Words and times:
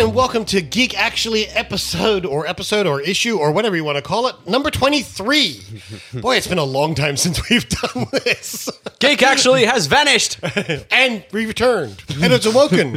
and 0.00 0.14
welcome 0.14 0.46
to 0.46 0.62
Geek 0.62 0.98
Actually 0.98 1.46
episode 1.48 2.24
or 2.24 2.46
episode 2.46 2.86
or 2.86 3.02
issue 3.02 3.36
or 3.36 3.52
whatever 3.52 3.76
you 3.76 3.84
want 3.84 3.96
to 3.96 4.02
call 4.02 4.28
it, 4.28 4.34
number 4.46 4.70
23. 4.70 5.60
Boy, 6.22 6.36
it's 6.36 6.46
been 6.46 6.56
a 6.56 6.64
long 6.64 6.94
time 6.94 7.18
since 7.18 7.38
we've 7.50 7.68
done 7.68 8.06
this. 8.24 8.70
Geek 8.98 9.22
actually 9.22 9.66
has 9.66 9.88
vanished. 9.88 10.40
and 10.90 11.22
we 11.32 11.44
returned, 11.44 12.02
and 12.22 12.32
it's 12.32 12.46
awoken. 12.46 12.92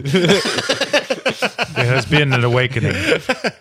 There 1.75 1.85
has 1.85 2.05
been 2.05 2.33
an 2.33 2.43
awakening. 2.43 2.93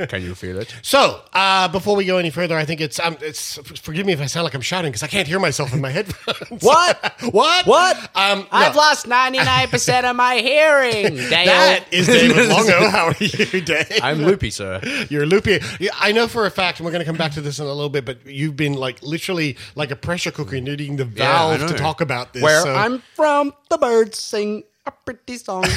Can 0.09 0.23
you 0.23 0.35
feel 0.35 0.59
it? 0.59 0.75
So, 0.83 1.21
uh, 1.33 1.69
before 1.69 1.97
we 1.97 2.05
go 2.05 2.19
any 2.19 2.31
further, 2.31 2.57
I 2.57 2.65
think 2.65 2.81
it's, 2.81 2.99
um, 3.01 3.17
it's 3.21 3.57
forgive 3.81 4.07
me 4.07 4.13
if 4.13 4.21
I 4.21 4.27
sound 4.27 4.45
like 4.45 4.55
I'm 4.55 4.61
shouting 4.61 4.91
because 4.91 5.03
I 5.03 5.07
can't 5.09 5.27
hear 5.29 5.39
myself 5.39 5.73
in 5.73 5.81
my 5.81 5.91
headphones. 5.91 6.63
What? 6.63 7.15
what? 7.33 7.67
What? 7.67 7.97
Um, 8.15 8.47
I've 8.53 8.77
lost 8.77 9.07
99% 9.07 10.05
of 10.11 10.17
my 10.17 10.37
hearing. 10.37 11.15
Dale. 11.17 11.47
That 11.47 11.85
is 11.91 12.07
David 12.07 12.49
Longo. 12.49 12.89
How 12.89 13.07
are 13.07 13.15
you, 13.19 13.61
Dave? 13.61 13.87
I'm 14.03 14.19
loopy, 14.25 14.51
sir. 14.51 14.81
You're 15.09 15.27
loopy. 15.27 15.61
I 15.99 16.13
know 16.13 16.29
for 16.29 16.47
a 16.47 16.51
fact, 16.51 16.79
and 16.79 16.85
we're 16.85 16.93
going 16.93 17.01
to 17.05 17.07
come 17.07 17.17
back 17.17 17.33
to 17.33 17.41
this 17.41 17.59
in 17.59 17.65
a 17.65 17.69
little 17.69 17.89
bit, 17.89 18.05
but 18.05 18.27
you've 18.27 18.57
been 18.57 18.75
like 18.75 19.03
literally 19.03 19.57
like 19.75 19.91
a 19.91 19.97
pressure 19.97 20.31
cooker 20.31 20.61
needing 20.61 20.97
the 20.97 21.05
Yeah, 21.07 21.57
valve 21.59 21.71
to 21.71 21.75
talk 21.77 22.01
about 22.01 22.33
this. 22.33 22.43
Where 22.43 22.63
so- 22.63 22.75
I'm 22.75 23.03
from, 23.15 23.53
the 23.71 23.79
birds 23.79 24.19
sing 24.19 24.65
a 24.85 24.91
pretty 24.91 25.37
song. 25.37 25.65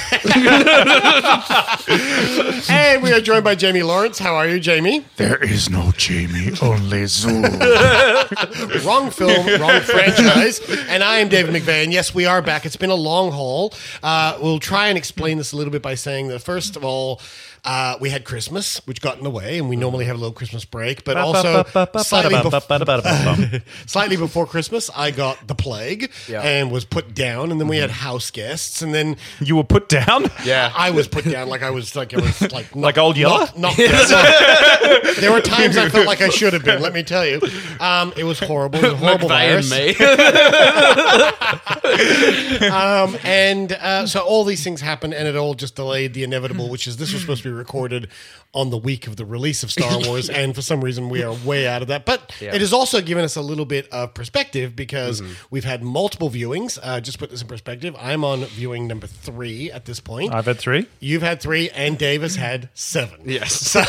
And 2.68 3.04
we 3.04 3.12
are 3.12 3.22
joined 3.22 3.44
by 3.44 3.56
Jamie 3.56 3.84
Lawrence. 3.84 4.18
How 4.18 4.36
are 4.36 4.48
you, 4.48 4.60
Jamie? 4.60 5.06
There 5.18 5.42
is 5.44 5.70
no 5.70 5.92
Jamie, 5.98 6.52
only 6.62 7.04
Zuul. 7.04 7.44
Wrong 8.86 9.12
film, 9.12 9.62
wrong 9.62 9.82
franchise. 9.82 10.60
And 10.90 11.04
I 11.04 11.20
am 11.20 11.30
David 11.30 11.54
McVeigh. 11.54 11.84
And 11.84 11.94
yes, 11.94 12.16
we 12.16 12.26
are 12.26 12.42
back. 12.42 12.66
It's 12.66 12.76
been 12.76 12.90
a 12.90 12.96
long 12.96 13.32
haul. 13.32 13.74
Uh, 14.02 14.38
we'll 14.42 14.60
try 14.60 14.88
and 14.88 14.98
explain 14.98 15.38
this 15.38 15.52
a 15.52 15.58
little 15.58 15.72
bit 15.72 15.82
by 15.82 15.96
saying 15.96 16.30
that 16.30 16.40
first 16.40 16.76
of 16.76 16.84
all, 16.84 17.22
uh, 17.66 17.98
we 18.00 18.10
had 18.10 18.24
Christmas, 18.26 18.78
which 18.86 19.02
got 19.02 19.18
in 19.18 19.24
the 19.24 19.30
way, 19.30 19.58
and 19.58 19.68
we 19.70 19.76
normally 19.76 20.06
have 20.06 20.16
a 20.16 20.20
little 20.20 20.34
Christmas 20.34 20.66
break. 20.66 21.04
But 21.04 21.18
also, 21.18 21.64
slightly, 22.04 22.36
bef- 22.36 23.62
slightly 23.90 24.18
before 24.18 24.46
Christmas, 24.46 24.90
I 24.96 25.12
got 25.12 25.48
the 25.48 25.56
plague 25.56 26.12
Yeah. 26.28 26.42
and 26.42 26.72
was 26.72 26.86
put 26.86 27.14
down. 27.16 27.52
And 27.52 27.60
then 27.60 27.68
we 27.68 27.78
had 27.78 27.90
house 27.90 28.30
guests, 28.32 28.82
and 28.82 28.94
then 28.94 29.18
You 29.40 29.56
were 29.56 29.64
put 29.64 29.90
down? 29.90 30.26
yeah. 30.44 30.72
I 30.76 30.92
was 30.92 31.08
put 31.08 31.26
down 31.26 31.50
like 31.50 31.64
I 31.64 31.72
was 31.72 31.96
like 31.96 32.14
I 32.14 32.18
was 32.22 32.52
like 32.54 32.76
Like 32.86 32.98
old 32.98 33.18
Yeller? 33.18 33.48
knocked- 33.58 33.58
knocked 33.58 33.78
down. 34.10 35.02
there 35.20 35.32
were 35.32 35.42
times 35.42 35.76
I 35.78 35.90
felt 35.90 36.06
like 36.06 36.22
I 36.22 36.30
should 36.30 36.54
have 36.54 36.64
been. 36.64 36.82
Let 36.82 36.94
me 36.94 37.04
tell 37.04 37.26
you, 37.26 37.42
um, 37.80 38.14
it 38.16 38.24
was 38.26 38.40
horrible. 38.40 38.80
It 38.80 38.84
was 38.84 38.94
a 38.94 38.98
horrible 38.98 39.30
McVeigh 39.30 39.70
virus. 39.70 39.72
and 39.72 39.86
me. 42.62 42.70
Um, 42.70 43.18
and 43.24 43.72
uh, 43.74 44.06
so 44.08 44.20
all 44.22 44.44
these 44.44 44.64
things 44.64 44.82
happened, 44.82 45.14
and 45.14 45.28
it 45.28 45.36
all 45.36 45.54
just 45.54 45.76
delayed 45.76 46.14
the 46.14 46.24
inevitable, 46.24 46.70
which 46.70 46.88
is 46.88 46.98
this 46.98 47.12
was 47.14 47.22
supposed 47.22 47.44
to 47.44 47.50
be 47.50 47.55
recorded 47.56 48.10
on 48.54 48.70
the 48.70 48.78
week 48.78 49.08
of 49.08 49.18
the 49.18 49.26
release 49.26 49.64
of 49.64 49.72
Star 49.72 50.00
Wars, 50.06 50.30
and 50.30 50.56
for 50.56 50.62
some 50.62 50.84
reason 50.84 51.10
we 51.10 51.24
are 51.24 51.34
way 51.46 51.68
out 51.68 51.82
of 51.82 51.88
that. 51.90 52.06
But 52.06 52.34
it 52.40 52.62
has 52.62 52.72
also 52.72 53.02
given 53.02 53.24
us 53.24 53.36
a 53.36 53.42
little 53.42 53.66
bit 53.66 53.88
of 53.92 54.14
perspective 54.14 54.76
because 54.76 55.22
we've 55.50 55.66
had 55.66 55.84
multiple 55.84 56.30
viewings. 56.30 56.80
Uh, 56.82 57.00
just 57.02 57.20
put 57.20 57.30
this 57.30 57.42
in 57.42 57.48
perspective. 57.48 57.96
I'm 58.00 58.24
on 58.24 58.46
viewing 58.46 58.88
number 58.88 59.08
three 59.08 59.72
at 59.72 59.86
this 59.86 60.00
point. 60.00 60.34
I've 60.34 60.46
had 60.46 60.58
three. 60.60 60.88
You've 61.00 61.22
had 61.22 61.42
three, 61.42 61.70
and 61.72 61.98
Dave 61.98 62.22
has 62.22 62.36
had 62.36 62.70
seven. 62.74 63.22
yes. 63.26 63.76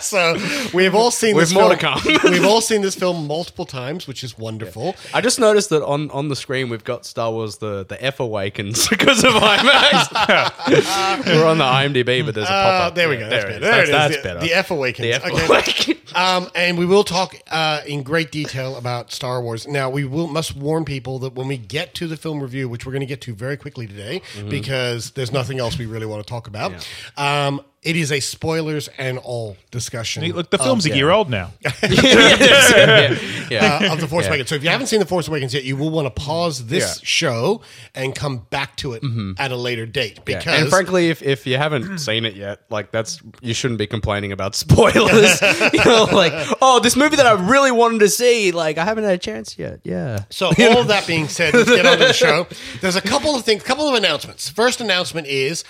So 0.00 0.36
we've 0.74 0.96
all 0.96 1.12
seen 1.12 1.36
With 1.36 1.44
this 1.50 1.54
more 1.54 1.74
film. 1.76 2.00
to 2.00 2.10
come. 2.10 2.18
we've 2.32 2.44
all 2.44 2.60
seen 2.60 2.82
this 2.82 2.96
film 2.96 3.28
multiple 3.28 3.64
times, 3.64 4.08
which 4.08 4.24
is 4.24 4.36
wonderful. 4.36 4.96
I 5.14 5.20
just 5.20 5.38
noticed 5.38 5.70
that 5.70 5.84
on, 5.84 6.10
on 6.10 6.26
the 6.28 6.34
screen 6.34 6.68
we've 6.70 6.82
got 6.82 7.06
Star 7.06 7.30
Wars 7.30 7.58
the, 7.58 7.84
the 7.84 8.02
F 8.04 8.18
Awakens 8.18 8.88
because 8.88 9.22
of 9.22 9.32
IMAX. 9.34 11.24
We're 11.26 11.46
on 11.46 11.58
the 11.58 11.64
IMDb, 11.64 12.24
but 12.24 12.34
there's 12.34 12.48
a 12.48 12.50
Uh, 12.72 12.90
there 12.90 13.08
we 13.08 13.16
go. 13.16 13.28
That's 13.28 13.44
There 13.44 13.60
better. 13.60 13.64
it 13.64 13.68
is. 13.68 13.70
There 13.70 13.80
it 13.80 13.84
is. 13.84 13.90
That's, 13.90 14.22
better. 14.22 14.40
The 14.40 14.52
F 14.54 14.70
awakens. 14.70 15.06
The 15.06 15.12
F 15.14 15.24
Okay. 15.26 15.46
Awakens. 15.46 16.12
Um, 16.14 16.50
and 16.54 16.76
we 16.76 16.84
will 16.84 17.04
talk 17.04 17.34
uh, 17.50 17.80
in 17.86 18.02
great 18.02 18.30
detail 18.30 18.76
about 18.76 19.12
Star 19.12 19.40
Wars. 19.42 19.66
Now, 19.66 19.88
we 19.88 20.04
will 20.04 20.26
must 20.26 20.54
warn 20.56 20.84
people 20.84 21.18
that 21.20 21.34
when 21.34 21.48
we 21.48 21.56
get 21.56 21.94
to 21.94 22.06
the 22.06 22.16
film 22.16 22.40
review, 22.42 22.68
which 22.68 22.84
we're 22.84 22.92
going 22.92 23.00
to 23.00 23.06
get 23.06 23.20
to 23.22 23.34
very 23.34 23.56
quickly 23.56 23.86
today, 23.86 24.20
Mm-hmm. 24.34 24.48
because 24.50 25.12
there's 25.12 25.32
nothing 25.32 25.58
else 25.58 25.78
we 25.78 25.86
really 25.86 26.06
want 26.06 26.24
to 26.24 26.28
talk 26.28 26.46
about. 26.48 26.72
Um, 27.16 27.62
it 27.82 27.96
is 27.96 28.12
a 28.12 28.20
spoilers 28.20 28.88
and 28.96 29.18
all 29.18 29.56
discussion. 29.72 30.24
Look, 30.32 30.50
the 30.50 30.58
film's 30.58 30.86
a 30.86 30.94
year 30.94 31.10
old 31.10 31.28
now. 31.28 31.50
yeah. 31.82 33.18
yeah. 33.50 33.78
uh, 33.82 33.92
of 33.92 34.00
the 34.00 34.06
Force 34.08 34.28
Awakens. 34.28 34.48
So 34.48 34.54
if 34.54 34.62
you 34.62 34.70
haven't 34.70 34.86
seen 34.86 35.00
the 35.00 35.06
Force 35.06 35.26
Awakens 35.26 35.52
yet, 35.52 35.64
you 35.64 35.76
will 35.76 35.90
want 35.90 36.06
to 36.06 36.10
pause 36.10 36.66
this 36.66 36.98
Yeah. 36.98 37.04
show 37.04 37.60
and 37.94 38.14
come 38.14 38.38
back 38.50 38.76
to 38.76 38.92
it 38.92 39.02
at 39.38 39.50
a 39.50 39.56
later 39.56 39.84
date 39.86 40.18
Yeah. 40.18 40.22
because 40.38 40.60
and 40.60 40.70
frankly, 40.70 41.10
if, 41.10 41.22
if 41.22 41.44
you 41.46 41.58
haven't 41.58 41.98
seen 42.06 42.24
it 42.24 42.36
yet, 42.36 42.60
like 42.70 42.92
that's 42.92 43.20
you 43.40 43.52
shouldn't 43.52 43.78
be 43.78 43.88
complaining 43.88 44.30
about 44.30 44.54
spoilers. 44.62 45.40
you 45.72 45.84
know, 45.84 46.04
like 46.12 46.32
oh, 46.62 46.78
this 46.80 46.94
movie 46.96 47.16
that 47.16 47.26
I 47.26 47.32
really 47.32 47.72
wanted 47.72 47.98
to 48.00 48.08
see, 48.08 48.52
like 48.52 48.78
I 48.78 48.84
haven't 48.84 49.04
had 49.04 49.14
a 49.14 49.18
chance 49.18 49.58
yet. 49.58 49.80
Yeah. 49.82 50.24
So 50.30 50.46
all 50.46 50.78
of 50.78 50.88
that 50.88 51.06
being 51.06 51.26
said, 51.28 51.52
let's 51.52 51.68
get 51.68 51.84
on 51.84 51.98
to 51.98 52.04
the 52.04 52.12
show. 52.12 52.46
There's 52.80 52.96
a 52.96 53.02
couple 53.02 53.34
of 53.34 53.44
things, 53.44 53.64
couple 53.64 53.88
of 53.88 53.94
announcements. 53.94 54.48
First 54.48 54.80
announcement 54.80 55.26
is 55.26 55.64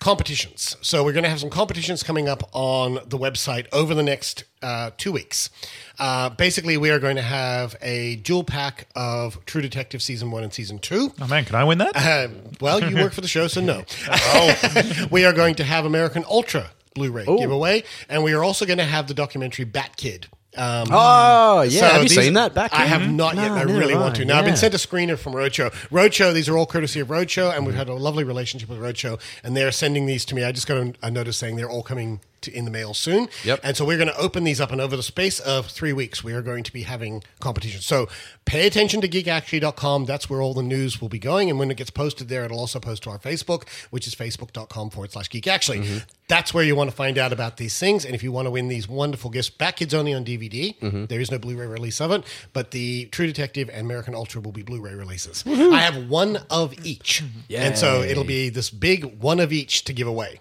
competitions. 0.00 0.76
So 0.80 1.04
we're 1.04 1.12
going 1.12 1.24
to 1.24 1.30
have 1.30 1.40
some 1.40 1.50
competitions 1.50 2.02
coming 2.02 2.28
up 2.28 2.48
on 2.52 2.94
the 3.06 3.18
website 3.18 3.66
over 3.72 3.94
the 3.94 4.02
next 4.02 4.44
uh, 4.62 4.90
two 4.96 5.12
weeks. 5.12 5.50
Uh, 5.98 6.30
basically, 6.30 6.76
we 6.76 6.90
are 6.90 6.98
going 6.98 7.16
to 7.16 7.22
have 7.22 7.76
a 7.82 8.16
dual 8.16 8.42
pack 8.42 8.88
of 8.96 9.44
True 9.44 9.62
Detective 9.62 10.02
season 10.02 10.30
one 10.30 10.42
and 10.42 10.52
season 10.52 10.78
two. 10.78 11.12
Oh 11.20 11.26
man, 11.26 11.44
can 11.44 11.54
I 11.54 11.64
win 11.64 11.78
that? 11.78 11.92
Uh, 11.94 12.28
well, 12.60 12.82
you 12.82 12.96
work 12.96 13.12
for 13.12 13.20
the 13.20 13.28
show, 13.28 13.46
so 13.46 13.60
no. 13.60 13.84
Oh. 14.10 15.06
we 15.10 15.24
are 15.24 15.32
going 15.32 15.54
to 15.56 15.64
have 15.64 15.84
American 15.84 16.24
Ultra 16.28 16.70
Blu-ray 16.94 17.26
giveaway, 17.26 17.84
and 18.08 18.24
we 18.24 18.32
are 18.32 18.42
also 18.42 18.66
going 18.66 18.78
to 18.78 18.84
have 18.84 19.06
the 19.06 19.14
documentary 19.14 19.64
Bat 19.64 19.96
Kid. 19.96 20.28
Um, 20.56 20.88
Oh 20.90 21.62
yeah. 21.62 21.80
so 21.80 21.86
have 21.86 22.02
you 22.02 22.08
seen 22.08 22.32
that 22.34 22.54
back? 22.54 22.72
I 22.74 22.84
have 22.86 23.08
not 23.08 23.36
yet. 23.36 23.48
No, 23.48 23.54
I 23.54 23.62
really 23.62 23.94
want 23.94 24.16
to. 24.16 24.24
Now 24.24 24.38
I've 24.38 24.44
been 24.44 24.56
sent 24.56 24.74
a 24.74 24.78
screener 24.78 25.16
from 25.18 25.32
Roadshow. 25.32 25.70
Roadshow. 25.90 26.34
These 26.34 26.48
are 26.48 26.56
all 26.56 26.66
courtesy 26.66 26.98
of 27.00 27.08
Roadshow, 27.08 27.56
and 27.56 27.64
we've 27.66 27.76
had 27.76 27.88
a 27.88 27.94
lovely 27.94 28.24
relationship 28.24 28.68
with 28.68 28.78
Roadshow, 28.78 29.20
and 29.44 29.56
they're 29.56 29.70
sending 29.70 30.06
these 30.06 30.24
to 30.26 30.34
me. 30.34 30.42
I 30.42 30.50
just 30.52 30.66
got 30.66 30.96
a, 31.02 31.10
notice 31.10 31.36
saying 31.36 31.56
they're 31.56 31.70
all 31.70 31.82
coming. 31.82 32.20
To, 32.44 32.50
in 32.56 32.64
the 32.64 32.70
mail 32.70 32.94
soon. 32.94 33.28
Yep. 33.44 33.60
And 33.62 33.76
so 33.76 33.84
we're 33.84 33.98
going 33.98 34.08
to 34.08 34.16
open 34.16 34.44
these 34.44 34.62
up, 34.62 34.72
and 34.72 34.80
over 34.80 34.96
the 34.96 35.02
space 35.02 35.40
of 35.40 35.66
three 35.66 35.92
weeks, 35.92 36.24
we 36.24 36.32
are 36.32 36.40
going 36.40 36.62
to 36.62 36.72
be 36.72 36.84
having 36.84 37.22
competition. 37.38 37.82
So 37.82 38.08
pay 38.46 38.66
attention 38.66 39.02
to 39.02 39.08
geekactually.com. 39.08 40.06
That's 40.06 40.30
where 40.30 40.40
all 40.40 40.54
the 40.54 40.62
news 40.62 41.02
will 41.02 41.10
be 41.10 41.18
going. 41.18 41.50
And 41.50 41.58
when 41.58 41.70
it 41.70 41.76
gets 41.76 41.90
posted 41.90 42.30
there, 42.30 42.46
it'll 42.46 42.58
also 42.58 42.80
post 42.80 43.02
to 43.02 43.10
our 43.10 43.18
Facebook, 43.18 43.68
which 43.90 44.06
is 44.06 44.14
facebook.com 44.14 44.88
forward 44.88 45.12
slash 45.12 45.28
geekactually. 45.28 45.84
Mm-hmm. 45.84 45.98
That's 46.30 46.54
where 46.54 46.62
you 46.62 46.76
want 46.76 46.88
to 46.88 46.96
find 46.96 47.18
out 47.18 47.32
about 47.32 47.56
these 47.56 47.78
things. 47.78 48.04
And 48.04 48.14
if 48.14 48.22
you 48.22 48.30
want 48.30 48.46
to 48.46 48.50
win 48.50 48.68
these 48.68 48.88
wonderful 48.88 49.30
gifts, 49.30 49.50
Bat 49.50 49.76
Kid's 49.76 49.94
only 49.94 50.14
on 50.14 50.24
DVD. 50.24 50.78
Mm-hmm. 50.78 51.06
There 51.06 51.20
is 51.20 51.30
no 51.30 51.38
Blu 51.38 51.56
ray 51.56 51.66
release 51.66 52.00
of 52.00 52.12
it, 52.12 52.24
but 52.52 52.70
the 52.70 53.06
True 53.06 53.26
Detective 53.26 53.68
and 53.68 53.80
American 53.80 54.14
Ultra 54.14 54.40
will 54.40 54.52
be 54.52 54.62
Blu 54.62 54.80
ray 54.80 54.94
releases. 54.94 55.44
I 55.46 55.80
have 55.80 56.08
one 56.08 56.38
of 56.48 56.72
each. 56.86 57.24
And 57.50 57.76
so 57.76 58.00
it'll 58.02 58.24
be 58.24 58.48
this 58.48 58.70
big 58.70 59.20
one 59.20 59.40
of 59.40 59.52
each 59.52 59.84
to 59.84 59.92
give 59.92 60.06
away. 60.06 60.40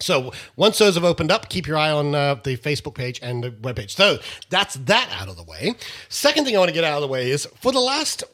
So 0.00 0.32
once 0.56 0.78
those 0.78 0.96
have 0.96 1.04
opened 1.04 1.30
up, 1.30 1.48
keep 1.48 1.66
your 1.66 1.76
eye 1.76 1.92
on 1.92 2.14
uh, 2.14 2.34
the 2.34 2.56
Facebook 2.56 2.94
page 2.94 3.20
and 3.22 3.44
the 3.44 3.50
webpage. 3.50 3.90
So 3.90 4.18
that's 4.50 4.74
that 4.74 5.08
out 5.20 5.28
of 5.28 5.36
the 5.36 5.44
way. 5.44 5.74
Second 6.08 6.44
thing 6.44 6.56
I 6.56 6.58
want 6.58 6.68
to 6.70 6.74
get 6.74 6.82
out 6.84 6.96
of 6.96 7.02
the 7.02 7.08
way 7.08 7.30
is 7.30 7.46
for 7.60 7.70
the 7.70 7.80
last 7.80 8.24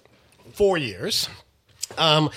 four 0.55 0.79
years, 0.79 1.29
um, 1.99 2.31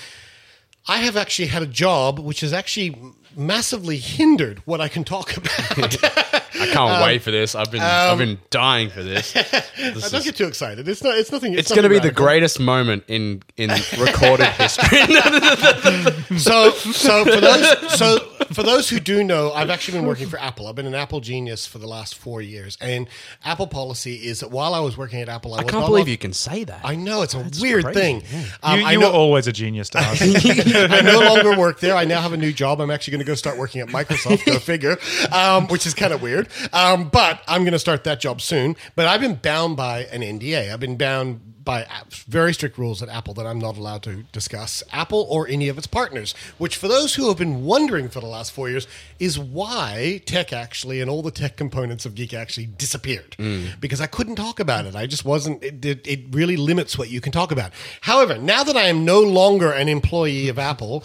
I 0.88 0.98
have 0.98 1.16
actually 1.16 1.48
had 1.48 1.62
a 1.62 1.66
job 1.66 2.18
which 2.18 2.40
has 2.40 2.52
actually 2.52 2.96
massively 3.36 3.98
hindered 3.98 4.58
what 4.66 4.80
I 4.80 4.88
can 4.88 5.04
talk 5.04 5.36
about. 5.36 5.96
I 6.62 6.72
can't 6.72 7.02
wait 7.04 7.22
for 7.22 7.30
this. 7.30 7.54
I've 7.54 7.70
been 7.70 7.80
I've 7.82 8.18
been 8.18 8.38
dying 8.50 8.90
for 8.90 9.02
this. 9.02 9.34
This 9.82 10.10
Don't 10.10 10.20
is- 10.20 10.24
get 10.26 10.36
too 10.36 10.46
excited. 10.46 10.86
It's 10.88 11.02
not. 11.02 11.16
It's 11.18 11.32
nothing. 11.32 11.54
it's 11.54 11.68
nothing 11.70 11.82
going 11.82 11.92
to 11.94 12.00
be 12.00 12.08
the 12.08 12.14
greatest 12.14 12.60
moment 12.60 13.02
in 13.08 13.42
in 13.56 13.70
recorded 13.98 14.46
history. 14.58 14.98
So, 16.38 16.70
so 16.70 17.24
for 17.24 17.40
those, 17.40 17.98
so 17.98 18.18
for 18.52 18.62
those 18.62 18.88
who 18.88 18.98
do 19.00 19.22
know, 19.22 19.52
I've 19.52 19.68
actually 19.70 19.98
been 19.98 20.06
working 20.06 20.28
for 20.28 20.38
Apple. 20.38 20.66
I've 20.66 20.74
been 20.74 20.86
an 20.86 20.94
Apple 20.94 21.20
genius 21.20 21.66
for 21.66 21.78
the 21.78 21.86
last 21.86 22.14
four 22.14 22.40
years, 22.40 22.78
and 22.80 23.06
Apple 23.44 23.66
policy 23.66 24.14
is 24.16 24.40
that 24.40 24.50
while 24.50 24.74
I 24.74 24.80
was 24.80 24.96
working 24.96 25.20
at 25.20 25.28
Apple, 25.28 25.52
I, 25.54 25.58
I 25.58 25.62
was 25.64 25.70
can't 25.70 25.82
not 25.82 25.88
believe 25.88 26.06
allowed- 26.06 26.10
you 26.10 26.18
can 26.18 26.32
say 26.32 26.64
that. 26.64 26.80
I 26.84 26.94
know 26.96 27.20
it's 27.22 27.34
a 27.34 27.46
weird 27.60 27.84
crazy, 27.84 28.00
thing. 28.00 28.22
Um, 28.62 28.80
you 28.80 28.86
I 28.86 28.92
you 28.92 28.98
know, 29.00 29.08
were 29.10 29.14
always 29.14 29.46
a 29.46 29.52
genius 29.52 29.90
to 29.90 29.98
us. 29.98 30.20
I 30.22 31.00
no 31.02 31.20
longer 31.20 31.56
work 31.58 31.80
there. 31.80 31.94
I 31.94 32.04
now 32.04 32.20
have 32.22 32.32
a 32.32 32.36
new 32.38 32.52
job. 32.52 32.80
I'm 32.80 32.90
actually 32.90 33.12
going 33.12 33.24
to 33.24 33.26
go 33.30 33.34
start 33.34 33.58
working 33.58 33.80
at 33.82 33.88
Microsoft. 33.88 34.44
Go 34.46 34.58
figure, 34.58 34.96
um, 35.32 35.66
which 35.68 35.86
is 35.86 35.92
kind 35.94 36.12
of 36.12 36.22
weird. 36.22 36.48
Um, 36.72 37.08
but 37.08 37.42
I'm 37.46 37.62
going 37.62 37.72
to 37.72 37.78
start 37.78 38.04
that 38.04 38.20
job 38.20 38.40
soon. 38.40 38.76
But 38.94 39.06
I've 39.06 39.20
been 39.20 39.36
bound 39.36 39.76
by 39.76 40.04
an 40.04 40.22
NDA. 40.22 40.72
I've 40.72 40.80
been 40.80 40.96
bound 40.96 41.40
by 41.64 41.86
very 42.26 42.52
strict 42.52 42.76
rules 42.76 43.02
at 43.02 43.08
Apple 43.08 43.34
that 43.34 43.46
I'm 43.46 43.58
not 43.58 43.76
allowed 43.76 44.02
to 44.04 44.24
discuss 44.32 44.82
Apple 44.92 45.26
or 45.30 45.46
any 45.46 45.68
of 45.68 45.78
its 45.78 45.86
partners. 45.86 46.34
Which, 46.58 46.76
for 46.76 46.88
those 46.88 47.14
who 47.14 47.28
have 47.28 47.38
been 47.38 47.64
wondering 47.64 48.08
for 48.08 48.20
the 48.20 48.26
last 48.26 48.52
four 48.52 48.68
years, 48.68 48.86
is 49.18 49.38
why 49.38 50.22
Tech 50.26 50.52
actually 50.52 51.00
and 51.00 51.08
all 51.08 51.22
the 51.22 51.30
tech 51.30 51.56
components 51.56 52.04
of 52.04 52.14
Geek 52.14 52.34
actually 52.34 52.66
disappeared 52.66 53.36
because 53.80 54.00
I 54.00 54.06
couldn't 54.06 54.36
talk 54.36 54.60
about 54.60 54.86
it. 54.86 54.94
I 54.96 55.06
just 55.06 55.24
wasn't. 55.24 55.62
It, 55.62 55.84
it, 55.84 56.06
it 56.06 56.20
really 56.30 56.56
limits 56.56 56.98
what 56.98 57.10
you 57.10 57.20
can 57.20 57.32
talk 57.32 57.52
about. 57.52 57.72
However, 58.00 58.38
now 58.38 58.64
that 58.64 58.76
I 58.76 58.84
am 58.84 59.04
no 59.04 59.20
longer 59.20 59.70
an 59.70 59.88
employee 59.88 60.48
of 60.48 60.58
Apple. 60.58 61.04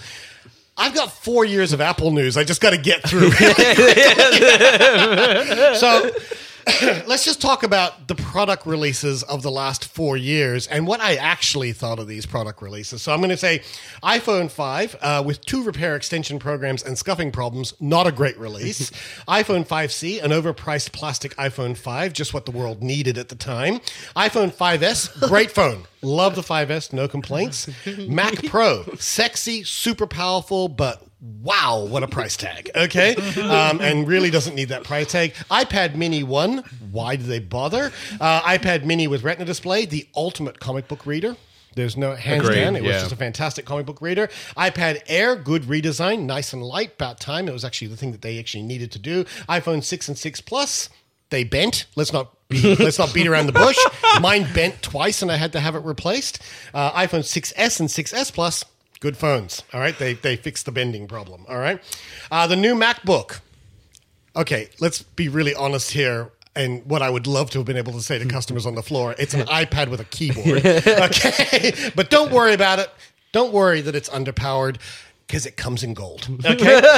I've 0.77 0.93
got 0.93 1.11
four 1.11 1.43
years 1.43 1.73
of 1.73 1.81
Apple 1.81 2.11
news. 2.11 2.37
I 2.37 2.43
just 2.43 2.61
got 2.61 2.69
to 2.69 2.77
get 2.77 3.01
through. 3.07 3.31
so 5.75 6.11
let's 7.07 7.23
just 7.23 7.39
talk 7.41 7.63
about 7.63 8.07
the 8.07 8.15
product 8.15 8.65
releases 8.65 9.23
of 9.23 9.41
the 9.41 9.51
last 9.51 9.85
four 9.85 10.17
years 10.17 10.67
and 10.67 10.85
what 10.85 10.99
I 10.99 11.15
actually 11.15 11.71
thought 11.71 11.97
of 11.97 12.07
these 12.07 12.25
product 12.25 12.61
releases. 12.61 13.01
So 13.01 13.13
I'm 13.13 13.19
going 13.19 13.29
to 13.29 13.37
say 13.37 13.59
iPhone 14.03 14.51
5 14.51 14.95
uh, 14.99 15.23
with 15.25 15.43
two 15.45 15.63
repair 15.63 15.95
extension 15.95 16.39
programs 16.39 16.83
and 16.83 16.97
scuffing 16.97 17.31
problems, 17.31 17.73
not 17.79 18.05
a 18.05 18.11
great 18.11 18.37
release. 18.37 18.91
iPhone 19.27 19.65
5C, 19.65 20.21
an 20.21 20.31
overpriced 20.31 20.91
plastic 20.91 21.35
iPhone 21.37 21.77
5, 21.77 22.11
just 22.11 22.33
what 22.33 22.45
the 22.45 22.51
world 22.51 22.83
needed 22.83 23.17
at 23.17 23.29
the 23.29 23.35
time. 23.35 23.79
iPhone 24.15 24.51
5S, 24.51 25.27
great 25.27 25.51
phone. 25.51 25.85
Love 26.01 26.35
the 26.35 26.41
5S, 26.41 26.91
no 26.91 27.07
complaints. 27.07 27.69
Mac 28.07 28.43
Pro, 28.45 28.83
sexy, 28.99 29.63
super 29.63 30.05
powerful, 30.05 30.67
but 30.67 31.06
wow, 31.19 31.85
what 31.89 32.03
a 32.03 32.07
price 32.07 32.37
tag. 32.37 32.69
Okay. 32.75 33.15
Um, 33.47 33.79
and 33.81 34.07
really 34.07 34.29
doesn't 34.29 34.55
need 34.55 34.69
that 34.69 34.83
price 34.83 35.11
tag. 35.11 35.33
iPad 35.49 35.95
Mini 35.95 36.21
1, 36.21 36.57
why 36.91 37.15
do 37.15 37.23
they 37.23 37.39
bother? 37.39 37.91
Uh, 38.19 38.41
iPad 38.41 38.83
Mini 38.83 39.07
with 39.07 39.23
Retina 39.23 39.45
display, 39.45 39.85
the 39.85 40.07
ultimate 40.15 40.59
comic 40.59 40.87
book 40.87 41.05
reader. 41.05 41.37
There's 41.75 41.95
no 41.95 42.15
hands 42.15 42.43
Agreed, 42.43 42.55
down. 42.55 42.75
It 42.75 42.83
was 42.83 42.93
just 42.93 43.11
a 43.11 43.15
fantastic 43.15 43.65
comic 43.65 43.85
book 43.85 44.01
reader. 44.01 44.27
iPad 44.57 45.01
Air, 45.07 45.35
good 45.35 45.63
redesign, 45.63 46.21
nice 46.23 46.51
and 46.51 46.63
light. 46.63 46.93
About 46.95 47.19
time. 47.19 47.47
It 47.47 47.53
was 47.53 47.63
actually 47.63 47.89
the 47.89 47.97
thing 47.97 48.11
that 48.11 48.23
they 48.23 48.39
actually 48.39 48.63
needed 48.63 48.91
to 48.93 48.99
do. 48.99 49.23
iPhone 49.47 49.83
6 49.83 50.07
and 50.07 50.17
6 50.17 50.41
Plus, 50.41 50.89
they 51.29 51.43
bent. 51.43 51.85
Let's 51.95 52.11
not 52.11 52.35
be, 52.49 52.75
let's 52.79 52.97
not 52.97 53.13
beat 53.13 53.27
around 53.27 53.45
the 53.45 53.53
bush. 53.53 53.77
Mine 54.19 54.47
bent 54.53 54.81
twice, 54.81 55.21
and 55.21 55.31
I 55.31 55.37
had 55.37 55.53
to 55.53 55.59
have 55.59 55.75
it 55.75 55.83
replaced. 55.83 56.41
Uh, 56.73 56.91
iPhone 56.93 57.19
6s 57.19 57.79
and 57.79 57.89
6s 57.89 58.33
Plus, 58.33 58.65
good 58.99 59.17
phones. 59.17 59.63
All 59.73 59.79
right, 59.79 59.97
they 59.97 60.13
they 60.13 60.35
fixed 60.35 60.65
the 60.65 60.71
bending 60.71 61.07
problem. 61.07 61.45
All 61.49 61.57
right, 61.57 61.81
uh, 62.31 62.47
the 62.47 62.55
new 62.55 62.75
MacBook. 62.75 63.39
Okay, 64.35 64.69
let's 64.79 65.01
be 65.01 65.29
really 65.29 65.55
honest 65.55 65.91
here. 65.91 66.31
And 66.55 66.83
what 66.85 67.03
I 67.03 67.09
would 67.11 67.27
love 67.27 67.51
to 67.51 67.59
have 67.59 67.67
been 67.67 67.77
able 67.77 67.93
to 67.93 68.01
say 68.01 68.17
to 68.17 68.25
customers 68.25 68.65
on 68.65 68.73
the 68.73 68.81
floor, 68.81 69.13
it's 69.19 69.35
an 69.35 69.41
iPad 69.47 69.89
with 69.89 69.99
a 69.99 70.05
keyboard. 70.05 70.65
Okay, 70.65 71.91
but 71.95 72.09
don't 72.09 72.31
worry 72.31 72.53
about 72.53 72.79
it. 72.79 72.89
Don't 73.31 73.53
worry 73.53 73.81
that 73.81 73.93
it's 73.93 74.09
underpowered 74.09 74.77
because 75.27 75.45
it 75.45 75.57
comes 75.57 75.83
in 75.83 75.93
gold. 75.93 76.27
Okay. 76.45 76.81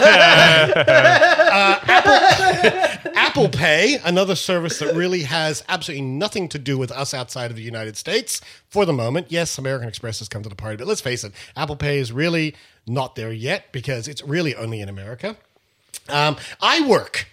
Uh, 1.51 1.79
Apple, 1.87 3.11
Apple 3.15 3.49
Pay, 3.49 3.97
another 4.05 4.35
service 4.35 4.77
that 4.79 4.95
really 4.95 5.23
has 5.23 5.63
absolutely 5.67 6.05
nothing 6.05 6.47
to 6.49 6.59
do 6.59 6.77
with 6.77 6.91
us 6.91 7.11
outside 7.11 7.49
of 7.49 7.57
the 7.57 7.63
United 7.63 7.97
States 7.97 8.39
for 8.67 8.85
the 8.85 8.93
moment. 8.93 9.27
Yes, 9.29 9.57
American 9.57 9.89
Express 9.89 10.19
has 10.19 10.29
come 10.29 10.43
to 10.43 10.49
the 10.49 10.55
party, 10.55 10.77
but 10.77 10.85
let's 10.85 11.01
face 11.01 11.23
it, 11.23 11.33
Apple 11.57 11.75
Pay 11.75 11.97
is 11.97 12.11
really 12.11 12.55
not 12.85 13.15
there 13.15 13.31
yet 13.31 13.71
because 13.71 14.07
it's 14.07 14.23
really 14.23 14.55
only 14.55 14.79
in 14.79 14.89
America. 14.89 15.35
Um, 16.07 16.35
iWork. 16.61 17.25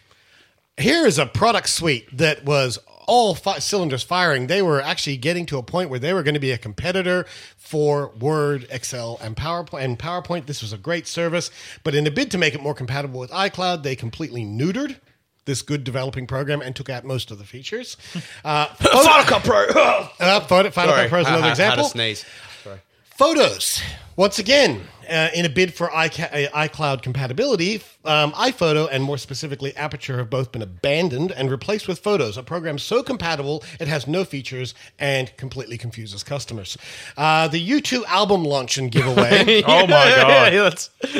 Here 0.78 1.06
is 1.06 1.18
a 1.18 1.26
product 1.26 1.68
suite 1.68 2.08
that 2.16 2.44
was 2.46 2.78
all 3.06 3.34
fi- 3.34 3.58
cylinders 3.58 4.02
firing. 4.02 4.46
They 4.46 4.62
were 4.62 4.80
actually 4.80 5.16
getting 5.16 5.46
to 5.46 5.58
a 5.58 5.62
point 5.62 5.90
where 5.90 5.98
they 5.98 6.12
were 6.12 6.22
going 6.22 6.34
to 6.34 6.40
be 6.40 6.52
a 6.52 6.58
competitor 6.58 7.26
for 7.56 8.08
Word, 8.18 8.66
Excel, 8.70 9.18
and 9.22 9.36
PowerPoint. 9.36 9.82
And 9.84 9.98
PowerPoint, 9.98 10.46
this 10.46 10.62
was 10.62 10.72
a 10.72 10.78
great 10.78 11.06
service, 11.06 11.50
but 11.84 11.94
in 11.94 12.06
a 12.06 12.10
bid 12.10 12.30
to 12.32 12.38
make 12.38 12.54
it 12.54 12.62
more 12.62 12.74
compatible 12.74 13.18
with 13.20 13.30
iCloud, 13.30 13.82
they 13.82 13.96
completely 13.96 14.44
neutered 14.44 14.96
this 15.44 15.62
good 15.62 15.84
developing 15.84 16.26
program 16.26 16.60
and 16.60 16.74
took 16.74 16.90
out 16.90 17.04
most 17.04 17.30
of 17.30 17.38
the 17.38 17.44
features. 17.44 17.96
Uh, 18.44 18.66
Final 18.74 19.22
Cut 19.24 19.44
Pro. 19.44 19.64
uh, 19.66 20.40
Photo, 20.40 20.70
Final 20.70 20.94
Cut 20.94 21.08
Pro 21.08 21.20
is 21.22 21.26
another 21.28 21.48
example. 21.50 21.84
to 21.84 21.90
sneeze. 21.90 22.24
Sorry. 22.64 22.80
Photos. 23.16 23.80
Once 24.16 24.38
again, 24.40 24.80
uh, 25.08 25.28
in 25.34 25.44
a 25.44 25.48
bid 25.48 25.74
for 25.74 25.88
iCa- 25.88 26.48
uh, 26.52 26.66
iCloud 26.68 27.02
compatibility, 27.02 27.82
um, 28.04 28.32
iPhoto 28.32 28.88
and 28.90 29.02
more 29.02 29.18
specifically 29.18 29.74
Aperture 29.76 30.18
have 30.18 30.30
both 30.30 30.52
been 30.52 30.62
abandoned 30.62 31.32
and 31.32 31.50
replaced 31.50 31.88
with 31.88 31.98
Photos, 31.98 32.36
a 32.36 32.42
program 32.42 32.78
so 32.78 33.02
compatible 33.02 33.62
it 33.80 33.88
has 33.88 34.06
no 34.06 34.24
features 34.24 34.74
and 34.98 35.36
completely 35.36 35.78
confuses 35.78 36.22
customers. 36.22 36.76
Uh, 37.16 37.48
the 37.48 37.70
U2 37.70 38.04
album 38.06 38.44
launch 38.44 38.78
and 38.78 38.90
giveaway. 38.90 39.62
Oh 39.66 39.86
my 39.86 39.86
god. 40.16 40.52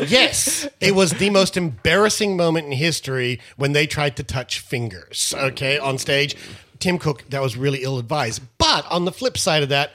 Yes, 0.09 0.69
it 0.81 0.95
was 0.95 1.13
the 1.13 1.31
most 1.31 1.57
embarrassing 1.57 2.37
moment 2.37 2.67
in 2.67 2.73
history 2.73 3.41
when 3.57 3.73
they 3.73 3.87
tried 3.87 4.17
to 4.17 4.23
touch 4.23 4.61
fingers, 4.61 5.35
okay, 5.37 5.79
on 5.79 5.99
stage. 5.99 6.37
Tim 6.79 6.99
Cook, 6.99 7.25
that 7.31 7.43
was 7.43 7.57
really 7.57 7.83
ill 7.83 7.99
advised. 7.99 8.43
But 8.59 8.87
on 8.91 9.05
the 9.05 9.13
flip 9.13 9.39
side 9.39 9.63
of 9.63 9.69
that, 9.71 9.93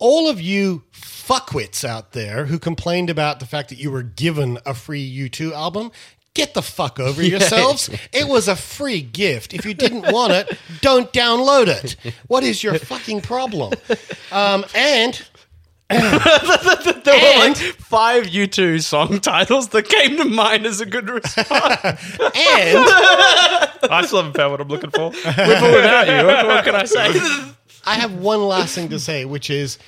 all 0.00 0.28
of 0.28 0.40
you 0.40 0.82
fuckwits 0.92 1.84
out 1.84 2.12
there 2.12 2.46
who 2.46 2.58
complained 2.58 3.08
about 3.10 3.38
the 3.38 3.46
fact 3.46 3.68
that 3.68 3.78
you 3.78 3.90
were 3.90 4.02
given 4.02 4.58
a 4.66 4.74
free 4.74 5.08
U2 5.28 5.52
album, 5.52 5.92
get 6.34 6.54
the 6.54 6.62
fuck 6.62 6.98
over 6.98 7.22
yourselves. 7.26 7.88
It 8.12 8.26
was 8.26 8.48
a 8.48 8.56
free 8.56 9.02
gift. 9.02 9.54
If 9.54 9.64
you 9.64 9.74
didn't 9.74 10.12
want 10.12 10.32
it, 10.32 10.58
don't 10.80 11.12
download 11.12 11.68
it. 11.68 11.96
What 12.26 12.42
is 12.42 12.62
your 12.64 12.78
fucking 12.78 13.20
problem? 13.20 13.74
Um, 14.32 14.64
and 14.74 15.22
There 15.90 17.14
were 17.14 17.48
like 17.48 17.56
five 17.56 18.26
U2 18.26 18.80
song 18.80 19.18
titles 19.18 19.68
that 19.70 19.88
came 19.88 20.16
to 20.18 20.24
mind 20.24 20.64
as 20.64 20.80
a 20.80 20.86
good 20.86 21.10
response. 21.10 21.50
and 21.50 22.78
I 23.90 24.02
still 24.06 24.18
haven't 24.22 24.36
found 24.36 24.52
what 24.52 24.60
I'm 24.60 24.68
looking 24.68 24.90
for. 24.90 25.10
With 25.10 25.26
or 25.26 25.72
without 25.72 26.06
you, 26.06 26.26
what, 26.26 26.46
what 26.46 26.64
can 26.64 26.74
I 26.76 26.84
say? 26.84 27.54
I 27.84 27.94
have 27.94 28.14
one 28.14 28.42
last 28.42 28.74
thing 28.74 28.88
to 28.90 28.98
say, 28.98 29.24
which 29.24 29.50
is 29.50 29.78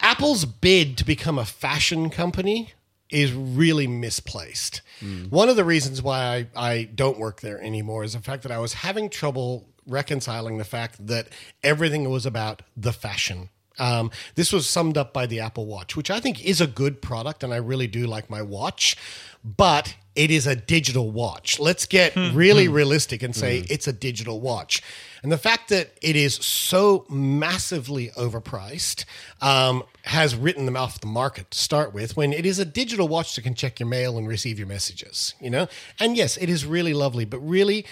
Apple's 0.00 0.44
bid 0.44 0.98
to 0.98 1.04
become 1.04 1.38
a 1.38 1.44
fashion 1.44 2.10
company 2.10 2.72
is 3.10 3.32
really 3.32 3.86
misplaced. 3.86 4.82
Hmm. 5.00 5.24
One 5.24 5.48
of 5.48 5.56
the 5.56 5.64
reasons 5.64 6.02
why 6.02 6.46
I, 6.56 6.70
I 6.70 6.84
don't 6.84 7.18
work 7.18 7.40
there 7.40 7.60
anymore 7.60 8.04
is 8.04 8.14
the 8.14 8.20
fact 8.20 8.42
that 8.42 8.52
I 8.52 8.58
was 8.58 8.74
having 8.74 9.08
trouble 9.08 9.68
reconciling 9.86 10.58
the 10.58 10.64
fact 10.64 11.06
that 11.06 11.28
everything 11.62 12.10
was 12.10 12.26
about 12.26 12.62
the 12.76 12.92
fashion. 12.92 13.50
Um, 13.78 14.10
this 14.34 14.52
was 14.52 14.68
summed 14.68 14.96
up 14.96 15.12
by 15.12 15.26
the 15.26 15.40
Apple 15.40 15.66
Watch, 15.66 15.96
which 15.96 16.10
I 16.10 16.20
think 16.20 16.44
is 16.44 16.60
a 16.60 16.66
good 16.66 17.02
product, 17.02 17.42
and 17.42 17.52
I 17.52 17.56
really 17.56 17.86
do 17.86 18.06
like 18.06 18.30
my 18.30 18.40
watch, 18.40 18.96
but 19.44 19.96
it 20.14 20.30
is 20.30 20.46
a 20.46 20.54
digital 20.54 21.10
watch. 21.10 21.58
Let's 21.58 21.86
get 21.86 22.14
hmm. 22.14 22.36
really 22.36 22.66
hmm. 22.66 22.72
realistic 22.72 23.22
and 23.22 23.34
say 23.34 23.64
it's 23.68 23.88
a 23.88 23.92
digital 23.92 24.40
watch. 24.40 24.82
And 25.24 25.32
the 25.32 25.38
fact 25.38 25.70
that 25.70 25.96
it 26.02 26.16
is 26.16 26.34
so 26.34 27.06
massively 27.08 28.10
overpriced 28.10 29.06
um, 29.40 29.82
has 30.02 30.36
written 30.36 30.66
them 30.66 30.76
off 30.76 31.00
the 31.00 31.06
market 31.06 31.50
to 31.50 31.58
start 31.58 31.94
with 31.94 32.14
when 32.14 32.34
it 32.34 32.44
is 32.44 32.58
a 32.58 32.64
digital 32.66 33.08
watch 33.08 33.34
that 33.34 33.40
can 33.40 33.54
check 33.54 33.80
your 33.80 33.88
mail 33.88 34.18
and 34.18 34.28
receive 34.28 34.58
your 34.58 34.68
messages, 34.68 35.34
you 35.40 35.48
know? 35.48 35.66
And 35.98 36.14
yes, 36.14 36.36
it 36.36 36.50
is 36.50 36.66
really 36.66 36.92
lovely, 36.92 37.24
but 37.24 37.38
really, 37.38 37.86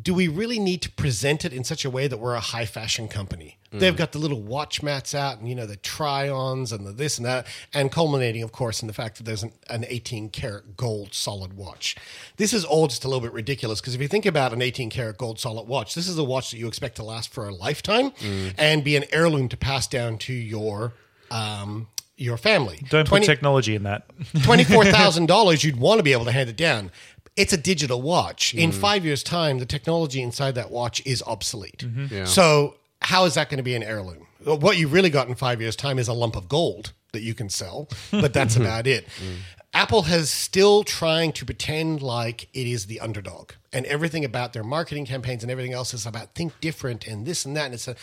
do 0.00 0.14
we 0.14 0.28
really 0.28 0.58
need 0.58 0.82
to 0.82 0.90
present 0.92 1.44
it 1.44 1.52
in 1.52 1.64
such 1.64 1.84
a 1.84 1.90
way 1.90 2.06
that 2.06 2.18
we're 2.18 2.34
a 2.34 2.40
high 2.40 2.66
fashion 2.66 3.08
company? 3.08 3.58
They've 3.70 3.96
got 3.96 4.12
the 4.12 4.18
little 4.18 4.40
watch 4.40 4.82
mats 4.82 5.14
out 5.14 5.38
and, 5.38 5.48
you 5.48 5.54
know, 5.54 5.66
the 5.66 5.76
try 5.76 6.26
ons 6.30 6.72
and 6.72 6.86
the 6.86 6.92
this 6.92 7.18
and 7.18 7.26
that, 7.26 7.46
and 7.74 7.92
culminating, 7.92 8.42
of 8.42 8.50
course, 8.50 8.80
in 8.80 8.86
the 8.86 8.94
fact 8.94 9.18
that 9.18 9.24
there's 9.24 9.42
an, 9.42 9.52
an 9.68 9.84
18 9.86 10.30
karat 10.30 10.74
gold 10.74 11.12
solid 11.12 11.52
watch. 11.52 11.94
This 12.38 12.54
is 12.54 12.64
all 12.64 12.86
just 12.86 13.04
a 13.04 13.08
little 13.08 13.20
bit 13.20 13.32
ridiculous 13.34 13.80
because 13.82 13.94
if 13.94 14.00
you 14.00 14.08
think 14.08 14.24
about 14.24 14.54
an 14.54 14.62
18 14.62 14.88
karat 14.88 15.18
gold 15.18 15.38
solid 15.38 15.68
watch, 15.68 15.94
this 15.94 16.08
is 16.08 16.16
a 16.16 16.24
watch 16.24 16.50
that 16.50 16.56
you 16.56 16.66
expect 16.66 16.96
to 16.96 17.02
last 17.02 17.30
for 17.30 17.46
a 17.46 17.54
lifetime 17.54 18.12
and 18.56 18.82
be 18.84 18.96
an 18.96 19.04
heirloom 19.12 19.50
to 19.50 19.56
pass 19.56 19.86
down 19.86 20.16
to 20.18 20.32
your. 20.32 20.94
Um, 21.30 21.88
your 22.20 22.36
family. 22.36 22.80
Don't 22.88 23.06
20 23.06 23.24
put 23.24 23.32
technology 23.32 23.76
in 23.76 23.84
that. 23.84 24.10
twenty-four 24.42 24.84
thousand 24.86 25.26
dollars, 25.26 25.62
you'd 25.62 25.76
want 25.76 26.00
to 26.00 26.02
be 26.02 26.12
able 26.12 26.24
to 26.24 26.32
hand 26.32 26.50
it 26.50 26.56
down. 26.56 26.90
It's 27.38 27.52
a 27.52 27.56
digital 27.56 28.02
watch. 28.02 28.52
In 28.52 28.70
mm. 28.70 28.74
five 28.74 29.04
years' 29.04 29.22
time, 29.22 29.58
the 29.58 29.66
technology 29.66 30.20
inside 30.20 30.56
that 30.56 30.70
watch 30.70 31.00
is 31.06 31.22
obsolete. 31.22 31.84
Mm-hmm. 31.86 32.14
Yeah. 32.14 32.24
So, 32.24 32.74
how 33.00 33.24
is 33.26 33.34
that 33.34 33.48
going 33.48 33.58
to 33.58 33.62
be 33.62 33.76
an 33.76 33.82
heirloom? 33.84 34.26
What 34.44 34.76
you 34.76 34.88
really 34.88 35.10
got 35.10 35.28
in 35.28 35.36
five 35.36 35.60
years' 35.60 35.76
time 35.76 35.98
is 35.98 36.08
a 36.08 36.12
lump 36.12 36.34
of 36.34 36.48
gold 36.48 36.92
that 37.12 37.22
you 37.22 37.34
can 37.34 37.48
sell, 37.48 37.88
but 38.10 38.32
that's 38.32 38.56
about 38.56 38.86
it. 38.86 39.06
Mm. 39.06 39.36
Apple 39.72 40.02
has 40.02 40.30
still 40.30 40.82
trying 40.82 41.30
to 41.32 41.44
pretend 41.44 42.02
like 42.02 42.48
it 42.54 42.66
is 42.66 42.86
the 42.86 42.98
underdog, 42.98 43.52
and 43.72 43.86
everything 43.86 44.24
about 44.24 44.52
their 44.52 44.64
marketing 44.64 45.06
campaigns 45.06 45.42
and 45.44 45.52
everything 45.52 45.72
else 45.72 45.94
is 45.94 46.06
about 46.06 46.34
think 46.34 46.58
different 46.60 47.06
and 47.06 47.24
this 47.24 47.44
and 47.44 47.56
that. 47.56 47.66
And 47.66 47.74
it's 47.74 47.86
a, 47.86 47.94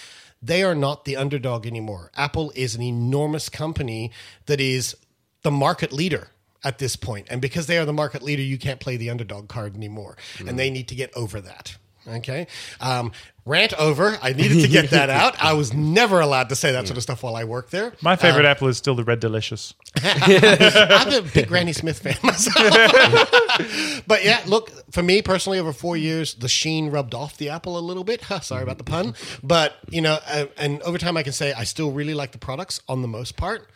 they 0.42 0.64
are 0.64 0.76
not 0.76 1.06
the 1.06 1.18
underdog 1.18 1.66
anymore. 1.66 2.12
Apple 2.16 2.54
is 2.56 2.76
an 2.76 2.82
enormous 2.82 3.50
company 3.50 4.12
that 4.46 4.62
is 4.62 4.96
the 5.42 5.52
market 5.52 5.92
leader 5.92 6.30
at 6.66 6.80
this 6.80 6.96
point. 6.98 7.28
And 7.30 7.42
because 7.42 7.68
they 7.68 7.78
are 7.78 7.86
the 7.86 7.94
market 7.94 8.22
leader, 8.24 8.42
you 8.42 8.58
can't 8.58 8.80
play 8.82 8.98
the 8.98 9.10
underdog 9.10 9.48
card 9.48 9.76
anymore. 9.76 10.18
And 10.46 10.60
they 10.60 10.70
need 10.70 10.90
to 10.90 10.96
get 10.96 11.16
over 11.16 11.40
that. 11.40 11.78
Okay. 12.08 12.48
Um, 12.80 13.12
rant 13.46 13.74
over. 13.74 14.18
I 14.22 14.34
needed 14.34 14.62
to 14.62 14.68
get 14.68 14.92
that 14.92 15.10
out. 15.22 15.42
I 15.44 15.54
was 15.54 15.74
never 15.74 16.20
allowed 16.20 16.50
to 16.50 16.56
say 16.56 16.72
that 16.72 16.88
sort 16.88 16.98
of 16.98 17.04
stuff 17.04 17.24
while 17.24 17.36
I 17.36 17.44
worked 17.46 17.72
there. 17.72 17.94
My 18.02 18.16
favorite 18.16 18.46
apple 18.46 18.68
is 18.68 18.78
still 18.78 18.96
the 18.96 19.04
Red 19.04 19.20
Delicious. 19.20 19.74
I'm 20.04 21.14
a 21.14 21.22
big 21.22 21.48
Granny 21.48 21.74
Smith 21.74 22.00
fan 22.00 22.16
myself. 22.22 24.04
but 24.08 24.24
yeah, 24.24 24.42
look, 24.46 24.72
for 24.92 25.02
me 25.02 25.22
personally, 25.22 25.58
over 25.58 25.74
four 25.74 25.98
years, 25.98 26.36
the 26.36 26.50
sheen 26.50 26.90
rubbed 26.92 27.16
off 27.16 27.38
the 27.38 27.50
apple 27.50 27.78
a 27.78 27.82
little 27.82 28.04
bit. 28.04 28.24
Sorry 28.42 28.62
about 28.62 28.78
the 28.78 28.84
pun. 28.84 29.16
But, 29.42 29.76
you 29.90 30.02
know, 30.02 30.20
uh, 30.28 30.46
and 30.58 30.82
over 30.84 30.98
time, 30.98 31.18
I 31.18 31.24
can 31.24 31.34
say 31.34 31.54
I 31.54 31.64
still 31.64 31.92
really 31.92 32.14
like 32.14 32.34
the 32.34 32.38
products 32.38 32.82
on 32.88 33.02
the 33.02 33.08
most 33.08 33.36
part. 33.36 33.70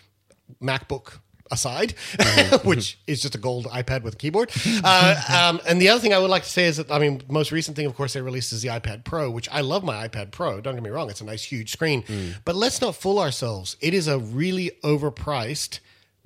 MacBook, 0.61 1.19
aside, 1.51 1.91
which 2.63 2.97
is 3.07 3.21
just 3.21 3.35
a 3.35 3.37
gold 3.37 3.65
iPad 3.65 4.03
with 4.03 4.15
a 4.15 4.17
keyboard. 4.17 4.51
Uh, 4.83 5.15
um, 5.29 5.61
and 5.67 5.81
the 5.81 5.89
other 5.89 5.99
thing 5.99 6.13
I 6.13 6.19
would 6.19 6.29
like 6.29 6.43
to 6.43 6.49
say 6.49 6.65
is 6.65 6.77
that 6.77 6.91
I 6.91 6.99
mean, 6.99 7.21
most 7.29 7.51
recent 7.51 7.75
thing, 7.75 7.85
of 7.85 7.95
course, 7.95 8.13
they 8.13 8.21
released 8.21 8.53
is 8.53 8.61
the 8.61 8.69
iPad 8.69 9.03
Pro, 9.03 9.29
which 9.29 9.49
I 9.51 9.61
love 9.61 9.83
my 9.83 10.07
iPad 10.07 10.31
Pro. 10.31 10.61
Don't 10.61 10.75
get 10.75 10.83
me 10.83 10.89
wrong; 10.89 11.09
it's 11.09 11.21
a 11.21 11.25
nice, 11.25 11.43
huge 11.43 11.71
screen. 11.71 12.03
But 12.45 12.55
let's 12.55 12.81
not 12.81 12.95
fool 12.95 13.19
ourselves; 13.19 13.77
it 13.81 13.93
is 13.93 14.07
a 14.07 14.19
really 14.19 14.71
overpriced 14.83 15.79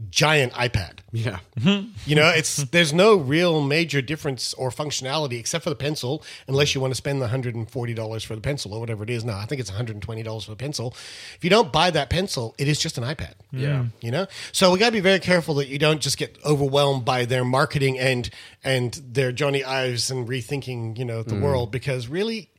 giant 0.10 0.54
iPad. 0.54 1.00
Yeah. 1.12 1.40
Mm-hmm. 1.60 1.90
You 2.06 2.16
know, 2.16 2.30
it's 2.30 2.58
there's 2.72 2.94
no 2.94 3.16
real 3.16 3.62
major 3.62 4.02
difference 4.02 4.54
or 4.56 4.70
functionality 4.70 5.40
except 5.40 5.64
for 5.64 5.70
the 5.70 5.76
pencil, 5.76 6.24
unless 6.48 6.74
you 6.74 6.82
want 6.82 6.92
to 6.92 6.96
spend 6.96 7.22
the 7.22 7.28
hundred 7.28 7.56
and 7.56 7.70
forty 7.70 7.94
dollars 7.94 8.24
for 8.24 8.36
the 8.36 8.42
pencil 8.42 8.74
or 8.74 8.80
whatever 8.80 9.04
it 9.04 9.10
is. 9.10 9.24
Now, 9.24 9.38
I 9.38 9.46
think 9.46 9.62
it's 9.62 9.70
one 9.70 9.78
hundred 9.78 9.96
and 9.96 10.04
twenty 10.04 10.24
dollars 10.24 10.46
for 10.46 10.52
the 10.52 10.58
pencil. 10.58 10.94
If 11.36 11.40
you 11.42 11.50
don't 11.50 11.72
buy 11.72 11.92
that 11.92 12.10
pencil, 12.10 12.56
it 12.58 12.68
is 12.68 12.80
just 12.80 12.98
an 12.98 13.04
iPad. 13.04 13.34
Yeah. 13.52 13.70
Mm. 13.70 13.92
You 14.02 14.12
know, 14.12 14.28
so 14.52 14.72
we 14.72 14.80
got 14.80 14.88
to 14.88 14.94
be 14.94 15.00
very 15.00 15.20
careful 15.20 15.56
that 15.56 15.68
you 15.68 15.80
don't 15.80 16.02
just 16.02 16.18
get 16.18 16.38
overwhelmed 16.46 17.06
by 17.06 17.26
their 17.26 17.46
marketing 17.46 18.00
and 18.00 18.30
and 18.64 18.94
their 18.94 19.32
Jony 19.32 19.64
Ives 19.64 20.10
and 20.10 20.28
rethinking, 20.28 20.98
you 20.98 21.06
know, 21.06 21.24
the 21.24 21.36
mm. 21.36 21.42
world 21.42 21.72
because 21.72 22.08
really. 22.08 22.50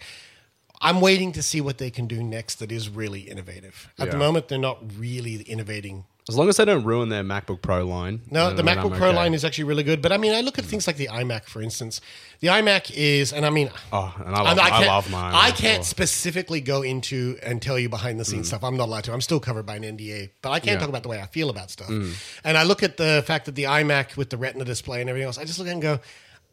I'm 0.80 1.00
waiting 1.00 1.32
to 1.32 1.42
see 1.42 1.62
what 1.62 1.78
they 1.78 1.90
can 1.90 2.06
do 2.06 2.22
next 2.22 2.56
that 2.56 2.70
is 2.70 2.90
really 2.90 3.20
innovative. 3.20 3.88
At 3.98 4.10
the 4.10 4.18
moment, 4.18 4.48
they're 4.48 4.58
not 4.58 4.82
really 4.98 5.36
innovating 5.36 6.04
As 6.26 6.36
long 6.36 6.48
as 6.48 6.56
they 6.56 6.64
don't 6.64 6.84
ruin 6.84 7.10
their 7.10 7.22
MacBook 7.22 7.60
Pro 7.60 7.86
line. 7.86 8.22
no, 8.30 8.50
the 8.54 8.62
MacBook 8.62 8.96
Pro 8.96 9.08
okay. 9.08 9.16
line 9.16 9.34
is 9.34 9.44
actually 9.44 9.64
really 9.64 9.82
good. 9.82 10.00
But 10.00 10.10
I 10.10 10.16
mean, 10.16 10.32
I 10.32 10.40
look 10.40 10.58
at 10.58 10.64
things 10.64 10.86
like 10.86 10.96
the 10.96 11.08
iMac, 11.08 11.44
for 11.44 11.60
instance. 11.60 12.00
The 12.40 12.48
iMac 12.48 12.90
is, 12.94 13.30
and 13.30 13.44
I 13.44 13.50
mean, 13.50 13.70
Oh, 13.92 14.14
and 14.24 14.34
I 14.34 14.40
love, 14.42 14.58
I 14.58 14.70
can't- 14.70 14.86
love 14.86 15.10
mine. 15.10 15.34
I 15.34 15.50
can't 15.50 15.80
Oh. 15.80 15.84
specifically 15.84 16.62
go 16.62 16.80
into 16.80 17.38
and 17.42 17.60
tell 17.60 17.78
you 17.78 17.90
behind 17.90 18.18
the 18.18 18.24
scenes 18.24 18.46
mm. 18.46 18.48
stuff. 18.48 18.64
I'm 18.64 18.78
not 18.78 18.88
allowed 18.88 19.04
to. 19.04 19.12
I'm 19.12 19.20
still 19.20 19.38
covered 19.38 19.66
by 19.66 19.76
an 19.76 19.84
NDA, 19.84 20.30
but 20.40 20.50
I 20.50 20.60
can't 20.60 20.76
Yeah. 20.76 20.80
talk 20.80 20.88
about 20.88 21.02
the 21.02 21.10
way 21.10 21.20
I 21.20 21.26
feel 21.26 21.50
about 21.50 21.70
stuff. 21.70 21.88
Mm. 21.88 22.14
And 22.42 22.56
I 22.56 22.62
look 22.62 22.82
at 22.82 22.96
the 22.96 23.22
fact 23.26 23.44
that 23.44 23.54
the 23.54 23.64
iMac 23.64 24.16
with 24.16 24.30
the 24.30 24.38
Retina 24.38 24.64
display 24.64 25.02
and 25.02 25.10
everything 25.10 25.26
else. 25.26 25.36
I 25.36 25.44
just 25.44 25.58
look 25.58 25.68
at 25.68 25.72
it 25.72 25.74
and 25.74 25.82
go. 25.82 26.00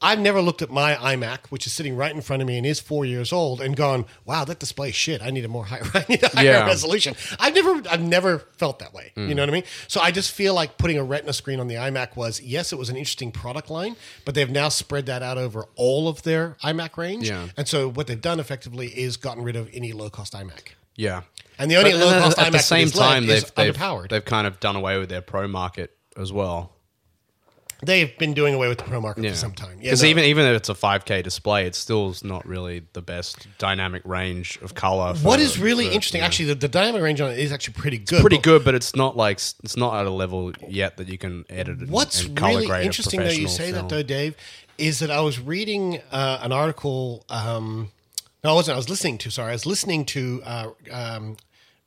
I've 0.01 0.19
never 0.19 0.41
looked 0.41 0.61
at 0.61 0.71
my 0.71 0.95
iMac, 0.95 1.47
which 1.49 1.67
is 1.67 1.73
sitting 1.73 1.95
right 1.95 2.13
in 2.13 2.21
front 2.21 2.41
of 2.41 2.47
me 2.47 2.57
and 2.57 2.65
is 2.65 2.79
four 2.79 3.05
years 3.05 3.31
old, 3.31 3.61
and 3.61 3.75
gone, 3.75 4.05
"Wow, 4.25 4.45
that 4.45 4.59
display 4.59 4.89
is 4.89 4.95
shit. 4.95 5.21
I 5.21 5.29
need 5.29 5.45
a 5.45 5.47
more 5.47 5.65
high, 5.65 5.81
I 5.93 6.05
need 6.09 6.23
a 6.23 6.29
higher 6.29 6.45
Yeah. 6.45 6.65
resolution." 6.65 7.15
I've 7.39 7.53
never, 7.53 7.81
I've 7.89 8.01
never 8.01 8.39
felt 8.57 8.79
that 8.79 8.93
way. 8.93 9.11
Mm. 9.15 9.29
You 9.29 9.35
know 9.35 9.43
what 9.43 9.49
I 9.49 9.53
mean? 9.53 9.63
So 9.87 10.01
I 10.01 10.11
just 10.11 10.31
feel 10.31 10.53
like 10.53 10.77
putting 10.77 10.97
a 10.97 11.03
Retina 11.03 11.33
screen 11.33 11.59
on 11.59 11.67
the 11.67 11.75
iMac 11.75 12.15
was, 12.15 12.41
yes, 12.41 12.73
it 12.73 12.77
was 12.79 12.89
an 12.89 12.95
interesting 12.95 13.31
product 13.31 13.69
line, 13.69 13.95
but 14.25 14.33
they've 14.35 14.49
now 14.49 14.69
spread 14.69 15.05
that 15.05 15.21
out 15.21 15.37
over 15.37 15.65
all 15.75 16.07
of 16.07 16.23
their 16.23 16.57
iMac 16.63 16.97
range. 16.97 17.29
Yeah. 17.29 17.47
And 17.55 17.67
so 17.67 17.87
what 17.89 18.07
they've 18.07 18.19
done 18.19 18.39
effectively 18.39 18.87
is 18.87 19.17
gotten 19.17 19.43
rid 19.43 19.55
of 19.55 19.69
any 19.73 19.93
low 19.93 20.09
cost 20.09 20.33
iMac. 20.33 20.69
Yeah. 20.95 21.21
And 21.59 21.69
the 21.69 21.75
only 21.75 21.91
But 21.91 21.99
low 21.99 22.19
cost 22.19 22.39
at 22.39 22.47
iMac 22.47 22.51
the 22.53 22.57
same 22.59 22.87
that 22.87 22.93
is 22.93 22.95
left 22.95 23.11
time, 23.11 23.23
is 23.23 23.27
they've, 23.27 23.73
they've, 23.75 24.09
they've 24.09 24.25
kind 24.25 24.47
of 24.47 24.59
done 24.59 24.75
away 24.75 24.97
with 24.97 25.09
their 25.09 25.21
pro 25.21 25.47
market 25.47 25.95
as 26.17 26.33
well. 26.33 26.73
They've 27.83 28.15
been 28.17 28.33
doing 28.33 28.53
away 28.53 28.67
with 28.67 28.77
the 28.77 28.83
pro 28.83 29.01
market 29.01 29.23
Yeah. 29.23 29.31
for 29.31 29.37
some 29.37 29.53
time. 29.53 29.77
Yeah, 29.77 29.85
Because 29.89 30.03
no. 30.03 30.09
even 30.09 30.23
even 30.25 30.45
if 30.45 30.55
it's 30.55 30.69
a 30.69 30.73
5K 30.75 31.23
display, 31.23 31.65
it 31.65 31.73
still 31.75 32.09
is 32.11 32.23
not 32.23 32.45
really 32.47 32.83
the 32.93 33.01
best 33.01 33.47
dynamic 33.57 34.03
range 34.05 34.59
of 34.61 34.75
color. 34.75 35.13
what 35.15 35.39
for- 35.39 35.43
is 35.43 35.57
really 35.57 35.87
for- 35.87 35.93
interesting, 35.93 36.19
yeah. 36.19 36.25
actually, 36.27 36.45
the, 36.45 36.55
the 36.55 36.67
dynamic 36.67 37.01
range 37.01 37.19
on 37.21 37.31
it 37.31 37.39
is 37.39 37.51
actually 37.51 37.73
pretty 37.73 37.97
good. 37.97 38.21
pretty 38.21 38.37
but 38.37 38.43
good, 38.43 38.63
but 38.65 38.75
it's 38.75 38.95
not 38.95 39.17
like 39.17 39.37
it's 39.63 39.75
not 39.77 39.99
at 39.99 40.05
a 40.05 40.11
level 40.11 40.51
yet 40.67 40.97
that 40.97 41.07
you 41.07 41.17
can 41.17 41.43
edit 41.49 41.81
it. 41.81 41.89
What's 41.89 42.23
and 42.25 42.37
color 42.37 42.55
really 42.55 42.67
grade 42.67 42.81
a 42.81 42.85
interesting 42.85 43.19
that 43.21 43.35
you 43.35 43.45
professional 43.47 43.67
say 43.67 43.71
that 43.71 43.89
though, 43.89 44.03
Dave, 44.03 44.35
is 44.77 44.99
that 44.99 45.09
I 45.11 45.21
was 45.21 45.39
reading 45.39 45.99
uh, 46.11 46.39
an 46.41 46.51
article. 46.51 47.25
Um, 47.29 47.91
no, 48.43 48.51
I 48.51 48.53
wasn't. 48.53 48.75
I 48.75 48.77
was 48.77 48.89
listening 48.89 49.17
to. 49.19 49.29
Sorry, 49.31 49.49
I 49.49 49.53
was 49.53 49.65
listening 49.65 50.05
to 50.05 50.41
uh, 50.45 50.67
um, 50.91 51.37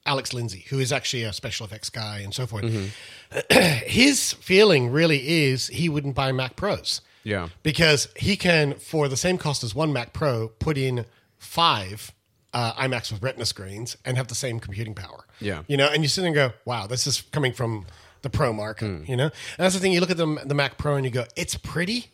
Alex 0.07 0.33
Lindsay, 0.35 0.65
who 0.69 0.79
is 0.79 0.93
actually 0.93 1.23
a 1.23 1.33
special 1.33 1.67
effects 1.67 1.91
guy 1.91 2.19
and 2.19 2.35
so 2.35 2.47
forth. 2.47 2.65
Mm-hmm. 2.65 3.59
His 3.87 4.33
feeling 4.35 4.91
really 4.91 5.45
is 5.47 5.69
he 5.69 5.89
wouldn't 5.89 6.15
buy 6.15 6.33
Mac 6.33 6.57
Pros. 6.57 7.01
Yeah. 7.27 7.49
because 7.63 8.09
he 8.17 8.37
can, 8.37 8.75
for 8.75 9.09
the 9.09 9.17
same 9.17 9.39
cost 9.39 9.65
as 9.65 9.75
one 9.75 9.95
Mac 9.95 10.13
Pro, 10.13 10.49
put 10.49 10.77
in 10.77 11.07
five 11.39 12.13
uh, 12.53 12.75
iMacs 12.75 13.11
with 13.11 13.23
Retina 13.23 13.47
screens 13.47 13.97
and 14.05 14.19
have 14.19 14.29
the 14.29 14.35
same 14.35 14.61
computing 14.61 14.95
power. 14.95 15.25
Yeah. 15.41 15.63
you 15.67 15.79
know, 15.79 15.89
and 15.89 16.03
you 16.03 16.09
sit 16.09 16.21
there 16.21 16.29
and 16.29 16.35
go, 16.35 16.53
"Wow, 16.67 16.87
this 16.87 17.07
is 17.07 17.23
coming 17.33 17.55
from 17.55 17.87
the 18.21 18.29
Pro 18.31 18.53
market." 18.53 18.87
Hmm. 18.87 19.11
You 19.11 19.17
know, 19.17 19.25
and 19.25 19.33
that's 19.57 19.75
the 19.75 19.81
thing. 19.81 19.93
You 19.93 20.01
look 20.01 20.11
at 20.11 20.19
the 20.19 20.43
the 20.45 20.55
Mac 20.55 20.77
Pro 20.79 20.97
and 20.97 21.05
you 21.07 21.11
go, 21.11 21.25
"It's 21.35 21.57
pretty, 21.57 22.09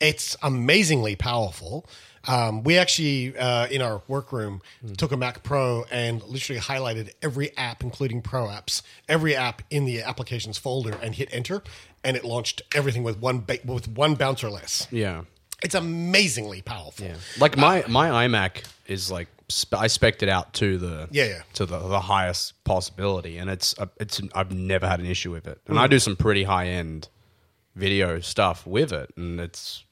it's 0.00 0.36
amazingly 0.42 1.14
powerful." 1.16 1.86
Um, 2.26 2.62
we 2.64 2.76
actually, 2.78 3.36
uh, 3.36 3.66
in 3.68 3.82
our 3.82 4.02
workroom, 4.08 4.60
Hmm. 4.84 4.94
took 4.94 5.12
a 5.12 5.16
Mac 5.16 5.42
Pro 5.42 5.84
and 5.90 6.22
literally 6.24 6.60
highlighted 6.60 7.12
every 7.22 7.56
app, 7.56 7.82
including 7.82 8.22
Pro 8.22 8.46
apps, 8.46 8.82
every 9.08 9.34
app 9.36 9.62
in 9.70 9.84
the 9.84 10.02
applications 10.02 10.58
folder, 10.58 10.98
and 11.02 11.14
hit 11.14 11.28
enter, 11.32 11.62
and 12.02 12.16
it 12.16 12.24
launched 12.24 12.62
everything 12.74 13.02
with 13.02 13.18
one 13.18 13.40
ba- 13.40 13.60
with 13.64 13.88
one 13.88 14.14
bouncer 14.14 14.50
less. 14.50 14.86
Yeah. 14.90 15.22
It's 15.62 15.74
amazingly 15.74 16.62
powerful. 16.62 17.06
Yeah. 17.06 17.14
Like 17.38 17.56
my 17.56 17.84
my 17.88 18.26
iMac 18.26 18.64
is 18.86 19.10
like 19.10 19.28
sp- 19.48 19.78
I 19.78 19.86
spec'd 19.86 20.22
it 20.22 20.28
out 20.28 20.52
to 20.54 20.76
the 20.76 21.08
Yeah, 21.10 21.24
yeah. 21.24 21.42
to 21.54 21.64
the, 21.64 21.78
the 21.78 22.00
highest 22.00 22.62
possibility, 22.64 23.38
and 23.38 23.48
it's 23.48 23.74
uh, 23.78 23.86
it's 23.98 24.20
I've 24.34 24.52
never 24.52 24.86
had 24.86 25.00
an 25.00 25.06
issue 25.06 25.30
with 25.32 25.46
it, 25.46 25.58
Hmm. 25.66 25.72
and 25.72 25.78
I 25.80 25.86
do 25.86 25.98
some 25.98 26.14
pretty 26.16 26.44
high 26.44 26.66
end 26.66 27.08
video 27.74 28.20
stuff 28.20 28.66
with 28.66 28.92
it, 28.92 29.10
and 29.16 29.40
it's 29.40 29.84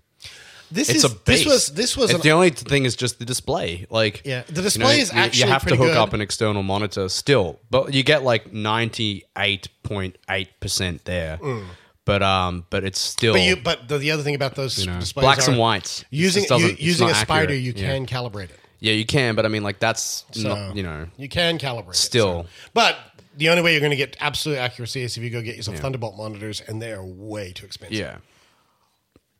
This 0.75 0.88
it's 0.88 0.99
is 0.99 1.04
a 1.04 1.09
beast. 1.11 1.25
this 1.26 1.47
was 1.47 1.66
this 1.69 1.97
was 1.97 2.11
an, 2.12 2.21
the 2.21 2.33
only 2.33 2.50
thing 2.50 2.85
is 2.85 2.97
just 2.97 3.19
the 3.19 3.25
display. 3.25 3.87
Like 3.90 4.23
Yeah, 4.25 4.43
the 4.49 4.54
you 4.57 4.62
display 4.62 5.00
is 5.00 5.12
you- 5.12 5.45
you, 5.45 5.47
have 5.47 5.62
to 5.66 5.76
hook 5.76 5.88
good. 5.88 5.97
up 5.97 6.12
an 6.12 6.21
external 6.21 6.62
monitor 6.62 7.09
still, 7.09 7.59
but 7.71 7.95
you 7.95 8.02
get 8.02 8.23
like 8.25 8.52
ninety 8.52 9.25
eight 9.38 9.69
point 9.83 10.16
eight 10.28 10.49
percent 10.61 11.04
there. 11.04 11.38
But 12.04 12.23
um, 12.23 12.66
but 12.71 12.85
it's 12.85 12.99
still 13.00 13.33
Mm. 13.35 13.37
but 13.37 13.43
you 13.43 13.57
but 13.57 13.88
the, 13.88 13.99
the 13.99 14.11
other 14.11 14.23
thing 14.23 14.35
about 14.35 14.57
those 14.57 14.78
you 14.78 14.87
know, 14.90 14.99
displays 15.00 15.23
blacks 15.25 15.49
are 15.49 15.52
and 15.52 15.61
whites. 15.61 16.04
using 16.11 16.43
It 16.43 16.49
just 16.49 16.49
doesn't- 16.50 16.69
u- 16.69 16.73
it's 16.75 16.83
using 16.83 17.09
a 17.09 17.12
Spyder 17.12 17.31
accurate. 17.45 17.61
you 17.62 17.73
Yeah. 17.76 17.93
can 17.95 18.07
calibrate 18.07 18.50
it. 18.50 18.61
Yeah, 18.81 18.93
you 18.93 19.07
can, 19.07 19.35
but 19.37 19.47
I 19.47 19.49
mean, 19.49 19.62
like 19.62 19.78
that's 19.78 20.25
So 20.33 20.49
not 20.49 20.76
you 20.76 20.83
know. 20.83 21.07
you 21.16 21.28
can 21.28 21.59
calibrate 21.59 21.90
it, 21.90 21.97
Still. 21.97 22.43
so. 22.43 22.49
but 22.75 22.99
the 23.37 23.49
only 23.49 23.62
way 23.62 23.73
you're 23.73 23.81
going 23.81 23.90
to 23.90 23.97
get 23.97 24.16
absolute 24.21 24.59
accuracy 24.59 25.02
is 25.02 25.16
if 25.16 25.23
you 25.23 25.31
go 25.31 25.40
get 25.40 25.57
yourself 25.57 25.78
Thunderbolt 25.78 26.16
monitors, 26.16 26.61
and 26.61 26.83
they 26.83 26.93
are 26.93 27.02
way 27.04 27.52
too 27.52 27.64
expensive. 27.66 27.97
Yeah. 27.97 28.16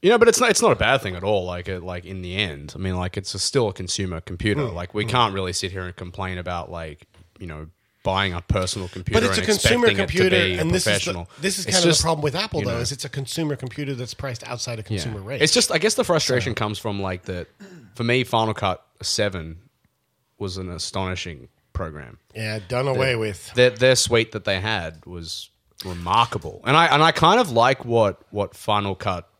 You 0.05 0.11
know, 0.11 0.19
but 0.19 0.29
it's 0.29 0.39
not 0.39 0.51
it's 0.51 0.61
not 0.61 0.71
a 0.71 0.77
bad 0.77 1.01
thing 1.01 1.17
at 1.17 1.25
all. 1.25 1.47
Like 1.47 1.67
it, 1.67 1.83
like 1.83 2.05
in 2.05 2.21
the 2.21 2.37
end, 2.37 2.75
I 2.77 2.79
mean, 2.79 2.95
like 2.95 3.17
it's 3.17 3.35
a, 3.35 3.39
still 3.39 3.71
a 3.71 3.73
consumer 3.73 4.21
computer. 4.21 4.67
Hmm. 4.67 4.75
Like 4.75 4.93
we 4.93 5.07
can't 5.07 5.33
really 5.33 5.55
sit 5.55 5.73
here 5.73 5.85
and 5.85 5.97
complain 5.97 6.37
about 6.37 6.71
like 6.71 7.07
you 7.39 7.47
know 7.47 7.69
buying 8.03 8.35
a 8.35 8.43
personal 8.43 8.89
computer. 8.89 9.19
But 9.19 9.31
it's 9.31 9.39
a 9.39 9.43
consumer 9.43 9.87
expecting 9.87 10.05
it 10.05 10.09
to 10.09 10.29
computer, 10.29 10.61
and 10.61 10.71
this 10.71 10.87
is 10.87 11.07
the, 11.07 11.27
this 11.41 11.59
is 11.59 11.65
It's 11.65 11.75
kind 11.77 11.85
of 11.85 11.89
just, 11.89 12.03
the 12.03 12.05
problem 12.05 12.23
with 12.23 12.35
Apple, 12.35 12.61
though, 12.61 12.73
know, 12.73 12.81
is 12.81 12.93
it's 12.93 13.07
a 13.07 13.09
consumer 13.09 13.57
computer 13.57 13.95
that's 13.95 14.13
priced 14.13 14.47
outside 14.47 14.79
of 14.79 14.85
yeah. 14.91 14.99
consumer 14.99 15.23
rate. 15.23 15.41
It's 15.41 15.55
just 15.55 15.73
I 15.73 15.79
guess 15.79 15.95
the 15.95 16.05
frustration 16.05 16.55
comes 16.55 16.79
from 16.79 17.01
like 17.01 17.23
that. 17.23 17.49
For 17.95 18.05
me, 18.05 18.25
Final 18.25 18.53
Cut 18.53 18.85
Seven 19.01 19.57
was 20.39 20.59
an 20.59 20.69
astonishing 20.69 21.49
program. 21.73 22.19
yeah, 22.35 22.59
done 22.69 22.89
away 22.89 23.17
with. 23.17 23.55
their 23.55 23.71
their 23.71 23.97
suite 23.97 24.33
that 24.33 24.45
they 24.45 24.61
had 24.61 25.07
was 25.07 25.49
remarkable, 25.83 26.61
and 26.67 26.77
I 26.77 26.89
and 26.89 27.03
I 27.03 27.11
kind 27.11 27.41
of 27.41 27.53
like 27.53 27.87
what 27.87 28.21
what 28.31 28.55
Final 28.55 28.95
Cut 28.95 29.31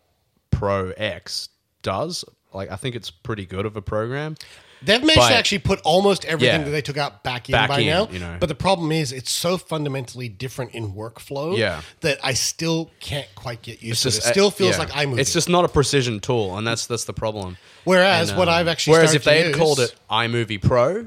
Pro 0.55 0.91
X 0.91 1.49
does. 1.83 2.25
Like 2.53 2.71
I 2.71 2.77
think 2.77 2.95
it's 2.97 3.11
pretty 3.11 3.47
good 3.47 3.67
of 3.67 3.77
a 3.77 3.83
program. 3.83 4.37
They've 4.83 5.01
managed 5.01 5.17
But- 5.17 5.29
to 5.31 5.35
actually 5.37 5.59
put 5.61 5.81
almost 5.81 6.27
everything 6.27 6.61
Yeah. 6.61 6.65
that 6.67 6.71
they 6.71 6.83
took 6.83 6.99
out 6.99 7.25
back 7.25 7.49
in 7.49 7.53
Back 7.53 7.71
by 7.71 7.81
in, 7.81 7.87
now. 7.87 8.09
you 8.11 8.19
know. 8.19 8.37
But 8.39 8.51
the 8.51 8.55
problem 8.55 8.93
is, 8.93 9.13
it's 9.13 9.31
so 9.31 9.57
fundamentally 9.57 10.29
different 10.29 10.73
in 10.75 10.93
workflow 10.93 11.57
Yeah. 11.57 11.81
that 12.03 12.19
I 12.23 12.35
still 12.35 12.91
can't 13.01 13.27
quite 13.35 13.63
get 13.63 13.83
used 13.83 14.03
to 14.03 14.09
It's 14.09 14.19
it. 14.19 14.25
It 14.27 14.31
still 14.33 14.51
feels 14.51 14.73
yeah. 14.73 14.79
like 14.81 14.91
iMovie. 14.91 15.21
It's 15.21 15.33
just 15.33 15.49
not 15.49 15.65
a 15.65 15.69
precision 15.69 16.21
tool, 16.21 16.59
and 16.59 16.67
that's 16.67 16.87
that's 16.87 17.05
the 17.05 17.15
problem. 17.15 17.57
Whereas 17.85 18.29
And, 18.31 18.39
what 18.39 18.49
um, 18.49 18.55
I've 18.55 18.69
actually 18.69 18.93
whereas 18.93 19.15
if 19.15 19.25
they 19.25 19.45
had 19.45 19.55
called 19.55 19.81
it 19.81 19.95
iMovie 20.11 20.61
Pro, 20.61 21.07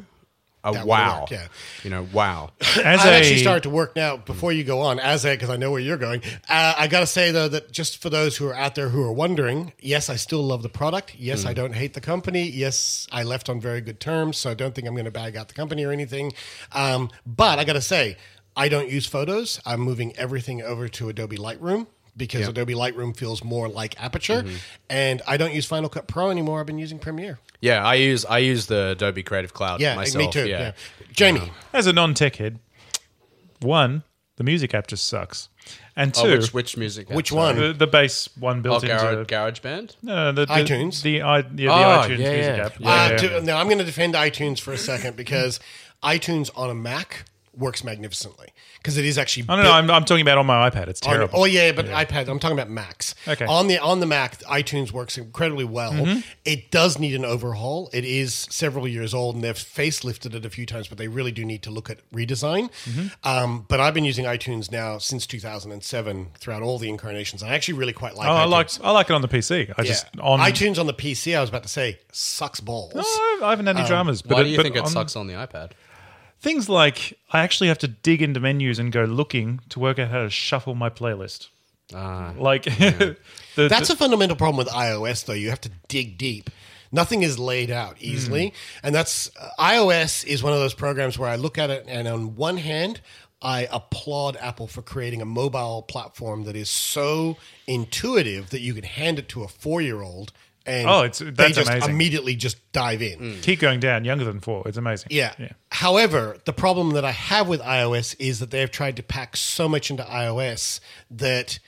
a 0.76 0.86
wow, 0.86 1.22
worked, 1.22 1.32
yeah. 1.32 1.48
you 1.84 1.90
know, 1.90 2.08
wow. 2.14 2.52
As 2.62 3.02
I've 3.02 3.08
actually 3.08 3.38
started 3.38 3.64
to 3.64 3.70
work 3.70 3.96
now. 3.96 4.18
Before 4.18 4.52
you 4.52 4.64
go 4.64 4.82
on, 4.82 5.00
as 5.00 5.26
a 5.26 5.32
because 5.32 5.50
I 5.50 5.58
know 5.58 5.72
where 5.72 5.80
you're 5.80 5.98
going. 5.98 6.22
Uh, 6.50 6.76
I 6.78 6.88
got 6.88 7.02
to 7.02 7.08
say 7.08 7.32
though 7.32 7.48
that 7.48 7.72
just 7.72 8.02
for 8.02 8.10
those 8.10 8.38
who 8.38 8.48
are 8.48 8.56
out 8.56 8.76
there 8.76 8.90
who 8.90 9.02
are 9.04 9.12
wondering, 9.14 9.74
yes, 9.80 10.10
I 10.10 10.16
still 10.16 10.44
love 10.44 10.64
the 10.64 10.70
product. 10.70 11.16
Yes, 11.16 11.44
Hmm. 11.44 11.50
I 11.50 11.54
don't 11.54 11.74
hate 11.74 11.94
the 11.94 12.02
company. 12.02 12.44
Yes, 12.50 13.08
I 13.12 13.24
left 13.24 13.50
on 13.50 13.60
very 13.62 13.82
good 13.82 14.00
terms, 14.00 14.38
so 14.38 14.50
I 14.50 14.54
don't 14.54 14.74
think 14.76 14.88
I'm 14.88 14.94
going 14.94 15.06
to 15.06 15.12
bag 15.12 15.36
out 15.38 15.48
the 15.48 15.54
company 15.54 15.86
or 15.86 15.92
anything. 15.92 16.34
Um, 16.72 17.10
but 17.26 17.60
I 17.60 17.64
got 17.64 17.74
to 17.74 17.82
say, 17.82 18.18
I 18.56 18.70
don't 18.70 18.90
use 18.90 19.06
photos. 19.06 19.62
I'm 19.66 19.82
moving 19.82 20.16
everything 20.18 20.64
over 20.64 20.88
to 20.90 21.10
Adobe 21.10 21.38
Lightroom. 21.38 21.88
Because 22.18 22.42
Yeah. 22.42 22.50
Adobe 22.50 22.74
Lightroom 22.74 23.16
feels 23.16 23.44
more 23.44 23.70
like 23.70 24.02
Aperture, 24.02 24.42
Mm-hmm. 24.42 24.56
and 24.90 25.22
I 25.28 25.38
don't 25.38 25.54
use 25.54 25.66
Final 25.68 25.88
Cut 25.90 26.08
Pro 26.08 26.32
anymore. 26.32 26.60
I've 26.60 26.66
been 26.66 26.80
using 26.80 26.98
Premiere. 27.00 27.40
Yeah, 27.62 27.86
I 27.86 27.94
use 27.96 28.26
I 28.26 28.40
use 28.40 28.66
the 28.66 28.90
Adobe 28.92 29.22
Creative 29.24 29.54
Cloud 29.54 29.80
Yeah, 29.82 29.96
myself. 29.96 30.18
me 30.26 30.32
too. 30.32 30.48
Yeah. 30.48 30.60
Yeah, 30.60 30.72
Jamie, 31.14 31.52
as 31.74 31.86
a 31.88 31.94
non-tech 31.94 32.36
head, 32.38 32.60
one, 33.60 34.04
the 34.38 34.44
music 34.44 34.74
app 34.74 34.88
just 34.88 35.08
sucks, 35.08 35.50
and 35.96 36.14
two, 36.14 36.22
Oh, 36.22 36.32
which 36.38 36.54
which 36.54 36.78
music? 36.78 37.10
app? 37.10 37.16
Which 37.16 37.32
one? 37.32 37.56
the, 37.56 37.74
the 37.74 37.88
base 37.88 38.30
one 38.40 38.62
built 38.62 38.84
into 38.84 38.96
Garage, 38.96 39.60
GarageBand. 39.60 39.96
no, 40.04 40.32
the, 40.32 40.46
the, 40.46 40.54
iTunes? 40.54 41.02
the, 41.02 41.22
i 41.22 41.38
yeah, 41.40 41.44
the 41.52 41.68
Oh, 41.68 41.74
iTunes 41.74 42.18
yeah, 42.20 42.34
music 42.34 42.58
yeah. 42.58 42.66
app. 42.66 43.12
Uh, 43.12 43.18
to- 43.18 43.42
now 43.42 43.58
I'm 43.58 43.68
going 43.68 43.80
to 43.80 43.84
defend 43.84 44.14
iTunes 44.14 44.60
for 44.60 44.72
a 44.74 44.78
second 44.78 45.16
because 45.16 45.60
iTunes 46.04 46.50
on 46.56 46.70
a 46.70 46.76
Mac 46.76 47.26
works 47.58 47.84
magnificently 47.84 48.50
because 48.78 48.98
it 48.98 49.06
is 49.06 49.18
actually. 49.18 49.46
I 49.50 49.56
don't 49.56 49.66
know. 49.66 49.72
I'm, 49.72 49.90
I'm 49.92 50.06
talking 50.06 50.22
about 50.22 50.38
on 50.38 50.46
my 50.46 50.70
iPad. 50.70 50.88
It's 50.88 51.02
on- 51.06 51.14
terrible. 51.14 51.40
oh 51.40 51.46
yeah, 51.46 51.72
but 51.72 51.86
iPad. 51.88 52.28
I'm 52.30 52.40
talking 52.40 52.58
about 52.58 52.70
Macs. 52.70 53.16
Okay. 53.28 53.46
On 53.46 53.68
the 53.68 53.80
on 53.80 54.00
the 54.00 54.06
Mac, 54.06 54.40
iTunes 54.44 54.92
works 54.92 55.18
incredibly 55.18 55.66
well. 55.66 55.92
Mm-hmm. 55.94 56.20
It 56.46 56.72
does 56.72 57.00
need 57.00 57.16
an 57.16 57.26
overhaul. 57.26 57.90
It 57.94 58.06
is 58.06 58.48
several 58.50 58.88
years 58.88 59.14
old, 59.14 59.36
and 59.36 59.44
they've 59.44 59.56
facelifted 59.56 60.34
it 60.36 60.46
a 60.46 60.50
few 60.50 60.66
times, 60.66 60.88
but 60.88 60.98
they 60.98 61.08
really 61.08 61.32
do 61.32 61.44
need 61.46 61.64
to 61.64 61.72
look 61.72 61.90
at 61.90 62.00
redesign. 62.12 62.70
Mm-hmm. 62.86 63.08
Um, 63.28 63.66
but 63.68 63.80
I've 63.80 63.94
been 63.94 64.06
using 64.06 64.26
iTunes 64.26 64.72
now 64.72 64.98
since 64.98 65.26
2007 65.28 66.30
throughout 66.38 66.62
all 66.64 66.78
the 66.80 66.90
incarnations. 66.90 67.44
I 67.44 67.50
actually 67.50 67.76
really 67.76 67.94
quite 67.94 68.16
like. 68.16 68.28
Oh, 68.28 68.34
I 68.34 68.46
iTunes. 68.46 68.50
like 68.52 68.70
I 68.84 68.92
like 68.92 69.10
it 69.10 69.14
on 69.14 69.22
the 69.22 69.28
PC. 69.28 69.74
I 69.78 69.82
Yeah. 69.82 69.88
just 69.88 70.06
on 70.20 70.40
iTunes 70.40 70.78
on 70.80 70.86
the 70.88 70.94
PC. 70.94 71.36
I 71.38 71.42
was 71.42 71.50
about 71.50 71.64
to 71.64 71.70
say 71.70 72.00
sucks 72.12 72.60
balls. 72.60 72.94
No, 72.96 73.02
I 73.46 73.50
haven't 73.50 73.66
had 73.68 73.78
any 73.78 73.88
dramas. 73.88 74.22
But 74.22 74.36
Why 74.36 74.42
it- 74.42 74.44
do 74.46 74.50
you 74.52 74.58
but 74.58 74.64
think 74.64 74.76
it 74.76 74.84
on- 74.84 74.90
sucks 74.90 75.16
on 75.16 75.28
the 75.28 75.34
iPad? 75.34 75.72
Things 76.40 76.70
like 76.70 77.18
I 77.32 77.40
actually 77.40 77.68
have 77.68 77.80
to 77.80 77.88
dig 77.88 78.22
into 78.22 78.40
menus 78.40 78.80
and 78.80 78.92
go 78.92 79.04
looking 79.06 79.60
to 79.70 79.80
work 79.80 79.98
out 80.00 80.10
how 80.10 80.24
to 80.24 80.30
shuffle 80.30 80.76
my 80.76 80.90
playlist. 80.90 81.48
Ah. 81.94 82.34
Like 82.38 82.64
the, 82.66 83.18
That's 83.56 83.88
the- 83.88 83.94
a 83.94 83.98
fundamental 83.98 84.36
problem 84.36 84.58
with 84.58 84.68
iOS, 84.68 85.26
though. 85.26 85.34
You 85.34 85.50
have 85.50 85.62
to 85.62 85.72
dig 85.88 86.18
deep. 86.18 86.50
Nothing 86.92 87.22
is 87.22 87.38
laid 87.38 87.70
out 87.70 87.98
easily, 88.00 88.54
and 88.82 88.96
that's 88.96 89.30
uh, 89.38 89.50
iOS 89.60 90.26
is 90.26 90.42
one 90.42 90.54
of 90.54 90.60
those 90.60 90.74
programs 90.74 91.20
where 91.20 91.30
I 91.30 91.36
look 91.36 91.58
at 91.58 91.70
it, 91.70 91.84
and 91.86 92.08
on 92.08 92.38
one 92.38 92.56
hand, 92.56 93.02
I 93.42 93.68
applaud 93.72 94.38
Apple 94.38 94.68
for 94.68 94.82
creating 94.82 95.22
a 95.22 95.26
mobile 95.26 95.82
platform 95.82 96.46
that 96.46 96.56
is 96.56 96.70
so 96.70 97.36
intuitive 97.68 98.52
that 98.52 98.62
you 98.62 98.74
can 98.74 98.86
hand 98.86 99.20
it 99.20 99.28
to 99.30 99.44
a 99.44 99.50
four-year-old, 99.50 100.32
and 100.68 100.88
Oh, 100.90 101.04
it's- 101.04 101.20
they 101.20 101.30
that's 101.32 101.56
just 101.56 101.70
amazing. 101.70 101.90
immediately 101.90 102.36
just 102.36 102.58
dive 102.72 103.02
in. 103.02 103.20
Mm. 103.20 103.42
keep 103.42 103.60
going 103.60 103.80
down. 103.80 104.06
Younger 104.06 104.26
than 104.26 104.40
four. 104.40 104.68
It's 104.68 104.78
amazing. 104.78 105.08
Yeah. 105.12 105.34
yeah. 105.40 105.50
However, 105.72 106.38
the 106.46 106.54
problem 106.54 106.92
that 106.92 107.06
I 107.06 107.12
have 107.12 107.48
with 107.48 107.62
iOS 107.62 108.16
is 108.20 108.40
that 108.40 108.52
they've 108.52 108.70
tried 108.70 108.98
to 108.98 109.04
pack 109.04 109.38
so 109.38 109.68
much 109.70 109.90
into 109.90 110.04
iOS 110.04 110.80
that 111.12 111.60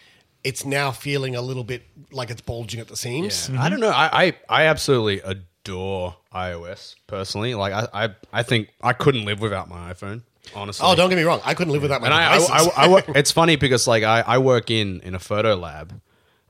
it's 0.43 0.65
now 0.65 0.91
feeling 0.91 1.35
a 1.35 1.41
little 1.41 1.63
bit 1.63 1.83
like 2.11 2.29
it's 2.29 2.41
bulging 2.41 2.79
at 2.79 2.87
the 2.87 2.95
seams. 2.95 3.49
I 3.57 3.69
don't 3.69 3.79
know. 3.79 3.89
I, 3.89 4.25
I, 4.25 4.33
I 4.49 4.63
absolutely 4.65 5.21
adore 5.21 6.15
iOS 6.33 6.95
personally. 7.07 7.55
Like 7.55 7.73
I, 7.73 8.05
I, 8.05 8.09
I 8.31 8.43
think 8.43 8.69
I 8.81 8.93
couldn't 8.93 9.25
live 9.25 9.41
without 9.41 9.67
my 9.69 9.91
iPhone. 9.93 10.21
Honestly. 10.55 10.85
Oh, 10.87 10.95
don't 10.95 11.09
get 11.09 11.15
me 11.17 11.23
wrong. 11.23 11.41
I 11.45 11.53
couldn't 11.53 11.73
live 11.73 11.81
without 11.83 12.01
my 12.01 12.07
and 12.07 12.13
I, 12.13 12.37
I. 12.37 12.69
I, 12.75 12.97
I 12.99 13.03
it's 13.19 13.31
funny 13.31 13.55
because 13.55 13.85
like 13.87 14.03
I, 14.03 14.21
I 14.21 14.37
work 14.39 14.71
in 14.71 14.99
in 15.01 15.13
a 15.13 15.19
photo 15.19 15.55
lab 15.55 16.01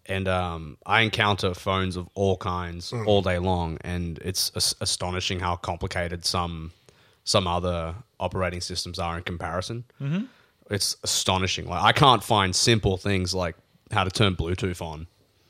and 0.09 0.27
um, 0.27 0.77
I 0.85 1.01
encounter 1.01 1.53
phones 1.53 1.95
of 1.95 2.09
all 2.15 2.35
kinds 2.37 2.91
Mm. 2.91 3.07
all 3.07 3.21
day 3.21 3.37
long 3.37 3.77
and 3.81 4.17
it's 4.19 4.51
as- 4.55 4.75
astonishing 4.81 5.39
how 5.39 5.55
complicated 5.55 6.25
some 6.25 6.71
some 7.23 7.47
other 7.47 7.95
operating 8.19 8.59
systems 8.61 8.97
are 8.99 9.17
in 9.17 9.23
comparison 9.23 9.83
mm-hmm. 10.01 10.23
it's 10.69 10.97
astonishing 11.03 11.67
like 11.67 11.81
I 11.81 11.91
can't 11.93 12.23
find 12.23 12.55
simple 12.55 12.97
things 12.97 13.33
like 13.33 13.55
how 13.91 14.03
to 14.03 14.09
turn 14.09 14.35
Bluetooth 14.35 14.81
on 14.81 15.07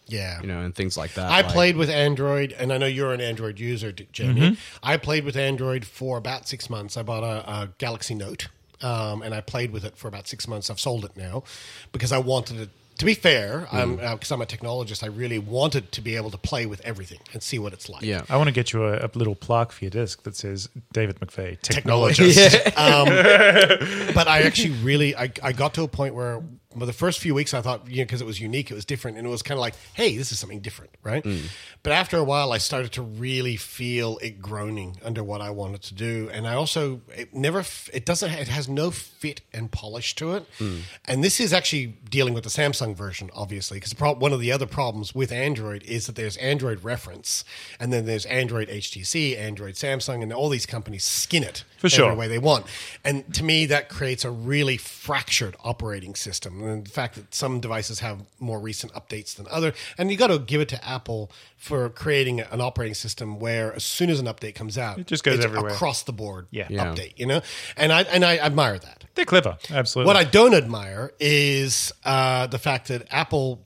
yeah. 0.08 0.42
you 0.42 0.48
know 0.48 0.60
and 0.60 0.76
things 0.76 0.98
like 0.98 1.14
that 1.14 1.32
I 1.32 1.42
Like- 1.42 1.48
played 1.54 1.78
with 1.78 1.90
Android, 1.90 2.52
and 2.54 2.74
I 2.74 2.78
know 2.78 2.86
you're 2.88 3.14
an 3.14 3.22
Android 3.22 3.60
user, 3.60 3.92
Jamie. 3.92 4.42
Mm-hmm. 4.42 4.54
I 4.82 4.98
played 4.98 5.24
with 5.24 5.36
Android 5.38 5.86
for 5.86 6.18
about 6.18 6.48
six 6.48 6.68
months. 6.70 6.98
I 6.98 7.04
bought 7.04 7.24
a, 7.24 7.48
a 7.50 7.70
Galaxy 7.78 8.16
Note, 8.16 8.48
um, 8.82 9.22
and 9.22 9.36
I 9.36 9.42
played 9.42 9.72
with 9.72 9.86
it 9.86 9.96
for 9.98 10.08
about 10.08 10.28
six 10.28 10.48
months. 10.48 10.70
I've 10.72 10.80
sold 10.80 11.06
it 11.06 11.16
now 11.16 11.44
because 11.92 12.12
I 12.12 12.18
wanted 12.18 12.60
it. 12.60 12.70
To 13.00 13.06
be 13.06 13.14
fair, 13.14 13.68
I'm 13.72 13.98
Mm. 13.98 14.12
because 14.14 14.32
I'm 14.32 14.42
a 14.42 14.46
technologist, 14.46 15.04
I 15.04 15.08
really 15.08 15.40
wanted 15.40 15.92
to 15.94 16.02
be 16.02 16.16
able 16.18 16.32
to 16.32 16.38
play 16.38 16.66
with 16.66 16.82
everything 16.82 17.20
and 17.34 17.42
see 17.42 17.58
what 17.58 17.72
it's 17.74 17.88
like. 17.90 18.04
yeah 18.04 18.22
I 18.30 18.36
want 18.38 18.48
to 18.48 18.52
get 18.54 18.74
you 18.74 18.84
a, 18.86 19.06
a 19.06 19.10
little 19.16 19.36
plaque 19.36 19.72
for 19.72 19.84
your 19.86 19.90
desk 19.92 20.24
that 20.24 20.36
says 20.36 20.68
David 20.94 21.18
McVeigh, 21.22 21.60
technologist. 21.62 22.50
technologist. 22.50 22.78
um, 24.10 24.14
but 24.14 24.28
I 24.28 24.42
actually 24.44 24.74
really, 24.84 25.16
I, 25.16 25.32
I 25.42 25.54
got 25.54 25.74
to 25.76 25.84
a 25.84 25.88
point 25.88 26.14
where 26.14 26.42
well, 26.76 26.86
the 26.86 26.94
first 26.94 27.20
few 27.20 27.34
weeks 27.34 27.56
I 27.56 27.62
thought, 27.62 27.88
you 27.88 27.98
know, 27.98 28.04
because 28.04 28.22
it 28.22 28.28
was 28.28 28.40
unique, 28.40 28.70
it 28.70 28.76
was 28.76 28.86
different, 28.86 29.18
and 29.18 29.26
it 29.26 29.30
was 29.30 29.42
kind 29.42 29.58
of 29.58 29.62
like, 29.62 29.74
hey, 29.96 30.16
this 30.16 30.32
is 30.32 30.38
something 30.38 30.60
different, 30.60 30.92
right? 31.02 31.24
Mm. 31.24 31.48
But 31.82 31.94
after 31.94 32.18
a 32.18 32.24
while, 32.24 32.52
I 32.52 32.60
started 32.60 32.92
to 32.94 33.02
really 33.02 33.56
feel 33.56 34.20
it 34.22 34.40
groaning 34.40 34.98
under 35.04 35.24
what 35.24 35.42
I 35.42 35.50
wanted 35.50 35.82
to 35.84 35.96
do, 35.96 36.30
and 36.32 36.48
I 36.48 36.54
also 36.54 37.02
it 37.16 37.34
never, 37.34 37.64
it 37.92 38.06
doesn't, 38.06 38.32
it 38.32 38.50
has 38.50 38.70
no 38.70 38.92
fit 38.92 39.42
and 39.52 39.72
polish 39.72 40.14
to 40.16 40.34
it, 40.34 40.46
mm. 40.60 40.82
and 41.06 41.24
this 41.24 41.40
is 41.40 41.54
actually 41.54 41.88
dealing 42.08 42.36
with 42.36 42.44
the 42.44 42.52
Samsung 42.52 42.96
version, 42.96 43.32
obviously, 43.34 43.78
because 43.78 43.96
prob- 43.96 44.22
one 44.22 44.32
of 44.32 44.40
the 44.40 44.52
other 44.52 44.68
problems 44.68 45.16
with 45.16 45.32
Android 45.32 45.82
is 45.84 46.06
that 46.06 46.16
there's 46.16 46.38
Android 46.38 46.84
reference, 46.84 47.44
and 47.80 47.92
then 47.92 48.06
there's 48.06 48.28
Android 48.28 48.70
HTC, 48.70 49.36
Android 49.36 49.74
Samsung, 49.74 50.22
and 50.22 50.32
all 50.32 50.50
these 50.50 50.68
companies 50.68 51.04
skin 51.04 51.42
it 51.42 51.64
For 51.80 51.90
sure. 51.90 52.06
every 52.12 52.18
way 52.18 52.28
they 52.28 52.38
want. 52.40 52.66
And 53.04 53.34
to 53.36 53.44
me, 53.44 53.66
that 53.68 53.90
creates 53.90 54.24
a 54.26 54.30
really 54.32 54.78
fractured 54.78 55.56
operating 55.64 56.14
system. 56.16 56.62
And 56.64 56.86
the 56.86 56.90
fact 56.90 57.16
that 57.16 57.34
some 57.34 57.60
devices 57.60 58.00
have 58.02 58.20
more 58.40 58.60
recent 58.60 58.94
updates 58.94 59.36
than 59.36 59.48
other, 59.50 59.74
and 59.98 60.12
you 60.12 60.18
got 60.18 60.28
to 60.28 60.40
give 60.40 60.60
it 60.62 60.70
to 60.70 60.88
Apple 60.88 61.32
for 61.58 61.90
creating 61.90 62.42
an 62.42 62.62
operating 62.62 62.94
system 62.94 63.40
where 63.40 63.74
as 63.74 63.84
soon 63.84 64.10
as 64.10 64.20
an 64.20 64.26
update 64.28 64.56
comes 64.56 64.78
out, 64.78 65.00
It 65.00 65.08
just 65.08 65.24
goes 65.24 65.36
it's 65.38 65.46
everywhere. 65.46 65.72
across 65.72 66.04
the 66.04 66.14
board 66.14 66.48
Yeah. 66.52 66.68
Yeah. 66.70 66.86
update. 66.94 67.14
You 67.18 67.26
know, 67.26 67.42
and 67.78 67.92
I 67.94 68.02
and 68.04 68.24
I 68.24 68.38
admire 68.38 68.78
that. 68.78 69.06
They're 69.16 69.26
clever. 69.26 69.58
Absolutely. 69.72 70.08
What 70.08 70.16
I 70.16 70.24
don't 70.24 70.54
admire 70.54 71.12
is 71.20 71.92
uh, 72.06 72.48
the 72.48 72.60
fact 72.60 72.88
that 72.90 73.08
Apple, 73.12 73.66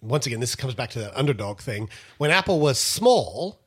once 0.00 0.26
again, 0.26 0.40
this 0.40 0.54
comes 0.56 0.74
back 0.74 0.90
to 0.90 0.98
that 1.00 1.16
underdog 1.16 1.60
thing. 1.60 1.88
When 2.18 2.30
Apple 2.30 2.58
was 2.60 2.78
small, 2.78 3.60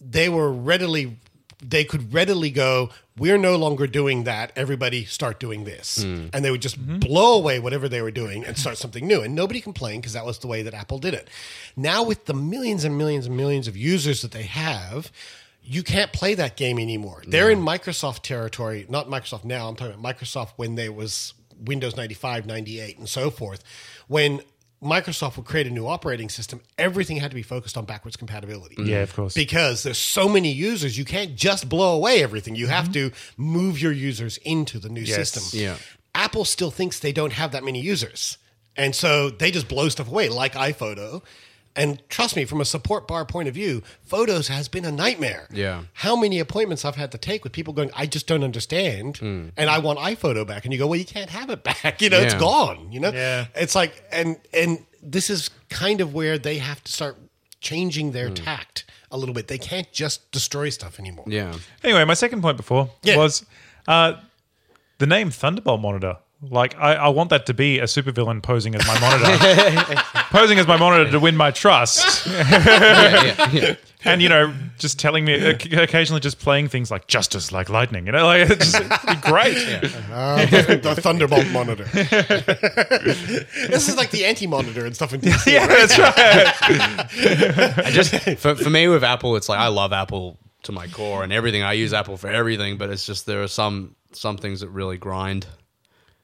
they 0.00 0.28
were 0.28 0.50
readily, 0.50 1.18
they 1.62 1.84
could 1.84 2.12
readily 2.12 2.50
go, 2.50 2.90
we're 3.18 3.38
no 3.38 3.56
longer 3.56 3.86
doing 3.86 4.24
that. 4.24 4.52
Everybody 4.56 5.04
start 5.04 5.38
doing 5.38 5.64
this. 5.64 6.02
Hmm. 6.02 6.26
And 6.32 6.44
they 6.44 6.50
would 6.50 6.62
just 6.62 6.80
mm-hmm. 6.80 6.98
blow 6.98 7.36
away 7.36 7.58
whatever 7.58 7.88
they 7.88 8.00
were 8.00 8.10
doing 8.10 8.44
and 8.44 8.56
start 8.56 8.78
something 8.78 9.06
new. 9.06 9.20
And 9.20 9.34
nobody 9.34 9.60
complained 9.60 10.02
because 10.02 10.14
that 10.14 10.24
was 10.24 10.38
the 10.38 10.46
way 10.46 10.62
that 10.62 10.74
Apple 10.74 10.98
did 10.98 11.14
it. 11.14 11.28
Now, 11.76 12.02
with 12.02 12.24
the 12.24 12.34
millions 12.34 12.84
and 12.84 12.96
millions 12.96 13.26
and 13.26 13.36
millions 13.36 13.68
of 13.68 13.76
users 13.76 14.22
that 14.22 14.32
they 14.32 14.44
have, 14.44 15.12
you 15.62 15.82
can't 15.82 16.12
play 16.12 16.34
that 16.34 16.56
game 16.56 16.78
anymore. 16.78 17.22
They're 17.26 17.50
in 17.50 17.60
Microsoft 17.60 18.22
territory, 18.22 18.86
not 18.88 19.08
Microsoft 19.08 19.44
now. 19.44 19.68
I'm 19.68 19.76
talking 19.76 19.94
about 19.94 20.16
Microsoft 20.16 20.52
when 20.56 20.74
there 20.74 20.92
was 20.92 21.34
Windows 21.64 21.96
95, 21.96 22.46
98, 22.46 22.98
and 22.98 23.08
so 23.08 23.30
forth. 23.30 23.62
When 24.08 24.40
Microsoft 24.82 25.36
would 25.36 25.46
create 25.46 25.66
a 25.66 25.70
new 25.70 25.86
operating 25.86 26.28
system, 26.28 26.60
everything 26.76 27.18
had 27.18 27.30
to 27.30 27.34
be 27.34 27.42
focused 27.42 27.76
on 27.76 27.84
backwards 27.84 28.16
compatibility. 28.16 28.76
Yeah, 28.82 29.02
of 29.02 29.14
course. 29.14 29.34
Because 29.34 29.84
there's 29.84 29.98
so 29.98 30.28
many 30.28 30.50
users, 30.50 30.98
you 30.98 31.04
can't 31.04 31.36
just 31.36 31.68
blow 31.68 31.94
away 31.94 32.22
everything. 32.22 32.56
You 32.56 32.66
have 32.66 32.86
mm-hmm. 32.86 33.10
to 33.10 33.12
move 33.36 33.80
your 33.80 33.92
users 33.92 34.38
into 34.38 34.78
the 34.78 34.88
new 34.88 35.02
Yes. 35.02 35.30
system. 35.30 35.58
Yeah. 35.58 35.76
Apple 36.14 36.44
still 36.44 36.70
thinks 36.70 36.98
they 36.98 37.12
don't 37.12 37.32
have 37.32 37.52
that 37.52 37.64
many 37.64 37.80
users. 37.80 38.38
And 38.76 38.94
so 38.94 39.30
they 39.30 39.50
just 39.50 39.68
blow 39.68 39.88
stuff 39.88 40.08
away, 40.08 40.28
like 40.28 40.54
iPhoto. 40.54 41.22
And 41.74 42.06
trust 42.10 42.36
me, 42.36 42.44
from 42.44 42.60
a 42.60 42.64
support 42.66 43.08
bar 43.08 43.24
point 43.24 43.48
of 43.48 43.54
view, 43.54 43.82
Photos 44.04 44.48
has 44.48 44.68
been 44.68 44.84
a 44.84 44.92
nightmare. 44.92 45.48
Yeah. 45.50 45.84
How 45.94 46.14
many 46.16 46.38
appointments 46.38 46.84
I've 46.84 46.96
had 46.96 47.10
to 47.12 47.18
take 47.18 47.44
with 47.44 47.52
people 47.54 47.72
going, 47.72 47.90
I 47.96 48.04
just 48.06 48.26
don't 48.26 48.44
understand, 48.44 49.20
and 49.22 49.52
I 49.70 49.78
want 49.78 49.98
iPhoto 49.98 50.46
back, 50.46 50.64
and 50.64 50.72
you 50.74 50.78
go, 50.78 50.86
well, 50.86 50.98
you 50.98 51.06
can't 51.06 51.30
have 51.30 51.48
it 51.48 51.62
back. 51.82 52.02
You 52.02 52.10
know, 52.10 52.20
it's 52.20 52.34
gone. 52.34 52.92
You 52.92 53.00
know, 53.00 53.10
Yeah. 53.12 53.46
it's 53.54 53.74
like, 53.74 54.04
and 54.12 54.36
and 54.52 54.84
this 55.02 55.30
is 55.30 55.48
kind 55.70 56.00
of 56.02 56.12
where 56.12 56.36
they 56.38 56.58
have 56.58 56.84
to 56.84 56.92
start 56.92 57.16
changing 57.60 58.12
their 58.12 58.28
tact 58.28 58.84
a 59.10 59.16
little 59.16 59.34
bit. 59.34 59.48
They 59.48 59.58
can't 59.58 59.90
just 59.92 60.30
destroy 60.32 60.68
stuff 60.68 60.98
anymore. 60.98 61.24
Yeah. 61.28 61.54
Anyway, 61.82 62.04
my 62.04 62.14
second 62.14 62.42
point 62.42 62.56
before 62.56 62.90
Yeah. 63.02 63.16
was 63.16 63.46
uh, 63.88 64.14
the 64.98 65.06
name 65.06 65.30
Thunderbolt 65.30 65.80
Monitor. 65.80 66.18
Like, 66.50 66.76
I, 66.76 66.94
I 66.94 67.08
want 67.08 67.30
that 67.30 67.46
to 67.46 67.54
be 67.54 67.78
a 67.78 67.84
supervillain 67.84 68.42
posing 68.42 68.74
as 68.74 68.84
my 68.84 68.98
monitor, 68.98 70.02
posing 70.30 70.58
as 70.58 70.66
my 70.66 70.76
monitor 70.76 71.08
to 71.12 71.20
win 71.20 71.36
my 71.36 71.52
trust, 71.52 72.26
yeah, 72.30 73.50
yeah. 73.52 73.74
and 74.04 74.20
you 74.20 74.28
know, 74.28 74.52
just 74.76 74.98
telling 74.98 75.24
me 75.24 75.34
occasionally, 75.34 76.20
just 76.20 76.40
playing 76.40 76.66
things 76.66 76.90
like 76.90 77.06
"Justice 77.06 77.52
like 77.52 77.68
lightning." 77.68 78.06
You 78.06 78.12
know, 78.12 78.26
like 78.26 78.50
it's 78.50 78.72
just 78.72 78.82
it'd 78.82 79.22
be 79.22 79.30
great. 79.30 79.52
Uh, 80.12 80.44
the, 80.46 80.80
the 80.82 80.94
Thunderbolt 81.00 81.46
monitor. 81.48 81.84
this 81.84 83.88
is 83.88 83.96
like 83.96 84.10
the 84.10 84.24
anti 84.24 84.46
monitor 84.46 84.84
and 84.84 84.94
stuff 84.94 85.14
in 85.14 85.20
DC. 85.20 85.52
Yeah, 85.52 85.66
right? 85.66 85.88
that's 85.88 85.98
right. 85.98 87.86
I 87.86 87.90
just 87.90 88.14
for, 88.40 88.54
for 88.54 88.70
me 88.70 88.88
with 88.88 89.04
Apple, 89.04 89.36
it's 89.36 89.48
like 89.48 89.58
I 89.58 89.68
love 89.68 89.92
Apple 89.92 90.38
to 90.64 90.72
my 90.72 90.86
core 90.88 91.22
and 91.22 91.32
everything. 91.32 91.62
I 91.62 91.74
use 91.74 91.92
Apple 91.92 92.16
for 92.16 92.28
everything, 92.28 92.78
but 92.78 92.90
it's 92.90 93.06
just 93.06 93.26
there 93.26 93.42
are 93.42 93.48
some 93.48 93.94
some 94.12 94.36
things 94.36 94.60
that 94.60 94.68
really 94.68 94.98
grind. 94.98 95.46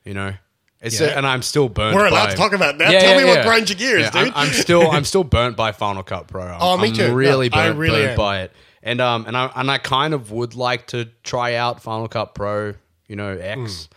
You 0.09 0.15
know, 0.15 0.33
it's 0.81 0.99
Yeah. 1.01 1.09
and 1.19 1.27
I'm 1.27 1.43
still 1.43 1.69
burnt. 1.69 1.95
We're 1.95 2.07
allowed 2.07 2.25
by- 2.27 2.31
to 2.31 2.37
talk 2.37 2.53
about 2.55 2.79
that. 2.79 2.91
Tell 3.01 3.19
me 3.19 3.25
what 3.27 3.45
grinds 3.45 3.69
your 3.71 3.79
gears, 3.79 4.07
I'm- 4.15 4.25
dude. 4.25 4.33
I'm, 4.35 4.49
still 4.53 4.91
I'm 4.91 5.05
still 5.13 5.25
burnt 5.25 5.57
by 5.57 5.73
Final 5.73 6.03
Cut 6.03 6.29
Pro. 6.29 6.45
I'm, 6.47 6.59
Oh, 6.61 6.77
me 6.79 6.89
I'm 6.89 6.95
too. 6.95 7.15
Really 7.15 7.49
No, 7.51 7.59
I 7.59 7.67
burnt, 7.69 7.79
really 7.79 8.01
burnt 8.01 8.11
am. 8.13 8.17
by 8.17 8.41
it, 8.43 8.53
and 8.83 9.01
um 9.01 9.27
and 9.27 9.37
I 9.37 9.51
and 9.55 9.71
I 9.71 9.77
kind 9.79 10.15
of 10.15 10.33
would 10.33 10.55
like 10.55 10.87
to 10.89 11.11
try 11.23 11.55
out 11.55 11.83
Final 11.83 12.09
Cut 12.09 12.35
Pro. 12.35 12.75
You 13.07 13.17
know, 13.17 13.37
X. 13.37 13.89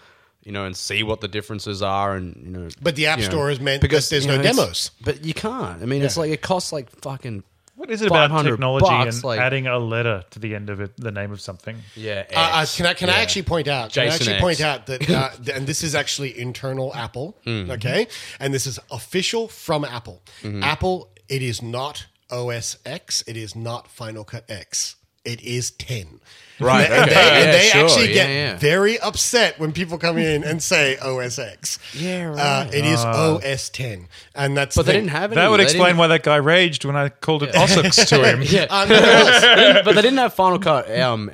You 0.44 0.52
know, 0.52 0.66
and 0.66 0.76
see 0.76 1.04
what 1.04 1.22
the 1.22 1.28
differences 1.28 1.84
are, 1.84 2.16
and 2.16 2.36
you 2.44 2.50
know. 2.52 2.60
Hmm. 2.64 2.70
But 2.82 2.96
the 2.96 3.06
App 3.06 3.20
you 3.20 3.26
know, 3.26 3.30
Store 3.30 3.50
has 3.50 3.60
meant 3.60 3.82
that 3.84 3.90
there's 3.92 4.26
you 4.26 4.32
no 4.32 4.40
it's- 4.40 4.56
demos. 4.56 4.92
But 5.00 5.24
you 5.24 5.36
can't. 5.36 5.82
I 5.84 5.86
mean, 5.86 6.02
it's 6.02 6.18
like 6.18 6.32
it 6.32 6.42
costs 6.42 6.74
like 6.74 6.90
fucking 7.02 7.44
What 7.82 7.90
is 7.90 8.04
it 8.04 8.10
about 8.10 8.44
technology 8.44 8.86
bucks, 8.86 9.16
and 9.16 9.24
like- 9.24 9.40
adding 9.40 9.66
a 9.66 9.80
letter 9.80 10.24
to 10.30 10.38
the 10.38 10.54
end 10.54 10.70
of 10.70 10.82
it, 10.82 10.92
the 10.98 11.12
name 11.12 11.32
of 11.32 11.42
something? 11.42 11.76
Yeah. 11.96 12.26
Uh, 12.32 12.62
uh, 12.62 12.66
can 12.76 12.86
I 12.86 12.94
can 12.94 13.10
I 13.10 13.22
actually 13.24 13.42
point 13.42 13.68
out? 13.68 13.92
Can 13.92 14.04
I 14.04 14.14
actually 14.14 14.34
X. 14.34 14.42
point 14.42 14.62
out 14.62 14.86
that, 14.86 15.10
uh, 15.10 15.32
and 15.52 15.66
this 15.66 15.82
is 15.82 15.96
actually 15.96 16.40
internal 16.40 16.94
Apple, 16.94 17.40
okay, 17.48 18.08
and 18.40 18.54
this 18.54 18.68
is 18.68 18.78
official 18.92 19.48
from 19.48 19.84
Apple. 19.84 20.22
Apple, 20.62 21.10
it 21.28 21.42
is 21.42 21.64
not 21.64 22.06
OS 22.30 22.78
X, 22.86 23.24
it 23.26 23.36
is 23.36 23.56
not 23.56 23.88
Final 23.88 24.26
Cut 24.26 24.46
X, 24.48 24.98
it 25.26 25.42
is 25.42 25.72
ten. 25.72 26.20
Right, 26.60 26.84
and 26.92 27.10
they, 27.10 27.16
okay. 27.16 27.44
and 27.44 27.54
they 27.56 27.70
sure, 27.70 27.86
actually 27.86 28.10
yeah, 28.10 28.14
get 28.14 28.30
yeah. 28.30 28.58
very 28.60 29.00
upset 29.00 29.58
when 29.60 29.72
people 29.72 29.98
come 29.98 30.20
in 30.20 30.44
and 30.44 30.62
say 30.62 30.96
OS 30.98 31.40
X. 31.40 31.80
Yeah, 31.96 32.26
right. 32.26 32.40
Uh, 32.40 32.70
it 32.72 32.86
is 32.86 33.04
OS 33.04 33.70
ten, 33.70 34.08
and 34.36 34.56
that's 34.56 34.76
But 34.76 34.86
the 34.86 34.92
they 34.92 34.98
didn't 35.00 35.10
have 35.10 35.32
any. 35.32 35.42
That 35.42 35.50
would 35.50 35.60
they 35.60 35.64
explain 35.64 35.98
why 35.98 36.06
that 36.08 36.22
guy 36.22 36.36
raged 36.36 36.86
when 36.86 36.96
I 36.96 37.10
called 37.10 37.42
it 37.42 37.54
OSX 37.56 38.08
to 38.10 38.24
him. 38.32 38.44
Yeah. 38.44 38.66
Um, 38.70 38.90
They 38.90 39.82
but 39.84 39.96
they 39.96 40.02
didn't 40.04 40.20
have 40.20 40.36
Final 40.36 40.60
Cut 40.60 40.92
um, 41.00 41.32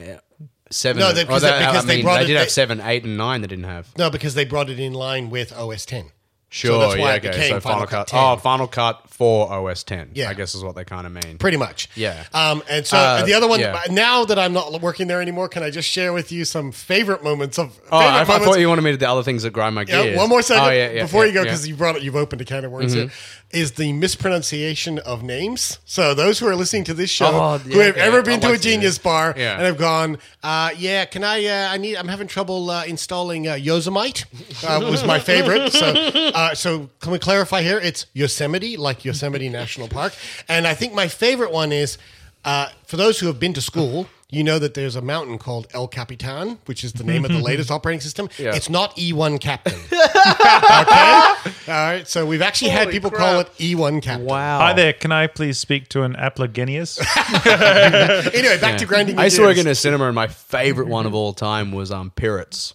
seven. 0.72 1.02
No, 1.02 1.12
they- 1.12 1.24
or 1.24 1.26
because 1.26 1.42
they- 1.42 1.60
because 1.60 1.84
I 1.84 1.88
they 1.88 1.96
mean, 1.98 2.06
brought 2.06 2.20
they 2.20 2.28
did 2.28 2.36
they- 2.36 2.40
have 2.40 2.50
seven, 2.52 2.80
eight, 2.80 3.04
and 3.04 3.18
nine. 3.18 3.42
They 3.42 3.48
didn't 3.48 3.66
have. 3.66 3.90
no, 3.98 4.10
because 4.10 4.34
they 4.34 4.46
brought 4.46 4.70
it 4.70 4.80
in 4.80 4.94
line 4.94 5.30
with 5.30 5.52
OS 5.52 5.86
ten. 5.86 6.12
Sure, 6.50 6.80
that's 6.80 6.94
why 6.98 7.10
yeah, 7.10 7.14
it 7.16 7.26
okay. 7.26 7.30
became 7.32 7.50
So 7.50 7.60
Final, 7.60 7.82
Cut. 7.82 7.90
Cut 7.90 8.08
10. 8.08 8.20
Oh, 8.24 8.38
Final 8.38 8.68
Cut 8.68 9.02
for 9.10 9.52
OS 9.52 9.84
10. 9.84 10.12
Yeah. 10.14 10.30
I 10.30 10.34
guess 10.34 10.56
is 10.56 10.64
what 10.64 10.76
they 10.76 10.86
kind 10.86 11.06
of 11.06 11.12
mean. 11.12 11.38
Pretty 11.38 11.58
much. 11.58 11.90
Yeah. 11.96 12.24
Um, 12.34 12.64
and 12.70 12.86
so 12.86 12.98
Uh, 12.98 13.26
the 13.26 13.34
other 13.34 13.48
one, 13.50 13.60
yeah. 13.60 13.82
now 13.90 14.24
that 14.26 14.40
I'm 14.40 14.54
not 14.54 14.82
working 14.82 15.08
there 15.08 15.22
anymore, 15.22 15.50
can 15.50 15.62
I 15.62 15.70
just 15.72 15.90
share 15.90 16.14
with 16.14 16.32
you 16.32 16.46
some 16.46 16.72
favorite 16.72 17.22
moments 17.24 17.60
of. 17.60 17.78
Oh, 17.92 17.98
I, 17.98 18.22
I 18.22 18.24
moments? 18.24 18.46
thought 18.46 18.60
you 18.62 18.70
wanted 18.70 18.84
me 18.84 18.92
to 18.92 18.98
do 18.98 19.06
other 19.06 19.24
things 19.24 19.44
that 19.44 19.52
grind 19.52 19.76
my 19.76 19.82
Yeah, 19.82 20.04
gears. 20.04 20.18
one 20.18 20.30
more 20.30 20.42
second 20.42 20.64
Oh, 20.68 20.70
yeah, 20.70 20.90
yeah, 20.92 21.02
before 21.04 21.24
yeah, 21.24 21.28
you 21.28 21.34
go, 21.34 21.40
yeah. 21.42 21.44
because 21.46 21.68
you 21.68 21.76
brought 21.76 21.98
it, 21.98 22.04
you've 22.04 22.16
opened 22.16 22.42
a 22.42 22.46
can 22.46 22.64
of 22.64 22.72
worms 22.72 22.94
here. 22.94 23.12
Is 23.52 23.74
the 23.74 23.92
mispronunciation 23.94 25.00
of 25.00 25.24
names? 25.24 25.80
So 25.86 26.14
those 26.14 26.40
who 26.40 26.48
are 26.48 26.56
listening 26.56 26.84
to 26.86 26.94
this 26.94 27.10
show, 27.10 27.28
Oh, 27.28 27.58
who 27.58 27.78
yeah, 27.80 27.86
have 27.86 27.96
okay. 27.96 28.06
ever 28.06 28.20
I'd 28.20 28.26
been 28.26 28.40
to 28.42 28.48
a 28.48 28.52
like 28.52 28.62
to 28.62 28.68
hear 28.70 28.78
Genius 28.78 28.98
bar 28.98 29.34
Yeah. 29.38 29.54
and 29.56 29.64
have 29.64 29.78
gone, 29.78 30.18
uh, 30.44 30.72
yeah, 30.78 31.06
can 31.06 31.24
I? 31.24 31.46
Uh, 31.46 31.70
I 31.74 31.78
need. 31.78 31.96
I'm 31.98 32.08
having 32.10 32.28
trouble 32.28 32.70
uh, 32.70 32.84
installing 32.86 33.48
uh, 33.48 33.54
Yosemite. 33.56 34.24
Uh, 34.68 34.80
was 34.90 35.04
my 35.06 35.20
favorite. 35.20 35.72
So, 35.72 35.86
uh, 36.38 36.54
so 36.54 36.88
can 37.00 37.12
we 37.12 37.18
clarify 37.18 37.64
here? 37.64 37.80
It's 37.80 38.06
Yosemite, 38.14 38.78
like 38.78 39.04
Yosemite 39.04 39.50
National 39.50 39.88
Park, 39.88 40.14
and 40.48 40.68
I 40.68 40.76
think 40.76 40.94
my 40.94 41.08
favorite 41.08 41.52
one 41.52 41.72
is 41.72 41.98
uh, 42.46 42.70
for 42.86 42.96
those 42.96 43.20
who 43.20 43.26
have 43.26 43.40
been 43.40 43.54
to 43.54 43.62
school. 43.62 44.08
You 44.30 44.44
know 44.44 44.60
that 44.60 44.74
there's 44.74 44.98
a 44.98 45.02
mountain 45.02 45.38
called 45.38 45.68
El 45.74 45.88
Capitan, 45.88 46.60
which 46.66 46.84
is 46.84 46.92
the 46.92 47.06
name 47.06 47.24
of 47.24 47.32
the 47.32 47.40
latest 47.50 47.72
operating 47.72 48.02
system. 48.02 48.28
Yeah. 48.38 48.54
It's 48.54 48.70
not 48.70 48.94
E1 48.98 49.40
Captain. 49.40 49.74
okay? 49.86 51.72
All 51.72 51.74
right. 51.74 52.04
So 52.06 52.26
we've 52.26 52.42
actually 52.42 52.72
had 52.72 52.88
Holy 52.88 52.92
people 52.92 53.10
crap. 53.10 53.22
call 53.22 53.40
it 53.40 53.48
E1 53.58 54.02
Captain. 54.04 54.26
Wow. 54.26 54.60
Hi 54.60 54.74
there, 54.74 54.92
can 54.92 55.14
I 55.14 55.28
please 55.28 55.58
speak 55.58 55.88
to 55.90 56.04
an 56.04 56.14
Applagenius? 56.16 57.00
Anyway, 58.38 58.60
back 58.60 58.78
to 58.80 58.86
grinding. 58.86 59.18
I 59.18 59.24
used 59.26 59.38
to 59.38 59.44
work 59.44 59.58
in 59.58 59.66
a 59.66 59.74
cinema, 59.74 60.08
and 60.08 60.16
my 60.16 60.28
favorite 60.28 60.90
one 60.90 61.06
of 61.06 61.16
all 61.16 61.32
time 61.32 61.72
was 61.72 61.90
um, 61.90 62.12
Pirates. 62.12 62.74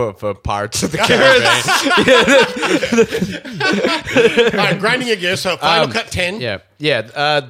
For, 0.00 0.14
for 0.14 0.34
Pirates 0.34 0.82
of 0.82 0.92
the 0.92 0.98
Caribbean. 4.48 4.58
All 4.58 4.64
right, 4.66 4.78
grinding 4.78 5.08
your 5.08 5.16
gears. 5.18 5.40
So 5.42 5.56
Final 5.58 5.84
Um, 5.86 5.92
Cut 5.92 6.06
10. 6.10 6.40
Yeah, 6.40 6.58
yeah, 6.78 7.08
uh, 7.14 7.42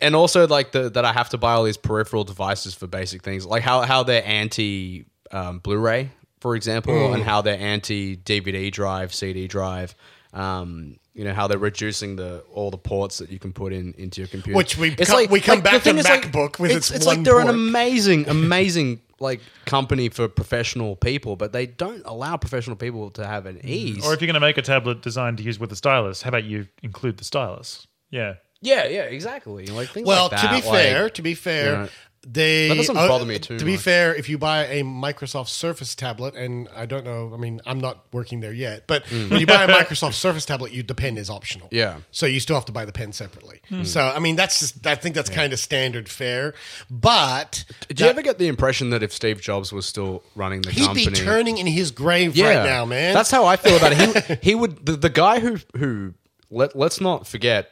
and 0.00 0.14
also 0.14 0.46
like 0.46 0.70
the 0.72 0.88
that 0.90 1.04
I 1.04 1.12
have 1.12 1.30
to 1.30 1.38
buy 1.38 1.52
all 1.54 1.64
these 1.64 1.76
peripheral 1.76 2.22
devices 2.24 2.74
for 2.74 2.86
basic 2.86 3.22
things, 3.22 3.44
like 3.46 3.62
how 3.62 3.80
how 3.82 4.02
they're 4.04 4.22
anti 4.24 5.06
um, 5.32 5.58
Blu-ray, 5.58 6.10
for 6.40 6.54
example, 6.54 6.92
Mm. 6.94 7.14
and 7.14 7.22
how 7.24 7.40
they're 7.42 7.58
anti 7.58 8.16
DVD 8.16 8.70
drive, 8.70 9.12
CD 9.14 9.48
drive. 9.48 9.94
Um, 10.32 10.98
you 11.14 11.24
know 11.24 11.32
how 11.32 11.46
they're 11.48 11.58
reducing 11.58 12.16
the 12.16 12.44
all 12.52 12.70
the 12.70 12.76
ports 12.78 13.18
that 13.18 13.30
you 13.30 13.38
can 13.38 13.52
put 13.52 13.72
in 13.72 13.94
into 13.96 14.20
your 14.20 14.28
computer. 14.28 14.56
Which 14.56 14.76
we 14.76 14.94
come- 14.94 15.26
we 15.30 15.40
come 15.40 15.60
back 15.62 15.82
to 15.84 15.92
MacBook 15.94 16.58
with 16.60 16.70
it's, 16.72 16.90
one 16.90 17.00
like 17.16 17.24
they're 17.24 17.38
an 17.40 17.46
port. 17.46 17.54
amazing, 17.56 18.28
amazing 18.28 19.00
like 19.20 19.40
company 19.64 20.08
for 20.08 20.28
professional 20.28 20.96
people, 20.96 21.36
but 21.36 21.52
they 21.52 21.66
don't 21.66 22.02
allow 22.04 22.36
professional 22.36 22.76
people 22.76 23.10
to 23.10 23.26
have 23.26 23.46
an 23.46 23.56
mm. 23.56 23.64
ease. 23.64 24.06
or 24.06 24.14
if 24.14 24.20
you're 24.20 24.26
going 24.26 24.34
to 24.34 24.40
make 24.40 24.58
a 24.58 24.62
tablet 24.62 25.02
designed 25.02 25.38
to 25.38 25.42
use 25.42 25.58
with 25.58 25.72
a 25.72 25.76
stylus, 25.76 26.22
how 26.22 26.28
about 26.28 26.44
you 26.44 26.68
include 26.82 27.18
the 27.18 27.24
stylus? 27.24 27.86
Yeah. 28.10 28.34
yeah, 28.60 28.86
yeah, 28.86 29.02
exactly. 29.02 29.66
Like 29.66 29.88
things 29.88 30.06
Well, 30.06 30.28
like 30.30 30.40
to 30.40 30.48
be 30.48 30.54
like- 30.54 30.64
fair, 30.64 31.10
to 31.10 31.22
be 31.22 31.34
fair, 31.34 31.70
you 31.70 31.78
know, 31.78 31.88
they 32.28 32.68
That 32.68 32.74
doesn't 32.74 32.96
uh, 32.96 33.06
bother 33.06 33.24
me 33.24 33.38
too 33.38 33.56
To 33.56 33.64
be 33.64 33.72
much. 33.72 33.80
fair, 33.82 34.12
if 34.12 34.28
you 34.28 34.36
buy 34.36 34.64
a 34.66 34.82
Microsoft 34.82 35.46
Surface 35.48 35.94
tablet, 35.94 36.34
and 36.34 36.68
I 36.74 36.84
don't 36.84 37.04
know, 37.04 37.30
I 37.32 37.36
mean, 37.36 37.60
I'm 37.64 37.78
not 37.78 38.04
working 38.12 38.40
there 38.40 38.52
yet, 38.52 38.88
but 38.88 39.04
when 39.10 39.38
you 39.38 39.46
buy 39.46 39.62
a 39.62 39.68
Microsoft 39.84 40.14
Surface 40.14 40.44
tablet, 40.44 40.72
you 40.72 40.82
the 40.82 40.94
pen 40.94 41.18
is 41.18 41.30
optional. 41.30 41.68
Yeah. 41.70 41.98
So 42.10 42.26
you 42.26 42.40
still 42.40 42.56
have 42.56 42.64
to 42.64 42.72
buy 42.72 42.84
the 42.84 42.92
pen 42.92 43.12
separately. 43.12 43.60
So 43.84 44.00
I 44.00 44.18
mean, 44.18 44.34
that's 44.34 44.58
just 44.58 44.84
I 44.86 44.96
think 44.96 45.14
that's 45.14 45.30
kind 45.30 45.52
of 45.52 45.60
standard 45.60 46.08
fare. 46.08 46.54
But 46.90 47.64
Did 47.88 48.00
you 48.00 48.06
ever 48.06 48.22
get 48.22 48.38
the 48.38 48.48
impression 48.48 48.90
that 48.90 49.02
if 49.04 49.12
Steve 49.12 49.40
Jobs 49.40 49.72
was 49.72 49.86
still 49.86 50.22
running 50.34 50.62
the 50.62 50.70
he'd 50.72 50.86
company, 50.86 51.06
be 51.06 51.12
turning 51.12 51.58
in 51.58 51.66
his 51.68 51.92
grave 51.92 52.34
yeah, 52.36 52.56
right 52.56 52.64
now, 52.66 52.84
man. 52.84 53.14
That's 53.14 53.30
how 53.30 53.44
I 53.46 53.56
feel 53.56 53.76
about 53.76 53.92
it. 53.92 54.24
He, 54.24 54.34
he 54.50 54.54
would 54.56 54.84
the, 54.84 54.92
the 54.96 55.10
guy 55.10 55.38
who 55.40 55.58
who 55.76 56.14
let 56.50 56.74
let's 56.74 57.00
not 57.00 57.26
forget 57.26 57.70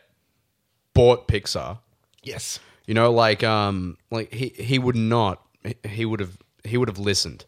bought 0.95 1.27
Pixar. 1.27 1.79
yes. 2.23 2.61
You 2.87 2.95
know, 2.95 3.11
like 3.13 3.43
um, 3.43 3.97
like 4.11 4.33
he 4.33 4.49
he 4.49 4.79
would 4.79 4.97
not. 4.97 5.41
he- 5.89 6.05
would 6.05 6.21
have 6.21 6.37
he 6.65 6.77
would 6.77 6.89
have 6.89 6.99
listened. 6.99 7.45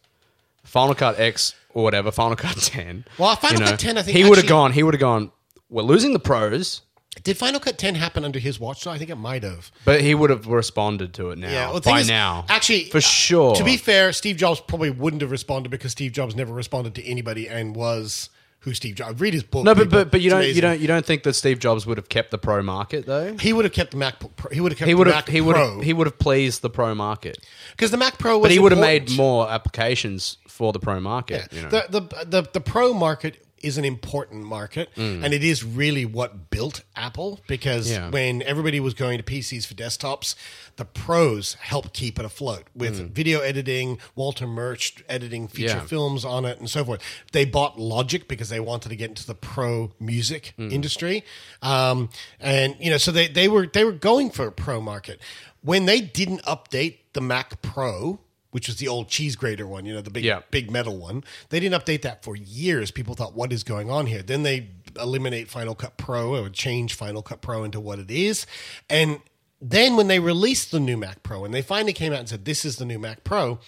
Final 0.64 0.94
Cut 0.94 1.18
X 1.20 1.54
or 1.74 1.84
whatever, 1.84 2.10
Final 2.10 2.36
Cut 2.36 2.56
Ten. 2.60 3.04
Well, 3.18 3.36
Final 3.36 3.60
you 3.62 3.66
Cut 3.68 3.78
10, 3.80 3.98
I 3.98 4.02
think 4.02 4.16
he 4.16 4.24
would 4.24 4.30
have 4.30 4.38
actually- 4.38 4.48
gone. 4.48 4.72
He 4.72 4.82
would 4.82 4.94
have 4.94 5.00
gone. 5.00 5.30
We're 5.68 5.82
losing 5.82 6.12
the 6.12 6.18
pros, 6.18 6.82
Did 7.22 7.36
Final 7.36 7.60
Cut 7.60 7.76
10 7.78 7.94
happen 7.96 8.24
under 8.24 8.38
his 8.38 8.58
watch? 8.60 8.80
So 8.82 8.90
I 8.90 8.98
think 8.98 9.10
it 9.10 9.16
might 9.16 9.42
have. 9.42 9.70
but 9.84 10.00
he 10.00 10.14
would 10.14 10.30
have 10.30 10.46
responded 10.46 11.12
to 11.14 11.30
it 11.30 11.38
now. 11.38 11.48
Yeah, 11.50 11.64
well, 11.66 11.74
the 11.74 11.80
thing 11.82 11.94
by 11.94 12.00
is, 12.00 12.08
now, 12.08 12.44
actually, 12.48 12.84
for 12.84 13.00
sure. 13.00 13.54
To 13.56 13.64
be 13.64 13.76
fair, 13.76 14.12
Steve 14.12 14.36
Jobs 14.36 14.60
probably 14.60 14.90
wouldn't 14.90 15.22
have 15.22 15.30
responded 15.30 15.68
because 15.70 15.92
Steve 15.92 16.12
Jobs 16.12 16.34
never 16.34 16.52
responded 16.52 16.94
to 16.96 17.04
anybody 17.04 17.48
and 17.48 17.74
was 17.76 18.30
who 18.66 18.74
Steve 18.74 18.96
Jobs. 18.96 19.20
Read 19.20 19.32
his 19.32 19.44
book. 19.44 19.64
no, 19.64 19.74
but 19.74 19.84
people. 19.84 19.98
but, 20.00 20.10
but 20.10 20.20
you 20.20 20.26
It's 20.26 20.32
don't 20.32 20.40
amazing. 20.40 20.56
you 20.56 20.60
don't 20.60 20.80
you 20.80 20.86
don't 20.88 21.06
think 21.06 21.22
that 21.22 21.34
Steve 21.34 21.58
Jobs 21.60 21.86
would 21.86 21.96
have 21.96 22.08
kept 22.10 22.32
the 22.32 22.38
pro 22.38 22.62
market 22.62 23.06
though? 23.06 23.36
He 23.38 23.52
would 23.52 23.64
have 23.64 23.72
kept 23.72 23.92
the 23.92 23.96
MacBook. 23.96 24.34
Pro. 24.36 24.50
He 24.50 24.60
would 24.60 24.72
have 24.72 24.78
kept 24.78 24.88
He 24.88 24.92
the 24.92 24.98
would 24.98 25.06
have 25.06 25.16
Mac 25.16 25.28
he 25.28 25.40
would 25.40 25.54
Pro 25.54 25.74
have 25.76 25.82
he 25.84 25.92
would 25.92 26.06
have 26.08 26.18
pleased 26.18 26.60
the 26.62 26.68
pro 26.68 26.94
market, 26.94 27.38
because 27.70 27.90
the 27.92 27.96
Mac 27.96 28.18
Pro. 28.18 28.38
Was 28.38 28.46
but 28.48 28.50
he 28.50 28.58
would 28.58 28.72
have 28.72 28.80
made 28.80 29.10
more 29.12 29.48
applications 29.48 30.38
for 30.48 30.72
the 30.72 30.80
pro 30.80 30.98
market. 31.00 31.50
You 31.52 31.62
know? 31.62 31.68
the, 31.68 31.86
the 31.88 32.24
the 32.42 32.48
the 32.54 32.60
Pro 32.60 32.92
market 32.92 33.45
is 33.62 33.78
an 33.78 33.84
important 33.84 34.44
market, 34.44 34.88
Mm. 34.96 35.24
and 35.24 35.32
it 35.34 35.42
is 35.42 35.64
really 35.64 36.04
what 36.04 36.50
built 36.50 36.82
Apple. 36.94 37.40
Because 37.48 37.90
Yeah. 37.90 38.10
when 38.10 38.42
everybody 38.42 38.80
was 38.80 38.92
going 38.94 39.16
to 39.18 39.24
PCs 39.24 39.64
for 39.66 39.74
desktops, 39.74 40.34
the 40.76 40.84
pros 40.84 41.54
helped 41.54 41.94
keep 41.94 42.18
it 42.18 42.24
afloat 42.24 42.64
with 42.74 43.00
Mm. 43.00 43.10
video 43.12 43.40
editing, 43.40 43.98
Walter 44.14 44.46
Murch 44.46 44.94
editing 45.08 45.48
feature 45.48 45.68
Yeah. 45.78 45.86
films 45.86 46.24
on 46.24 46.44
it, 46.44 46.58
and 46.58 46.68
so 46.68 46.84
forth. 46.84 47.00
They 47.32 47.44
bought 47.46 47.78
Logic 47.78 48.28
because 48.28 48.50
they 48.50 48.60
wanted 48.60 48.90
to 48.90 48.96
get 48.96 49.08
into 49.08 49.26
the 49.26 49.34
pro 49.34 49.92
music 49.98 50.52
Mm. 50.58 50.72
industry, 50.72 51.24
um, 51.62 52.10
and 52.40 52.76
you 52.78 52.90
know, 52.90 52.98
so 52.98 53.10
they 53.10 53.26
they 53.26 53.48
were 53.48 53.66
they 53.66 53.84
were 53.84 53.92
going 53.92 54.30
for 54.30 54.46
a 54.46 54.52
pro 54.52 54.80
market 54.80 55.20
when 55.62 55.86
they 55.86 56.00
didn't 56.00 56.42
update 56.42 56.98
the 57.14 57.20
Mac 57.22 57.62
Pro. 57.62 58.20
Which 58.56 58.68
was 58.68 58.76
the 58.78 58.88
old 58.88 59.08
cheese 59.08 59.36
grater 59.36 59.66
one, 59.66 59.84
you 59.84 59.92
know, 59.92 60.00
the 60.00 60.08
big 60.10 60.24
Yeah. 60.24 60.40
big 60.50 60.70
metal 60.70 60.96
one. 60.96 61.22
They 61.50 61.60
didn't 61.60 61.78
update 61.78 62.00
that 62.02 62.24
for 62.24 62.34
years. 62.34 62.90
People 62.90 63.14
thought, 63.14 63.34
what 63.34 63.52
is 63.52 63.62
going 63.62 63.90
on 63.90 64.06
here? 64.06 64.22
Then 64.22 64.44
they 64.44 64.68
eliminate 64.98 65.50
Final 65.50 65.74
Cut 65.74 65.98
Pro 65.98 66.34
or 66.42 66.48
change 66.48 66.94
Final 66.94 67.20
Cut 67.20 67.42
Pro 67.42 67.64
into 67.64 67.80
what 67.80 67.98
it 67.98 68.10
is. 68.10 68.46
And 68.88 69.20
then 69.60 69.94
when 69.96 70.08
they 70.08 70.20
released 70.20 70.70
the 70.70 70.80
new 70.80 70.96
Mac 70.96 71.22
Pro 71.22 71.44
and 71.44 71.52
they 71.52 71.60
finally 71.60 71.92
came 71.92 72.14
out 72.14 72.20
and 72.20 72.28
said, 72.30 72.46
this 72.46 72.64
is 72.64 72.76
the 72.76 72.86
new 72.86 72.98
Mac 72.98 73.24
Pro, 73.24 73.58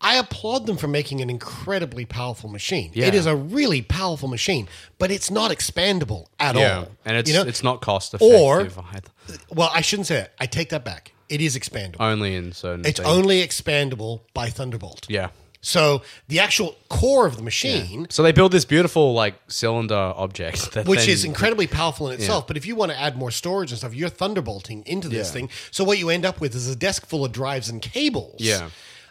I 0.00 0.16
applaud 0.16 0.66
them 0.66 0.76
for 0.76 0.88
making 0.88 1.20
an 1.20 1.30
incredibly 1.30 2.04
powerful 2.04 2.48
machine. 2.50 2.90
Yeah. 2.94 3.06
It 3.06 3.14
is 3.14 3.26
a 3.26 3.36
really 3.36 3.80
powerful 3.82 4.28
machine, 4.28 4.66
but 4.98 5.10
it's 5.12 5.30
not 5.30 5.52
expandable 5.52 6.26
at 6.40 6.56
yeah, 6.56 6.78
all. 6.78 6.88
and 7.04 7.16
it's 7.16 7.30
you 7.30 7.36
know? 7.36 7.44
it's 7.44 7.62
not 7.62 7.80
cost 7.80 8.14
Or- 8.18 8.62
effective 8.62 8.84
either. 8.92 9.38
well, 9.50 9.70
I 9.72 9.82
shouldn't 9.82 10.06
say 10.08 10.16
that. 10.16 10.32
I 10.40 10.46
take 10.46 10.70
that 10.70 10.84
back. 10.84 11.12
It 11.30 11.40
is 11.40 11.56
expandable. 11.56 11.96
only 12.00 12.34
in 12.34 12.52
certain. 12.52 12.84
it's 12.84 12.98
things. 13.00 13.08
only 13.08 13.46
expandable 13.46 14.20
by 14.34 14.50
Thunderbolt. 14.50 15.06
yeah. 15.08 15.28
So 15.62 16.00
the 16.28 16.40
actual 16.40 16.74
core 16.88 17.26
of 17.26 17.36
the 17.36 17.42
machine 17.42 18.06
So 18.08 18.22
they 18.22 18.32
build 18.32 18.50
this 18.50 18.64
beautiful 18.64 19.12
like 19.12 19.34
cylinder 19.48 19.94
object, 20.16 20.72
that 20.72 20.86
which 20.88 21.00
then- 21.00 21.10
is 21.10 21.22
incredibly 21.24 21.66
powerful 21.66 22.08
in 22.08 22.14
itself. 22.14 22.46
But 22.46 22.56
if 22.56 22.64
you 22.64 22.74
want 22.74 22.92
to 22.92 22.98
add 22.98 23.14
more 23.18 23.30
storage 23.30 23.70
and 23.70 23.76
stuff, 23.78 23.94
you're 23.94 24.08
thunderbolting 24.08 24.84
into 24.86 25.06
this 25.08 25.28
Yeah. 25.28 25.32
thing. 25.34 25.50
So 25.70 25.84
what 25.84 25.98
you 25.98 26.08
end 26.08 26.24
up 26.24 26.40
with 26.40 26.54
is 26.54 26.66
a 26.66 26.74
desk 26.76 27.04
full 27.06 27.26
of 27.26 27.32
drives 27.32 27.68
and 27.68 27.82
cables. 27.82 28.36
Yeah. 28.38 28.70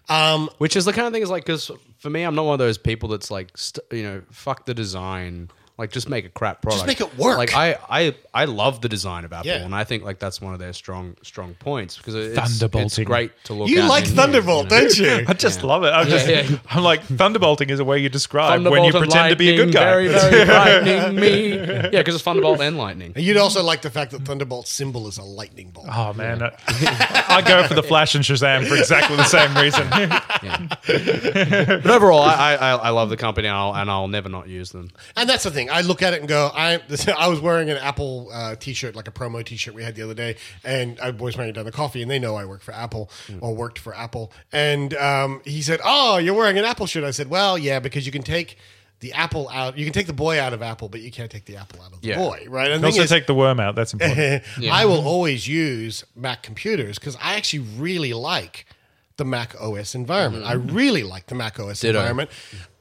Um, 0.10 0.50
Which 0.58 0.76
is 0.76 0.86
the 0.86 0.94
kind 0.94 1.06
of 1.06 1.14
thing 1.14 1.22
is 1.22 1.30
like 1.30 1.46
because 1.46 1.70
for 2.00 2.10
me, 2.10 2.24
I'm 2.24 2.34
not 2.34 2.46
one 2.46 2.54
of 2.54 2.60
those 2.60 2.80
people 2.80 3.10
that's 3.10 3.30
like 3.30 3.56
st- 3.56 3.86
you 3.92 4.02
know 4.02 4.22
fuck 4.32 4.66
the 4.66 4.74
design. 4.74 5.52
Like, 5.80 5.92
just 5.92 6.10
make 6.10 6.26
a 6.26 6.30
crap 6.30 6.62
product. 6.62 6.86
Just 6.86 6.88
make 6.88 7.02
it 7.02 7.18
work. 7.18 7.38
Like, 7.38 7.56
I, 7.56 7.78
I, 7.90 8.16
I 8.34 8.46
love 8.46 8.82
the 8.82 8.90
design 8.90 9.26
of 9.26 9.34
Apple, 9.34 9.48
Yeah. 9.50 9.64
and 9.64 9.74
I 9.74 9.84
think 9.86 10.04
like 10.04 10.20
that's 10.20 10.40
one 10.42 10.54
of 10.54 10.60
their 10.60 10.74
strong, 10.74 11.16
strong 11.24 11.56
points 11.56 11.98
because 11.98 12.14
it's, 12.16 12.38
it's 12.38 12.60
Thunderbolting. 12.60 13.06
great 13.06 13.32
to 13.46 13.54
look. 13.54 13.70
At. 13.70 13.74
You 13.76 13.82
at 13.82 13.88
like 13.88 14.04
and 14.04 14.08
use, 14.10 14.16
Thunderbolt, 14.18 14.66
you 14.66 14.70
know? 14.78 14.82
don't 14.82 14.98
you? 14.98 15.26
I 15.28 15.34
just 15.34 15.64
love 15.64 15.84
it. 15.86 15.88
I'm 15.92 16.08
just, 16.08 16.28
yeah. 16.28 16.48
I'm 16.70 16.84
like 16.84 17.02
thunderbolting 17.04 17.70
is 17.70 17.80
a 17.80 17.86
way 17.86 18.00
you 18.00 18.10
describe 18.10 18.52
when 18.66 18.84
you 18.84 18.92
Thunderbolt 18.92 18.96
and 18.96 19.04
pretend 19.12 19.30
to 19.32 19.36
be 19.38 19.50
a 19.50 19.56
good 19.56 19.74
guy. 19.74 19.80
Very, 19.86 20.08
very 20.10 20.46
lightning 20.46 21.16
me. 21.16 21.50
Yeah, 21.56 21.90
because 21.92 22.14
it's 22.16 22.24
Thunderbolt 22.24 22.60
and 22.62 22.78
lightning. 22.78 23.14
And 23.16 23.24
you'd 23.24 23.38
also 23.38 23.64
like 23.64 23.82
the 23.82 23.90
fact 23.90 24.12
that 24.12 24.24
Thunderbolt's 24.26 24.70
symbol 24.72 25.08
is 25.08 25.18
a 25.18 25.24
lightning 25.24 25.70
bolt. 25.72 25.88
Oh 25.90 26.14
man, 26.14 26.44
I, 26.44 27.26
I 27.30 27.42
go 27.42 27.66
for 27.68 27.74
the 27.74 27.84
Flash 27.84 28.16
and 28.16 28.24
Shazam 28.24 28.68
for 28.68 28.76
exactly 28.76 29.16
the 29.16 29.24
same 29.24 29.56
reason. 29.56 29.88
But 30.90 31.92
overall, 31.92 32.22
I, 32.22 32.56
I, 32.56 32.72
I 32.76 32.90
love 32.90 33.10
the 33.10 33.18
company, 33.18 33.48
and 33.48 33.56
I'll, 33.56 33.76
and 33.76 33.90
I'll 33.90 34.08
never 34.08 34.30
not 34.30 34.48
use 34.48 34.72
them. 34.72 34.90
And 35.16 35.30
that's 35.30 35.44
the 35.44 35.52
thing. 35.52 35.69
I 35.70 35.82
look 35.82 36.02
at 36.02 36.14
it 36.14 36.20
and 36.20 36.28
go, 36.28 36.52
I 36.54 36.82
I 37.18 37.28
was 37.28 37.40
wearing 37.40 37.70
an 37.70 37.78
Apple 37.78 38.30
uh, 38.34 38.56
t-shirt, 38.56 38.96
like 38.96 39.08
a 39.08 39.12
promo 39.12 39.44
t-shirt 39.46 39.74
we 39.74 39.84
had 39.84 39.96
the 39.96 40.02
other 40.04 40.14
day, 40.14 40.36
and 40.64 41.00
I 41.00 41.12
was 41.12 41.38
wearing 41.38 41.50
it 41.50 41.54
down 41.54 41.66
the 41.66 41.72
coffee, 41.72 42.02
and 42.02 42.10
they 42.10 42.20
know 42.20 42.36
I 42.36 42.46
work 42.46 42.62
for 42.62 42.74
Apple 42.74 43.10
or 43.42 43.56
worked 43.56 43.80
for 43.80 43.96
Apple. 43.96 44.32
And 44.52 44.94
um, 44.96 45.42
he 45.46 45.62
said, 45.62 45.80
"Oh, 45.84 46.18
you're 46.18 46.34
wearing 46.34 46.58
an 46.58 46.66
Apple 46.66 46.86
shirt." 46.86 47.04
I 47.04 47.12
said, 47.12 47.30
"Well, 47.30 47.58
yeah, 47.58 47.80
because 47.80 48.06
you 48.06 48.12
can 48.12 48.24
take." 48.24 48.58
The 49.02 49.14
apple 49.14 49.48
out. 49.48 49.78
You 49.78 49.86
can 49.86 49.94
take 49.94 50.08
the 50.08 50.12
boy 50.14 50.42
out 50.42 50.52
of 50.52 50.62
Apple, 50.62 50.90
but 50.90 51.00
you 51.00 51.10
can't 51.10 51.32
take 51.32 51.46
the 51.46 51.56
apple 51.56 51.82
out 51.82 51.94
of 51.94 52.02
the 52.02 52.08
Yeah. 52.10 52.18
boy, 52.18 52.44
right? 52.50 52.70
And 52.70 52.84
also 52.84 53.04
is, 53.04 53.10
take 53.10 53.28
the 53.28 53.34
worm 53.34 53.58
out. 53.58 53.74
That's 53.74 53.94
important. 53.94 54.44
I 54.70 54.84
will 54.84 55.08
always 55.08 55.48
use 55.48 56.04
Mac 56.18 56.44
computers 56.44 57.00
because 57.00 57.16
I 57.22 57.36
actually 57.36 57.60
really 57.78 58.12
like 58.12 58.66
the 59.16 59.24
Mac 59.24 59.56
OS 59.62 59.96
environment. 59.96 60.44
I 60.44 60.52
really 60.52 61.04
like 61.04 61.28
the 61.28 61.36
Mac 61.36 61.62
OS 61.62 61.80
Ditto. 61.80 61.98
environment. 61.98 62.30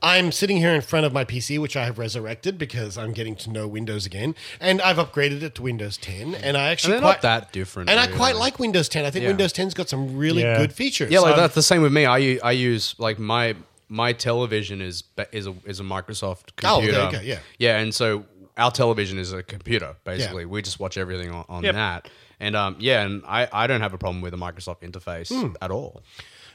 I'm 0.00 0.30
sitting 0.30 0.58
here 0.58 0.72
in 0.74 0.80
front 0.80 1.06
of 1.06 1.12
my 1.12 1.24
PC, 1.24 1.58
which 1.58 1.76
I 1.76 1.84
have 1.84 1.98
resurrected 1.98 2.56
because 2.56 2.96
I'm 2.96 3.12
getting 3.12 3.34
to 3.36 3.50
know 3.50 3.66
Windows 3.66 4.06
again, 4.06 4.36
and 4.60 4.80
I've 4.80 4.96
upgraded 4.96 5.42
it 5.42 5.56
to 5.56 5.62
Windows 5.62 5.96
10. 5.96 6.36
And 6.36 6.56
I 6.56 6.68
actually 6.68 6.94
And 6.94 7.02
they're 7.02 7.08
quite, 7.10 7.16
not 7.16 7.22
that 7.22 7.52
different. 7.52 7.90
And 7.90 7.98
I 7.98 8.06
quite 8.06 8.36
like 8.36 8.58
Windows 8.60 8.88
10. 8.88 9.04
I 9.04 9.10
think 9.10 9.24
Yeah. 9.24 9.30
Windows 9.30 9.52
10's 9.52 9.74
got 9.74 9.88
some 9.88 10.16
really 10.16 10.42
Yeah. 10.42 10.56
good 10.58 10.72
features. 10.72 11.10
Yeah, 11.10 11.18
like 11.20 11.34
Um, 11.34 11.40
that's 11.40 11.54
the 11.56 11.62
same 11.62 11.82
with 11.82 11.92
me. 11.92 12.04
I 12.06 12.18
use, 12.18 12.40
I 12.42 12.52
use 12.52 12.94
like 12.98 13.18
my 13.18 13.56
my 13.90 14.12
television 14.12 14.82
is 14.82 15.00
ba- 15.02 15.26
is 15.32 15.46
a 15.46 15.54
is 15.64 15.80
a 15.80 15.82
Microsoft 15.82 16.50
Oh, 16.62 16.80
there 16.80 16.92
computer. 16.92 17.04
you 17.06 17.12
go, 17.12 17.20
yeah. 17.22 17.38
yeah, 17.58 17.78
and 17.78 17.94
so 17.94 18.24
our 18.58 18.70
television 18.70 19.18
is 19.18 19.32
a 19.32 19.42
computer 19.42 19.96
basically. 20.04 20.44
We 20.44 20.60
just 20.62 20.78
watch 20.78 20.96
everything 20.98 21.30
on, 21.30 21.44
on 21.48 21.64
Yep. 21.64 21.74
that. 21.74 22.08
And 22.38 22.54
um, 22.54 22.76
yeah, 22.78 23.02
and 23.02 23.22
I, 23.26 23.48
I 23.52 23.66
don't 23.66 23.80
have 23.80 23.94
a 23.94 23.98
problem 23.98 24.20
with 24.20 24.30
the 24.32 24.36
Microsoft 24.38 24.82
interface 24.82 25.28
Hmm. 25.28 25.54
at 25.62 25.70
all. 25.70 26.02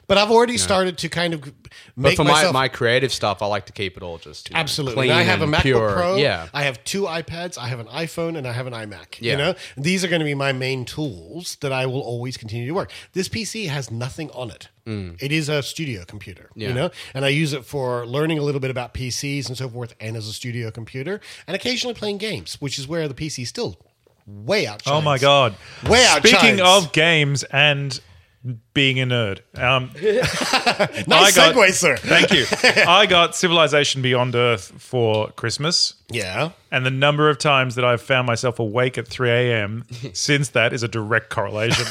But 0.07 0.17
I've 0.17 0.31
already 0.31 0.57
started 0.57 0.97
to 0.99 1.09
kind 1.09 1.33
of 1.33 1.41
But 1.41 1.53
make 1.95 2.17
for 2.17 2.23
myself 2.25 2.53
my, 2.53 2.63
my 2.63 2.67
creative 2.67 3.13
stuff, 3.13 3.41
I 3.41 3.45
like 3.45 3.65
to 3.67 3.73
keep 3.73 3.95
it 3.95 4.03
all 4.03 4.17
just 4.17 4.49
you 4.49 4.53
know, 4.53 4.59
Absolutely. 4.59 4.95
clean 5.07 5.11
And 5.11 5.19
I 5.19 5.23
have 5.23 5.39
a 5.41 5.45
and 5.45 5.53
MacBook 5.53 5.61
pure. 5.61 5.93
Pro. 5.93 6.15
Yeah, 6.17 6.47
I 6.53 6.63
have 6.63 6.83
two 6.83 7.03
iPads. 7.03 7.57
I 7.57 7.67
have 7.67 7.79
an 7.79 7.87
iPhone, 7.87 8.37
and 8.37 8.45
I 8.47 8.51
have 8.51 8.67
an 8.67 8.73
iMac. 8.73 9.21
You 9.21 9.37
know, 9.37 9.55
these 9.77 10.03
are 10.03 10.07
going 10.09 10.19
to 10.19 10.25
be 10.25 10.35
my 10.35 10.51
main 10.51 10.83
tools 10.85 11.55
that 11.61 11.71
I 11.71 11.85
will 11.85 12.01
always 12.01 12.35
continue 12.37 12.67
to 12.67 12.73
work. 12.73 12.91
This 13.13 13.29
PC 13.29 13.67
has 13.69 13.89
nothing 13.91 14.29
on 14.31 14.51
it. 14.51 14.67
It 14.85 15.31
is 15.31 15.47
a 15.47 15.63
studio 15.63 16.03
computer. 16.05 16.49
You 16.55 16.67
Mm. 16.67 16.69
Yeah. 16.69 16.73
know, 16.75 16.89
and 17.13 17.23
I 17.23 17.29
use 17.29 17.53
it 17.53 17.63
for 17.63 18.05
learning 18.05 18.37
a 18.39 18.41
little 18.41 18.59
bit 18.59 18.69
about 18.71 18.93
PCs 18.93 19.47
and 19.47 19.57
so 19.57 19.69
forth, 19.69 19.95
and 20.01 20.17
as 20.17 20.27
a 20.27 20.33
studio 20.33 20.69
computer, 20.71 21.21
and 21.47 21.55
occasionally 21.55 21.93
playing 21.93 22.17
games, 22.17 22.55
which 22.59 22.77
is 22.77 22.87
where 22.87 23.07
the 23.07 23.13
PC 23.13 23.43
is 23.43 23.49
still 23.49 23.77
way 24.27 24.67
out. 24.67 24.83
Oh 24.85 24.99
my 25.01 25.17
god! 25.17 25.55
Way 25.87 26.05
out. 26.05 26.25
Speaking 26.25 26.59
of 26.61 26.91
games 26.91 27.43
and 27.43 27.99
being 28.73 28.99
a 28.99 29.05
nerd, 29.05 29.39
um, 29.57 29.91
nice 31.07 31.35
got- 31.35 31.55
segue, 31.55 31.71
sir. 31.71 31.95
thank 31.97 32.31
you. 32.31 32.45
I 32.87 33.05
got 33.05 33.35
Civilization 33.35 34.01
Beyond 34.01 34.35
Earth 34.35 34.73
for 34.81 35.29
Christmas. 35.31 35.93
Yeah. 36.11 36.49
And 36.71 36.85
the 36.85 36.91
number 36.91 37.29
of 37.29 37.37
times 37.37 37.75
that 37.75 37.85
I've 37.85 38.01
found 38.01 38.27
myself 38.27 38.59
awake 38.59 38.97
at 38.97 39.07
3 39.07 39.29
a.m. 39.29 39.85
since 40.13 40.49
that 40.49 40.73
is 40.73 40.83
a 40.83 40.87
direct 40.87 41.29
correlation. 41.29 41.85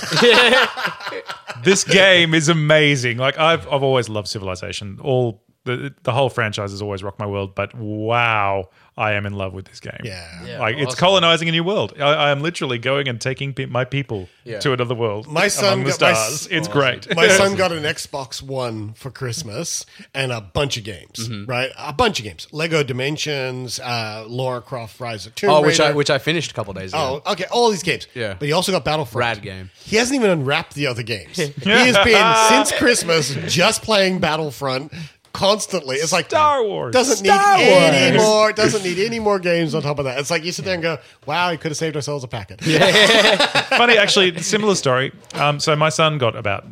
this 1.64 1.84
game 1.84 2.34
is 2.34 2.48
amazing. 2.48 3.16
Like 3.18 3.38
I've 3.38 3.66
I've 3.68 3.82
always 3.82 4.08
loved 4.08 4.28
Civilization. 4.28 4.98
All 5.02 5.42
the 5.64 5.94
the 6.02 6.12
whole 6.12 6.28
franchise 6.28 6.70
has 6.72 6.82
always 6.82 7.02
rocked 7.02 7.18
my 7.20 7.26
world, 7.26 7.54
but 7.54 7.72
wow, 7.74 8.68
I 8.96 9.12
am 9.12 9.26
in 9.26 9.32
love 9.34 9.52
with 9.54 9.66
this 9.66 9.78
game. 9.80 10.00
Yeah. 10.02 10.44
Yeah, 10.44 10.58
like 10.58 10.76
it's 10.76 10.94
colonizing 10.96 11.48
a 11.48 11.52
new 11.52 11.62
world. 11.64 11.94
I, 11.98 12.02
I 12.02 12.30
am 12.30 12.40
literally 12.42 12.78
going 12.78 13.08
and 13.08 13.20
taking 13.20 13.54
pe- 13.54 13.66
my 13.66 13.84
people 13.84 14.28
Yeah. 14.44 14.58
to 14.58 14.72
another 14.72 14.94
world. 14.96 15.28
My 15.28 15.46
son 15.48 15.74
among 15.74 15.78
got- 15.84 16.00
my 16.00 16.12
stars. 16.14 16.18
s- 16.18 16.48
it's 16.50 16.66
great. 16.68 17.14
My 17.14 17.28
son 17.28 17.54
got 17.56 17.70
an 17.70 17.84
Xbox 17.84 18.42
One 18.42 18.92
for 18.94 19.10
Christmas 19.12 19.86
and 20.14 20.32
a 20.32 20.40
bunch 20.40 20.76
of 20.76 20.82
games, 20.84 21.28
Mm-hmm. 21.28 21.46
right? 21.48 21.70
A 21.78 21.92
bunch 21.92 22.18
of 22.18 22.24
games. 22.24 22.48
Lego 22.50 22.82
Dimensions, 22.82 23.78
uh, 23.80 24.24
Lara 24.26 24.60
Croft 24.62 24.98
Rise 24.98 25.26
of 25.26 25.34
Tomb 25.36 25.50
Oh, 25.50 25.54
Raider. 25.62 25.66
which 25.66 25.80
I 25.80 25.92
which 25.92 26.10
I 26.10 26.18
finished 26.18 26.50
a 26.50 26.54
couple 26.54 26.72
days 26.74 26.92
ago. 26.92 27.22
Oh, 27.24 27.32
okay. 27.32 27.44
All 27.52 27.70
these 27.70 27.84
games. 27.84 28.08
Yeah. 28.14 28.34
But 28.38 28.46
he 28.46 28.52
also 28.52 28.72
got 28.72 28.84
Battlefront. 28.84 29.20
Rad 29.24 29.42
game. 29.42 29.70
He 29.84 29.94
hasn't 29.96 30.16
even 30.18 30.30
unwrapped 30.30 30.74
the 30.74 30.88
other 30.88 31.02
games. 31.04 31.36
he 31.36 31.50
has 31.70 31.96
been, 32.04 32.34
since 32.48 32.72
Christmas, 32.78 33.34
just 33.46 33.82
playing 33.82 34.18
Battlefront 34.18 34.92
constantly. 35.32 35.96
It's 35.96 36.12
like 36.12 36.26
Star 36.26 36.62
Wars. 36.64 36.92
Doesn't 36.92 37.24
Star 37.24 37.58
need 37.58 37.64
any 37.64 38.16
Wars. 38.18 38.26
more. 38.28 38.52
Doesn't 38.52 38.82
need 38.82 38.98
any 38.98 39.18
more 39.18 39.38
games 39.38 39.74
on 39.74 39.82
top 39.82 39.98
of 39.98 40.04
that. 40.04 40.18
It's 40.18 40.30
like 40.30 40.44
you 40.44 40.52
sit 40.52 40.64
there 40.64 40.74
and 40.74 40.82
go, 40.82 40.98
"Wow, 41.26 41.50
we 41.50 41.56
could 41.56 41.70
have 41.70 41.78
saved 41.78 41.96
ourselves 41.96 42.24
a 42.24 42.28
packet." 42.28 42.60
Funny, 43.70 43.96
actually, 43.96 44.40
similar 44.42 44.74
story. 44.74 45.12
Um, 45.34 45.60
so 45.60 45.74
my 45.76 45.88
son 45.88 46.18
got 46.18 46.36
about 46.36 46.64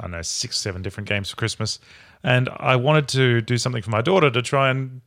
I 0.00 0.02
don't 0.02 0.10
know 0.10 0.22
six, 0.22 0.58
seven 0.58 0.82
different 0.82 1.08
games 1.08 1.30
for 1.30 1.36
Christmas, 1.36 1.78
and 2.22 2.48
I 2.56 2.76
wanted 2.76 3.08
to 3.08 3.40
do 3.40 3.58
something 3.58 3.82
for 3.82 3.90
my 3.90 4.00
daughter 4.02 4.30
to 4.30 4.42
try 4.42 4.70
and 4.70 5.00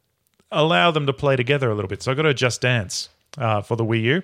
allow 0.52 0.92
them 0.92 1.06
to 1.08 1.14
play 1.14 1.36
together 1.36 1.70
a 1.70 1.76
little 1.76 1.90
bit. 1.90 2.02
So 2.02 2.12
I 2.12 2.16
got 2.16 2.26
her 2.26 2.34
Just 2.34 2.62
Dance 2.62 3.10
uh, 3.38 3.62
for 3.62 3.76
the 3.76 3.84
Wii 3.84 4.02
U. 4.04 4.24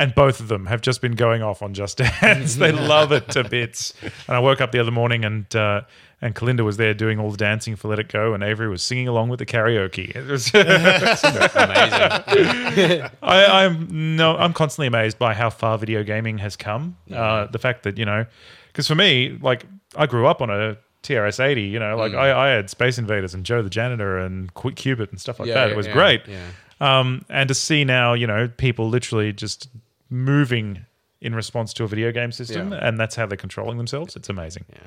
And 0.00 0.14
both 0.14 0.38
of 0.38 0.46
them 0.46 0.66
have 0.66 0.80
just 0.80 1.00
been 1.02 1.16
going 1.16 1.42
off 1.42 1.60
on 1.60 1.74
Just 1.74 1.98
Dance. 1.98 2.54
they 2.54 2.70
love 2.94 3.10
it 3.10 3.28
to 3.30 3.42
bits. 3.42 3.94
And 4.28 4.36
I 4.36 4.38
woke 4.38 4.60
up 4.60 4.70
the 4.70 4.78
other 4.78 4.92
morning 4.92 5.24
and 5.24 5.56
uh, 5.56 5.80
and 6.22 6.36
Kalinda 6.36 6.64
was 6.64 6.76
there 6.76 6.94
doing 6.94 7.18
all 7.18 7.32
the 7.32 7.36
dancing 7.36 7.74
for 7.76 7.88
Let 7.88 7.98
It 8.00 8.08
Go, 8.08 8.32
and 8.34 8.42
Avery 8.44 8.68
was 8.68 8.80
singing 8.82 9.06
along 9.08 9.28
with 9.28 9.38
the 9.40 9.46
karaoke. 9.46 10.14
It 10.14 10.24
was 10.26 10.50
Amazing. 10.54 13.08
I, 13.22 13.64
I'm 13.64 14.16
no, 14.16 14.36
I'm 14.36 14.52
constantly 14.52 14.86
amazed 14.88 15.18
by 15.18 15.34
how 15.34 15.50
far 15.50 15.78
video 15.78 16.02
gaming 16.02 16.38
has 16.38 16.56
come. 16.56 16.96
Uh, 17.12 17.46
the 17.46 17.58
fact 17.58 17.82
that 17.84 17.98
you 17.98 18.04
know, 18.04 18.26
because 18.68 18.86
for 18.86 18.94
me, 18.94 19.38
like 19.40 19.64
I 19.96 20.06
grew 20.06 20.26
up 20.26 20.42
on 20.42 20.50
a 20.50 20.76
TRS-80. 21.02 21.70
You 21.70 21.78
know, 21.78 21.96
like 21.96 22.12
Mm. 22.12 22.18
I, 22.18 22.46
I 22.46 22.48
had 22.50 22.70
Space 22.70 22.98
Invaders 22.98 23.34
and 23.34 23.44
Joe 23.44 23.62
the 23.62 23.70
Janitor 23.70 24.18
and 24.18 24.52
Quick 24.54 24.76
Cubit 24.76 25.10
and 25.10 25.20
stuff 25.20 25.38
like 25.38 25.48
Yeah, 25.48 25.54
that. 25.54 25.70
It 25.70 25.76
was 25.76 25.86
yeah, 25.86 25.92
great. 25.92 26.22
yeah. 26.26 26.46
Um, 26.80 27.24
and 27.28 27.48
to 27.48 27.54
see 27.54 27.84
now, 27.84 28.12
you 28.14 28.26
know, 28.26 28.48
people 28.56 28.88
literally 28.88 29.32
just 29.32 29.68
moving 30.10 30.84
in 31.20 31.34
response 31.34 31.72
to 31.74 31.84
a 31.84 31.88
video 31.88 32.12
game 32.12 32.32
system, 32.32 32.72
Yeah. 32.72 32.86
and 32.86 32.98
that's 32.98 33.16
how 33.16 33.26
they're 33.26 33.36
controlling 33.36 33.76
themselves. 33.78 34.16
It's 34.16 34.28
amazing. 34.28 34.64
Yeah. 34.72 34.78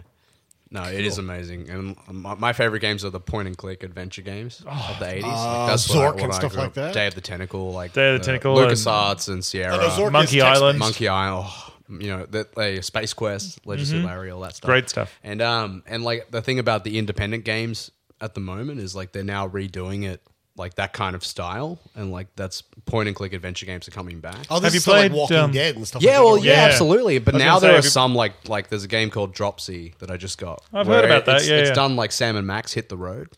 No, 0.73 0.83
it 0.83 1.03
is 1.05 1.17
amazing, 1.17 1.69
and 1.69 1.97
my, 2.09 2.33
my 2.35 2.53
favorite 2.53 2.79
games 2.79 3.03
are 3.03 3.09
the 3.09 3.19
point 3.19 3.45
and 3.49 3.57
click 3.57 3.83
adventure 3.83 4.21
games 4.21 4.63
of 4.65 4.99
the 4.99 5.09
eighties. 5.15 5.25
Uh, 5.25 5.65
like, 5.67 5.75
Zork 5.75 5.95
what 5.95 6.05
I- 6.05 6.07
and 6.11 6.21
what 6.21 6.31
I 6.33 6.37
stuff 6.39 6.55
like 6.55 6.67
up- 6.67 6.73
that? 6.75 6.93
Day 6.93 7.07
of 7.07 7.15
the 7.15 7.19
Tentacle, 7.19 7.73
like 7.73 7.91
Day 7.91 8.13
of 8.15 8.19
the 8.21 8.25
Tentacle 8.25 8.57
and- 8.57 8.71
and 9.27 9.43
Sierra, 9.45 9.77
Oh, 9.81 10.09
Monkey. 10.09 10.41
Island. 10.41 10.79
Monkey 10.79 11.09
Island. 11.09 11.49
Oh, 11.49 11.73
you 11.99 12.07
know 12.07 12.25
that 12.27 12.55
like 12.55 12.81
Space 12.85 13.11
Quest, 13.13 13.59
Legends 13.67 13.91
of 13.91 14.05
Larry, 14.05 14.31
all 14.31 14.39
that 14.41 14.55
stuff. 14.55 14.61
Mm-hmm. 14.61 14.71
Great 14.71 14.89
stuff. 14.89 15.19
And 15.25 15.41
um 15.41 15.83
and 15.87 16.05
like 16.05 16.31
the 16.31 16.41
thing 16.41 16.57
about 16.57 16.85
the 16.85 16.97
independent 16.97 17.43
games 17.43 17.91
at 18.21 18.33
the 18.33 18.39
moment 18.39 18.79
is 18.79 18.95
like 18.95 19.11
they're 19.11 19.25
now 19.25 19.49
redoing 19.49 20.05
it 20.05 20.21
like 20.57 20.75
that 20.75 20.91
kind 20.93 21.15
of 21.15 21.23
style, 21.23 21.79
and 21.95 22.11
like 22.11 22.27
that's 22.35 22.61
point 22.85 23.07
and 23.07 23.15
click 23.15 23.33
adventure 23.33 23.65
games 23.65 23.87
are 23.87 23.91
coming 23.91 24.19
back. 24.19 24.35
Oh, 24.49 24.59
this 24.59 24.65
Have 24.65 24.73
you 24.73 24.77
is 24.77 24.83
so, 24.83 24.91
like 24.91 24.99
played, 25.01 25.11
Walking 25.13 25.37
um, 25.37 25.51
Dead 25.51 25.75
and 25.75 25.87
stuff. 25.87 26.01
Yeah, 26.01 26.17
like 26.19 26.25
well, 26.25 26.35
that. 26.35 26.43
yeah, 26.43 26.53
Yeah. 26.53 26.71
absolutely. 26.71 27.19
But 27.19 27.35
now 27.35 27.59
there 27.59 27.71
say, 27.81 27.87
are 27.87 27.89
some 27.89 28.13
like 28.15 28.49
like 28.49 28.67
there's 28.69 28.83
a 28.83 28.87
game 28.89 29.09
called 29.09 29.33
Dropsy 29.33 29.95
that 29.99 30.11
I 30.11 30.17
just 30.17 30.37
got. 30.37 30.63
I've 30.73 30.87
heard 30.87 31.05
about 31.05 31.25
that, 31.25 31.37
It's, 31.37 31.47
yeah, 31.49 31.57
it's 31.57 31.69
yeah. 31.69 31.75
done 31.75 31.95
like 31.95 32.11
Sam 32.11 32.35
and 32.35 32.45
Max 32.45 32.73
hit 32.73 32.89
the 32.89 32.97
road. 32.97 33.29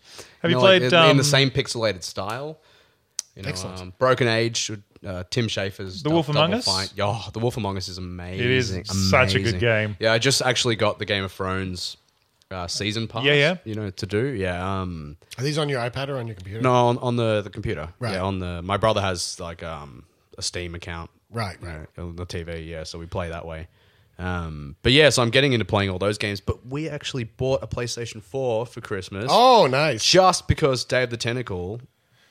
Have 0.41 0.51
you 0.51 0.57
know, 0.57 0.63
like, 0.63 0.81
played, 0.81 0.93
in, 0.93 0.99
in 1.03 1.11
um, 1.11 1.17
the 1.17 1.23
same 1.23 1.51
pixelated 1.51 2.03
style? 2.03 2.59
You 3.35 3.43
know, 3.43 3.49
Excellent. 3.49 3.79
um, 3.81 3.93
Broken 3.97 4.27
Age, 4.27 4.71
uh, 5.05 5.23
Tim 5.29 5.47
Schafer's 5.47 6.03
The 6.03 6.09
Dou- 6.09 6.13
Wolf 6.15 6.29
Among 6.29 6.53
Us? 6.53 6.65
Fight. 6.65 6.93
Oh, 6.99 7.29
The 7.33 7.39
Wolf 7.39 7.57
Among 7.57 7.77
Us 7.77 7.87
is 7.87 7.97
amazing. 7.97 8.45
It 8.45 8.51
is 8.91 9.09
such 9.09 9.33
a 9.33 9.39
good 9.39 9.59
game. 9.59 9.97
Yeah, 9.99 10.13
I 10.13 10.19
just 10.19 10.41
actually 10.43 10.75
got 10.75 10.99
the 10.99 11.05
Game 11.05 11.23
of 11.23 11.31
Thrones 11.31 11.97
uh, 12.53 12.67
season 12.67 13.07
pass. 13.07 13.23
Yeah, 13.23 13.33
yeah. 13.33 13.57
You 13.65 13.75
know, 13.75 13.89
to 13.89 14.05
do. 14.05 14.27
Yeah. 14.27 14.81
Um, 14.81 15.17
Are 15.37 15.43
these 15.43 15.57
on 15.57 15.67
your 15.69 15.81
iPad 15.81 16.09
or 16.09 16.17
on 16.17 16.27
your 16.27 16.35
computer? 16.35 16.61
no, 16.61 16.71
on, 16.71 16.97
on 16.99 17.15
the, 17.15 17.41
the 17.41 17.49
computer. 17.49 17.89
Right. 17.99 18.13
Yeah, 18.13 18.21
on 18.23 18.39
the. 18.39 18.61
My 18.61 18.77
brother 18.77 19.01
has 19.01 19.39
like 19.39 19.63
um, 19.63 20.05
a 20.37 20.41
Steam 20.41 20.75
account. 20.75 21.09
Right, 21.29 21.57
you 21.61 21.67
right. 21.67 21.87
know, 21.97 22.09
on 22.09 22.15
the 22.15 22.25
TV, 22.27 22.65
yeah. 22.67 22.83
So 22.83 22.99
we 22.99 23.07
play 23.07 23.29
that 23.29 23.45
way. 23.45 23.67
Um, 24.19 24.75
but 24.83 24.91
yeah, 24.91 25.09
so 25.09 25.23
I'm 25.23 25.31
getting 25.31 25.53
into 25.53 25.65
playing 25.65 25.89
all 25.89 25.97
those 25.97 26.19
games. 26.19 26.39
But 26.39 26.65
we 26.67 26.87
actually 26.87 27.23
bought 27.23 27.63
a 27.63 27.67
PlayStation 27.67 28.21
4 28.21 28.67
for 28.67 28.81
Christmas 28.81 29.25
Oh, 29.29 29.65
nice. 29.67 30.05
just 30.05 30.47
because 30.47 30.85
Day 30.85 31.03
of 31.03 31.09
the 31.09 31.17
Tentacle, 31.17 31.81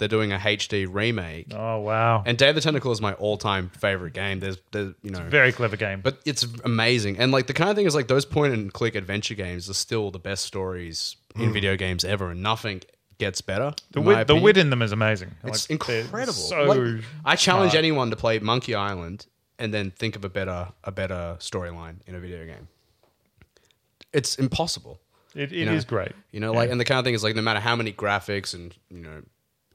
they're 0.02 0.08
doing 0.08 0.32
a 0.32 0.36
HD 0.36 0.84
remake. 0.90 1.46
Oh 1.54 1.78
wow! 1.78 2.24
And 2.26 2.36
Day 2.36 2.48
of 2.48 2.56
the 2.56 2.60
Tentacle 2.60 2.90
is 2.90 3.00
my 3.00 3.12
all-time 3.14 3.70
favorite 3.70 4.14
game. 4.14 4.40
There's, 4.40 4.58
there's 4.72 4.94
you 5.02 5.12
know, 5.12 5.22
Very 5.28 5.52
clever 5.52 5.76
game. 5.76 6.00
but 6.00 6.18
it's 6.26 6.44
amazing. 6.64 7.18
And 7.18 7.30
like 7.30 7.46
the 7.46 7.54
kind 7.54 7.70
of 7.70 7.76
thing 7.76 7.86
is 7.86 7.94
like 7.94 8.08
those 8.08 8.24
point 8.24 8.52
and 8.52 8.72
click 8.72 8.96
adventure 8.96 9.34
games 9.34 9.70
are 9.70 9.74
still 9.74 10.10
the 10.10 10.18
best 10.18 10.44
stories 10.44 11.14
in 11.36 11.50
mm. 11.50 11.52
video 11.52 11.76
games 11.76 12.04
ever, 12.04 12.32
and 12.32 12.42
nothing 12.42 12.82
gets 13.18 13.40
better. 13.40 13.72
The 13.92 14.00
wit, 14.00 14.26
the 14.26 14.34
wit 14.34 14.56
in 14.56 14.70
them 14.70 14.82
is 14.82 14.90
amazing. 14.90 15.30
It's 15.44 15.70
Like, 15.70 15.80
incredible. 15.80 16.32
So 16.32 16.64
Like, 16.64 17.04
I 17.24 17.36
challenge 17.36 17.72
smart. 17.72 17.78
anyone 17.78 18.10
to 18.10 18.16
play 18.16 18.40
Monkey 18.40 18.74
Island 18.74 19.26
and 19.60 19.72
then 19.72 19.92
think 19.92 20.16
of 20.16 20.24
a 20.24 20.28
better 20.28 20.68
a 20.82 20.90
better 20.90 21.36
storyline 21.38 21.98
in 22.08 22.16
a 22.16 22.20
video 22.20 22.44
game. 22.44 22.66
It's 24.12 24.34
impossible. 24.34 25.00
it, 25.36 25.52
it 25.52 25.68
you 25.68 25.70
is 25.70 25.84
great. 25.84 26.12
You 26.32 26.40
know, 26.40 26.52
like, 26.52 26.70
and 26.70 26.80
the 26.80 26.84
kind 26.84 26.98
of 26.98 27.04
thing 27.04 27.14
is 27.14 27.22
like, 27.22 27.36
no 27.36 27.42
matter 27.42 27.60
how 27.60 27.76
many 27.76 27.92
graphics 27.92 28.54
and 28.54 28.74
you 28.90 28.98
know 28.98 29.22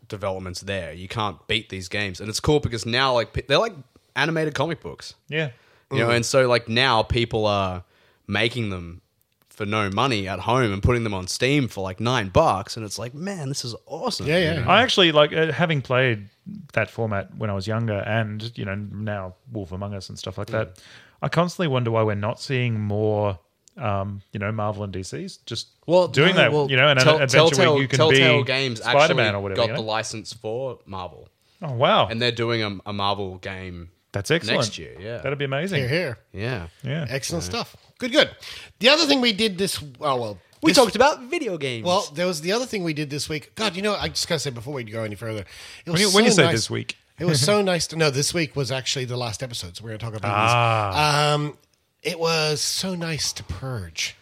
developments 0.08 0.62
there, 0.62 0.94
you 0.94 1.08
can't 1.08 1.46
beat 1.48 1.70
these 1.70 1.88
games. 1.88 2.20
And 2.20 2.30
it's 2.30 2.40
cool 2.40 2.60
because 2.60 2.86
now, 2.86 3.14
like, 3.14 3.48
they're 3.48 3.58
like 3.58 3.76
animated 4.16 4.56
comic 4.56 4.82
books. 4.82 5.16
Yeah. 5.30 5.52
You 5.92 6.00
know, 6.00 6.10
and 6.10 6.26
so 6.26 6.50
like 6.50 6.68
now 6.68 7.02
people 7.04 7.46
are 7.46 7.86
making 8.28 8.72
them 8.72 9.02
for 9.50 9.66
no 9.66 9.90
money 9.90 10.28
at 10.28 10.40
home 10.40 10.72
and 10.72 10.84
putting 10.84 11.04
them 11.04 11.14
on 11.14 11.28
Steam 11.28 11.68
for 11.68 11.82
like 11.82 12.00
nine 12.00 12.30
bucks, 12.30 12.78
and 12.78 12.86
it's 12.86 13.00
like, 13.00 13.14
man, 13.14 13.50
this 13.50 13.66
is 13.66 13.74
awesome. 13.86 14.28
Yeah, 14.28 14.38
you 14.38 14.44
yeah. 14.44 14.60
know? 14.60 14.70
I 14.70 14.84
actually 14.84 15.12
like 15.12 15.34
uh, 15.34 15.52
having 15.52 15.82
played 15.82 16.28
that 16.74 16.90
format 16.92 17.36
when 17.36 17.50
I 17.50 17.54
was 17.54 17.68
younger, 17.68 18.00
and 18.00 18.52
you 18.58 18.66
know 18.66 18.76
now 18.76 19.36
Wolf 19.52 19.72
Among 19.72 19.94
Us 19.94 20.10
and 20.10 20.20
stuff 20.20 20.38
like 20.38 20.48
that. 20.50 20.80
I 21.22 21.30
constantly 21.30 21.68
wonder 21.68 21.90
why 21.90 22.04
we're 22.04 22.16
not 22.16 22.40
seeing 22.40 22.80
more, 22.80 23.40
um, 23.78 24.22
you 24.34 24.40
know, 24.40 24.52
Marvel 24.52 24.84
and 24.84 24.94
DC's 24.94 25.38
just 25.46 25.68
Well, 25.86 26.08
doing 26.08 26.32
no, 26.36 26.42
that. 26.42 26.52
well, 26.52 26.70
you 26.70 26.78
know, 26.78 26.88
and 26.90 27.00
Tell- 27.00 27.16
adventure 27.16 27.38
Telltale, 27.38 27.74
where 27.74 27.82
you 27.82 27.88
can 27.88 27.98
Telltale 27.98 28.38
be 28.44 28.48
Games 28.48 28.80
Spider 28.80 29.14
Man 29.16 29.28
actually 29.28 29.38
or 29.40 29.42
whatever. 29.44 29.56
got 29.58 29.68
you 29.68 29.74
know? 29.74 29.82
the 29.82 29.86
license 29.88 30.34
for 30.34 30.80
Marvel, 30.86 31.30
oh 31.62 31.74
wow, 31.74 32.08
and 32.08 32.22
they're 32.22 32.32
doing 32.32 32.64
a, 32.64 32.90
a 32.90 32.94
Marvel 32.94 33.38
game 33.38 33.90
that's 34.12 34.32
excellent. 34.32 34.62
next 34.62 34.78
year. 34.78 34.96
Yeah, 35.00 35.18
That'd 35.20 35.38
be 35.38 35.46
amazing. 35.46 35.80
Here, 35.82 35.88
here. 35.90 36.18
yeah. 36.34 36.68
Yeah. 36.84 37.06
Excellent 37.10 37.44
stuff. 37.44 37.76
Good, 38.00 38.12
good. 38.12 38.30
The 38.80 38.90
other 38.90 39.06
thing 39.06 39.22
we 39.22 39.34
did 39.34 39.58
this, 39.58 39.80
oh, 40.02 40.16
well, 40.20 40.40
We 40.64 40.72
this- 40.72 40.78
talked 40.78 40.96
about 40.96 41.24
video 41.24 41.58
games. 41.58 41.86
Well, 41.86 42.10
there 42.16 42.26
was 42.26 42.42
the 42.42 42.52
other 42.54 42.66
thing 42.66 42.84
we 42.84 42.94
did 42.94 43.10
this 43.10 43.28
week. 43.30 43.54
God, 43.56 43.76
you 43.76 43.82
know, 43.82 43.96
I 43.96 44.08
just 44.10 44.28
gotta 44.28 44.40
say 44.40 44.50
before 44.50 44.74
we 44.74 44.84
go 44.86 45.04
any 45.04 45.16
further, 45.16 45.46
it 45.86 45.92
was 45.92 45.94
When 45.94 46.02
you, 46.02 46.16
when 46.16 46.24
you 46.26 46.32
so 46.32 46.36
say 46.38 46.44
nice- 46.46 46.54
this 46.54 46.70
week, 46.70 46.96
it 47.20 47.26
was 47.26 47.42
so 47.42 47.62
nice 47.74 47.86
to 47.88 47.96
know. 47.96 48.10
This 48.10 48.34
week 48.34 48.56
was 48.56 48.72
actually 48.72 49.06
the 49.06 49.18
last 49.18 49.44
episode, 49.44 49.76
so 49.78 49.84
we're 49.84 49.90
gonna 49.90 49.98
talk 50.00 50.16
about 50.16 50.22
this. 50.30 50.54
Ah. 50.56 51.36
these. 51.38 51.48
Um, 51.50 51.58
it 52.08 52.18
was 52.18 52.62
so 52.62 52.96
nice 52.96 53.34
to 53.34 53.44
purge. 53.44 54.16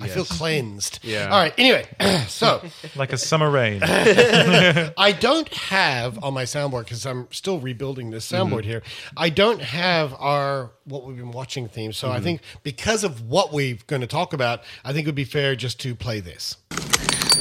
I 0.00 0.06
feel 0.06 0.24
cleansed. 0.24 1.00
Yeah. 1.02 1.28
All 1.28 1.40
right. 1.40 1.52
Anyway, 1.58 1.84
so 2.28 2.62
like 2.96 3.12
a 3.12 3.18
summer 3.18 3.50
rain. 3.50 3.80
I 3.84 5.16
don't 5.18 5.48
have 5.54 6.22
on 6.22 6.34
my 6.34 6.44
soundboard 6.44 6.84
because 6.84 7.04
I'm 7.04 7.26
still 7.32 7.58
rebuilding 7.58 8.10
this 8.10 8.30
mm-hmm. 8.30 8.52
soundboard 8.52 8.64
here. 8.64 8.82
I 9.16 9.30
don't 9.30 9.60
have 9.60 10.14
our 10.14 10.70
what 10.84 11.04
we've 11.04 11.16
been 11.16 11.32
watching 11.32 11.68
theme. 11.68 11.92
So 11.92 12.10
I 12.10 12.16
mm-hmm. 12.16 12.24
think 12.24 12.40
because 12.62 13.02
of 13.02 13.22
what 13.22 13.52
we're 13.52 13.78
going 13.86 14.02
to 14.02 14.06
talk 14.06 14.32
about, 14.32 14.62
I 14.84 14.92
think 14.92 15.06
it 15.06 15.08
would 15.08 15.14
be 15.16 15.24
fair 15.24 15.56
just 15.56 15.80
to 15.80 15.94
play 15.96 16.20
this. 16.20 16.56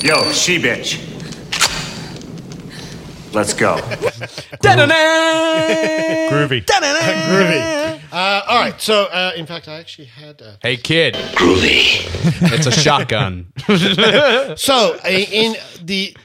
Yo, 0.03 0.31
she 0.31 0.59
bitch. 0.59 1.26
Let's 3.37 3.53
go. 3.53 3.75
Groovy. 6.31 6.65
Groovy. 6.65 7.93
Uh, 8.09 8.41
all 8.47 8.57
right. 8.59 8.79
So 8.81 9.03
uh, 9.03 9.33
in 9.35 9.45
fact, 9.45 9.67
I 9.67 9.79
actually 9.79 10.05
had. 10.05 10.41
Uh, 10.41 10.53
hey 10.61 10.77
kid, 10.77 11.13
Groovy. 11.35 12.07
it's 12.53 12.65
a 12.65 12.71
shotgun. 12.71 13.51
so 14.57 14.97
uh, 15.03 15.07
in 15.09 15.57
the. 15.83 16.15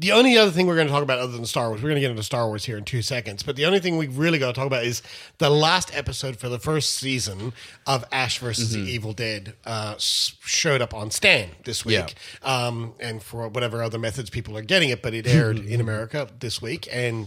The 0.00 0.12
only 0.12 0.38
other 0.38 0.52
thing 0.52 0.68
we're 0.68 0.76
going 0.76 0.86
to 0.86 0.92
talk 0.92 1.02
about 1.02 1.18
other 1.18 1.32
than 1.32 1.44
Star 1.44 1.68
Wars, 1.70 1.82
we're 1.82 1.88
going 1.88 1.96
to 1.96 2.00
get 2.00 2.12
into 2.12 2.22
Star 2.22 2.46
Wars 2.46 2.64
here 2.64 2.78
in 2.78 2.84
two 2.84 3.02
seconds. 3.02 3.42
But 3.42 3.56
the 3.56 3.66
only 3.66 3.80
thing 3.80 3.96
we 3.96 4.06
really 4.06 4.38
got 4.38 4.46
to 4.46 4.52
talk 4.52 4.68
about 4.68 4.84
is 4.84 5.02
the 5.38 5.50
last 5.50 5.92
episode 5.92 6.36
for 6.36 6.48
the 6.48 6.60
first 6.60 6.94
season 6.94 7.52
of 7.84 8.04
Ash 8.12 8.38
versus 8.38 8.72
the 8.72 8.78
Evil 8.78 9.12
Dead 9.12 9.54
uh, 9.66 9.96
showed 9.98 10.80
up 10.80 10.94
on 10.94 11.10
Stan 11.10 11.50
this 11.64 11.84
week, 11.84 12.14
um, 12.44 12.94
and 13.00 13.20
for 13.20 13.48
whatever 13.48 13.82
other 13.82 13.98
methods 13.98 14.30
people 14.30 14.56
are 14.56 14.62
getting 14.62 14.90
it, 14.90 15.02
but 15.02 15.14
it 15.14 15.26
aired 15.26 15.58
in 15.58 15.80
America 15.88 16.28
this 16.38 16.62
week 16.62 16.86
and 16.92 17.26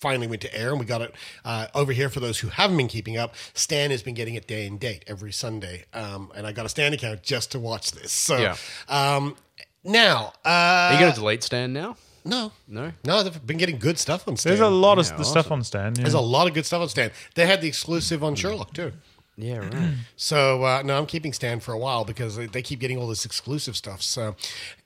finally 0.00 0.26
went 0.26 0.40
to 0.40 0.54
air, 0.58 0.70
and 0.70 0.80
we 0.80 0.86
got 0.86 1.02
it 1.02 1.14
uh, 1.44 1.66
over 1.74 1.92
here 1.92 2.08
for 2.08 2.20
those 2.20 2.38
who 2.38 2.48
haven't 2.48 2.78
been 2.78 2.88
keeping 2.88 3.18
up. 3.18 3.34
Stan 3.52 3.90
has 3.90 4.02
been 4.02 4.14
getting 4.14 4.36
it 4.36 4.46
day 4.46 4.66
and 4.66 4.80
date 4.80 5.04
every 5.06 5.32
Sunday, 5.32 5.84
um, 5.92 6.32
and 6.34 6.46
I 6.46 6.52
got 6.52 6.64
a 6.64 6.68
Stan 6.70 6.94
account 6.94 7.22
just 7.22 7.52
to 7.52 7.58
watch 7.58 7.92
this. 7.92 8.10
So 8.12 8.38
Yeah. 8.38 8.56
um, 8.88 9.36
now, 9.84 10.32
uh, 10.44 10.48
Are 10.48 10.92
you 10.94 10.98
going 11.00 11.12
to 11.12 11.20
delete 11.20 11.42
Stan 11.42 11.72
now? 11.74 11.96
No, 12.26 12.52
No. 12.68 12.92
no, 13.04 13.22
they've 13.22 13.46
been 13.46 13.56
getting 13.58 13.78
good 13.78 13.98
stuff 13.98 14.26
on 14.28 14.36
Stan. 14.36 14.50
There's 14.50 14.60
a 14.60 14.68
lot 14.68 14.98
of 14.98 15.06
Yeah, 15.08 15.16
the 15.16 15.24
stuff 15.24 15.46
awesome. 15.46 15.52
on 15.54 15.64
Stan. 15.64 15.94
Yeah. 15.96 16.02
There's 16.02 16.14
a 16.14 16.20
lot 16.20 16.46
of 16.48 16.54
good 16.54 16.66
stuff 16.66 16.82
on 16.82 16.88
Stan. 16.88 17.10
They 17.34 17.46
had 17.46 17.60
the 17.60 17.68
exclusive 17.68 18.22
on 18.24 18.34
Sherlock 18.34 18.72
too. 18.74 18.92
Yeah, 19.38 19.58
right. 19.58 19.94
So 20.16 20.64
uh, 20.64 20.82
no, 20.82 20.96
I'm 20.98 21.06
keeping 21.06 21.32
Stan 21.34 21.60
for 21.60 21.72
a 21.72 21.78
while 21.78 22.04
because 22.04 22.36
they, 22.36 22.46
they 22.46 22.62
keep 22.62 22.80
getting 22.80 22.96
all 22.98 23.06
this 23.06 23.24
exclusive 23.26 23.76
stuff. 23.76 24.00
So 24.02 24.34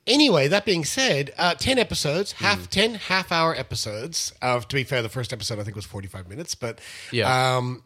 anyway, 0.08 0.48
that 0.48 0.64
being 0.64 0.84
said, 0.84 1.32
uh, 1.38 1.54
ten 1.54 1.78
episodes, 1.78 2.32
half 2.32 2.68
ten 2.68 2.94
half 2.96 3.30
hour 3.30 3.54
episodes. 3.54 4.32
Uh, 4.42 4.58
to 4.60 4.74
be 4.76 4.82
fair, 4.84 5.02
the 5.02 5.08
first 5.08 5.32
episode 5.32 5.58
I 5.60 5.62
think 5.64 5.76
was 5.76 5.84
45 5.86 6.28
minutes, 6.28 6.54
but 6.56 6.80
Yeah. 7.12 7.56
um, 7.56 7.84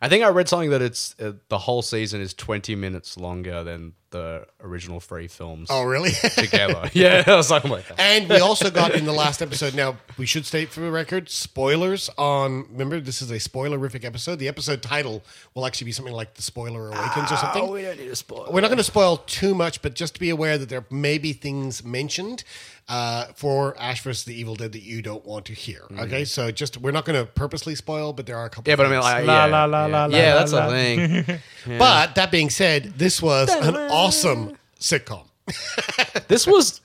I 0.00 0.08
think 0.08 0.22
I 0.24 0.28
read 0.28 0.48
something 0.48 0.70
that 0.70 0.82
it's 0.82 1.16
uh, 1.18 1.32
the 1.48 1.58
whole 1.58 1.82
season 1.82 2.20
is 2.20 2.32
20 2.34 2.76
minutes 2.76 3.16
longer 3.16 3.64
than 3.64 3.94
the 4.10 4.46
original 4.60 5.00
three 5.00 5.28
films 5.28 5.68
oh 5.70 5.82
really? 5.84 6.10
together. 6.36 6.90
yeah, 6.92 7.24
I 7.26 7.36
was 7.36 7.50
like, 7.50 7.64
oh 7.64 7.68
my 7.68 7.82
God. 7.82 7.94
And 7.98 8.28
we 8.28 8.38
also 8.38 8.70
got 8.70 8.94
in 8.94 9.04
the 9.04 9.12
last 9.12 9.42
episode. 9.42 9.74
Now 9.74 9.96
we 10.16 10.26
should 10.26 10.46
state 10.46 10.70
for 10.70 10.80
the 10.80 10.90
record, 10.90 11.28
spoilers 11.28 12.08
on. 12.16 12.66
Remember, 12.70 13.00
this 13.00 13.22
is 13.22 13.30
a 13.30 13.36
spoilerific 13.36 14.04
episode. 14.04 14.38
The 14.38 14.48
episode 14.48 14.82
title 14.82 15.22
will 15.54 15.66
actually 15.66 15.86
be 15.86 15.92
something 15.92 16.14
like 16.14 16.34
"The 16.34 16.42
Spoiler 16.42 16.88
Awakens" 16.88 17.32
or 17.32 17.36
something. 17.36 17.62
Oh, 17.62 17.72
we 17.72 17.82
don't 17.82 17.98
need 17.98 18.08
to 18.08 18.16
spoil. 18.16 18.48
We're 18.50 18.60
not 18.60 18.68
going 18.68 18.78
to 18.78 18.84
spoil 18.84 19.18
too 19.18 19.54
much, 19.54 19.82
but 19.82 19.94
just 19.94 20.14
to 20.14 20.20
be 20.20 20.30
aware 20.30 20.58
that 20.58 20.68
there 20.68 20.84
may 20.90 21.18
be 21.18 21.32
things 21.32 21.84
mentioned 21.84 22.44
uh, 22.88 23.26
for 23.34 23.78
Ash 23.78 24.02
vs. 24.02 24.24
the 24.24 24.38
Evil 24.38 24.54
Dead 24.54 24.72
that 24.72 24.82
you 24.82 25.02
don't 25.02 25.24
want 25.24 25.44
to 25.46 25.52
hear. 25.52 25.82
Okay, 25.98 26.24
so 26.24 26.50
just 26.50 26.78
we're 26.78 26.90
not 26.90 27.04
going 27.04 27.18
to 27.18 27.30
purposely 27.30 27.74
spoil, 27.74 28.12
but 28.12 28.26
there 28.26 28.36
are 28.36 28.46
a 28.46 28.50
couple. 28.50 28.70
Yeah, 28.70 28.76
but 28.76 28.86
I 28.86 28.88
mean, 28.88 29.00
like, 29.00 29.26
La, 29.26 29.44
yeah, 29.44 29.44
la, 29.44 29.64
la, 29.66 29.86
yeah. 29.86 29.92
la, 29.92 30.04
la, 30.06 30.16
yeah, 30.16 30.34
la, 30.34 30.38
that's 30.38 30.52
la. 30.52 30.66
the 30.68 30.72
thing. 30.72 31.40
But 31.78 32.14
that 32.14 32.30
being 32.30 32.48
said, 32.48 32.94
this 32.96 33.20
was 33.20 33.50
an 33.50 33.76
awesome 33.98 34.56
sitcom. 34.80 35.24
this 36.28 36.46
was 36.46 36.80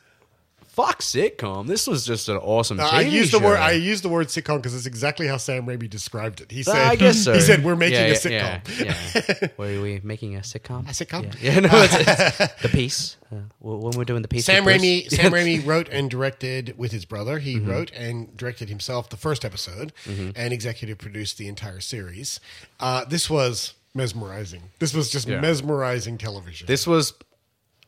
fuck 0.67 1.01
sitcom. 1.01 1.67
This 1.67 1.85
was 1.85 2.03
just 2.05 2.29
an 2.29 2.37
awesome. 2.37 2.79
Uh, 2.79 2.83
I 2.91 3.01
used 3.01 3.31
the 3.31 3.39
show. 3.39 3.45
word 3.45 3.57
I 3.59 3.73
used 3.73 4.03
the 4.03 4.09
word 4.09 4.27
sitcom 4.27 4.57
because 4.57 4.73
it's 4.73 4.85
exactly 4.87 5.27
how 5.27 5.37
Sam 5.37 5.65
Raimi 5.67 5.87
described 5.89 6.41
it. 6.41 6.49
He 6.51 6.61
Uh, 6.61 6.63
said, 6.63 6.75
I 6.87 6.95
guess 6.95 7.23
so. 7.23 7.33
He 7.33 7.41
said 7.41 7.63
we're 7.63 7.75
making 7.75 7.99
Yeah, 7.99 8.05
a 8.05 8.13
sitcom. 8.15 8.79
Yeah, 8.79 8.97
yeah. 9.41 9.47
Were 9.57 9.81
we 9.81 9.99
making 10.03 10.35
a 10.35 10.39
sitcom? 10.39 10.87
A 10.89 10.91
sitcom? 10.93 11.35
Yeah, 11.41 11.59
no, 11.67 11.69
it's, 11.73 11.95
it's 12.39 12.61
the 12.63 12.69
piece. 12.69 13.17
Uh, 13.31 13.35
when 13.59 13.91
we're 13.97 14.03
doing 14.05 14.21
the 14.23 14.27
piece. 14.27 14.45
Sam. 14.45 14.63
Raimi, 14.65 15.09
Sam 15.09 15.31
Raimi 15.31 15.63
wrote 15.65 15.89
and 15.89 16.09
directed 16.09 16.75
with 16.77 16.91
his 16.91 17.05
brother. 17.05 17.39
He 17.39 17.57
Mm-hmm. 17.57 17.69
wrote 17.69 17.91
and 17.91 18.35
directed 18.35 18.69
himself 18.69 19.09
the 19.09 19.17
first 19.17 19.43
episode, 19.45 19.93
and 20.07 20.51
executive 20.53 20.97
produced 20.97 21.37
the 21.37 21.47
entire 21.47 21.81
series. 21.81 22.39
Uh, 22.79 23.05
this 23.05 23.29
was 23.29 23.73
mesmerizing. 23.93 24.61
This 24.79 24.93
was 24.93 25.09
just 25.09 25.27
Yeah. 25.27 25.39
mesmerizing 25.39 26.17
television. 26.17 26.67
This, 26.67 26.85
was 26.87 27.13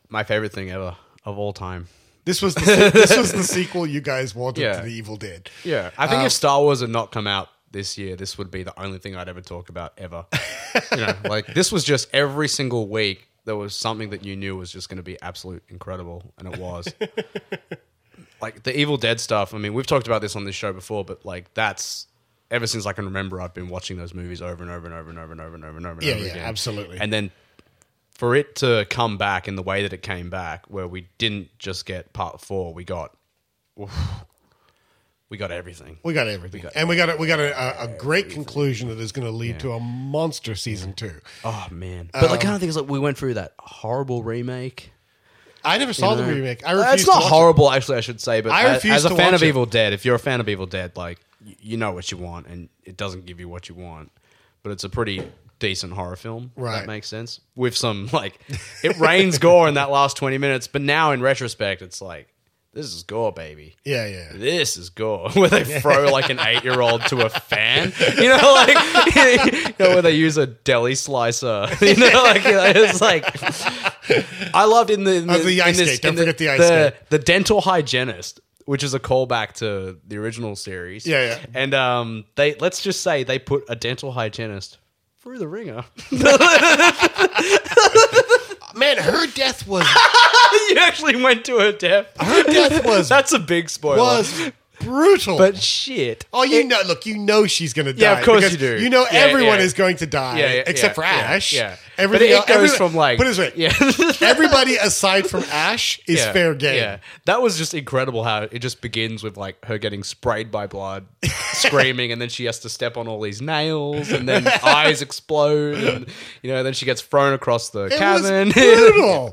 my 0.09 0.23
favorite 0.23 0.51
thing 0.53 0.69
ever 0.71 0.95
of 1.23 1.37
all 1.37 1.53
time. 1.53 1.87
This 2.25 2.41
was 2.41 2.55
the 2.55 2.61
se- 2.61 2.89
this 2.89 3.15
was 3.17 3.31
the 3.31 3.43
sequel 3.55 3.85
you 3.85 4.01
guys 4.01 4.33
wanted 4.33 4.61
Yeah. 4.61 4.77
to 4.79 4.81
the 4.85 4.91
Evil 4.93 5.15
Dead. 5.15 5.49
Yeah, 5.63 5.91
I 5.97 6.07
think 6.07 6.19
if 6.21 6.25
um, 6.25 6.29
Star 6.31 6.59
Wars 6.61 6.81
had 6.81 6.89
not 6.89 7.11
come 7.11 7.27
out 7.27 7.49
this 7.71 7.97
year, 7.97 8.15
this 8.15 8.37
would 8.37 8.49
be 8.49 8.63
the 8.63 8.79
only 8.81 8.97
thing 8.97 9.15
I'd 9.15 9.29
ever 9.29 9.41
talk 9.41 9.69
about 9.69 9.93
ever. 9.97 10.25
you 10.91 10.97
know, 10.97 11.13
like 11.25 11.45
this 11.53 11.71
was 11.71 11.83
just 11.83 12.07
every 12.13 12.47
single 12.47 12.87
week 12.87 13.27
there 13.45 13.55
was 13.55 13.75
something 13.75 14.09
that 14.09 14.25
you 14.25 14.35
knew 14.35 14.55
was 14.55 14.71
just 14.71 14.89
going 14.89 14.97
to 14.97 15.03
be 15.03 15.21
absolute 15.21 15.61
incredible, 15.69 16.33
and 16.39 16.51
it 16.51 16.59
was. 16.59 16.87
like 18.41 18.63
the 18.63 18.77
Evil 18.77 18.97
Dead 18.97 19.19
stuff. 19.19 19.53
I 19.53 19.57
mean, 19.59 19.73
we've 19.75 19.85
talked 19.87 20.07
about 20.07 20.21
this 20.21 20.35
on 20.35 20.45
this 20.45 20.55
show 20.55 20.73
before, 20.73 21.05
but 21.05 21.25
like 21.25 21.53
that's 21.53 22.07
ever 22.51 22.67
since 22.67 22.85
I 22.85 22.93
can 22.93 23.05
remember, 23.05 23.41
I've 23.41 23.53
been 23.53 23.69
watching 23.69 23.97
those 23.97 24.13
movies 24.13 24.41
over 24.41 24.63
and 24.63 24.71
over 24.71 24.85
and 24.85 24.95
over 24.95 25.09
and 25.09 25.19
over 25.19 25.31
and 25.31 25.41
over 25.41 25.55
and 25.55 25.65
over 25.65 25.77
and 25.77 25.85
over. 25.85 26.03
Yeah, 26.03 26.11
and 26.11 26.19
over 26.19 26.27
yeah, 26.27 26.33
again. 26.33 26.45
absolutely. 26.45 26.97
And 26.99 27.11
then 27.11 27.31
for 28.11 28.35
it 28.35 28.55
to 28.57 28.85
come 28.89 29.17
back 29.17 29.47
in 29.47 29.55
the 29.55 29.63
way 29.63 29.81
that 29.83 29.93
it 29.93 30.01
came 30.01 30.29
back, 30.29 30.65
where 30.69 30.87
we 30.87 31.07
didn't 31.17 31.57
just 31.59 31.85
get 31.85 32.13
part 32.13 32.41
four, 32.41 32.73
we 32.73 32.83
got. 32.83 33.15
We 35.27 35.37
got 35.37 35.49
everything. 35.49 35.97
We 36.03 36.13
got 36.13 36.27
everything, 36.27 36.63
and 36.75 36.87
we 36.87 36.95
got 36.95 37.09
a, 37.09 37.17
we 37.17 37.25
got 37.25 37.39
a, 37.39 37.81
a, 37.81 37.85
a 37.85 37.97
great 37.97 38.29
conclusion 38.29 38.89
that 38.89 38.99
is 38.99 39.11
going 39.11 39.25
to 39.25 39.31
lead 39.31 39.59
to 39.61 39.71
a 39.71 39.79
monster 39.79 40.53
season 40.53 40.93
two. 40.93 41.19
Oh 41.43 41.67
man! 41.71 42.11
But 42.13 42.29
like, 42.29 42.31
um, 42.31 42.39
kind 42.39 42.55
of 42.55 42.61
things 42.61 42.77
like 42.77 42.87
we 42.87 42.99
went 42.99 43.17
through 43.17 43.33
that 43.33 43.53
horrible 43.57 44.21
remake. 44.23 44.93
I 45.63 45.79
never 45.79 45.93
saw 45.93 46.13
the 46.13 46.21
know? 46.21 46.31
remake. 46.31 46.65
I 46.65 46.73
refuse 46.73 46.93
it's 46.93 47.03
to 47.05 47.09
not 47.09 47.15
watch 47.15 47.25
it. 47.25 47.29
horrible, 47.33 47.71
actually. 47.71 47.97
I 47.97 48.01
should 48.01 48.21
say, 48.21 48.41
but 48.41 48.51
I 48.51 48.75
refuse 48.75 48.93
as 48.93 49.05
a 49.05 49.15
fan 49.15 49.33
of 49.33 49.41
it. 49.41 49.47
Evil 49.47 49.65
Dead, 49.65 49.93
if 49.93 50.05
you're 50.05 50.15
a 50.15 50.19
fan 50.19 50.39
of 50.39 50.47
Evil 50.47 50.67
Dead, 50.67 50.95
like 50.95 51.19
you 51.45 51.77
know 51.77 51.91
what 51.91 52.11
you 52.11 52.17
want, 52.17 52.47
and 52.47 52.69
it 52.83 52.97
doesn't 52.97 53.25
give 53.25 53.39
you 53.39 53.47
what 53.49 53.69
you 53.69 53.75
want, 53.75 54.11
but 54.63 54.71
it's 54.71 54.83
a 54.83 54.89
pretty 54.89 55.23
decent 55.59 55.93
horror 55.93 56.15
film. 56.15 56.51
Right. 56.55 56.79
that 56.81 56.87
makes 56.87 57.07
sense. 57.07 57.39
With 57.55 57.75
some 57.77 58.09
like, 58.11 58.39
it 58.83 58.97
rains 58.99 59.37
gore 59.37 59.67
in 59.67 59.75
that 59.75 59.89
last 59.91 60.17
twenty 60.17 60.37
minutes, 60.37 60.67
but 60.67 60.81
now 60.81 61.11
in 61.11 61.21
retrospect, 61.21 61.81
it's 61.81 62.01
like 62.01 62.27
this 62.73 62.93
is 62.93 63.03
gore, 63.03 63.31
baby. 63.31 63.77
Yeah, 63.85 64.05
yeah. 64.05 64.31
This 64.33 64.75
is 64.75 64.89
gore. 64.89 65.29
Where 65.33 65.47
they 65.47 65.63
throw 65.79 66.11
like 66.11 66.29
an 66.29 66.39
eight 66.41 66.63
year 66.65 66.81
old 66.81 67.05
to 67.07 67.25
a 67.25 67.29
fan. 67.29 67.93
You 68.17 68.27
know, 68.29 68.53
like 68.53 69.15
you 69.55 69.73
know, 69.79 69.89
where 69.93 70.01
they 70.01 70.11
use 70.15 70.35
a 70.37 70.45
deli 70.47 70.95
slicer. 70.95 71.67
You 71.81 71.95
know, 71.95 72.23
like 72.23 72.43
you 72.43 72.51
know, 72.51 72.63
it's 72.75 72.99
like 72.99 73.25
I 74.53 74.65
loved 74.65 74.89
in 74.89 75.03
the, 75.05 75.15
in 75.15 75.29
Oh, 75.29 75.37
the 75.39 75.61
ice 75.61 75.79
in 75.79 75.87
skate. 75.87 76.01
Don't 76.01 76.13
in 76.13 76.17
forget 76.19 76.37
the 76.37 76.49
ice 76.49 76.59
the, 76.59 76.87
skate. 76.89 77.09
the 77.11 77.19
dental 77.19 77.61
hygienist 77.61 78.41
which 78.65 78.83
is 78.83 78.93
a 78.93 78.99
callback 78.99 79.53
to 79.53 79.97
the 80.07 80.17
original 80.17 80.55
series. 80.55 81.05
Yeah, 81.07 81.25
yeah. 81.25 81.45
And 81.53 81.73
um, 81.73 82.25
they 82.35 82.55
let's 82.55 82.81
just 82.81 83.01
say 83.01 83.23
they 83.23 83.39
put 83.39 83.63
a 83.69 83.75
dental 83.75 84.11
hygienist 84.11 84.77
through 85.21 85.39
the 85.39 85.47
ringer. 85.47 85.85
Man, 88.75 88.97
her 88.97 89.25
death 89.27 89.65
was 89.67 89.85
you 90.69 90.77
actually 90.79 91.15
went 91.21 91.45
to 91.45 91.59
her 91.59 91.71
death. 91.71 92.07
her 92.19 92.43
death 92.43 92.85
was 92.85 93.07
That's 93.15 93.31
a 93.31 93.39
big 93.39 93.69
spoiler. 93.69 93.97
was 93.97 94.51
brutal. 94.79 95.37
but 95.37 95.57
shit. 95.57 96.25
Oh, 96.33 96.43
you 96.43 96.63
know, 96.65 96.81
look, 96.87 97.05
you 97.05 97.17
know 97.17 97.47
she's 97.47 97.73
going 97.73 97.85
to 97.87 97.93
die. 97.93 98.01
Yeah, 98.01 98.19
of 98.19 98.25
course 98.25 98.51
you 98.51 98.57
do. 98.57 98.79
You 98.81 98.89
know 98.89 99.03
Yeah, 99.11 99.19
everyone 99.19 99.57
yeah. 99.59 99.65
is 99.65 99.73
going 99.73 99.97
to 99.97 100.05
die, 100.05 100.39
Yeah, 100.39 100.63
except 100.67 100.95
for 100.95 101.03
Ash. 101.03 101.53
yeah. 101.53 101.75
Everything 101.97 102.27
But 102.27 102.31
it 102.31 102.35
else- 102.35 102.45
goes 102.47 102.55
every- 102.73 102.77
from, 102.77 102.95
like- 102.95 103.17
Put 103.17 103.27
it 103.27 103.37
way. 103.37 103.51
Yeah. 103.55 103.73
everybody 104.21 104.75
aside 104.75 105.27
from 105.29 105.43
Ash 105.51 105.99
is 106.07 106.23
fair 106.25 106.53
game. 106.53 106.75
Yeah, 106.75 106.97
that 107.25 107.41
was 107.41 107.57
just 107.57 107.73
incredible. 107.73 108.23
How 108.23 108.43
it 108.43 108.59
just 108.59 108.81
begins 108.81 109.23
with 109.23 109.37
like 109.37 109.63
her 109.65 109.77
getting 109.77 110.03
sprayed 110.03 110.51
by 110.51 110.67
blood, 110.67 111.05
screaming, 111.53 112.11
and 112.11 112.21
then 112.21 112.29
she 112.29 112.45
has 112.45 112.59
to 112.59 112.69
step 112.69 112.97
on 112.97 113.07
all 113.07 113.21
these 113.21 113.41
nails, 113.41 114.11
and 114.11 114.27
then 114.27 114.45
eyes 114.63 115.01
explode, 115.01 115.77
and 115.83 116.07
you 116.41 116.51
know, 116.51 116.63
then 116.63 116.73
she 116.73 116.85
gets 116.85 117.01
thrown 117.01 117.33
across 117.33 117.69
the 117.69 117.85
It 117.85 117.93
cabin. 117.97 118.49
brutal. 118.51 119.31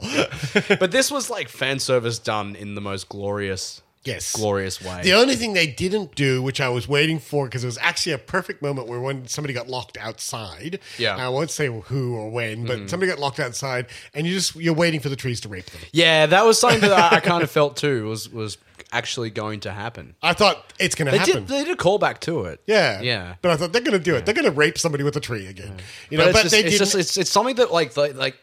but 0.78 0.90
this 0.92 1.10
was 1.10 1.30
like 1.30 1.48
fan 1.48 1.78
service 1.80 2.18
done 2.20 2.54
in 2.54 2.74
the 2.76 2.80
most 2.80 3.08
glorious, 3.08 3.82
Yes. 4.04 4.34
glorious 4.34 4.82
way. 4.82 5.02
The 5.02 5.12
only 5.12 5.36
thing 5.36 5.52
they 5.52 5.66
didn't 5.66 6.14
do, 6.14 6.42
which 6.42 6.60
I 6.60 6.68
was 6.68 6.88
waiting 6.88 7.18
for, 7.18 7.46
because 7.46 7.62
it 7.62 7.68
was 7.68 7.78
actually 7.78 8.12
a 8.12 8.18
perfect 8.18 8.60
moment 8.60 8.88
where 8.88 9.00
when 9.00 9.28
somebody 9.28 9.54
got 9.54 9.68
locked 9.68 9.96
outside. 9.96 10.80
Yeah. 10.98 11.16
I 11.16 11.28
won't 11.28 11.50
say 11.50 11.66
who 11.66 12.16
or 12.16 12.30
when, 12.30 12.66
but 12.66 12.78
mm. 12.80 12.90
somebody 12.90 13.10
got 13.10 13.20
locked 13.20 13.38
outside, 13.40 13.86
and 14.14 14.26
you 14.26 14.34
just 14.34 14.56
you're 14.56 14.74
waiting 14.74 15.00
for 15.00 15.08
the 15.08 15.16
trees 15.16 15.40
to 15.42 15.48
rape 15.48 15.66
them. 15.66 15.80
yeah, 15.92 16.26
that 16.26 16.44
was 16.44 16.58
something 16.58 16.80
that 16.80 16.92
I, 16.92 17.16
I 17.16 17.20
kind 17.20 17.42
of 17.42 17.50
felt 17.50 17.76
too 17.76 18.08
was 18.08 18.28
was 18.28 18.58
actually 18.92 19.30
going 19.30 19.60
to 19.60 19.72
happen. 19.72 20.14
I 20.22 20.34
thought 20.34 20.72
it's 20.78 20.94
going 20.94 21.06
to 21.06 21.12
They 21.12 21.18
happen. 21.18 21.34
did, 21.34 21.48
they 21.48 21.64
did 21.64 21.72
a 21.72 21.76
callback 21.76 22.20
to 22.20 22.44
it. 22.44 22.60
yeah, 22.66 23.00
yeah. 23.00 23.36
But 23.40 23.52
I 23.52 23.56
thought 23.56 23.72
they're 23.72 23.82
going 23.82 23.98
to 23.98 24.04
do 24.04 24.14
it. 24.14 24.26
They're 24.26 24.34
going 24.34 24.44
to 24.44 24.50
rape 24.50 24.78
somebody 24.78 25.04
with 25.04 25.16
a 25.16 25.20
tree 25.20 25.46
again. 25.46 25.78
You 26.10 26.18
know, 26.18 26.26
but 26.26 26.34
but, 26.34 26.44
it's 26.44 26.50
just, 26.50 26.52
they 26.52 26.60
it's 26.60 26.70
didn't. 26.70 26.78
just 26.78 26.94
it's, 26.94 27.16
it's 27.16 27.30
something 27.30 27.56
that 27.56 27.72
like 27.72 27.96
like 27.96 28.14
like 28.14 28.36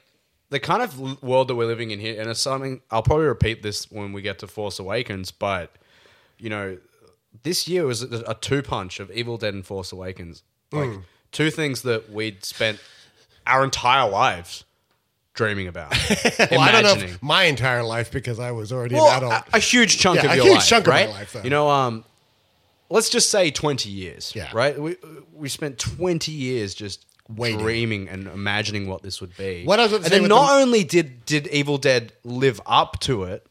the 0.49 0.59
kind 0.59 0.81
of 0.81 1.21
world 1.23 1.47
that 1.47 1.55
we're 1.55 1.65
living 1.67 1.91
in 1.91 1.99
here, 1.99 2.19
and 2.19 2.29
it's 2.29 2.39
something 2.41 2.81
I'll 2.91 3.03
probably 3.03 3.25
repeat 3.27 3.61
this 3.63 3.89
when 3.91 4.13
we 4.13 4.21
get 4.21 4.39
to 4.39 4.47
Force 4.47 4.79
Awakens, 4.79 5.31
but 5.31 5.71
you 6.37 6.49
know, 6.49 6.77
this 7.43 7.67
year 7.67 7.85
was 7.85 8.01
a, 8.03 8.23
a 8.27 8.33
two 8.35 8.61
punch 8.61 8.99
of 8.99 9.11
Evil 9.11 9.37
Dead 9.37 9.53
and 9.53 9.65
Force 9.65 9.91
Awakens, 9.91 10.43
like 10.71 10.89
Hmm. 10.89 10.97
two 11.31 11.51
things 11.51 11.83
that 11.83 12.11
we'd 12.11 12.43
spent 12.45 12.79
our 13.45 13.63
entire 13.63 14.09
lives 14.09 14.63
dreaming 15.33 15.67
about, 15.67 15.91
well, 16.51 16.59
I 16.59 16.71
don't 16.71 16.83
know 16.83 17.03
if 17.05 17.21
my 17.21 17.43
entire 17.43 17.83
life 17.83 18.11
because 18.11 18.39
I 18.39 18.51
was 18.51 18.71
already 18.73 18.95
Well, 18.95 19.07
an 19.09 19.17
adult. 19.23 19.47
a, 19.53 19.57
a 19.57 19.59
huge 19.59 19.97
chunk 19.99 20.17
Yeah, 20.21 20.25
of 20.27 20.31
a 20.31 20.35
your 20.35 20.45
huge 20.45 20.55
life, 20.57 20.67
chunk 20.67 20.87
of 20.87 20.93
my 20.93 20.99
right? 21.05 21.09
life, 21.09 21.33
though. 21.33 21.43
You 21.43 21.49
know, 21.49 21.69
um, 21.69 22.03
let's 22.89 23.09
just 23.09 23.29
say 23.29 23.51
twenty 23.51 23.89
years. 23.89 24.33
Yeah. 24.35 24.49
right. 24.53 24.77
We 24.79 24.97
we 25.33 25.47
spent 25.49 25.77
twenty 25.77 26.31
years 26.31 26.73
just 26.73 27.05
Waiting. 27.36 27.59
dreaming 27.59 28.09
and 28.09 28.27
imagining 28.27 28.88
what 28.88 29.03
this 29.03 29.21
would 29.21 29.36
be. 29.38 29.63
What 29.65 29.80
I 29.80 29.84
was 29.84 29.91
about 29.93 29.97
to 29.99 30.03
and 30.05 30.11
say 30.11 30.15
then 30.15 30.21
with 30.23 30.30
not 30.30 30.47
the- 30.47 30.61
only 30.63 30.84
did 30.84 31.25
did 31.25 31.47
Evil 31.47 31.77
Dead 31.77 32.13
live 32.23 32.59
up 32.65 32.99
to 33.01 33.23
it, 33.23 33.45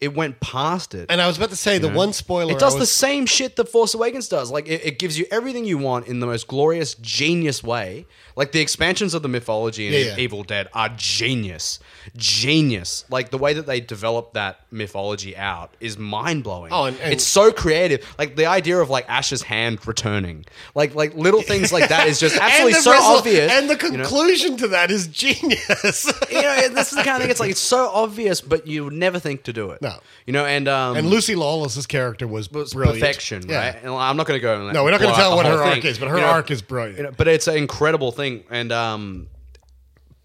it 0.00 0.14
went 0.14 0.38
past 0.40 0.94
it. 0.94 1.06
and 1.10 1.20
I 1.20 1.26
was 1.26 1.36
about 1.38 1.50
to 1.50 1.56
say 1.56 1.78
the 1.78 1.88
one 1.88 2.12
spoiler. 2.12 2.52
It 2.52 2.58
does 2.60 2.76
I 2.76 2.78
the 2.80 2.86
same 2.86 3.26
shit 3.26 3.56
that 3.56 3.68
Force 3.68 3.94
Awakens 3.94 4.28
does. 4.28 4.50
Like 4.50 4.68
it, 4.68 4.84
it 4.84 4.98
gives 4.98 5.18
you 5.18 5.26
everything 5.30 5.64
you 5.64 5.76
want 5.78 6.06
in 6.06 6.20
the 6.20 6.26
most 6.26 6.46
glorious, 6.46 6.94
genius 6.94 7.62
way. 7.62 8.06
Like 8.36 8.52
the 8.52 8.60
expansions 8.60 9.14
of 9.14 9.22
the 9.22 9.28
mythology 9.28 9.88
in 9.88 9.92
Yeah, 9.92 9.98
yeah. 10.14 10.16
Evil 10.18 10.44
Dead 10.44 10.68
are 10.72 10.88
genius, 10.96 11.80
genius. 12.16 13.04
Like 13.10 13.30
the 13.30 13.38
way 13.38 13.52
that 13.54 13.66
they 13.66 13.80
develop 13.80 14.34
that 14.34 14.60
mythology 14.70 15.36
out 15.36 15.74
is 15.80 15.98
mind 15.98 16.44
blowing. 16.44 16.72
Oh, 16.72 16.84
and- 16.84 16.96
and- 17.00 17.12
it's 17.12 17.24
so 17.26 17.50
creative. 17.50 18.06
Like 18.18 18.36
the 18.36 18.46
idea 18.46 18.78
of 18.78 18.90
like 18.90 19.06
Ash's 19.08 19.42
hand 19.42 19.84
returning, 19.86 20.44
like 20.76 20.94
like 20.94 21.14
little 21.14 21.42
things 21.42 21.72
like 21.72 21.88
that 21.88 22.06
is 22.06 22.20
just 22.20 22.36
absolutely 22.40 22.74
so 22.74 22.92
result- 22.92 23.18
obvious. 23.18 23.50
And 23.52 23.68
the 23.68 23.74
you 23.86 23.92
know? 23.96 24.04
conclusion 24.04 24.56
to 24.58 24.68
that 24.68 24.90
is 24.92 25.08
genius. 25.08 26.04
you 26.30 26.42
know, 26.42 26.68
this 26.68 26.92
is 26.92 26.98
the 26.98 27.02
kind 27.02 27.16
of 27.16 27.22
thing. 27.22 27.30
It's 27.30 27.40
like 27.40 27.50
it's 27.50 27.58
so 27.60 27.88
obvious, 27.92 28.40
but 28.40 28.66
you 28.68 28.84
would 28.84 28.92
never 28.92 29.18
think 29.18 29.42
to 29.44 29.52
do 29.52 29.70
it. 29.70 29.82
No. 29.82 29.87
You 30.26 30.32
know, 30.32 30.44
and 30.44 30.66
um, 30.68 30.96
and 30.96 31.08
Lucy 31.08 31.34
Lawless's 31.34 31.86
character 31.86 32.26
was, 32.26 32.50
was 32.50 32.72
brilliant. 32.74 33.00
perfection, 33.00 33.42
Yeah. 33.48 33.56
right? 33.72 33.76
And 33.82 33.92
I'm 33.92 34.16
not 34.16 34.26
going 34.26 34.38
to 34.38 34.42
go. 34.42 34.64
And 34.64 34.72
No, 34.72 34.84
we're 34.84 34.90
not 34.90 35.00
going 35.00 35.14
to 35.14 35.20
tell 35.20 35.36
what 35.36 35.46
her 35.46 35.62
arc 35.62 35.84
is, 35.84 35.98
but 35.98 36.08
her 36.08 36.16
You 36.16 36.22
know, 36.22 36.28
arc 36.28 36.50
is 36.50 36.62
brilliant. 36.62 36.98
you 36.98 37.04
know, 37.04 37.10
but 37.16 37.28
it's 37.28 37.46
an 37.48 37.56
incredible 37.56 38.12
thing, 38.12 38.44
and 38.50 38.70
um, 38.72 39.28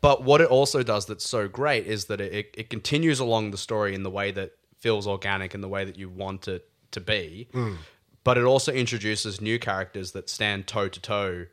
but 0.02 0.24
what 0.24 0.42
it 0.42 0.48
also 0.48 0.84
does 0.84 1.06
that's 1.06 1.26
so 1.26 1.48
great 1.48 1.86
is 1.88 2.06
that 2.06 2.20
it, 2.20 2.34
it, 2.34 2.56
it 2.58 2.70
continues 2.70 3.20
along 3.20 3.52
the 3.52 3.58
story 3.58 3.96
in 3.96 4.04
the 4.04 4.10
way 4.10 4.32
that 4.32 4.52
feels 4.80 5.08
organic, 5.08 5.54
and 5.54 5.64
the 5.64 5.68
way 5.70 5.86
that 5.86 5.98
you 5.98 6.10
want 6.10 6.48
it 6.48 6.68
to 6.92 7.00
be. 7.00 7.48
Hmm. 7.54 7.76
But 8.26 8.38
it 8.38 8.44
also 8.44 8.72
introduces 8.72 9.42
new 9.42 9.60
characters 9.60 10.12
that 10.12 10.30
stand 10.30 10.68
toe 10.68 10.88
to 10.90 11.00
toe 11.00 11.46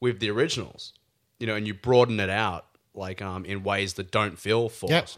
with 0.00 0.18
the 0.20 0.30
originals, 0.30 0.92
you 1.38 1.46
know, 1.46 1.54
and 1.56 1.66
you 1.66 1.74
broaden 1.74 2.18
it 2.20 2.30
out 2.30 2.66
like 2.94 3.20
um, 3.22 3.44
in 3.44 3.62
ways 3.62 3.94
that 3.94 4.10
don't 4.10 4.38
feel 4.38 4.68
forced, 4.68 4.90
Yep. 4.92 5.08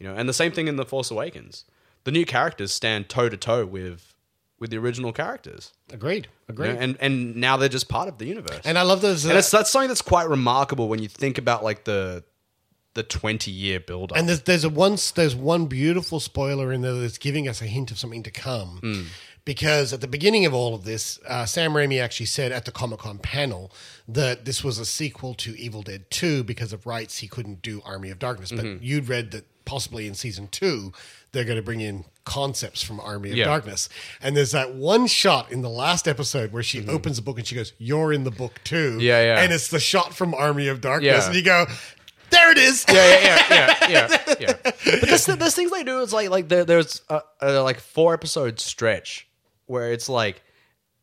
You 0.00 0.08
know. 0.08 0.14
And 0.16 0.28
the 0.28 0.32
same 0.34 0.50
thing 0.50 0.66
in 0.66 0.74
the 0.74 0.84
Force 0.84 1.10
Awakens, 1.12 1.64
the 2.04 2.10
new 2.10 2.24
characters 2.26 2.72
stand 2.72 3.08
toe 3.08 3.28
to 3.28 3.36
toe 3.36 3.64
with 3.64 4.14
with 4.58 4.70
the 4.70 4.76
original 4.78 5.12
characters, 5.12 5.72
Agreed. 5.92 6.26
you 6.26 6.52
Agreed. 6.52 6.74
know, 6.74 6.80
and 6.80 6.96
and 7.00 7.36
now 7.36 7.56
they're 7.56 7.68
just 7.68 7.88
part 7.88 8.08
of 8.08 8.18
the 8.18 8.26
universe. 8.26 8.60
and 8.64 8.76
I 8.76 8.82
love 8.82 9.00
those. 9.00 9.24
Uh, 9.24 9.28
And 9.30 9.38
it's 9.38 9.50
that's 9.50 9.70
something 9.70 9.88
that's 9.88 10.02
quite 10.02 10.28
remarkable 10.28 10.88
when 10.88 10.98
you 11.00 11.08
think 11.08 11.38
about 11.38 11.62
like 11.62 11.84
the 11.84 12.24
the 12.94 13.02
twenty 13.04 13.50
year 13.52 13.78
build 13.80 14.10
up. 14.12 14.18
And 14.18 14.28
there's 14.28 14.42
there's 14.42 14.64
a 14.64 14.68
once 14.68 15.12
there's 15.12 15.36
one 15.36 15.66
beautiful 15.66 16.18
spoiler 16.20 16.72
in 16.72 16.80
there 16.82 16.94
that's 16.94 17.18
giving 17.18 17.48
us 17.48 17.62
a 17.62 17.66
hint 17.66 17.90
of 17.92 17.98
something 17.98 18.22
to 18.24 18.30
come. 18.30 18.78
Hmm. 18.82 19.02
Because 19.46 19.94
at 19.94 20.02
the 20.02 20.06
beginning 20.06 20.44
of 20.44 20.52
all 20.52 20.74
of 20.74 20.84
this, 20.84 21.18
uh, 21.26 21.46
Sam 21.46 21.72
Raimi 21.72 21.98
actually 22.00 22.26
said 22.26 22.52
at 22.52 22.66
the 22.66 22.70
Comic 22.70 22.98
Con 23.00 23.18
panel 23.18 23.72
that 24.06 24.44
this 24.44 24.62
was 24.62 24.78
a 24.78 24.84
sequel 24.84 25.32
to 25.36 25.58
Evil 25.58 25.80
Dead 25.82 26.10
2 26.10 26.44
because 26.44 26.74
of 26.74 26.84
rights 26.84 27.18
he 27.18 27.26
couldn't 27.26 27.62
do 27.62 27.80
Army 27.86 28.10
of 28.10 28.18
Darkness. 28.18 28.50
But 28.52 28.64
Mm-hmm. 28.66 28.84
you'd 28.84 29.08
read 29.08 29.30
that 29.30 29.46
possibly 29.70 30.08
in 30.08 30.14
season 30.14 30.48
two, 30.50 30.92
they're 31.30 31.44
going 31.44 31.56
to 31.56 31.62
bring 31.62 31.80
in 31.80 32.04
concepts 32.24 32.82
from 32.82 32.98
Army 32.98 33.30
of 33.30 33.36
Yeah. 33.36 33.44
Darkness. 33.44 33.88
And 34.20 34.36
there's 34.36 34.50
that 34.50 34.74
one 34.74 35.06
shot 35.06 35.52
in 35.52 35.62
the 35.62 35.70
last 35.70 36.08
episode 36.08 36.52
where 36.52 36.64
she 36.64 36.84
opens 36.88 37.16
the 37.16 37.22
book 37.22 37.38
and 37.38 37.46
she 37.46 37.54
goes, 37.54 37.72
You're 37.78 38.12
in 38.12 38.24
the 38.24 38.32
book 38.32 38.60
too. 38.64 38.90
Mm-hmm. 38.92 39.00
Yeah, 39.00 39.22
yeah. 39.22 39.40
And 39.42 39.52
it's 39.52 39.68
the 39.68 39.78
shot 39.78 40.12
from 40.12 40.34
Army 40.34 40.66
of 40.66 40.80
Darkness. 40.80 41.12
Yeah. 41.22 41.26
And 41.26 41.34
you 41.36 41.42
go, 41.44 41.66
There 42.30 42.50
it 42.50 42.58
is. 42.58 42.84
yeah, 42.88 42.94
yeah, 42.94 43.46
yeah, 43.48 43.76
yeah, 43.88 43.88
yeah, 43.88 44.34
yeah. 44.40 44.52
But 44.64 45.00
there's, 45.02 45.26
there's 45.26 45.54
things 45.54 45.70
they 45.70 45.84
do. 45.84 46.02
It's 46.02 46.12
like 46.12 46.30
like 46.30 46.48
there, 46.48 46.64
there's 46.64 47.02
a, 47.08 47.20
a 47.40 47.60
like 47.62 47.78
four 47.78 48.12
episode 48.12 48.58
stretch 48.58 49.28
where 49.66 49.92
it's 49.92 50.08
like 50.08 50.42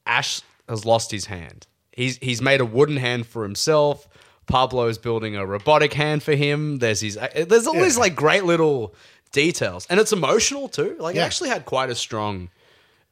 Ash 0.06 0.42
has 0.68 0.86
lost 0.86 1.10
his 1.12 1.26
hand. 1.28 1.68
He's 1.94 2.18
he's 2.18 2.42
made 2.42 2.60
a 2.60 2.66
wooden 2.66 2.98
hand 2.98 3.26
for 3.28 3.44
himself. 3.44 4.08
Pablo 4.48 4.88
is 4.88 4.98
building 4.98 5.36
a 5.36 5.46
robotic 5.46 5.94
hand 5.94 6.24
for 6.24 6.34
him. 6.34 6.80
There's 6.80 7.02
his 7.02 7.18
there's 7.36 7.68
all 7.68 7.74
these 7.74 7.98
like 7.98 8.16
great 8.16 8.44
little 8.46 8.96
details, 9.32 9.86
and 9.90 10.00
it's 10.00 10.14
emotional 10.14 10.68
too. 10.70 10.96
Like 11.00 11.16
it 11.16 11.20
actually 11.20 11.50
had 11.50 11.66
quite 11.66 11.90
a 11.90 11.96
strong 11.96 12.50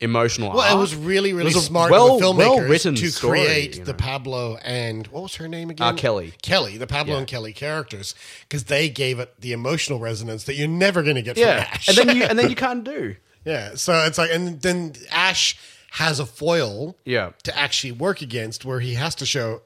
emotional. 0.02 0.50
Well, 0.52 0.62
arc. 0.62 0.74
it 0.74 0.78
was 0.78 0.96
really, 0.96 1.34
really 1.34 1.54
was 1.54 1.66
smart 1.66 1.92
well- 1.92 2.16
of 2.16 2.20
the 2.20 2.26
filmmakers 2.26 2.38
well-written 2.60 2.96
to 2.96 3.12
story, 3.12 3.40
create 3.40 3.78
you 3.78 3.84
the. 3.86 3.94
Pablo 3.94 4.58
and 4.64 5.08
what 5.08 5.24
was 5.24 5.36
her 5.36 5.48
name 5.48 5.70
again? 5.70 5.88
Uh, 5.88 5.94
Kelly. 5.94 6.34
Kelly, 6.42 6.78
the 6.78 6.88
Pablo 6.88 7.14
Yeah. 7.14 7.20
and 7.20 7.28
Kelly 7.28 7.54
characters, 7.54 8.14
because 8.42 8.66
they 8.66 8.90
gave 8.90 9.20
it 9.20 9.34
the 9.40 9.52
emotional 9.54 10.00
resonance 10.00 10.44
that 10.46 10.56
you're 10.56 10.68
never 10.68 11.02
going 11.04 11.16
to 11.16 11.22
get 11.22 11.38
yeah, 11.38 11.64
from 11.64 11.74
Ash. 11.74 11.88
and 11.88 11.98
then 11.98 12.18
you 12.18 12.24
and 12.24 12.38
then 12.40 12.50
you 12.50 12.56
can't 12.68 12.84
do. 12.84 13.16
yeah, 13.46 13.76
so 13.76 13.94
it's 14.06 14.18
like, 14.18 14.32
and 14.32 14.62
then 14.62 14.94
Ash 15.12 15.58
has 15.92 16.20
a 16.20 16.26
foil, 16.26 16.98
Yeah. 17.06 17.32
to 17.44 17.58
actually 17.58 17.94
work 17.94 18.22
against, 18.22 18.66
where 18.66 18.82
he 18.82 18.96
has 18.96 19.16
to 19.16 19.26
show. 19.26 19.62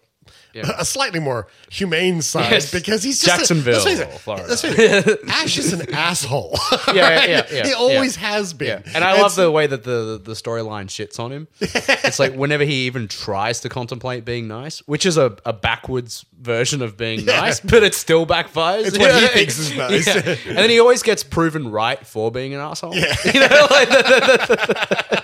Yeah. 0.54 0.72
A 0.80 0.86
slightly 0.86 1.20
more 1.20 1.48
humane 1.70 2.22
side 2.24 2.52
Yes. 2.52 2.72
because 2.72 3.04
he's 3.04 3.22
just 3.22 3.38
Jacksonville, 3.38 3.82
A, 3.82 3.86
let's 3.86 4.00
it, 4.00 4.12
Florida. 4.20 4.48
let's 4.50 4.64
it, 4.64 5.20
Ash 5.28 5.58
is 5.60 5.74
an 5.74 5.94
asshole. 5.94 6.58
Yeah, 6.88 6.94
yeah, 6.96 7.26
yeah, 7.26 7.46
yeah, 7.52 7.68
he 7.68 7.74
always 7.74 8.16
has 8.16 8.54
been. 8.54 8.82
And 8.96 9.04
I 9.04 9.22
love 9.22 9.36
the 9.36 9.52
way 9.52 9.68
that 9.68 9.84
the 9.84 10.20
the 10.24 10.34
storyline 10.34 10.88
shits 10.88 11.20
on 11.20 11.32
him. 11.32 11.48
it's 11.62 12.18
like 12.20 12.34
whenever 12.34 12.64
he 12.64 12.88
even 12.88 13.08
tries 13.08 13.60
to 13.62 13.70
contemplate 13.70 14.26
being 14.26 14.48
nice, 14.48 14.80
which 14.88 15.06
is 15.06 15.18
a, 15.18 15.38
a 15.46 15.54
backwards 15.54 16.26
version 16.42 16.82
of 16.82 16.98
being 16.98 17.26
nice, 17.26 17.60
but 17.60 17.84
it 17.84 17.94
still 17.94 18.26
backfires. 18.26 18.88
It's 18.88 18.98
what 18.98 19.14
he 19.22 19.28
thinks 19.28 19.60
is 19.60 19.76
nice. 19.76 20.08
And 20.08 20.58
then 20.58 20.70
he 20.72 20.80
always 20.80 21.04
gets 21.04 21.24
proven 21.24 21.70
right 21.70 22.04
for 22.06 22.32
being 22.32 22.56
an 22.56 22.60
asshole. 22.60 22.96
Yeah. 22.96 23.16
You 23.26 23.40
know, 23.42 23.68
like 23.70 23.90
the- 23.90 25.24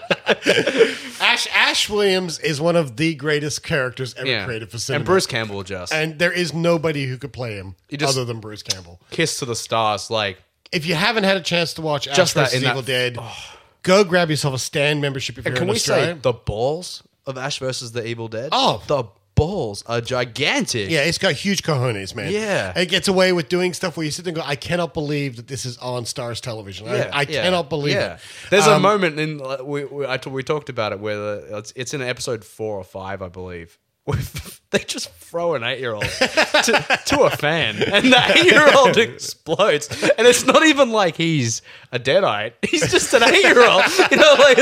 Ash 1.35 1.47
Ash 1.53 1.89
Williams 1.89 2.39
is 2.39 2.61
one 2.61 2.77
of 2.77 2.95
the 2.95 3.13
greatest 3.15 3.61
characters 3.61 4.13
ever 4.15 4.25
yeah. 4.27 4.45
created 4.45 4.71
for 4.71 4.77
cinema. 4.77 4.99
And 4.99 5.05
Bruce 5.05 5.27
Campbell 5.27 5.63
just 5.63 5.93
and 5.93 6.17
there 6.17 6.31
is 6.31 6.53
nobody 6.53 7.05
who 7.07 7.17
could 7.17 7.33
play 7.33 7.55
him 7.55 7.75
just- 7.91 8.15
other 8.15 8.23
than 8.23 8.39
Bruce 8.39 8.63
Campbell. 8.63 9.01
kiss 9.11 9.39
to 9.39 9.45
the 9.45 9.55
stars, 9.55 10.09
like 10.09 10.37
If 10.71 10.85
you 10.85 10.95
haven't 10.95 11.25
had 11.25 11.35
a 11.35 11.41
chance 11.41 11.73
to 11.73 11.81
watch 11.81 12.07
Ash 12.07 12.15
Just 12.15 12.35
that 12.35 12.45
vs. 12.51 12.55
in 12.59 12.63
that- 12.63 12.69
Evil 12.71 12.81
Dead, 12.83 13.19
go 13.83 14.05
grab 14.05 14.29
yourself 14.29 14.53
a 14.55 14.59
Stan 14.59 15.01
membership 15.01 15.37
if 15.37 15.43
you're 15.45 15.53
can 15.55 15.63
in 15.63 15.69
we 15.69 15.75
Australia. 15.75 16.13
say 16.15 16.19
the 16.21 16.31
balls 16.33 17.03
of 17.25 17.37
Ash 17.37 17.59
versus 17.59 17.91
the 17.91 18.05
Evil 18.07 18.29
Dead? 18.29 18.49
Oh. 18.53 18.81
the 18.87 19.03
balls 19.35 19.83
are 19.85 20.01
gigantic. 20.01 20.89
Yeah, 20.89 21.01
it's 21.01 21.17
got 21.17 21.33
huge 21.33 21.61
cojones, 21.61 22.15
man. 22.15 22.31
Yeah. 22.31 22.77
It 22.77 22.87
gets 22.87 23.07
away 23.07 23.33
with 23.33 23.49
doing 23.49 23.73
stuff 23.73 23.97
where 23.97 24.05
you 24.05 24.11
sit 24.11 24.25
there 24.25 24.31
and 24.31 24.41
go, 24.41 24.43
I 24.45 24.55
cannot 24.55 24.93
believe 24.93 25.35
that 25.35 25.47
this 25.47 25.65
is 25.65 25.77
on 25.77 26.03
Starz 26.05 26.39
Television. 26.41 26.87
I, 26.87 27.09
I 27.09 27.21
yeah, 27.21 27.43
cannot 27.43 27.69
believe 27.69 27.93
yeah. 27.95 28.13
it. 28.15 28.19
There's 28.49 28.67
a 28.67 28.75
Um, 28.75 28.81
moment 28.81 29.19
in 29.19 29.41
we 29.65 29.85
we, 29.85 30.07
I 30.07 30.17
t- 30.17 30.29
we 30.29 30.41
talked 30.43 30.69
about 30.69 30.91
it 30.93 30.99
where 30.99 31.17
the, 31.17 31.57
it's, 31.57 31.73
it's 31.75 31.93
in 31.93 32.01
episode 32.01 32.43
four 32.43 32.77
or 32.77 32.83
five, 32.83 33.21
I 33.21 33.29
believe. 33.29 33.77
they 34.71 34.79
just 34.79 35.09
throw 35.13 35.55
an 35.55 35.63
eight 35.63 35.79
year 35.79 35.93
old 35.93 36.03
to, 36.09 36.99
to 37.07 37.21
a 37.23 37.29
fan, 37.31 37.81
and 37.81 38.11
the 38.11 38.37
eight 38.37 38.45
year 38.45 38.69
old 38.75 38.97
explodes. 38.97 39.87
And 40.17 40.27
it's 40.27 40.45
not 40.45 40.63
even 40.65 40.91
like 40.91 41.15
he's 41.15 41.61
a 41.91 41.99
deadite; 41.99 42.53
he's 42.67 42.91
just 42.91 43.13
an 43.13 43.23
eight 43.23 43.43
year 43.43 43.67
old. 43.67 43.83
You 44.11 44.17
know, 44.17 44.35
like 44.37 44.57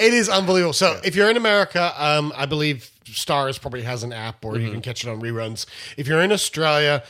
It 0.00 0.12
is 0.14 0.28
unbelievable. 0.28 0.72
So 0.72 1.00
if 1.04 1.14
you're 1.14 1.30
in 1.30 1.36
America, 1.36 1.92
um, 1.96 2.32
I 2.36 2.46
believe 2.46 2.90
Starz 3.04 3.60
probably 3.60 3.82
has 3.82 4.02
an 4.02 4.12
app 4.12 4.44
or 4.44 4.54
Mm-hmm. 4.54 4.64
you 4.66 4.72
can 4.72 4.80
catch 4.80 5.04
it 5.04 5.10
on 5.10 5.20
reruns. 5.20 5.66
If 5.96 6.06
you're 6.08 6.20
in 6.22 6.32
Australia, 6.32 7.02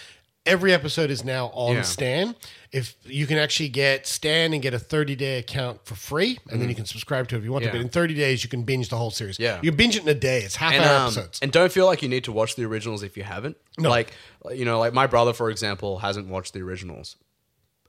every 0.47 0.73
episode 0.73 1.11
is 1.11 1.25
now 1.25 1.47
on 1.55 1.77
Yeah. 1.77 1.83
Stan. 1.83 2.35
If 2.71 2.97
you 3.05 3.27
can 3.27 3.39
actually 3.39 3.71
get 3.71 4.07
Stan 4.07 4.53
and 4.53 4.61
get 4.61 4.75
a 4.75 4.79
30 4.79 5.17
day 5.17 5.39
account 5.39 5.87
for 5.87 5.95
free, 5.95 6.39
and 6.51 6.61
then 6.61 6.69
you 6.69 6.75
can 6.75 6.85
subscribe 6.85 7.27
to 7.29 7.35
it 7.37 7.39
if 7.39 7.45
you 7.45 7.51
want 7.53 7.65
Mm-hmm. 7.65 7.69
Yeah. 7.77 7.79
to. 7.79 7.79
But 7.79 7.85
in 7.87 7.89
30 7.91 8.15
days, 8.15 8.45
you 8.45 8.51
can 8.51 8.63
binge 8.65 8.91
the 8.91 8.97
whole 8.97 9.11
series. 9.11 9.39
Yeah. 9.39 9.59
you 9.63 9.73
binge 9.73 9.97
it 9.97 10.03
in 10.03 10.09
a 10.09 10.15
day. 10.15 10.43
It's 10.43 10.57
half 10.57 10.75
and, 10.75 10.85
hour 10.85 10.97
um, 10.97 11.03
episodes. 11.05 11.39
and 11.41 11.51
don't 11.51 11.73
feel 11.73 11.87
like 11.87 12.03
you 12.03 12.09
need 12.11 12.25
to 12.25 12.33
watch 12.33 12.57
the 12.57 12.65
originals 12.65 13.03
if 13.03 13.17
you 13.17 13.23
haven't. 13.23 13.57
No. 13.79 13.89
Like 13.89 14.13
you 14.53 14.65
know, 14.67 14.79
like 14.79 14.93
my 14.93 15.07
brother, 15.07 15.33
for 15.33 15.51
example, 15.51 15.99
hasn't 15.99 16.29
watched 16.29 16.53
the 16.53 16.61
originals, 16.61 17.17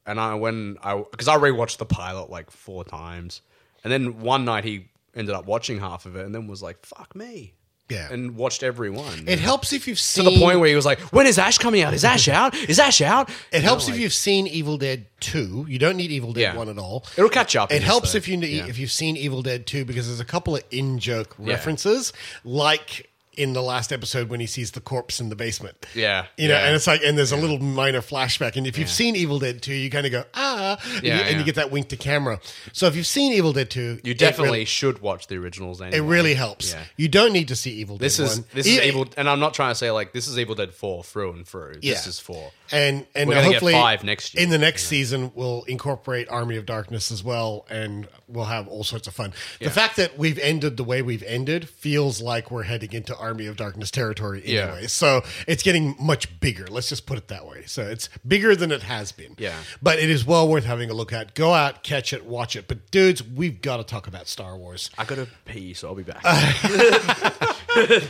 and 0.06 0.20
I 0.20 0.36
when 0.36 0.78
I 0.82 0.96
because 1.12 1.28
I 1.28 1.38
rewatched 1.38 1.78
the 1.78 1.86
pilot 1.86 2.30
like 2.30 2.50
four 2.50 2.84
times, 2.86 3.42
and 3.84 3.92
then 3.92 4.22
one 4.22 4.46
night 4.46 4.64
he 4.64 4.88
ended 5.16 5.36
up 5.36 5.46
watching 5.46 5.80
half 5.80 6.06
of 6.06 6.16
it, 6.16 6.26
and 6.26 6.34
then 6.34 6.48
was 6.48 6.62
like, 6.64 6.86
"Fuck 6.86 7.16
me." 7.16 7.54
Yeah. 7.90 8.08
and 8.12 8.36
watched 8.36 8.62
every 8.64 8.90
one. 8.90 9.26
it 9.28 9.40
helps 9.40 9.74
if 9.74 9.88
you've 9.88 9.98
seen 10.00 10.26
to 10.26 10.32
seen 10.32 10.40
the 10.40 10.46
point 10.46 10.60
where 10.60 10.70
he 10.70 10.76
was 10.76 10.86
like, 10.86 11.00
"When 11.12 11.26
is 11.28 11.38
Ash 11.40 11.58
coming 11.58 11.82
out? 11.82 11.94
Is 11.94 12.06
Ash 12.06 12.28
out? 12.40 12.56
Is 12.56 12.80
Ash 12.80 13.02
out?" 13.02 13.30
It 13.52 13.64
helps 13.64 13.88
if 13.90 13.98
you've 13.98 14.14
seen 14.14 14.48
Evil 14.48 14.78
Dead 14.78 15.06
2. 15.22 15.66
You 15.68 15.80
don't 15.80 15.98
need 15.98 16.12
Evil 16.12 16.32
Dead 16.34 16.42
Yeah. 16.42 16.56
1 16.56 16.70
at 16.70 16.78
all. 16.78 17.06
It'll 17.18 17.30
catch 17.30 17.56
up 17.56 17.72
It 17.72 17.82
helps 17.82 18.16
if 18.16 18.28
you 18.28 18.40
if 18.42 18.78
you've 18.78 18.92
seen 18.92 19.18
Evil 19.18 19.42
Dead 19.42 19.66
2 19.66 19.86
because 19.86 20.08
there's 20.08 20.20
a 20.20 20.26
couple 20.26 20.56
of 20.56 20.64
in-joke 20.72 21.36
Yeah. 21.40 21.54
references 21.54 22.14
like 22.44 23.09
in 23.40 23.54
the 23.54 23.62
last 23.62 23.92
episode 23.94 24.30
when 24.30 24.40
he 24.40 24.46
sees 24.46 24.72
the 24.72 24.82
corpse 24.82 25.20
in 25.20 25.30
the 25.30 25.36
basement. 25.36 25.86
Yeah, 25.96 26.26
You 26.38 26.48
know, 26.50 26.56
yeah. 26.56 26.66
and 26.68 26.76
it's 26.76 26.86
like 26.88 27.02
and 27.04 27.18
there's 27.18 27.32
a 27.32 27.38
little 27.38 27.60
minor 27.60 28.02
flashback 28.02 28.56
and 28.56 28.68
if 28.68 28.78
you've 28.78 28.90
seen 28.90 29.16
Evil 29.16 29.40
Dead 29.40 29.62
2, 29.62 29.74
you 29.74 29.90
kind 29.90 30.06
of 30.06 30.12
go, 30.12 30.24
"Ah," 30.34 30.78
and, 30.96 31.04
Yeah, 31.04 31.16
you, 31.18 31.22
and 31.24 31.38
you 31.40 31.44
get 31.46 31.56
that 31.56 31.72
wink 31.72 31.88
to 31.90 31.98
camera. 31.98 32.40
So 32.74 32.86
if 32.88 32.96
you've 32.96 33.08
seen 33.08 33.34
Evil 33.34 33.54
Dead 33.54 33.70
2, 33.70 34.02
You 34.04 34.14
definitely 34.14 34.50
really- 34.60 34.66
should 34.66 35.00
watch 35.00 35.28
the 35.28 35.38
originals. 35.38 35.82
Anyway. 35.82 35.98
it 35.98 36.02
really 36.02 36.34
helps. 36.34 36.72
Yeah. 36.74 36.84
You 36.98 37.08
don't 37.08 37.32
need 37.34 37.48
to 37.48 37.56
see 37.56 37.72
Evil 37.72 37.98
Dead 37.98 38.06
This 38.06 38.20
is 38.20 38.38
1. 38.40 38.46
this 38.54 38.68
is 38.68 38.78
E- 38.80 38.84
Evil, 38.88 39.08
and 39.18 39.30
I'm 39.30 39.40
not 39.40 39.54
trying 39.54 39.72
to 39.72 39.76
say 39.76 39.90
like 39.92 40.12
this 40.14 40.28
is 40.28 40.38
Evil 40.38 40.56
Dead 40.56 40.74
four 40.74 41.04
through 41.04 41.32
and 41.34 41.48
through. 41.48 41.76
Yeah. 41.82 41.94
This 41.94 42.08
is 42.08 42.20
four. 42.20 42.52
and 42.72 43.06
and 43.16 43.28
We're 43.30 43.36
gonna 43.36 43.48
get 43.48 43.54
hopefully 43.54 43.74
five 43.74 44.04
next 44.04 44.34
year. 44.36 44.44
In 44.44 44.50
the 44.50 44.58
next 44.58 44.84
season, 44.88 45.32
we'll 45.34 45.64
incorporate 45.64 46.28
Army 46.30 46.58
of 46.58 46.66
Darkness 46.66 47.12
as 47.12 47.24
well, 47.24 47.66
and 47.70 48.08
we'll 48.30 48.46
have 48.46 48.68
all 48.68 48.84
sorts 48.84 49.08
of 49.08 49.14
fun. 49.16 49.34
The 49.60 49.70
fact 49.70 49.96
that 49.98 50.18
we've 50.18 50.38
ended 50.40 50.78
the 50.78 50.84
way 50.84 51.02
we've 51.02 51.24
ended 51.24 51.68
feels 51.68 52.22
like 52.22 52.52
we're 52.52 52.64
heading 52.64 52.94
into 52.94 53.16
Army 53.18 53.48
of 53.48 53.58
Darkness 53.58 53.90
territory 53.92 54.44
Yeah. 54.46 54.62
anyway. 54.68 54.88
So 54.88 55.24
it's 55.48 55.64
getting 55.64 55.96
much 56.00 56.40
bigger. 56.40 56.68
Let's 56.68 56.90
just 56.90 57.06
put 57.06 57.18
it 57.18 57.28
that 57.30 57.46
way. 57.48 57.64
So 57.66 57.82
it's 57.84 58.08
bigger 58.28 58.56
than 58.56 58.72
it 58.72 58.84
has 58.84 59.12
been. 59.12 59.36
Yeah. 59.38 59.56
but 59.82 60.00
it 60.00 60.10
is 60.10 60.26
well 60.26 60.48
worth 60.48 60.66
having 60.66 60.90
a 60.90 60.94
look 60.94 61.12
at. 61.12 61.34
Go 61.34 61.54
out, 61.54 61.84
catch 61.84 62.14
it, 62.14 62.26
watch 62.26 62.56
it. 62.56 62.68
But 62.68 62.92
dudes, 62.92 63.24
we've 63.24 63.62
got 63.62 63.78
to 63.78 63.84
talk 63.84 64.08
about 64.08 64.28
Star 64.28 64.56
Wars, 64.58 64.90
I 64.98 65.06
gotta 65.06 65.28
pee, 65.46 65.74
so 65.74 65.88
I'll 65.90 65.96
be 65.96 66.04
back. 66.04 66.24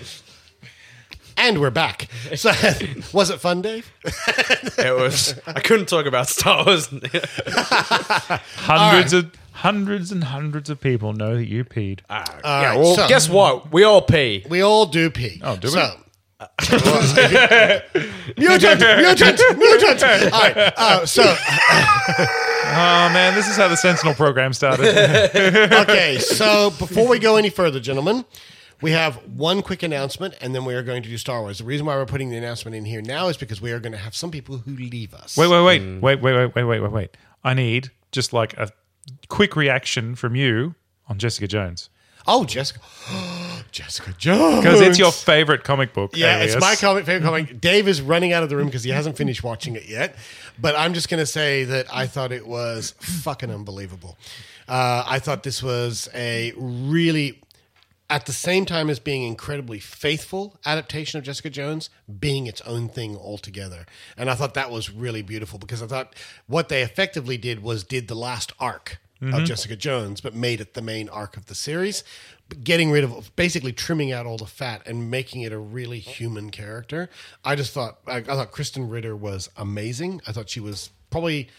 and 1.37 1.59
we're 1.61 1.69
back. 1.69 2.07
So 2.35 2.51
was 3.13 3.29
it 3.29 3.39
fun, 3.39 3.61
Dave? 3.61 3.91
it 4.77 4.95
was. 4.95 5.39
I 5.47 5.59
couldn't 5.61 5.87
talk 5.87 6.05
about 6.05 6.27
Star 6.27 6.65
Wars. 6.65 6.87
Hundreds 8.57 9.13
of 9.13 9.31
hundreds 9.59 10.11
and 10.11 10.23
hundreds 10.23 10.69
of 10.69 10.79
people 10.79 11.13
know 11.13 11.35
that 11.35 11.47
you 11.47 11.63
peed. 11.65 11.99
yeah. 12.09 12.25
right, 12.43 12.77
Well, 12.77 12.95
so- 12.95 13.07
guess 13.07 13.27
what? 13.29 13.71
We 13.71 13.83
all 13.83 14.01
pee. 14.01 14.45
We 14.49 14.61
all 14.61 14.85
do 14.85 15.09
pee. 15.09 15.41
Oh, 15.43 15.55
do 15.57 15.67
we? 15.67 15.71
so, 15.73 15.95
mutant, 18.37 18.79
mutant, 18.79 19.57
mutant. 19.57 20.03
All 20.33 20.39
right. 20.39 20.73
Uh, 20.77 21.05
so, 21.05 21.23
Oh 22.71 23.09
man, 23.11 23.33
this 23.35 23.47
is 23.49 23.57
how 23.57 23.67
the 23.67 23.75
Sentinel 23.75 24.13
program 24.13 24.53
started. 24.53 24.85
okay. 25.73 26.19
So, 26.19 26.69
before 26.69 27.07
we 27.07 27.17
go 27.19 27.35
any 27.35 27.49
further, 27.49 27.79
gentlemen, 27.79 28.25
we 28.81 28.91
have 28.91 29.15
one 29.35 29.61
quick 29.63 29.81
announcement, 29.83 30.35
and 30.39 30.53
then 30.55 30.63
we 30.65 30.75
are 30.75 30.83
going 30.83 31.01
to 31.03 31.09
do 31.09 31.17
Star 31.17 31.41
Wars. 31.41 31.57
The 31.57 31.63
reason 31.65 31.85
why 31.87 31.95
we're 31.95 32.05
putting 32.05 32.29
the 32.29 32.37
announcement 32.37 32.75
in 32.75 32.85
here 32.85 33.01
now 33.01 33.27
is 33.27 33.37
because 33.37 33.59
we 33.59 33.71
are 33.71 33.79
going 33.79 33.91
to 33.93 33.97
have 33.97 34.15
some 34.15 34.29
people 34.31 34.57
who 34.59 34.71
leave 34.75 35.13
us. 35.13 35.35
wait, 35.35 35.47
wait, 35.49 35.61
wait, 35.63 35.81
wait, 36.01 36.21
wait, 36.21 36.33
wait, 36.35 36.53
wait, 36.55 36.63
wait, 36.63 36.79
wait, 36.79 36.91
wait. 36.91 37.17
I 37.43 37.53
need 37.55 37.89
just 38.11 38.31
like 38.33 38.53
a 38.57 38.69
quick 39.27 39.55
reaction 39.55 40.15
from 40.15 40.35
you 40.35 40.75
on 41.07 41.17
Jessica 41.19 41.47
Jones 41.47 41.89
Oh, 42.27 42.43
Jessica. 42.43 42.79
Jessica 43.71 44.13
Jones. 44.17 44.63
because 44.63 44.81
it's 44.81 44.99
your 44.99 45.11
favorite 45.11 45.63
comic 45.63 45.93
book. 45.93 46.15
Yeah, 46.15 46.37
alias. 46.37 46.53
it's 46.55 46.61
my 46.61 46.75
comic, 46.75 47.05
favorite 47.05 47.25
comic. 47.25 47.59
Dave 47.61 47.87
is 47.87 48.01
running 48.01 48.33
out 48.33 48.43
of 48.43 48.49
the 48.49 48.55
room 48.57 48.67
because 48.67 48.83
he 48.83 48.91
hasn't 48.91 49.17
finished 49.17 49.43
watching 49.43 49.75
it 49.75 49.87
yet. 49.87 50.15
But 50.59 50.75
I'm 50.75 50.93
just 50.93 51.09
going 51.09 51.19
to 51.21 51.25
say 51.25 51.63
that 51.63 51.87
I 51.93 52.05
thought 52.07 52.31
it 52.31 52.45
was 52.45 52.91
fucking 52.99 53.49
unbelievable. 53.49 54.17
Uh, 54.67 55.03
I 55.07 55.19
thought 55.19 55.41
this 55.43 55.63
was 55.63 56.07
a 56.13 56.53
really, 56.57 57.41
at 58.09 58.25
the 58.25 58.33
same 58.33 58.65
time 58.65 58.89
as 58.89 58.99
being 58.99 59.23
incredibly 59.23 59.79
faithful 59.79 60.57
adaptation 60.65 61.19
of 61.19 61.23
Jessica 61.23 61.49
Jones, 61.49 61.89
being 62.19 62.47
its 62.47 62.61
own 62.61 62.89
thing 62.89 63.15
altogether. 63.15 63.85
And 64.17 64.29
I 64.29 64.35
thought 64.35 64.55
that 64.55 64.71
was 64.71 64.89
really 64.89 65.21
beautiful 65.21 65.59
because 65.59 65.83
I 65.83 65.87
thought 65.87 66.15
what 66.47 66.69
they 66.69 66.81
effectively 66.81 67.37
did 67.37 67.61
was 67.61 67.83
did 67.83 68.07
the 68.07 68.15
last 68.15 68.51
arc 68.59 68.97
of 69.21 69.27
mm-hmm. 69.27 69.45
Jessica 69.45 69.75
Jones, 69.75 70.21
but 70.21 70.33
made 70.33 70.61
it 70.61 70.73
the 70.73 70.81
main 70.81 71.09
arc 71.09 71.35
of 71.35 71.47
the 71.47 71.55
series, 71.55 72.03
getting 72.63 72.89
rid 72.89 73.03
of 73.03 73.35
basically 73.35 73.73
trimming 73.73 74.11
out 74.11 74.25
all 74.25 74.37
the 74.37 74.45
fat 74.45 74.81
and 74.85 75.11
making 75.11 75.41
it 75.41 75.51
a 75.51 75.59
really 75.59 75.99
human 75.99 76.49
character. 76.49 77.09
I 77.43 77.55
just 77.55 77.73
thought 77.73 77.99
I, 78.07 78.17
I 78.17 78.21
thought 78.21 78.51
Krysten 78.51 78.89
Ritter 78.89 79.15
was 79.15 79.49
amazing. 79.57 80.21
I 80.25 80.31
thought 80.31 80.49
she 80.49 80.61
was 80.61 80.89
probably 81.09 81.49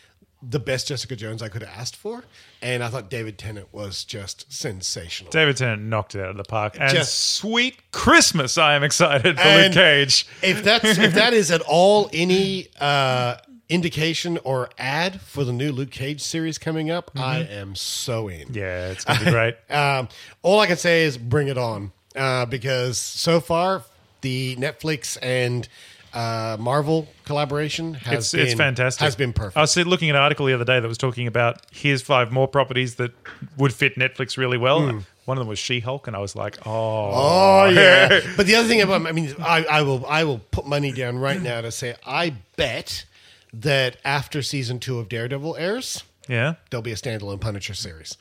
the 0.42 0.58
best 0.58 0.88
Jessica 0.88 1.16
Jones 1.16 1.42
I 1.42 1.48
could 1.48 1.62
have 1.62 1.78
asked 1.78 1.96
for, 1.96 2.24
and 2.62 2.82
I 2.82 2.88
thought 2.88 3.10
David 3.10 3.36
Tennant 3.38 3.68
was 3.72 4.04
just 4.04 4.50
sensational. 4.52 5.30
David 5.30 5.56
Tennant 5.58 5.82
knocked 5.82 6.14
it 6.14 6.20
out 6.22 6.30
of 6.30 6.36
the 6.36 6.44
park. 6.44 6.76
And 6.80 6.90
Just- 6.90 7.34
sweet 7.34 7.78
Christmas, 7.92 8.56
I 8.56 8.74
am 8.74 8.82
excited 8.82 9.38
for 9.38 9.48
Luke 9.56 9.72
Cage. 9.72 10.26
If 10.42 10.62
that's 10.64 10.98
if 10.98 11.14
that 11.14 11.34
is 11.34 11.50
at 11.50 11.60
all 11.62 12.08
any 12.12 12.68
uh, 12.80 13.36
indication 13.68 14.38
or 14.44 14.70
ad 14.78 15.20
for 15.20 15.44
the 15.44 15.52
new 15.52 15.72
Luke 15.72 15.90
Cage 15.90 16.20
series 16.22 16.58
coming 16.58 16.90
up, 16.90 17.10
I 17.14 17.38
am 17.40 17.74
so 17.76 18.28
in. 18.28 18.52
Yeah, 18.52 18.90
it's 18.90 19.04
gonna 19.04 19.24
be 19.24 19.30
great. 19.30 19.56
Um, 19.70 20.08
all 20.42 20.58
I 20.60 20.66
can 20.66 20.76
say 20.76 21.04
is 21.04 21.16
bring 21.18 21.48
it 21.48 21.58
on 21.58 21.92
uh, 22.16 22.46
because 22.46 22.98
so 22.98 23.40
far 23.40 23.82
the 24.22 24.56
Netflix 24.56 25.16
and 25.22 25.68
uh, 26.12 26.56
Marvel 26.58 27.08
collaboration 27.24 27.94
has 27.94 28.18
It's 28.18 28.32
been 28.32 28.40
it's 28.46 28.54
fantastic. 28.54 29.02
Has 29.02 29.16
been 29.16 29.32
perfect. 29.32 29.56
I 29.56 29.60
was 29.60 29.76
looking 29.76 30.10
at 30.10 30.16
an 30.16 30.22
article 30.22 30.46
the 30.46 30.54
other 30.54 30.64
day 30.64 30.80
that 30.80 30.88
was 30.88 30.98
talking 30.98 31.26
about 31.26 31.60
here's 31.72 32.02
five 32.02 32.32
more 32.32 32.48
properties 32.48 32.96
that 32.96 33.12
would 33.56 33.72
fit 33.72 33.96
Netflix 33.96 34.36
really 34.36 34.58
well. 34.58 34.80
One 35.26 35.38
of 35.38 35.42
them 35.42 35.48
was 35.48 35.60
She 35.60 35.78
Hulk, 35.80 36.08
and 36.08 36.16
I 36.16 36.18
was 36.18 36.34
like, 36.34 36.58
oh. 36.66 37.10
Oh 37.12 37.68
yeah, 37.72 38.20
but 38.36 38.46
the 38.46 38.56
other 38.56 38.66
thing 38.66 38.80
about 38.80 39.06
I 39.06 39.12
mean 39.12 39.34
I, 39.38 39.64
I 39.64 39.82
will 39.82 40.04
I 40.06 40.24
will 40.24 40.38
put 40.50 40.66
money 40.66 40.90
down 40.92 41.18
right 41.18 41.40
now 41.40 41.60
to 41.60 41.70
say 41.70 41.94
I 42.04 42.34
bet 42.56 43.04
that 43.52 43.96
after 44.04 44.42
season 44.42 44.80
two 44.80 44.98
of 44.98 45.08
Daredevil 45.08 45.56
airs, 45.56 46.02
yeah, 46.28 46.54
there'll 46.70 46.82
be 46.82 46.92
a 46.92 46.96
standalone 46.96 47.40
Punisher 47.40 47.74
series. 47.74 48.16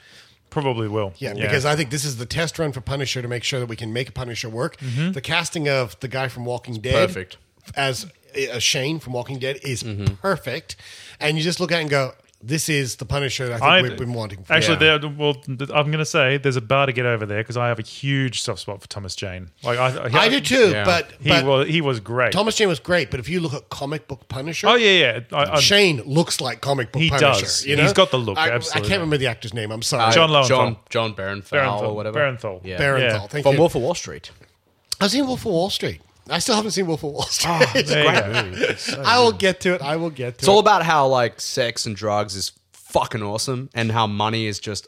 probably 0.52 0.88
will. 0.88 1.14
Yeah, 1.18 1.34
because 1.34 1.66
I 1.66 1.76
think 1.76 1.90
this 1.90 2.06
is 2.06 2.18
the 2.18 2.26
test 2.26 2.60
run 2.60 2.72
for 2.72 2.82
Punisher 2.82 3.22
to 3.24 3.28
make 3.28 3.44
sure 3.44 3.60
that 3.60 3.70
we 3.70 3.76
can 3.76 3.92
make 3.94 4.10
a 4.10 4.12
Punisher 4.12 4.50
work. 4.50 4.78
The 4.78 5.22
casting 5.22 5.68
of 5.68 6.00
the 6.02 6.08
guy 6.08 6.28
from 6.28 6.46
Walking 6.46 6.76
Dead 6.76 7.08
perfect. 7.08 7.38
As 7.76 8.06
uh, 8.54 8.60
Shane 8.60 9.00
from 9.00 9.14
Walking 9.14 9.40
Dead 9.40 9.60
is 9.64 9.84
Mm-hmm. 9.84 10.16
perfect, 10.16 10.76
and 11.20 11.38
you 11.38 11.44
just 11.44 11.60
look 11.60 11.72
at 11.72 11.80
it 11.80 11.82
and 11.82 11.90
go, 11.90 12.14
"This 12.44 12.70
is 12.70 12.98
the 12.98 13.06
Punisher 13.06 13.48
that 13.50 13.56
I 13.62 13.82
think 13.82 13.88
I- 13.88 13.90
we've 13.90 13.98
been 13.98 14.14
wanting." 14.14 14.44
For. 14.44 14.54
Actually, 14.54 14.86
Yeah. 14.86 14.98
there, 15.00 15.10
well, 15.10 15.36
I'm 15.74 15.88
going 15.88 15.98
to 15.98 16.06
say 16.06 16.38
there's 16.38 16.56
a 16.56 16.62
bar 16.62 16.86
to 16.86 16.94
get 16.94 17.06
over 17.08 17.26
there 17.26 17.40
because 17.42 17.58
I 17.58 17.68
have 17.70 17.80
a 17.80 17.82
huge 17.82 18.42
soft 18.44 18.60
spot 18.62 18.82
for 18.82 18.88
Thomas 18.88 19.16
Jane. 19.16 19.50
Like 19.64 19.80
I, 19.80 20.10
I 20.26 20.30
do 20.30 20.40
too, 20.40 20.70
Yeah. 20.70 20.86
but 20.86 21.12
He 21.20 21.30
but 21.30 21.44
was 21.46 21.68
he 21.68 21.82
was 21.82 22.00
great. 22.00 22.32
Thomas 22.32 22.56
Jane 22.56 22.68
was 22.68 22.80
great. 22.80 23.10
But 23.10 23.20
if 23.20 23.28
you 23.28 23.40
look 23.40 23.54
at 23.56 23.68
comic 23.70 24.08
book 24.08 24.28
Punisher, 24.28 24.68
oh 24.68 24.76
yeah, 24.76 24.92
yeah. 25.32 25.38
I, 25.38 25.54
I, 25.56 25.60
Shane 25.60 26.02
looks 26.04 26.40
like 26.40 26.62
comic 26.62 26.92
book 26.92 27.02
He 27.02 27.10
Punisher. 27.10 27.42
does. 27.42 27.66
You 27.66 27.76
know? 27.78 27.84
He's 27.84 27.94
got 27.94 28.12
the 28.12 28.20
look, 28.20 28.38
I, 28.38 28.56
I 28.56 28.60
can't 28.60 28.90
remember 28.92 29.18
the 29.18 29.28
actor's 29.28 29.54
name. 29.56 29.72
I'm 29.72 29.82
sorry. 29.82 30.04
Uh, 30.04 30.12
John 30.12 30.30
Lowenthal. 30.30 30.58
John 30.58 30.78
John 30.92 31.14
Barenthal 31.16 31.50
Barenthal, 31.50 31.82
or 31.82 31.96
whatever. 31.96 32.20
Barenthal. 32.20 32.62
Yeah. 32.64 32.78
Barenthal. 32.78 33.00
Yeah. 33.22 33.28
Thank 33.28 33.44
From 33.44 33.54
you. 33.56 33.60
Wolf 33.60 33.74
of 33.76 33.82
Wall 33.82 33.96
Street. 33.96 34.30
I've 35.02 35.10
seen 35.12 35.26
Wolf 35.26 35.40
of 35.42 35.46
Wall 35.52 35.70
Street. 35.70 36.02
I 36.30 36.40
still 36.40 36.56
haven't 36.56 36.72
seen 36.72 36.88
Wolf 36.88 37.04
of 37.04 37.12
Wall 37.12 37.24
Street. 37.24 37.50
Ah, 37.52 37.72
there 37.86 38.46
you 38.46 38.76
go. 38.76 39.02
I 39.06 39.20
will 39.20 39.32
get 39.32 39.62
to 39.62 39.76
it. 39.76 39.82
I 39.82 39.96
will 39.96 40.10
get 40.10 40.18
to 40.18 40.28
it. 40.28 40.36
It's 40.40 40.48
it. 40.48 40.50
all 40.50 40.60
about 40.60 40.84
how 40.84 41.08
like 41.08 41.42
sex 41.42 41.86
and 41.86 41.96
drugs 41.96 42.36
is 42.36 42.52
fucking 42.72 43.22
awesome 43.22 43.70
and 43.74 43.92
how 43.92 44.08
money 44.08 44.46
is 44.48 44.60
just 44.60 44.88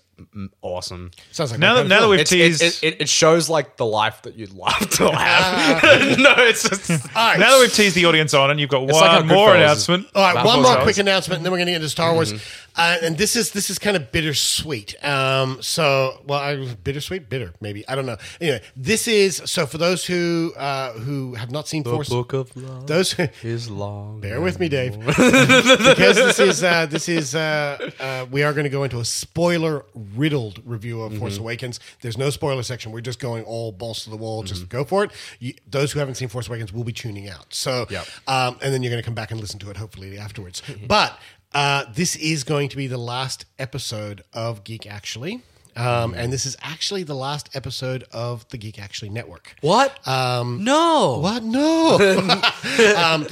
awesome. 0.61 1.11
Sounds 1.31 1.51
like 1.51 1.59
Now 1.59 1.75
that 1.75 1.87
now 1.87 2.01
that 2.01 2.07
we've 2.09 2.19
It's, 2.21 2.29
teased, 2.29 2.61
it, 2.83 3.01
it 3.01 3.09
shows 3.09 3.49
like 3.49 3.77
the 3.77 3.85
life 3.85 4.21
that 4.23 4.35
you'd 4.35 4.53
love 4.53 4.77
to 4.97 5.11
have. 5.11 5.83
no, 6.19 6.33
it's 6.37 6.67
just 6.67 6.89
All 6.91 6.97
right. 7.15 7.39
now 7.39 7.51
that 7.51 7.59
we've 7.59 7.73
teased 7.73 7.95
the 7.95 8.05
audience 8.05 8.33
on, 8.33 8.51
and 8.51 8.59
you've 8.59 8.69
got 8.69 8.83
It's 8.83 8.93
like 8.93 9.09
how 9.11 9.17
one 9.19 9.27
more 9.27 9.49
Goodfellas 9.49 9.55
is- 9.55 9.55
announcement. 9.89 10.07
All 10.15 10.33
right, 10.33 10.45
one 10.45 10.61
more 10.61 10.77
quick 10.83 10.97
announcement, 10.97 11.37
and 11.37 11.45
then 11.45 11.51
we're 11.51 11.57
going 11.59 11.67
to 11.67 11.71
get 11.73 11.77
into 11.77 11.89
Star 11.89 12.13
Wars. 12.13 12.33
Uh, 12.73 12.97
and 13.03 13.17
this 13.17 13.35
is 13.35 13.51
this 13.51 13.69
is 13.69 13.77
kind 13.77 13.97
of 13.97 14.13
bittersweet. 14.13 14.95
Um, 15.03 15.61
so, 15.61 16.21
well, 16.25 16.39
I, 16.39 16.73
bittersweet, 16.83 17.27
bitter, 17.29 17.53
maybe 17.59 17.85
I 17.89 17.95
don't 17.95 18.05
know. 18.05 18.15
Anyway, 18.39 18.61
this 18.77 19.09
is 19.09 19.41
so 19.45 19.65
for 19.65 19.77
those 19.77 20.05
who 20.05 20.53
uh, 20.55 20.93
who 20.93 21.35
have 21.35 21.51
not 21.51 21.67
seen 21.67 21.83
Force. 21.83 22.07
Book 22.07 22.31
of 22.31 22.55
love 22.55 22.87
Those 22.87 23.13
is 23.43 23.69
long. 23.69 24.21
bear 24.21 24.39
with 24.39 24.59
me, 24.61 24.69
Dave, 24.69 24.97
because 25.05 26.15
this 26.15 26.39
is 26.39 26.63
uh, 26.63 26.85
this 26.85 27.09
is 27.09 27.35
uh, 27.35 27.89
uh, 27.99 28.25
we 28.31 28.43
are 28.43 28.53
going 28.53 28.63
to 28.63 28.69
go 28.69 28.83
into 28.85 28.99
a 28.99 29.05
spoiler 29.05 29.83
riddled 30.15 30.61
review 30.65 31.01
of 31.01 31.17
Force 31.17 31.37
Awakens. 31.37 31.79
There's 32.01 32.17
no 32.17 32.29
spoiler 32.29 32.63
section. 32.63 32.91
We're 32.91 33.01
just 33.01 33.19
going 33.19 33.43
all 33.43 33.71
balls 33.71 34.03
to 34.03 34.09
the 34.09 34.17
wall. 34.17 34.43
Just 34.43 34.69
go 34.69 34.83
for 34.83 35.03
it. 35.03 35.11
You, 35.39 35.53
those 35.69 35.91
who 35.91 35.99
haven't 35.99 36.15
seen 36.15 36.27
Force 36.27 36.47
Awakens 36.47 36.73
will 36.73 36.83
be 36.83 36.93
tuning 36.93 37.29
out. 37.29 37.53
So, 37.53 37.85
Yep. 37.89 38.05
um, 38.27 38.57
and 38.61 38.73
then 38.73 38.83
you're 38.83 38.91
going 38.91 39.01
to 39.01 39.05
come 39.05 39.15
back 39.15 39.31
and 39.31 39.39
listen 39.39 39.59
to 39.59 39.69
it 39.69 39.77
hopefully 39.77 40.17
afterwards. 40.17 40.61
but 40.87 41.19
uh, 41.53 41.85
this 41.93 42.15
is 42.15 42.43
going 42.43 42.69
to 42.69 42.77
be 42.77 42.87
the 42.87 42.97
last 42.97 43.45
episode 43.59 44.21
of 44.33 44.63
Geek 44.63 44.85
Actually. 44.85 45.41
Um, 45.75 46.13
and 46.13 46.33
this 46.33 46.45
is 46.45 46.57
actually 46.61 47.03
the 47.03 47.15
last 47.15 47.49
episode 47.55 48.03
of 48.11 48.47
the 48.49 48.57
Geek 48.57 48.77
Actually 48.77 49.09
Network. 49.09 49.55
What? 49.61 50.05
Um, 50.05 50.63
no. 50.65 51.19
What? 51.21 51.43
No. 51.43 51.95
um, 52.97 53.25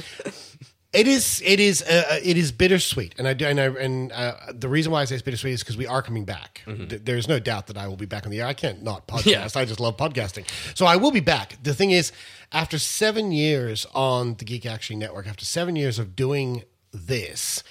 it 0.92 1.06
is. 1.06 1.42
It 1.44 1.60
is. 1.60 1.82
Uh, 1.82 2.04
uh, 2.10 2.16
it 2.22 2.36
is 2.36 2.50
bittersweet, 2.52 3.14
and 3.18 3.28
I 3.28 3.34
do. 3.34 3.46
And, 3.46 3.60
I, 3.60 3.64
and 3.66 4.12
uh, 4.12 4.34
the 4.52 4.68
reason 4.68 4.90
why 4.92 5.02
I 5.02 5.04
say 5.04 5.14
it's 5.14 5.22
bittersweet 5.22 5.54
is 5.54 5.60
because 5.62 5.76
we 5.76 5.86
are 5.86 6.02
coming 6.02 6.24
back. 6.24 6.62
Th- 6.66 7.00
There's 7.04 7.28
no 7.28 7.38
doubt 7.38 7.68
that 7.68 7.76
I 7.76 7.86
will 7.88 7.96
be 7.96 8.06
back 8.06 8.24
on 8.26 8.30
the 8.32 8.40
air. 8.40 8.46
I 8.46 8.54
can't 8.54 8.82
not 8.82 9.06
podcast. 9.08 9.26
Yeah. 9.26 9.48
I 9.60 9.64
just 9.64 9.80
love 9.80 9.96
podcasting, 9.96 10.46
so 10.76 10.86
I 10.86 10.96
will 10.96 11.12
be 11.12 11.20
back. 11.20 11.62
The 11.62 11.74
thing 11.74 11.90
is, 11.92 12.12
after 12.52 12.78
seven 12.78 13.30
years 13.32 13.86
on 13.94 14.34
the 14.34 14.44
Geek 14.44 14.66
Actually 14.66 14.96
Network, 14.96 15.26
after 15.28 15.44
seven 15.44 15.76
years 15.76 15.98
of 15.98 16.16
doing 16.16 16.64
this, 16.92 17.62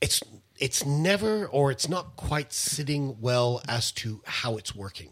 it's 0.00 0.22
it's 0.58 0.84
never 0.84 1.46
or 1.46 1.70
it's 1.70 1.88
not 1.88 2.16
quite 2.16 2.52
sitting 2.52 3.20
well 3.20 3.62
as 3.68 3.92
to 3.92 4.20
how 4.26 4.56
it's 4.56 4.74
working. 4.74 5.10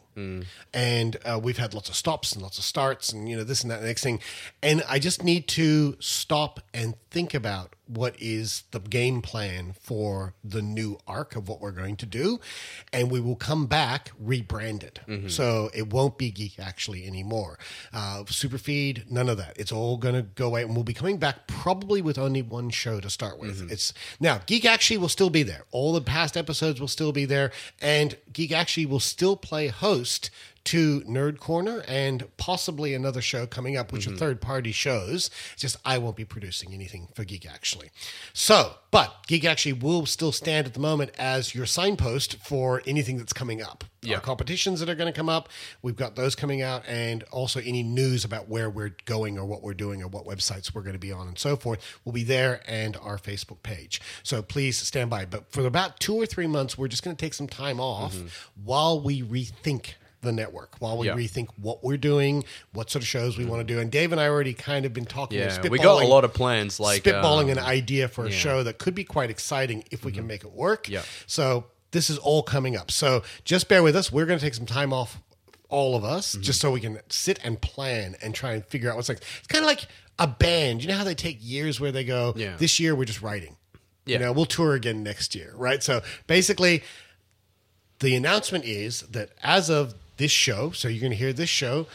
And 0.73 1.17
uh, 1.25 1.39
we've 1.43 1.59
had 1.59 1.75
lots 1.75 1.89
of 1.89 1.97
stops 1.97 2.33
and 2.33 2.43
lots 2.43 2.59
of 2.59 2.64
starts 2.64 3.12
and 3.12 3.29
you 3.29 3.37
know 3.37 3.45
this 3.45 3.62
and 3.62 3.71
that 3.71 3.79
and 3.79 3.87
next 3.87 4.03
thing. 4.03 4.21
And 4.62 4.83
I 4.89 4.99
just 4.99 5.23
need 5.23 5.47
to 5.49 5.97
stop 6.01 6.61
and 6.75 6.95
think 7.11 7.35
about 7.35 7.75
what 7.89 8.17
is 8.19 8.64
the 8.73 8.81
game 8.81 9.23
plan 9.23 9.73
for 9.81 10.35
the 10.43 10.61
new 10.61 10.99
arc 11.07 11.37
of 11.37 11.49
what 11.49 11.61
we're 11.61 11.71
going 11.71 11.95
to 11.97 12.07
do. 12.07 12.41
And 12.93 13.11
we 13.12 13.21
will 13.21 13.37
come 13.37 13.67
back 13.67 14.11
rebranded. 14.19 15.01
So 15.29 15.71
it 15.73 15.93
won't 15.93 16.19
be 16.19 16.31
Geek 16.33 16.59
Actually 16.59 17.07
anymore. 17.07 17.59
Uh, 17.93 18.25
Superfeed, 18.25 19.09
none 19.09 19.29
of 19.29 19.37
that. 19.37 19.57
It's 19.57 19.71
all 19.71 19.99
going 19.99 20.17
to 20.17 20.23
go 20.23 20.49
away. 20.49 20.62
And 20.62 20.75
we'll 20.75 20.83
be 20.83 20.95
coming 20.95 21.19
back 21.19 21.47
probably 21.47 22.03
with 22.03 22.19
only 22.19 22.43
one 22.43 22.71
show 22.71 22.99
to 23.01 23.09
start 23.09 23.39
with. 23.39 23.71
It's 23.71 23.93
Now, 24.19 24.41
Geek 24.47 24.64
Actually 24.64 24.99
will 24.99 25.09
still 25.09 25.31
be 25.31 25.45
there. 25.45 25.62
All 25.71 25.93
the 25.93 26.01
past 26.01 26.37
episodes 26.37 26.81
will 26.81 26.89
still 26.89 27.12
be 27.12 27.25
there. 27.25 27.53
And 27.81 28.17
Geek 28.33 28.51
Actually 28.51 28.87
will 28.87 29.01
still 29.01 29.37
play 29.37 29.69
host 29.69 30.06
host 30.07 30.31
to 30.67 31.01
Nerd 31.03 31.39
Corner 31.39 31.85
and 31.87 32.27
possibly 32.37 32.93
another 32.93 33.23
show 33.23 33.47
coming 33.47 33.77
up, 33.77 33.93
which 33.93 34.07
are 34.07 34.11
mm-hmm. 34.11 34.19
third 34.19 34.41
party 34.41 34.73
shows. 34.73 35.31
It's 35.53 35.62
just 35.62 35.77
I 35.85 35.99
won't 35.99 36.17
be 36.17 36.25
producing 36.25 36.75
anything 36.75 37.09
for 37.14 37.25
Geek 37.25 37.49
Actually. 37.49 37.91
So, 38.33 38.75
but 38.91 39.14
Geek 39.29 39.45
Actually 39.45 39.75
will 39.75 40.07
still 40.07 40.33
stand 40.33 40.67
at 40.67 40.75
the 40.75 40.81
moment 40.81 41.12
as 41.19 41.55
your 41.55 41.67
signpost 41.67 42.39
for 42.39 42.83
anything 42.87 43.17
that's 43.17 43.33
coming 43.33 43.62
up. 43.62 43.85
Yeah. 44.03 44.17
Our 44.17 44.21
competitions 44.21 44.81
that 44.81 44.89
are 44.89 44.95
going 44.95 45.12
to 45.12 45.17
come 45.17 45.29
up, 45.29 45.49
we've 45.83 45.97
got 45.97 46.17
those 46.17 46.35
coming 46.35 46.62
out, 46.62 46.83
and 46.87 47.23
also 47.25 47.61
any 47.61 47.83
news 47.83 48.25
about 48.25 48.49
where 48.49 48.69
we're 48.69 48.97
going 49.05 49.39
or 49.39 49.45
what 49.45 49.62
we're 49.62 49.75
doing 49.75 50.03
or 50.03 50.09
what 50.09 50.25
websites 50.25 50.75
we're 50.75 50.83
going 50.83 50.95
to 50.95 50.99
be 50.99 51.12
on 51.12 51.29
and 51.29 51.39
so 51.39 51.57
forth 51.57 51.81
will 52.05 52.12
be 52.12 52.25
there 52.25 52.61
and 52.67 52.97
our 52.97 53.19
Facebook 53.19 53.62
page. 53.62 54.01
So 54.23 54.43
please 54.43 54.79
stand 54.79 55.11
by. 55.11 55.27
But 55.27 55.51
for 55.53 55.64
about 55.64 56.01
two 56.01 56.14
or 56.14 56.27
three 56.27 56.47
months, 56.47 56.77
we're 56.77 56.89
just 56.89 57.05
going 57.05 57.17
to 57.17 57.21
take 57.21 57.35
some 57.35 57.49
time 57.49 57.81
off 57.81 58.14
mm-hmm. 58.14 58.27
while 58.64 59.01
we 59.01 59.23
rethink 59.23 59.95
the 60.27 60.33
network 60.33 60.74
while 60.81 60.99
we 60.99 61.07
Yeah. 61.07 61.14
rethink 61.14 61.49
what 61.57 61.83
we're 61.83 61.97
doing, 61.97 62.45
what 62.72 62.91
sort 62.91 63.03
of 63.03 63.09
shows 63.09 63.39
we 63.39 63.45
want 63.47 63.66
to 63.66 63.74
do. 63.74 63.81
And 63.81 63.91
Dave 63.91 64.12
and 64.12 64.20
I 64.20 64.29
already 64.29 64.53
kind 64.53 64.85
of 64.85 64.93
been 64.93 65.07
talking. 65.07 65.39
Yeah, 65.39 65.49
spitballing, 65.49 65.70
we 65.70 65.79
got 65.79 66.03
a 66.03 66.07
lot 66.07 66.24
of 66.24 66.35
plans. 66.35 66.79
Like 66.79 67.03
spitballing 67.05 67.45
um, 67.45 67.51
an 67.51 67.59
idea 67.59 68.09
for 68.09 68.27
a 68.27 68.31
show 68.31 68.62
that 68.62 68.79
could 68.79 68.95
be 68.95 69.05
quite 69.05 69.31
exciting 69.31 69.85
if 69.91 70.05
we 70.05 70.12
can 70.12 70.27
make 70.27 70.45
it 70.45 70.53
work. 70.53 70.85
Mm-hmm. 70.85 70.93
Yeah. 70.95 71.03
So 71.27 71.64
this 71.93 72.11
is 72.11 72.18
all 72.18 72.43
coming 72.43 72.77
up. 72.77 72.91
So 72.91 73.22
just 73.45 73.68
bear 73.68 73.83
with 73.83 73.97
us. 73.97 74.12
We're 74.12 74.27
going 74.27 74.39
to 74.39 74.45
take 74.45 74.55
some 74.55 74.66
time 74.66 74.93
off, 74.93 75.18
all 75.70 75.97
of 75.97 76.05
us, 76.05 76.33
Mm-hmm. 76.33 76.43
just 76.43 76.61
so 76.61 76.70
we 76.70 76.81
can 76.81 76.99
sit 77.09 77.39
and 77.43 77.61
plan 77.61 78.16
and 78.22 78.35
try 78.35 78.53
and 78.53 78.64
figure 78.66 78.91
out 78.91 78.97
what's 78.97 79.09
like. 79.09 79.22
It's 79.39 79.47
kind 79.49 79.64
of 79.64 79.66
like 79.66 79.87
a 80.18 80.27
band. 80.27 80.83
You 80.83 80.89
know 80.89 80.97
how 80.97 81.05
they 81.05 81.14
take 81.14 81.39
years 81.41 81.81
where 81.81 81.93
they 81.93 82.05
go, 82.05 82.35
Yeah. 82.37 82.57
this 82.57 82.79
year 82.81 82.95
we're 82.95 83.05
just 83.07 83.22
writing. 83.22 83.57
You 84.05 84.12
Yeah. 84.14 84.18
know, 84.18 84.33
we'll 84.33 84.47
tour 84.47 84.74
again 84.74 85.03
next 85.03 85.35
year, 85.35 85.53
right? 85.57 85.83
So 85.83 86.03
basically, 86.27 86.83
the 87.99 88.14
announcement 88.14 88.64
is 88.64 89.01
that 89.03 89.31
as 89.43 89.70
of 89.70 89.95
this 90.17 90.31
show, 90.31 90.71
so 90.71 90.89
you're 90.89 91.01
going 91.01 91.12
to 91.12 91.17
hear 91.19 91.33
this 91.33 91.49
show, 91.51 91.87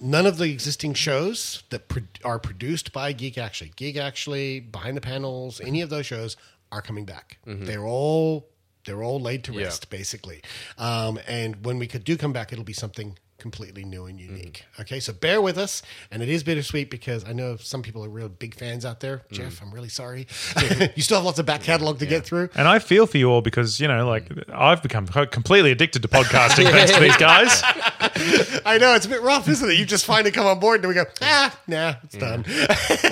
none 0.00 0.26
of 0.26 0.38
the 0.38 0.50
existing 0.52 0.94
shows 0.94 1.62
that 1.70 1.88
pro- 1.88 2.02
are 2.24 2.38
produced 2.38 2.92
by 2.92 3.12
Geek 3.12 3.38
Actually, 3.38 3.72
Geek 3.76 3.96
Actually, 3.96 4.60
Behind 4.60 4.96
the 4.96 5.00
Panels, 5.00 5.60
any 5.60 5.80
of 5.82 5.90
those 5.90 6.06
shows 6.06 6.36
are 6.72 6.82
coming 6.82 7.04
back. 7.04 7.38
They're 7.44 7.86
all 7.86 8.48
they're 8.84 9.02
all 9.02 9.20
laid 9.20 9.42
to 9.44 9.52
Yeah. 9.52 9.64
rest, 9.64 9.90
basically. 9.90 10.42
Um, 10.78 11.18
and 11.26 11.64
when 11.64 11.76
we 11.78 11.88
could 11.88 12.04
do 12.04 12.16
come 12.16 12.32
back, 12.32 12.52
it'll 12.52 12.62
be 12.64 12.72
something 12.72 13.18
completely 13.38 13.84
new 13.84 14.06
and 14.06 14.18
mm-hmm. 14.18 14.36
unique. 14.36 14.64
Okay, 14.80 15.00
so 15.00 15.12
bear 15.12 15.40
with 15.40 15.58
us, 15.58 15.82
and 16.10 16.22
it 16.22 16.28
is 16.28 16.42
bittersweet 16.42 16.90
because 16.90 17.24
I 17.24 17.32
know 17.32 17.56
some 17.56 17.82
people 17.82 18.04
are 18.04 18.08
real 18.08 18.28
big 18.28 18.54
fans 18.54 18.84
out 18.84 19.00
there. 19.00 19.18
Mm. 19.30 19.32
Jeff, 19.32 19.62
I'm 19.62 19.72
really 19.72 19.88
sorry. 19.88 20.26
you 20.96 21.02
still 21.02 21.18
have 21.18 21.24
lots 21.24 21.38
of 21.38 21.46
back 21.46 21.62
catalog 21.62 21.98
to 21.98 22.06
get 22.06 22.24
through. 22.24 22.48
And 22.54 22.66
I 22.66 22.78
feel 22.78 23.06
for 23.06 23.18
you 23.18 23.30
all 23.30 23.42
because, 23.42 23.80
you 23.80 23.88
know, 23.88 24.06
like 24.06 24.30
I've 24.52 24.82
become 24.82 25.06
completely 25.06 25.70
addicted 25.70 26.02
to 26.02 26.08
podcasting 26.08 26.70
thanks 26.70 26.92
to 26.92 27.00
these 27.00 27.16
guys. 27.16 27.62
I 28.64 28.78
know 28.78 28.94
it's 28.94 29.06
a 29.06 29.10
bit 29.10 29.22
rough, 29.22 29.48
isn't 29.48 29.68
it? 29.68 29.74
You 29.74 29.84
just 29.84 30.04
finally 30.04 30.30
come 30.30 30.46
on 30.46 30.58
board, 30.58 30.80
and 30.80 30.88
we 30.88 30.94
go, 30.94 31.04
ah, 31.22 31.58
nah, 31.66 31.94
it's 32.02 32.16
mm. 32.16 32.20
done. 32.20 32.44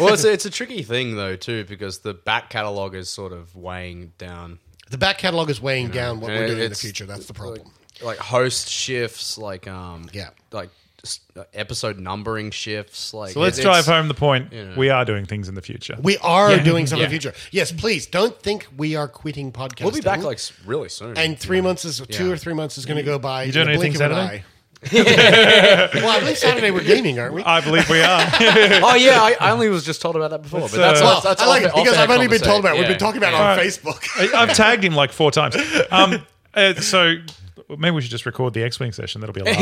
well, 0.01 0.15
it's 0.15 0.25
a, 0.25 0.33
it's 0.33 0.47
a 0.47 0.51
tricky 0.51 0.83
thing 0.83 1.17
though 1.17 1.37
too 1.37 1.65
because 1.65 2.01
the 2.01 2.15
back 2.15 2.51
catalog 2.51 2.95
is 2.95 3.11
sort 3.11 3.33
of 3.33 3.55
weighing 3.55 4.13
down. 4.19 4.59
the 4.91 4.99
back 4.99 5.19
catalog 5.19 5.51
is 5.51 5.61
weighing 5.61 5.89
down 5.89 6.21
what 6.21 6.31
we're 6.31 6.47
doing 6.47 6.61
in 6.61 6.71
the 6.71 6.77
future. 6.77 7.07
That's 7.07 7.27
the 7.27 7.35
problem. 7.35 7.65
Like 7.65 7.84
host 8.19 8.69
shifts, 8.69 9.37
like 9.39 9.67
um, 9.69 10.09
Yeah. 10.13 10.31
like 10.53 10.71
s- 11.03 11.21
uh, 11.37 11.45
episode 11.55 11.99
numbering 11.99 12.51
shifts. 12.51 13.13
Like 13.15 13.33
So 13.33 13.41
let's 13.41 13.59
it- 13.59 13.63
drive 13.63 13.87
home 13.87 14.09
the 14.09 14.15
point. 14.15 14.53
know. 14.53 14.75
We 14.77 14.91
are 14.91 15.05
doing 15.05 15.27
things 15.27 15.49
in 15.49 15.55
the 15.55 15.63
future. 15.63 15.97
We 16.01 16.19
are 16.19 16.59
doing 16.59 16.87
something 16.87 17.05
in 17.05 17.11
the 17.11 17.19
future. 17.21 17.35
Yes, 17.51 17.73
please 17.73 18.07
don't 18.07 18.39
think 18.41 18.67
we 18.77 18.97
are 18.97 19.09
quitting 19.09 19.53
podcasting. 19.53 19.83
We'll 19.85 19.93
be 19.93 20.01
back 20.01 20.23
like 20.23 20.37
s- 20.39 20.53
really 20.67 20.89
soon. 20.89 21.17
and 21.19 21.39
three 21.39 21.61
months 21.61 21.85
is 21.85 22.01
two 22.11 22.27
Yeah. 22.27 22.33
or 22.33 22.37
three 22.37 22.55
months 22.55 22.79
is 22.79 22.87
going 22.87 22.97
to 22.99 23.03
go 23.03 23.19
by. 23.19 23.45
You 23.45 23.53
doing 23.53 23.69
anything 23.69 23.95
Saturday? 23.95 24.45
well, 24.93 26.09
I 26.11 26.21
believe 26.21 26.37
Saturday 26.37 26.71
we're 26.71 26.85
gaming, 26.85 27.19
aren't 27.19 27.33
we? 27.33 27.43
I 27.43 27.63
believe 27.63 27.89
we 27.89 28.03
are. 28.03 28.21
oh 28.41 28.95
yeah, 28.97 29.19
I, 29.23 29.35
I 29.41 29.51
only 29.51 29.71
was 29.71 29.83
just 29.83 30.03
told 30.03 30.15
about 30.15 30.31
that 30.31 30.43
before. 30.43 30.61
But 30.61 30.73
that's, 30.73 31.01
uh, 31.01 31.05
well, 31.05 31.15
that's, 31.23 31.25
that's 31.25 31.43
I 31.43 31.47
like 31.47 31.63
off- 31.65 31.71
it 31.71 31.75
because 31.77 31.89
off-air 31.95 32.03
I've 32.05 32.11
only 32.11 32.29
been 32.29 32.41
told 32.41 32.61
about. 32.61 32.77
it. 32.77 32.81
We've 32.81 32.99
conversation. 32.99 32.99
been 32.99 32.99
talking 32.99 33.19
about 33.19 33.33
Yeah. 33.33 33.39
it 33.39 33.51
on 33.53 33.57
Right. 33.57 33.67
Facebook. 33.67 34.35
I- 34.35 34.43
I've 34.43 34.55
tagged 34.55 34.85
him 34.85 34.95
like 34.95 35.13
four 35.13 35.31
times. 35.31 35.57
Um, 35.91 36.27
uh, 36.55 36.75
so 36.75 37.15
maybe 37.79 37.95
we 37.95 38.03
should 38.03 38.11
just 38.11 38.27
record 38.27 38.55
the 38.55 38.63
X-wing 38.63 38.93
session. 38.93 39.21
That'll 39.21 39.35
be 39.35 39.41
a 39.41 39.45
laugh. 39.45 39.59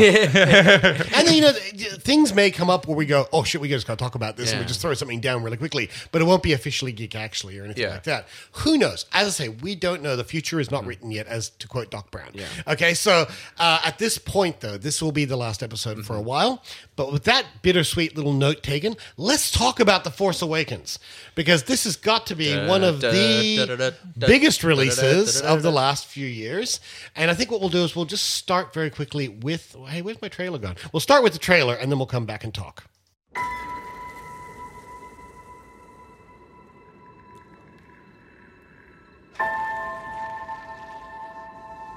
and 1.13 1.27
then 1.27 1.33
you 1.33 1.41
know 1.41 1.51
things 1.51 2.33
may 2.33 2.51
come 2.51 2.69
up 2.69 2.87
where 2.87 2.97
we 2.97 3.05
go, 3.05 3.27
oh 3.31 3.43
shit, 3.43 3.61
we 3.61 3.69
just 3.69 3.87
got 3.87 3.97
to 3.97 4.03
talk 4.03 4.15
about 4.15 4.37
this, 4.37 4.51
and 4.51 4.59
we 4.59 4.63
Yeah. 4.63 4.67
just 4.67 4.81
throw 4.81 4.93
something 4.93 5.19
down 5.21 5.43
really 5.43 5.57
quickly, 5.57 5.89
but 6.11 6.21
it 6.21 6.25
won't 6.25 6.43
be 6.43 6.53
officially 6.53 6.91
geek 6.91 7.15
actually 7.15 7.57
or 7.59 7.65
anything 7.65 7.83
Yeah. 7.83 7.91
like 7.91 8.03
that. 8.03 8.27
Who 8.53 8.77
knows? 8.77 9.05
As 9.13 9.27
I 9.27 9.29
say, 9.31 9.49
we 9.49 9.75
don't 9.75 10.01
know. 10.01 10.15
The 10.15 10.23
future 10.23 10.59
is 10.59 10.71
not 10.71 10.85
written 10.85 11.11
yet, 11.11 11.27
as 11.27 11.49
to 11.59 11.67
quote 11.67 11.91
Doc 11.91 12.11
Brown. 12.11 12.29
Yeah. 12.33 12.45
Okay, 12.67 12.93
so 12.93 13.27
uh, 13.57 13.79
at 13.85 13.99
this 13.99 14.17
point, 14.17 14.59
though, 14.61 14.77
this 14.77 15.01
will 15.01 15.11
be 15.11 15.25
the 15.25 15.37
last 15.37 15.61
episode 15.63 16.05
for 16.05 16.15
a 16.15 16.21
while. 16.21 16.63
But 16.95 17.11
with 17.11 17.23
that 17.23 17.45
bittersweet 17.61 18.15
little 18.15 18.33
note 18.33 18.61
taken, 18.63 18.95
let's 19.17 19.49
talk 19.51 19.79
about 19.79 20.03
the 20.03 20.11
Force 20.11 20.41
Awakens 20.41 20.99
because 21.35 21.63
this 21.63 21.85
has 21.85 21.95
got 21.95 22.27
to 22.27 22.35
be 22.35 22.55
one 22.67 22.83
of 22.83 23.01
the 23.01 23.95
biggest 24.17 24.63
releases 24.63 25.41
of 25.41 25.63
the 25.63 25.71
last 25.71 26.05
few 26.05 26.27
years. 26.27 26.79
And 27.15 27.31
I 27.31 27.33
think 27.33 27.49
what 27.51 27.59
we'll 27.61 27.69
do 27.69 27.82
is 27.83 27.95
we'll 27.95 28.05
just 28.05 28.31
start 28.31 28.73
very 28.73 28.89
quickly 28.89 29.27
with 29.27 29.75
hey, 29.87 30.01
where's 30.01 30.21
my 30.21 30.27
trailer 30.27 30.57
gone? 30.59 30.75
We'll 30.91 30.99
start 30.99 31.23
with 31.23 31.33
the 31.33 31.39
trailer 31.39 31.75
and 31.75 31.91
then 31.91 31.99
we'll 31.99 32.05
come 32.05 32.25
back 32.25 32.43
and 32.43 32.53
talk. 32.53 32.83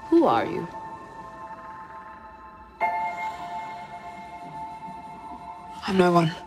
Who 0.09 0.25
are 0.25 0.45
you? 0.45 0.67
I'm 5.87 5.97
no 5.97 6.11
one. 6.11 6.46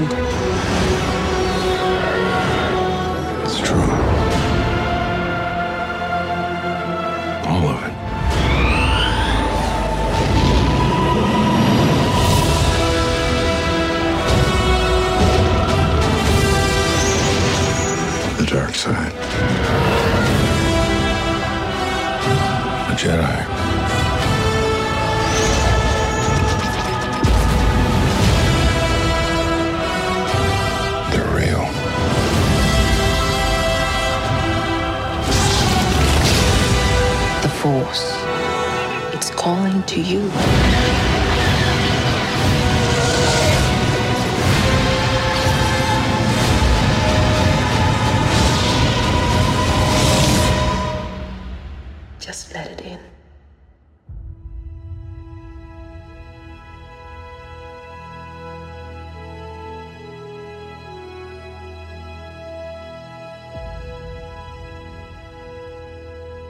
About 0.00 0.43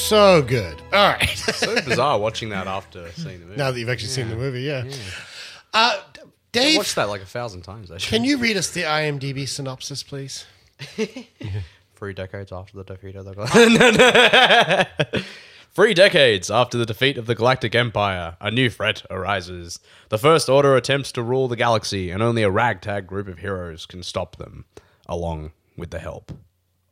So 0.04 0.42
good. 0.42 0.82
All 0.92 1.14
right. 1.14 1.26
so 1.30 1.74
bizarre 1.76 2.18
watching 2.18 2.50
that 2.50 2.66
after 2.66 3.10
seeing 3.12 3.40
the 3.40 3.46
movie. 3.46 3.56
now 3.56 3.70
that 3.70 3.80
you've 3.80 3.88
actually 3.88 4.10
seen 4.10 4.28
the 4.28 4.36
movie, 4.36 4.60
yeah. 4.60 4.84
Uh, 5.72 5.98
I 5.98 6.00
Dave, 6.52 6.76
watched 6.76 6.96
that 6.96 7.08
like 7.08 7.22
a 7.22 7.26
thousand 7.26 7.62
times. 7.62 7.90
Actually, 7.90 8.18
can 8.18 8.22
you 8.22 8.36
read 8.36 8.58
us 8.58 8.70
the 8.70 8.82
IMDb 8.82 9.48
synopsis, 9.48 10.02
please? 10.02 10.44
Three 11.96 12.12
decades 12.12 12.52
after 12.52 12.76
the 12.76 12.84
defeat 12.84 13.16
of 13.16 13.24
the 13.24 14.88
Three 15.74 15.94
decades 15.94 16.50
after 16.50 16.76
the 16.76 16.84
defeat 16.84 17.16
of 17.16 17.24
the 17.24 17.34
Galactic 17.34 17.74
Empire, 17.74 18.36
a 18.42 18.50
new 18.50 18.68
threat 18.68 19.06
arises. 19.08 19.80
The 20.10 20.18
First 20.18 20.50
Order 20.50 20.76
attempts 20.76 21.12
to 21.12 21.22
rule 21.22 21.48
the 21.48 21.56
galaxy, 21.56 22.10
and 22.10 22.22
only 22.22 22.42
a 22.42 22.50
ragtag 22.50 23.06
group 23.06 23.26
of 23.26 23.38
heroes 23.38 23.86
can 23.86 24.02
stop 24.02 24.36
them, 24.36 24.66
along 25.06 25.52
with 25.78 25.92
the 25.92 25.98
help 25.98 26.30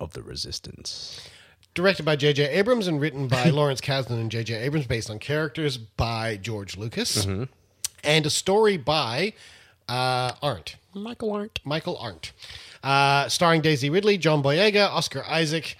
of 0.00 0.14
the 0.14 0.22
Resistance. 0.22 1.28
Directed 1.74 2.04
by 2.04 2.16
J.J. 2.16 2.48
Abrams 2.50 2.86
and 2.86 3.00
written 3.00 3.28
by 3.28 3.44
Lawrence 3.50 3.80
Kasdan 3.80 4.20
and 4.20 4.30
J.J. 4.30 4.54
Abrams, 4.56 4.86
based 4.86 5.08
on 5.08 5.18
characters 5.18 5.78
by 5.78 6.36
George 6.36 6.76
Lucas, 6.76 7.24
and 8.04 8.26
a 8.26 8.30
story 8.30 8.76
by 8.76 9.32
uh, 9.88 10.32
Arndt. 10.42 10.76
Michael 10.94 11.32
Arndt. 11.32 11.60
Michael 11.64 11.96
Arndt. 11.96 12.32
Uh, 12.82 13.28
starring 13.28 13.62
Daisy 13.62 13.88
Ridley, 13.88 14.18
John 14.18 14.42
Boyega, 14.42 14.88
Oscar 14.90 15.24
Isaac, 15.26 15.76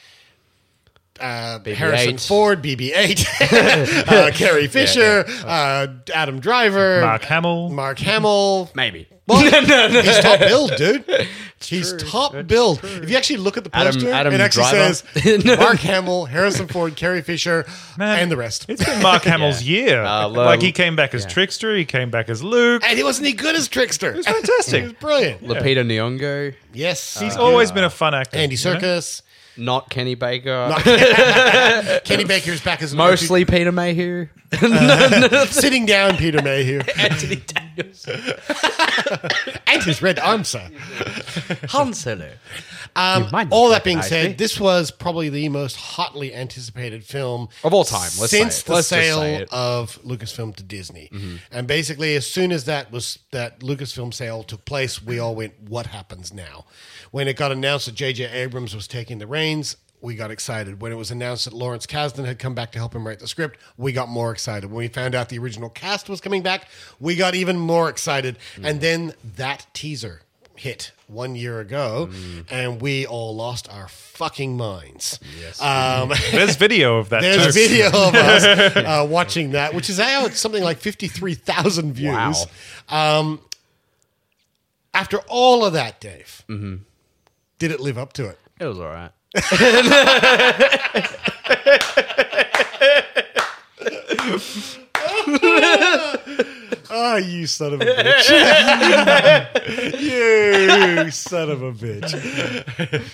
uh, 1.20 1.58
Harrison 1.64 2.14
BB-8. 2.14 2.26
Ford, 2.28 2.62
BB-8, 2.62 4.08
uh, 4.08 4.30
Carrie 4.32 4.68
Fisher, 4.68 5.24
Uh, 5.44 5.88
Adam 6.14 6.40
Driver, 6.40 7.02
Mark 7.02 7.22
Hamill. 7.24 7.68
Mark 7.68 7.98
Hamill. 7.98 8.70
Maybe. 8.74 9.08
Well, 9.26 9.40
he's 9.40 10.18
top 10.20 10.40
billed, 10.40 10.74
dude. 10.76 11.04
He's 11.64 11.92
top 11.94 12.34
billed. 12.46 12.80
If 12.84 13.10
you 13.10 13.16
actually 13.16 13.38
look 13.38 13.56
at 13.56 13.64
the 13.64 13.70
Adam- 13.74 13.94
poster, 13.94 14.10
Adam 14.12 14.32
it 14.34 14.40
actually 14.40 14.70
Driver. 14.70 14.94
says 14.94 15.44
Mark 15.44 15.78
Hamill, 15.78 16.26
Harrison 16.26 16.68
Ford, 16.68 16.96
Carrie 16.96 17.22
Fisher, 17.22 17.66
Man, 17.96 18.18
and 18.20 18.30
the 18.30 18.36
rest. 18.36 18.66
It's 18.68 18.84
been 18.84 19.02
Mark 19.02 19.22
Hamill's 19.24 19.62
year. 19.62 20.02
Uh, 20.02 20.28
like 20.28 20.62
he 20.62 20.72
came 20.72 20.96
back 20.96 21.14
as 21.14 21.26
Trickster, 21.26 21.76
he 21.76 21.84
came 21.84 22.10
back 22.10 22.28
as 22.28 22.42
Luke. 22.42 22.82
And 22.84 22.96
he 22.96 23.04
wasn't 23.04 23.26
he 23.28 23.32
good 23.32 23.54
as 23.56 23.68
Trickster. 23.68 24.12
He's 24.14 24.26
fantastic. 24.26 24.74
he 24.80 24.82
was 24.88 24.92
brilliant. 24.94 25.42
Lupita 25.42 25.84
Nyong'o, 25.86 26.54
Yes. 26.72 27.18
He's 27.20 27.36
always 27.36 27.70
been 27.72 27.84
a 27.84 27.90
fun 27.90 28.14
actor. 28.14 28.38
Andy 28.38 28.56
you 28.56 28.64
know? 28.64 28.76
Serkis. 28.78 29.22
Not 29.56 29.90
Kenny 29.90 30.14
Baker. 30.14 30.74
Kenny 32.04 32.24
Baker's 32.24 32.60
back 32.60 32.82
as 32.82 32.92
an 32.92 32.98
Mostly 32.98 33.44
Peter 33.44 33.72
Mayhew. 33.72 34.28
sitting 35.46 35.86
down, 35.86 36.16
Peter 36.16 36.42
Mayhew, 36.42 36.80
Anthony 36.98 37.36
Daniels. 37.36 38.06
and 39.66 39.82
his 39.82 40.02
red 40.02 40.18
arm, 40.18 40.44
sir. 40.44 40.68
Han 41.68 41.94
Solo. 41.94 42.30
Um, 42.94 43.24
You 43.24 43.28
might 43.32 43.48
all 43.50 43.70
that 43.70 43.84
being 43.84 43.96
recognize 43.98 44.08
said, 44.22 44.30
me. 44.32 44.36
this 44.36 44.60
was 44.60 44.90
probably 44.90 45.30
the 45.30 45.48
most 45.48 45.76
hotly 45.76 46.34
anticipated 46.34 47.02
film 47.04 47.48
Of 47.64 47.72
all 47.72 47.84
time, 47.84 48.10
let's 48.20 48.30
say 48.30 48.40
since 48.40 48.60
it. 48.60 48.66
the 48.66 48.72
Let's 48.74 48.90
just 48.90 49.00
sale 49.02 49.18
say 49.20 49.34
it. 49.36 49.48
Mm-hmm. 49.48 49.54
of 49.54 50.02
Lucasfilm 50.02 50.54
to 50.56 50.62
Disney. 50.62 51.10
And 51.50 51.66
basically, 51.66 52.14
as 52.16 52.26
soon 52.26 52.52
as 52.52 52.64
that 52.64 52.92
was 52.92 53.18
that 53.30 53.60
Lucasfilm 53.60 54.12
sale 54.12 54.42
took 54.42 54.64
place, 54.66 55.02
we 55.02 55.18
all 55.18 55.34
went, 55.34 55.54
"What 55.66 55.86
happens 55.86 56.34
now?" 56.34 56.66
When 57.12 57.28
it 57.28 57.36
got 57.36 57.52
announced 57.52 57.86
that 57.86 57.94
J.J. 57.94 58.24
Abrams 58.30 58.74
was 58.74 58.88
taking 58.88 59.18
the 59.18 59.26
reins. 59.28 59.76
We 60.00 60.16
got 60.16 60.32
excited 60.32 60.80
when 60.80 60.90
it 60.90 60.96
was 60.96 61.12
announced 61.12 61.44
that 61.44 61.52
Lawrence 61.54 61.86
Kasdan 61.86 62.24
had 62.24 62.40
come 62.40 62.54
back 62.56 62.72
to 62.72 62.78
help 62.80 62.92
him 62.92 63.06
write 63.06 63.20
the 63.20 63.28
script. 63.28 63.56
We 63.76 63.92
got 63.92 64.08
more 64.08 64.32
excited 64.32 64.66
when 64.68 64.78
we 64.78 64.88
found 64.88 65.14
out 65.14 65.28
the 65.28 65.38
original 65.38 65.68
cast 65.68 66.08
was 66.08 66.20
coming 66.20 66.42
back. 66.42 66.66
We 66.98 67.14
got 67.14 67.36
even 67.36 67.56
more 67.56 67.88
excited, 67.88 68.36
Mm. 68.56 68.68
and 68.68 68.80
then 68.80 69.14
that 69.36 69.66
teaser 69.74 70.22
hit 70.56 70.90
one 71.06 71.36
year 71.36 71.60
ago, 71.60 72.08
Mm. 72.10 72.44
and 72.50 72.80
we 72.80 73.06
all 73.06 73.36
lost 73.36 73.68
our 73.68 73.86
fucking 73.86 74.56
minds. 74.56 75.20
Yes. 75.40 75.60
Um, 75.62 76.12
There's 76.32 76.56
video 76.56 76.98
of 76.98 77.10
that. 77.10 77.20
there's 77.22 77.46
too. 77.46 77.68
video 77.68 77.86
of 77.88 78.14
us 78.14 78.44
uh, 78.76 79.06
watching 79.08 79.52
that, 79.52 79.72
which 79.74 79.88
is 79.88 79.98
now 79.98 80.24
it's 80.24 80.40
something 80.40 80.64
like 80.64 80.78
fifty 80.78 81.06
three 81.06 81.34
thousand 81.34 81.92
views. 81.92 82.44
Um, 82.88 83.40
after 84.94 85.18
all 85.28 85.64
of 85.64 85.72
that, 85.74 86.00
Dave, 86.00 86.42
Mm-hmm. 86.48 86.76
Did 87.62 87.70
it 87.70 87.78
live 87.78 87.96
up 87.96 88.12
to 88.12 88.26
it? 88.26 88.40
It 88.58 88.64
was 88.64 88.80
all 88.80 88.88
right. 88.88 89.12
Oh, 96.90 97.16
you 97.24 97.46
son 97.46 97.74
of 97.74 97.80
a 97.80 97.84
bitch! 97.84 98.30
you 101.04 101.10
son 101.12 101.50
of 101.50 101.62
a 101.62 101.70
bitch! 101.70 103.04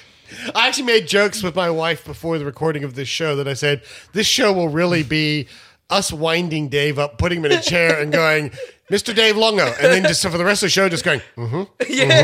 I 0.55 0.66
actually 0.66 0.84
made 0.84 1.07
jokes 1.07 1.42
with 1.42 1.55
my 1.55 1.68
wife 1.68 2.07
before 2.07 2.38
the 2.38 2.46
recording 2.46 2.84
of 2.84 2.94
this 2.94 3.09
show 3.09 3.36
that 3.36 3.46
I 3.46 3.53
said 3.53 3.82
this 4.14 4.26
show 4.26 4.51
will 4.55 4.70
really 4.70 5.03
be 5.03 5.46
us 5.90 6.11
winding 6.11 6.68
Dave 6.68 6.99
up, 6.99 7.18
putting 7.18 7.40
him 7.40 7.44
in 7.44 7.53
a 7.53 7.61
chair, 7.61 8.01
and 8.01 8.11
going, 8.11 8.53
"Mr. 8.91 9.14
Dave 9.14 9.36
Longo," 9.36 9.66
and 9.66 9.93
then 9.93 10.03
just 10.05 10.22
for 10.30 10.36
the 10.36 10.45
rest 10.45 10.62
of 10.62 10.66
the 10.66 10.70
show, 10.70 10.89
just 10.89 11.05
going, 11.05 11.20
mm-hmm. 11.36 11.62
Yeah. 11.89 12.22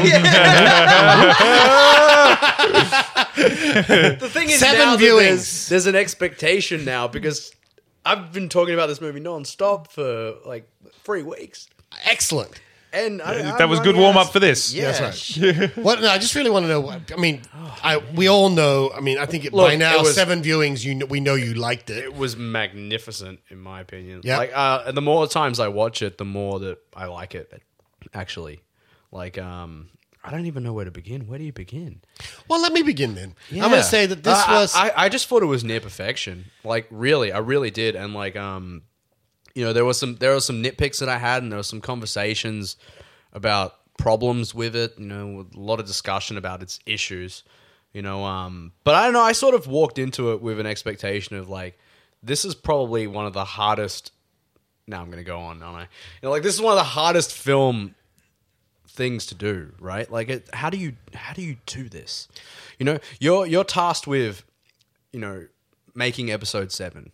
The 3.34 4.28
thing 4.30 4.48
is, 4.48 4.58
Seven 4.60 4.78
now 4.78 4.96
viewings. 4.96 5.18
There's, 5.26 5.68
there's 5.68 5.86
an 5.86 5.96
expectation 5.96 6.84
now 6.84 7.08
because 7.08 7.52
I've 8.04 8.32
been 8.32 8.48
talking 8.48 8.74
about 8.74 8.86
this 8.86 9.00
movie 9.00 9.20
non-stop 9.20 9.90
for 9.90 10.34
like 10.46 10.68
three 11.02 11.22
weeks. 11.22 11.68
excellent. 12.04 12.60
And 12.94 13.20
I, 13.20 13.58
That 13.58 13.68
was 13.68 13.80
good 13.80 13.96
warm 13.96 14.16
up 14.16 14.32
for 14.32 14.38
this. 14.40 14.72
Yeah, 14.72 14.92
That's 14.92 15.36
What? 15.76 16.00
No, 16.00 16.08
I 16.08 16.18
just 16.18 16.34
really 16.36 16.50
want 16.50 16.64
to 16.64 16.68
know. 16.68 16.80
what- 16.80 17.12
I 17.12 17.16
mean, 17.16 17.42
I 17.82 17.96
we 18.14 18.28
all 18.28 18.50
know. 18.50 18.92
I 18.96 19.00
mean, 19.00 19.18
I 19.18 19.26
think 19.26 19.44
it, 19.44 19.52
Look, 19.52 19.66
by 19.68 19.76
now 19.76 19.96
it 19.96 20.02
was- 20.02 20.14
seven 20.14 20.42
viewings. 20.42 20.84
You 20.84 20.94
know, 20.94 21.06
we 21.06 21.18
know 21.20 21.34
you 21.34 21.54
liked 21.54 21.90
it. 21.90 22.04
It 22.04 22.14
was 22.14 22.36
magnificent, 22.36 23.40
in 23.50 23.58
my 23.58 23.80
opinion. 23.80 24.20
Yeah. 24.22 24.38
Like, 24.38 24.52
uh, 24.54 24.92
the 24.92 25.02
more 25.02 25.26
times 25.26 25.58
I 25.58 25.68
watch 25.68 26.02
it, 26.02 26.18
the 26.18 26.24
more 26.24 26.60
that 26.60 26.78
I 26.94 27.06
like 27.06 27.34
it. 27.34 27.52
Actually, 28.12 28.60
like, 29.10 29.38
um, 29.38 29.88
I 30.22 30.30
don't 30.30 30.46
even 30.46 30.62
know 30.62 30.72
where 30.72 30.84
to 30.84 30.90
begin. 30.90 31.26
Where 31.26 31.38
do 31.38 31.44
you 31.44 31.52
begin? 31.52 32.00
Well, 32.48 32.60
let 32.62 32.72
me 32.72 32.82
begin 32.82 33.14
then. 33.14 33.34
I'm 33.52 33.58
going 33.58 33.72
to 33.72 33.82
say 33.82 34.06
that 34.06 34.22
this 34.22 34.38
Uh, 34.38 34.44
was. 34.50 34.74
I, 34.74 34.92
I 34.96 35.08
just 35.08 35.26
thought 35.28 35.42
it 35.42 35.46
was 35.46 35.64
near 35.64 35.80
perfection. 35.80 36.46
Like, 36.62 36.86
really, 36.90 37.32
I 37.32 37.38
really 37.38 37.70
did. 37.70 37.96
And 37.96 38.14
like, 38.14 38.36
um, 38.36 38.82
you 39.54 39.64
know, 39.64 39.72
there 39.72 39.84
was 39.84 39.98
some 39.98 40.16
there 40.16 40.32
were 40.32 40.40
some 40.40 40.62
nitpicks 40.62 40.98
that 40.98 41.08
I 41.08 41.18
had, 41.18 41.42
and 41.42 41.52
there 41.52 41.58
were 41.58 41.62
some 41.62 41.80
conversations 41.80 42.76
about 43.32 43.76
problems 43.96 44.54
with 44.54 44.74
it. 44.74 44.98
You 44.98 45.06
know, 45.06 45.46
a 45.54 45.58
lot 45.58 45.80
of 45.80 45.86
discussion 45.86 46.36
about 46.36 46.62
its 46.62 46.80
issues. 46.86 47.44
You 47.92 48.02
know, 48.02 48.24
um, 48.24 48.72
but 48.82 48.96
I 48.96 49.04
don't 49.04 49.12
know. 49.12 49.22
I 49.22 49.32
sort 49.32 49.54
of 49.54 49.68
walked 49.68 49.98
into 49.98 50.32
it 50.32 50.42
with 50.42 50.58
an 50.58 50.66
expectation 50.66 51.36
of 51.36 51.48
like, 51.48 51.78
this 52.22 52.44
is 52.44 52.54
probably 52.54 53.06
one 53.06 53.26
of 53.26 53.32
the 53.32 53.44
hardest. 53.44 54.10
Now 54.88 55.00
I'm 55.00 55.06
going 55.06 55.18
to 55.18 55.24
go 55.24 55.38
on, 55.38 55.62
aren't 55.62 55.78
I? 55.78 55.82
You 55.82 55.88
know, 56.24 56.30
like 56.30 56.42
this 56.42 56.54
is 56.54 56.60
one 56.60 56.72
of 56.72 56.78
the 56.78 56.82
hardest 56.82 57.32
film 57.32 57.94
things 58.88 59.26
to 59.26 59.34
do, 59.34 59.72
right? 59.78 60.10
Like, 60.10 60.28
it, 60.28 60.48
how 60.52 60.70
do 60.70 60.76
you 60.76 60.94
how 61.14 61.32
do 61.34 61.42
you 61.42 61.56
do 61.66 61.88
this? 61.88 62.26
You 62.78 62.84
know, 62.84 62.98
you're 63.20 63.46
you're 63.46 63.64
tasked 63.64 64.08
with, 64.08 64.42
you 65.12 65.20
know, 65.20 65.46
making 65.94 66.32
episode 66.32 66.72
seven. 66.72 67.12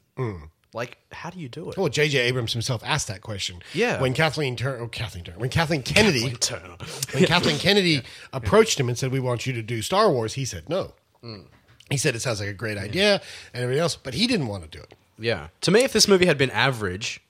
Like, 0.72 0.98
how 1.10 1.30
do 1.30 1.40
you 1.40 1.48
do 1.48 1.70
it? 1.70 1.76
Well, 1.76 1.88
J.J. 1.88 2.18
Abrams 2.18 2.52
himself 2.52 2.82
asked 2.84 3.08
that 3.08 3.22
question. 3.22 3.60
Yeah. 3.74 4.00
When 4.00 4.14
Kathleen 4.14 4.54
Turner, 4.54 4.84
oh, 4.84 4.88
Kathleen 4.88 5.24
Turner, 5.24 5.38
when 5.38 5.50
Kathleen 5.50 5.82
Kennedy, 5.82 6.30
Turner. 6.32 6.76
when 7.12 7.24
Kathleen 7.24 7.58
Kennedy 7.58 8.02
approached 8.32 8.78
him 8.78 8.88
and 8.88 8.96
said, 8.96 9.10
"We 9.10 9.18
want 9.18 9.46
you 9.46 9.52
to 9.54 9.62
do 9.62 9.82
Star 9.82 10.10
Wars," 10.10 10.34
he 10.34 10.44
said 10.44 10.68
no. 10.68 10.92
Mm. 11.24 11.46
He 11.90 11.96
said 11.96 12.14
it 12.14 12.20
sounds 12.20 12.38
like 12.38 12.48
a 12.48 12.54
great 12.54 12.78
idea 12.78 13.20
and 13.52 13.64
everything 13.64 13.82
else, 13.82 13.96
but 13.96 14.14
he 14.14 14.28
didn't 14.28 14.46
want 14.46 14.62
to 14.62 14.68
do 14.68 14.82
it. 14.82 14.94
Yeah. 15.18 15.48
To 15.62 15.72
me, 15.72 15.82
if 15.82 15.92
this 15.92 16.06
movie 16.06 16.26
had 16.26 16.38
been 16.38 16.50
average, 16.50 17.20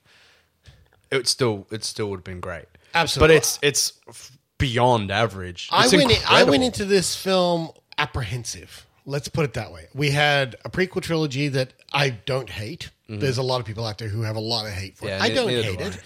it 1.11 1.27
still 1.27 1.67
it 1.71 1.83
still 1.83 2.11
would 2.11 2.19
have 2.19 2.25
been 2.25 2.41
great. 2.41 2.67
Absolutely. 2.95 3.35
But 3.35 3.37
it's 3.37 3.59
it's 3.63 4.31
beyond 4.59 5.11
average. 5.11 5.69
I 5.73 5.89
went. 5.89 6.11
In, 6.11 6.19
I 6.29 6.45
went 6.45 6.63
into 6.63 6.85
this 6.85 7.17
film 7.17 7.71
apprehensive. 7.99 8.87
Let's 9.07 9.29
put 9.29 9.45
it 9.45 9.55
that 9.55 9.73
way. 9.73 9.89
We 9.95 10.11
had 10.11 10.57
a 10.65 10.71
prequel 10.71 11.03
trilogy 11.03 11.49
that 11.49 11.73
I 11.93 12.11
don't 12.11 12.51
hate. 12.51 12.91
There's 13.19 13.39
a 13.39 13.43
lot 13.43 13.61
of 13.61 13.67
people 13.67 13.85
out 13.85 13.99
there 13.99 14.09
who 14.09 14.23
have 14.23 14.37
a 14.37 14.41
lot 14.41 14.67
of 14.67 14.73
hate 14.73 14.97
for 14.97 15.07
Mm-hmm. 15.07 15.21
Yeah, 15.21 15.27
it. 15.27 15.33
I 15.33 15.35
don't 15.35 15.49
hate 15.49 15.79
do 15.79 15.85
it. 15.85 15.99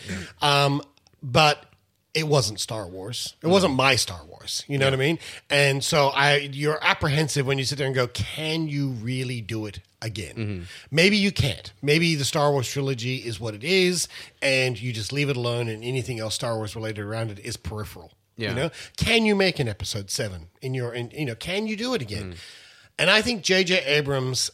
Um, 0.43 0.83
but 1.23 1.67
it 2.15 2.29
wasn't 2.29 2.61
Star 2.61 2.87
Wars. 2.87 3.35
It 3.43 3.49
wasn't 3.49 3.75
my 3.75 3.97
Star 3.97 4.21
Wars. 4.27 4.65
You 4.69 4.79
know 4.79 4.87
what 4.87 4.95
I 4.95 4.99
mean? 4.99 5.19
And 5.51 5.83
so 5.83 6.09
I, 6.09 6.37
you're 6.53 6.79
apprehensive 6.83 7.47
when 7.47 7.59
you 7.59 7.65
sit 7.65 7.77
there 7.77 7.87
and 7.87 7.95
go, 7.95 8.07
"Can 8.07 8.69
you 8.69 8.91
really 8.91 9.41
do 9.41 9.67
it 9.67 9.81
again?" 10.01 10.35
Mm-hmm. 10.37 10.63
Maybe 10.93 11.17
you 11.17 11.33
can't. 11.33 11.73
Maybe 11.83 12.15
the 12.15 12.25
Star 12.25 12.53
Wars 12.53 12.69
trilogy 12.71 13.17
is 13.17 13.41
what 13.41 13.55
it 13.55 13.65
is, 13.65 14.07
and 14.41 14.81
you 14.81 14.93
just 14.93 15.13
leave 15.13 15.29
it 15.29 15.37
alone, 15.37 15.69
and 15.69 15.83
anything 15.83 16.21
else 16.21 16.35
Star 16.37 16.57
Wars 16.57 16.77
related 16.77 17.05
around 17.05 17.31
it 17.33 17.41
is 17.41 17.57
peripheral. 17.57 18.13
Yeah. 18.37 18.51
You 18.51 18.55
know, 18.55 18.71
can 18.97 19.27
you 19.27 19.35
make 19.35 19.59
an 19.59 19.69
episode 19.69 20.11
seven 20.11 20.49
in 20.63 20.73
your? 20.75 20.95
In, 20.95 21.11
you 21.11 21.25
know, 21.25 21.35
can 21.35 21.67
you 21.67 21.77
do 21.77 21.95
it 21.95 22.03
again? 22.03 22.37
And 22.97 23.11
I 23.11 23.23
think 23.23 23.43
J.J. 23.43 23.85
Abrams 23.87 24.51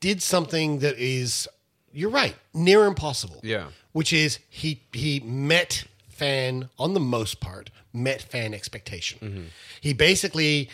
did 0.00 0.22
something 0.22 0.80
that 0.80 0.98
is, 0.98 1.46
you're 1.92 2.10
right, 2.10 2.34
near 2.52 2.84
impossible. 2.84 3.40
Yeah. 3.42 3.68
Which 3.92 4.12
is 4.12 4.38
he 4.48 4.82
he 4.92 5.20
met 5.20 5.84
fan 6.08 6.68
on 6.78 6.94
the 6.94 7.00
most 7.00 7.40
part 7.40 7.70
met 7.92 8.22
fan 8.22 8.54
expectation. 8.54 9.18
Mm-hmm. 9.20 9.42
He 9.80 9.92
basically 9.92 10.68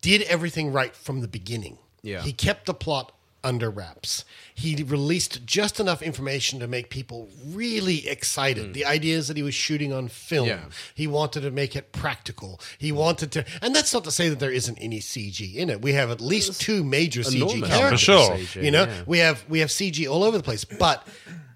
did 0.00 0.22
everything 0.22 0.72
right 0.72 0.94
from 0.94 1.20
the 1.20 1.28
beginning. 1.28 1.78
Yeah. 2.02 2.22
He 2.22 2.32
kept 2.32 2.66
the 2.66 2.74
plot 2.74 3.12
under 3.44 3.70
wraps. 3.70 4.24
He 4.54 4.82
released 4.82 5.46
just 5.46 5.78
enough 5.80 6.02
information 6.02 6.60
to 6.60 6.66
make 6.66 6.90
people 6.90 7.28
really 7.46 8.08
excited. 8.08 8.74
The 8.74 8.84
ideas 8.84 9.28
that 9.28 9.36
he 9.36 9.42
was 9.42 9.54
shooting 9.54 9.92
on 9.92 10.08
film. 10.08 10.48
Mm. 10.48 10.50
Yeah. 10.50 10.64
He 10.94 11.06
wanted 11.06 11.42
to 11.42 11.50
make 11.50 11.76
it 11.76 11.92
practical. 11.92 12.60
He 12.78 12.92
wanted 12.92 13.32
to, 13.32 13.44
and 13.62 13.74
that's 13.74 13.94
not 13.94 14.04
to 14.04 14.10
say 14.10 14.28
that 14.28 14.40
there 14.40 14.50
isn't 14.50 14.78
any 14.78 15.00
CG 15.00 15.54
in 15.54 15.70
it. 15.70 15.80
We 15.80 15.92
have 15.92 16.10
at 16.10 16.20
least 16.20 16.60
two 16.60 16.82
major 16.82 17.20
CG 17.20 17.66
characters. 17.66 18.08
amount 18.08 18.32
of 18.32 18.38
CG, 18.40 18.62
you 18.62 18.70
know, 18.70 18.84
yeah. 18.84 19.02
we 19.06 19.18
have 19.18 19.44
we 19.48 19.60
have 19.60 19.68
CG 19.68 20.10
all 20.10 20.24
over 20.24 20.36
the 20.36 20.44
place, 20.44 20.64
but 20.64 21.06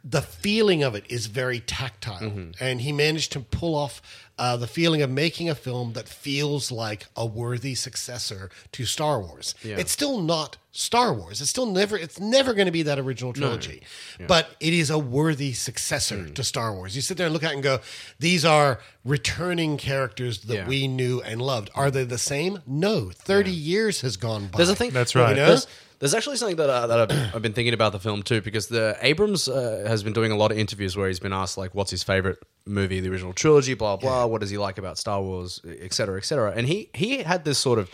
the 0.05 0.23
feeling 0.23 0.83
of 0.83 0.95
it 0.95 1.05
is 1.09 1.27
very 1.27 1.61
tactile, 1.61 2.19
Mm-hmm. 2.21 2.51
and 2.65 2.81
he 2.81 2.93
managed 2.93 3.33
to 3.33 3.41
pull 3.41 3.75
off 3.75 4.03
uh, 4.39 4.57
the 4.57 4.67
feeling 4.67 5.03
of 5.03 5.11
making 5.11 5.49
a 5.49 5.55
film 5.55 5.93
that 5.93 6.09
feels 6.09 6.73
like 6.73 7.07
a 7.17 7.25
worthy 7.25 7.75
successor 7.77 8.51
to 8.73 8.85
Star 8.85 9.21
Wars. 9.21 9.55
Yeah. 9.63 9.77
It's 9.79 9.93
still 9.93 10.21
not 10.21 10.57
Star 10.73 11.13
Wars. 11.15 11.41
It's 11.41 11.51
still 11.51 11.67
never. 11.67 11.97
It's 11.97 12.19
never 12.19 12.53
going 12.55 12.67
to 12.67 12.73
be 12.73 12.83
that 12.83 12.99
original 12.99 13.33
trilogy, 13.33 13.83
but 14.27 14.57
it 14.59 14.73
is 14.73 14.91
a 14.91 14.99
worthy 14.99 15.53
successor 15.53 16.17
Mm. 16.17 16.35
to 16.35 16.43
Star 16.43 16.75
Wars. 16.75 16.97
You 16.97 17.03
sit 17.03 17.17
there 17.19 17.27
and 17.27 17.33
look 17.35 17.45
at 17.45 17.53
it 17.53 17.55
and 17.55 17.63
go, 17.63 17.81
"These 18.19 18.45
are 18.45 18.81
returning 19.05 19.77
characters 19.77 20.39
that 20.41 20.55
Yeah. 20.55 20.67
we 20.67 20.89
knew 20.89 21.21
and 21.21 21.41
loved. 21.43 21.71
Are 21.75 21.91
they 21.91 22.05
the 22.05 22.19
same? 22.19 22.63
No. 22.67 23.11
Thirty 23.15 23.53
years 23.53 24.01
has 24.01 24.17
gone 24.17 24.47
by. 24.47 24.57
There's 24.57 24.71
a 24.71 24.75
thing. 24.75 24.91
That's 24.91 25.15
right. 25.15 25.37
You 25.37 25.43
know? 25.43 25.59
There's, 26.03 26.15
actually 26.15 26.37
something 26.37 26.57
that, 26.57 26.69
uh, 26.69 26.87
that 26.89 27.01
I've, 27.13 27.35
I've 27.37 27.43
been 27.43 27.53
thinking 27.53 27.75
about 27.75 27.93
the 27.93 28.01
film 28.01 28.25
too, 28.25 28.41
because 28.41 28.67
the 28.67 28.99
Abrams 29.01 29.49
uh, 29.49 29.85
has 29.87 30.03
been 30.03 30.13
doing 30.13 30.33
a 30.33 30.37
lot 30.37 30.51
of 30.51 30.59
interviews 30.59 30.97
where 30.97 31.07
he's 31.07 31.21
been 31.21 31.33
asked 31.33 31.57
like, 31.57 31.77
"What's 31.77 31.93
his 31.93 32.03
favorite 32.03 32.39
movie, 32.67 32.99
the 32.99 33.09
original 33.09 33.33
trilogy?" 33.33 33.75
Blah 33.75 33.99
blah. 33.99 34.27
What 34.27 34.41
does 34.41 34.51
he 34.51 34.59
like 34.59 34.79
about 34.79 34.99
Star 34.99 35.23
Wars, 35.23 35.61
et 35.65 35.95
cetera, 35.95 36.19
et 36.19 36.25
cetera. 36.25 36.53
And 36.57 36.67
he 36.67 36.91
he 36.93 37.19
had 37.19 37.45
this 37.45 37.59
sort 37.59 37.79
of 37.79 37.89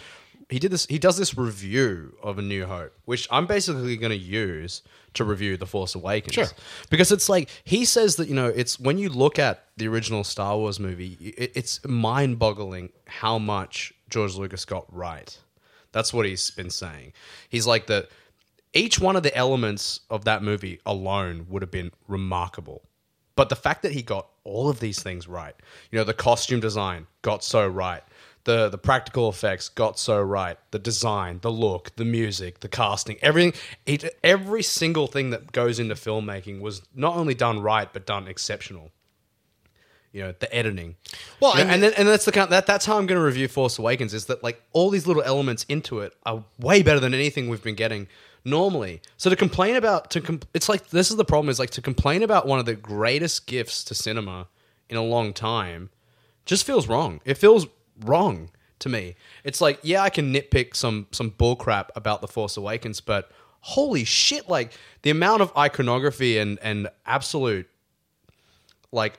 he 0.49 0.59
did 0.59 0.71
this 0.71 0.87
he 0.87 0.99
does 0.99 1.17
this 1.17 1.37
review 1.37 2.17
of 2.23 2.39
A 2.39 2.43
New 2.43 2.67
Hope, 2.67 2.93
which 3.05 3.29
I'm 3.31 3.47
basically 3.47 3.97
going 3.97 4.11
to 4.11 4.17
use 4.17 4.83
to 5.15 5.25
review 5.25 5.57
The 5.57 5.67
Force 5.67 5.95
Awakens. 5.95 6.35
Sure. 6.35 6.47
Because 6.91 7.13
it's 7.13 7.29
like 7.29 7.51
he 7.65 7.85
says 7.85 8.17
that 8.17 8.29
you 8.29 8.35
know 8.35 8.47
it's 8.47 8.81
when 8.81 8.99
you 8.99 9.11
look 9.11 9.39
at 9.39 9.65
the 9.77 9.89
original 9.89 10.25
Star 10.25 10.57
Wars 10.57 10.81
movie, 10.81 11.35
it, 11.37 11.53
it's 11.55 11.85
mind-boggling 11.85 12.91
how 13.07 13.39
much 13.39 13.93
George 14.09 14.37
Lucas 14.37 14.65
got 14.65 14.87
right. 14.95 15.39
That's 15.93 16.13
what 16.13 16.27
he's 16.27 16.51
been 16.51 16.71
saying. 16.71 17.13
He's 17.49 17.67
like 17.67 17.87
that 17.87 18.09
each 18.73 18.99
one 18.99 19.17
of 19.17 19.23
the 19.23 19.35
elements 19.37 20.01
of 20.11 20.25
that 20.25 20.43
movie 20.43 20.81
alone 20.85 21.47
would 21.49 21.63
have 21.63 21.71
been 21.71 21.93
remarkable. 22.07 22.83
But 23.35 23.49
the 23.49 23.57
fact 23.57 23.83
that 23.83 23.93
he 23.93 24.03
got 24.03 24.27
all 24.45 24.69
of 24.69 24.81
these 24.81 25.03
things 25.03 25.29
right, 25.29 25.55
you 25.91 25.99
know, 25.99 26.05
the 26.05 26.15
costume 26.15 26.61
design 26.61 27.07
got 27.23 27.45
so 27.45 27.67
right, 27.67 28.03
the 28.45 28.69
the 28.69 28.79
practical 28.79 29.29
effects 29.29 29.69
got 29.69 29.99
so 29.99 30.21
right, 30.21 30.59
the 30.71 30.79
design, 30.79 31.39
the 31.43 31.51
look, 31.51 31.95
the 31.97 32.05
music, 32.05 32.61
the 32.61 32.69
casting, 32.69 33.17
everything, 33.23 33.53
it, 33.87 34.19
every 34.25 34.63
single 34.63 35.07
thing 35.07 35.31
that 35.31 35.53
goes 35.53 35.79
into 35.79 35.95
filmmaking 35.95 36.61
was 36.61 36.83
not 36.95 37.17
only 37.17 37.35
done 37.35 37.61
right 37.61 37.93
but 37.93 38.07
done 38.07 38.27
exceptional. 38.27 38.91
You 40.13 40.23
know, 40.23 40.35
the 40.39 40.53
editing. 40.55 40.97
Well, 41.41 41.53
You 41.53 41.59
know, 41.59 41.63
and- 41.65 41.71
and 41.73 41.83
then, 41.83 41.93
and 41.99 42.09
that's 42.09 42.25
the 42.25 42.33
kind 42.33 42.51
that 42.51 42.67
that's 42.67 42.87
how 42.87 42.97
I'm 42.99 43.07
going 43.07 43.19
to 43.21 43.25
review 43.25 43.47
Force 43.49 43.79
Awakens 43.79 44.15
is 44.15 44.27
that 44.27 44.43
like 44.43 44.63
all 44.73 44.91
these 44.91 45.07
little 45.07 45.23
elements 45.23 45.65
into 45.69 46.01
it 46.01 46.15
are 46.25 46.45
way 46.59 46.83
better 46.83 46.99
than 47.01 47.13
anything 47.15 47.49
we've 47.49 47.63
been 47.63 47.75
getting 47.75 48.09
normally. 48.45 49.03
So 49.19 49.29
to 49.29 49.37
complain 49.37 49.77
about 49.77 50.11
to 50.13 50.21
com- 50.23 50.41
it's 50.55 50.69
like 50.69 50.89
this 50.89 51.11
is 51.11 51.17
the 51.17 51.25
problem 51.25 51.51
is 51.51 51.59
like 51.59 51.71
to 51.71 51.83
complain 51.83 52.23
about 52.23 52.47
one 52.47 52.59
of 52.59 52.65
the 52.67 52.75
greatest 52.75 53.47
gifts 53.47 53.85
to 53.85 53.95
cinema 53.95 54.49
in 54.89 54.97
a 54.97 55.03
long 55.03 55.33
time 55.35 55.91
just 56.47 56.65
feels 56.65 56.89
wrong. 56.89 57.21
It 57.27 57.35
feels 57.35 57.67
wrong 58.01 58.51
to 58.79 58.89
me. 58.89 59.15
It's 59.45 59.61
like 59.61 59.79
yeah, 59.83 60.01
I 60.03 60.09
can 60.09 60.33
nitpick 60.33 60.75
some 60.75 61.07
some 61.11 61.33
bullcrap 61.33 61.89
about 61.95 62.23
the 62.23 62.29
Force 62.29 62.57
Awakens, 62.57 63.03
but 63.03 63.31
holy 63.61 64.05
shit, 64.05 64.49
like 64.49 64.73
the 65.03 65.11
amount 65.11 65.43
of 65.43 65.53
iconography 65.55 66.39
and 66.39 66.59
and 66.63 66.89
absolute 67.05 67.69
like 68.91 69.19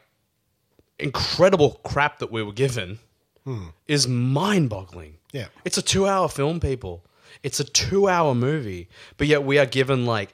incredible 0.99 1.79
crap 1.83 2.19
that 2.19 2.31
we 2.31 2.43
were 2.43 2.53
given 2.53 2.99
hmm. 3.45 3.67
is 3.87 4.07
mind-boggling. 4.07 5.17
Yeah. 5.31 5.47
It's 5.65 5.77
a 5.77 5.83
2-hour 5.83 6.29
film, 6.29 6.59
people. 6.59 7.05
It's 7.43 7.59
a 7.59 7.63
2-hour 7.63 8.35
movie, 8.35 8.89
but 9.17 9.27
yet 9.27 9.43
we 9.43 9.57
are 9.57 9.65
given 9.65 10.05
like 10.05 10.33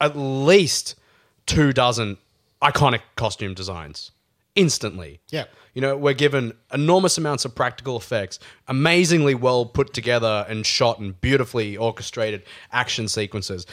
at 0.00 0.16
least 0.16 0.96
two 1.46 1.72
dozen 1.72 2.16
iconic 2.62 3.00
costume 3.16 3.54
designs 3.54 4.12
instantly. 4.54 5.20
Yeah. 5.30 5.44
You 5.74 5.80
know, 5.82 5.96
we're 5.96 6.14
given 6.14 6.52
enormous 6.72 7.16
amounts 7.16 7.44
of 7.44 7.54
practical 7.54 7.96
effects, 7.96 8.38
amazingly 8.66 9.34
well 9.34 9.64
put 9.66 9.92
together 9.92 10.44
and 10.48 10.66
shot 10.66 10.98
and 10.98 11.18
beautifully 11.20 11.76
orchestrated 11.76 12.42
action 12.72 13.08
sequences. 13.08 13.66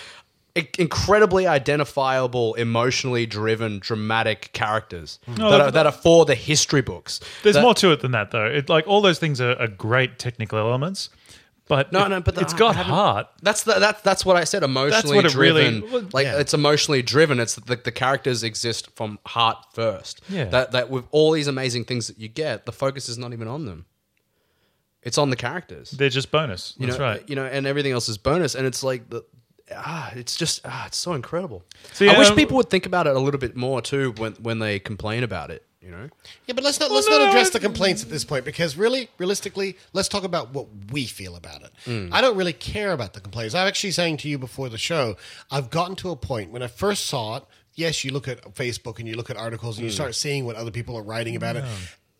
I- 0.57 0.69
Incredibly 0.79 1.45
identifiable, 1.47 2.53
emotionally 2.55 3.25
driven, 3.25 3.79
dramatic 3.79 4.51
characters 4.53 5.19
mm. 5.27 5.37
No, 5.37 5.51
that, 5.51 5.57
that- 5.57 5.61
are, 5.67 5.71
that 5.71 5.85
are 5.85 5.91
for 5.91 6.25
the 6.25 6.35
history 6.35 6.81
books. 6.81 7.19
There's 7.43 7.55
That- 7.55 7.61
more 7.61 7.75
to 7.75 7.91
it 7.91 8.01
than 8.01 8.11
that, 8.11 8.31
though. 8.31 8.45
It, 8.45 8.67
like 8.69 8.87
all 8.87 9.01
those 9.01 9.19
things 9.19 9.39
are, 9.39 9.55
are 9.59 9.67
great 9.67 10.17
technical 10.19 10.57
elements, 10.59 11.09
but 11.67 11.91
No, 11.91 12.05
it- 12.05 12.09
no, 12.09 12.21
but 12.21 12.35
the- 12.35 12.41
it's 12.41 12.53
got 12.53 12.71
I 12.75 12.77
haven't- 12.79 12.93
heart. 12.93 13.27
That's 13.41 13.63
the, 13.63 13.73
that, 13.79 14.03
that's 14.03 14.25
what 14.25 14.35
I 14.37 14.43
said. 14.45 14.63
Emotionally 14.63 15.15
what 15.17 15.25
it 15.25 15.35
really- 15.35 15.69
driven. 15.79 15.91
well, 15.91 16.09
like 16.13 16.25
yeah. 16.25 16.39
it's 16.39 16.53
emotionally 16.53 17.01
driven. 17.01 17.39
It's 17.39 17.55
the, 17.55 17.75
the 17.75 17.91
characters 17.91 18.41
exist 18.43 18.89
from 18.95 19.19
heart 19.25 19.57
first. 19.73 20.21
Yeah. 20.29 20.45
That 20.45 20.71
that 20.71 20.89
with 20.89 21.05
all 21.11 21.31
these 21.31 21.47
amazing 21.47 21.85
things 21.85 22.07
that 22.07 22.17
you 22.17 22.29
get, 22.29 22.65
the 22.65 22.71
focus 22.71 23.09
is 23.09 23.17
not 23.17 23.33
even 23.33 23.47
on 23.47 23.65
them. 23.65 23.85
It's 25.03 25.17
on 25.17 25.29
the 25.29 25.35
characters. 25.35 25.91
They're 25.91 26.09
just 26.09 26.31
bonus. 26.31 26.73
you 26.77 26.87
That's 26.87 26.97
know, 26.99 27.05
right. 27.05 27.23
You 27.29 27.35
know, 27.35 27.45
and 27.45 27.65
everything 27.65 27.93
else 27.93 28.09
is 28.09 28.17
bonus. 28.17 28.55
And 28.55 28.65
it's 28.65 28.83
like 28.83 29.09
the 29.09 29.23
ah, 29.75 30.11
it's 30.15 30.35
just 30.35 30.61
ah, 30.65 30.87
it's 30.87 30.97
so 30.97 31.13
incredible. 31.13 31.63
See, 31.93 32.09
I 32.09 32.17
wish 32.17 32.29
um, 32.29 32.35
people 32.35 32.57
would 32.57 32.69
think 32.69 32.85
about 32.85 33.07
it 33.07 33.15
a 33.15 33.19
little 33.19 33.39
bit 33.39 33.55
more 33.55 33.81
too 33.81 34.13
when 34.17 34.33
when 34.33 34.59
they 34.59 34.79
complain 34.79 35.23
about 35.23 35.51
it. 35.51 35.63
You 35.81 35.91
know. 35.91 36.09
Yeah, 36.47 36.53
but 36.53 36.63
let's 36.63 36.79
not 36.79 36.91
let's 36.91 37.07
no, 37.07 37.17
not 37.17 37.29
address 37.29 37.51
the 37.51 37.59
complaints 37.59 38.03
at 38.03 38.09
this 38.09 38.25
point 38.25 38.43
because 38.43 38.75
really, 38.75 39.09
realistically, 39.17 39.77
let's 39.93 40.09
talk 40.09 40.23
about 40.23 40.53
what 40.53 40.67
we 40.91 41.05
feel 41.05 41.35
about 41.35 41.61
it. 41.61 41.71
Mm. 41.85 42.09
I 42.11 42.19
don't 42.19 42.35
really 42.35 42.51
care 42.53 42.91
about 42.91 43.13
the 43.13 43.21
complaints. 43.21 43.55
I'm 43.55 43.67
actually 43.67 43.91
saying 43.91 44.17
to 44.17 44.27
you 44.29 44.37
before 44.37 44.67
the 44.69 44.77
show, 44.77 45.15
I've 45.49 45.69
gotten 45.69 45.95
to 45.97 46.09
a 46.09 46.15
point 46.17 46.51
when 46.51 46.61
I 46.61 46.67
first 46.67 47.05
saw 47.05 47.37
it. 47.37 47.43
Yes, 47.75 48.03
you 48.03 48.11
look 48.11 48.27
at 48.27 48.41
Facebook 48.55 48.97
and 48.99 49.07
you 49.07 49.15
look 49.15 49.29
at 49.29 49.37
articles 49.37 49.77
and 49.77 49.83
Mm. 49.83 49.89
you 49.89 49.93
start 49.93 50.15
seeing 50.15 50.45
what 50.45 50.55
other 50.55 50.71
people 50.71 50.97
are 50.97 51.03
writing 51.03 51.35
about 51.35 51.55
it. 51.55 51.63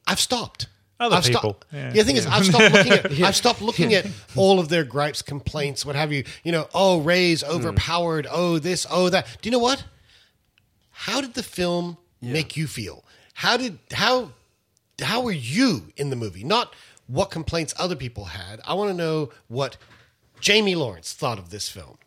I've 0.06 0.20
stopped. 0.20 0.68
Other 1.00 1.18
I've 1.18 1.24
people. 1.24 1.40
Stopped, 1.40 1.66
Yeah. 1.72 1.80
yeah. 1.88 1.92
The 1.92 2.04
thing 2.04 2.16
is, 2.18 2.26
I've 2.26 2.46
stopped 2.46 2.74
looking 2.74 2.92
at. 2.92 3.12
I've 3.22 3.36
stopped 3.36 3.62
looking 3.62 3.94
at 3.94 4.08
all 4.36 4.60
of 4.60 4.70
their 4.70 4.84
gripes, 4.84 5.22
complaints, 5.22 5.86
what 5.86 5.96
have 5.96 6.12
you. 6.12 6.24
You 6.44 6.52
know, 6.52 6.68
oh, 6.74 7.02
Rey's 7.02 7.42
hmm. 7.42 7.52
overpowered. 7.52 8.28
Oh, 8.30 8.60
this. 8.60 8.86
Oh, 8.90 9.10
that. 9.10 9.28
Do 9.42 9.50
you 9.50 9.52
know 9.52 9.60
what? 9.60 9.84
How 10.92 11.22
did 11.22 11.36
the 11.36 11.44
film 11.44 11.98
make 12.22 12.58
you 12.58 12.68
feel? 12.68 13.06
How 13.36 13.58
did 13.58 13.78
how 13.94 14.32
how 15.02 15.22
were 15.22 15.32
you 15.32 15.94
in 15.96 16.10
the 16.10 16.16
movie? 16.16 16.44
Not 16.44 16.74
what 17.06 17.30
complaints 17.32 17.74
other 17.78 17.96
people 17.96 18.26
had. 18.26 18.60
I 18.66 18.74
want 18.74 18.90
to 18.90 18.96
know 18.96 19.30
what 19.48 19.78
Jamie 20.40 20.76
Lawrence 20.76 21.14
thought 21.14 21.38
of 21.38 21.50
this 21.50 21.70
film. 21.70 21.98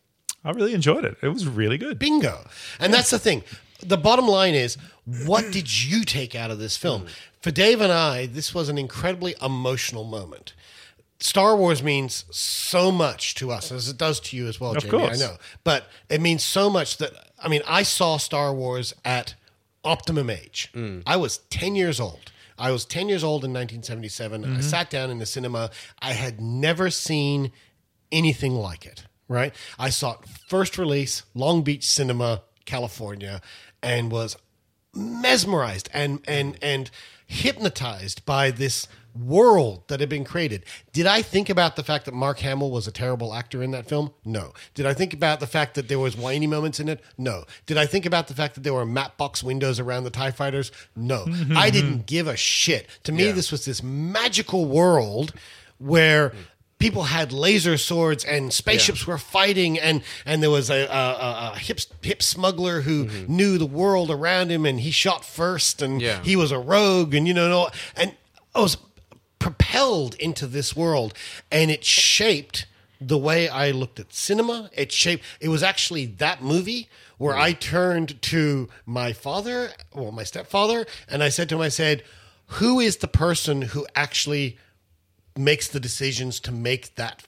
I 0.45 0.51
really 0.51 0.75
enjoyed 0.75 1.05
it. 1.05 1.19
It 1.23 1.29
was 1.29 1.47
really 1.47 1.79
good. 1.79 1.99
Bingo. 1.99 2.47
And 2.79 2.93
that's 2.93 3.11
the 3.11 3.19
thing. 3.19 3.43
The 3.83 3.97
bottom 3.97 4.27
line 4.27 4.55
is, 4.55 4.77
what 5.27 5.51
did 5.53 5.85
you 5.85 6.05
take 6.05 6.35
out 6.35 6.51
of 6.51 6.59
this 6.59 6.77
film? 6.77 7.03
Mm. 7.03 7.09
For 7.41 7.51
Dave 7.51 7.81
and 7.81 7.93
I, 7.93 8.27
this 8.27 8.55
was 8.55 8.69
an 8.69 8.79
incredibly 8.79 9.35
emotional 9.43 10.05
moment. 10.05 10.55
Star 11.21 11.55
Wars 11.55 11.83
means 11.83 12.25
so 12.31 12.91
much 12.91 13.35
to 13.37 13.51
us, 13.51 13.71
as 13.71 13.89
it 13.89 13.99
does 13.99 14.21
to 14.21 14.37
you 14.37 14.47
as 14.47 14.59
well, 14.59 14.73
Of 14.75 14.85
Jamie. 14.85 14.91
course. 14.91 15.23
I 15.23 15.27
know. 15.27 15.37
But 15.65 15.87
it 16.09 16.21
means 16.21 16.43
so 16.43 16.71
much 16.71 16.97
that, 16.97 17.13
I 17.43 17.49
mean, 17.49 17.63
I 17.67 17.83
saw 17.83 18.17
Star 18.17 18.55
Wars 18.55 18.95
at 19.05 19.35
optimum 19.85 20.31
age. 20.31 20.71
Mm. 20.75 21.03
I 21.07 21.17
was 21.17 21.39
10 21.51 21.77
years 21.77 22.01
old. 22.01 22.33
I 22.59 22.71
was 22.71 22.85
10 22.85 23.09
years 23.09 23.25
old 23.25 23.45
in 23.45 23.53
1977. 23.53 24.45
I 24.45 24.47
mm-hmm. 24.47 24.61
sat 24.61 24.91
down 24.91 25.11
in 25.11 25.19
the 25.19 25.27
cinema. 25.27 25.71
I 26.01 26.13
had 26.13 26.41
never 26.41 26.91
seen 26.91 27.53
anything 28.13 28.55
like 28.55 28.85
it, 28.85 29.05
right? 29.29 29.55
I 29.79 29.91
saw 29.91 30.13
it 30.13 30.29
first 30.47 30.77
release, 30.77 31.23
Long 31.35 31.63
Beach 31.63 31.87
Cinema, 31.87 32.43
California, 32.67 33.41
and 33.83 34.11
was 34.11 34.37
mesmerized 34.95 35.89
and 35.95 36.21
and 36.27 36.59
and 36.61 36.91
hypnotized 37.27 38.25
by 38.27 38.51
this 38.51 38.89
world 39.15 39.83
that 39.89 40.01
had 40.01 40.09
been 40.09 40.25
created. 40.25 40.65
Did 40.93 41.07
I 41.07 41.23
think 41.23 41.49
about 41.49 41.77
the 41.77 41.83
fact 41.83 42.05
that 42.05 42.15
Mark 42.15 42.41
Hamill 42.41 42.71
was 42.71 42.87
a 42.87 42.93
terrible 42.93 43.35
actor 43.35 43.63
in 43.63 43.71
that 43.73 43.89
film? 43.89 44.13
No. 44.25 44.53
Did 44.75 44.87
I 44.87 44.95
think 44.95 45.13
about 45.13 45.41
the 45.41 45.47
fact 45.47 45.75
that 45.75 45.89
there 45.89 45.99
was 45.99 46.17
whiny 46.17 46.47
moments 46.47 46.81
in 46.81 46.89
it? 46.89 47.01
No. 47.19 47.45
Did 47.67 47.77
I 47.77 47.87
think 47.87 48.07
about 48.07 48.29
the 48.29 48.35
fact 48.35 48.55
that 48.55 48.63
there 48.63 48.75
were 48.75 48.87
matte 48.87 49.17
box 49.17 49.43
windows 49.43 49.81
around 49.81 50.05
the 50.05 50.11
TIE 50.11 50.31
fighters? 50.31 50.71
No. 50.95 51.25
Mm-hmm. 51.25 51.57
I 51.57 51.71
didn't 51.71 52.07
give 52.07 52.27
a 52.27 52.37
shit. 52.37 52.89
To 53.05 53.13
me, 53.13 53.31
this 53.33 53.51
was 53.51 53.65
this 53.65 53.83
magical 53.83 54.67
world 54.67 55.33
where 55.79 56.33
people 56.81 57.05
had 57.05 57.31
laser 57.31 57.77
swords 57.77 58.25
and 58.25 58.53
spaceships 58.53 59.07
were 59.07 59.19
fighting 59.19 59.79
and 59.79 60.03
and 60.27 60.43
there 60.43 60.51
was 60.51 60.69
a, 60.71 60.87
a, 60.87 61.53
a, 61.55 61.59
hip 61.59 61.79
hip 62.03 62.23
smuggler 62.23 62.81
who 62.81 63.05
mm-hmm. 63.05 63.37
knew 63.37 63.59
the 63.59 63.67
world 63.67 64.11
around 64.11 64.51
him 64.51 64.67
and 64.67 64.81
he 64.81 64.91
shot 64.91 65.25
first 65.25 65.81
and 65.81 66.03
Yeah. 66.03 66.21
he 66.25 66.35
was 66.35 66.51
a 66.51 66.59
rogue 66.59 67.15
and 67.15 67.29
you 67.29 67.35
know 67.35 67.49
no- 67.49 67.71
and 67.95 68.17
I 68.55 68.61
was 68.61 68.79
propelled 69.39 70.17
into 70.17 70.47
this 70.49 70.75
world 70.75 71.15
and 71.53 71.71
it 71.71 71.85
shaped 71.85 72.67
the 73.01 73.17
way 73.17 73.49
I 73.49 73.71
looked 73.71 73.99
at 73.99 74.13
cinema. 74.13 74.71
It 74.75 74.91
shaped 74.91 75.25
it 75.39 75.49
was 75.49 75.63
actually 75.63 76.07
that 76.07 76.43
movie 76.43 76.89
where 77.19 77.35
mm. 77.35 77.41
I 77.41 77.53
turned 77.53 78.21
to 78.23 78.69
my 78.87 79.13
father 79.13 79.71
well, 79.95 80.13
my 80.13 80.25
stepfather 80.25 80.87
and 81.09 81.23
I 81.23 81.29
said 81.29 81.49
to 81.51 81.57
him 81.57 81.61
I 81.61 81.69
said 81.69 82.03
who 82.55 82.81
is 82.81 82.97
the 82.97 83.09
person 83.09 83.63
who 83.63 83.87
actually 83.95 84.59
makes 85.41 85.69
the 85.69 85.81
decisions 85.81 86.39
to 86.41 86.53
make 86.53 86.95
that 86.97 87.25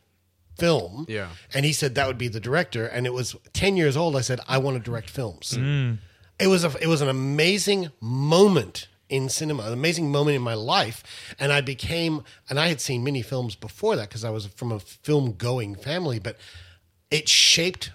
film. 0.58 1.06
Yeah. 1.08 1.28
And 1.54 1.64
he 1.64 1.72
said 1.72 1.94
that 1.94 2.06
would 2.06 2.18
be 2.18 2.28
the 2.28 2.40
director. 2.40 2.86
And 2.86 3.06
it 3.06 3.12
was 3.12 3.34
10 3.52 3.76
years 3.76 3.96
old. 3.96 4.16
I 4.16 4.20
said, 4.20 4.40
I 4.46 4.58
want 4.58 4.76
to 4.76 4.82
direct 4.82 5.10
films. 5.10 5.56
Mm. 5.56 5.98
It 6.38 6.46
was 6.46 6.64
a, 6.64 6.76
it 6.80 6.86
was 6.86 7.00
an 7.00 7.08
amazing 7.08 7.90
moment 8.00 8.88
in 9.08 9.28
cinema, 9.28 9.64
an 9.64 9.72
amazing 9.72 10.10
moment 10.10 10.36
in 10.36 10.42
my 10.42 10.54
life. 10.54 11.34
And 11.38 11.52
I 11.52 11.60
became, 11.60 12.24
and 12.48 12.58
I 12.58 12.68
had 12.68 12.80
seen 12.80 13.04
many 13.04 13.22
films 13.22 13.54
before 13.54 13.96
that 13.96 14.08
because 14.08 14.24
I 14.24 14.30
was 14.30 14.46
from 14.46 14.72
a 14.72 14.80
film 14.80 15.32
going 15.32 15.74
family, 15.74 16.18
but 16.18 16.36
it 17.10 17.28
shaped 17.28 17.90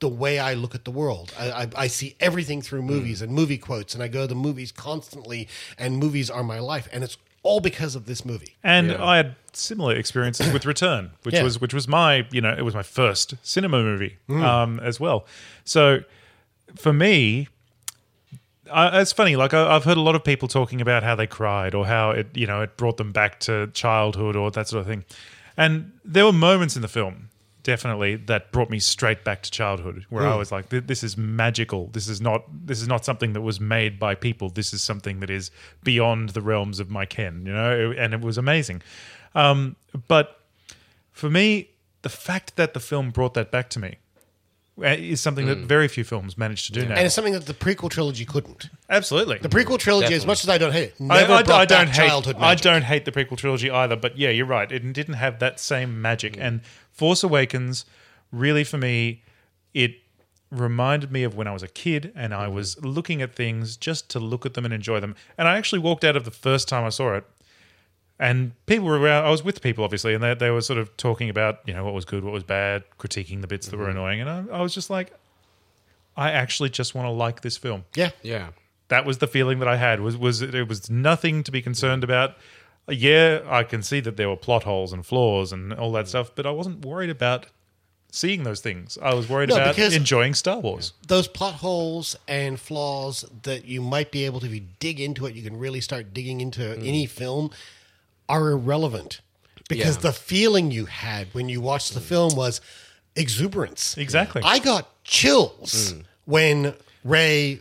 the 0.00 0.08
way 0.08 0.38
I 0.38 0.54
look 0.54 0.74
at 0.74 0.84
the 0.84 0.90
world. 0.90 1.32
I, 1.38 1.50
I, 1.50 1.68
I 1.76 1.86
see 1.86 2.16
everything 2.20 2.62
through 2.62 2.82
movies 2.82 3.20
mm. 3.20 3.24
and 3.24 3.32
movie 3.32 3.58
quotes, 3.58 3.94
and 3.94 4.02
I 4.02 4.08
go 4.08 4.22
to 4.22 4.26
the 4.26 4.34
movies 4.34 4.72
constantly, 4.72 5.48
and 5.78 5.98
movies 5.98 6.30
are 6.30 6.42
my 6.42 6.58
life. 6.58 6.88
And 6.92 7.04
it's 7.04 7.16
all 7.44 7.60
because 7.60 7.94
of 7.94 8.06
this 8.06 8.24
movie. 8.24 8.56
And 8.64 8.90
I 8.92 9.16
had 9.18 9.36
similar 9.52 9.94
experiences 9.94 10.52
with 10.52 10.66
Return, 10.66 11.12
which 11.22 11.36
Yeah. 11.36 11.44
was 11.44 11.60
which 11.60 11.72
was 11.72 11.86
my 11.86 12.26
you 12.32 12.40
know 12.40 12.52
it 12.52 12.62
was 12.62 12.74
my 12.74 12.82
first 12.82 13.34
cinema 13.42 13.80
movie 13.82 14.16
um, 14.28 14.80
as 14.80 14.98
well. 14.98 15.24
So 15.64 16.00
for 16.74 16.92
me, 16.92 17.46
I, 18.72 19.00
it's 19.00 19.12
funny. 19.12 19.36
Like 19.36 19.54
I, 19.54 19.76
I've 19.76 19.84
heard 19.84 19.96
a 19.98 20.00
lot 20.00 20.14
of 20.16 20.24
people 20.24 20.48
talking 20.48 20.80
about 20.80 21.02
how 21.02 21.14
they 21.14 21.26
cried 21.28 21.74
or 21.74 21.86
how 21.86 22.10
it 22.10 22.28
you 22.34 22.46
know 22.46 22.62
it 22.62 22.76
brought 22.76 22.96
them 22.96 23.12
back 23.12 23.38
to 23.40 23.68
childhood 23.68 24.36
or 24.36 24.50
that 24.50 24.66
sort 24.68 24.80
of 24.80 24.86
thing. 24.86 25.04
And 25.56 25.92
there 26.04 26.24
were 26.24 26.32
moments 26.32 26.74
in 26.76 26.82
the 26.82 26.88
film 26.88 27.28
definitely 27.64 28.14
that 28.16 28.52
brought 28.52 28.70
me 28.70 28.78
straight 28.78 29.24
back 29.24 29.42
to 29.42 29.50
childhood 29.50 30.06
where 30.10 30.26
I 30.26 30.36
was 30.36 30.52
like 30.52 30.68
this 30.68 31.02
is 31.02 31.16
magical. 31.16 31.88
This 31.88 32.06
is 32.06 32.20
not 32.20 32.44
this 32.66 32.80
is 32.80 32.86
not 32.86 33.04
something 33.04 33.32
that 33.32 33.40
was 33.40 33.58
made 33.58 33.98
by 33.98 34.14
people. 34.14 34.48
This 34.50 34.72
is 34.72 34.82
something 34.82 35.18
that 35.20 35.30
is 35.30 35.50
beyond 35.82 36.28
the 36.30 36.40
realms 36.42 36.78
of 36.78 36.88
my 36.90 37.06
ken 37.06 37.42
you 37.44 37.52
know? 37.52 37.92
And 37.98 38.14
it 38.14 38.20
was 38.20 38.38
amazing. 38.38 38.82
Um, 39.34 39.74
but 40.06 40.40
for 41.10 41.28
me 41.28 41.70
the 42.02 42.08
fact 42.08 42.54
that 42.56 42.74
the 42.74 42.80
film 42.80 43.10
brought 43.10 43.34
that 43.34 43.50
back 43.50 43.70
to 43.70 43.78
me 43.80 43.96
uh, 44.78 44.86
is 44.88 45.20
something 45.20 45.46
that 45.46 45.58
very 45.58 45.86
few 45.86 46.02
films 46.02 46.36
manage 46.36 46.66
to 46.66 46.72
do 46.72 46.84
now. 46.84 46.96
And 46.96 47.06
it's 47.06 47.14
something 47.14 47.32
that 47.32 47.46
the 47.46 47.54
prequel 47.54 47.88
trilogy 47.88 48.24
couldn't. 48.24 48.68
absolutely. 48.90 49.38
The 49.38 49.48
prequel 49.48 49.78
trilogy, 49.78 50.12
as 50.14 50.26
much 50.26 50.42
as 50.42 50.50
I 50.50 50.58
don't 50.58 50.72
hate 50.72 50.94
it, 50.98 51.10
I, 51.10 51.22
I- 51.24 51.60
I 51.60 51.64
don't 51.64 51.86
hate. 51.88 52.08
childhood 52.08 52.36
I 52.40 52.56
don't 52.56 52.82
hate 52.82 53.04
the 53.04 53.12
prequel 53.12 53.36
trilogy 53.38 53.70
either, 53.70 53.94
but 53.96 54.18
yeah, 54.18 54.30
you're 54.30 54.46
right. 54.46 54.70
It 54.70 54.92
didn't 54.92 55.14
have 55.14 55.38
that 55.38 55.60
same 55.60 56.02
magic. 56.02 56.36
And 56.38 56.60
Force 56.94 57.22
Awakens, 57.22 57.84
really, 58.32 58.64
for 58.64 58.78
me, 58.78 59.22
it 59.74 59.96
reminded 60.50 61.10
me 61.10 61.24
of 61.24 61.34
when 61.34 61.46
I 61.46 61.52
was 61.52 61.62
a 61.62 61.68
kid 61.68 62.12
and 62.14 62.32
I 62.32 62.46
mm-hmm. 62.46 62.54
was 62.54 62.82
looking 62.84 63.20
at 63.20 63.34
things 63.34 63.76
just 63.76 64.08
to 64.10 64.20
look 64.20 64.46
at 64.46 64.54
them 64.54 64.64
and 64.64 64.72
enjoy 64.72 65.00
them. 65.00 65.16
And 65.36 65.48
I 65.48 65.56
actually 65.58 65.80
walked 65.80 66.04
out 66.04 66.16
of 66.16 66.24
the 66.24 66.30
first 66.30 66.68
time 66.68 66.84
I 66.84 66.90
saw 66.90 67.14
it, 67.14 67.24
and 68.18 68.52
people 68.66 68.86
were 68.86 68.98
around. 68.98 69.24
I 69.24 69.30
was 69.30 69.42
with 69.42 69.60
people, 69.60 69.84
obviously, 69.84 70.14
and 70.14 70.22
they, 70.22 70.34
they 70.34 70.50
were 70.50 70.60
sort 70.60 70.78
of 70.78 70.96
talking 70.96 71.28
about 71.28 71.60
you 71.66 71.74
know 71.74 71.84
what 71.84 71.94
was 71.94 72.04
good, 72.04 72.24
what 72.24 72.32
was 72.32 72.44
bad, 72.44 72.84
critiquing 72.98 73.40
the 73.40 73.48
bits 73.48 73.68
that 73.68 73.76
were 73.76 73.86
mm-hmm. 73.86 73.98
annoying, 73.98 74.20
and 74.20 74.30
I, 74.30 74.58
I 74.58 74.62
was 74.62 74.72
just 74.72 74.88
like, 74.88 75.12
I 76.16 76.30
actually 76.30 76.70
just 76.70 76.94
want 76.94 77.06
to 77.06 77.10
like 77.10 77.40
this 77.40 77.56
film 77.56 77.84
Yeah. 77.96 78.10
Yeah. 78.22 78.50
that 78.88 79.04
was 79.04 79.18
the 79.18 79.26
feeling 79.26 79.58
that 79.58 79.68
I 79.68 79.76
had 79.76 80.00
was 80.00 80.16
was 80.16 80.42
it, 80.42 80.54
it 80.54 80.68
was 80.68 80.88
nothing 80.88 81.42
to 81.42 81.50
be 81.50 81.60
concerned 81.60 82.04
about. 82.04 82.36
Yeah, 82.88 83.40
I 83.46 83.62
can 83.62 83.82
see 83.82 84.00
that 84.00 84.16
there 84.16 84.28
were 84.28 84.36
plot 84.36 84.64
holes 84.64 84.92
and 84.92 85.04
flaws 85.06 85.52
and 85.52 85.72
all 85.72 85.92
that 85.92 86.08
stuff, 86.08 86.30
but 86.34 86.44
I 86.46 86.50
wasn't 86.50 86.84
worried 86.84 87.10
about 87.10 87.46
seeing 88.12 88.42
those 88.44 88.60
things. 88.60 88.96
I 89.02 89.14
was 89.14 89.28
worried 89.28 89.48
No, 89.48 89.56
about 89.56 89.74
because- 89.74 89.94
enjoying 89.94 90.34
Star 90.34 90.58
Wars. 90.60 90.92
Those 91.08 91.26
plot 91.26 91.54
holes 91.54 92.14
and 92.28 92.60
flaws 92.60 93.24
that 93.42 93.64
you 93.64 93.80
might 93.80 94.12
be 94.12 94.24
able 94.26 94.38
to, 94.40 94.46
if 94.46 94.52
you 94.54 94.62
dig 94.78 95.00
into 95.00 95.26
it, 95.26 95.34
you 95.34 95.42
can 95.42 95.56
really 95.56 95.80
start 95.80 96.12
digging 96.14 96.40
into 96.40 96.60
Mm. 96.60 96.86
any 96.86 97.06
film, 97.06 97.50
are 98.28 98.50
irrelevant. 98.50 99.20
Because 99.68 99.96
Yeah. 99.96 100.02
the 100.02 100.12
feeling 100.12 100.70
you 100.70 100.84
had 100.86 101.28
when 101.32 101.48
you 101.48 101.60
watched 101.62 101.94
the 101.94 102.00
film 102.00 102.34
was 102.36 102.60
exuberance. 103.16 103.96
Exactly. 103.96 104.42
I 104.44 104.58
got 104.58 105.02
chills 105.04 105.94
when 106.26 106.74
Rey 107.02 107.60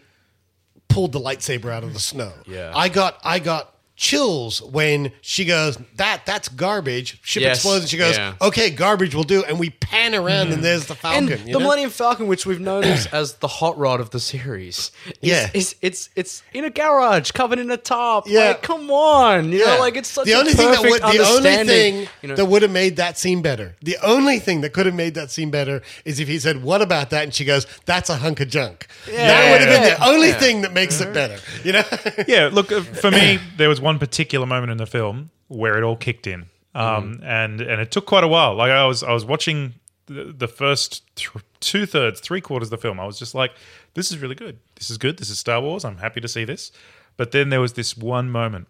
pulled 0.89 1.11
the 1.13 1.19
lightsaber 1.19 1.71
out 1.71 1.83
of 1.83 1.93
the 1.93 1.99
snow. 1.99 2.33
Yeah. 2.45 2.71
I 2.75 2.89
got 2.89 3.19
I 3.23 3.39
got 3.39 3.72
chills 4.03 4.61
when 4.61 5.11
she 5.21 5.45
goes, 5.45 5.77
That 5.95 6.25
that's 6.25 6.49
garbage. 6.49 7.19
Ship 7.23 7.41
Yes. 7.41 7.57
explodes 7.57 7.83
and 7.85 7.89
she 7.89 7.97
goes, 7.97 8.17
Yeah. 8.17 8.33
Okay, 8.41 8.69
garbage 8.69 9.15
will 9.15 9.23
do. 9.23 9.43
And 9.45 9.57
we 9.59 9.69
pan 9.69 10.13
around 10.13 10.51
and 10.51 10.61
there's 10.61 10.85
the 10.87 10.93
And 11.05 11.29
Falcon. 11.29 11.29
you 11.29 11.37
the 11.37 11.51
know? 11.53 11.59
Millennium 11.59 11.89
Falcon, 11.89 12.27
which 12.27 12.45
we've 12.45 12.59
known 12.59 12.83
as, 12.83 13.07
as 13.13 13.35
the 13.35 13.47
hot 13.47 13.77
rod 13.77 14.01
of 14.01 14.09
the 14.09 14.19
series, 14.19 14.91
is, 15.05 15.13
Yeah. 15.21 15.49
is, 15.53 15.75
it's 15.81 16.09
it's 16.17 16.43
in 16.53 16.65
a 16.65 16.69
garage 16.69 17.31
covered 17.31 17.59
in 17.59 17.71
a 17.71 17.77
tarp. 17.77 18.25
Yeah. 18.27 18.49
like, 18.49 18.61
come 18.61 18.91
on, 18.91 19.51
you 19.53 19.65
know, 19.65 19.77
like 19.79 19.95
it's 19.95 20.09
such 20.09 20.25
the 20.25 20.33
a 20.33 20.37
only 20.39 20.51
thing 20.53 20.69
that 20.69 20.81
would 20.81 21.01
the 21.01 21.25
only 21.25 21.63
thing 21.65 22.07
you 22.21 22.27
know. 22.29 22.35
that 22.35 22.45
would 22.45 22.61
have 22.61 22.71
made 22.71 22.97
that 22.97 23.17
scene 23.17 23.41
better. 23.41 23.75
The 23.81 23.97
only 24.03 24.39
thing 24.39 24.61
that 24.61 24.73
could 24.73 24.85
have 24.85 24.95
made 24.95 25.13
that 25.15 25.31
scene 25.31 25.49
better 25.49 25.81
is 26.03 26.19
if 26.19 26.27
he 26.27 26.39
said, 26.39 26.61
"What 26.61 26.81
about 26.81 27.09
that?" 27.11 27.23
and 27.23 27.33
she 27.33 27.45
goes, 27.45 27.65
"That's 27.85 28.09
a 28.09 28.17
hunk 28.17 28.41
of 28.41 28.49
junk." 28.49 28.87
That 29.07 29.51
would 29.51 29.61
have 29.61 29.69
been 29.81 29.89
the 29.97 30.05
only 30.05 30.29
Yeah. 30.29 30.39
thing 30.39 30.61
that 30.63 30.73
makes 30.73 30.99
it 30.99 31.13
better. 31.13 31.37
You 31.63 31.71
know? 31.73 31.83
yeah, 32.27 32.49
look, 32.51 32.71
uh, 32.71 32.81
for 32.81 33.09
me, 33.11 33.39
there 33.57 33.69
was 33.69 33.79
one 33.79 33.92
particular 33.99 34.45
moment 34.45 34.71
in 34.71 34.77
the 34.77 34.85
film 34.85 35.31
where 35.47 35.77
it 35.77 35.83
all 35.83 35.95
kicked 35.95 36.27
in, 36.27 36.47
um, 36.75 37.19
and 37.23 37.61
and 37.61 37.81
it 37.81 37.91
took 37.91 38.05
quite 38.05 38.23
a 38.23 38.27
while. 38.27 38.55
Like 38.55 38.71
I 38.71 38.85
was 38.85 39.03
I 39.03 39.11
was 39.11 39.25
watching 39.25 39.73
the, 40.07 40.33
the 40.37 40.47
first 40.47 41.03
th- 41.15 41.31
two 41.59 41.85
thirds, 41.85 42.19
three 42.19 42.41
quarters 42.41 42.67
of 42.67 42.71
the 42.71 42.77
film. 42.77 42.99
I 42.99 43.05
was 43.05 43.17
just 43.19 43.33
like, 43.35 43.51
this 43.93 44.11
is 44.11 44.17
really 44.19 44.35
good. 44.35 44.59
This 44.75 44.89
is 44.89 44.97
good. 44.97 45.17
This 45.17 45.29
is 45.29 45.39
Star 45.39 45.61
Wars. 45.61 45.85
I'm 45.85 45.97
happy 45.97 46.21
to 46.21 46.27
see 46.27 46.45
this. 46.45 46.71
But 47.15 47.31
then 47.31 47.49
there 47.49 47.61
was 47.61 47.73
this 47.73 47.95
one 47.95 48.29
moment 48.29 48.67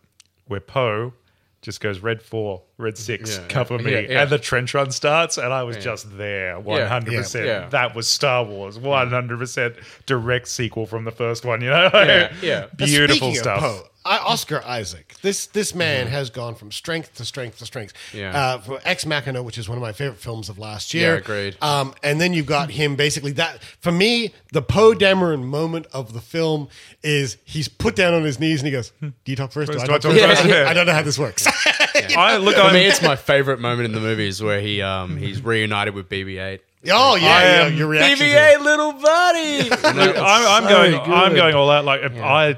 where 0.47 0.59
Poe 0.59 1.13
just 1.61 1.79
goes 1.79 1.99
red 1.99 2.21
four, 2.21 2.61
red 2.77 2.97
six, 2.97 3.37
Yeah, 3.37 3.47
cover 3.47 3.75
yeah, 3.77 3.81
me, 3.81 3.91
yeah, 4.09 4.21
and 4.21 4.29
the 4.29 4.37
trench 4.37 4.73
run 4.73 4.91
starts, 4.91 5.37
and 5.37 5.53
I 5.53 5.63
was 5.63 5.77
just 5.77 6.17
there, 6.17 6.59
one 6.59 6.85
hundred 6.87 7.15
percent. 7.15 7.71
That 7.71 7.95
was 7.95 8.07
Star 8.07 8.43
Wars, 8.43 8.77
one 8.77 9.09
hundred 9.09 9.39
percent 9.39 9.75
direct 10.05 10.49
sequel 10.49 10.85
from 10.85 11.05
the 11.05 11.11
first 11.11 11.45
one. 11.45 11.61
You 11.61 11.69
know, 11.69 11.89
Yeah, 11.93 12.33
yeah. 12.41 12.65
Beautiful 12.75 13.33
stuff. 13.33 13.61
Poe, 13.61 13.81
I, 14.05 14.17
Oscar 14.17 14.61
Isaac. 14.65 15.15
This 15.21 15.45
this 15.45 15.73
man 15.73 16.07
has 16.07 16.29
gone 16.29 16.55
from 16.55 16.71
strength 16.71 17.15
to 17.15 17.25
strength 17.25 17.59
to 17.59 17.65
strength. 17.65 17.93
Yeah. 18.13 18.37
Uh, 18.37 18.57
for 18.59 18.79
Ex 18.83 19.05
Machina, 19.05 19.41
which 19.41 19.57
is 19.57 19.69
one 19.69 19.77
of 19.77 19.81
my 19.81 19.93
favorite 19.93 20.19
films 20.19 20.49
of 20.49 20.59
last 20.59 20.93
year. 20.93 21.13
Yeah, 21.13 21.19
agreed. 21.19 21.57
Um, 21.61 21.93
and 22.03 22.19
then 22.19 22.33
you've 22.33 22.45
got 22.45 22.71
him 22.71 22.95
basically 22.95 23.31
that 23.33 23.63
for 23.79 23.91
me, 23.91 24.33
the 24.51 24.61
Poe 24.61 24.93
Dameron 24.93 25.43
moment 25.43 25.87
of 25.93 26.13
the 26.13 26.19
film 26.21 26.67
is 27.01 27.37
he's 27.45 27.67
put 27.67 27.95
down 27.95 28.13
on 28.13 28.23
his 28.23 28.39
knees 28.39 28.59
and 28.59 28.67
he 28.67 28.71
goes, 28.71 28.91
"Hmm, 28.99 29.09
"Do 29.23 29.31
you 29.31 29.35
talk 29.35 29.51
first? 29.51 29.71
Do 29.71 29.79
I 29.79 29.85
do 29.85 29.93
I 29.93 29.97
talk 29.97 30.11
talk 30.11 30.19
first? 30.19 30.41
first? 30.41 30.69
I 30.69 30.73
don't 30.73 30.85
know 30.85 30.93
how 30.93 31.01
this 31.01 31.17
works." 31.17 31.47
I 32.17 32.37
look. 32.37 32.55
For 32.55 32.61
I'm, 32.61 32.73
me, 32.73 32.85
it's 32.85 33.01
my 33.01 33.15
favorite 33.15 33.59
moment 33.59 33.85
in 33.85 33.93
the 33.93 34.01
movie 34.01 34.27
is 34.27 34.41
where 34.41 34.59
he 34.59 34.81
um 34.81 35.17
he's 35.17 35.41
reunited 35.41 35.93
with 35.93 36.09
BB-8. 36.09 36.59
oh 36.91 37.15
yeah, 37.15 37.27
I 37.27 37.41
yeah, 37.43 37.63
am 37.63 37.77
your 37.77 37.87
reaction. 37.87 38.27
to 38.27 38.33
it. 38.33 38.61
little 38.61 38.91
buddy. 38.93 39.69
Look, 39.69 40.17
I'm, 40.17 40.17
I'm 40.17 40.63
so 40.63 40.69
going. 40.69 40.91
good. 40.91 41.13
I'm 41.13 41.35
going 41.35 41.55
all 41.55 41.69
out. 41.69 41.85
Like 41.85 42.03
I, 42.03 42.57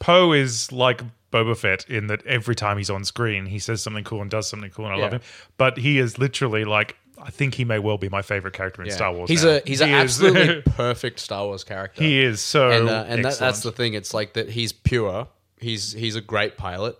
Poe 0.00 0.32
is 0.32 0.72
like 0.72 1.02
Boba 1.32 1.56
Fett 1.56 1.88
in 1.88 2.08
that 2.08 2.26
every 2.26 2.56
time 2.56 2.76
he's 2.78 2.90
on 2.90 3.04
screen, 3.04 3.46
he 3.46 3.58
says 3.60 3.80
something 3.82 4.02
cool 4.02 4.20
and 4.20 4.30
does 4.30 4.48
something 4.48 4.70
cool, 4.70 4.86
and 4.86 4.94
I 4.94 4.98
love 4.98 5.12
him. 5.12 5.20
But 5.56 5.78
he 5.78 5.98
is 5.98 6.18
literally 6.18 6.64
like. 6.64 6.96
I 7.22 7.28
think 7.30 7.52
he 7.54 7.66
may 7.66 7.78
well 7.78 7.98
be 7.98 8.08
my 8.08 8.22
favorite 8.22 8.54
character 8.54 8.80
in 8.80 8.88
Yeah. 8.88 8.94
Star 8.94 9.12
Wars. 9.12 9.28
He's 9.28 9.44
now. 9.44 9.50
a 9.50 9.62
he's 9.66 9.82
an 9.82 9.88
He 9.90 9.94
is- 9.94 10.00
absolutely 10.22 10.62
perfect 10.72 11.20
Star 11.20 11.44
Wars 11.44 11.64
character. 11.64 12.02
he 12.02 12.18
is 12.18 12.40
so. 12.40 12.70
and 12.70 12.88
uh, 12.88 13.04
and 13.06 13.22
that, 13.26 13.38
that's 13.38 13.60
the 13.60 13.70
thing. 13.72 13.92
It's 13.92 14.14
like 14.14 14.32
that 14.32 14.48
he's 14.48 14.72
pure. 14.72 15.28
He's 15.58 15.92
he's 15.92 16.16
a 16.16 16.22
great 16.22 16.56
pilot, 16.56 16.96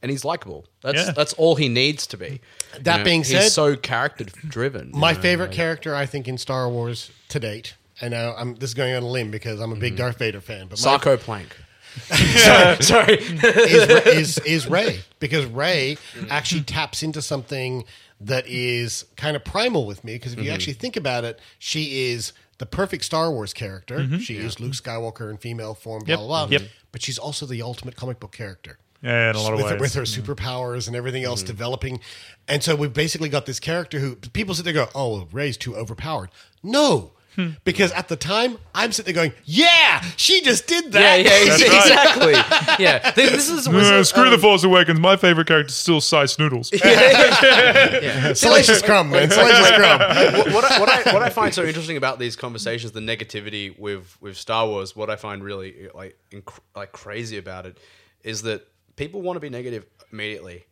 and 0.00 0.10
he's 0.12 0.24
likable. 0.24 0.66
That's 0.82 1.06
Yeah. 1.06 1.10
that's 1.10 1.32
all 1.32 1.56
he 1.56 1.68
needs 1.68 2.06
to 2.06 2.16
be. 2.16 2.40
That 2.80 3.04
being 3.04 3.24
said- 3.24 3.42
he's 3.42 3.52
so 3.52 3.74
character 3.76 4.24
driven. 4.46 4.92
My 4.94 5.14
favorite 5.14 5.50
character, 5.50 5.96
I 5.96 6.06
think, 6.06 6.28
in 6.28 6.38
Star 6.38 6.68
Wars 6.68 7.10
to 7.30 7.40
date. 7.40 7.74
And 8.00 8.14
I'm 8.14 8.54
this 8.54 8.70
is 8.70 8.74
going 8.74 8.94
on 8.94 9.02
a 9.02 9.08
limb 9.08 9.32
because 9.32 9.58
I'm 9.58 9.70
a 9.70 9.74
Mm-hmm. 9.74 9.80
big 9.80 9.96
Darth 9.96 10.18
Vader 10.18 10.40
fan. 10.40 10.68
But 10.68 10.80
my 10.84 11.16
Plank. 11.16 11.56
Sorry, 11.96 12.82
sorry. 12.82 13.14
is, 13.18 14.06
is 14.06 14.38
is 14.38 14.66
Rey 14.68 15.00
because 15.20 15.46
Rey 15.46 15.96
actually 16.30 16.62
taps 16.62 17.02
into 17.02 17.22
something 17.22 17.84
that 18.20 18.46
is 18.46 19.04
kind 19.16 19.36
of 19.36 19.44
primal 19.44 19.86
with 19.86 20.04
me 20.04 20.14
because 20.14 20.32
if 20.32 20.38
you 20.38 20.46
mm-hmm. 20.46 20.54
actually 20.54 20.72
think 20.74 20.96
about 20.96 21.24
it, 21.24 21.40
she 21.58 22.10
is 22.10 22.32
the 22.58 22.66
perfect 22.66 23.04
Star 23.04 23.30
Wars 23.30 23.52
character. 23.52 23.98
Mm-hmm. 23.98 24.18
She 24.18 24.36
is 24.36 24.58
Luke 24.60 24.72
Skywalker 24.72 25.30
in 25.30 25.36
female 25.36 25.74
form, 25.74 26.02
blah 26.04 26.12
Yep, 26.14 26.18
blah 26.18 26.46
blah. 26.46 26.58
yep. 26.58 26.62
But 26.92 27.02
she's 27.02 27.18
also 27.18 27.46
the 27.46 27.62
ultimate 27.62 27.96
comic 27.96 28.18
book 28.20 28.32
character. 28.32 28.78
yeah, 29.02 29.30
in 29.30 29.36
a 29.36 29.40
lot 29.40 29.52
of 29.52 29.58
with, 29.58 29.70
ways. 29.72 29.80
with 29.80 29.94
her 29.94 30.02
mm-hmm. 30.02 30.32
superpowers 30.32 30.88
and 30.88 30.96
everything 30.96 31.22
else 31.24 31.42
developing. 31.42 32.00
And 32.48 32.62
so 32.62 32.74
we've 32.74 32.92
basically 32.92 33.28
got 33.28 33.46
this 33.46 33.60
character 33.60 33.98
who 34.00 34.16
people 34.16 34.54
sit 34.54 34.64
there 34.64 34.76
and 34.76 34.86
go, 34.86 34.90
oh, 34.94 35.12
well, 35.12 35.28
Rey's 35.30 35.56
too 35.56 35.76
overpowered. 35.76 36.30
No. 36.62 37.12
Hmm. 37.38 37.50
Because 37.62 37.92
at 37.92 38.08
the 38.08 38.16
time, 38.16 38.58
I'm 38.74 38.90
sitting 38.90 39.14
there 39.14 39.22
going, 39.28 39.32
yeah, 39.44 40.00
she 40.16 40.40
just 40.42 40.66
did 40.66 40.90
that. 40.90 41.20
yeah, 41.20 41.30
That's 41.30 41.62
ex- 41.62 41.70
right. 41.70 42.32
exactly. 42.34 42.84
Yeah, 42.84 42.98
Th- 43.12 43.30
this 43.30 43.48
is 43.48 43.68
was 43.68 43.88
Uh, 43.88 44.02
screw 44.02 44.24
um, 44.24 44.30
the 44.32 44.38
Force 44.38 44.64
Awakens. 44.64 44.98
My 44.98 45.16
favorite 45.16 45.46
character 45.46 45.68
is 45.68 45.76
still 45.76 46.00
Sy 46.00 46.24
Snootles. 46.24 46.74
Salacious 48.36 48.82
crumb, 48.82 49.10
man. 49.10 49.30
Salacious 49.30 49.70
crumb. 49.70 50.00
what, 50.00 50.52
what, 50.52 50.64
I, 50.72 50.80
what, 50.80 50.88
I, 51.06 51.12
what 51.12 51.22
I 51.22 51.30
find 51.30 51.54
so 51.54 51.64
interesting 51.64 51.96
about 51.96 52.18
these 52.18 52.34
conversations, 52.34 52.90
the 52.92 53.00
negativity 53.00 53.78
with 53.78 54.16
with 54.20 54.36
Star 54.36 54.66
Wars, 54.66 54.96
what 54.96 55.08
I 55.08 55.14
find 55.16 55.42
really 55.44 55.88
like 55.94 56.18
inc- 56.32 56.58
like 56.74 56.90
crazy 56.92 57.38
about 57.38 57.66
it 57.66 57.78
is 58.24 58.42
that 58.42 58.66
people 58.96 59.22
want 59.22 59.36
to 59.36 59.40
be 59.40 59.48
negative 59.48 59.86
immediately. 60.12 60.64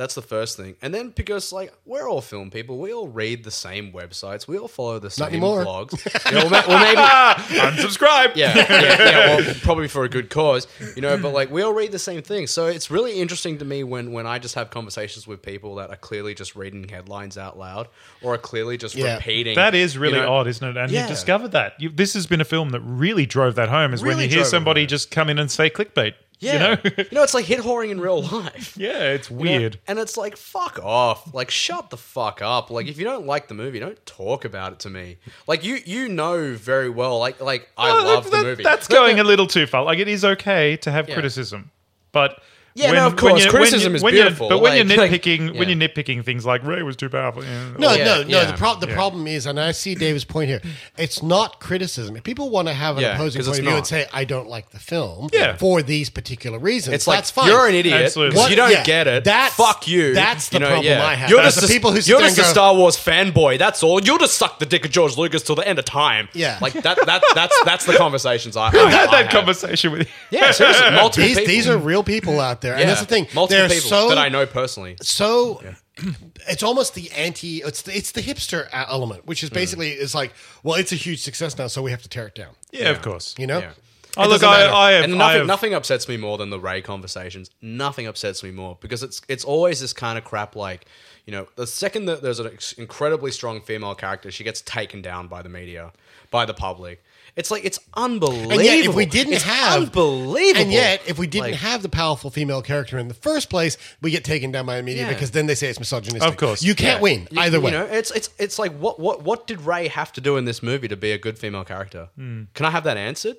That's 0.00 0.14
the 0.14 0.22
first 0.22 0.56
thing, 0.56 0.76
and 0.80 0.94
then 0.94 1.10
because 1.10 1.52
like 1.52 1.72
we're 1.84 2.08
all 2.08 2.22
film 2.22 2.50
people, 2.50 2.78
we 2.78 2.90
all 2.92 3.06
read 3.08 3.44
the 3.44 3.50
same 3.50 3.92
websites, 3.92 4.48
we 4.48 4.56
all 4.56 4.66
follow 4.66 4.98
the 4.98 5.10
same 5.10 5.28
anymore. 5.28 5.62
blogs. 5.64 5.92
You 6.30 6.36
know, 6.38 6.46
well, 6.46 6.50
ma- 6.50 6.64
well, 6.68 6.80
maybe 6.80 7.00
Unsubscribe. 7.60 8.34
yeah, 8.36 8.56
yeah, 8.56 8.66
yeah, 8.70 9.36
well, 9.36 9.54
probably 9.62 9.88
for 9.88 10.04
a 10.04 10.08
good 10.08 10.30
cause, 10.30 10.66
you 10.96 11.02
know. 11.02 11.16
But 11.18 11.32
like, 11.34 11.50
we 11.50 11.62
all 11.62 11.72
read 11.74 11.92
the 11.92 11.98
same 11.98 12.22
thing, 12.22 12.46
so 12.46 12.66
it's 12.66 12.90
really 12.90 13.20
interesting 13.20 13.58
to 13.58 13.64
me 13.64 13.84
when 13.84 14.12
when 14.12 14.26
I 14.26 14.38
just 14.38 14.54
have 14.54 14.70
conversations 14.70 15.26
with 15.26 15.42
people 15.42 15.74
that 15.76 15.90
are 15.90 15.96
clearly 15.96 16.34
just 16.34 16.56
reading 16.56 16.88
headlines 16.88 17.36
out 17.36 17.58
loud 17.58 17.88
or 18.22 18.34
are 18.34 18.38
clearly 18.38 18.76
just 18.78 18.94
Yeah. 18.94 19.16
repeating. 19.16 19.54
That 19.56 19.74
is 19.74 19.98
really 19.98 20.16
you 20.16 20.22
know, 20.22 20.32
odd, 20.32 20.46
isn't 20.46 20.66
it? 20.66 20.76
And 20.76 20.90
Yeah. 20.90 21.02
you 21.02 21.08
discovered 21.08 21.52
that. 21.52 21.74
You, 21.78 21.90
this 21.90 22.14
has 22.14 22.26
been 22.26 22.40
a 22.40 22.44
film 22.44 22.70
that 22.70 22.80
really 22.80 23.26
drove 23.26 23.54
that 23.56 23.68
home. 23.68 23.92
Is 23.92 24.00
when 24.02 24.10
Really 24.10 24.24
you 24.24 24.28
hear 24.30 24.36
drove 24.38 24.46
it 24.46 24.50
somebody 24.50 24.80
home. 24.82 24.88
just 24.88 25.10
come 25.10 25.28
in 25.28 25.38
and 25.38 25.50
say 25.50 25.68
clickbait. 25.68 26.14
Yeah, 26.40 26.52
You 26.52 26.58
know? 26.58 26.76
you 26.96 27.04
know, 27.12 27.22
it's 27.22 27.34
like 27.34 27.44
hit 27.44 27.60
whoring 27.60 27.90
in 27.90 28.00
real 28.00 28.22
life. 28.22 28.74
yeah, 28.78 29.12
it's 29.12 29.30
you 29.30 29.36
know? 29.36 29.42
weird. 29.42 29.78
and 29.86 29.98
it's 29.98 30.16
like 30.16 30.36
fuck 30.36 30.78
off. 30.82 31.34
Like 31.34 31.50
shut 31.50 31.90
the 31.90 31.96
fuck 31.98 32.40
up. 32.42 32.70
Like 32.70 32.86
if 32.86 32.96
you 32.98 33.04
don't 33.04 33.26
like 33.26 33.48
the 33.48 33.54
movie, 33.54 33.78
don't 33.78 34.04
talk 34.06 34.44
about 34.46 34.72
it 34.72 34.78
to 34.80 34.90
me. 34.90 35.18
Like 35.46 35.64
you 35.64 35.78
you 35.84 36.08
know 36.08 36.54
very 36.54 36.88
well. 36.88 37.18
Like 37.18 37.40
like 37.40 37.68
I 37.76 37.92
love 38.02 38.24
that- 38.24 38.38
the 38.38 38.42
movie. 38.42 38.62
That's 38.62 38.88
going 38.88 39.20
a 39.20 39.24
little 39.24 39.46
too 39.46 39.66
far. 39.66 39.84
Like 39.84 39.98
it 39.98 40.08
is 40.08 40.24
okay 40.24 40.76
to 40.78 40.90
have 40.90 41.08
Yeah. 41.08 41.14
criticism, 41.14 41.70
but 42.12 42.40
Yeah, 42.74 42.92
no, 42.92 43.06
of 43.06 43.16
course, 43.16 43.44
criticism 43.46 43.94
is 43.96 44.02
when 44.02 44.14
you're- 44.14 44.24
beautiful, 44.26 44.48
but 44.48 44.60
when 44.60 44.74
you're 44.76 44.84
like- 44.96 45.10
like- 45.10 45.22
nitpicking, 45.22 45.58
when 45.58 45.68
you're 45.68 45.78
nitpicking 45.88 46.24
things 46.24 46.46
like 46.46 46.62
Rey 46.64 46.82
was 46.82 46.96
too 46.96 47.08
powerful, 47.08 47.42
yeah, 47.44 47.64
No, 47.78 47.88
oh, 47.88 47.94
Yeah, 47.94 48.04
no, 48.04 48.22
no. 48.22 48.28
yeah. 48.28 48.44
The, 48.52 48.56
pro- 48.56 48.76
the 48.76 48.86
Yeah. 48.88 48.94
problem 48.94 49.26
is, 49.26 49.46
and 49.46 49.58
I 49.58 49.72
see 49.72 49.94
David's 49.96 50.24
point 50.24 50.48
here, 50.48 50.60
it's 50.96 51.22
not 51.22 51.58
criticism. 51.60 52.16
If 52.16 52.22
people 52.22 52.48
want 52.50 52.68
to 52.68 52.74
have 52.74 52.96
an 52.96 53.02
Yeah, 53.02 53.14
opposing 53.14 53.40
'cause 53.40 53.48
point 53.48 53.58
of 53.58 53.64
view 53.64 53.70
not. 53.72 53.76
and 53.78 53.86
say, 53.86 54.06
I 54.12 54.24
don't 54.24 54.48
like 54.48 54.70
the 54.70 54.78
film 54.78 55.28
Yeah. 55.32 55.56
for 55.56 55.82
these 55.82 56.10
particular 56.10 56.58
reasons, 56.58 56.94
It's 56.94 57.06
like 57.08 57.18
that's 57.18 57.30
fine. 57.32 57.46
you're 57.48 57.66
an 57.66 57.74
idiot 57.74 58.02
Absolutely. 58.02 58.30
because 58.30 58.42
What- 58.44 58.50
you 58.50 58.56
don't 58.56 58.70
yeah, 58.70 58.84
get 58.84 59.06
it. 59.08 59.24
that's- 59.24 59.54
fuck 59.54 59.88
you. 59.88 60.14
that's 60.14 60.48
the 60.48 60.54
You 60.56 60.60
know, 60.60 60.66
problem 60.68 60.86
yeah. 60.86 61.04
I 61.06 61.14
have. 61.14 61.28
You're 61.30 61.42
That's 61.42 61.56
just 61.56 61.66
the 61.66 61.72
a- 61.72 61.76
people 61.76 61.90
who 61.90 61.98
you're 62.00 62.20
just 62.20 62.38
a 62.38 62.44
Star 62.44 62.74
Wars 62.74 62.96
fanboy. 62.96 63.58
That's 63.58 63.82
all. 63.82 64.00
You'll 64.02 64.18
just 64.18 64.34
suck 64.34 64.58
the 64.60 64.66
dick 64.66 64.84
of 64.84 64.90
George 64.92 65.16
Lucas 65.16 65.42
till 65.42 65.56
the 65.56 65.66
end 65.66 65.78
of 65.80 65.84
time. 65.84 66.28
Yeah. 66.34 66.56
like 66.60 66.74
that. 66.74 66.98
That 67.06 67.22
that's 67.34 67.56
that's 67.64 67.84
the 67.84 67.94
conversations 67.96 68.56
I, 68.56 68.66
I 68.72 68.84
I 68.84 68.90
had 68.90 69.10
that 69.10 69.30
conversation 69.30 69.90
with 69.92 70.02
you. 70.02 70.06
Yeah, 70.38 70.52
seriously, 70.52 70.90
multiple 70.92 71.26
these, 71.26 71.46
these 71.46 71.68
are 71.68 71.76
real 71.76 72.02
people 72.04 72.38
out 72.40 72.59
there, 72.60 72.74
yeah, 72.74 72.80
and 72.80 72.88
that's 72.90 73.00
the 73.00 73.06
thing. 73.06 73.26
Multiple 73.34 73.68
They're 73.68 73.68
people 73.68 73.88
so 73.90 74.08
that 74.10 74.18
I 74.18 74.28
know 74.28 74.46
personally. 74.46 74.96
so 75.02 75.62
it's 76.48 76.62
almost 76.62 76.94
the 76.94 77.10
anti 77.12 77.58
it's 77.58 77.82
the, 77.82 77.96
it's 77.96 78.12
the 78.12 78.22
hipster 78.22 78.68
element 78.72 79.26
which 79.26 79.40
Mm. 79.40 79.44
is 79.44 79.50
basically 79.50 79.90
it's 79.92 80.14
like 80.14 80.32
well 80.62 80.76
it's 80.76 80.92
a 80.92 80.96
huge 80.96 81.20
success 81.22 81.56
now 81.58 81.66
so 81.66 81.82
we 81.82 81.90
have 81.90 82.02
to 82.02 82.08
tear 82.08 82.26
it 82.28 82.34
down 82.34 82.54
Yeah, 82.72 82.90
of 82.90 83.02
course. 83.02 83.34
you 83.38 83.46
know 83.46 83.58
Yeah. 83.60 83.72
Oh, 84.16 84.26
look, 84.28 84.42
I. 84.42 84.68
I 84.72 84.90
have, 84.92 85.04
and 85.04 85.14
I 85.14 85.16
nothing, 85.18 85.38
have- 85.38 85.46
nothing 85.46 85.74
upsets 85.74 86.08
me 86.08 86.16
more 86.16 86.36
than 86.36 86.50
the 86.50 86.58
Rey 86.58 86.82
conversations. 86.82 87.48
Nothing 87.62 88.08
upsets 88.08 88.42
me 88.42 88.50
more 88.50 88.76
because 88.80 89.04
it's 89.04 89.22
it's 89.28 89.44
always 89.44 89.78
this 89.80 89.92
kind 89.92 90.18
of 90.18 90.24
crap. 90.24 90.56
Like 90.56 90.86
you 91.26 91.30
know, 91.32 91.46
the 91.54 91.64
second 91.64 92.06
that 92.06 92.20
there's 92.20 92.40
an 92.40 92.48
ex- 92.48 92.72
incredibly 92.72 93.30
strong 93.30 93.60
female 93.60 93.94
character, 93.94 94.32
she 94.32 94.42
gets 94.42 94.62
taken 94.62 95.00
down 95.00 95.28
by 95.28 95.42
the 95.42 95.48
media, 95.48 95.92
by 96.32 96.44
the 96.44 96.52
public. 96.54 97.04
It's 97.36 97.50
like 97.50 97.64
it's 97.64 97.78
unbelievable. 97.94 98.52
and 98.52 98.62
yet 98.62 98.84
if 98.84 98.94
we 98.94 99.06
didn't 99.06 99.34
It's 99.34 99.44
have 99.44 99.82
unbelievable, 99.82 100.36
and 100.62 100.72
yet 100.72 101.02
if 101.06 101.18
we 101.18 101.26
didn't 101.26 101.52
Like- 101.52 101.60
have 101.60 101.82
the 101.82 101.88
powerful 101.88 102.30
female 102.30 102.60
character 102.62 102.98
in 102.98 103.08
the 103.08 103.14
first 103.14 103.48
place 103.50 103.76
we 104.02 104.10
get 104.10 104.24
taken 104.24 104.50
down 104.52 104.66
by 104.66 104.76
the 104.76 104.82
media 104.82 105.02
Yeah. 105.04 105.12
because 105.12 105.30
then 105.30 105.46
they 105.46 105.54
say 105.54 105.68
it's 105.68 105.78
misogynistic 105.78 106.22
Of 106.28 106.36
course. 106.36 106.62
you 106.62 106.74
can't 106.74 106.98
Yeah. 106.98 107.02
win 107.02 107.28
You- 107.30 107.40
either 107.40 107.58
you 107.58 107.62
way 107.64 107.70
know, 107.70 107.84
it's 107.84 108.10
it's 108.10 108.30
it's 108.38 108.58
like 108.58 108.72
what 108.78 108.98
what 108.98 109.22
what 109.22 109.46
did 109.46 109.60
Rey 109.62 109.88
have 109.88 110.12
to 110.14 110.20
do 110.20 110.36
in 110.36 110.44
this 110.44 110.62
movie 110.62 110.88
to 110.88 110.96
be 110.96 111.12
a 111.12 111.18
good 111.18 111.38
female 111.38 111.64
character? 111.64 112.08
Hmm. 112.16 112.44
Can 112.54 112.66
I 112.66 112.70
have 112.70 112.84
that 112.84 112.96
answered? 112.96 113.36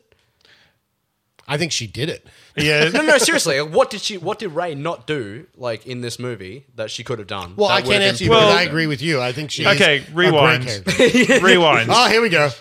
i 1.47 1.57
think 1.57 1.71
she 1.71 1.87
did 1.87 2.07
it 2.07 2.25
yeah, 2.55 2.89
No, 2.93 3.01
no, 3.01 3.17
seriously. 3.17 3.59
What 3.61 3.89
did 3.89 4.01
she? 4.01 4.17
What 4.17 4.37
did 4.39 4.49
Rey 4.53 4.75
not 4.75 5.07
do 5.07 5.47
like 5.57 5.87
in 5.87 6.01
this 6.01 6.19
movie 6.19 6.65
that 6.75 6.91
she 6.91 7.03
could 7.03 7.17
have 7.17 7.27
done? 7.27 7.55
well 7.57 7.69
i 7.69 7.81
can't 7.81 8.03
answer 8.03 8.23
you 8.25 8.29
Well- 8.29 8.55
i 8.55 8.61
agree 8.61 8.87
with 8.87 9.01
you 9.01 9.19
i 9.21 9.31
think 9.31 9.49
she 9.51 9.65
Okay, 9.65 9.97
is 9.97 10.09
rewind. 10.11 10.67
a 10.69 10.79
great 10.81 11.41
rewind. 11.49 11.89
oh 11.91 12.07
here 12.09 12.21
we 12.21 12.29
go 12.29 12.51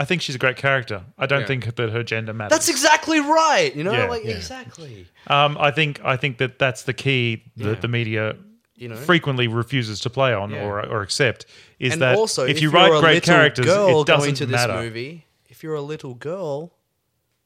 I 0.00 0.04
think 0.04 0.22
she's 0.22 0.36
a 0.36 0.38
great 0.38 0.56
character. 0.56 1.02
I 1.18 1.26
don't 1.26 1.40
Yeah. 1.40 1.46
think 1.46 1.74
that 1.74 1.90
her 1.90 2.02
gender 2.04 2.32
matters. 2.32 2.50
That's 2.56 2.68
exactly 2.68 3.18
right. 3.20 3.74
You 3.74 3.82
know, 3.84 3.92
Yeah. 3.92 4.08
like 4.08 4.24
Yeah. 4.24 4.36
exactly. 4.36 5.06
Um, 5.26 5.56
I 5.60 5.70
think 5.72 6.00
I 6.04 6.16
think 6.16 6.38
that 6.38 6.58
that's 6.58 6.82
the 6.84 6.92
key 6.94 7.42
that 7.56 7.64
Yeah. 7.68 7.74
the 7.80 7.88
media 7.88 8.36
You 8.76 8.88
know? 8.88 8.94
frequently 8.96 9.48
refuses 9.48 9.98
to 10.00 10.10
play 10.10 10.32
on 10.32 10.50
Yeah. 10.50 10.62
or 10.64 10.86
or 10.86 11.02
accept 11.02 11.46
is 11.80 11.94
And 11.94 12.02
that 12.02 12.16
also, 12.16 12.44
if, 12.44 12.50
if, 12.50 12.62
you 12.62 12.70
you're 12.70 12.80
write 12.80 12.92
a 12.96 13.00
great 13.00 13.14
little 13.26 13.34
characters, 13.34 13.66
girl 13.66 13.88
it 13.88 13.92
going 13.92 14.04
doesn't 14.04 14.34
to 14.36 14.46
this 14.46 14.54
matter. 14.60 14.74
movie, 14.74 15.24
if 15.48 15.62
you're 15.64 15.74
a 15.74 15.80
little 15.82 16.14
girl 16.14 16.72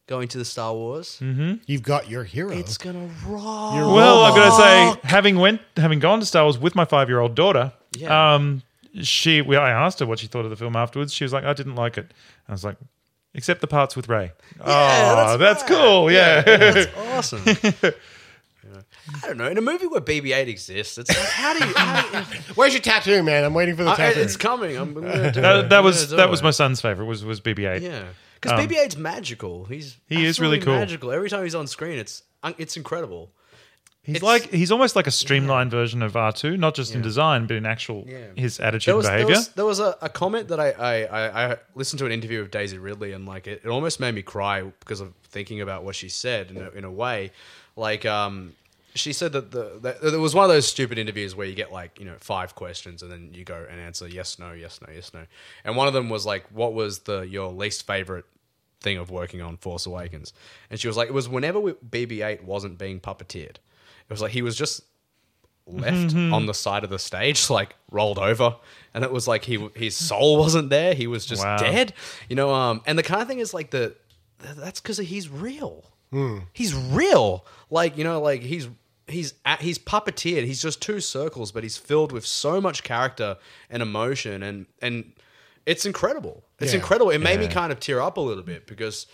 going 0.07 0.29
to 0.29 0.37
the 0.37 0.45
Star 0.45 0.74
Wars, 0.74 1.16
Hmm. 1.20 1.55
you've 1.66 1.83
got 1.83 2.11
your 2.11 2.24
hero 2.24 2.51
it's 2.53 2.77
gonna 2.77 3.09
rock. 3.27 3.74
Well, 3.74 4.24
I'm 4.24 4.35
gonna 4.35 4.51
say 4.95 5.01
having 5.09 5.37
went 5.39 5.62
having 5.79 6.01
gone 6.01 6.20
to 6.20 6.27
Star 6.27 6.43
Wars 6.45 6.59
with 6.59 6.74
my 6.74 6.85
five 6.85 7.09
year 7.09 7.20
old 7.20 7.35
daughter. 7.35 7.73
Yeah. 7.97 8.35
Um, 8.35 8.62
she 9.01 9.41
we, 9.41 9.57
I 9.57 9.70
asked 9.70 10.01
her 10.01 10.07
what 10.07 10.19
she 10.19 10.27
thought 10.27 10.45
of 10.45 10.51
the 10.51 10.57
film 10.57 10.77
afterwards. 10.77 11.15
She 11.15 11.24
was 11.24 11.33
like, 11.33 11.45
I 11.45 11.55
didn't 11.55 11.77
like 11.77 11.97
it. 11.97 12.12
I 12.48 12.52
was 12.52 12.64
like, 12.64 12.77
except 13.35 13.60
the 13.60 13.66
parts 13.66 13.97
with 13.97 14.09
Rey. 14.09 14.32
oh, 14.60 14.64
that's 14.66 15.39
that's, 15.39 15.62
right. 15.62 15.70
cool. 15.70 16.10
Yeah. 16.10 16.43
That's 16.43 16.86
awesome. 17.35 17.43
I 19.23 19.27
don't 19.27 19.36
know. 19.36 19.48
In 19.48 19.59
a 19.59 19.62
movie 19.62 19.86
where 19.86 20.01
BB-8 20.01 20.47
exists, 20.47 20.97
it's 20.97 21.10
like 21.10 21.28
how 21.28 21.59
do 21.59 21.66
you? 21.66 21.74
How 21.74 22.02
do 22.02 22.19
you 22.19 22.40
where's 22.55 22.73
your 22.73 22.81
tattoo 22.82 23.23
man 23.23 23.44
i'm 23.44 23.52
waiting 23.55 23.74
for 23.77 23.82
the 23.85 23.90
I- 23.90 23.97
tattoo 23.97 24.20
it's 24.20 24.36
coming. 24.36 24.77
I'm 24.77 24.94
gonna 24.94 25.32
do 25.32 25.40
that, 25.40 25.64
it. 25.64 25.69
that 25.70 25.82
was 25.82 26.06
gonna 26.06 26.16
that 26.19 26.31
was 26.31 26.43
my 26.43 26.51
son's 26.52 26.81
favorite. 26.81 27.06
Was 27.06 27.24
was 27.24 27.40
BB-8. 27.40 27.81
Yeah, 27.81 28.05
because 28.40 28.52
Um, 28.59 28.66
BB-8's 28.69 28.97
magical. 28.97 29.64
He's 29.64 29.98
He 30.06 30.24
is 30.24 30.39
really 30.40 30.60
cool. 30.60 30.74
Magical. 30.74 31.10
Every 31.10 31.28
time 31.28 31.43
he's 31.43 31.55
on 31.55 31.66
screen, 31.66 31.98
it's 31.98 32.23
it's 32.59 32.77
incredible. 32.77 33.32
He's 34.05 34.16
It's- 34.16 34.23
like 34.27 34.51
he's 34.51 34.73
almost 34.73 34.97
like 34.97 35.07
a 35.07 35.12
streamlined 35.12 35.70
version 35.70 36.03
of 36.03 36.16
R 36.16 36.33
two, 36.33 36.57
not 36.57 36.74
just 36.74 36.93
in 36.95 37.03
design, 37.03 37.47
but 37.47 37.57
in 37.57 37.65
actual 37.66 38.05
his 38.35 38.59
attitude 38.59 38.89
There 38.91 38.97
was, 38.97 39.07
and 39.07 39.12
there 39.12 39.27
behavior. 39.27 39.37
was, 39.39 39.49
there 39.51 39.65
was 39.65 39.79
a, 39.81 39.97
a 40.03 40.09
comment 40.09 40.49
that 40.49 40.59
I, 40.59 40.70
I, 40.73 41.03
I, 41.05 41.53
I 41.53 41.57
listened 41.77 41.99
to 42.01 42.07
an 42.07 42.12
interview 42.12 42.41
of 42.41 42.51
Daisy 42.51 42.79
Ridley 42.79 43.12
and 43.12 43.27
like 43.27 43.47
it, 43.47 43.61
it 43.65 43.69
almost 43.69 44.01
made 44.01 44.15
me 44.16 44.23
cry 44.23 44.62
because 44.62 45.01
of 45.01 45.15
thinking 45.29 45.61
about 45.61 45.85
what 45.85 45.95
she 45.95 46.09
said 46.09 46.51
in 46.51 46.57
a, 46.57 46.70
in 46.70 46.85
a 46.85 46.91
way. 46.91 47.31
Like, 47.77 48.05
um, 48.05 48.55
she 48.97 49.12
said 49.12 49.33
that 49.35 49.53
the 49.53 49.79
that 49.83 50.03
there 50.03 50.19
was 50.20 50.35
one 50.35 50.45
of 50.45 50.51
those 50.51 50.66
stupid 50.66 50.99
interviews 50.99 51.37
where 51.37 51.47
you 51.47 51.55
get 51.55 51.70
like 51.73 51.99
you 52.01 52.05
know 52.05 52.16
five 52.19 52.57
questions 52.57 53.03
and 53.05 53.11
then 53.12 53.31
you 53.33 53.45
go 53.45 53.65
and 53.70 53.81
answer 53.81 54.09
yes, 54.09 54.37
no, 54.39 54.51
yes, 54.53 54.81
no, 54.87 54.93
yes, 54.93 55.15
no. 55.15 55.23
And 55.65 55.77
one 55.77 55.87
of 55.87 55.95
them 55.95 56.09
was 56.11 56.27
like, 56.27 56.45
"What 56.51 56.74
was 56.74 56.99
the 57.01 57.20
your 57.20 57.53
least 57.53 57.87
favorite 57.87 58.24
thing 58.81 58.99
of 58.99 59.11
working 59.12 59.41
on 59.41 59.57
Force 59.59 59.87
Awakens?" 59.87 60.33
And 60.70 60.81
she 60.81 60.89
was 60.89 60.97
like, 60.97 61.09
"It 61.09 61.15
was 61.15 61.29
whenever 61.29 61.61
we- 61.61 61.73
BB-8 61.74 62.43
wasn't 62.43 62.79
being 62.79 62.99
puppeteered. 63.01 63.57
It 64.12 64.16
was 64.16 64.22
like 64.22 64.32
he 64.32 64.43
was 64.43 64.56
just." 64.56 64.82
Mm-hmm, 65.68 65.78
left 65.78 65.97
mm-hmm. 66.16 66.34
on 66.34 66.47
the 66.47 66.55
side 66.55 66.82
of 66.82 66.90
the 66.90 66.98
stage, 66.98 67.48
like 67.59 67.76
rolled 67.89 68.18
over, 68.18 68.56
and 68.94 69.05
it 69.05 69.12
was 69.12 69.28
like 69.28 69.44
he 69.44 69.68
his 69.76 69.97
soul 69.97 70.36
wasn't 70.36 70.70
there. 70.70 70.93
He 70.93 71.06
was 71.06 71.24
just 71.24 71.44
Wow. 71.44 71.56
dead, 71.56 71.94
you 72.28 72.34
know. 72.34 72.52
Um, 72.52 72.82
and 72.84 72.98
the 72.98 73.05
kind 73.05 73.22
of 73.22 73.28
thing 73.28 73.39
is 73.39 73.55
like 73.55 73.70
the 73.70 73.94
that's 74.40 74.80
because 74.80 74.98
he's 74.98 75.28
real. 75.28 75.84
Hmm. 76.10 76.39
He's 76.52 76.74
real, 76.74 77.47
like 77.70 77.97
you 77.97 78.02
know, 78.02 78.20
like 78.20 78.43
he's 78.43 78.68
he's 79.06 79.34
at, 79.44 79.60
he's 79.62 79.78
puppeteered. 79.78 80.44
He's 80.44 80.60
just 80.60 80.82
two 80.82 80.98
circles, 80.98 81.52
but 81.52 81.62
he's 81.62 81.76
filled 81.76 82.10
with 82.10 82.26
so 82.26 82.60
much 82.60 82.82
character 82.82 83.36
and 83.70 83.84
emotion, 83.84 84.43
and 84.43 84.66
and 84.82 85.12
it's 85.64 85.86
incredible. 85.86 86.43
It's 86.59 86.72
Yeah. 86.72 86.80
incredible. 86.80 87.12
It 87.12 87.18
made 87.20 87.39
me 87.39 87.47
kind 87.47 87.70
of 87.70 87.78
tear 87.78 88.02
up 88.02 88.16
a 88.16 88.20
little 88.20 88.43
bit 88.43 88.66
because. 88.66 89.06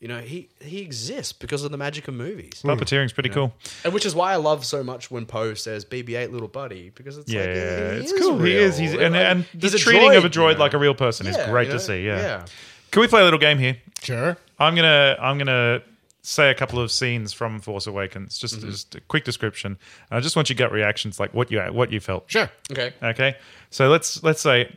You 0.00 0.08
know, 0.08 0.20
he, 0.20 0.48
he 0.60 0.80
exists 0.80 1.32
because 1.34 1.62
of 1.62 1.70
the 1.72 1.76
magic 1.76 2.08
of 2.08 2.14
movies. 2.14 2.62
Puppeteering's 2.64 3.12
pretty 3.12 3.28
cool. 3.28 3.52
And 3.84 3.92
which 3.92 4.06
is 4.06 4.14
why 4.14 4.32
I 4.32 4.36
love 4.36 4.64
so 4.64 4.82
much 4.82 5.10
when 5.10 5.26
Poe 5.26 5.52
says 5.52 5.84
BB-8 5.84 6.32
little 6.32 6.48
buddy 6.48 6.90
because 6.94 7.18
it's 7.18 7.30
Yeah, 7.30 7.40
like 7.40 7.48
he 7.50 7.54
it's 7.56 8.12
is 8.12 8.20
cool. 8.20 8.38
He 8.42 8.54
is. 8.56 8.78
He's 8.78 8.94
and, 8.94 9.12
Like, 9.14 9.22
and 9.26 9.44
the 9.52 9.58
he's 9.66 9.74
a 9.74 9.78
treating 9.78 10.14
of 10.16 10.24
a 10.24 10.30
droid, 10.30 10.32
droid 10.32 10.48
you 10.48 10.54
know? 10.54 10.60
like 10.60 10.72
a 10.72 10.78
real 10.78 10.94
person 10.94 11.26
is 11.26 11.36
great 11.48 11.66
you 11.66 11.74
to 11.74 11.78
see. 11.80 12.06
Yeah. 12.06 12.16
Yeah. 12.18 12.44
Can 12.92 13.00
we 13.02 13.08
play 13.08 13.20
a 13.20 13.24
little 13.24 13.38
game 13.38 13.58
here? 13.58 13.76
Sure. 14.02 14.38
I'm 14.58 14.74
gonna 14.74 15.16
I'm 15.20 15.36
gonna 15.36 15.82
say 16.22 16.50
a 16.50 16.54
couple 16.54 16.80
of 16.80 16.90
scenes 16.90 17.34
from 17.34 17.60
Force 17.60 17.86
Awakens, 17.86 18.38
just 18.38 18.56
Mm-hmm. 18.58 18.70
just 18.70 18.94
a 18.94 19.00
quick 19.02 19.24
description. 19.24 19.78
And 20.10 20.16
I 20.16 20.20
just 20.20 20.34
want 20.34 20.48
your 20.48 20.56
gut 20.56 20.72
reactions, 20.72 21.20
like 21.20 21.34
what 21.34 21.50
you 21.50 21.60
what 21.60 21.92
you 21.92 22.00
felt. 22.00 22.24
Sure. 22.26 22.50
Okay, 22.72 22.94
Okay. 23.02 23.36
So 23.68 23.90
let's 23.90 24.22
let's 24.22 24.40
say 24.40 24.74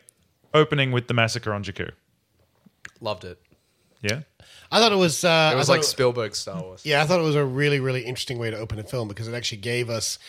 opening 0.54 0.92
with 0.92 1.08
the 1.08 1.14
massacre 1.14 1.54
on 1.54 1.64
Jakku. 1.64 1.92
loved 3.00 3.24
it. 3.24 3.40
Yeah. 4.04 4.22
I 4.72 4.80
thought 4.80 4.92
it 4.92 4.98
was. 4.98 5.24
Uh, 5.24 5.52
It 5.54 5.56
was 5.58 5.70
I 5.70 5.74
thought 5.74 5.80
like 5.80 5.84
Spielberg 5.86 6.36
Star 6.36 6.62
Wars. 6.62 6.82
Yeah, 6.86 7.02
I 7.02 7.06
thought 7.08 7.20
it 7.20 7.24
was 7.24 7.36
a 7.36 7.46
really, 7.46 7.80
really 7.80 8.02
interesting 8.02 8.38
way 8.40 8.52
to 8.52 8.58
open 8.58 8.78
a 8.80 8.84
film 8.84 9.08
because 9.08 9.28
it 9.28 9.34
actually 9.34 9.60
gave 9.62 9.90
us 9.90 10.20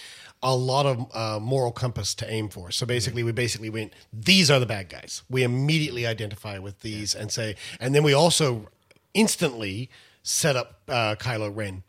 a 0.43 0.55
lot 0.55 0.85
of 0.85 1.07
uh, 1.15 1.41
moral 1.41 1.73
compass 1.73 2.15
to 2.17 2.31
aim 2.31 2.51
for. 2.51 2.71
So 2.71 2.85
basically, 2.85 3.23
we 3.23 3.33
basically 3.33 3.71
went, 3.71 3.95
these 4.13 4.51
are 4.51 4.61
the 4.61 4.67
bad 4.67 4.91
guys. 4.91 5.23
We 5.31 5.43
immediately 5.43 6.07
identify 6.07 6.59
with 6.59 6.81
these 6.81 7.15
and 7.15 7.33
say, 7.33 7.57
and 7.81 7.95
then 7.95 8.03
we 8.03 8.13
also 8.13 8.69
instantly 9.15 9.89
set 10.23 10.57
up 10.57 10.81
uh, 10.89 11.15
Kylo 11.19 11.55
Ren 11.55 11.83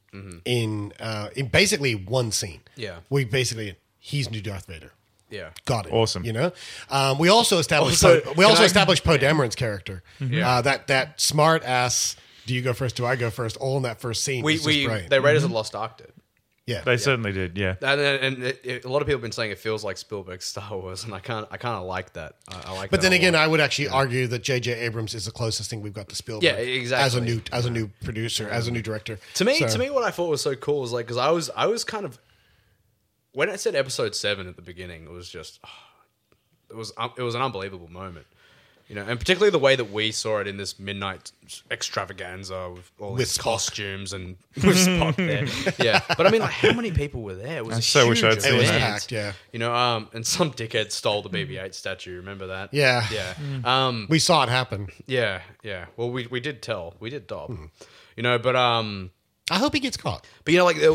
in 0.46 0.94
uh, 1.00 1.28
in 1.36 1.48
basically 1.50 1.94
one 1.94 2.32
scene. 2.32 2.62
Yeah. 2.78 3.00
we 3.10 3.26
basically 3.26 3.76
he's 4.00 4.32
new 4.32 4.42
Darth 4.42 4.66
Vader. 4.68 4.94
Yeah. 5.36 5.50
Got 5.66 5.88
it. 5.88 5.94
Awesome. 5.94 6.24
You 6.26 6.34
know, 6.34 6.52
um, 6.90 7.18
we 7.20 7.30
also 7.30 7.58
established 7.60 8.04
Also, 8.04 8.22
Poe, 8.22 8.34
we 8.38 8.46
also 8.46 8.64
I- 8.64 8.66
established 8.66 9.04
Poe 9.04 9.18
Dameron's 9.18 9.56
character. 9.56 10.02
Yeah. 10.20 10.50
Uh, 10.50 10.62
that 10.62 10.88
that 10.88 11.20
smart 11.22 11.64
ass. 11.64 12.16
Do 12.46 12.54
you 12.54 12.62
go 12.62 12.74
first? 12.74 12.96
Do 12.96 13.06
I 13.06 13.16
go 13.16 13.30
first? 13.30 13.58
All 13.58 13.78
in 13.78 13.84
that 13.84 14.00
first 14.00 14.24
scene. 14.24 14.44
We, 14.44 14.60
we 14.66 14.86
brilliant. 14.86 15.10
they 15.10 15.20
Raiders 15.20 15.44
of 15.44 15.50
the 15.50 15.56
Lost 15.56 15.74
Ark 15.76 15.98
did. 15.98 16.12
yeah, 16.68 16.82
They 16.82 16.98
certainly 16.98 17.32
did. 17.32 17.58
Yeah. 17.58 17.74
And, 17.82 18.00
and 18.00 18.44
it, 18.44 18.62
it- 18.64 18.86
a 18.86 18.88
lot 18.90 19.02
of 19.02 19.08
people 19.08 19.18
have 19.18 19.24
been 19.24 19.32
saying 19.32 19.50
it 19.50 19.58
feels 19.58 19.84
like 19.84 19.98
Spielberg's 19.98 20.46
Star 20.54 20.78
Wars, 20.78 21.04
and 21.06 21.14
I 21.16 21.20
can't 21.20 21.48
I 21.50 21.58
kind 21.58 21.76
of 21.76 21.86
like 21.86 22.14
that. 22.14 22.36
I, 22.48 22.62
I 22.68 22.72
like. 22.78 22.92
But 22.92 23.02
that 23.02 23.10
then 23.10 23.14
again, 23.14 23.34
lot. 23.34 23.42
I 23.42 23.48
would 23.48 23.60
actually 23.60 23.88
argue 23.88 24.28
that 24.28 24.44
J.J. 24.44 24.74
Abrams 24.74 25.16
is 25.16 25.26
the 25.26 25.32
closest 25.32 25.70
thing 25.72 25.82
we've 25.82 25.92
got 25.94 26.08
to 26.10 26.16
Spielberg. 26.16 26.44
Yeah, 26.44 26.54
exactly. 26.54 27.04
As 27.06 27.16
a 27.16 27.22
new 27.22 27.42
as 27.52 27.66
a 27.66 27.72
new 27.72 27.90
producer, 28.04 28.48
as 28.48 28.68
a 28.68 28.72
new 28.72 28.84
director. 28.84 29.18
To 29.36 29.46
me, 29.46 29.58
So- 29.60 29.68
to 29.68 29.80
me, 29.80 29.90
what 29.90 30.04
I 30.04 30.12
thought 30.12 30.30
was 30.30 30.42
so 30.42 30.56
cool 30.56 30.82
was 30.82 30.92
like 30.94 31.06
because 31.08 31.18
I 31.18 31.32
was 31.32 31.50
I 31.56 31.66
was 31.66 31.84
kind 31.84 32.06
of 32.06 32.20
when 33.36 33.50
I 33.50 33.56
said 33.58 33.76
episode 33.76 34.16
seven 34.16 34.48
at 34.48 34.56
the 34.56 34.62
beginning, 34.64 35.04
it 35.04 35.12
was 35.12 35.30
just 35.30 35.60
it 36.70 36.76
was 36.76 36.92
um, 36.98 37.12
it 37.18 37.22
was 37.22 37.36
an 37.36 37.42
unbelievable 37.44 37.90
moment, 37.92 38.26
you 38.88 38.96
know, 38.96 39.04
and 39.08 39.20
particularly 39.20 39.52
the 39.52 39.60
way 39.60 39.76
that 39.76 39.92
we 39.92 40.12
saw 40.12 40.40
it 40.40 40.48
in 40.48 40.58
this 40.58 40.80
midnight 40.80 41.32
extravaganza 41.70 42.72
with 42.72 42.92
all 43.00 43.12
With 43.12 43.20
these 43.20 43.38
Spock. 43.38 43.44
costumes 43.44 44.14
and 44.14 44.38
with 44.56 44.78
Spock 44.78 45.16
there, 45.18 45.46
yeah. 45.86 46.02
But 46.18 46.26
I 46.28 46.32
mean, 46.32 46.42
like, 46.42 46.52
how 46.52 46.74
many 46.74 46.92
people 46.92 47.22
were 47.22 47.36
there? 47.36 47.58
It 47.58 47.66
was 47.66 47.76
I 47.76 47.80
a 47.80 47.82
so 47.84 48.10
wish 48.10 48.22
huge 48.22 48.34
I'd 48.34 48.42
seen 48.42 48.54
It 48.56 48.58
was 48.58 48.70
that. 48.70 48.80
packed, 48.80 49.12
yeah. 49.12 49.34
You 49.54 49.60
know, 49.60 49.74
um, 49.76 50.10
and 50.14 50.26
some 50.26 50.52
dickhead 50.52 50.92
stole 50.92 51.22
the 51.22 51.30
BB-8 51.30 51.74
statue. 51.76 52.16
Remember 52.18 52.48
that? 52.48 52.74
Yeah. 52.74 53.06
yeah. 53.12 53.34
Um, 53.64 54.08
we 54.10 54.20
saw 54.20 54.44
it 54.44 54.50
happen. 54.50 54.88
yeah, 55.06 55.42
yeah. 55.64 55.86
Well, 55.98 56.10
we 56.10 56.28
we 56.28 56.40
did 56.40 56.62
tell, 56.62 56.96
we 57.00 57.10
did 57.10 57.28
dob, 57.28 57.50
Hmm. 57.50 57.66
you 58.16 58.24
know, 58.24 58.40
but 58.40 58.56
um. 58.56 59.12
I 59.52 59.58
hope 59.60 59.74
he 59.74 59.80
gets 59.80 59.98
caught. 59.98 60.26
But 60.44 60.54
you 60.54 60.58
know, 60.60 60.66
like 60.66 60.78
we, 60.78 60.90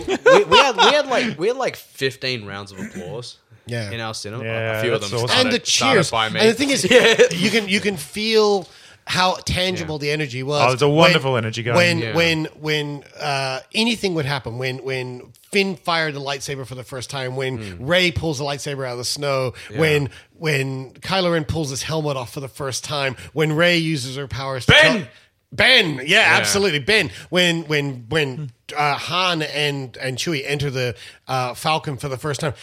we 0.44 0.56
had 0.58 0.76
we 0.76 0.82
had 0.82 1.06
like 1.06 1.38
we 1.38 1.48
had 1.48 1.56
like 1.56 1.76
fifteen 1.76 2.46
rounds 2.46 2.72
of 2.72 2.78
applause. 2.80 3.38
Yeah. 3.66 3.92
in 3.92 4.00
our 4.00 4.14
cinema, 4.14 4.42
Yeah, 4.42 4.78
a 4.78 4.82
few 4.82 4.94
of 4.94 5.00
that's 5.00 5.12
them 5.12 5.18
awesome. 5.20 5.28
started, 5.28 5.54
and 5.54 5.62
the 5.62 5.66
started 5.70 5.96
cheers. 5.98 6.10
by 6.10 6.28
me. 6.28 6.40
And 6.40 6.48
the 6.48 6.54
thing 6.54 6.70
is, 6.70 6.82
you 7.40 7.50
can 7.50 7.68
you 7.68 7.78
can 7.78 7.96
feel 7.96 8.66
how 9.06 9.34
tangible 9.44 9.98
the 9.98 10.10
energy 10.10 10.42
was. 10.42 10.60
Oh, 10.64 10.68
there's 10.70 10.82
a 10.82 10.88
when- 10.88 10.96
wonderful 10.96 11.36
energy 11.36 11.62
going. 11.62 11.76
When 11.76 11.98
Yeah. 12.00 12.14
when 12.16 12.44
when 12.58 13.04
uh, 13.20 13.60
anything 13.72 14.14
would 14.14 14.24
happen, 14.26 14.58
when 14.58 14.82
when 14.82 15.32
Finn 15.52 15.76
fired 15.76 16.14
the 16.14 16.20
lightsaber 16.20 16.66
for 16.66 16.74
the 16.74 16.82
first 16.82 17.10
time, 17.10 17.36
when 17.36 17.58
Hmm. 17.76 17.86
Rey 17.86 18.10
pulls 18.10 18.38
the 18.38 18.44
lightsaber 18.44 18.84
out 18.84 18.92
of 18.92 18.98
the 18.98 19.04
snow, 19.04 19.54
when 19.76 20.10
when 20.36 20.92
Kylo 20.94 21.32
Ren 21.32 21.44
pulls 21.44 21.70
his 21.70 21.84
helmet 21.84 22.16
off 22.16 22.32
for 22.32 22.40
the 22.40 22.48
first 22.48 22.82
time, 22.82 23.14
when 23.34 23.52
Rey 23.52 23.76
uses 23.76 24.16
her 24.16 24.26
powers. 24.26 24.66
to 24.66 24.72
Ben! 24.72 25.08
Tell- 25.56 25.66
Ben, 25.66 26.00
yeah, 26.06 26.24
absolutely, 26.38 26.78
Ben. 26.78 27.10
When 27.28 27.62
when 27.64 28.06
when 28.08 28.50
uh, 28.76 28.94
Han 28.94 29.42
and 29.42 29.96
and 29.96 30.16
Chewie 30.16 30.42
enter 30.46 30.70
the 30.70 30.96
uh, 31.28 31.54
Falcon 31.54 31.96
for 31.96 32.08
the 32.08 32.16
first 32.16 32.40
time, 32.40 32.54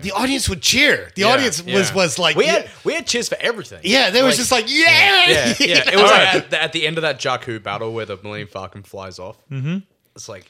the 0.00 0.12
audience 0.12 0.48
would 0.48 0.62
cheer. 0.62 1.10
The 1.16 1.22
Yeah, 1.22 1.28
audience 1.28 1.62
was 1.62 1.90
yeah. 1.90 1.94
was 1.94 2.18
like, 2.18 2.36
we 2.36 2.46
yeah, 2.46 2.52
had 2.52 2.70
we 2.84 2.94
had 2.94 3.06
cheers 3.06 3.28
for 3.28 3.36
everything. 3.40 3.80
yeah, 3.82 4.10
they 4.10 4.22
was 4.22 4.36
just 4.36 4.50
like, 4.52 4.64
yeah, 4.68 4.84
yeah, 5.28 5.54
yeah. 5.60 5.66
You 5.66 5.74
It 5.92 5.96
was 5.96 6.10
like 6.10 6.34
at, 6.34 6.50
the, 6.50 6.62
at 6.62 6.72
the 6.72 6.86
end 6.86 6.96
of 6.98 7.02
that 7.02 7.18
Jakku 7.20 7.62
battle 7.62 7.92
where 7.92 8.06
the 8.06 8.16
Millennium 8.16 8.48
Falcon 8.48 8.82
flies 8.84 9.18
off. 9.18 9.36
Mm-hmm. 9.50 9.78
It's 10.16 10.28
like 10.28 10.46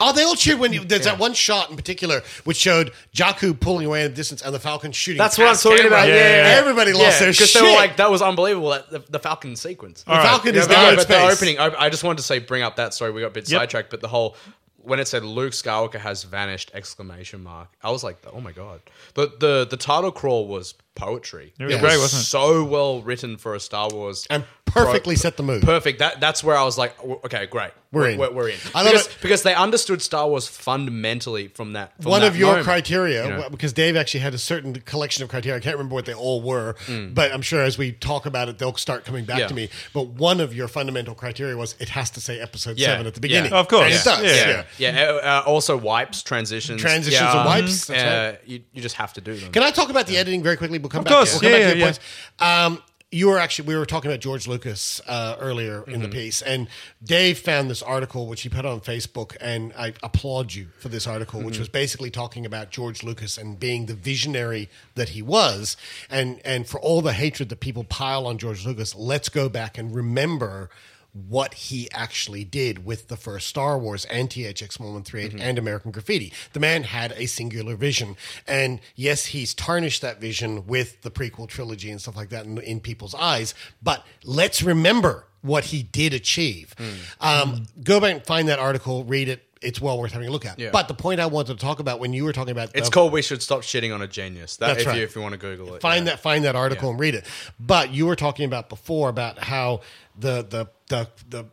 Oh, 0.00 0.12
they 0.12 0.22
all 0.24 0.34
cheered 0.34 0.58
when 0.58 0.72
you, 0.72 0.84
there's 0.84 1.04
that 1.04 1.18
one 1.18 1.34
shot 1.34 1.70
in 1.70 1.76
particular 1.76 2.22
which 2.44 2.56
showed 2.56 2.92
Jakku 3.14 3.58
pulling 3.58 3.86
away 3.86 4.04
in 4.04 4.10
the 4.10 4.16
distance 4.16 4.42
and 4.42 4.54
the 4.54 4.58
Falcon 4.60 4.92
shooting. 4.92 5.18
that's 5.18 5.38
what 5.38 5.48
I'm 5.48 5.56
talking 5.56 5.78
camera. 5.78 5.88
about. 5.88 6.08
Yeah, 6.08 6.14
Yeah, 6.14 6.20
yeah, 6.28 6.52
yeah. 6.54 6.60
Everybody 6.60 6.92
lost 6.92 7.20
their 7.20 7.30
because 7.32 7.50
shit. 7.50 7.62
they 7.62 7.68
were 7.68 7.74
like 7.76 7.96
that 7.96 8.10
was 8.10 8.22
unbelievable. 8.22 8.70
That 8.70 8.90
the, 8.90 8.98
the 9.10 9.18
Falcon 9.18 9.56
sequence. 9.56 10.02
the 10.04 10.10
Falcon 10.12 10.54
Yeah, 10.54 10.60
is 10.60 10.68
but, 10.68 10.74
now 10.74 10.90
in 10.90 10.96
but 10.96 11.08
the 11.08 11.20
opening. 11.22 11.58
I, 11.58 11.74
I 11.84 11.88
just 11.90 12.04
wanted 12.04 12.18
to 12.18 12.24
say, 12.24 12.38
bring 12.38 12.62
up 12.62 12.76
that. 12.76 12.94
Sorry, 12.94 13.10
we 13.10 13.20
got 13.22 13.28
a 13.28 13.30
bit 13.30 13.48
Yep. 13.50 13.58
sidetracked. 13.60 13.90
But 13.90 14.00
the 14.00 14.08
whole 14.08 14.36
when 14.80 15.00
it 15.00 15.08
said 15.08 15.22
Luke 15.24 15.52
Skywalker 15.52 15.98
has 15.98 16.22
vanished 16.22 16.70
exclamation 16.72 17.42
mark, 17.42 17.68
I 17.82 17.90
was 17.90 18.02
like, 18.02 18.18
oh 18.32 18.40
my 18.40 18.52
god. 18.52 18.80
The 19.14 19.32
the 19.38 19.66
the 19.68 19.76
title 19.76 20.12
crawl 20.12 20.46
was 20.46 20.74
poetry. 20.94 21.52
It 21.58 21.64
was 21.64 21.76
great, 21.76 21.98
wasn't 21.98 22.22
it? 22.22 22.26
So 22.26 22.64
well 22.64 23.02
written 23.02 23.36
for 23.36 23.54
a 23.54 23.60
Star 23.60 23.88
Wars 23.92 24.26
and 24.30 24.44
perfectly 24.72 25.16
set 25.16 25.36
the 25.36 25.42
mood. 25.42 25.62
Perfect. 25.62 25.98
That 26.00 26.20
that's 26.20 26.42
where 26.44 26.56
I 26.56 26.64
was 26.64 26.76
like, 26.78 26.94
okay, 27.24 27.46
great, 27.46 27.70
We're 27.92 28.10
in. 28.10 28.18
We're, 28.18 28.30
we're 28.32 28.48
in. 28.50 28.58
I 28.74 28.82
love 28.82 28.92
because, 28.92 29.06
it. 29.06 29.16
because 29.22 29.42
they 29.42 29.54
understood 29.54 30.02
Star 30.02 30.28
Wars 30.28 30.46
fundamentally 30.48 31.48
from 31.48 31.72
that. 31.74 31.92
From 32.02 32.10
one 32.10 32.20
that 32.20 32.28
of 32.28 32.36
your 32.36 32.48
moment, 32.48 32.64
criteria, 32.66 33.22
you 33.24 33.28
know? 33.30 33.36
w- 33.36 33.50
because 33.50 33.72
Dave 33.72 33.96
actually 33.96 34.20
had 34.20 34.34
a 34.34 34.38
certain 34.38 34.74
collection 34.80 35.22
of 35.22 35.28
criteria. 35.30 35.56
I 35.56 35.60
can't 35.60 35.76
remember 35.76 35.94
what 35.94 36.04
they 36.06 36.14
all 36.14 36.40
were, 36.42 36.74
but 37.12 37.32
I'm 37.32 37.42
sure 37.42 37.62
as 37.62 37.78
we 37.78 37.92
talk 37.92 38.26
about 38.26 38.48
it, 38.48 38.58
they'll 38.58 38.76
start 38.76 39.04
coming 39.04 39.24
back 39.24 39.38
Mm. 39.38 39.40
Yeah. 39.40 39.46
to 39.48 39.54
me. 39.54 39.68
But 39.92 40.08
one 40.08 40.40
of 40.40 40.54
your 40.54 40.68
fundamental 40.68 41.14
criteria 41.14 41.56
was 41.56 41.74
it 41.78 41.90
has 41.90 42.10
to 42.10 42.20
say 42.20 42.40
episode 42.40 42.78
Yeah, 42.78 42.88
seven 42.88 43.06
at 43.06 43.14
the 43.14 43.18
yeah. 43.18 43.40
beginning. 43.40 43.52
Of 43.52 43.68
course. 43.68 43.84
And 43.84 43.94
it 43.94 44.04
does. 44.04 44.24
Yeah. 44.24 44.64
Yeah. 44.78 44.92
Yeah. 44.96 45.10
Uh, 45.10 45.14
uh, 45.14 45.42
also, 45.46 45.76
wipes, 45.76 46.22
transitions, 46.22 46.80
Transitions 46.80 47.20
yeah, 47.22 47.36
and 47.36 47.46
wipes, 47.46 47.86
that's 47.86 48.02
Uh, 48.02 48.36
you, 48.46 48.62
you 48.72 48.82
just 48.82 48.96
have 48.96 49.12
to 49.14 49.20
do 49.20 49.34
them. 49.34 49.52
Can 49.52 49.62
I 49.62 49.70
talk 49.70 49.90
about 49.90 50.06
the 50.06 50.16
editing 50.16 50.42
very 50.42 50.56
quickly? 50.56 50.78
We'll 50.78 50.88
come 50.88 51.00
Of 51.00 51.04
back. 51.06 51.14
course. 51.14 51.32
We'll 51.32 51.40
come 51.42 51.50
Yeah, 51.52 51.58
back 51.58 51.72
to 51.74 51.78
yeah, 51.78 51.84
your 51.84 51.86
yeah. 51.86 52.64
points. 52.66 52.78
Um, 52.78 52.82
you 53.10 53.28
were 53.28 53.38
actually 53.38 53.66
we 53.68 53.74
were 53.76 53.86
talking 53.86 54.10
about 54.10 54.20
George 54.20 54.46
Lucas 54.46 55.00
uh, 55.06 55.36
earlier 55.40 55.82
in 55.86 55.94
Mm-hmm. 55.94 56.02
the 56.02 56.08
piece, 56.08 56.42
and 56.42 56.68
Dave 57.02 57.38
found 57.38 57.70
this 57.70 57.82
article 57.82 58.26
which 58.26 58.42
he 58.42 58.48
put 58.50 58.66
on 58.66 58.80
Facebook, 58.80 59.34
and 59.40 59.72
I 59.78 59.94
applaud 60.02 60.52
you 60.52 60.68
for 60.78 60.88
this 60.90 61.06
article, 61.06 61.38
Mm-hmm. 61.40 61.46
which 61.46 61.58
was 61.58 61.68
basically 61.70 62.10
talking 62.10 62.44
about 62.44 62.70
George 62.70 63.02
Lucas 63.02 63.38
and 63.38 63.58
being 63.58 63.86
the 63.86 63.94
visionary 63.94 64.68
that 64.94 65.10
he 65.10 65.22
was, 65.22 65.76
and 66.10 66.40
and 66.44 66.66
for 66.66 66.78
all 66.80 67.00
the 67.00 67.14
hatred 67.14 67.48
that 67.48 67.60
people 67.60 67.84
pile 67.84 68.26
on 68.26 68.36
George 68.36 68.66
Lucas, 68.66 68.94
let's 68.94 69.28
go 69.30 69.48
back 69.48 69.78
and 69.78 69.94
remember 69.94 70.68
what 71.12 71.54
he 71.54 71.90
actually 71.90 72.44
did 72.44 72.84
with 72.84 73.08
the 73.08 73.16
first 73.16 73.48
Star 73.48 73.78
Wars 73.78 74.04
and 74.06 74.28
THX 74.28 74.78
1138 74.78 75.28
Mm-hmm. 75.32 75.40
and 75.40 75.58
American 75.58 75.90
Graffiti. 75.90 76.32
The 76.52 76.60
man 76.60 76.84
had 76.84 77.12
a 77.16 77.26
singular 77.26 77.76
vision. 77.76 78.16
And 78.46 78.80
yes, 78.94 79.26
he's 79.26 79.54
tarnished 79.54 80.02
that 80.02 80.20
vision 80.20 80.66
with 80.66 81.02
the 81.02 81.10
prequel 81.10 81.48
trilogy 81.48 81.90
and 81.90 82.00
stuff 82.00 82.16
like 82.16 82.28
that 82.28 82.44
in, 82.46 82.58
in 82.58 82.80
people's 82.80 83.14
eyes. 83.14 83.54
But 83.82 84.06
let's 84.24 84.62
remember 84.62 85.24
what 85.40 85.66
he 85.66 85.82
did 85.82 86.12
achieve. 86.12 86.74
Mm. 86.78 86.96
Um, 87.20 87.66
go 87.82 88.00
back 88.00 88.12
and 88.14 88.26
find 88.26 88.48
that 88.48 88.58
article, 88.58 89.04
read 89.04 89.28
it. 89.28 89.44
It's 89.60 89.80
well 89.80 89.98
worth 89.98 90.12
having 90.12 90.28
a 90.28 90.30
look 90.30 90.46
at. 90.46 90.58
Yeah. 90.58 90.70
But 90.72 90.88
the 90.88 90.94
point 90.94 91.20
I 91.20 91.26
wanted 91.26 91.58
to 91.58 91.64
talk 91.64 91.80
about 91.80 92.00
when 92.00 92.12
you 92.12 92.24
were 92.24 92.32
talking 92.32 92.52
about 92.52 92.70
It's 92.74 92.88
the- 92.88 92.94
called 92.94 93.12
"We 93.12 93.22
Should 93.22 93.42
Stop 93.42 93.60
Shitting 93.62 93.94
on 93.94 94.02
a 94.02 94.06
Genius." 94.06 94.56
That, 94.56 94.68
That's 94.68 94.80
if 94.80 94.86
right. 94.86 94.96
you 94.98 95.02
if 95.02 95.14
you 95.16 95.22
want 95.22 95.32
to 95.32 95.38
Google 95.38 95.74
it, 95.74 95.80
find 95.82 96.06
yeah. 96.06 96.12
that 96.12 96.20
find 96.20 96.44
that 96.44 96.56
article 96.56 96.90
and 96.90 97.00
read 97.00 97.14
it. 97.14 97.24
But 97.58 97.92
you 97.92 98.06
were 98.06 98.16
talking 98.16 98.44
about 98.44 98.68
before 98.68 99.08
about 99.08 99.38
how 99.38 99.80
the 100.18 100.42
the 100.42 100.66
the 100.88 101.08
the 101.28 101.46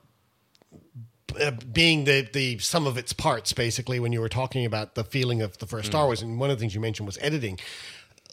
uh, 1.39 1.51
being 1.71 2.05
the 2.05 2.27
the 2.31 2.57
sum 2.59 2.87
of 2.87 2.97
its 2.97 3.11
parts, 3.13 3.51
basically, 3.53 3.99
when 3.99 4.13
you 4.13 4.21
were 4.21 4.29
talking 4.29 4.65
about 4.65 4.95
the 4.95 5.03
feeling 5.03 5.41
of 5.41 5.57
the 5.57 5.65
first 5.65 5.87
Star 5.87 6.05
Wars, 6.05 6.21
and 6.21 6.39
one 6.39 6.49
of 6.49 6.57
the 6.57 6.61
things 6.61 6.73
you 6.75 6.81
mentioned 6.81 7.05
was 7.05 7.17
editing. 7.21 7.59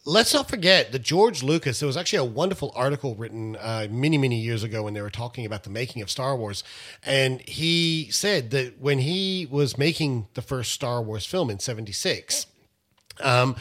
Let's 0.04 0.34
not 0.34 0.48
forget 0.48 0.90
that 0.90 1.02
George 1.02 1.44
Lucas. 1.44 1.78
There 1.78 1.86
was 1.86 1.96
actually 1.96 2.18
a 2.18 2.24
wonderful 2.24 2.72
article 2.74 3.14
written 3.14 3.54
uh, 3.54 3.86
many, 3.88 4.18
many 4.18 4.40
years 4.40 4.64
ago 4.64 4.82
when 4.82 4.94
they 4.94 5.00
were 5.00 5.10
talking 5.10 5.46
about 5.46 5.62
the 5.62 5.70
making 5.70 6.02
of 6.02 6.10
Star 6.10 6.36
Wars, 6.36 6.64
and 7.04 7.40
he 7.42 8.08
said 8.10 8.50
that 8.50 8.80
when 8.80 8.98
he 8.98 9.46
was 9.48 9.78
making 9.78 10.26
the 10.34 10.42
first 10.42 10.72
Star 10.72 11.00
Wars 11.00 11.24
film 11.24 11.50
in 11.50 11.60
'76, 11.60 12.46
um, 13.20 13.54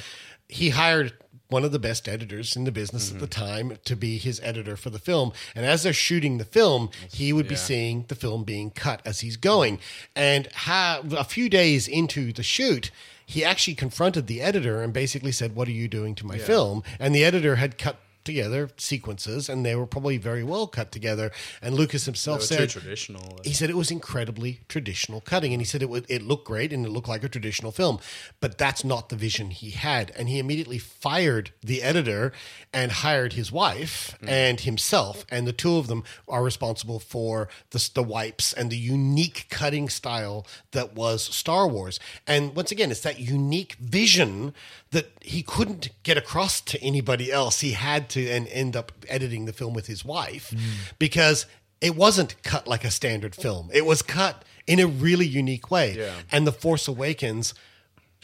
he 0.47 0.69
hired 0.69 1.13
one 1.47 1.63
of 1.65 1.73
the 1.73 1.80
best 1.80 2.07
editors 2.07 2.55
in 2.55 2.63
the 2.63 2.72
business 2.72 3.11
at 3.11 3.19
the 3.19 3.27
time 3.27 3.77
to 3.84 3.95
be 3.95 4.18
his 4.18 4.39
editor 4.39 4.77
for 4.77 4.89
the 4.89 4.97
film. 4.97 5.34
And 5.53 5.65
as 5.65 5.84
they're 5.84 5.91
shooting 5.91 6.38
the 6.38 6.45
film, 6.45 6.89
he 7.11 7.34
would 7.34 7.47
be 7.47 7.57
seeing 7.57 8.05
the 8.07 8.15
film 8.15 8.45
being 8.45 8.72
cut 8.72 9.01
as 9.03 9.19
he's 9.19 9.35
going. 9.35 9.80
And 10.15 10.47
a 10.65 11.26
few 11.26 11.49
days 11.49 11.89
into 11.89 12.31
the 12.31 12.41
shoot, 12.41 12.89
he 13.31 13.45
actually 13.45 13.75
confronted 13.75 14.27
the 14.27 14.41
editor 14.41 14.81
and 14.81 14.91
basically 14.91 15.31
said, 15.31 15.55
What 15.55 15.69
are 15.69 15.71
you 15.71 15.87
doing 15.87 16.15
to 16.15 16.25
my 16.25 16.37
film? 16.37 16.83
And 16.99 17.15
the 17.15 17.23
editor 17.23 17.55
had 17.55 17.77
cut 17.77 17.97
together 18.23 18.69
sequences 18.77 19.49
and 19.49 19.65
they 19.65 19.76
were 19.76 19.88
probably 19.88 20.18
very 20.18 20.43
well 20.43 20.68
cut 20.68 20.91
together 20.91 21.31
and 21.61 21.76
lucas 21.76 22.06
himself 22.06 22.41
said 22.41 22.69
traditional. 22.69 23.39
he 23.43 23.53
said 23.53 23.69
it 23.69 23.77
was 23.77 23.91
incredibly 23.91 24.61
traditional 24.68 25.22
cutting, 25.22 25.53
and 25.53 25.61
he 25.61 25.65
said 25.65 25.81
it 25.81 25.89
would 25.89 26.06
it 26.10 26.22
looked 26.22 26.45
great 26.45 26.73
and 26.73 26.85
it 26.85 26.89
looked 26.89 27.07
like 27.07 27.23
a 27.23 27.30
traditional 27.30 27.72
film, 27.72 27.99
but 28.39 28.57
that's 28.57 28.84
not 28.84 29.10
the 29.10 29.15
vision 29.15 29.49
he 29.52 29.72
had. 29.72 30.11
And 30.18 30.30
he 30.30 30.39
immediately 30.39 30.77
fired 30.77 31.52
the 31.61 31.81
editor 31.81 32.31
and 32.73 32.91
hired 32.91 33.34
his 33.34 33.52
wife 33.52 34.18
and 34.26 34.60
himself, 34.61 35.26
and 35.30 35.48
the 35.48 35.53
two 35.53 35.77
of 35.77 35.88
them 35.88 36.03
are 36.27 36.43
responsible 36.43 36.99
for 36.99 37.48
the 37.72 37.89
the 37.93 38.03
wipes 38.03 38.53
and 38.53 38.69
the 38.69 38.77
unique 38.77 39.48
cutting 39.49 39.89
style 39.89 40.45
that 40.72 40.95
was 40.95 41.23
Star 41.23 41.68
Wars. 41.68 41.99
And 42.27 42.56
once 42.56 42.72
again, 42.72 42.91
it's 42.91 43.02
that 43.02 43.19
unique 43.19 43.73
vision 43.73 44.53
that 44.91 45.11
he 45.22 45.41
couldn't 45.41 45.89
get 46.03 46.18
across 46.18 46.59
to 46.61 46.81
anybody 46.81 47.31
else. 47.31 47.61
He 47.61 47.72
had 47.72 48.09
to 48.09 48.30
and 48.30 48.47
end 48.49 48.76
up 48.76 48.91
editing 49.07 49.45
the 49.45 49.53
film 49.53 49.73
with 49.73 49.88
his 49.88 50.03
wife 50.03 50.53
because 50.99 51.45
it 51.80 51.95
wasn't 51.95 52.41
cut 52.43 52.68
like 52.68 52.84
a 52.84 52.91
standard 52.91 53.34
film. 53.35 53.69
It 53.73 53.85
was 53.85 54.01
cut 54.01 54.43
in 54.68 54.80
a 54.80 54.88
really 54.88 55.26
unique 55.26 55.72
way. 55.72 55.95
Yeah. 55.97 56.13
And 56.31 56.45
The 56.45 56.51
Force 56.51 56.88
Awakens 56.88 57.53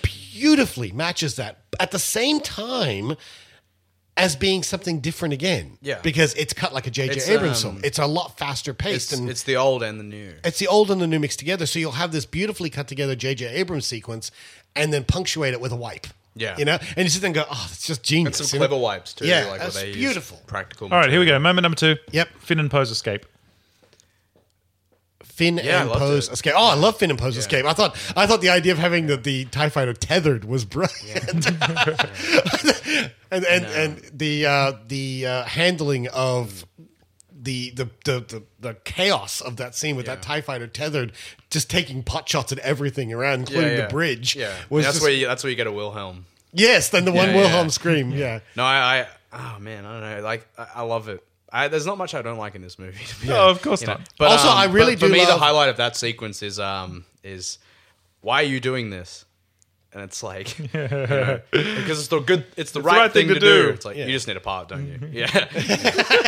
beautifully 0.01 0.91
matches 0.91 1.35
that 1.37 1.61
at 1.79 1.91
the 1.91 1.99
same 1.99 2.39
time 2.39 3.15
as 4.15 4.35
being 4.35 4.63
something 4.63 4.99
different 4.99 5.33
again. 5.33 5.77
Yeah. 5.81 5.99
Because 6.01 6.33
it's 6.33 6.51
cut 6.53 6.73
like 6.73 6.87
a 6.87 6.91
J.J. 6.91 7.31
Abrams 7.33 7.63
um, 7.63 7.73
film. 7.73 7.81
It's 7.85 7.99
a 7.99 8.07
lot 8.07 8.37
faster 8.37 8.73
paced 8.73 9.11
It's, 9.13 9.19
and 9.21 9.29
it's 9.29 9.43
the 9.43 9.55
old 9.55 9.83
and 9.83 9.99
the 9.99 10.03
new. 10.03 10.33
it's 10.43 10.59
the 10.59 10.67
old 10.67 10.89
and 10.91 10.99
the 10.99 11.07
new 11.07 11.19
mixed 11.19 11.39
together. 11.39 11.65
So 11.65 11.77
you'll 11.79 11.91
have 11.93 12.11
this 12.11 12.25
beautifully 12.25 12.69
cut 12.69 12.87
together 12.87 13.15
J.J. 13.15 13.47
Abrams 13.47 13.85
sequence 13.85 14.31
and 14.75 14.91
then 14.91 15.03
punctuate 15.03 15.53
it 15.53 15.61
with 15.61 15.71
a 15.71 15.75
wipe. 15.75 16.07
Yeah. 16.37 16.55
You 16.57 16.65
know? 16.65 16.77
And 16.95 17.03
you 17.05 17.09
sit 17.09 17.21
there 17.21 17.27
and 17.29 17.35
go, 17.35 17.45
oh, 17.49 17.67
it's 17.71 17.85
just 17.87 18.03
genius. 18.03 18.39
And 18.39 18.47
some 18.47 18.57
you 18.57 18.61
know? 18.61 18.67
clever 18.67 18.81
wipes 18.81 19.13
too. 19.13 19.27
Yeah, 19.27 19.45
like 19.45 19.59
that's 19.61 19.75
they 19.79 19.93
beautiful. 19.93 20.41
Practical. 20.47 20.89
All 20.91 20.99
right, 20.99 21.09
here 21.09 21.19
we 21.19 21.25
go. 21.25 21.37
Moment 21.39 21.63
number 21.63 21.75
two. 21.75 21.95
Yep. 22.11 22.29
Finn 22.39 22.59
and 22.59 22.71
Poe's 22.71 22.91
escape. 22.91 23.25
Finn 25.23 25.59
Yeah, 25.63 25.81
and 25.81 25.89
loved 25.89 25.99
Poe's 25.99 26.27
it. 26.29 26.33
escape. 26.33 26.53
Oh, 26.57 26.69
I 26.71 26.73
love 26.73 26.97
Finn 26.97 27.11
and 27.11 27.19
Poe's 27.19 27.37
escape. 27.37 27.65
I 27.65 27.73
thought 27.73 27.95
I 28.15 28.25
thought 28.25 28.41
the 28.41 28.49
idea 28.49 28.71
of 28.71 28.79
having 28.79 29.05
the, 29.05 29.17
the 29.17 29.45
Tie 29.45 29.69
Fighter 29.69 29.93
tethered 29.93 30.45
was 30.45 30.65
brilliant, 30.65 31.45
and 33.31 33.45
and 33.45 33.65
and 33.65 33.97
the 34.13 34.45
uh, 34.47 34.73
the 34.87 35.25
uh, 35.27 35.43
handling 35.43 36.07
of 36.07 36.65
the 37.47 37.69
the, 37.71 37.85
the 38.05 38.19
the 38.19 38.43
the 38.59 38.73
chaos 38.83 39.39
of 39.41 39.55
that 39.57 39.73
scene 39.73 39.95
with 39.95 40.05
that 40.07 40.21
Tie 40.21 40.41
Fighter 40.41 40.67
tethered, 40.67 41.13
just 41.49 41.69
taking 41.69 42.03
pot 42.03 42.27
shots 42.27 42.51
at 42.51 42.59
everything 42.59 43.13
around, 43.13 43.39
including 43.49 43.77
the 43.77 43.87
bridge. 43.87 44.35
Yeah, 44.35 44.53
was 44.69 44.83
that's 44.85 44.97
just- 44.97 45.03
where 45.03 45.13
you, 45.13 45.25
that's 45.25 45.43
where 45.43 45.49
you 45.49 45.55
get 45.55 45.67
a 45.67 45.71
Wilhelm. 45.71 46.25
yes, 46.51 46.89
then 46.89 47.05
the 47.05 47.11
one 47.13 47.29
Yeah, 47.29 47.35
Wilhelm 47.37 47.69
scream. 47.69 48.11
Yeah. 48.11 48.39
No, 48.55 48.63
I, 48.63 48.99
I 48.99 49.07
oh 49.55 49.59
man, 49.59 49.85
I 49.85 49.99
don't 49.99 50.09
know. 50.17 50.21
Like 50.23 50.47
I, 50.57 50.67
I 50.75 50.81
love 50.81 51.07
it. 51.07 51.23
I, 51.51 51.69
there's 51.69 51.85
not 51.85 51.97
much 51.97 52.13
I 52.13 52.21
don't 52.21 52.37
like 52.37 52.55
in 52.55 52.61
this 52.61 52.77
movie. 52.77 53.03
To 53.07 53.21
be 53.25 53.31
Oh, 53.31 53.49
of 53.49 53.61
course 53.61 53.81
you 53.81 53.87
know. 53.87 53.93
not. 53.93 54.09
But 54.19 54.31
Also, 54.31 54.49
um, 54.49 54.57
I 54.57 54.65
really 54.65 54.95
but 54.95 54.99
for 55.01 55.07
do 55.07 55.13
me, 55.13 55.23
the 55.25 55.37
highlight 55.37 55.69
of 55.69 55.77
that 55.77 55.95
sequence 55.95 56.43
is 56.43 56.59
um 56.59 57.05
is 57.23 57.57
why 58.21 58.41
are 58.41 58.45
you 58.45 58.59
doing 58.59 58.89
this? 58.89 59.23
And 59.97 60.03
it's 60.03 60.21
like 60.21 60.59
you 60.59 60.67
know, 60.75 61.39
because 61.51 61.97
it's 61.97 62.07
the 62.09 62.19
good, 62.19 62.45
it's 62.55 62.69
the, 62.71 62.83
right, 62.83 63.11
thing, 63.11 63.29
to, 63.29 63.39
do. 63.39 63.69
It's 63.69 63.83
like 63.83 63.97
you 63.97 64.05
just 64.05 64.27
need 64.27 64.37
a 64.37 64.39
part, 64.39 64.67
don't 64.69 64.85
you? 64.85 64.99
Yeah, 65.11 65.25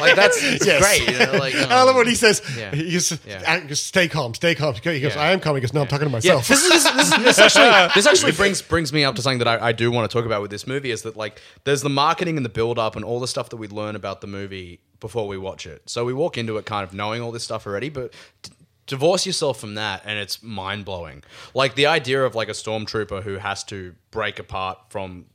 like 0.02 0.16
that's 0.16 0.42
Yes. 0.66 0.82
great. 0.82 1.08
You 1.08 1.20
know, 1.24 1.34
like 1.38 1.54
I 1.54 1.84
love 1.84 1.90
um, 1.90 1.96
what 1.98 2.08
he 2.08 2.16
says. 2.16 2.42
yeah. 2.58 2.74
He 2.74 2.90
just, 2.90 3.24
Yeah. 3.28 3.44
"Ah, 3.48 3.74
stay 3.76 4.08
calm, 4.08 4.34
stay 4.34 4.56
calm. 4.56 4.74
He 4.74 5.00
goes, 5.00 5.14
Yeah. 5.14 5.22
I 5.22 5.34
am 5.34 5.40
calm. 5.40 5.54
He 5.54 5.62
goes, 5.62 5.72
no, 5.72 5.82
I'm 5.82 5.88
talking 5.88 6.08
to 6.08 6.10
Yeah, 6.26 6.34
myself. 6.34 6.48
this, 6.48 6.64
is, 6.64 6.70
this, 6.84 6.94
this, 7.12 7.18
this 7.38 7.38
actually 7.40 7.92
this 7.94 8.08
actually 8.08 8.32
brings 8.32 8.64
brings 8.64 8.92
me 8.92 9.04
up 9.04 9.16
to 9.18 9.22
something 9.22 9.38
that 9.38 9.48
I, 9.62 9.68
I 9.68 9.72
do 9.72 9.92
want 9.92 10.10
to 10.10 10.18
talk 10.18 10.26
about 10.26 10.42
with 10.42 10.50
this 10.50 10.66
movie 10.66 10.90
is 10.90 11.04
that 11.04 11.16
like 11.16 11.40
there's 11.64 11.84
the 11.84 11.90
marketing 11.92 12.38
and 12.38 12.46
the 12.46 12.50
build 12.50 12.80
up 12.80 12.96
and 12.96 13.06
all 13.06 13.20
the 13.20 13.28
stuff 13.28 13.50
that 13.50 13.58
we 13.58 13.68
learn 13.68 13.96
about 13.96 14.22
the 14.22 14.28
movie 14.28 14.80
before 15.00 15.28
we 15.28 15.38
watch 15.38 15.68
it. 15.68 15.84
So 15.88 16.06
we 16.06 16.14
walk 16.14 16.40
into 16.40 16.58
it 16.58 16.66
kind 16.66 16.84
of 16.84 16.96
knowing 16.96 17.22
all 17.22 17.32
this 17.32 17.44
stuff 17.44 17.68
already, 17.68 17.90
but 17.90 18.16
divorce 18.90 19.26
yourself 19.26 19.60
from 19.60 19.76
that 19.76 20.02
and 20.04 20.20
it's 20.20 20.44
mind 20.44 20.84
blowing. 20.84 21.24
Like 21.54 21.76
the 21.76 21.86
idea 21.86 22.26
of 22.26 22.36
like 22.36 22.50
a 22.50 22.54
stormtrooper 22.54 23.24
who 23.24 23.38
has 23.38 23.64
to 23.66 23.96
break 24.12 24.40
apart 24.40 24.80
from 24.90 25.26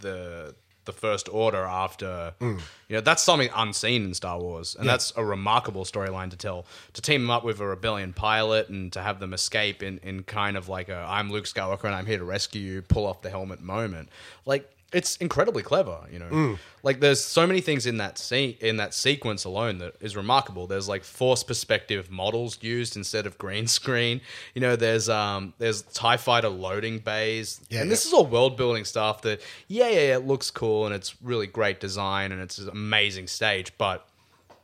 the 0.00 0.54
the 0.84 0.92
first 0.92 1.28
order 1.28 1.64
after 1.64 2.32
mm. 2.40 2.58
you 2.88 2.96
know 2.96 3.02
that's 3.02 3.22
something 3.22 3.50
unseen 3.54 4.04
in 4.06 4.14
Star 4.14 4.38
Wars 4.40 4.74
and 4.78 4.88
that's 4.88 5.12
a 5.16 5.24
remarkable 5.24 5.84
storyline 5.84 6.30
to 6.30 6.36
tell. 6.36 6.66
To 6.94 7.02
team 7.02 7.22
them 7.22 7.30
up 7.30 7.44
with 7.44 7.60
a 7.60 7.66
rebellion 7.66 8.12
pilot 8.12 8.68
and 8.68 8.92
to 8.92 9.02
have 9.02 9.20
them 9.20 9.32
escape 9.34 9.82
in 9.82 9.98
in 10.02 10.22
kind 10.22 10.56
of 10.56 10.68
like 10.68 10.88
a 10.88 11.04
I'm 11.08 11.30
Luke 11.30 11.44
Skywalker 11.44 11.84
and 11.84 11.94
I'm 11.94 12.06
here 12.06 12.18
to 12.18 12.24
rescue 12.24 12.60
you 12.60 12.82
pull 12.82 13.06
off 13.06 13.22
the 13.22 13.30
helmet 13.30 13.60
moment. 13.60 14.10
Like 14.46 14.70
it's 14.92 15.16
incredibly 15.16 15.62
clever 15.62 15.98
you 16.10 16.18
know? 16.18 16.58
Like 16.82 17.00
there's 17.00 17.22
so 17.22 17.46
many 17.46 17.60
things 17.60 17.86
in 17.86 17.98
that 17.98 18.18
scene 18.18 18.56
in 18.60 18.76
that 18.76 18.94
sequence 18.94 19.44
alone 19.44 19.78
that 19.78 19.94
is 20.00 20.16
remarkable. 20.16 20.66
There's 20.66 20.88
like 20.88 21.04
force 21.04 21.42
perspective 21.42 22.10
models 22.10 22.58
used 22.62 22.96
instead 22.96 23.26
of 23.26 23.36
green 23.38 23.66
screen. 23.78 24.20
You 24.54 24.60
know 24.60 24.76
there's 24.76 25.08
um 25.08 25.54
there's 25.58 25.82
tie 25.82 26.16
fighter 26.16 26.48
loading 26.48 26.98
bays. 26.98 27.60
Yeah, 27.68 27.80
and 27.80 27.88
yeah. 27.88 27.90
this 27.90 28.06
is 28.06 28.12
all 28.12 28.26
world 28.26 28.56
building 28.56 28.84
stuff 28.84 29.22
that 29.22 29.40
yeah, 29.66 29.88
yeah, 29.88 29.94
yeah, 30.00 30.16
it 30.16 30.26
looks 30.26 30.50
cool 30.50 30.86
and 30.86 30.94
it's 30.94 31.20
really 31.22 31.46
great 31.46 31.80
design 31.80 32.32
and 32.32 32.40
it's 32.40 32.58
an 32.58 32.68
amazing 32.68 33.26
stage, 33.26 33.72
but 33.78 34.07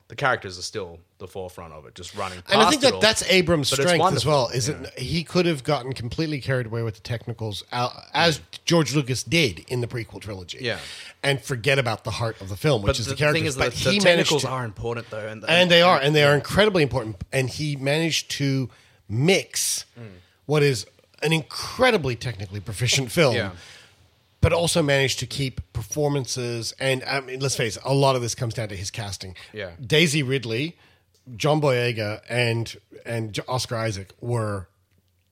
the 0.09 0.15
characters 0.17 0.59
are 0.59 0.63
still 0.63 0.99
the 1.19 1.27
forefront 1.27 1.73
of 1.73 1.87
it, 1.87 1.95
just 1.95 2.15
running. 2.15 2.43
And 2.53 2.61
I 2.61 2.69
think 2.69 2.83
it 2.83 2.85
that 2.87 2.95
all. 2.95 3.01
that's 3.01 3.23
Abrams' 3.31 3.71
But 3.71 3.81
strength 3.81 4.15
as 4.15 4.27
well. 4.27 4.49
Is 4.49 4.69
you 4.69 4.75
it 4.75 4.99
he 4.99 5.25
could 5.25 5.47
have 5.47 5.65
gotten 5.65 5.95
completely 5.95 6.41
carried 6.41 6.67
away 6.67 6.83
with 6.83 6.95
the 6.97 7.01
technicals, 7.01 7.65
uh, 7.73 7.89
as 8.13 8.41
George 8.67 8.95
Lucas 8.95 9.23
did 9.23 9.65
in 9.69 9.81
the 9.81 9.87
prequel 9.87 10.21
trilogy, 10.21 10.59
Yeah. 10.61 10.79
and 11.23 11.41
forget 11.41 11.79
about 11.79 12.05
the 12.05 12.11
heart 12.11 12.39
of 12.43 12.51
the 12.51 12.57
film, 12.57 12.83
which 12.83 12.89
But 12.91 12.99
is 13.01 13.07
the, 13.07 13.13
the, 13.13 13.17
characters. 13.17 13.41
thing 13.41 13.47
is 13.49 13.57
but 13.57 13.73
that 13.73 13.83
the 13.85 13.91
he 13.93 14.01
managed 14.01 14.05
technicals 14.05 14.43
to, 14.43 14.49
are 14.49 14.65
important 14.67 15.09
though, 15.11 15.27
and, 15.27 15.43
and 15.49 15.71
they 15.71 15.81
are, 15.81 15.99
and 15.99 16.15
they 16.15 16.25
are 16.25 16.35
incredibly 16.35 16.83
important. 16.83 17.17
And 17.33 17.49
he 17.49 17.75
managed 17.77 18.31
to 18.33 18.69
mix 19.09 19.85
Mm. 19.99 20.07
what 20.47 20.63
is 20.63 20.87
an 21.23 21.33
incredibly 21.33 22.15
technically 22.17 22.61
proficient 22.61 23.11
film. 23.11 23.35
Yeah. 23.37 23.51
But 24.45 24.53
also 24.53 24.83
managed 24.83 25.21
to 25.21 25.27
keep 25.27 25.73
performances, 25.73 26.75
and 26.79 27.03
I 27.05 27.21
mean, 27.21 27.41
let's 27.41 27.57
face 27.57 27.79
it, 27.79 27.83
a 27.83 27.95
lot 27.95 28.15
of 28.15 28.21
this 28.21 28.35
comes 28.35 28.53
down 28.53 28.69
to 28.69 28.77
his 28.77 28.91
casting. 28.91 29.37
Yeah. 29.55 29.71
Daisy 29.81 30.23
Ridley, 30.23 30.77
John 31.35 31.62
Boyega, 31.62 32.21
and 32.29 32.77
and 33.07 33.41
Oscar 33.49 33.77
Isaac 33.77 34.12
were 34.21 34.69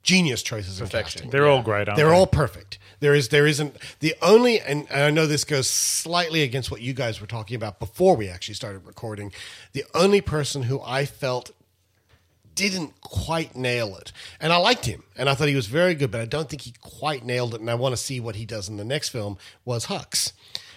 genius 0.03 0.43
choices 0.43 0.81
in 0.81 0.89
casting. 0.89 1.29
They're 1.29 1.47
all 1.47 1.61
great, 1.63 1.89
aren't 1.89 1.99
They're 1.99 2.09
they? 2.09 2.15
all 2.15 2.27
perfect. 2.27 2.79
There 3.01 3.15
is 3.15 3.29
there 3.29 3.47
isn't 3.47 3.77
the 4.01 4.15
only 4.23 4.61
and, 4.61 4.87
and 4.91 5.03
I 5.03 5.11
know 5.11 5.27
this 5.27 5.45
goes 5.45 5.69
slightly 5.69 6.43
against 6.43 6.71
what 6.71 6.81
you 6.81 6.95
guys 6.95 7.21
were 7.21 7.27
talking 7.27 7.55
about 7.55 7.81
before 7.81 8.17
we 8.17 8.29
actually 8.29 8.55
started 8.55 8.87
recording. 8.87 9.31
The 9.75 9.85
only 9.95 10.23
person 10.23 10.63
who 10.65 10.81
I 10.81 11.05
felt 11.05 11.51
didn't 12.55 13.01
quite 13.01 13.57
nail 13.57 13.97
it. 13.97 14.13
And 14.41 14.53
I 14.53 14.57
liked 14.57 14.87
him 14.87 15.05
and 15.17 15.29
I 15.29 15.35
thought 15.35 15.49
he 15.49 15.57
was 15.57 15.67
very 15.67 15.95
good, 15.95 16.11
but 16.11 16.21
I 16.21 16.25
don't 16.25 16.49
think 16.49 16.63
he 16.63 16.75
quite 16.81 17.25
nailed 17.25 17.55
it 17.55 17.61
and 17.61 17.71
I 17.71 17.75
want 17.75 17.93
to 17.93 17.97
see 17.97 18.21
what 18.21 18.37
he 18.37 18.45
does 18.45 18.69
in 18.69 18.77
the 18.77 18.85
next 18.85 19.11
film 19.11 19.39
was 19.65 19.87
Hux. 19.87 20.33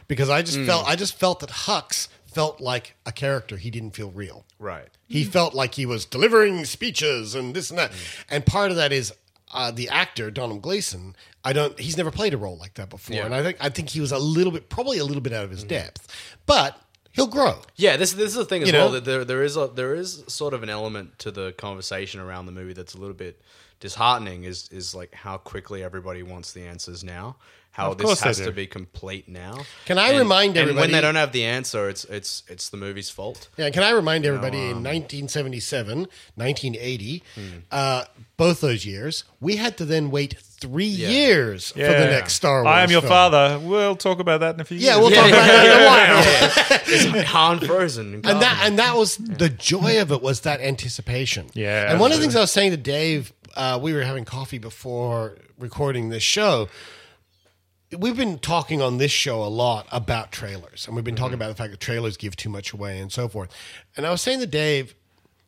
Because 0.08 0.30
I 0.30 0.42
just 0.42 0.60
hmm. 0.60 0.66
felt 0.66 0.88
I 0.88 0.96
just 0.96 1.18
felt 1.18 1.40
that 1.40 1.50
Hux 1.50 2.08
felt 2.26 2.60
like 2.60 2.96
a 3.06 3.12
character 3.12 3.58
he 3.58 3.72
didn't 3.72 3.92
feel 3.92 4.12
real. 4.12 4.46
right. 4.60 4.90
He 5.08 5.24
hmm. 5.24 5.30
felt 5.30 5.54
like 5.54 5.76
he 5.76 5.86
was 5.86 6.06
delivering 6.06 6.66
speeches 6.66 7.36
and 7.36 7.56
this 7.56 7.70
and 7.70 7.80
that. 7.80 7.92
Hmm. 7.92 7.98
And 8.30 8.46
part 8.46 8.72
of 8.72 8.78
that 8.78 8.92
is 8.92 9.14
uh, 9.54 9.72
the 9.72 9.90
actor 9.90 10.30
Domhnall 10.30 10.60
Gleeson. 10.60 11.16
I 11.44 11.54
don't. 11.54 11.80
He's 11.80 11.98
never 11.98 12.12
played 12.12 12.34
a 12.34 12.38
role 12.38 12.58
like 12.58 12.74
that 12.76 12.90
before, 12.90 13.16
Yeah. 13.16 13.26
and 13.26 13.34
I 13.34 13.42
think 13.42 13.58
I 13.62 13.70
think 13.70 13.90
he 13.90 14.02
was 14.02 14.12
a 14.12 14.18
little 14.18 14.52
bit, 14.52 14.70
probably 14.70 14.98
a 14.98 15.06
little 15.06 15.22
bit 15.22 15.32
out 15.32 15.46
of 15.46 15.52
his 15.52 15.64
depth. 15.64 16.08
But 16.46 16.80
he'll 17.16 17.28
grow. 17.28 17.60
Yeah, 17.76 17.98
this 17.98 18.14
this 18.14 18.30
is 18.30 18.36
the 18.36 18.46
thing 18.46 18.62
as 18.64 18.70
You 18.70 18.74
well 18.76 18.88
know? 18.90 18.94
that 18.96 19.06
there 19.06 19.26
there 19.26 19.44
is 19.44 19.58
a 19.58 19.68
there 19.74 19.96
is 19.96 20.24
sort 20.28 20.54
of 20.54 20.62
an 20.64 20.70
element 20.70 21.18
to 21.20 21.32
the 21.32 21.54
conversation 21.54 22.20
around 22.20 22.46
the 22.46 22.52
movie 22.52 22.74
that's 22.74 22.94
a 22.94 22.98
little 23.00 23.16
bit 23.16 23.42
disheartening 23.80 24.44
is 24.44 24.70
is 24.72 24.94
like 24.96 25.14
how 25.14 25.38
quickly 25.38 25.84
everybody 25.84 26.24
wants 26.24 26.52
the 26.54 26.64
answers 26.66 27.04
now. 27.04 27.36
how 27.72 27.92
Of 27.92 27.98
this 27.98 28.22
they 28.22 28.30
has 28.30 28.38
do. 28.38 28.46
to 28.46 28.52
be 28.54 28.68
complete 28.68 29.28
now. 29.28 29.66
Can 29.86 29.98
I 29.98 30.18
remind 30.18 30.56
and 30.56 30.78
when 30.78 30.92
they 30.92 31.02
don't 31.02 31.16
have 31.16 31.34
the 31.34 31.44
answer, 31.44 31.90
it's 31.90 32.06
it's 32.06 32.44
it's 32.48 32.70
the 32.70 32.78
movie's 32.78 33.10
fault. 33.10 33.50
Yeah, 33.58 33.70
can 33.72 33.84
I 33.84 33.90
remind 33.92 34.26
everybody 34.26 34.58
in 34.60 34.82
1977, 34.84 36.08
1980, 36.36 37.24
uh, 37.72 38.06
both 38.38 38.62
those 38.62 38.86
years, 38.86 39.26
we 39.42 39.58
had 39.58 39.78
to 39.78 39.86
then 39.86 40.10
wait 40.10 40.36
three 40.66 40.86
years 40.86 41.72
for 41.72 41.80
the 41.80 42.08
next 42.10 42.34
Star 42.34 42.64
Wars. 42.64 42.74
I 42.74 42.82
am 42.84 42.92
your 42.92 43.02
film. 43.02 43.10
father. 43.12 43.60
We'll 43.60 43.96
talk 43.96 44.20
about 44.20 44.40
that 44.42 44.56
in 44.56 44.62
a 44.62 44.66
few 44.66 44.78
Yeah, 44.78 44.96
years. 44.96 45.00
we'll 45.00 45.12
talk 45.12 45.28
about 45.30 45.46
that 45.48 45.66
in 45.66 45.82
a 45.82 45.86
while. 45.86 46.82
It's 47.22 47.30
Han 47.32 47.60
frozen. 47.60 48.14
And 48.16 48.24
that 48.42 48.62
and 48.64 48.80
that 48.80 48.96
was 48.96 49.18
the 49.18 49.50
joy 49.50 50.02
of 50.02 50.12
it 50.12 50.22
was 50.22 50.42
that 50.42 50.62
anticipation. 50.62 51.48
Yeah, 51.54 51.92
And 51.92 52.00
one 52.00 52.12
of 52.12 52.18
the 52.18 52.22
things 52.24 52.36
I 52.36 52.42
was 52.42 52.52
saying 52.52 52.72
to 52.72 52.78
Dave, 52.78 53.34
uh, 53.56 53.80
we 53.82 53.94
were 53.94 54.02
having 54.04 54.26
coffee 54.26 54.58
before 54.58 55.38
recording 55.58 56.10
this 56.10 56.24
show. 56.24 56.68
We've 57.98 58.18
been 58.18 58.40
talking 58.40 58.82
on 58.82 58.98
this 58.98 59.12
show 59.12 59.44
a 59.44 59.48
lot 59.48 59.88
about 59.92 60.32
trailers, 60.32 60.86
and 60.88 60.96
we've 60.96 61.06
been 61.06 61.16
talking 61.16 61.36
about 61.36 61.50
the 61.50 61.56
fact 61.56 61.72
that 61.72 61.80
trailers 61.80 62.18
give 62.18 62.36
too 62.36 62.50
much 62.50 62.74
away 62.74 63.00
and 63.00 63.12
so 63.12 63.28
forth. 63.28 63.52
And 63.96 64.06
I 64.06 64.12
was 64.12 64.22
saying 64.22 64.40
to 64.40 64.48
Dave, 64.48 64.96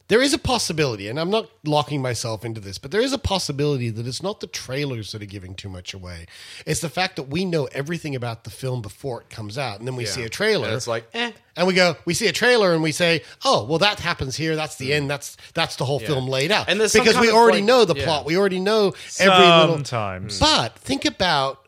there 0.09 0.21
is 0.21 0.34
a 0.34 0.38
possibility, 0.38 1.09
and 1.09 1.19
I'm 1.19 1.29
not 1.29 1.49
locking 1.65 2.01
myself 2.01 2.45
into 2.45 2.61
this, 2.61 2.77
but 2.77 2.91
there 2.91 3.01
is 3.01 3.11
a 3.11 3.17
possibility 3.17 3.89
that 3.89 4.07
it's 4.07 4.23
not 4.23 4.39
the 4.39 4.47
trailers 4.47 5.11
that 5.11 5.21
are 5.21 5.25
giving 5.25 5.53
too 5.53 5.67
much 5.67 5.93
away. 5.93 6.27
It's 6.65 6.79
the 6.79 6.89
fact 6.89 7.17
that 7.17 7.23
we 7.23 7.43
know 7.43 7.65
everything 7.73 8.15
about 8.15 8.45
the 8.45 8.49
film 8.49 8.81
before 8.81 9.19
it 9.21 9.29
comes 9.29 9.57
out, 9.57 9.79
and 9.79 9.88
then 9.88 9.97
we 9.97 10.05
Yeah. 10.05 10.11
see 10.11 10.23
a 10.23 10.29
trailer. 10.29 10.67
And 10.67 10.77
it's 10.77 10.88
like, 10.88 11.09
eh. 11.13 11.31
And 11.57 11.67
we 11.67 11.73
go, 11.73 11.97
we 12.05 12.13
see 12.13 12.27
a 12.27 12.31
trailer 12.31 12.71
and 12.73 12.81
we 12.81 12.91
say, 12.93 13.23
oh, 13.43 13.65
well, 13.65 13.79
that 13.79 13.99
happens 13.99 14.38
here. 14.38 14.55
That's 14.55 14.75
the 14.75 14.93
end. 14.93 15.09
That's 15.09 15.35
that's 15.53 15.75
the 15.75 15.85
whole 15.85 15.99
film 15.99 16.27
laid 16.27 16.51
out. 16.51 16.69
And 16.69 16.79
there's 16.79 16.93
some 16.93 17.03
because 17.03 17.19
we 17.19 17.29
of, 17.29 17.34
already 17.35 17.57
like- 17.57 17.65
know 17.65 17.84
the 17.84 17.95
yeah. 17.95 18.05
plot. 18.05 18.25
We 18.25 18.38
already 18.38 18.59
know 18.59 18.93
every 19.19 19.45
little. 19.45 19.75
Sometimes. 19.75 20.39
But 20.39 20.77
think 20.79 21.03
about, 21.03 21.67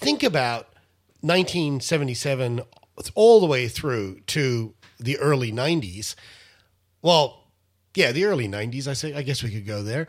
think 0.00 0.22
about 0.22 0.66
1977 1.20 2.62
all 3.14 3.40
the 3.40 3.46
way 3.46 3.68
through 3.68 4.20
to 4.28 4.74
the 4.98 5.18
early 5.18 5.52
90s. 5.52 6.14
Well, 7.02 7.41
yeah, 7.94 8.12
the 8.12 8.24
early 8.24 8.48
90s. 8.48 8.86
I 8.88 8.92
say, 8.94 9.14
I 9.14 9.22
guess 9.22 9.42
we 9.42 9.50
could 9.50 9.66
go 9.66 9.82
there. 9.82 10.06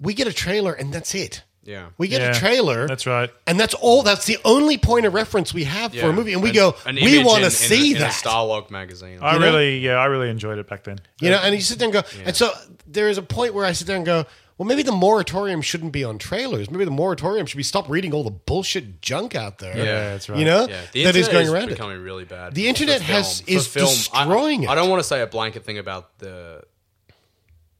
We 0.00 0.14
get 0.14 0.26
a 0.26 0.32
trailer 0.32 0.72
and 0.72 0.92
that's 0.92 1.14
it. 1.14 1.42
Yeah. 1.64 1.88
We 1.98 2.06
get 2.06 2.20
Yeah, 2.20 2.30
a 2.30 2.34
trailer. 2.34 2.86
that's 2.86 3.06
right. 3.08 3.28
And 3.46 3.58
that's 3.58 3.74
all. 3.74 4.02
That's 4.04 4.24
the 4.26 4.38
only 4.44 4.78
point 4.78 5.04
of 5.04 5.14
reference 5.14 5.52
we 5.52 5.64
have 5.64 5.92
for 5.92 6.10
a 6.10 6.12
movie. 6.12 6.32
And 6.32 6.40
we 6.42 6.50
An- 6.50 6.54
go, 6.54 6.74
an 6.86 6.94
we 6.94 7.24
want 7.24 7.42
to 7.42 7.50
see 7.50 7.92
a, 7.92 7.96
in 7.96 8.02
that. 8.02 8.10
a 8.22 8.28
Starlog 8.28 8.70
magazine. 8.70 9.18
I 9.20 9.34
you 9.34 9.40
know? 9.40 9.46
really, 9.46 9.78
yeah, 9.78 9.94
I 9.96 10.04
really 10.04 10.30
enjoyed 10.30 10.58
it 10.58 10.68
back 10.68 10.84
then. 10.84 11.00
You 11.20 11.30
know, 11.30 11.38
and 11.42 11.52
you 11.54 11.60
sit 11.60 11.78
there 11.80 11.86
and 11.88 11.92
go, 11.92 12.02
and 12.24 12.36
so 12.36 12.52
there 12.86 13.08
is 13.08 13.18
a 13.18 13.22
point 13.22 13.52
where 13.52 13.64
I 13.64 13.72
sit 13.72 13.88
there 13.88 13.96
and 13.96 14.06
go, 14.06 14.26
well, 14.58 14.66
maybe 14.68 14.82
the 14.84 14.92
moratorium 14.92 15.60
shouldn't 15.60 15.92
be 15.92 16.04
on 16.04 16.18
trailers. 16.18 16.70
Maybe 16.70 16.84
the 16.84 16.90
moratorium 16.92 17.46
should 17.46 17.56
be 17.58 17.62
stop 17.64 17.88
reading 17.90 18.14
all 18.14 18.22
the 18.22 18.30
bullshit 18.30 19.02
junk 19.02 19.34
out 19.34 19.58
there. 19.58 19.76
Yeah, 19.76 20.10
that's 20.12 20.28
right. 20.28 20.38
You 20.38 20.44
know, 20.44 20.68
yeah, 20.68 20.82
the 20.92 21.02
that 21.04 21.16
is 21.16 21.26
internet 21.26 21.32
going 21.32 21.46
is 21.46 21.52
around 21.52 21.62
it. 21.64 21.68
becoming 21.70 22.00
really 22.00 22.24
bad. 22.24 22.54
The 22.54 22.62
for 22.62 22.68
internet 22.68 22.98
film. 23.00 23.10
has- 23.10 23.40
For 23.40 23.50
is 23.50 23.66
film. 23.66 23.86
I- 23.86 23.90
destroying 24.24 24.68
I, 24.68 24.72
it. 24.72 24.76
don't 24.76 24.88
want 24.88 25.00
to 25.00 25.08
say 25.08 25.20
a 25.20 25.26
blanket 25.26 25.64
thing 25.64 25.78
about 25.78 26.16
the 26.18 26.62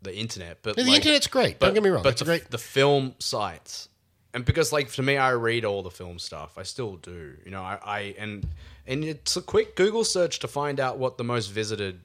the 0.03 0.15
internet, 0.17 0.59
but 0.63 0.77
Yeah, 0.77 0.85
the 0.85 0.91
like- 0.91 0.97
internet's 1.01 1.27
great. 1.27 1.59
Don't 1.61 1.75
get 1.75 1.83
me 1.83 1.91
wrong. 1.91 2.03
But 2.03 2.11
It's 2.13 2.21
the, 2.21 2.25
great. 2.27 2.51
the 2.51 2.59
film 2.59 3.15
sites, 3.19 3.89
and 4.35 4.45
because 4.45 4.73
like 4.73 4.89
for 4.89 5.03
me, 5.03 5.17
I 5.17 5.31
read 5.31 5.65
all 5.65 5.83
the 5.83 5.91
film 5.91 6.19
stuff. 6.19 6.59
I 6.59 6.63
still 6.63 6.97
do. 6.97 7.35
You 7.45 7.51
know, 7.51 7.63
I, 7.63 7.79
I 7.85 8.01
and 8.19 8.47
and 8.87 9.05
it's 9.05 9.37
a 9.37 9.43
quick 9.43 9.75
Google 9.77 10.05
search 10.05 10.39
to 10.41 10.49
find 10.49 10.79
out 10.79 10.99
what 10.99 11.17
the 11.19 11.25
most 11.25 11.49
visited 11.49 12.01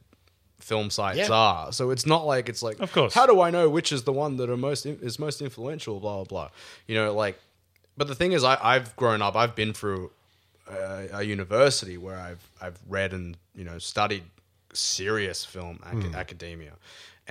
film 0.59 0.89
sites 0.89 1.17
Yeah. 1.17 1.29
are. 1.31 1.73
So 1.73 1.89
it's 1.89 2.05
not 2.05 2.25
like 2.25 2.47
it's 2.47 2.61
like, 2.63 2.79
Of 2.79 2.91
course. 2.93 3.13
how 3.13 3.25
do 3.25 3.41
I 3.41 3.49
know 3.49 3.67
which 3.69 3.91
is 3.91 4.03
the 4.03 4.13
one 4.13 4.37
that 4.37 4.49
are 4.49 4.57
most 4.57 4.85
is 4.85 5.19
most 5.19 5.41
influential? 5.41 5.99
Blah 5.99 6.17
blah 6.17 6.23
blah. 6.25 6.49
You 6.87 6.95
know, 6.95 7.13
like, 7.13 7.39
but 7.97 8.07
the 8.07 8.15
thing 8.15 8.31
is, 8.31 8.43
I, 8.43 8.57
I've 8.61 8.95
grown 8.95 9.21
up. 9.21 9.35
I've 9.35 9.55
been 9.55 9.73
through 9.73 10.11
a, 10.69 11.07
a 11.13 11.23
university 11.23 11.97
where 11.97 12.17
I've 12.19 12.49
I've 12.61 12.79
read 12.87 13.11
and 13.13 13.37
you 13.53 13.63
know 13.65 13.77
studied 13.79 14.23
serious 14.73 15.43
film 15.43 15.79
ac- 15.85 16.07
Hmm. 16.07 16.15
academia, 16.15 16.71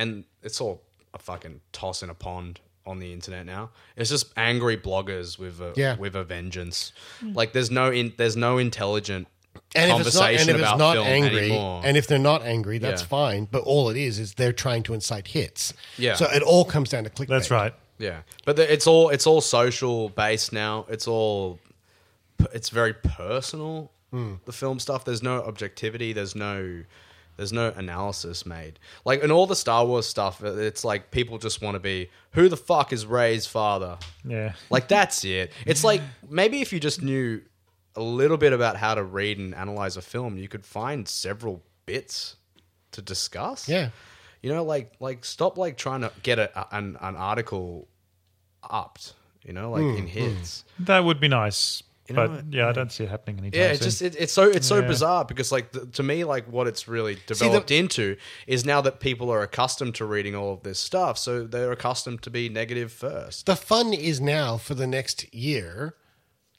and 0.01 0.25
it's 0.43 0.61
all 0.61 0.83
a 1.15 1.19
fucking 1.19 1.61
toss 1.73 2.03
in 2.03 2.11
a 2.11 2.15
pond 2.15 2.61
on 2.87 2.99
the 2.99 3.13
internet 3.13 3.45
now. 3.47 3.71
It's 3.97 4.11
just 4.11 4.33
angry 4.37 4.77
bloggers 4.77 5.39
with 5.39 5.61
a 5.61 5.73
Yeah. 5.77 5.97
with 5.97 6.15
a 6.17 6.25
vengeance. 6.25 6.93
Like 7.23 7.53
there's 7.53 7.71
no 7.71 7.91
in, 7.91 8.13
there's 8.17 8.37
no 8.37 8.59
intelligent 8.59 9.29
and 9.75 9.91
if 9.93 10.07
it's 10.07 10.15
not, 10.15 10.23
conversation 10.23 10.41
and 10.41 10.51
if 10.51 10.57
it's 10.57 10.69
about 10.71 10.79
not 10.79 10.93
film 10.95 11.07
angry, 11.07 11.39
anymore. 11.51 11.83
and 11.85 11.97
if 11.97 12.07
they're 12.07 12.19
not 12.33 12.43
angry, 12.43 12.79
that's 12.79 13.03
Yeah. 13.03 13.09
fine. 13.09 13.45
But 13.51 13.63
all 13.65 13.91
it 13.91 13.97
is 13.97 14.19
is 14.19 14.35
they're 14.35 14.53
trying 14.53 14.83
to 14.85 14.95
incite 14.95 15.29
hits. 15.29 15.75
Yeah. 15.99 16.15
So 16.15 16.27
it 16.31 16.43
all 16.43 16.65
comes 16.65 16.89
down 16.91 17.05
to 17.05 17.11
clickbait. 17.11 17.29
That's 17.29 17.51
right. 17.51 17.75
Yeah, 17.99 18.23
but 18.47 18.57
the, 18.57 18.73
it's 18.73 18.87
all 18.87 19.11
it's 19.11 19.27
all 19.27 19.41
social 19.43 20.09
based 20.09 20.53
now. 20.53 20.87
It's 20.89 21.07
all 21.07 21.59
it's 22.55 22.71
very 22.71 22.95
personal. 22.95 23.93
Hmm. 24.11 24.35
The 24.47 24.53
film 24.53 24.79
stuff. 24.81 25.05
There's 25.05 25.23
no 25.23 25.43
objectivity. 25.43 26.13
There's 26.15 26.35
no 26.35 26.83
there's 27.37 27.53
no 27.53 27.69
analysis 27.77 28.45
made. 28.45 28.79
Like 29.05 29.23
in 29.23 29.31
all 29.31 29.47
the 29.47 29.57
Star 29.57 29.87
Wars 29.87 30.07
stuff, 30.07 30.43
it's 30.43 30.85
like 30.85 31.11
people 31.11 31.39
just 31.39 31.63
want 31.63 31.75
to 31.75 31.81
be 31.81 32.11
who 32.33 32.49
the 32.49 32.57
fuck 32.57 32.93
is 32.93 33.07
Rey's 33.07 33.47
father. 33.47 33.99
Yeah. 34.25 34.53
Like 34.69 34.89
that's 34.89 35.25
it. 35.25 35.53
It's 35.67 35.85
like 35.85 36.03
maybe 36.29 36.61
if 36.61 36.73
you 36.73 36.81
just 36.81 37.03
knew 37.03 37.41
a 37.97 38.03
little 38.03 38.37
bit 38.37 38.53
about 38.53 38.77
how 38.77 38.95
to 38.95 39.03
read 39.03 39.39
and 39.39 39.55
analyze 39.55 39.97
a 39.97 40.03
film, 40.03 40.37
you 40.37 40.49
could 40.49 40.65
find 40.65 41.09
several 41.09 41.63
bits 41.87 42.37
to 42.93 43.03
discuss. 43.03 43.69
Yeah. 43.69 43.91
You 44.43 44.53
know, 44.53 44.65
like 44.65 44.93
like 45.01 45.25
stop 45.25 45.59
like 45.59 45.77
trying 45.77 46.03
to 46.03 46.13
get 46.23 46.39
a, 46.39 46.77
an 46.77 46.97
an 47.01 47.17
article 47.17 47.89
upped. 48.69 49.15
You 49.43 49.55
know, 49.55 49.71
like 49.71 49.83
Hmm, 49.83 49.97
in 49.97 50.07
hits. 50.07 50.65
That 50.81 51.05
would 51.05 51.19
be 51.19 51.29
nice. 51.29 51.83
You 52.11 52.17
know 52.17 52.27
but 52.29 52.31
what? 52.45 52.53
yeah, 52.53 52.69
I 52.69 52.73
don't 52.73 52.91
see 52.93 53.05
it 53.05 53.11
happening 53.11 53.39
anytime 53.39 53.61
Yeah, 53.61 53.69
it's 53.69 53.79
soon. 53.81 53.87
just 53.89 54.03
it, 54.03 54.17
it's 54.19 54.33
so 54.33 54.43
it's 54.51 54.67
so 54.67 54.81
Yeah. 54.81 54.87
bizarre 54.89 55.25
because 55.25 55.51
like 55.53 55.73
the, 55.73 55.87
to 55.87 56.03
me 56.03 56.25
like 56.25 56.47
what 56.51 56.67
it's 56.67 56.87
really 56.89 57.15
the- 57.15 57.21
developed 57.35 57.71
into 57.71 58.17
is 58.47 58.65
now 58.65 58.81
that 58.83 59.01
people 59.01 59.31
are 59.31 59.43
accustomed 59.43 59.95
to 59.97 60.05
reading 60.05 60.35
all 60.35 60.53
of 60.53 60.63
this 60.63 60.79
stuff, 60.79 61.17
so 61.19 61.45
they're 61.47 61.73
accustomed 61.73 62.23
to 62.23 62.31
be 62.31 62.49
negative 62.49 62.93
first. 62.93 63.47
The 63.47 63.57
fun 63.57 63.93
is 63.95 64.21
now 64.21 64.57
for 64.57 64.75
the 64.75 64.87
next 64.87 65.33
year 65.35 65.95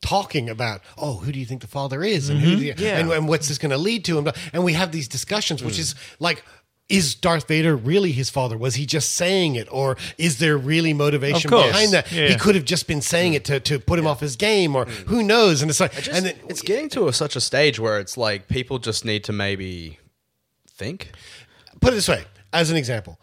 talking 0.02 0.50
about, 0.50 0.82
oh, 0.98 1.18
who 1.18 1.32
do 1.32 1.40
you 1.40 1.46
think 1.46 1.62
the 1.62 1.68
father 1.68 2.02
is, 2.04 2.28
and 2.30 2.40
who 2.40 2.56
do 2.56 2.64
you, 2.66 2.74
Yeah. 2.78 2.98
and, 2.98 3.12
and 3.12 3.28
what's 3.28 3.48
this 3.50 3.60
going 3.60 3.70
to 3.70 3.78
lead 3.78 4.04
to, 4.06 4.18
and, 4.18 4.32
and 4.52 4.64
we 4.64 4.74
have 4.74 4.92
these 4.92 5.08
discussions, 5.08 5.62
Mm. 5.62 5.66
which 5.66 5.78
is 5.80 5.96
like. 6.20 6.44
Is 6.92 7.16
Darth 7.16 7.48
Vader 7.48 7.76
really 7.76 8.12
his 8.12 8.30
father? 8.30 8.58
Was 8.58 8.76
he 8.76 8.86
just 8.86 9.12
saying 9.12 9.56
it, 9.56 9.68
or 9.72 9.98
is 10.18 10.40
there 10.40 10.58
really 10.58 10.94
motivation 10.94 11.50
behind 11.50 11.92
that? 11.92 12.12
Yeah. 12.12 12.28
He 12.28 12.36
could 12.36 12.56
have 12.56 12.66
just 12.66 12.88
been 12.88 13.02
saying 13.02 13.34
it 13.34 13.46
to, 13.46 13.60
to 13.62 13.80
put 13.80 13.98
him 13.98 14.06
off 14.06 14.20
his 14.20 14.36
game, 14.36 14.76
or 14.76 14.86
mm. 14.86 14.92
who 15.08 15.24
knows? 15.24 15.62
And 15.62 15.72
it's 15.72 15.80
like, 15.80 15.94
Just- 15.94 16.10
and 16.10 16.26
then 16.26 16.36
it's 16.50 16.62
getting 16.62 16.90
to 16.90 17.08
a, 17.08 17.14
such 17.14 17.36
a 17.36 17.42
stage 17.42 17.80
where 17.80 18.00
it's 18.00 18.18
like 18.18 18.48
people 18.48 18.78
just 18.80 19.06
need 19.06 19.24
to 19.24 19.32
maybe 19.32 20.00
think. 20.70 21.12
put 21.80 21.94
it 21.94 21.96
this 21.96 22.10
way 22.10 22.26
as 22.54 22.70
an 22.70 22.78
example 22.78 23.20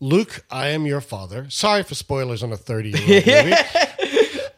luke 0.00 0.44
i 0.50 0.68
am 0.68 0.86
your 0.86 1.00
father 1.00 1.46
sorry 1.50 1.82
for 1.82 1.94
spoilers 1.94 2.42
on 2.42 2.52
a 2.52 2.56
30 2.56 2.90
year 2.90 3.00
old 3.00 3.26
movie 3.26 3.56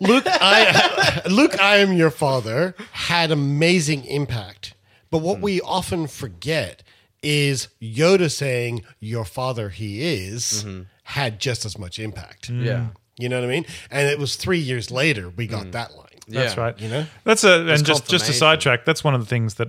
luke 0.00 0.24
i 0.26 1.22
luke 1.30 1.58
i 1.60 1.78
am 1.78 1.92
your 1.92 2.10
father 2.10 2.74
had 2.92 3.30
amazing 3.30 4.04
impact 4.04 4.74
but 5.10 5.18
what 5.18 5.38
hmm. 5.38 5.42
we 5.42 5.60
often 5.62 6.06
forget 6.06 6.82
is 7.22 7.68
yoda 7.80 8.30
saying 8.30 8.82
your 9.00 9.24
father 9.24 9.68
he 9.68 10.02
is 10.02 10.64
mm-hmm. 10.64 10.82
had 11.04 11.38
just 11.38 11.64
as 11.64 11.78
much 11.78 11.98
impact 11.98 12.50
mm. 12.50 12.64
Yeah. 12.64 12.86
you 13.18 13.28
know 13.28 13.40
what 13.40 13.44
i 13.44 13.52
mean 13.52 13.64
and 13.90 14.08
it 14.08 14.18
was 14.18 14.36
three 14.36 14.58
years 14.58 14.90
later 14.90 15.28
we 15.30 15.46
got 15.46 15.66
mm. 15.66 15.72
that 15.72 15.94
line 15.96 16.08
That's 16.28 16.56
Yeah. 16.56 16.62
right. 16.62 16.80
You 16.80 16.88
know? 16.88 17.06
that's 17.24 17.44
a 17.44 17.60
and 17.66 17.84
just 17.84 18.08
just 18.08 18.28
a 18.28 18.32
confirmation. 18.32 18.34
sidetrack. 18.34 18.84
That's 18.84 19.02
one 19.04 19.14
of 19.14 19.20
the 19.20 19.26
things 19.26 19.54
that 19.54 19.68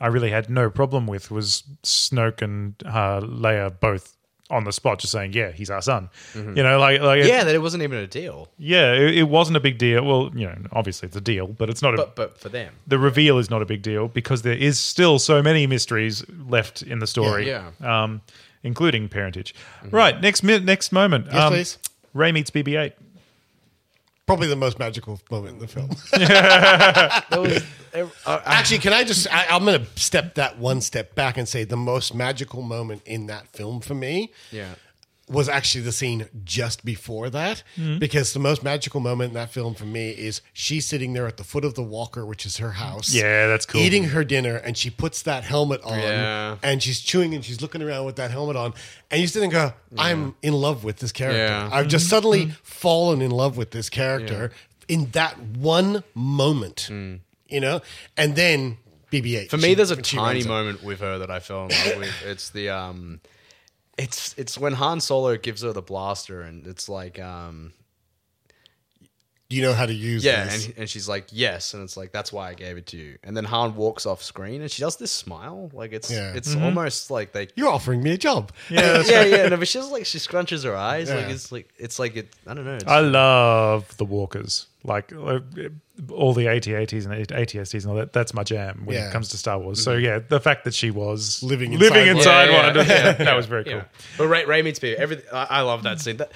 I 0.00 0.08
really 0.08 0.30
had 0.30 0.50
no 0.50 0.68
problem 0.68 1.06
with 1.06 1.30
was 1.30 1.62
Snoke 1.84 2.42
and 2.42 2.74
uh, 2.84 3.20
Leia 3.20 3.78
both 3.78 4.16
on 4.52 4.64
the 4.64 4.72
spot, 4.72 4.98
just 5.00 5.12
saying, 5.12 5.32
"Yeah, 5.32 5.50
he's 5.50 5.70
our 5.70 5.82
son." 5.82 6.10
You 6.34 6.62
know, 6.62 6.78
like 6.78 7.00
like 7.00 7.20
it- 7.20 7.26
Yeah, 7.26 7.42
that 7.44 7.54
it 7.54 7.58
wasn't 7.62 7.82
even 7.82 7.98
a 7.98 8.06
deal. 8.06 8.48
yeah, 8.58 8.92
it, 8.92 9.16
it 9.18 9.22
wasn't 9.24 9.56
a 9.56 9.60
big 9.60 9.78
deal. 9.78 10.04
Well, 10.04 10.30
you 10.34 10.46
know, 10.46 10.56
obviously 10.72 11.06
it's 11.08 11.16
a 11.16 11.20
deal, 11.20 11.46
but 11.48 11.68
it's 11.70 11.82
not 11.82 11.94
a. 11.94 11.96
But 11.96 12.14
but 12.16 12.38
for 12.38 12.48
them. 12.48 12.72
the 12.86 12.98
reveal 12.98 13.38
is 13.38 13.48
not 13.50 13.62
a 13.62 13.66
big 13.66 13.82
deal 13.82 14.08
because 14.08 14.42
there 14.42 14.52
is 14.68 14.78
still 14.78 15.18
so 15.18 15.42
many 15.42 15.66
mysteries 15.66 16.24
left 16.48 16.82
in 16.82 16.98
the 17.00 17.06
story, 17.06 17.48
Yeah, 17.48 17.70
um, 17.80 18.20
including 18.62 19.08
parentage. 19.08 19.54
Right, 19.90 20.20
next 20.20 20.42
mi- 20.42 20.60
next 20.60 20.92
moment. 20.92 21.26
Yes, 21.26 21.34
um, 21.42 21.52
please. 21.52 21.78
Rey 22.14 22.30
meets 22.30 22.50
BB-8. 22.50 22.92
Probably 24.26 24.48
the 24.48 24.56
most 24.56 24.78
magical 24.78 25.20
moment 25.30 25.54
in 25.54 25.58
the 25.60 25.68
film 25.68 25.88
That 26.12 27.26
was, 27.32 27.64
uh, 28.26 28.40
Actually, 28.44 28.78
can 28.78 28.92
I 28.92 29.04
just? 29.04 29.32
I, 29.32 29.46
I'm 29.50 29.64
going 29.64 29.84
to 29.84 30.00
step 30.00 30.34
that 30.36 30.58
one 30.58 30.80
step 30.80 31.14
back 31.14 31.36
and 31.36 31.48
say 31.48 31.64
the 31.64 31.76
most 31.76 32.14
magical 32.14 32.62
moment 32.62 33.02
in 33.04 33.26
that 33.26 33.48
film 33.48 33.80
for 33.80 33.94
me 33.94 34.32
yeah. 34.50 34.74
Was 35.32 35.48
actually 35.48 35.82
the 35.82 35.92
scene 35.92 36.28
just 36.44 36.84
before 36.84 37.30
that. 37.30 37.62
Mm-hmm. 37.76 37.98
Because 37.98 38.32
the 38.32 38.38
most 38.38 38.62
magical 38.62 39.00
moment 39.00 39.28
in 39.30 39.34
that 39.34 39.50
film 39.50 39.74
for 39.74 39.84
me 39.84 40.10
is 40.10 40.40
she's 40.52 40.86
sitting 40.86 41.12
there 41.14 41.26
at 41.26 41.36
the 41.38 41.44
foot 41.44 41.64
of 41.64 41.74
the 41.74 41.82
walker, 41.82 42.24
which 42.24 42.44
is 42.46 42.58
her 42.58 42.72
house. 42.72 43.12
Yeah, 43.12 43.46
that's 43.48 43.66
cool. 43.66 43.80
Eating 43.80 44.04
her 44.04 44.22
dinner, 44.24 44.56
and 44.56 44.76
she 44.76 44.90
puts 44.90 45.22
that 45.22 45.44
helmet 45.44 45.80
on, 45.82 45.98
Yeah. 45.98 46.56
and 46.62 46.82
she's 46.82 47.00
chewing 47.00 47.34
and 47.34 47.44
she's 47.44 47.60
looking 47.60 47.82
around 47.82 48.04
with 48.04 48.16
that 48.16 48.30
helmet 48.30 48.56
on, 48.56 48.74
and 49.10 49.20
you 49.20 49.26
sit 49.26 49.40
there 49.40 49.44
and 49.44 49.52
go, 49.52 49.72
"I'm 49.98 50.34
in 50.42 50.52
love 50.52 50.84
with 50.84 50.98
this 50.98 51.12
character. 51.12 51.38
Yeah. 51.38 51.68
I've 51.72 51.88
just 51.88 52.04
Mm-hmm. 52.06 52.10
suddenly 52.10 52.50
fallen 52.62 53.22
in 53.22 53.30
love 53.30 53.56
with 53.56 53.70
this 53.72 53.88
character." 53.90 54.52
in 54.88 55.08
that 55.12 55.38
one 55.38 56.02
moment, 56.12 56.88
you 57.48 57.60
know, 57.60 57.80
and 58.16 58.34
then 58.34 58.76
BB-8. 59.12 59.42
Hmm. 59.44 59.48
For 59.48 59.58
she- 59.58 59.68
me, 59.68 59.74
there's 59.74 59.90
a 59.92 59.96
tiny 59.96 60.40
runs 60.40 60.44
it. 60.44 60.48
moment 60.48 60.82
with 60.82 61.00
her 61.00 61.18
that 61.18 61.30
I 61.30 61.38
fell 61.38 61.66
in 61.66 61.68
love 61.70 61.98
with. 61.98 62.22
It's 62.26 62.50
the 62.50 62.68
um, 62.70 63.20
it's 63.98 64.34
it's 64.38 64.58
when 64.58 64.74
Han 64.74 65.00
Solo 65.00 65.36
gives 65.36 65.62
her 65.62 65.72
the 65.72 65.82
blaster, 65.82 66.42
and 66.42 66.66
it's 66.66 66.88
like 66.88 67.20
um, 67.20 67.72
Do 69.52 69.56
you 69.58 69.62
know 69.62 69.74
how 69.74 69.84
to 69.86 69.92
use? 69.92 70.24
yeah, 70.24 70.44
this? 70.44 70.66
and, 70.66 70.74
and 70.78 70.88
she's 70.90 71.08
like 71.08 71.26
yes, 71.30 71.74
and 71.74 71.82
it's 71.82 71.96
like 71.96 72.10
that's 72.10 72.32
why 72.32 72.48
I 72.48 72.54
gave 72.54 72.76
it 72.78 72.86
to 72.86 72.96
you. 72.96 73.18
And 73.22 73.36
then 73.36 73.44
Han 73.44 73.76
walks 73.76 74.06
off 74.06 74.22
screen, 74.22 74.62
and 74.62 74.70
she 74.70 74.80
does 74.80 74.96
this 74.96 75.12
smile, 75.12 75.70
like 75.74 75.92
it's 75.92 76.10
Yeah. 76.10 76.32
it's 76.34 76.56
almost 76.56 77.10
like 77.10 77.32
they 77.32 77.48
you're 77.54 77.68
offering 77.68 78.02
me 78.02 78.12
a 78.12 78.18
job. 78.18 78.50
Yeah, 78.70 79.02
yeah 79.06 79.24
yeah 79.24 79.48
no, 79.48 79.56
but 79.58 79.68
she's 79.68 79.86
like 79.88 80.06
she 80.06 80.18
scrunches 80.18 80.64
her 80.64 80.74
eyes, 80.74 81.10
like 81.10 81.26
Yeah. 81.26 81.34
it's 81.34 81.52
like 81.52 81.68
it's 81.78 81.98
like 81.98 82.16
it 82.16 82.34
I 82.46 82.54
don't 82.54 82.64
know. 82.64 82.74
It's, 82.76 82.84
I 82.84 83.00
love 83.00 83.96
the 83.98 84.04
walkers. 84.06 84.66
Like 84.84 85.12
uh, 85.12 85.38
all 86.10 86.32
the 86.34 86.48
AT-ATs 86.48 87.04
and 87.04 87.14
ATSTs 87.14 87.82
and 87.82 87.86
all 87.86 87.94
that. 87.96 88.12
That's 88.12 88.34
my 88.34 88.42
jam 88.42 88.82
when 88.84 88.96
Yeah. 88.96 89.08
it 89.08 89.12
comes 89.12 89.28
to 89.28 89.36
Star 89.36 89.58
Wars. 89.58 89.80
So 89.84 89.92
yeah, 89.94 90.18
the 90.18 90.40
fact 90.40 90.64
that 90.64 90.74
she 90.74 90.90
was 90.90 91.40
Living 91.42 91.78
living 91.78 92.08
inside 92.08 92.48
inside 92.48 92.50
one. 92.50 92.76
one, 92.78 92.86
Yeah, 92.86 92.92
yeah, 92.92 93.04
yeah, 93.04 93.12
that 93.26 93.36
was 93.36 93.46
very 93.46 93.64
cool. 93.64 93.74
Yeah. 93.74 93.84
But 94.18 94.26
Rey, 94.26 94.44
Rey 94.44 94.62
meets 94.62 94.80
Peter. 94.80 95.00
Everything. 95.00 95.26
I, 95.32 95.46
I 95.50 95.60
love 95.60 95.82
that 95.84 96.00
scene. 96.00 96.16
That 96.16 96.32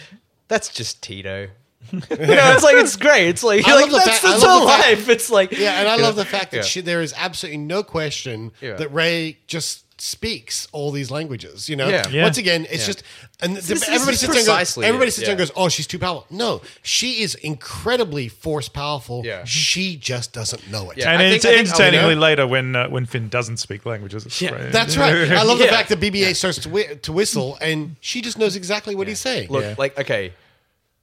that's 0.49 0.69
just 0.69 1.03
Tito. 1.03 1.49
You 1.93 1.99
know, 2.01 2.53
it's 2.55 2.63
like 2.65 2.77
it's 2.77 2.97
great. 2.97 3.29
It's 3.29 3.43
like, 3.43 3.67
I 3.67 3.71
you're 3.71 3.81
love 3.83 3.91
like 3.93 4.05
the 4.05 4.11
that's, 4.11 4.19
fact- 4.21 4.25
I 4.25 4.31
that's 4.33 4.43
love 4.45 4.61
her 4.61 4.67
the 4.67 4.73
fact- 4.73 4.89
life. 4.99 5.09
It's 5.09 5.31
like 5.31 5.53
Yeah, 5.53 5.81
and 5.81 5.89
I 5.89 5.97
you 5.97 6.03
love 6.03 6.17
know? 6.17 6.23
the 6.23 6.29
fact 6.29 6.51
that 6.53 6.57
Yeah. 6.59 6.63
she, 6.63 6.81
there 6.81 7.03
is 7.03 7.15
absolutely 7.17 7.59
no 7.59 7.83
question 7.83 8.53
Yeah. 8.61 8.75
that 8.75 8.93
Rey 8.93 9.39
just 9.47 9.83
speaks 9.99 10.69
all 10.73 10.91
these 10.91 11.11
languages. 11.11 11.71
You 11.71 11.77
know, 11.77 11.89
Yeah. 11.89 12.07
Yeah. 12.11 12.23
once 12.25 12.37
again, 12.37 12.67
it's 12.71 12.83
Yeah. 12.83 12.87
just 12.93 13.03
and 13.41 13.57
this- 13.57 13.71
everybody 13.89 14.13
this 14.13 14.21
sits 14.21 14.21
there 14.21 14.29
and 14.31 14.37
goes, 14.37 14.45
precisely 14.47 14.87
everybody 14.87 15.11
sits 15.11 15.25
there 15.27 15.33
and 15.33 15.41
yeah. 15.41 15.47
goes, 15.47 15.53
"Oh, 15.57 15.69
she's 15.71 15.87
too 15.87 15.99
powerful." 15.99 16.27
No, 16.31 16.61
she 16.83 17.23
is 17.23 17.35
incredibly 17.37 18.29
force 18.29 18.69
powerful. 18.69 19.23
Yeah. 19.25 19.45
she 19.45 19.97
just 19.97 20.33
doesn't 20.35 20.71
know 20.71 20.91
it. 20.91 20.99
Yeah. 20.99 21.13
And 21.13 21.23
I 21.23 21.25
it's 21.27 21.45
I 21.47 21.49
think- 21.55 21.69
entertainingly 21.69 21.99
oh, 22.07 22.09
you 22.11 22.15
know? 22.17 22.21
later 22.21 22.47
when 22.47 22.77
uh, 22.77 22.89
when 22.89 23.07
Finn 23.07 23.29
doesn't 23.31 23.57
speak 23.57 23.87
languages. 23.87 24.27
It's 24.27 24.41
Yeah. 24.41 24.51
great. 24.51 24.73
That's 24.73 24.97
right. 24.99 25.33
I 25.33 25.43
love 25.43 25.59
the 25.59 25.65
Yeah. 25.71 25.71
fact 25.71 25.89
that 25.89 25.99
BB-8 26.01 26.37
starts 26.37 26.59
to, 26.59 26.69
whi- 26.69 26.99
to 27.03 27.13
whistle, 27.13 27.57
and 27.63 27.97
she 28.01 28.21
just 28.21 28.37
knows 28.39 28.55
exactly 28.55 28.95
what 28.95 29.09
he's 29.09 29.21
saying. 29.21 29.49
Look, 29.51 29.79
like 29.79 29.99
okay, 29.99 30.33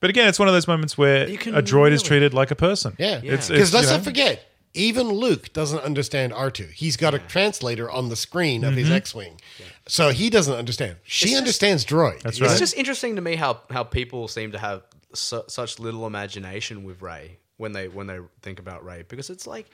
But 0.03 0.09
again, 0.09 0.27
it's 0.27 0.37
one 0.37 0.49
of 0.49 0.53
those 0.53 0.67
moments 0.67 0.97
where 0.97 1.23
a 1.27 1.61
droid 1.63 1.93
is 1.93 2.03
treated 2.03 2.33
like 2.33 2.51
a 2.51 2.55
person. 2.55 2.93
Yeah, 2.99 3.21
It's- 3.23 3.47
because 3.47 3.49
it's, 3.69 3.73
let's 3.73 3.85
you 3.85 3.91
know- 3.91 3.97
not 3.99 4.03
forget, 4.03 4.45
even 4.73 5.07
Luke 5.07 5.53
doesn't 5.53 5.79
understand 5.79 6.33
R2. 6.33 6.71
He's 6.73 6.97
got 6.97 7.13
a 7.13 7.19
translator 7.19 7.89
on 7.89 8.09
the 8.09 8.17
screen 8.17 8.65
of 8.65 8.73
his 8.75 8.87
Mm-hmm. 8.87 8.95
X-wing, 8.97 9.39
so 9.87 10.09
he 10.09 10.29
doesn't 10.29 10.55
understand. 10.55 10.97
She 11.03 11.27
just- 11.27 11.37
understands 11.37 11.85
droid. 11.85 12.21
That's 12.21 12.41
right. 12.41 12.51
it's 12.51 12.59
just 12.59 12.75
interesting 12.75 13.15
to 13.15 13.21
me 13.21 13.37
how 13.37 13.61
how 13.69 13.85
people 13.85 14.27
seem 14.27 14.51
to 14.51 14.57
have 14.59 14.81
su- 15.13 15.45
such 15.47 15.79
little 15.79 16.05
imagination 16.05 16.83
with 16.83 17.01
Rey 17.01 17.37
when 17.55 17.71
they 17.71 17.87
when 17.87 18.07
they 18.07 18.19
think 18.41 18.59
about 18.59 18.83
Rey 18.83 19.05
because 19.07 19.29
it's 19.29 19.47
like 19.47 19.67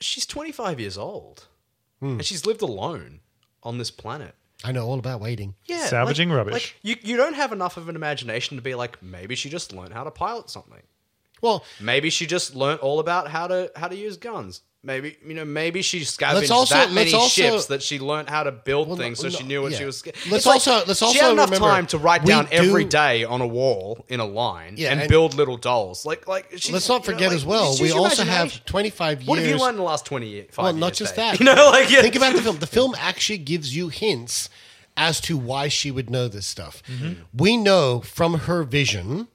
she's 0.00 0.26
25 0.26 0.80
years 0.80 0.98
old 0.98 1.46
Hmm. 2.00 2.06
and 2.18 2.24
she's 2.24 2.44
lived 2.44 2.62
alone 2.62 3.20
on 3.62 3.78
this 3.78 3.92
planet. 3.92 4.34
I 4.64 4.72
know 4.72 4.86
all 4.86 4.98
about 4.98 5.20
waiting. 5.20 5.54
Yeah, 5.66 5.86
Salvaging 5.86 6.28
like- 6.28 6.36
rubbish. 6.38 6.52
Like 6.54 6.74
you, 6.82 6.96
you 7.02 7.16
don't 7.16 7.34
have 7.34 7.52
enough 7.52 7.76
of 7.76 7.88
an 7.88 7.96
imagination 7.96 8.56
to 8.56 8.62
be 8.62 8.74
like 8.74 9.02
maybe 9.02 9.34
she 9.34 9.48
just 9.50 9.72
learned 9.72 9.92
how 9.94 10.04
to 10.04 10.10
pilot 10.10 10.50
something. 10.50 10.82
Well, 11.40 11.64
Maybe 11.80 12.08
she 12.10 12.26
just 12.26 12.54
learned 12.54 12.78
all 12.80 13.00
about 13.00 13.28
how 13.28 13.48
to 13.48 13.70
how 13.74 13.88
to 13.88 13.96
use 13.96 14.16
guns. 14.16 14.62
Maybe 14.84 15.16
you 15.24 15.34
know, 15.34 15.44
maybe 15.44 15.80
she 15.80 16.02
scavenged 16.02 16.50
also- 16.50 16.74
that 16.74 16.90
many 16.90 17.12
also- 17.14 17.28
ships 17.28 17.66
that 17.66 17.84
she 17.84 18.00
learned 18.00 18.28
how 18.28 18.42
to 18.42 18.50
build 18.50 18.88
Well, 18.88 18.96
things, 18.96 19.20
so 19.20 19.28
she 19.30 19.44
knew 19.44 19.62
what 19.62 19.70
yeah. 19.70 19.78
she 19.78 19.84
was. 19.84 20.04
Let's 20.04 20.26
It's 20.26 20.46
like 20.46 20.54
also- 20.54 20.84
let's 20.86 20.98
she 20.98 21.04
also 21.04 21.20
had 21.20 21.32
enough 21.32 21.50
remember, 21.52 21.68
time 21.68 21.86
to 21.86 21.98
write 21.98 22.24
down 22.24 22.48
every 22.50 22.82
do- 22.82 22.90
day 22.90 23.22
on 23.22 23.40
a 23.40 23.46
wall 23.46 24.04
in 24.08 24.18
a 24.18 24.24
line 24.24 24.74
Yeah, 24.76 24.90
and, 24.90 25.00
and- 25.02 25.08
build 25.08 25.34
little 25.34 25.56
dolls. 25.56 26.04
Like 26.04 26.26
like 26.26 26.50
she's, 26.56 26.72
let's 26.72 26.88
not 26.88 27.06
you 27.06 27.12
know, 27.12 27.16
forget 27.16 27.28
like, 27.28 27.36
as 27.36 27.44
well. 27.46 27.76
We 27.80 27.92
also 27.92 28.24
have 28.24 28.64
25 28.64 29.20
years. 29.20 29.28
What 29.28 29.38
have 29.38 29.46
you 29.46 29.56
learned 29.56 29.74
in 29.74 29.76
the 29.76 29.82
last 29.84 30.04
twenty 30.04 30.28
years? 30.28 30.50
Well, 30.58 30.72
not 30.72 30.94
just 30.94 31.14
that. 31.14 31.38
You 31.42 31.46
know, 31.46 31.70
like 31.72 31.88
yeah. 31.88 32.02
Think 32.02 32.16
about 32.16 32.34
the 32.34 32.42
film. 32.42 32.58
The 32.58 32.66
film 32.66 32.94
actually 32.98 33.38
gives 33.38 33.76
you 33.76 33.88
hints 33.88 34.48
as 34.96 35.20
to 35.20 35.36
why 35.38 35.68
she 35.68 35.92
would 35.92 36.10
know 36.10 36.26
this 36.26 36.46
stuff. 36.46 36.82
Mm-hmm. 36.90 37.22
We 37.32 37.56
know 37.56 38.00
from 38.00 38.34
her 38.34 38.64
vision, 38.64 39.28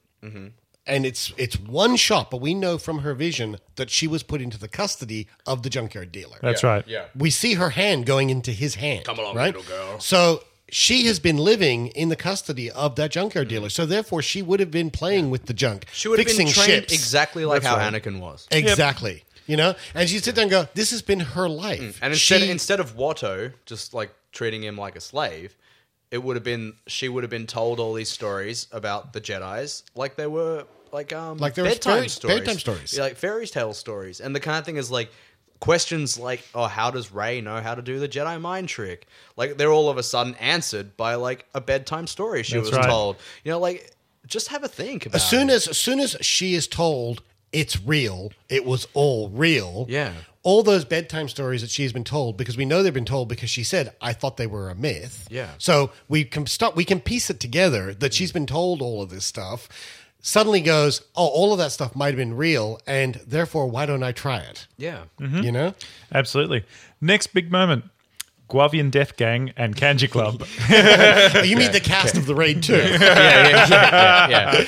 and 0.87 1.05
it's 1.05 1.33
it's 1.37 1.59
one 1.59 1.95
shot, 1.97 2.31
but 2.31 2.41
we 2.41 2.53
know 2.53 2.77
from 2.77 2.99
her 2.99 3.13
vision 3.13 3.57
that 3.75 3.89
she 3.89 4.07
was 4.07 4.23
put 4.23 4.41
into 4.41 4.57
the 4.57 4.67
custody 4.67 5.27
of 5.45 5.61
the 5.63 5.69
junkyard 5.69 6.11
dealer. 6.11 6.37
That's 6.41 6.63
Yeah, 6.63 6.69
right. 6.69 6.87
Yeah. 6.87 7.05
we 7.15 7.29
see 7.29 7.55
her 7.55 7.71
hand 7.71 8.05
going 8.05 8.29
into 8.29 8.51
his 8.51 8.75
hand. 8.75 9.05
Come 9.05 9.19
along, 9.19 9.35
right? 9.35 9.53
little 9.55 9.69
girl. 9.69 9.99
So 9.99 10.43
she 10.69 11.05
has 11.07 11.19
been 11.19 11.37
living 11.37 11.87
in 11.87 12.09
the 12.09 12.15
custody 12.15 12.69
of 12.71 12.95
that 12.95 13.11
junkyard 13.11 13.47
dealer. 13.47 13.69
So 13.69 13.85
therefore, 13.85 14.21
she 14.21 14.41
would 14.41 14.59
have 14.59 14.71
been 14.71 14.89
playing 14.91 15.29
with 15.29 15.45
the 15.45 15.53
junk. 15.53 15.85
She 15.93 16.07
would 16.09 16.19
have 16.19 16.27
fixing 16.27 16.47
been 16.47 16.53
trained 16.53 16.69
ships. 16.83 16.93
exactly 16.93 17.45
like 17.45 17.61
That's 17.61 17.75
how 17.75 17.77
right. 17.77 17.93
Anakin 17.93 18.19
was. 18.19 18.47
Exactly. 18.51 19.23
You 19.45 19.55
know, 19.55 19.75
and 19.93 20.09
she'd 20.09 20.25
sit 20.25 20.35
there 20.35 20.41
and 20.41 20.51
go, 20.51 20.67
"This 20.73 20.91
has 20.91 21.01
been 21.01 21.21
her 21.21 21.47
life." 21.47 21.79
Mm. 21.79 21.99
And 22.01 22.13
instead, 22.13 22.41
She- 22.41 22.49
instead 22.51 22.79
of 22.81 22.97
Watto 22.97 23.53
just 23.65 23.93
like 23.93 24.11
treating 24.33 24.61
him 24.61 24.77
like 24.77 24.97
a 24.97 24.99
slave, 25.01 25.55
it 26.11 26.17
would 26.21 26.35
have 26.35 26.43
been 26.43 26.73
she 26.85 27.07
would 27.07 27.23
have 27.23 27.29
been 27.31 27.47
told 27.47 27.79
all 27.79 27.93
these 27.93 28.09
stories 28.09 28.67
about 28.73 29.13
the 29.13 29.21
Jedi's 29.21 29.83
like 29.95 30.17
they 30.17 30.27
were 30.27 30.65
like 30.91 31.13
um 31.13 31.37
Like 31.37 31.53
they 31.55 31.61
were 31.61 31.69
bedtime 31.69 31.97
fairy- 31.97 32.09
stories, 32.09 32.37
bedtime 32.39 32.59
stories. 32.59 32.93
Yeah, 32.95 33.03
like 33.03 33.15
fairy 33.17 33.47
tale 33.47 33.73
stories. 33.73 34.19
And 34.19 34.35
the 34.35 34.39
kind 34.39 34.57
of 34.59 34.65
thing 34.65 34.77
is 34.77 34.89
like 34.91 35.11
questions 35.59 36.19
like, 36.19 36.43
oh, 36.53 36.65
how 36.67 36.91
does 36.91 37.11
Rey 37.11 37.41
know 37.41 37.59
how 37.61 37.75
to 37.75 37.81
do 37.81 37.99
the 37.99 38.07
Jedi 38.07 38.39
mind 38.39 38.69
trick? 38.69 39.07
Like 39.35 39.57
they're 39.57 39.71
all 39.71 39.89
of 39.89 39.97
a 39.97 40.03
sudden 40.03 40.35
answered 40.35 40.95
by 40.97 41.15
like 41.15 41.45
a 41.53 41.61
bedtime 41.61 42.07
story 42.07 42.43
she 42.43 42.55
That's 42.55 42.69
was 42.69 42.77
right. 42.77 42.85
told. 42.87 43.17
You 43.43 43.51
know, 43.51 43.59
like 43.59 43.91
just 44.25 44.49
have 44.49 44.63
a 44.63 44.67
think 44.67 45.05
about 45.05 45.15
as 45.15 45.29
soon 45.29 45.49
it. 45.49 45.53
as 45.53 45.67
as 45.67 45.77
soon 45.77 45.99
as 45.99 46.17
she 46.21 46.53
is 46.53 46.67
told 46.67 47.21
it's 47.51 47.81
real, 47.81 48.31
it 48.49 48.65
was 48.65 48.87
all 48.93 49.29
real. 49.29 49.85
Yeah. 49.89 50.13
All 50.43 50.63
those 50.63 50.85
bedtime 50.85 51.27
stories 51.27 51.59
that 51.61 51.69
she's 51.69 51.91
been 51.91 52.05
told, 52.05 52.37
because 52.37 52.55
we 52.55 52.63
know 52.63 52.81
they've 52.81 52.93
been 52.93 53.03
told 53.03 53.27
because 53.27 53.49
she 53.49 53.65
said, 53.65 53.93
I 53.99 54.13
thought 54.13 54.37
they 54.37 54.47
were 54.47 54.69
a 54.69 54.75
myth. 54.75 55.27
Yeah. 55.29 55.49
So 55.57 55.91
we 56.07 56.23
can 56.23 56.45
stop 56.45 56.75
we 56.75 56.85
can 56.85 57.01
piece 57.01 57.29
it 57.29 57.39
together 57.41 57.93
that 57.95 58.13
she's 58.13 58.31
been 58.31 58.45
told 58.47 58.81
all 58.81 59.01
of 59.01 59.09
this 59.09 59.25
stuff. 59.25 59.67
Suddenly 60.21 60.61
goes, 60.61 61.01
Oh, 61.15 61.27
all 61.27 61.53
of 61.53 61.59
that 61.59 61.71
stuff 61.71 61.95
might 61.95 62.07
have 62.07 62.17
been 62.17 62.35
real, 62.35 62.79
and 62.85 63.15
therefore 63.25 63.67
why 63.67 63.85
don't 63.85 64.03
I 64.03 64.11
try 64.11 64.39
it? 64.39 64.67
yeah. 64.77 65.03
Mm-hmm. 65.19 65.41
You 65.41 65.51
know? 65.51 65.73
Absolutely. 66.13 66.65
Next 67.01 67.27
big 67.27 67.51
moment. 67.51 67.85
Guavian 68.49 68.89
Death 68.91 69.17
Gang 69.17 69.51
and 69.57 69.75
Kanjiklub. 69.75 70.45
You 71.47 71.57
mean 71.57 71.71
the 71.73 71.81
cast 71.81 72.15
of 72.15 72.25
the 72.25 72.33
raid 72.35 72.63
too. 72.63 72.77
yeah, 72.77 72.97
yeah, 72.97 73.67
yeah, 73.69 74.27
yeah. 74.29 74.65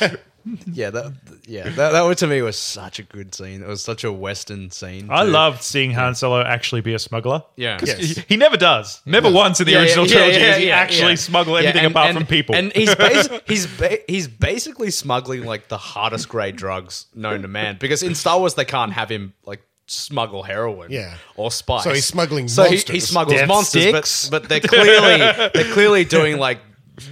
yeah. 0.00 0.16
That, 0.48 0.68
yeah, 0.76 0.90
that, 0.90 1.12
yeah, 1.46 1.68
that, 1.70 1.92
that 1.92 2.18
to 2.18 2.26
me 2.26 2.42
was 2.42 2.56
such 2.58 2.98
a 2.98 3.02
good 3.02 3.34
scene. 3.34 3.62
It 3.62 3.68
was 3.68 3.82
such 3.82 4.04
a 4.04 4.12
Western 4.12 4.70
scene. 4.70 5.08
I 5.10 5.24
too. 5.24 5.30
loved 5.30 5.62
seeing 5.62 5.90
Han 5.92 6.14
Solo 6.14 6.42
actually 6.42 6.80
be 6.80 6.94
a 6.94 6.98
smuggler. 6.98 7.42
Yeah, 7.56 7.78
Yes. 7.84 7.98
he, 7.98 8.22
he 8.28 8.36
never 8.36 8.56
does. 8.56 9.00
Never 9.06 9.30
once 9.30 9.60
in 9.60 9.66
the 9.66 9.72
Yeah, 9.72 9.80
original 9.80 10.06
yeah, 10.06 10.12
trilogy 10.14 10.38
yeah, 10.40 10.46
does 10.46 10.56
he 10.58 10.66
yeah, 10.68 10.76
actually 10.76 11.10
yeah. 11.10 11.14
smuggle 11.16 11.54
Yeah, 11.54 11.68
anything 11.68 11.84
and- 11.86 11.92
apart 11.92 12.08
and- 12.10 12.18
from 12.18 12.26
people. 12.26 12.54
And 12.54 12.72
he's 12.72 12.88
basi- 12.94 13.40
he's 13.46 13.66
ba- 13.66 13.98
he's 14.08 14.28
basically 14.28 14.90
smuggling 14.90 15.44
like 15.44 15.68
the 15.68 15.78
hardest 15.78 16.28
grade 16.28 16.56
drugs 16.56 17.06
known 17.14 17.42
to 17.42 17.48
man 17.48 17.76
because 17.80 18.02
in 18.02 18.14
Star 18.14 18.38
Wars 18.38 18.54
they 18.54 18.64
can't 18.64 18.92
have 18.92 19.10
him 19.10 19.34
like 19.44 19.62
smuggle 19.86 20.42
heroin 20.42 20.90
Yeah. 20.90 21.16
or 21.36 21.50
spice. 21.50 21.84
So 21.84 21.92
he's 21.94 22.04
smuggling 22.06 22.48
So 22.48 22.64
he, 22.64 22.70
he 22.70 22.74
monsters. 22.76 23.08
smuggles 23.08 23.36
Death 23.38 23.48
monsters, 23.48 23.82
sticks. 23.84 24.28
but 24.28 24.42
but 24.42 24.48
they're 24.48 24.60
clearly 24.60 25.18
they're 25.54 25.72
clearly 25.72 26.04
doing 26.04 26.36
like 26.38 26.58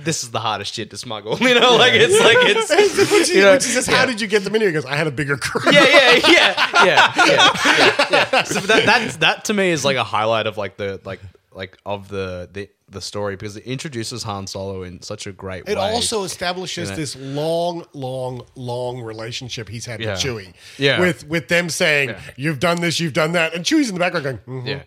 this 0.04 0.22
is 0.24 0.30
the 0.30 0.40
hardest 0.40 0.74
shit 0.74 0.90
to 0.90 0.96
smuggle. 0.96 1.38
You 1.46 1.54
know, 1.60 1.76
like 1.76 1.92
it's 1.94 2.18
like 2.20 2.36
it's 2.40 3.10
when 3.10 3.24
she, 3.24 3.36
you 3.36 3.42
know, 3.42 3.52
when 3.52 3.60
she 3.60 3.68
says, 3.68 3.86
How 3.86 4.04
did 4.04 4.20
you 4.20 4.26
get 4.26 4.42
them 4.44 4.54
in 4.54 4.60
here? 4.60 4.70
He 4.70 4.74
goes, 4.74 4.84
I 4.84 4.96
had 4.96 5.06
a 5.06 5.12
bigger 5.12 5.36
crew. 5.36 5.70
yeah, 5.72 5.84
yeah, 5.84 6.12
yeah, 6.12 6.22
yeah, 6.28 6.84
yeah, 6.84 7.12
yeah, 7.26 8.06
yeah. 8.10 8.42
So 8.44 8.60
that 8.60 8.86
that 8.86 9.20
that 9.20 9.44
to 9.46 9.54
me 9.54 9.70
is 9.70 9.84
like 9.84 9.96
a 9.96 10.04
highlight 10.04 10.46
of 10.46 10.56
like 10.56 10.76
the 10.76 11.00
like 11.04 11.20
like 11.52 11.78
of 11.86 12.08
the 12.08 12.48
the 12.52 12.68
the 12.88 13.00
story 13.00 13.34
because 13.34 13.56
it 13.56 13.64
introduces 13.64 14.22
Han 14.22 14.46
Solo 14.46 14.84
in 14.84 15.02
such 15.02 15.26
a 15.26 15.32
great 15.32 15.64
It 15.66 15.66
way. 15.66 15.72
It 15.72 15.78
also 15.78 16.22
establishes 16.22 16.88
You 16.88 16.92
know? 16.94 17.00
this 17.00 17.16
long, 17.16 17.84
long, 17.94 18.42
long 18.54 19.00
relationship 19.00 19.68
he's 19.68 19.84
had 19.84 20.00
Yeah. 20.00 20.12
with 20.12 20.20
Chewie. 20.20 20.52
Yeah. 20.78 21.00
With 21.00 21.26
with 21.26 21.48
them 21.48 21.68
saying, 21.68 22.10
Yeah. 22.10 22.20
You've 22.36 22.60
done 22.60 22.80
this, 22.80 23.00
you've 23.00 23.12
done 23.12 23.32
that. 23.32 23.54
And 23.54 23.64
Chewie's 23.64 23.88
in 23.88 23.94
the 23.94 23.98
background 23.98 24.24
going, 24.24 24.38
"Mhm." 24.64 24.66
yeah, 24.68 24.82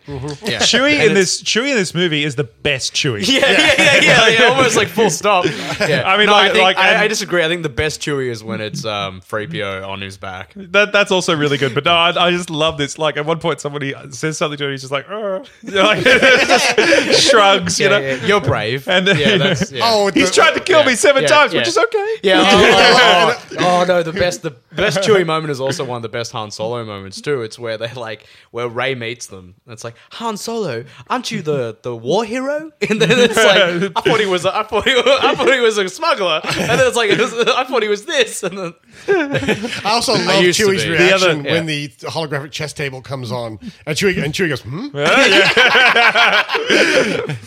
yeah. 0.50 0.58
Chewie 0.60 0.92
And 0.94 1.02
in 1.10 1.14
this 1.14 1.42
Chewie 1.42 1.68
in 1.72 1.76
this 1.76 1.94
movie 1.94 2.24
is 2.24 2.36
the 2.36 2.44
best 2.44 2.94
Chewie. 2.94 3.26
Yeah, 3.28 3.40
yeah, 3.50 3.74
yeah, 3.76 4.00
yeah, 4.00 4.28
yeah, 4.28 4.42
almost 4.44 4.76
like 4.76 4.88
full 4.88 5.10
stop. 5.10 5.44
Yeah. 5.80 6.02
I 6.10 6.16
mean, 6.16 6.26
No, 6.26 6.32
like- 6.32 6.50
I, 6.50 6.52
think, 6.52 6.62
like, 6.62 6.76
I, 6.78 7.04
I 7.04 7.08
disagree. 7.08 7.44
I 7.44 7.48
think 7.48 7.62
the 7.62 7.68
best 7.68 8.00
Chewie 8.00 8.30
is 8.30 8.42
when 8.42 8.60
it's 8.62 8.84
um, 8.84 9.20
Threepio 9.20 9.86
on 9.86 10.00
his 10.00 10.16
back. 10.16 10.52
That 10.56 10.92
that's 10.92 11.10
also 11.10 11.36
really 11.36 11.58
good. 11.58 11.74
But 11.74 11.84
no, 11.84 11.92
I, 11.92 12.28
I 12.28 12.30
just 12.30 12.48
love 12.48 12.78
this. 12.78 12.98
Like 12.98 13.16
at 13.18 13.26
one 13.26 13.40
point, 13.40 13.60
somebody 13.60 13.92
says 14.10 14.38
something 14.38 14.56
to 14.58 14.64
him, 14.64 14.70
he's 14.70 14.80
just 14.80 14.92
like, 14.92 15.06
"Arr." 15.10 15.42
Like 15.64 16.02
just 16.04 17.28
shrugs. 17.30 17.78
You 17.78 17.88
know? 17.88 17.89
Yeah, 17.90 18.26
you're 18.26 18.40
brave. 18.40 18.86
And- 18.88 19.06
yeah, 19.06 19.36
that's, 19.38 19.72
yeah. 19.72 19.80
Oh, 19.84 20.10
He's 20.12 20.28
the- 20.30 20.34
tried 20.34 20.54
to 20.54 20.60
kill 20.60 20.84
me 20.84 20.94
seven 20.94 21.22
yeah, 21.22 21.28
times, 21.28 21.52
yeah. 21.52 21.60
which 21.60 21.68
is 21.68 21.78
okay. 21.78 22.16
Yeah. 22.22 22.42
Oh, 22.44 23.44
oh, 23.52 23.56
oh, 23.82 23.84
no, 23.86 24.02
the 24.02 24.12
best 24.12 24.42
the 24.42 24.50
best 24.72 24.98
Chewie 24.98 25.26
moment 25.26 25.50
is 25.50 25.60
also 25.60 25.84
one 25.84 25.96
of 25.96 26.02
the 26.02 26.08
best 26.08 26.32
Han 26.32 26.50
Solo 26.50 26.84
moments 26.84 27.20
too. 27.20 27.42
It's 27.42 27.58
where 27.58 27.76
they 27.78 27.92
like 27.94 28.26
where 28.50 28.68
Rey 28.68 28.94
meets 28.94 29.26
them. 29.26 29.54
And 29.64 29.72
it's 29.72 29.84
like 29.84 29.94
Han 30.12 30.36
Solo, 30.36 30.84
aren't 31.08 31.30
you 31.30 31.42
the 31.42 31.76
the 31.82 31.94
war 31.96 32.24
hero? 32.24 32.70
And 32.90 33.00
then 33.00 33.10
it's 33.12 33.36
like 33.36 33.92
I 33.96 34.00
thought 34.00 34.20
he 34.20 34.26
was 34.26 34.44
a, 34.44 34.54
I 34.56 34.62
thought 34.64 34.84
he 34.86 34.94
was, 34.94 35.04
I 35.06 35.34
thought 35.34 35.52
he 35.52 35.60
was 35.60 35.78
a 35.78 35.88
smuggler. 35.88 36.40
And 36.44 36.78
then 36.80 36.86
it's 36.86 36.96
like 36.96 37.10
it 37.10 37.18
was, 37.18 37.32
I 37.34 37.64
thought 37.64 37.82
he 37.82 37.88
was 37.88 38.04
this. 38.04 38.42
And 38.42 38.56
then 38.58 38.74
I 39.08 39.80
also 39.84 40.12
love 40.14 40.42
used 40.42 40.58
Chewie's 40.60 40.86
reaction 40.86 40.98
The 40.98 41.14
other- 41.14 41.42
when 41.50 41.66
the 41.66 41.88
holographic 41.88 42.50
chess 42.50 42.72
table 42.72 43.00
comes 43.02 43.30
on, 43.32 43.58
and 43.86 43.96
Chewie 43.96 44.22
and 44.22 44.32
Chewie 44.34 44.48
goes, 44.48 44.62
"Hmm." 44.62 44.88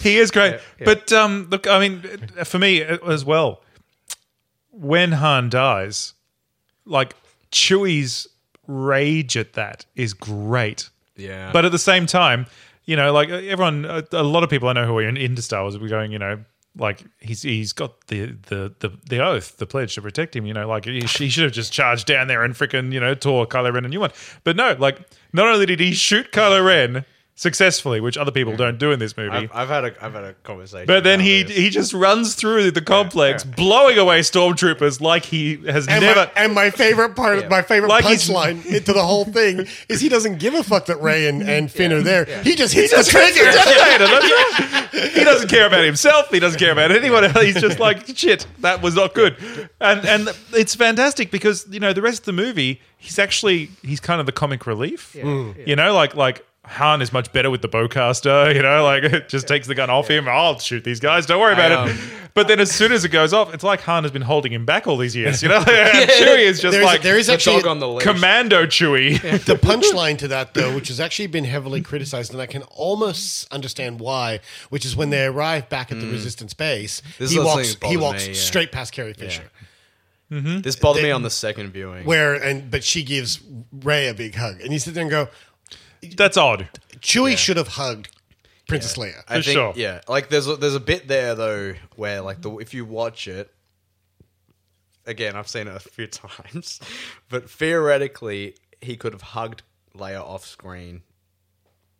He 0.02 0.18
is 0.18 0.32
great. 0.34 0.60
But 0.84 1.12
um, 1.14 1.48
look, 1.50 1.68
I 1.68 1.80
mean, 1.80 2.02
for 2.44 2.60
me 2.60 2.82
as 2.82 3.24
well, 3.24 3.62
when 4.72 5.14
Han 5.14 5.50
dies, 5.50 6.14
like 6.86 7.16
Chewie's 7.52 8.28
rage 8.68 9.38
at 9.38 9.54
that 9.54 9.86
is 9.96 10.14
great. 10.14 10.90
Yeah. 11.16 11.52
But 11.52 11.66
at 11.66 11.72
the 11.72 11.80
same 11.80 12.06
time, 12.06 12.48
you 12.86 12.96
know, 12.96 13.14
like 13.14 13.30
everyone, 13.30 13.86
a, 13.86 14.04
a 14.12 14.24
lot 14.24 14.44
of 14.44 14.50
people 14.50 14.68
I 14.68 14.74
know 14.74 14.86
who 14.86 14.98
are 14.98 15.08
in, 15.08 15.18
into 15.18 15.42
Star 15.42 15.62
Wars 15.62 15.76
are 15.76 15.88
going, 15.88 16.12
you 16.12 16.20
know, 16.20 16.44
like 16.76 17.04
he's 17.20 17.44
he's 17.44 17.72
got 17.72 18.08
the, 18.08 18.36
the 18.48 18.74
the 18.80 18.90
the 19.08 19.24
oath, 19.24 19.58
the 19.58 19.68
pledge 19.68 19.94
to 19.96 20.02
protect 20.02 20.36
him. 20.36 20.46
You 20.46 20.54
know, 20.54 20.68
like 20.68 20.86
he, 20.86 21.02
he 21.02 21.30
should 21.30 21.44
have 21.44 21.54
just 21.54 21.72
charged 21.72 22.08
down 22.08 22.28
there 22.28 22.44
and 22.44 22.56
freaking 22.56 22.92
you 22.92 23.00
know 23.00 23.14
tore 23.14 23.46
Kylo 23.46 23.72
Ren 23.72 23.86
a 23.86 23.90
new 23.90 24.00
one. 24.00 24.12
But 24.44 24.56
no, 24.56 24.76
like 24.80 25.00
not 25.34 25.48
only 25.48 25.68
did 25.68 25.80
he 25.80 25.94
shoot 25.94 26.32
Kylo 26.32 26.66
Ren 26.66 27.06
successfully, 27.36 28.00
which 28.00 28.18
other 28.18 28.32
people 28.32 28.54
hmm. 28.54 28.58
don't 28.58 28.78
do 28.78 28.92
in 28.92 29.00
this 29.00 29.18
movie. 29.18 29.32
I've, 29.32 29.52
I've 29.54 29.68
had 29.68 29.86
a 29.86 30.06
I've 30.06 30.14
had 30.14 30.24
a 30.24 30.34
conversation. 30.44 30.86
But 30.86 31.04
then 31.04 31.20
he 31.20 31.44
this. 31.44 31.56
he 31.56 31.70
just 31.70 31.94
runs 31.94 32.36
through 32.36 32.72
the 32.72 32.82
complex, 32.82 33.44
blowing 33.44 33.98
away 33.98 34.20
stormtroopers 34.20 35.02
like 35.02 35.26
he 35.26 35.58
has 35.66 35.88
And, 35.88 36.02
never. 36.02 36.22
my, 36.22 36.32
and 36.36 36.54
my 36.54 36.70
favorite 36.70 37.16
part, 37.16 37.40
of 37.40 37.50
my 37.50 37.62
favorite 37.62 37.90
Like 37.90 38.06
punchline 38.06 38.66
into 38.74 38.94
the 38.94 39.04
whole 39.04 39.26
thing 39.26 39.68
is 39.90 40.00
he 40.00 40.10
doesn't 40.10 40.40
give 40.40 40.54
a 40.54 40.64
fuck 40.64 40.86
that 40.88 41.02
Rey 41.02 41.28
and, 41.28 41.42
and 41.42 41.72
Finn 41.72 41.92
are 41.92 42.02
there. 42.02 42.26
He 42.44 42.56
just 42.56 42.74
hits 42.74 42.92
Just 42.92 43.12
the 43.12 43.18
trigger. 43.18 43.52
detonator, 43.52 44.08
that's 44.08 44.94
right. 44.94 45.12
He 45.12 45.24
doesn't 45.24 45.50
care 45.50 45.66
about 45.66 45.84
himself. 45.84 46.30
He 46.30 46.40
doesn't 46.40 46.60
care 46.60 46.72
about 46.72 46.92
anyone 46.92 47.24
else. 47.24 47.42
He's 47.42 47.60
just 47.60 47.80
like, 47.80 48.06
shit, 48.16 48.46
that 48.60 48.82
was 48.82 48.96
not 48.96 49.14
good. 49.14 49.36
And 49.80 50.06
and 50.06 50.30
it's 50.54 50.76
fantastic 50.76 51.32
because 51.32 51.66
you 51.70 51.80
know 51.80 51.94
the 51.94 52.02
rest 52.02 52.20
of 52.20 52.26
the 52.26 52.34
movie, 52.34 52.82
he's 52.98 53.18
actually 53.18 53.72
he's 53.82 54.00
kind 54.00 54.20
of 54.20 54.26
the 54.26 54.32
comic 54.32 54.68
relief. 54.68 55.14
Mm. 55.14 55.68
You 55.68 55.76
know, 55.76 55.94
like 55.94 56.16
like. 56.16 56.46
Han 56.66 57.02
is 57.02 57.12
much 57.12 57.32
better 57.34 57.50
with 57.50 57.62
the 57.62 57.68
bowcaster, 57.70 58.54
you 58.56 58.62
know, 58.62 58.84
like 58.84 59.04
it 59.12 59.28
just 59.30 59.48
takes 59.48 59.68
the 59.68 59.76
gun 59.76 59.90
off 59.90 60.08
him. 60.10 60.28
I'll 60.30 60.60
shoot 60.60 60.84
these 60.84 61.00
guys, 61.00 61.26
don't 61.26 61.40
worry 61.42 61.54
about 61.54 61.72
I, 61.72 61.86
it. 61.88 61.92
um, 61.92 61.98
But 62.34 62.48
then 62.48 62.60
as 62.60 62.72
soon 62.72 62.92
as 62.94 63.04
it 63.06 63.10
goes 63.10 63.32
off, 63.34 63.54
it's 63.54 63.64
like 63.66 63.82
Han 63.82 64.04
has 64.06 64.12
been 64.12 64.22
holding 64.24 64.52
him 64.54 64.66
back 64.66 64.88
all 64.88 64.98
these 64.98 65.16
years, 65.16 65.44
you 65.44 65.50
know? 65.50 65.58
And 65.68 66.10
Chewie 66.10 66.40
is 66.40 66.62
just 66.62 66.72
There's, 66.72 66.86
like 66.86 67.02
there 67.04 67.18
is 67.18 67.28
the 67.28 67.34
actually 67.34 67.58
dog 67.58 67.68
on 67.68 67.80
the 67.80 67.88
leash. 67.88 68.04
Commando 68.04 68.66
Chewie. 68.66 69.20
the 69.46 69.56
punchline 69.56 70.18
to 70.20 70.28
that 70.30 70.54
though, 70.54 70.74
which 70.74 70.88
has 70.88 71.00
actually 71.00 71.28
been 71.28 71.44
heavily 71.44 71.82
criticized, 71.82 72.32
and 72.32 72.42
I 72.42 72.46
can 72.48 72.64
almost 72.64 73.52
understand 73.54 74.00
why. 74.00 74.40
Which 74.70 74.86
is 74.86 74.96
when 74.96 75.10
they 75.12 75.26
arrive 75.26 75.68
back 75.70 75.92
at 75.92 76.00
the 76.00 76.08
Resistance 76.08 76.54
base, 76.54 77.02
Mm. 77.02 77.18
This 77.18 77.32
he 77.32 77.40
walks 77.40 77.76
he 77.86 77.98
walks 77.98 78.24
me, 78.28 78.34
yeah. 78.34 78.40
straight 78.40 78.72
past 78.72 78.94
Carrie 78.94 79.14
Fisher. 79.14 79.52
this 80.30 80.76
bothered 80.76 81.04
they- 81.04 81.08
me 81.08 81.12
on 81.12 81.22
the 81.24 81.30
second 81.30 81.72
viewing. 81.72 82.06
Where 82.06 82.34
and 82.34 82.72
but 82.72 82.84
she 82.84 83.04
gives 83.04 83.40
Rey 83.72 84.08
a 84.08 84.14
big 84.14 84.34
hug, 84.36 84.62
and 84.62 84.72
you 84.74 84.80
sit 84.80 84.94
there 84.96 85.02
and 85.04 85.12
go, 85.12 85.28
That's 86.16 86.38
odd. 86.38 86.70
Chewie 87.00 87.38
should 87.38 87.58
have 87.58 87.70
hugged 87.70 88.10
Princess 88.68 88.96
Leia. 88.98 89.24
I 89.28 89.38
For 89.38 89.44
think, 89.44 89.54
sure. 89.56 89.74
Yeah, 89.76 90.02
like 90.08 90.30
there's 90.30 90.48
a, 90.48 90.56
there's 90.56 90.76
a 90.76 90.80
bit 90.80 91.08
there 91.08 91.36
though 91.36 91.74
where 91.96 92.22
like 92.22 92.42
the 92.42 92.58
if 92.58 92.74
you 92.74 92.86
watch 92.86 93.28
it 93.28 93.54
again, 95.06 95.36
I've 95.36 95.48
seen 95.48 95.68
it 95.68 95.76
a 95.76 95.80
few 95.80 96.08
times, 96.08 96.80
but 97.30 97.50
theoretically 97.50 98.56
he 98.82 98.96
could 98.96 99.14
have 99.14 99.22
hugged 99.22 99.64
Leia 99.96 100.22
off 100.22 100.46
screen 100.46 101.04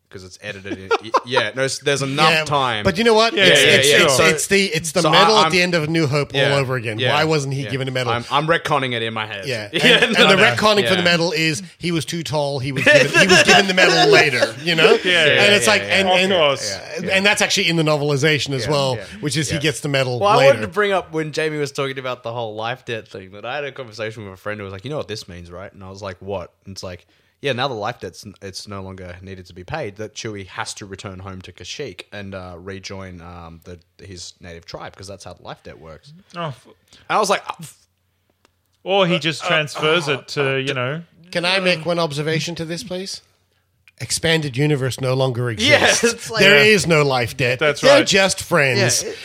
because 0.08 0.24
it's 0.24 0.38
edited. 0.42 0.78
in. 0.78 0.90
yeah, 1.26 1.50
no, 1.54 1.66
there's 1.68 2.02
enough 2.02 2.30
Yeah, 2.30 2.44
time. 2.44 2.84
But 2.84 2.98
you 2.98 3.04
know 3.04 3.14
what? 3.14 3.34
Yeah, 3.34 3.44
it's, 3.46 3.62
yeah, 3.64 3.68
it's, 3.70 3.90
yeah, 3.90 4.02
it's, 4.04 4.16
sure. 4.16 4.26
it's 4.28 4.46
the 4.46 4.64
it's 4.66 4.92
the 4.92 5.02
So 5.02 5.10
medal 5.10 5.34
I- 5.36 5.46
at 5.46 5.52
the 5.52 5.60
end 5.60 5.74
of 5.74 5.88
New 5.88 6.06
Hope 6.06 6.32
Yeah, 6.32 6.52
all 6.52 6.58
over 6.58 6.76
again. 6.76 6.98
yeah, 6.98 7.12
Why 7.12 7.24
wasn't 7.24 7.54
he 7.54 7.64
yeah. 7.64 7.70
given 7.70 7.88
a 7.88 7.90
medal? 7.90 8.12
I'm, 8.12 8.24
I'm 8.30 8.46
retconning 8.46 8.92
it 8.92 9.02
in 9.02 9.12
my 9.12 9.26
head. 9.26 9.46
yeah, 9.46 9.64
and, 9.72 9.82
yeah, 9.82 10.04
and 10.04 10.12
no, 10.14 10.28
the 10.28 10.36
no. 10.36 10.42
retconning 10.42 10.88
for 10.88 10.94
the 10.94 11.02
medal 11.02 11.32
is 11.32 11.62
he 11.78 11.90
was 11.92 12.04
too 12.04 12.22
tall. 12.22 12.58
He 12.60 12.72
was 12.72 12.84
given, 12.84 13.08
he 13.20 13.26
was 13.26 13.42
given 13.42 13.66
the 13.66 13.74
medal 13.74 14.10
later. 14.12 14.54
You 14.62 14.74
know, 14.74 14.92
Yeah, 14.92 14.98
yeah, 15.26 15.42
and 15.44 15.54
it's 15.54 15.66
yeah, 15.66 15.72
like 15.72 15.82
yeah, 15.82 15.98
and 15.98 16.08
Of 16.08 16.14
and, 16.18 16.32
course. 16.32 16.78
and 17.10 17.26
that's 17.26 17.42
actually 17.42 17.68
in 17.68 17.76
the 17.76 17.82
novelization 17.82 18.52
as 18.54 18.68
well, 18.68 18.96
yeah. 18.96 19.04
which 19.20 19.36
is 19.36 19.50
he 19.50 19.58
gets 19.58 19.80
the 19.80 19.88
medal 19.88 20.20
Well, 20.20 20.38
I 20.38 20.46
wanted 20.46 20.60
to 20.60 20.68
bring 20.68 20.92
up 20.92 21.12
when 21.12 21.32
Jamie 21.32 21.58
was 21.58 21.72
talking 21.72 21.98
about 21.98 22.22
the 22.22 22.32
whole 22.32 22.54
life 22.54 22.84
debt 22.84 23.08
thing 23.08 23.32
that 23.32 23.44
I 23.44 23.56
had 23.56 23.64
a 23.64 23.72
conversation 23.72 24.24
with 24.24 24.34
a 24.34 24.36
friend 24.36 24.60
who 24.60 24.64
was 24.64 24.72
like, 24.72 24.84
"You 24.84 24.90
know 24.90 24.96
what 24.96 25.08
this 25.08 25.28
means, 25.28 25.50
right?" 25.50 25.72
And 25.72 25.82
I 25.82 25.90
was 25.90 26.02
like, 26.02 26.16
"What?" 26.20 26.52
And 26.64 26.72
it's 26.74 26.82
like, 26.82 27.06
"Yeah, 27.44 27.52
now 27.52 27.68
the 27.68 27.74
life 27.74 28.00
debt's 28.00 28.24
it's 28.40 28.66
no 28.66 28.80
longer 28.82 29.18
needed 29.20 29.44
to 29.46 29.54
be 29.54 29.64
paid. 29.64 29.96
That 29.96 30.14
Chewie 30.14 30.46
has 30.46 30.72
to 30.74 30.86
return 30.86 31.18
home 31.18 31.42
to 31.42 31.52
Kashyyyk 31.52 32.04
and 32.10 32.34
uh, 32.34 32.54
rejoin 32.58 33.20
um, 33.20 33.60
the 33.64 33.78
his 34.02 34.32
native 34.40 34.64
tribe 34.64 34.92
because 34.92 35.06
that's 35.06 35.24
how 35.24 35.34
the 35.34 35.42
life 35.42 35.62
debt 35.62 35.78
works." 35.78 36.14
Oh, 36.34 36.46
f- 36.46 36.66
And 36.66 37.16
I 37.16 37.18
was 37.18 37.28
like, 37.28 37.42
"Oh, 37.46 37.56
f- 37.60 37.86
or 38.82 39.06
he 39.06 39.18
just 39.18 39.44
transfers 39.44 40.08
it 40.08 40.26
to, 40.28 40.56
you 40.58 40.72
know. 40.72 41.02
Can 41.30 41.44
I 41.44 41.58
make 41.60 41.84
one 41.84 41.98
observation 41.98 42.54
to 42.54 42.64
this, 42.64 42.82
please? 42.82 43.20
Expanded 44.00 44.56
universe 44.56 45.00
no 45.00 45.14
longer 45.14 45.50
exists. 45.50 45.70
Yes, 45.70 46.04
it's 46.04 46.28
like- 46.30 46.40
There 46.40 46.56
Yeah. 46.64 46.72
is 46.74 46.86
no 46.86 47.04
life 47.04 47.36
debt. 47.36 47.58
That's 47.60 47.80
They're 47.80 47.98
right. 47.98 48.06
just 48.06 48.42
friends. 48.42 49.04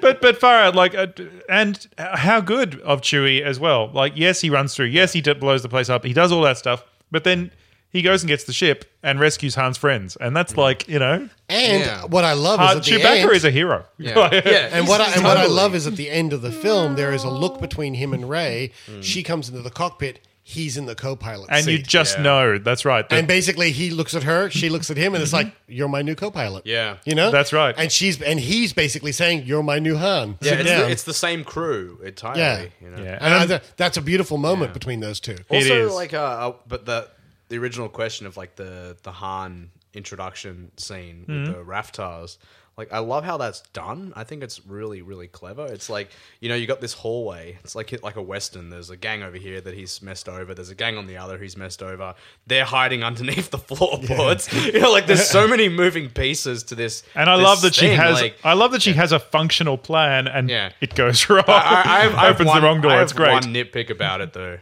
But 0.00 0.20
but 0.20 0.38
far 0.40 0.56
out, 0.56 0.74
like, 0.74 0.94
uh, 0.94 1.08
and 1.48 1.86
how 1.98 2.40
good 2.40 2.80
of 2.80 3.00
Chewie 3.00 3.40
as 3.42 3.58
well. 3.60 3.90
Like, 3.92 4.12
yes, 4.16 4.40
he 4.40 4.50
runs 4.50 4.74
through. 4.74 4.86
Yes, 4.86 5.12
he 5.12 5.20
d- 5.20 5.34
blows 5.34 5.62
the 5.62 5.68
place 5.68 5.88
up. 5.88 6.04
He 6.04 6.12
does 6.12 6.30
all 6.32 6.42
that 6.42 6.58
stuff. 6.58 6.84
But 7.10 7.24
then 7.24 7.50
he 7.90 8.02
goes 8.02 8.22
and 8.22 8.28
gets 8.28 8.44
the 8.44 8.52
ship 8.52 8.84
and 9.02 9.18
rescues 9.18 9.54
Han's 9.54 9.76
friends, 9.78 10.16
and 10.16 10.36
that's 10.36 10.56
like, 10.56 10.86
you 10.88 10.98
know, 10.98 11.28
And 11.48 11.84
Yeah. 11.84 12.04
what 12.04 12.24
I 12.24 12.34
love 12.34 12.60
Han, 12.60 12.72
is 12.72 12.76
at 12.78 12.84
the 12.84 12.90
Chewbacca 13.02 13.22
end, 13.22 13.32
is 13.32 13.44
a 13.44 13.50
hero. 13.50 13.84
yeah, 13.98 14.28
yeah." 14.32 14.68
And 14.72 14.86
what 14.86 15.00
I, 15.00 15.12
and 15.14 15.24
what 15.24 15.36
I 15.36 15.42
Totally. 15.42 15.56
love 15.56 15.74
is 15.74 15.86
at 15.86 15.96
the 15.96 16.10
end 16.10 16.32
of 16.32 16.42
the 16.42 16.52
film, 16.52 16.94
there 16.96 17.12
is 17.12 17.24
a 17.24 17.30
look 17.30 17.60
between 17.60 17.94
him 17.94 18.12
and 18.12 18.28
Rey. 18.28 18.72
She 19.00 19.22
comes 19.22 19.48
into 19.48 19.62
the 19.62 19.70
cockpit. 19.70 20.20
He's 20.50 20.78
in 20.78 20.86
the 20.86 20.94
co-pilot 20.94 21.48
and 21.50 21.66
you 21.66 21.76
just 21.78 22.16
Yeah. 22.16 22.22
know 22.22 22.58
that's 22.58 22.86
right. 22.86 23.06
that- 23.06 23.14
and 23.18 23.28
basically 23.28 23.70
he 23.70 23.90
looks 23.90 24.14
at 24.14 24.22
her, 24.22 24.48
she 24.48 24.70
looks 24.70 24.90
at 24.90 24.96
him, 24.96 25.12
and 25.12 25.22
it's 25.22 25.34
like, 25.34 25.52
"You're 25.66 25.88
my 25.88 26.00
new 26.00 26.14
co-pilot." 26.14 26.64
Yeah. 26.64 26.96
you 27.04 27.14
know 27.14 27.30
That's 27.30 27.52
right. 27.52 27.74
And 27.76 27.92
she's 27.92 28.22
and 28.22 28.40
he's 28.40 28.72
basically 28.72 29.12
saying, 29.12 29.42
"You're 29.44 29.62
my 29.62 29.78
new 29.78 29.96
Han." 29.98 30.38
yeah, 30.40 30.50
Sit 30.52 30.60
it's 30.60 30.70
down. 30.70 30.80
the, 30.80 30.90
it's 30.90 31.02
the 31.02 31.12
same 31.12 31.44
crew 31.44 32.00
entirely. 32.02 32.40
Yeah. 32.40 32.64
you 32.80 32.88
know? 32.96 33.02
yeah, 33.02 33.18
and 33.20 33.34
I, 33.34 33.46
th- 33.46 33.62
that's 33.76 33.98
a 33.98 34.00
beautiful 34.00 34.38
moment 34.38 34.72
between 34.72 35.00
those 35.00 35.20
two. 35.20 35.32
It 35.32 35.44
also 35.50 35.86
is. 35.88 35.92
like 35.92 36.14
uh, 36.14 36.18
uh 36.48 36.52
but 36.66 36.86
the 36.86 37.08
the 37.50 37.58
original 37.58 37.90
question 37.90 38.26
of 38.26 38.38
like 38.38 38.56
the 38.56 38.96
the 39.02 39.12
Han 39.12 39.68
introduction 39.92 40.70
scene 40.78 41.24
with 41.28 41.36
Mm-hmm. 41.36 41.52
the 41.52 41.58
Rathtars 41.58 42.38
like 42.78 42.92
I 42.92 43.00
love 43.00 43.24
how 43.24 43.36
that's 43.36 43.60
done. 43.74 44.12
I 44.16 44.24
think 44.24 44.42
it's 44.42 44.64
really 44.64 45.02
really 45.02 45.26
clever. 45.26 45.66
It's 45.66 45.90
like 45.90 46.08
you 46.40 46.48
know 46.48 46.54
you 46.54 46.66
got 46.66 46.80
this 46.80 46.94
hallway. 46.94 47.58
It's 47.64 47.74
like 47.74 48.02
like 48.02 48.16
a 48.16 48.22
western. 48.22 48.70
There's 48.70 48.88
a 48.88 48.96
gang 48.96 49.22
over 49.22 49.36
here 49.36 49.60
that 49.60 49.74
he's 49.74 50.00
messed 50.00 50.28
over. 50.28 50.54
There's 50.54 50.70
a 50.70 50.74
gang 50.74 50.96
on 50.96 51.06
the 51.08 51.16
other 51.18 51.36
he's 51.38 51.56
messed 51.56 51.82
over. 51.82 52.14
They're 52.46 52.64
hiding 52.64 53.02
underneath 53.10 53.50
the 53.50 53.58
floorboards. 53.58 54.48
You 54.68 54.80
know, 54.80 54.92
like 54.92 55.06
there's 55.06 55.28
so 55.28 55.48
many 55.54 55.68
moving 55.68 56.08
pieces 56.08 56.62
to 56.64 56.74
this. 56.74 57.02
and 57.14 57.28
I 57.28 57.36
this 57.36 57.44
love 57.44 57.60
that 57.62 57.74
she 57.74 57.88
has. 57.88 58.20
like- 58.20 58.36
I 58.44 58.52
love 58.52 58.72
that 58.72 58.82
she 58.82 58.92
has 58.92 59.12
a 59.12 59.18
functional 59.18 59.76
plan, 59.76 60.28
and 60.28 60.48
Yeah. 60.48 60.70
it 60.80 60.94
goes 60.94 61.28
wrong. 61.28 61.44
I, 61.48 61.82
I, 61.84 61.98
have, 62.04 62.14
I 62.14 62.28
opens 62.28 62.46
one, 62.46 62.60
the 62.60 62.66
wrong 62.66 62.80
door. 62.80 62.92
I 62.92 63.02
It's 63.02 63.12
great. 63.12 63.32
One 63.32 63.42
nitpick 63.44 63.90
about 63.90 64.20
it 64.20 64.32
though, 64.34 64.58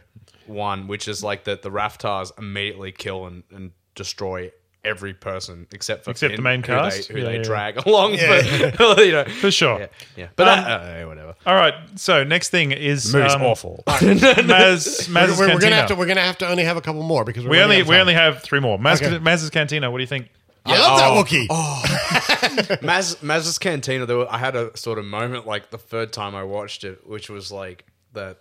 one 0.47 0.87
which 0.87 1.07
is 1.07 1.23
like 1.23 1.43
that 1.43 1.61
the 1.61 1.69
Rathtars 1.69 2.31
immediately 2.37 2.91
kill 2.91 3.25
and, 3.27 3.43
and 3.51 3.71
destroy 3.95 4.51
every 4.83 5.13
person 5.13 5.67
except 5.73 6.05
for 6.05 6.11
Except 6.11 6.31
Finn, 6.31 6.37
the 6.37 6.41
main 6.41 6.59
who 6.61 6.67
cast? 6.67 7.07
they, 7.09 7.13
who 7.13 7.19
Yeah, 7.19 7.25
they 7.25 7.37
yeah. 7.37 7.43
drag 7.43 7.77
along. 7.85 8.17
But, 8.17 8.97
you 9.05 9.11
know, 9.11 9.25
For 9.25 9.51
sure. 9.51 9.79
Yeah, 9.81 9.87
yeah. 10.15 10.27
but 10.35 10.47
Um, 10.47 10.63
that, 10.63 11.03
uh, 11.03 11.07
whatever. 11.07 11.35
All 11.45 11.55
right. 11.55 11.73
So 11.95 12.23
next 12.23 12.49
thing 12.49 12.71
is 12.71 13.13
Movie's 13.13 13.33
um, 13.35 13.41
awful. 13.43 13.83
Maz, 13.87 15.09
Maz's 15.09 15.37
We're, 15.39 15.47
we're 15.47 15.51
Cantina. 15.51 15.59
gonna 15.59 15.75
have 15.75 15.87
to 15.87 15.95
we're 15.95 16.05
gonna 16.05 16.21
have 16.21 16.37
to 16.39 16.47
only 16.47 16.63
have 16.63 16.77
a 16.77 16.81
couple 16.81 17.03
more 17.03 17.23
because 17.25 17.43
we're 17.43 17.51
we 17.51 17.59
only 17.61 17.83
we 17.83 17.95
only 17.97 18.13
have 18.13 18.41
three 18.43 18.59
more. 18.59 18.77
Maz, 18.77 19.01
Okay. 19.01 19.19
Maz's 19.19 19.49
Cantina. 19.49 19.91
What 19.91 19.97
do 19.97 20.03
you 20.03 20.07
think? 20.07 20.29
I 20.65 20.77
love 20.77 20.99
Oh. 20.99 21.23
that 21.23 21.25
Wookiee. 21.25 22.77
Maz, 22.81 23.21
Maz's 23.23 23.57
Cantina, 23.57 24.05
there 24.05 24.17
were, 24.17 24.31
I 24.31 24.37
had 24.37 24.55
a 24.55 24.75
sort 24.77 24.99
of 24.99 25.05
moment 25.05 25.47
like 25.47 25.69
the 25.69 25.77
third 25.77 26.11
time 26.11 26.35
I 26.35 26.43
watched 26.43 26.83
it, 26.83 27.07
which 27.07 27.29
was 27.29 27.51
like 27.51 27.85
that 28.13 28.39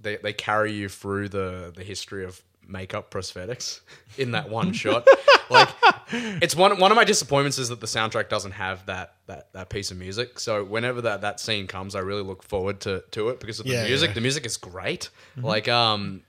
they, 0.00 0.16
they 0.16 0.32
carry 0.32 0.72
you 0.72 0.88
through 0.88 1.28
the, 1.28 1.72
the 1.74 1.84
history 1.84 2.24
of 2.24 2.42
makeup 2.70 3.10
prosthetics 3.10 3.80
in 4.18 4.32
that 4.32 4.48
one 4.48 4.72
shot. 4.72 5.06
Like 5.50 5.68
it's 6.12 6.54
one 6.54 6.78
one 6.78 6.92
of 6.92 6.96
my 6.96 7.04
disappointments 7.04 7.58
is 7.58 7.68
that 7.70 7.80
the 7.80 7.86
soundtrack 7.86 8.28
doesn't 8.28 8.52
have 8.52 8.86
that 8.86 9.14
that, 9.26 9.52
that 9.52 9.68
piece 9.68 9.90
of 9.90 9.96
music. 9.96 10.38
So 10.38 10.64
whenever 10.64 11.00
that, 11.02 11.22
that 11.22 11.40
scene 11.40 11.66
comes, 11.66 11.94
I 11.94 12.00
really 12.00 12.22
look 12.22 12.42
forward 12.42 12.80
to, 12.82 13.02
to 13.12 13.28
it 13.30 13.40
because 13.40 13.58
of 13.60 13.66
the 13.66 13.72
Yeah, 13.72 13.84
music. 13.86 14.10
yeah. 14.10 14.14
The 14.14 14.20
music 14.20 14.46
is 14.46 14.56
great. 14.56 15.10
Like 15.36 15.68
um 15.68 16.22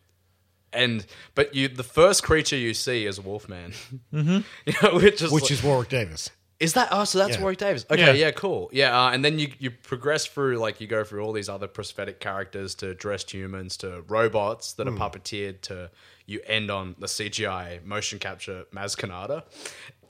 and 0.74 1.06
but 1.36 1.54
you 1.54 1.68
the 1.68 1.84
first 1.84 2.24
creature 2.24 2.56
you 2.56 2.74
see 2.74 3.06
is 3.06 3.18
a 3.18 3.22
Wolfman. 3.22 3.74
Mm-hmm. 4.14 4.40
You 4.66 4.74
know, 4.82 4.96
which 5.00 5.22
is 5.22 5.32
which 5.32 5.44
like- 5.44 5.52
is 5.52 5.64
Warwick 5.64 5.90
Davis. 5.90 6.30
Is 6.60 6.74
that 6.74 6.90
oh? 6.92 7.06
So 7.06 7.18
that's 7.18 7.36
Yeah. 7.38 7.42
Warwick 7.42 7.58
Davis. 7.58 7.86
Okay, 7.90 8.00
Yeah. 8.06 8.12
yeah, 8.12 8.32
cool. 8.32 8.70
Yeah, 8.72 8.96
uh, 9.06 9.10
and 9.10 9.26
then 9.26 9.40
you 9.40 9.52
you 9.58 9.72
progress 9.72 10.28
through 10.28 10.58
like 10.60 10.80
you 10.80 10.86
go 10.86 11.04
through 11.04 11.24
all 11.26 11.32
these 11.34 11.50
other 11.50 11.68
prosthetic 11.68 12.20
characters 12.20 12.76
to 12.76 12.94
dressed 12.94 13.32
humans 13.32 13.78
to 13.78 14.04
robots 14.08 14.74
that 14.74 14.88
are 14.88 14.92
puppeteered 14.92 15.62
to 15.62 15.90
you 16.26 16.42
end 16.46 16.70
on 16.72 16.96
the 17.00 17.08
CGI 17.08 17.84
motion 17.84 18.20
capture 18.20 18.66
Maz 18.74 18.96
Kanata. 18.98 19.44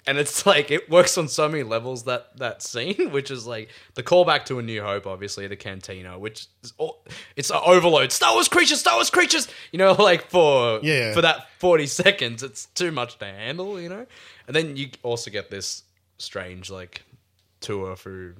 And 0.07 0.17
it's 0.17 0.45
like 0.47 0.71
it 0.71 0.89
works 0.89 1.15
on 1.17 1.27
so 1.27 1.47
many 1.47 1.61
levels 1.63 2.03
that 2.05 2.35
that 2.37 2.63
scene, 2.63 3.09
which 3.11 3.29
is 3.29 3.45
like 3.45 3.69
the 3.93 4.01
callback 4.03 4.45
to 4.45 4.57
A 4.57 4.61
New 4.63 4.81
Hope, 4.81 5.05
obviously 5.05 5.45
the 5.47 5.55
Cantina, 5.55 6.17
which 6.17 6.47
is 6.63 6.73
all, 6.79 7.05
it's 7.35 7.51
an 7.51 7.59
overload. 7.63 8.11
Star 8.11 8.33
Wars 8.33 8.47
creatures, 8.47 8.79
Star 8.79 8.95
Wars 8.95 9.09
creatures. 9.11 9.47
You 9.71 9.77
know, 9.77 9.91
like 9.99 10.29
for 10.29 10.79
Yeah. 10.81 11.13
for 11.13 11.21
that 11.21 11.49
forty 11.59 11.85
seconds, 11.87 12.41
it's 12.41 12.65
too 12.67 12.91
much 12.91 13.19
to 13.19 13.25
handle. 13.25 13.79
You 13.79 13.89
know, 13.89 14.05
and 14.47 14.55
then 14.55 14.75
you 14.75 14.89
also 15.03 15.29
get 15.29 15.51
this 15.51 15.83
strange 16.17 16.71
like 16.71 17.03
tour 17.59 17.95
through 17.95 18.35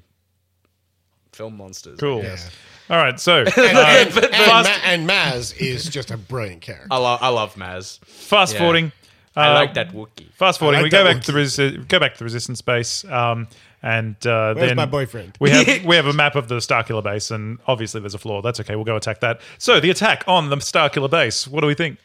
film 1.33 1.57
monsters. 1.57 1.99
Cool. 1.99 2.23
Yeah. 2.23 2.37
All 2.89 2.97
right, 2.97 3.17
so 3.19 3.39
And, 3.39 3.47
uh, 3.47 3.85
and, 3.87 4.09
and, 4.09 4.15
fast, 4.33 4.69
Ma- 4.69 4.89
and 4.89 5.09
Maz 5.09 5.55
is 5.57 5.85
just 5.85 6.11
a 6.11 6.17
brilliant 6.17 6.61
character. 6.61 6.87
I 6.91 6.97
love 6.97 7.19
I 7.21 7.29
love 7.29 7.55
Maz. 7.55 7.99
fast 8.05 8.53
yeah. 8.53 8.59
forwarding. 8.59 8.91
I 9.35 9.51
uh, 9.51 9.53
like 9.53 9.75
that 9.75 9.91
Wookiee. 9.93 10.29
Fast 10.33 10.59
forwarding, 10.59 10.79
I 10.79 10.81
we 10.83 10.85
like 10.87 10.91
go 10.91 11.03
that 11.05 11.13
back 11.15 11.23
to 11.23 11.31
the 11.31 11.39
resi- 11.39 11.87
go 11.87 11.99
back 11.99 12.13
to 12.13 12.19
the 12.19 12.25
resistance 12.25 12.61
base, 12.61 13.05
um, 13.05 13.47
and 13.81 14.15
uh, 14.27 14.53
Where's 14.53 14.69
then 14.71 14.75
my 14.75 14.85
boyfriend? 14.85 15.37
We 15.39 15.51
have 15.51 15.85
we 15.85 15.95
have 15.95 16.05
a 16.05 16.11
map 16.23 16.35
of 16.35 16.49
the 16.49 16.57
Starkiller 16.57 17.01
base, 17.01 17.31
and 17.31 17.59
obviously 17.65 18.01
there's 18.01 18.13
a 18.13 18.17
flaw. 18.19 18.41
That's 18.41 18.59
okay. 18.59 18.75
We'll 18.75 18.83
go 18.83 18.97
attack 18.97 19.21
that. 19.21 19.39
So 19.57 19.79
the 19.79 19.89
attack 19.89 20.25
on 20.27 20.49
the 20.49 20.57
Starkiller 20.57 21.09
base. 21.09 21.47
What 21.47 21.61
do 21.61 21.67
we 21.67 21.75
think? 21.75 21.97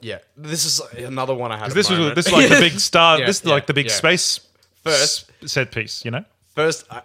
Yeah, 0.00 0.18
this 0.36 0.64
is 0.66 0.80
another 1.04 1.32
one 1.34 1.52
I 1.52 1.58
had. 1.58 1.70
a 1.70 1.74
This 1.74 1.88
was 1.88 1.98
moment. 2.00 2.16
this 2.16 2.26
is 2.26 2.32
like 2.32 2.48
the 2.48 2.58
big 2.60 2.80
star. 2.80 3.20
Yeah, 3.20 3.26
this 3.26 3.38
is 3.38 3.44
yeah, 3.46 3.52
like 3.52 3.66
the 3.66 3.74
big 3.74 3.86
yeah. 3.86 3.92
space 3.92 4.40
First- 4.82 5.30
s- 5.44 5.52
set 5.52 5.70
piece. 5.70 6.04
You 6.04 6.10
know. 6.10 6.24
First, 6.56 6.84
I, 6.90 7.02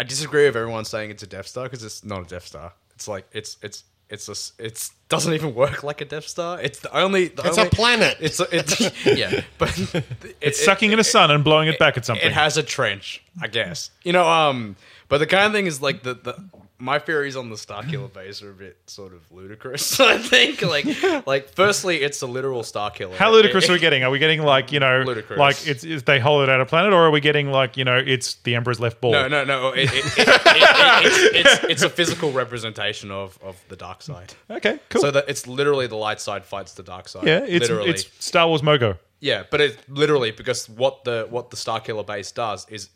I 0.00 0.02
disagree 0.02 0.46
with 0.46 0.56
everyone 0.56 0.86
saying 0.86 1.10
it's 1.10 1.22
a 1.22 1.26
Death 1.26 1.46
Star 1.46 1.64
because 1.64 1.84
it's 1.84 2.02
not 2.04 2.22
a 2.22 2.24
Death 2.24 2.46
Star. 2.46 2.72
It's 2.94 3.06
like 3.06 3.26
it's 3.32 3.58
it's 3.60 3.84
it's 4.08 4.28
a 4.28 4.32
s- 4.32 4.52
it's 4.58 4.92
doesn't 5.10 5.34
even 5.34 5.54
work 5.54 5.82
like 5.90 6.00
a 6.00 6.06
Death 6.06 6.26
Star. 6.26 6.58
It's 6.58 6.80
the 6.80 6.90
only. 6.96 7.28
The 7.28 7.42
It's 7.44 7.58
a 7.58 7.66
planet. 7.66 8.16
It's 8.18 8.40
a, 8.40 8.46
it's 8.50 8.80
yeah, 9.06 9.42
but 9.58 9.78
it, 9.78 10.04
It's 10.40 10.64
sucking 10.64 10.90
in 10.92 10.98
a 10.98 11.04
sun 11.04 11.30
and 11.30 11.44
blowing 11.44 11.68
it 11.68 11.78
back 11.78 11.98
at 11.98 12.06
something. 12.06 12.26
It 12.26 12.32
has 12.32 12.56
a 12.56 12.62
trench, 12.62 13.22
I 13.42 13.48
guess. 13.48 13.90
You 14.02 14.14
know, 14.14 14.26
um, 14.26 14.76
but 15.08 15.18
the 15.18 15.26
kind 15.26 15.44
of 15.46 15.52
thing 15.52 15.66
is 15.66 15.82
like 15.82 16.02
the 16.02 16.14
the 16.14 16.42
my 16.80 16.98
theories 16.98 17.36
on 17.36 17.50
the 17.50 17.56
Starkiller 17.56 18.12
base 18.12 18.42
are 18.42 18.50
a 18.50 18.54
bit 18.54 18.78
sort 18.86 19.12
of 19.12 19.20
ludicrous. 19.30 20.00
I 20.00 20.18
think 20.18 20.62
like 20.62 20.86
like 21.26 21.50
firstly, 21.50 22.02
it's 22.02 22.22
a 22.22 22.26
literal 22.26 22.62
Starkiller. 22.62 23.14
How 23.14 23.30
ludicrous 23.30 23.68
are 23.68 23.74
we 23.74 23.78
getting? 23.78 24.02
Are 24.02 24.10
we 24.10 24.18
getting 24.18 24.42
like 24.42 24.72
you 24.72 24.80
know, 24.80 25.02
Ludicrous. 25.02 25.38
like 25.38 25.66
it's, 25.66 25.84
it's 25.84 26.02
they 26.04 26.18
hollowed 26.18 26.48
out 26.48 26.60
a 26.60 26.66
planet, 26.66 26.92
or 26.92 27.06
are 27.06 27.10
we 27.10 27.20
getting 27.20 27.50
like 27.50 27.76
you 27.76 27.84
know, 27.84 27.96
it's 27.96 28.34
the 28.36 28.54
Emperor's 28.54 28.80
left 28.80 29.00
ball? 29.00 29.12
No, 29.12 29.28
no, 29.28 29.44
no. 29.44 29.68
It, 29.68 29.90
it, 29.92 29.94
it, 29.94 30.18
it, 30.18 30.28
it, 30.28 31.06
it's, 31.06 31.34
it's, 31.34 31.64
it's 31.64 31.82
a 31.82 31.90
physical 31.90 32.32
representation 32.32 33.10
of, 33.10 33.38
of 33.42 33.62
the 33.68 33.76
dark 33.76 34.02
side. 34.02 34.34
Okay, 34.50 34.78
cool. 34.88 35.02
So 35.02 35.10
that 35.10 35.26
it's 35.28 35.46
literally 35.46 35.86
the 35.86 35.96
light 35.96 36.20
side 36.20 36.44
fights 36.44 36.74
the 36.74 36.82
dark 36.82 37.08
side. 37.08 37.26
yeah, 37.26 37.44
it's 37.44 37.68
literally. 37.68 37.90
it's 37.90 38.06
Star 38.24 38.48
Wars 38.48 38.62
Mogo. 38.62 38.98
yeah, 39.20 39.44
but 39.50 39.60
it's 39.60 39.76
literally 39.88 40.30
because 40.30 40.68
what 40.68 41.04
the 41.04 41.26
what 41.30 41.50
the 41.50 41.56
Starkiller 41.56 42.06
base 42.06 42.32
does 42.32 42.66
is 42.68 42.88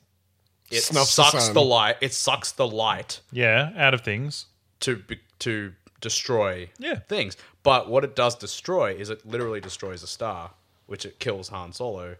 it 0.70 0.80
Snuffs 0.82 1.14
the 1.16 1.24
sucks 1.24 1.44
sun. 1.46 1.54
the 1.54 1.62
light. 1.62 1.96
It 2.00 2.12
sucks 2.14 2.52
the 2.52 2.66
light 2.66 3.20
Yeah, 3.32 3.72
out 3.76 3.94
of 3.94 4.00
things. 4.02 4.46
to 4.80 4.96
be, 4.96 5.18
to 5.40 5.72
destroy 6.00 6.68
Yeah. 6.78 7.00
things. 7.08 7.36
But 7.62 7.88
what 7.88 8.04
it 8.04 8.14
does 8.16 8.34
destroy 8.34 8.92
is 8.94 9.08
it 9.10 9.24
literally 9.26 9.60
destroys 9.60 10.02
a 10.02 10.06
star, 10.06 10.50
which 10.86 11.04
it 11.06 11.18
kills 11.18 11.48
Han 11.48 11.72
Solo, 11.72 12.16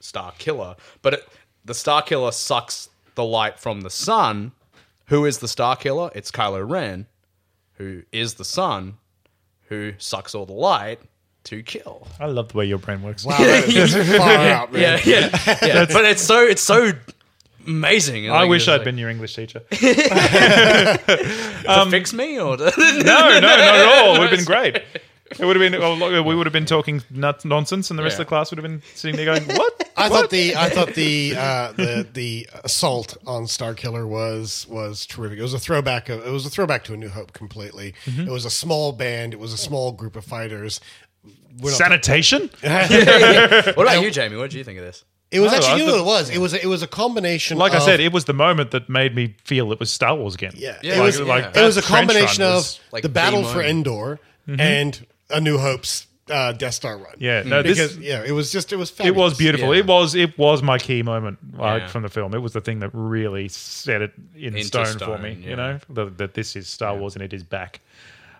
Star 0.00 0.32
Killer. 0.38 0.76
But 1.02 1.14
it, 1.14 1.28
the 1.64 1.74
Star 1.74 2.02
Killer 2.02 2.32
sucks 2.32 2.88
the 3.14 3.24
light 3.24 3.58
from 3.58 3.80
the 3.80 3.90
sun. 3.90 4.52
Who 5.06 5.24
is 5.24 5.38
the 5.38 5.48
Star 5.48 5.74
Killer? 5.76 6.10
It's 6.14 6.30
Kylo 6.30 6.68
Ren, 6.68 7.06
who 7.74 8.02
is 8.12 8.34
the 8.34 8.44
sun, 8.44 8.98
who 9.68 9.94
sucks 9.98 10.34
all 10.34 10.46
the 10.46 10.52
light 10.52 11.00
to 11.44 11.62
kill. 11.62 12.06
I 12.20 12.26
love 12.26 12.48
the 12.48 12.58
way 12.58 12.66
your 12.66 12.78
brain 12.78 13.02
works. 13.02 13.24
Wow, 13.24 13.38
that 13.38 13.68
is 13.68 13.94
far 14.16 14.30
out, 14.30 14.72
man. 14.72 14.82
Yeah, 14.82 15.00
yeah, 15.04 15.58
yeah. 15.62 15.86
but 15.86 16.04
it's 16.04 16.22
so 16.22 16.40
it's 16.44 16.62
so 16.62 16.92
amazing. 17.66 18.30
I 18.30 18.42
Like, 18.42 18.50
wish 18.50 18.68
I'd 18.68 18.76
like, 18.76 18.84
been 18.84 18.98
your 18.98 19.10
English 19.10 19.34
teacher. 19.34 19.60
to 19.70 19.76
fix 21.90 22.12
me 22.12 22.38
or 22.40 22.56
to, 22.56 22.64
No, 22.78 23.02
no, 23.02 23.40
not 23.40 23.58
at 23.58 23.84
all. 23.86 24.14
It 24.16 24.18
would 24.20 24.30
have 24.30 24.38
been 24.38 24.44
great. 24.54 24.76
It 25.38 25.44
would 25.44 25.56
have 25.56 25.72
been. 25.72 25.80
look, 25.80 26.24
We 26.24 26.36
would 26.36 26.46
have 26.46 26.52
been 26.52 26.66
talking 26.66 27.02
nuts, 27.10 27.44
nonsense, 27.44 27.90
and 27.90 27.98
the 27.98 28.04
rest 28.04 28.14
Yeah. 28.16 28.22
of 28.22 28.26
the 28.26 28.28
class 28.28 28.52
would 28.52 28.58
have 28.58 28.62
been 28.70 28.80
sitting 28.94 29.16
there 29.16 29.24
going, 29.24 29.42
"What?" 29.56 29.90
I 29.96 30.08
thought 30.08 30.30
the 30.30 30.54
I 30.54 30.68
thought 30.68 30.94
the 30.94 31.34
uh, 31.36 31.72
the 31.72 32.06
the 32.12 32.48
assault 32.62 33.16
on 33.26 33.48
Star 33.48 33.74
Killer 33.74 34.06
was 34.06 34.68
was 34.68 35.04
terrific. 35.04 35.40
It 35.40 35.42
was 35.42 35.52
a 35.52 35.58
throwback. 35.58 36.08
Of, 36.08 36.24
it 36.24 36.30
was 36.30 36.46
a 36.46 36.50
throwback 36.50 36.84
to 36.84 36.94
A 36.94 36.96
New 36.96 37.08
Hope 37.08 37.32
completely. 37.32 37.94
It 38.06 38.28
was 38.28 38.44
a 38.44 38.50
small 38.50 38.92
band. 38.92 39.34
It 39.34 39.40
was 39.40 39.52
a 39.52 39.56
small 39.58 39.90
group 39.90 40.14
of 40.14 40.24
fighters. 40.24 40.80
We're 41.58 41.70
not- 41.70 41.78
Sanitation. 41.78 42.48
What 42.62 43.78
about 43.78 44.02
you, 44.02 44.12
Jamie? 44.12 44.36
What 44.36 44.50
did 44.50 44.58
you 44.58 44.62
think 44.64 44.78
of 44.78 44.84
this? 44.84 45.02
It 45.30 45.40
was 45.40 45.50
No, 45.50 45.58
actually 45.58 45.72
I 45.72 45.76
you 45.78 45.86
know 45.86 45.92
what 45.92 46.00
it 46.00 46.04
was. 46.04 46.30
It 46.30 46.38
was 46.38 46.54
it 46.54 46.66
was 46.66 46.82
a 46.82 46.86
combination. 46.86 47.58
Like 47.58 47.74
I 47.74 47.80
said, 47.80 47.98
it 48.00 48.12
was 48.12 48.26
the 48.26 48.32
moment 48.32 48.70
that 48.70 48.88
made 48.88 49.14
me 49.14 49.34
feel 49.44 49.72
it 49.72 49.80
was 49.80 49.90
Star 49.90 50.14
Wars 50.14 50.34
again. 50.34 50.52
Yeah, 50.56 50.78
Yeah, 50.82 50.98
it 50.98 51.02
was 51.02 51.18
like- 51.20 51.44
like 51.46 51.54
yeah. 51.56 51.62
it 51.62 51.66
was 51.66 51.76
a 51.76 51.82
combination 51.82 52.42
run 52.44 52.52
of 52.58 52.78
like 52.92 53.02
the 53.02 53.08
battle 53.08 53.42
the 53.42 53.48
for 53.48 53.56
moment. 53.58 53.68
Endor 53.70 54.20
and 54.46 55.06
A 55.30 55.40
New 55.40 55.58
Hope's 55.58 56.06
uh, 56.30 56.52
Death 56.52 56.74
Star 56.74 56.96
run. 56.96 57.14
Yeah, 57.18 57.42
no, 57.44 57.62
this- 57.62 57.96
yeah, 57.96 58.22
it 58.24 58.30
was 58.32 58.52
just 58.52 58.72
it 58.72 58.76
was 58.76 58.92
It 59.00 59.14
was 59.16 59.36
beautiful. 59.36 59.74
Yeah. 59.74 59.80
It 59.80 59.86
was 59.86 60.14
it 60.14 60.38
was 60.38 60.62
my 60.62 60.78
key 60.78 61.02
moment 61.02 61.38
like, 61.58 61.82
Yeah. 61.82 61.88
from 61.88 62.02
the 62.02 62.08
film. 62.08 62.32
It 62.34 62.38
was 62.42 62.52
the 62.52 62.60
thing 62.60 62.78
that 62.80 62.90
really 62.92 63.48
set 63.48 64.02
it 64.02 64.12
in 64.36 64.56
Into 64.56 64.86
stone, 64.86 64.98
for 64.98 65.18
me. 65.18 65.38
yeah. 65.40 65.50
You 65.50 65.56
know 65.56 65.78
that, 65.90 66.18
that 66.18 66.34
this 66.34 66.54
is 66.54 66.68
Star 66.68 66.96
Wars 66.96 67.14
and 67.16 67.22
it 67.24 67.32
is 67.32 67.42
back. 67.42 67.80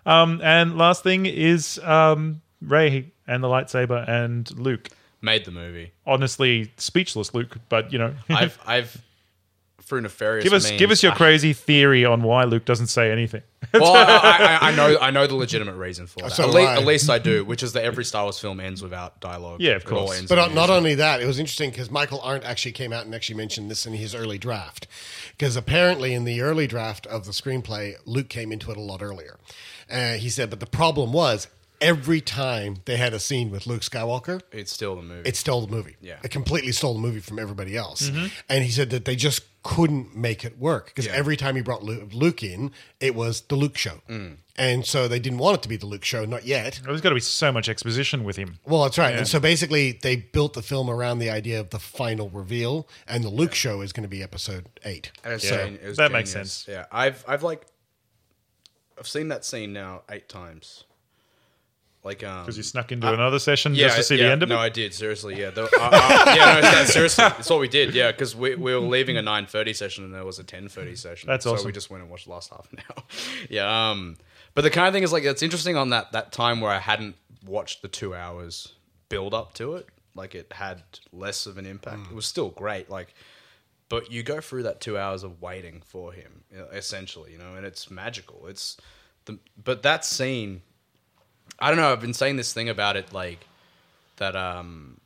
Um, 0.05 0.39
and 0.41 0.77
last 0.77 1.03
thing 1.03 1.25
is 1.25 1.79
um, 1.79 2.41
Rey 2.61 3.11
and 3.27 3.43
the 3.43 3.49
lightsaber 3.49 4.07
and 4.07 4.49
Luke. 4.57 4.87
Made 5.21 5.45
the 5.45 5.51
movie. 5.51 5.91
Honestly, 6.05 6.71
speechless, 6.77 7.33
Luke. 7.33 7.57
But 7.69 7.91
you 7.91 7.99
know, 7.99 8.13
I've 8.29 8.57
I've 8.65 9.01
through 9.81 10.01
nefarious. 10.01 10.43
give 10.43 10.51
us 10.53 10.67
means, 10.69 10.79
give 10.79 10.91
us 10.91 11.01
your 11.01 11.13
I- 11.13 11.15
crazy 11.15 11.53
theory 11.53 12.03
on 12.03 12.21
why 12.21 12.43
Luke 12.43 12.65
doesn't 12.65 12.87
say 12.87 13.09
anything. 13.11 13.41
Well, 13.73 13.93
I, 13.95 14.59
I, 14.61 14.67
I 14.69 14.75
know 14.75 14.97
I 14.99 15.11
know 15.11 15.25
the 15.27 15.35
legitimate 15.35 15.75
reason 15.75 16.07
for 16.07 16.19
that. 16.21 16.33
So 16.33 16.43
at, 16.43 16.51
do 16.51 16.57
least, 16.57 16.67
I. 16.69 16.75
at 16.75 16.85
least 16.85 17.09
I 17.09 17.19
do, 17.19 17.45
which 17.45 17.63
is 17.63 17.73
that 17.73 17.83
every 17.85 18.03
Star 18.05 18.23
Wars 18.23 18.37
film 18.37 18.59
ends 18.59 18.83
without 18.83 19.19
dialogue. 19.21 19.61
Yeah, 19.61 19.71
of 19.71 19.83
It 19.83 19.85
course. 19.85 20.21
But 20.27 20.37
with 20.37 20.55
not 20.55 20.67
music. 20.67 20.69
only 20.75 20.95
that, 20.95 21.21
it 21.21 21.25
was 21.25 21.39
interesting 21.39 21.69
because 21.71 21.89
Michael 21.89 22.19
Arndt 22.21 22.43
actually 22.43 22.73
came 22.73 22.91
out 22.93 23.05
and 23.05 23.15
actually 23.15 23.37
mentioned 23.37 23.71
this 23.71 23.85
in 23.85 23.93
his 23.93 24.13
early 24.13 24.37
draft. 24.37 24.87
Because 25.31 25.55
apparently, 25.55 26.13
in 26.13 26.25
the 26.25 26.41
early 26.41 26.67
draft 26.67 27.07
of 27.07 27.25
the 27.25 27.31
screenplay, 27.31 27.95
Luke 28.05 28.27
came 28.29 28.51
into 28.51 28.69
it 28.71 28.77
a 28.77 28.81
lot 28.81 29.01
earlier. 29.01 29.37
Uh, 29.89 30.13
he 30.13 30.29
said, 30.29 30.49
but 30.49 30.59
the 30.59 30.65
problem 30.65 31.13
was 31.13 31.47
every 31.81 32.21
time 32.21 32.77
they 32.85 32.97
had 32.97 33.13
a 33.13 33.19
scene 33.19 33.49
with 33.51 33.67
Luke 33.67 33.81
Skywalker, 33.81 34.41
it's 34.51 34.71
still 34.71 34.95
the 34.95 35.01
movie. 35.01 35.27
it 35.29 35.35
stole 35.35 35.61
the 35.65 35.71
movie. 35.75 35.95
Yeah. 36.01 36.17
It 36.23 36.31
completely 36.31 36.71
stole 36.71 36.93
the 36.95 36.99
movie 36.99 37.19
from 37.19 37.39
everybody 37.39 37.75
else. 37.77 38.09
Mm-hmm. 38.09 38.27
And 38.49 38.63
he 38.63 38.71
said 38.71 38.89
that 38.89 39.05
they 39.05 39.15
just 39.15 39.43
couldn't 39.63 40.15
make 40.15 40.45
it 40.45 40.57
work 40.57 40.87
because 40.87 41.05
Yeah. 41.05 41.11
every 41.13 41.35
time 41.35 41.55
he 41.55 41.61
brought 41.61 41.83
Luke, 41.83 42.13
Luke 42.13 42.41
in, 42.41 42.71
it 42.99 43.13
was 43.15 43.41
the 43.41 43.55
Luke 43.55 43.77
show. 43.77 44.01
Mm. 44.09 44.37
And 44.55 44.85
so 44.85 45.07
they 45.07 45.19
didn't 45.19 45.37
want 45.39 45.57
it 45.57 45.63
to 45.63 45.69
be 45.69 45.77
the 45.77 45.85
Luke 45.85 46.05
show, 46.05 46.25
not 46.25 46.45
yet. 46.45 46.79
There's 46.83 47.01
got 47.01 47.09
to 47.09 47.15
be 47.15 47.21
so 47.21 47.51
much 47.51 47.69
exposition 47.69 48.23
with 48.23 48.37
him. 48.37 48.57
Well, 48.65 48.83
that's 48.83 48.97
right. 48.97 49.13
And 49.15 49.27
so 49.27 49.39
basically, 49.39 49.99
they 50.01 50.15
built 50.15 50.53
the 50.53 50.63
film 50.63 50.89
around 50.89 51.19
the 51.19 51.29
idea 51.29 51.59
of 51.59 51.69
the 51.69 51.77
final 51.79 52.29
reveal, 52.31 52.87
and 53.07 53.23
the 53.23 53.29
Luke 53.29 53.53
show 53.53 53.81
is 53.81 53.93
going 53.93 54.03
to 54.03 54.09
be 54.09 54.23
episode 54.23 54.67
eight. 54.83 55.11
And 55.23 55.33
it's 55.33 55.43
Yeah, 55.43 55.57
gen- 55.57 55.79
it 55.83 55.87
was 55.89 55.97
that 55.97 56.11
makes 56.11 56.31
sense. 56.31 56.65
Yeah, 56.67 56.85
I've 56.91 57.23
I've 57.27 57.43
like 57.43 57.67
I've 58.97 59.07
seen 59.07 59.27
that 59.27 59.45
scene 59.45 59.73
now 59.73 60.01
eight 60.09 60.27
times. 60.27 60.85
Like 62.07 62.23
um, 62.23 62.43
Because 62.43 62.55
you 62.55 62.63
snuck 62.63 62.93
into 62.93 63.11
another 63.11 63.37
session 63.37 63.75
yeah, 63.75 63.87
just 63.87 63.97
to 63.97 64.03
see 64.03 64.15
yeah, 64.15 64.27
the 64.27 64.31
end 64.31 64.43
of 64.43 64.49
it. 64.49 64.53
no. 64.53 64.59
I 64.61 64.69
did 64.69 64.93
seriously. 64.93 65.37
Yeah, 65.37 65.49
the, 65.49 65.67
yeah, 65.77 66.61
no, 66.63 66.71
no, 66.71 66.85
seriously, 66.85 67.25
that's 67.25 67.49
what 67.49 67.59
we 67.59 67.67
did. 67.67 67.93
Yeah, 67.93 68.13
because 68.13 68.33
we, 68.33 68.55
we 68.55 68.73
were 68.73 68.79
leaving 68.79 69.17
a 69.17 69.21
nine 69.21 69.45
thirty 69.45 69.73
session 69.73 70.05
and 70.05 70.13
there 70.13 70.23
was 70.23 70.39
a 70.39 70.43
ten 70.45 70.69
thirty 70.69 70.95
session. 70.95 71.27
That's 71.27 71.45
awesome. 71.45 71.63
so 71.63 71.65
we 71.65 71.73
just 71.73 71.89
went 71.89 72.03
and 72.03 72.09
watched 72.09 72.27
the 72.27 72.31
last 72.31 72.49
half 72.49 72.71
an 72.71 72.79
hour. 72.89 73.03
yeah, 73.49 73.89
um, 73.91 74.15
but 74.53 74.61
the 74.61 74.69
kind 74.69 74.87
of 74.87 74.93
thing 74.93 75.03
is 75.03 75.11
like 75.11 75.25
it's 75.25 75.43
interesting 75.43 75.75
on 75.75 75.89
that 75.89 76.13
that 76.13 76.31
time 76.31 76.61
where 76.61 76.71
I 76.71 76.79
hadn't 76.79 77.17
watched 77.45 77.81
the 77.81 77.89
two 77.89 78.15
hours 78.15 78.73
build 79.09 79.33
up 79.33 79.53
to 79.55 79.75
it. 79.75 79.87
Like 80.15 80.33
it 80.33 80.53
had 80.53 80.83
less 81.11 81.45
of 81.45 81.57
an 81.57 81.65
impact. 81.65 82.03
Mm. 82.03 82.11
It 82.11 82.15
was 82.15 82.25
still 82.25 82.51
great. 82.51 82.89
Like 82.89 83.13
but 83.89 84.11
you 84.11 84.23
go 84.23 84.39
through 84.39 84.63
that 84.63 84.79
two 84.81 84.97
hours 84.97 85.23
of 85.23 85.41
waiting 85.41 85.81
for 85.85 86.11
him 86.11 86.43
essentially 86.73 87.31
you 87.31 87.37
know 87.37 87.55
and 87.55 87.65
it's 87.65 87.89
magical 87.89 88.47
it's 88.47 88.75
the 89.25 89.39
but 89.63 89.81
that 89.83 90.03
scene 90.03 90.61
i 91.59 91.69
don't 91.69 91.77
know 91.77 91.91
i've 91.91 92.01
been 92.01 92.13
saying 92.13 92.35
this 92.35 92.53
thing 92.53 92.69
about 92.69 92.95
it 92.95 93.13
like 93.13 93.47
that 94.17 94.35
um 94.35 94.99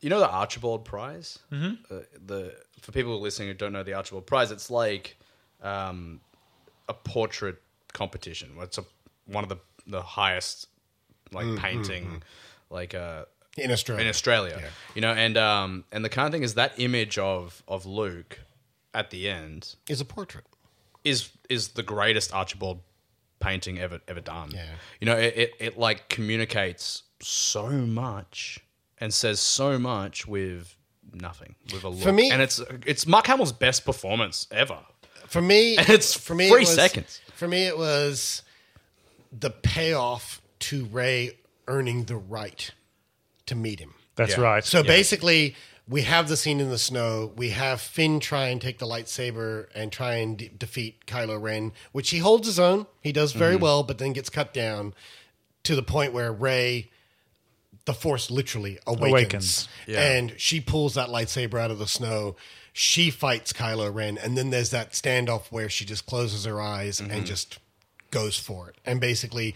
you 0.00 0.10
know 0.10 0.18
the 0.18 0.28
archibald 0.28 0.84
prize 0.84 1.38
mm-hmm. 1.50 1.74
uh, 1.94 2.00
the 2.26 2.54
for 2.80 2.92
people 2.92 3.18
listening 3.20 3.48
who 3.48 3.54
don't 3.54 3.72
know 3.72 3.82
the 3.82 3.94
archibald 3.94 4.26
prize 4.26 4.50
it's 4.50 4.70
like 4.70 5.16
um 5.62 6.20
a 6.88 6.94
portrait 6.94 7.60
competition 7.92 8.50
it's 8.60 8.78
a 8.78 8.84
one 9.26 9.44
of 9.44 9.48
the 9.48 9.58
the 9.86 10.02
highest 10.02 10.68
like 11.32 11.56
painting 11.58 12.22
like 12.70 12.94
uh 12.94 13.24
in 13.56 13.70
Australia. 13.70 14.02
in 14.02 14.08
Australia. 14.08 14.62
You 14.94 15.02
know, 15.02 15.12
and 15.12 15.36
um, 15.36 15.84
and 15.92 16.04
the 16.04 16.08
kind 16.08 16.26
of 16.26 16.32
thing 16.32 16.42
is 16.42 16.54
that 16.54 16.72
image 16.78 17.18
of 17.18 17.62
of 17.68 17.86
Luke 17.86 18.40
at 18.94 19.10
the 19.10 19.28
end 19.28 19.74
is 19.88 20.00
a 20.00 20.04
portrait. 20.04 20.44
is 21.04 21.30
is 21.48 21.68
the 21.68 21.82
greatest 21.82 22.32
Archibald 22.32 22.80
painting 23.42 23.78
ever 23.78 24.00
ever 24.08 24.20
done. 24.20 24.50
Yeah. 24.54 24.64
You 25.00 25.06
know, 25.06 25.16
it, 25.18 25.34
it, 25.36 25.50
it 25.58 25.78
like 25.78 26.08
communicates 26.08 27.02
so 27.20 27.68
much 27.68 28.58
and 28.98 29.12
says 29.12 29.40
so 29.40 29.78
much 29.78 30.26
with 30.26 30.76
nothing, 31.12 31.56
with 31.72 31.84
a 31.84 31.88
look. 31.88 32.14
me- 32.14 32.30
and 32.30 32.40
it's 32.40 32.60
it's 32.86 33.06
Mark 33.06 33.26
Hamill's 33.26 33.52
best 33.52 33.84
performance 33.84 34.46
ever. 34.50 34.78
For 35.26 35.42
me, 35.42 35.76
And 35.78 35.88
it's 35.90 36.14
for 36.14 36.34
me, 36.34 36.46
it 36.46 36.50
three 36.50 36.60
was- 36.60 36.74
seconds. 36.74 37.20
For 37.34 37.48
me, 37.48 37.64
it 37.66 37.76
was 37.76 38.42
the 39.32 39.50
payoff 39.50 40.40
to 40.60 40.84
Rey 40.86 41.36
earning 41.66 42.04
the 42.04 42.16
right 42.16 42.70
to 43.46 43.54
meet 43.54 43.80
him. 43.80 43.94
That's 44.14 44.36
Yeah. 44.36 44.42
right. 44.44 44.64
So 44.64 44.82
basically, 44.82 45.56
we 45.88 46.02
have 46.02 46.28
the 46.28 46.36
scene 46.36 46.60
in 46.60 46.70
the 46.70 46.78
snow. 46.78 47.32
We 47.36 47.50
have 47.50 47.80
Finn 47.80 48.20
try 48.20 48.46
and 48.48 48.60
take 48.60 48.78
the 48.78 48.86
lightsaber 48.86 49.66
and 49.74 49.90
try 49.92 50.14
and 50.14 50.38
de- 50.38 50.48
defeat 50.48 51.06
Kylo 51.06 51.40
Ren, 51.40 51.72
which 51.92 52.10
he 52.10 52.18
holds 52.18 52.46
his 52.46 52.58
own. 52.60 52.86
He 53.00 53.12
does 53.12 53.32
very 53.32 53.54
Mm-hmm. 53.54 53.62
well, 53.62 53.82
but 53.82 53.98
then 53.98 54.12
gets 54.12 54.30
cut 54.30 54.54
down 54.54 54.94
to 55.64 55.74
the 55.74 55.82
point 55.82 56.12
where 56.12 56.32
Rey, 56.32 56.90
the 57.84 57.94
Force 57.94 58.30
literally 58.30 58.78
awakens, 58.86 59.12
Awakens. 59.12 59.68
Yeah. 59.88 60.12
and 60.12 60.34
she 60.38 60.60
pulls 60.60 60.94
that 60.94 61.08
lightsaber 61.08 61.60
out 61.60 61.70
of 61.72 61.78
the 61.78 61.86
snow. 61.88 62.36
She 62.72 63.10
fights 63.10 63.52
Kylo 63.52 63.92
Ren, 63.92 64.16
and 64.18 64.38
then 64.38 64.50
there's 64.50 64.70
that 64.70 64.92
standoff 64.92 65.48
where 65.50 65.68
she 65.68 65.84
just 65.84 66.06
closes 66.06 66.44
her 66.44 66.60
eyes 66.60 67.00
Mm-hmm. 67.00 67.10
and 67.10 67.26
just 67.26 67.58
goes 68.10 68.38
for 68.38 68.68
it, 68.68 68.76
and 68.86 69.00
basically 69.00 69.54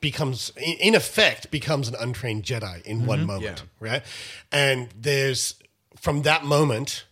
becomes, 0.00 0.52
in 0.56 0.76
in 0.78 0.94
effect, 0.94 1.50
becomes 1.50 1.88
an 1.88 1.94
untrained 1.98 2.44
Jedi 2.44 2.82
in 2.82 3.06
one 3.06 3.18
mm-hmm. 3.18 3.26
moment, 3.26 3.64
right? 3.78 4.02
And 4.50 4.88
there's 4.98 5.54
from 5.98 6.22
that 6.22 6.44
moment, 6.44 7.04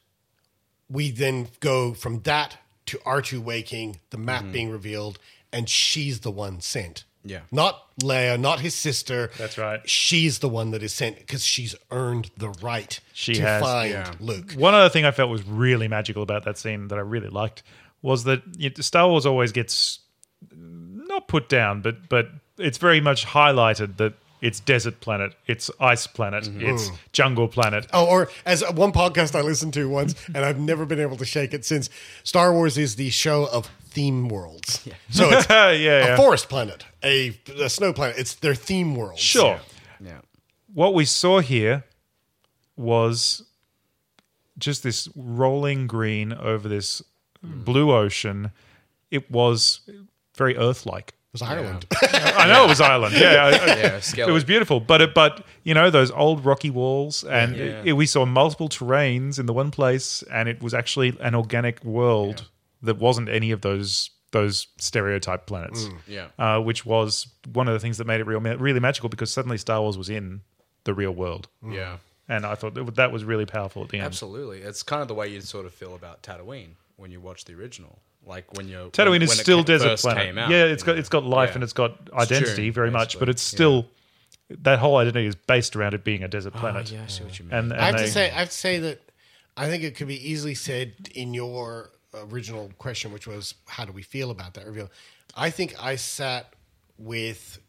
we 0.89 1.11
then 1.11 1.49
go 1.61 1.95
from 1.95 2.21
that 2.21 2.59
to 2.87 2.99
R2 2.99 3.39
waking, 3.41 4.01
the 4.11 4.19
map 4.19 4.43
mm-hmm. 4.43 4.53
being 4.53 4.71
revealed, 4.71 5.19
and 5.53 5.69
she's 5.69 6.21
the 6.21 6.31
one 6.31 6.61
sent. 6.61 7.05
Yeah. 7.25 7.41
Not 7.51 7.85
Leia, 8.01 8.41
not 8.41 8.61
his 8.61 8.75
sister. 8.75 9.31
That's 9.37 9.59
right. 9.59 9.87
She's 9.89 10.39
the 10.39 10.49
one 10.49 10.71
that 10.71 10.83
is 10.83 10.95
sent 10.95 11.19
because 11.19 11.45
she's 11.45 11.75
earned 11.91 12.31
the 12.37 12.49
right 12.63 12.99
She 13.13 13.35
to 13.35 13.43
has, 13.43 13.63
find 13.63 13.91
yeah. 13.91 14.13
Luke. 14.21 14.53
One 14.53 14.75
other 14.75 14.89
thing 14.89 15.05
I 15.05 15.11
felt 15.11 15.31
was 15.31 15.43
really 15.47 15.89
magical 15.89 16.23
about 16.23 16.45
that 16.45 16.57
scene 16.57 16.89
that 16.89 16.99
I 16.99 17.03
really 17.03 17.29
liked 17.29 17.63
was 18.01 18.25
that 18.25 18.43
you 18.57 18.71
know, 18.71 18.75
Star 18.81 19.09
Wars 19.09 19.27
always 19.27 19.53
gets 19.53 19.99
not 20.57 21.29
put 21.29 21.49
down, 21.49 21.83
but 21.83 22.09
but 22.09 22.29
it's 22.59 22.79
very 22.79 23.01
much 23.01 23.27
highlighted 23.27 23.97
that 23.99 24.15
it's 24.41 24.61
desert 24.61 25.01
planet, 25.01 25.35
it's 25.47 25.69
ice 25.81 26.07
planet, 26.07 26.45
Mm-hmm. 26.45 26.61
it's 26.63 26.91
jungle 27.13 27.49
planet. 27.49 27.87
Oh, 27.93 28.07
or 28.07 28.31
as 28.47 28.63
one 28.73 28.93
podcast 28.93 29.35
I 29.35 29.41
listened 29.41 29.75
to 29.75 29.89
once, 29.89 30.15
and 30.35 30.45
I've 30.45 30.61
never 30.61 30.87
been 30.87 31.01
able 31.01 31.17
to 31.17 31.25
shake 31.25 31.53
it 31.55 31.65
since. 31.65 31.91
Star 32.23 32.53
Wars 32.53 32.79
is 32.79 32.95
the 32.97 33.11
show 33.11 33.47
of 33.53 33.67
theme 33.91 34.29
worlds. 34.29 34.87
So 35.11 35.29
it's 35.31 35.49
yeah, 35.51 36.15
a 36.15 36.17
forest 36.17 36.49
planet, 36.49 36.85
a, 37.03 37.37
a 37.61 37.69
snow 37.69 37.93
planet. 37.93 38.17
It's 38.19 38.35
their 38.37 38.55
theme 38.55 38.95
worlds. 38.95 39.21
Sure. 39.21 39.59
Yeah. 40.01 40.19
What 40.73 40.95
we 40.95 41.05
saw 41.05 41.41
here 41.41 41.83
was 42.77 43.43
just 44.57 44.83
this 44.85 45.09
rolling 45.17 45.87
green 45.89 46.33
over 46.33 46.69
this 46.69 47.03
blue 47.43 47.91
ocean. 47.93 48.53
It 49.11 49.31
was 49.31 49.81
very 50.37 50.57
Earth-like. 50.57 51.15
It 51.41 51.45
was 51.45 51.51
Ireland. 51.51 51.87
I 52.03 52.47
know 52.47 52.65
it 52.65 52.69
was 52.69 52.81
Ireland. 52.81 53.15
Yeah, 53.19 53.45
I- 53.45 53.49
I- 53.51 54.01
Yeah, 54.17 54.27
it 54.29 54.33
was 54.33 54.45
beautiful. 54.45 54.81
But 54.81 55.01
it, 55.01 55.15
but 55.15 55.45
you 55.65 55.75
know 55.75 55.91
those 55.91 56.11
old 56.11 56.45
rocky 56.45 56.71
walls, 56.71 57.25
and 57.25 57.55
uh, 57.55 57.59
Yeah. 57.59 57.83
it- 57.85 57.93
we 57.95 58.07
saw 58.07 58.25
multiple 58.27 58.69
terrains 58.69 59.39
in 59.39 59.47
the 59.47 59.53
one 59.53 59.71
place, 59.71 60.23
and 60.31 60.49
it 60.49 60.63
was 60.63 60.75
actually 60.75 61.17
an 61.21 61.35
organic 61.35 61.85
world 61.85 62.49
that 62.83 62.99
wasn't 62.99 63.29
any 63.29 63.51
of 63.51 63.61
those 63.63 64.11
those 64.31 64.67
stereotype 64.77 65.47
planets. 65.47 65.85
Mm. 65.85 65.99
Yeah. 66.07 66.27
uh, 66.39 66.61
which 66.61 66.85
was 66.85 67.29
one 67.53 67.67
of 67.67 67.73
the 67.75 67.81
things 67.81 67.97
that 67.99 68.07
made 68.07 68.21
it 68.21 68.27
real 68.27 68.41
really 68.41 68.79
magical 68.81 69.09
because 69.09 69.31
suddenly 69.33 69.57
Star 69.57 69.81
Wars 69.81 69.97
was 69.97 70.11
in 70.11 70.43
the 70.85 70.93
real 70.93 71.13
world, 71.13 71.49
mm. 71.65 71.75
Yeah. 71.75 71.97
and 72.29 72.45
I 72.45 72.55
thought 72.55 72.75
that 72.75 72.95
that 72.97 73.11
was 73.11 73.25
really 73.25 73.47
powerful 73.47 73.83
at 73.85 73.89
the 73.89 73.97
end. 73.99 74.07
Absolutely. 74.07 74.59
It's 74.61 74.83
kind 74.83 75.01
of 75.03 75.09
the 75.09 75.15
way 75.15 75.29
you 75.29 75.41
sort 75.41 75.65
of 75.65 75.73
feel 75.73 75.95
about 75.95 76.23
Tatooine 76.23 76.73
when 76.97 77.11
you 77.11 77.21
watch 77.21 77.47
the 77.47 77.55
original. 77.55 78.01
Like 78.29 78.55
when 78.55 78.69
you're 78.69 78.91
Tatooine 78.91 79.11
when, 79.11 79.23
is 79.23 79.29
when 79.31 79.39
still 79.39 79.59
ca- 79.59 79.65
desert 79.65 79.89
first 79.89 80.03
planet. 80.05 80.27
Came 80.27 80.39
out, 80.39 80.51
yeah, 80.51 80.65
it's 80.65 80.83
you 80.83 80.87
got 80.87 80.93
know. 80.93 80.99
it's 80.99 81.09
got 81.09 81.25
life 81.25 81.51
Yeah. 81.51 81.55
and 81.55 81.65
it's 81.65 81.73
got 81.73 82.13
identity 82.13 82.65
Dune, 82.65 82.73
very 82.73 82.91
much, 82.91 83.19
but 83.19 83.29
it's 83.29 83.43
still 83.43 83.87
that 84.51 84.79
whole 84.79 84.97
identity 84.97 85.27
is 85.27 85.35
based 85.35 85.77
around 85.77 85.95
it 85.95 86.05
being 86.05 86.23
a 86.23 86.29
desert 86.29 86.53
oh, 86.57 86.61
planet. 86.61 86.91
Oh, 86.93 86.95
yeah, 86.95 87.05
I 87.05 87.07
see 87.07 87.25
what 87.25 87.39
you 87.39 87.47
mean. 87.47 87.55
And, 87.55 87.73
and 87.73 87.81
I 87.81 87.87
have 87.87 87.97
they, 87.97 88.05
to 88.05 88.11
say, 88.11 88.31
I 88.31 88.35
have 88.41 88.51
to 88.51 88.57
say 88.57 88.79
that 88.79 89.01
I 89.57 89.69
think 89.69 89.83
it 89.83 89.97
could 89.97 90.09
be 90.09 90.31
easily 90.31 90.55
said 90.55 91.11
in 91.15 91.35
your 91.35 91.91
original 92.15 92.71
question, 92.79 93.13
which 93.13 93.27
was 93.27 93.55
how 93.67 93.85
do 93.85 93.93
we 93.93 94.03
feel 94.03 94.31
about 94.31 94.55
that 94.55 94.67
reveal? 94.67 94.91
I 95.35 95.51
think 95.51 95.75
I 95.83 95.97
sat 95.97 96.55
with 96.99 97.61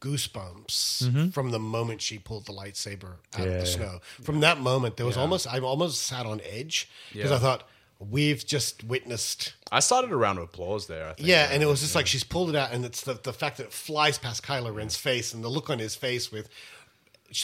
goosebumps 0.00 1.04
mm-hmm. 1.04 1.28
from 1.30 1.50
the 1.50 1.58
moment 1.58 2.02
she 2.02 2.18
pulled 2.18 2.46
the 2.46 2.52
lightsaber 2.52 3.14
out 3.34 3.46
of 3.46 3.60
the 3.60 3.66
snow. 3.66 4.00
From 4.22 4.40
that 4.40 4.60
moment, 4.60 4.96
there 4.96 5.06
was 5.06 5.16
almost 5.16 5.46
I 5.46 5.58
almost 5.60 6.02
sat 6.02 6.26
on 6.26 6.40
edge 6.48 6.88
because 7.12 7.30
Yeah. 7.30 7.36
I 7.36 7.40
thought 7.40 7.68
we've 7.98 8.44
just 8.44 8.84
witnessed 8.84 9.54
I 9.72 9.80
started 9.80 10.12
a 10.12 10.16
round 10.16 10.38
of 10.38 10.44
applause 10.44 10.86
there. 10.86 11.08
I 11.08 11.12
think. 11.14 11.28
yeah, 11.28 11.48
and 11.50 11.62
it 11.62 11.66
was 11.66 11.80
just 11.80 11.94
like 11.94 12.06
she's 12.06 12.24
pulled 12.24 12.50
it 12.50 12.56
out, 12.56 12.72
and 12.72 12.84
it's 12.84 13.02
the, 13.02 13.14
the 13.14 13.32
fact 13.32 13.56
that 13.56 13.64
it 13.64 13.72
flies 13.72 14.18
past 14.18 14.44
Kylo 14.44 14.74
Ren's 14.74 14.96
face 14.96 15.34
and 15.34 15.42
the 15.42 15.48
look 15.48 15.70
on 15.70 15.78
his 15.78 15.94
face 15.94 16.30
with 16.30 16.48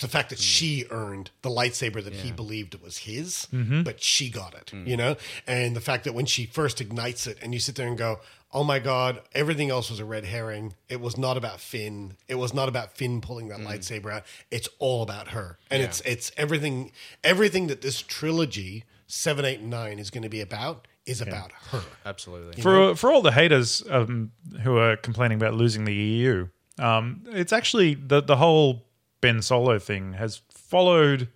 the 0.01 0.09
fact 0.09 0.31
that 0.31 0.39
hmm. 0.39 0.43
she 0.43 0.85
earned 0.91 1.31
the 1.43 1.51
lightsaber 1.51 2.03
that 2.03 2.13
he 2.13 2.31
believed 2.31 2.75
it 2.75 2.83
was 2.83 2.99
his, 2.99 3.49
mm-hmm. 3.53 3.83
but 3.83 4.03
she 4.03 4.31
got 4.31 4.55
it, 4.55 4.71
hmm. 4.71 4.87
you 4.87 4.97
know? 4.97 5.17
And 5.47 5.75
the 5.75 5.81
fact 5.81 6.05
that 6.05 6.15
when 6.15 6.27
she 6.27 6.47
first 6.47 6.81
ignites 6.81 7.27
it 7.27 7.39
and 7.43 7.53
you 7.53 7.61
sit 7.61 7.75
there 7.75 7.89
and 7.89 7.99
go, 7.99 8.21
oh 8.53 8.63
my 8.63 8.79
God, 8.79 9.21
everything 9.35 9.71
else 9.71 9.91
was 9.91 9.99
a 9.99 10.05
red 10.05 10.25
herring. 10.25 10.75
It 10.89 11.01
was 11.01 11.17
not 11.17 11.37
about 11.37 11.59
Finn. 11.59 12.17
It 12.29 12.37
was 12.37 12.53
not 12.53 12.69
about 12.69 12.93
Finn 12.93 13.21
pulling 13.21 13.49
that 13.49 13.61
hmm. 13.61 13.67
lightsaber 13.67 14.13
out. 14.13 14.25
It's 14.51 14.69
all 14.79 15.03
about 15.03 15.29
her. 15.29 15.59
And 15.71 15.83
it's 15.83 16.01
it's 16.03 16.31
everything 16.37 16.93
everything 17.25 17.67
that 17.69 17.81
this 17.81 18.01
trilogy, 18.03 18.85
seven, 19.13 19.45
eight, 19.45 19.61
and 19.61 19.69
nine, 19.69 19.99
is 19.99 20.11
going 20.11 20.23
to 20.23 20.29
be 20.31 20.41
about 20.41 20.89
is 21.05 21.21
about 21.21 21.53
her. 21.71 21.83
absolutely. 22.07 22.63
for 22.63 22.95
for 22.97 23.13
all 23.13 23.21
the 23.23 23.33
haters 23.33 23.83
um, 23.91 24.33
who 24.63 24.79
are 24.79 24.97
complaining 24.97 25.37
about 25.37 25.55
losing 25.55 25.85
the 25.85 25.95
EU, 25.95 26.49
um, 26.79 27.23
it's 27.29 27.53
actually 27.53 27.95
the 27.95 28.23
the 28.23 28.37
whole 28.37 28.87
Ben 29.21 29.43
Solo 29.43 29.79
thing 29.79 30.15
has 30.15 30.41
followed 30.51 31.29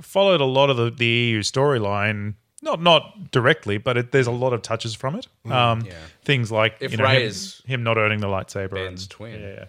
followed 0.00 0.40
a 0.40 0.44
lot 0.44 0.68
of 0.68 0.76
the, 0.76 0.90
the 0.90 1.06
EU 1.06 1.40
storyline. 1.42 2.34
Not 2.62 2.82
not 2.82 3.30
directly, 3.30 3.78
but 3.78 3.96
it, 3.96 4.12
there's 4.12 4.26
a 4.26 4.32
lot 4.32 4.52
of 4.52 4.62
touches 4.62 4.94
from 4.94 5.14
it. 5.14 5.28
Um, 5.44 5.82
Yeah. 5.82 5.92
Things 6.24 6.50
like 6.50 6.78
If 6.80 6.90
you 6.90 6.98
know 6.98 7.06
him, 7.06 7.32
him 7.64 7.82
not 7.84 7.96
owning 7.96 8.18
the 8.20 8.26
lightsaber. 8.26 8.70
Ben's 8.72 9.02
and- 9.02 9.10
twin. 9.10 9.40
Yeah. 9.40 9.64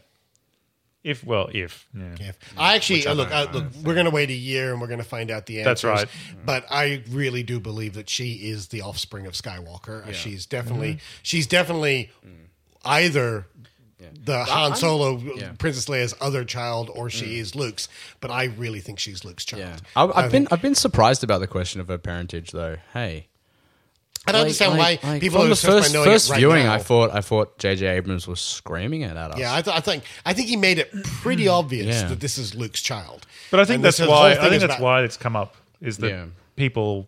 If 1.08 1.24
well, 1.24 1.50
if 1.54 1.88
yeah. 1.96 2.16
Yeah. 2.20 2.32
I 2.58 2.76
actually 2.76 3.08
I 3.08 3.14
look. 3.14 3.30
don't 3.30 3.50
Uh, 3.50 3.52
look, 3.54 3.66
we're 3.84 3.94
going 3.94 4.06
to 4.06 4.12
wait 4.12 4.30
a 4.30 4.34
year 4.34 4.72
and 4.74 4.82
we're 4.82 4.88
going 4.88 5.00
to 5.00 5.06
find 5.06 5.32
out 5.32 5.46
the 5.46 5.60
answer. 5.60 5.70
That's 5.70 5.84
right. 5.86 6.08
But 6.46 6.66
I 6.70 7.02
really 7.10 7.44
do 7.44 7.60
believe 7.60 7.94
that 7.94 8.10
she 8.10 8.34
is 8.50 8.68
the 8.68 8.82
offspring 8.82 9.26
of 9.26 9.34
Skywalker. 9.34 10.08
Uh, 10.08 10.12
She's 10.12 10.46
definitely. 10.46 10.96
Mm-hmm. 10.96 11.20
She's 11.24 11.48
definitely 11.48 12.12
either. 12.86 13.48
The 14.26 14.44
Han 14.44 14.76
Solo, 14.76 15.18
yeah. 15.18 15.54
Princess 15.58 15.88
Leia's 15.88 16.14
other 16.22 16.46
child, 16.46 16.92
or 16.94 17.10
she 17.10 17.40
is 17.40 17.56
Luke's, 17.56 17.90
but 18.20 18.30
I 18.30 18.44
really 18.46 18.80
think 18.80 19.00
she's 19.00 19.26
Luke's 19.26 19.44
child. 19.44 19.62
Yeah, 19.64 19.78
I've, 19.96 20.12
I 20.12 20.14
I've 20.14 20.32
been 20.32 20.44
think- 20.44 20.54
I've 20.54 20.62
been 20.62 20.76
surprised 20.76 21.24
about 21.24 21.40
the 21.40 21.48
question 21.48 21.82
of 21.82 21.88
her 21.88 21.98
parentage, 21.98 22.52
though. 22.52 22.78
Hey, 22.94 23.28
I 24.28 24.32
don't 24.32 24.42
understand 24.42 24.78
Like- 24.78 25.04
why 25.04 25.10
like, 25.14 25.22
people 25.22 25.38
from 25.40 25.46
are 25.46 25.46
the 25.48 25.52
obsessed 25.54 25.94
by 25.94 26.04
first, 26.04 26.06
first 26.06 26.30
it 26.30 26.32
right 26.34 26.38
viewing, 26.40 26.64
now. 26.66 26.74
I 26.74 26.78
thought 26.80 27.12
I 27.14 27.22
thought 27.22 27.58
J.J. 27.58 27.86
Abrams 27.88 28.28
was 28.28 28.42
screaming 28.42 29.02
it 29.02 29.16
at 29.16 29.32
us. 29.32 29.40
Yeah, 29.40 29.56
I, 29.56 29.62
th- 29.62 29.76
I 29.76 29.80
think 29.80 30.04
I 30.26 30.34
think 30.34 30.50
he 30.50 30.58
made 30.58 30.78
it 30.80 30.92
pretty 31.04 31.46
hmm. 31.46 31.52
obvious 31.52 32.02
Yeah. 32.02 32.08
that 32.10 32.20
this 32.20 32.38
is 32.38 32.54
Luke's 32.56 32.82
child. 32.82 33.26
But 33.52 33.60
I 33.62 33.66
think 33.66 33.76
And 33.76 33.86
that's 33.86 34.00
why 34.00 34.32
I 34.34 34.36
think 34.50 34.62
that's 34.62 34.66
about- 34.66 34.82
why 34.82 35.04
it's 35.04 35.18
come 35.18 35.36
up 35.36 35.56
is 35.82 35.98
that 35.98 36.10
Yeah. 36.10 36.26
people 36.56 37.08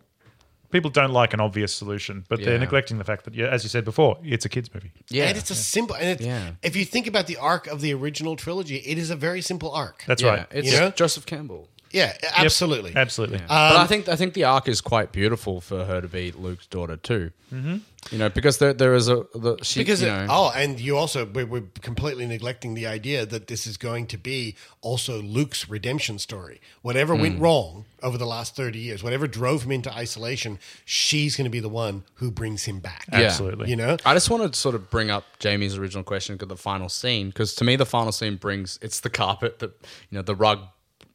people 0.70 0.90
don't 0.90 1.10
like 1.10 1.34
an 1.34 1.40
obvious 1.40 1.74
solution, 1.74 2.24
but 2.28 2.42
they're 2.42 2.56
neglecting 2.58 2.98
the 2.98 3.04
fact 3.04 3.24
that, 3.24 3.34
yeah, 3.34 3.46
as 3.48 3.64
you 3.64 3.68
said 3.68 3.84
before, 3.84 4.16
it's 4.22 4.44
a 4.44 4.48
kids 4.48 4.72
movie. 4.72 4.92
yeah, 5.08 5.24
And 5.24 5.36
it's 5.36 5.50
a 5.50 5.54
simple. 5.56 5.96
And 5.96 6.10
it's, 6.10 6.22
Yeah. 6.22 6.52
if 6.62 6.76
you 6.76 6.84
think 6.84 7.08
about 7.08 7.26
the 7.26 7.36
arc 7.38 7.66
of 7.66 7.80
the 7.80 7.92
original 7.92 8.36
trilogy, 8.36 8.76
it 8.76 8.96
is 8.96 9.10
a 9.10 9.16
very 9.16 9.42
simple 9.42 9.72
arc. 9.72 10.04
That's 10.06 10.22
yeah, 10.22 10.28
right. 10.30 10.46
It's 10.52 10.70
You 10.72 10.78
know? 10.78 10.90
Joseph 10.92 11.26
Campbell. 11.26 11.68
Yeah, 11.92 12.12
Yep. 12.22 12.32
absolutely. 12.36 12.92
absolutely. 12.96 13.38
but 13.38 13.50
I 13.50 13.86
think 13.86 14.08
I 14.08 14.16
think 14.16 14.34
the 14.34 14.44
arc 14.44 14.68
is 14.68 14.80
quite 14.80 15.12
beautiful 15.12 15.60
for 15.60 15.84
her 15.84 16.00
to 16.00 16.08
be 16.08 16.32
Luke's 16.32 16.66
daughter 16.66 16.96
too. 16.96 17.32
Mm-hmm. 17.52 17.76
You 18.12 18.18
know, 18.18 18.28
because 18.30 18.58
there 18.58 18.72
there 18.72 18.94
is 18.94 19.08
a 19.08 19.26
the, 19.34 19.56
she, 19.62 19.80
because 19.80 20.00
you 20.02 20.08
it- 20.08 20.28
oh, 20.30 20.52
and 20.54 20.78
you 20.80 20.96
also 20.96 21.26
we're, 21.26 21.44
we're 21.46 21.64
completely 21.82 22.26
neglecting 22.26 22.74
the 22.74 22.86
idea 22.86 23.26
that 23.26 23.48
this 23.48 23.66
is 23.66 23.76
going 23.76 24.06
to 24.06 24.16
be 24.18 24.54
also 24.80 25.20
Luke's 25.20 25.68
redemption 25.68 26.18
story. 26.18 26.60
Whatever 26.82 27.14
went 27.14 27.36
Hmm. 27.36 27.42
wrong 27.42 27.84
over 28.02 28.16
the 28.16 28.24
last 28.26 28.56
thirty 28.56 28.78
years, 28.78 29.02
whatever 29.02 29.26
drove 29.26 29.64
him 29.64 29.72
into 29.72 29.92
isolation, 29.92 30.58
she's 30.84 31.36
going 31.36 31.44
to 31.44 31.50
be 31.50 31.60
the 31.60 31.68
one 31.68 32.04
who 32.14 32.30
brings 32.30 32.64
him 32.64 32.78
back. 32.78 33.06
Yeah. 33.12 33.20
Absolutely. 33.22 33.68
You 33.68 33.76
know, 33.76 33.96
I 34.06 34.14
just 34.14 34.30
want 34.30 34.50
to 34.50 34.58
sort 34.58 34.74
of 34.76 34.88
bring 34.90 35.10
up 35.10 35.24
Jamie's 35.40 35.76
original 35.76 36.04
question, 36.04 36.36
because 36.36 36.48
the 36.48 36.56
final 36.56 36.88
scene, 36.88 37.28
because 37.28 37.54
to 37.56 37.64
me 37.64 37.76
the 37.76 37.84
final 37.86 38.12
scene 38.12 38.36
brings 38.36 38.78
it's 38.80 39.00
the 39.00 39.10
carpet 39.10 39.58
that 39.58 39.72
you 40.08 40.16
know 40.16 40.22
the 40.22 40.34
rug 40.36 40.60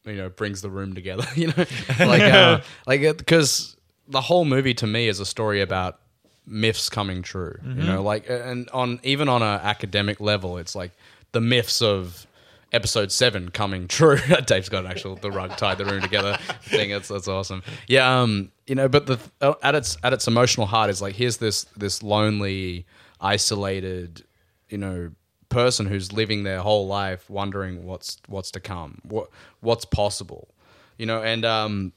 you 0.06 0.16
know 0.16 0.30
brings 0.30 0.62
the 0.62 0.70
room 0.70 0.94
together. 0.94 1.26
You 1.36 1.48
know, 1.48 1.66
like 2.00 2.22
uh, 2.22 2.62
like 2.88 3.02
because 3.02 3.76
the 4.08 4.22
whole 4.22 4.46
movie 4.46 4.74
to 4.76 4.88
me 4.88 5.08
is 5.08 5.20
a 5.20 5.26
story 5.26 5.62
about 5.62 6.00
myths 6.46 6.90
coming 6.90 7.22
true. 7.22 7.58
You 7.64 7.84
know, 7.84 8.04
like 8.04 8.30
and 8.30 8.70
on 8.72 9.00
even 9.04 9.28
on 9.30 9.42
an 9.42 9.60
academic 9.62 10.20
level, 10.20 10.58
it's 10.58 10.76
like 10.76 10.92
the 11.32 11.42
myths 11.42 11.82
of 11.82 12.26
episode 12.72 13.12
seven 13.12 13.50
coming 13.50 13.88
true. 13.90 14.20
Dave's 14.46 14.70
got 14.70 14.86
an 14.86 14.92
actual 14.92 15.16
the 15.16 15.32
rug 15.32 15.58
tied 15.58 15.78
the 15.78 15.86
room 15.86 16.02
together 16.02 16.38
thing. 16.64 16.92
That's 16.92 17.08
that's 17.08 17.28
awesome. 17.28 17.64
Yeah, 17.88 18.22
um, 18.22 18.52
you 18.68 18.76
know, 18.76 18.88
but 18.88 19.08
the 19.08 19.20
uh, 19.42 19.54
at 19.64 19.76
its 19.76 19.98
at 20.04 20.14
its 20.14 20.28
emotional 20.28 20.68
heart 20.68 20.90
is 20.90 21.02
like 21.02 21.16
here's 21.16 21.38
this 21.38 21.64
this 21.76 22.04
lonely, 22.04 22.86
isolated, 23.20 24.24
you 24.70 24.78
know, 24.78 25.12
person 25.56 25.86
who's 25.86 26.12
living 26.12 26.44
their 26.44 26.60
whole 26.60 26.86
life 26.86 27.30
wondering 27.30 27.86
what's 27.86 28.18
what's 28.28 28.52
to 28.52 28.60
come, 28.60 29.00
what 29.04 29.30
what's 29.62 29.86
possible, 29.86 30.50
you 30.98 31.06
know, 31.06 31.24
and 31.24 31.46
um, 31.46 31.94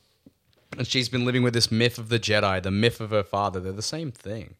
and 0.78 0.86
she's 0.86 1.08
been 1.08 1.24
living 1.24 1.42
with 1.42 1.54
this 1.54 1.72
myth 1.72 1.98
of 1.98 2.08
the 2.08 2.20
Jedi, 2.20 2.62
the 2.62 2.70
myth 2.70 3.00
of 3.00 3.10
her 3.10 3.24
father. 3.24 3.58
They're 3.58 3.72
the 3.72 3.82
same 3.82 4.12
thing, 4.12 4.54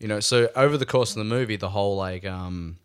you 0.00 0.08
know. 0.08 0.18
So 0.18 0.50
over 0.56 0.76
the 0.76 0.84
course 0.84 1.12
of 1.12 1.18
the 1.18 1.24
movie, 1.36 1.54
the 1.54 1.68
whole 1.68 1.96
like 1.96 2.26
um, 2.26 2.78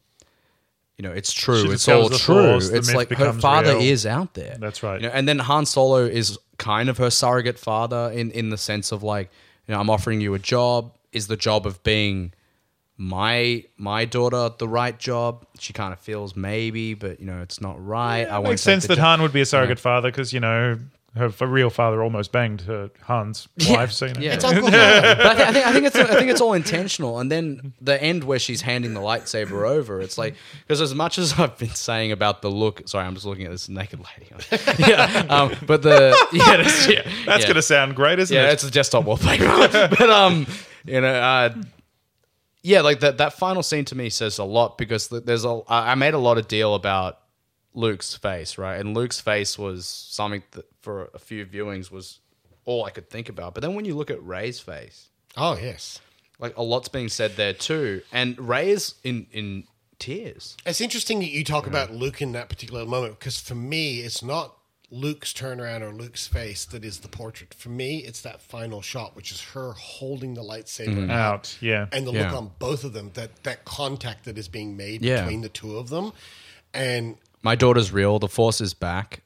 you 0.98 1.04
know, 1.04 1.12
it's 1.12 1.34
true. 1.34 1.72
It's 1.72 1.88
all 1.88 2.10
true. 2.10 2.60
Force, 2.60 2.70
it's 2.70 2.94
like 2.94 3.10
her 3.10 3.34
father 3.34 3.74
real. 3.74 3.82
is 3.82 4.06
out 4.06 4.36
there. 4.36 4.56
That's 4.60 4.84
right. 4.84 5.02
You 5.02 5.08
know, 5.08 5.14
and 5.14 5.28
then 5.28 5.40
Han 5.40 5.66
Solo 5.66 6.06
is 6.06 6.38
kind 6.60 6.90
of 6.90 7.00
her 7.00 7.10
surrogate 7.10 7.58
father 7.58 8.12
in 8.14 8.30
in 8.32 8.52
the 8.52 8.58
sense 8.58 8.92
of 8.92 9.02
like, 9.02 9.32
you 9.68 9.74
know, 9.74 9.82
I'm 9.82 9.90
offering 9.90 10.22
you 10.22 10.36
a 10.36 10.40
job. 10.40 10.94
Is 11.12 11.26
the 11.26 11.38
job 11.38 11.66
of 11.66 11.82
being 11.82 12.34
my 13.02 13.64
my 13.78 14.04
daughter 14.06 14.54
the 14.58 14.68
right 14.68 15.00
job? 15.00 15.46
She 15.58 15.72
kind 15.74 15.94
of 15.94 16.00
feels 16.00 16.36
maybe, 16.36 16.94
but 16.94 17.20
you 17.22 17.26
know, 17.26 17.42
it's 17.42 17.62
not 17.62 17.84
right. 17.84 18.26
I 18.26 18.38
It 18.40 18.44
makes 18.44 18.62
sense 18.62 18.86
that 18.88 18.98
Han 18.98 19.22
would 19.22 19.34
be 19.34 19.42
a 19.42 19.46
surrogate 19.46 19.80
father 19.80 20.12
because 20.12 20.34
you 20.34 20.42
know 20.42 20.78
her 21.16 21.26
f- 21.26 21.42
real 21.42 21.70
father 21.72 22.04
almost 22.04 22.32
banged 22.32 22.62
her 22.62 22.92
Han's 23.08 23.48
wife. 23.70 23.92
So 23.94 24.06
you 24.08 24.14
know. 24.16 24.20
Yeah. 24.22 24.34
It's 24.34 24.44
Uncle 24.44 24.64
Han. 24.70 25.18
but 25.18 25.26
I, 25.26 25.36
thi- 25.36 25.44
I 25.44 25.52
think 25.54 25.66
I 25.66 25.72
think 25.74 25.86
it's 25.88 25.96
I 25.96 26.16
think 26.20 26.30
it's 26.30 26.42
all 26.42 26.52
intentional. 26.54 27.20
And 27.20 27.32
then 27.32 27.72
the 27.80 28.02
end 28.04 28.26
where 28.26 28.38
she's 28.38 28.62
handing 28.62 28.94
the 28.94 29.00
lightsaber 29.00 29.68
over, 29.68 30.02
it's 30.02 30.18
like 30.18 30.36
because 30.68 30.82
as 30.82 30.94
much 30.94 31.18
as 31.18 31.40
I've 31.40 31.58
been 31.58 31.70
saying 31.70 32.12
about 32.12 32.42
the 32.42 32.52
look, 32.52 32.86
sorry, 32.90 33.06
I'm 33.08 33.14
just 33.14 33.26
looking 33.26 33.46
at 33.46 33.52
this 33.52 33.70
naked 33.70 34.02
lady. 34.02 34.30
yeah, 34.88 35.26
um, 35.30 35.56
but 35.66 35.84
the 35.84 36.16
yeah, 36.34 36.58
that's, 36.58 36.88
yeah, 36.90 37.02
That's 37.26 37.42
yeah. 37.42 37.48
going 37.48 37.56
to 37.56 37.62
sound 37.62 37.96
great, 37.96 38.20
isn't 38.20 38.36
yeah, 38.36 38.50
it? 38.50 38.54
it's 38.54 38.64
a 38.66 38.72
desktop 38.72 39.06
wallpaper. 39.06 39.46
but 39.72 40.10
um, 40.10 40.46
you 40.86 41.00
know, 41.02 41.08
uh, 41.14 41.54
yeah, 42.62 42.82
like 42.82 43.00
that 43.02 43.18
that 43.18 43.34
final 43.34 43.64
scene 43.64 43.86
to 43.86 43.96
me 43.96 44.10
says 44.10 44.38
a 44.38 44.44
lot 44.44 44.78
because 44.78 45.08
there's 45.10 45.46
a 45.46 45.62
I 45.68 45.96
made 45.96 46.14
a 46.14 46.20
lot 46.20 46.38
of 46.38 46.48
deal 46.48 46.76
about 46.76 47.20
Luke's 47.74 48.16
face, 48.16 48.58
right? 48.58 48.80
And 48.80 48.96
Luke's 48.96 49.20
face 49.22 49.58
was 49.58 49.86
something 49.86 50.44
that 50.52 50.66
for 50.82 51.10
a 51.14 51.20
few 51.20 51.46
viewings 51.46 51.92
was 51.92 52.20
all 52.66 52.86
I 52.86 52.90
could 52.90 53.10
think 53.10 53.30
about. 53.30 53.54
But 53.54 53.62
then 53.62 53.76
when 53.76 53.86
you 53.86 53.96
look 53.96 54.12
at 54.12 54.22
Rey's 54.24 54.60
face, 54.60 55.10
Oh 55.38 55.58
yes. 55.58 56.00
like 56.40 56.56
a 56.58 56.64
lot's 56.64 56.90
being 56.90 57.10
said 57.10 57.36
there 57.36 57.54
too, 57.54 58.02
and 58.12 58.38
Rey 58.40 58.70
is 58.72 58.96
in 59.04 59.28
in 59.32 59.64
tears. 60.00 60.56
It's 60.66 60.82
interesting 60.82 61.20
that 61.20 61.30
you 61.30 61.44
talk 61.44 61.68
about 61.68 61.92
Luke 61.92 62.22
in 62.22 62.32
that 62.34 62.50
particular 62.50 62.86
moment 62.86 63.20
because 63.20 63.40
for 63.40 63.56
me, 63.56 64.00
it's 64.00 64.24
not 64.24 64.56
Luke's 64.92 65.32
turnaround 65.34 65.82
or 65.82 65.92
Luke's 65.92 66.26
face 66.28 66.66
that 66.66 66.84
is 66.84 67.00
the 67.00 67.08
portrait. 67.08 67.54
For 67.54 67.70
me, 67.70 68.00
it's 68.00 68.22
that 68.22 68.42
final 68.42 68.82
shot, 68.82 69.16
which 69.16 69.32
is 69.32 69.42
her 69.54 69.74
holding 69.74 70.34
the 70.34 70.42
lightsaber 70.42 71.10
out, 71.10 71.34
Out, 71.34 71.58
yeah. 71.62 71.86
and 71.92 72.08
the 72.08 72.12
Mm. 72.12 72.16
Yeah. 72.16 72.32
look 72.32 72.38
on 72.42 72.52
both 72.60 72.84
of 72.84 72.94
them. 72.94 73.12
That 73.14 73.44
that 73.44 73.66
contact 73.66 74.26
that 74.26 74.38
is 74.38 74.48
being 74.48 74.76
made 74.76 75.04
Yeah. 75.04 75.22
between 75.22 75.42
the 75.42 75.50
two 75.50 75.78
of 75.78 75.90
them, 75.90 76.12
and 76.74 77.18
My 77.44 77.56
daughter's 77.56 77.92
real. 77.92 78.20
The 78.20 78.28
Force 78.28 78.60
is 78.62 78.74
back. 78.74 79.22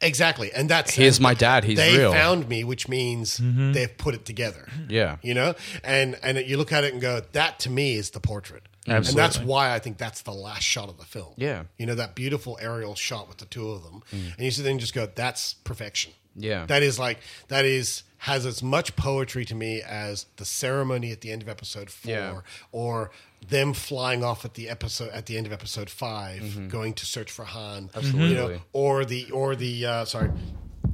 exactly, 0.00 0.52
and 0.52 0.68
that's 0.68 0.92
Here's 0.94 1.16
and 1.16 1.22
my 1.22 1.32
dad, 1.34 1.64
he's 1.64 1.78
they 1.78 1.96
real. 1.96 2.12
found 2.12 2.48
me, 2.48 2.62
which 2.64 2.86
means 2.86 3.40
they've 3.42 3.96
put 3.96 4.14
it 4.14 4.24
together. 4.26 4.68
Yeah. 4.88 5.16
you 5.22 5.32
know, 5.34 5.54
and 5.82 6.18
and 6.22 6.36
you 6.38 6.58
look 6.58 6.72
at 6.72 6.84
it 6.84 6.92
and 6.92 7.00
go, 7.00 7.22
that 7.32 7.58
to 7.60 7.70
me 7.70 7.94
is 7.96 8.10
the 8.10 8.20
portrait. 8.20 8.64
And 8.86 9.04
that's 9.04 9.38
why 9.38 9.74
I 9.74 9.78
think 9.78 9.98
that's 9.98 10.22
the 10.22 10.32
last 10.32 10.62
shot 10.62 10.88
of 10.88 10.98
the 10.98 11.04
film. 11.04 11.34
Yeah. 11.36 11.64
You 11.78 11.86
know, 11.86 11.94
that 11.94 12.14
beautiful 12.14 12.58
aerial 12.60 12.94
shot 12.94 13.28
with 13.28 13.38
the 13.38 13.46
two 13.46 13.70
of 13.70 13.82
them. 13.82 14.02
And 14.12 14.38
you 14.44 14.50
sit 14.50 14.62
there 14.62 14.70
and 14.70 14.80
just 14.80 14.94
go, 14.94 15.06
that's 15.06 15.54
perfection. 15.54 16.12
Yeah. 16.34 16.66
That 16.66 16.82
is 16.82 16.98
like, 16.98 17.18
that 17.48 17.64
is, 17.64 18.02
has 18.18 18.44
as 18.46 18.62
much 18.62 18.94
poetry 18.96 19.44
to 19.46 19.54
me 19.54 19.82
as 19.82 20.26
the 20.36 20.44
ceremony 20.44 21.10
at 21.12 21.20
the 21.20 21.30
end 21.32 21.42
of 21.42 21.48
episode 21.48 21.88
four 21.90 22.12
Yeah. 22.12 22.40
or 22.72 23.10
them 23.48 23.72
flying 23.72 24.22
off 24.24 24.44
at 24.44 24.54
the 24.54 24.68
episode, 24.68 25.10
at 25.10 25.26
the 25.26 25.36
end 25.36 25.46
of 25.46 25.52
episode 25.52 25.88
5 25.90 26.68
going 26.68 26.92
to 26.94 27.06
search 27.06 27.30
for 27.30 27.44
Han. 27.44 27.90
Absolutely. 27.94 28.28
You 28.28 28.34
know, 28.34 28.58
or 28.72 29.04
the, 29.04 29.30
or 29.30 29.54
the, 29.56 29.86
uh, 29.86 30.04
sorry, 30.04 30.30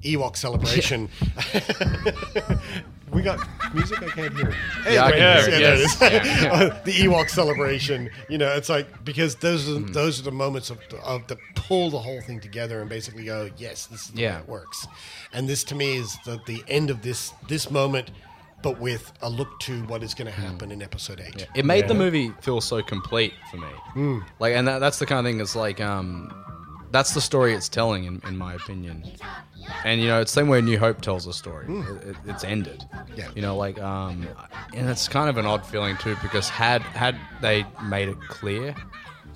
Ewok 0.03 0.37
celebration. 0.37 1.09
we 3.13 3.23
got 3.23 3.39
music. 3.75 4.03
I 4.03 4.09
can't 4.09 4.35
hear 4.37 4.49
it. 4.49 4.55
Yeah, 4.91 5.05
I 5.05 5.11
can 5.13 5.21
Anyway, 5.21 5.21
hear 5.21 5.39
it, 5.39 5.51
there 5.51 5.77
yes. 5.79 6.03
it 6.03 6.13
is. 6.27 6.45
Uh, 6.53 6.81
the 6.85 6.93
Ewok 6.93 7.29
celebration. 7.31 8.11
You 8.29 8.39
know, 8.39 8.53
it's 8.55 8.69
like 8.69 9.05
because 9.05 9.37
those 9.37 9.69
are 9.69 9.73
Mm-hmm. 9.73 9.93
those 9.93 10.19
are 10.21 10.25
the 10.25 10.33
moments 10.33 10.71
of, 10.71 10.79
of 11.05 11.27
that 11.29 11.39
pull 11.55 11.91
the 11.91 11.99
whole 11.99 12.21
thing 12.23 12.41
together 12.41 12.81
and 12.81 12.89
basically 12.89 13.25
go, 13.25 13.51
yes, 13.57 13.87
this 13.87 14.03
is 14.07 14.09
the 14.13 14.23
Yeah. 14.23 14.37
way 14.37 14.43
it 14.43 14.49
works. 14.49 14.87
And 15.33 15.49
this 15.49 15.65
to 15.65 15.75
me 15.75 15.97
is 15.97 16.17
the 16.25 16.41
the 16.47 16.63
end 16.69 16.91
of 16.91 17.03
this 17.03 17.33
this 17.49 17.71
moment, 17.71 18.11
but 18.63 18.79
with 18.81 19.13
a 19.23 19.29
look 19.31 19.59
to 19.61 19.83
what 19.85 20.03
is 20.03 20.15
going 20.15 20.27
to 20.33 20.33
happen 20.41 20.71
in 20.73 20.83
episode 20.83 21.21
eight. 21.21 21.47
It 21.55 21.65
made 21.65 21.89
the 21.89 21.95
movie 21.95 22.33
feel 22.41 22.61
so 22.61 22.83
complete 22.83 23.33
for 23.51 23.57
me. 23.59 24.21
Like, 24.39 24.55
and 24.55 24.67
that, 24.69 24.79
that's 24.79 24.99
the 24.99 25.07
kind 25.07 25.19
of 25.27 25.31
thing. 25.31 25.41
It's 25.41 25.57
like, 25.57 25.81
um, 25.81 26.33
that's 26.93 27.15
the 27.15 27.21
story 27.21 27.55
it's 27.55 27.69
telling, 27.69 28.05
in, 28.05 28.21
in 28.27 28.37
my 28.37 28.55
opinion. 28.55 29.03
And 29.85 30.01
you 30.01 30.09
know, 30.09 30.21
it's 30.21 30.33
the 30.33 30.41
same 30.41 30.49
way 30.49 30.61
New 30.61 30.79
Hope 30.79 31.01
tells 31.01 31.27
a 31.27 31.33
story. 31.33 31.67
It, 31.69 32.09
it- 32.09 32.17
it's 32.27 32.45
ended. 32.45 32.85
Yeah. 33.17 33.29
You 33.35 33.43
know, 33.43 33.57
like, 33.57 33.81
um, 33.81 34.27
and 34.75 34.89
it's 34.91 35.09
kind 35.09 35.29
of 35.29 35.37
an 35.39 35.47
odd 35.47 35.65
feeling 35.67 35.97
too, 35.99 36.17
because 36.23 36.49
had 36.49 36.83
had 36.83 37.17
they 37.41 37.65
made 37.85 38.09
it 38.09 38.21
clear, 38.29 38.75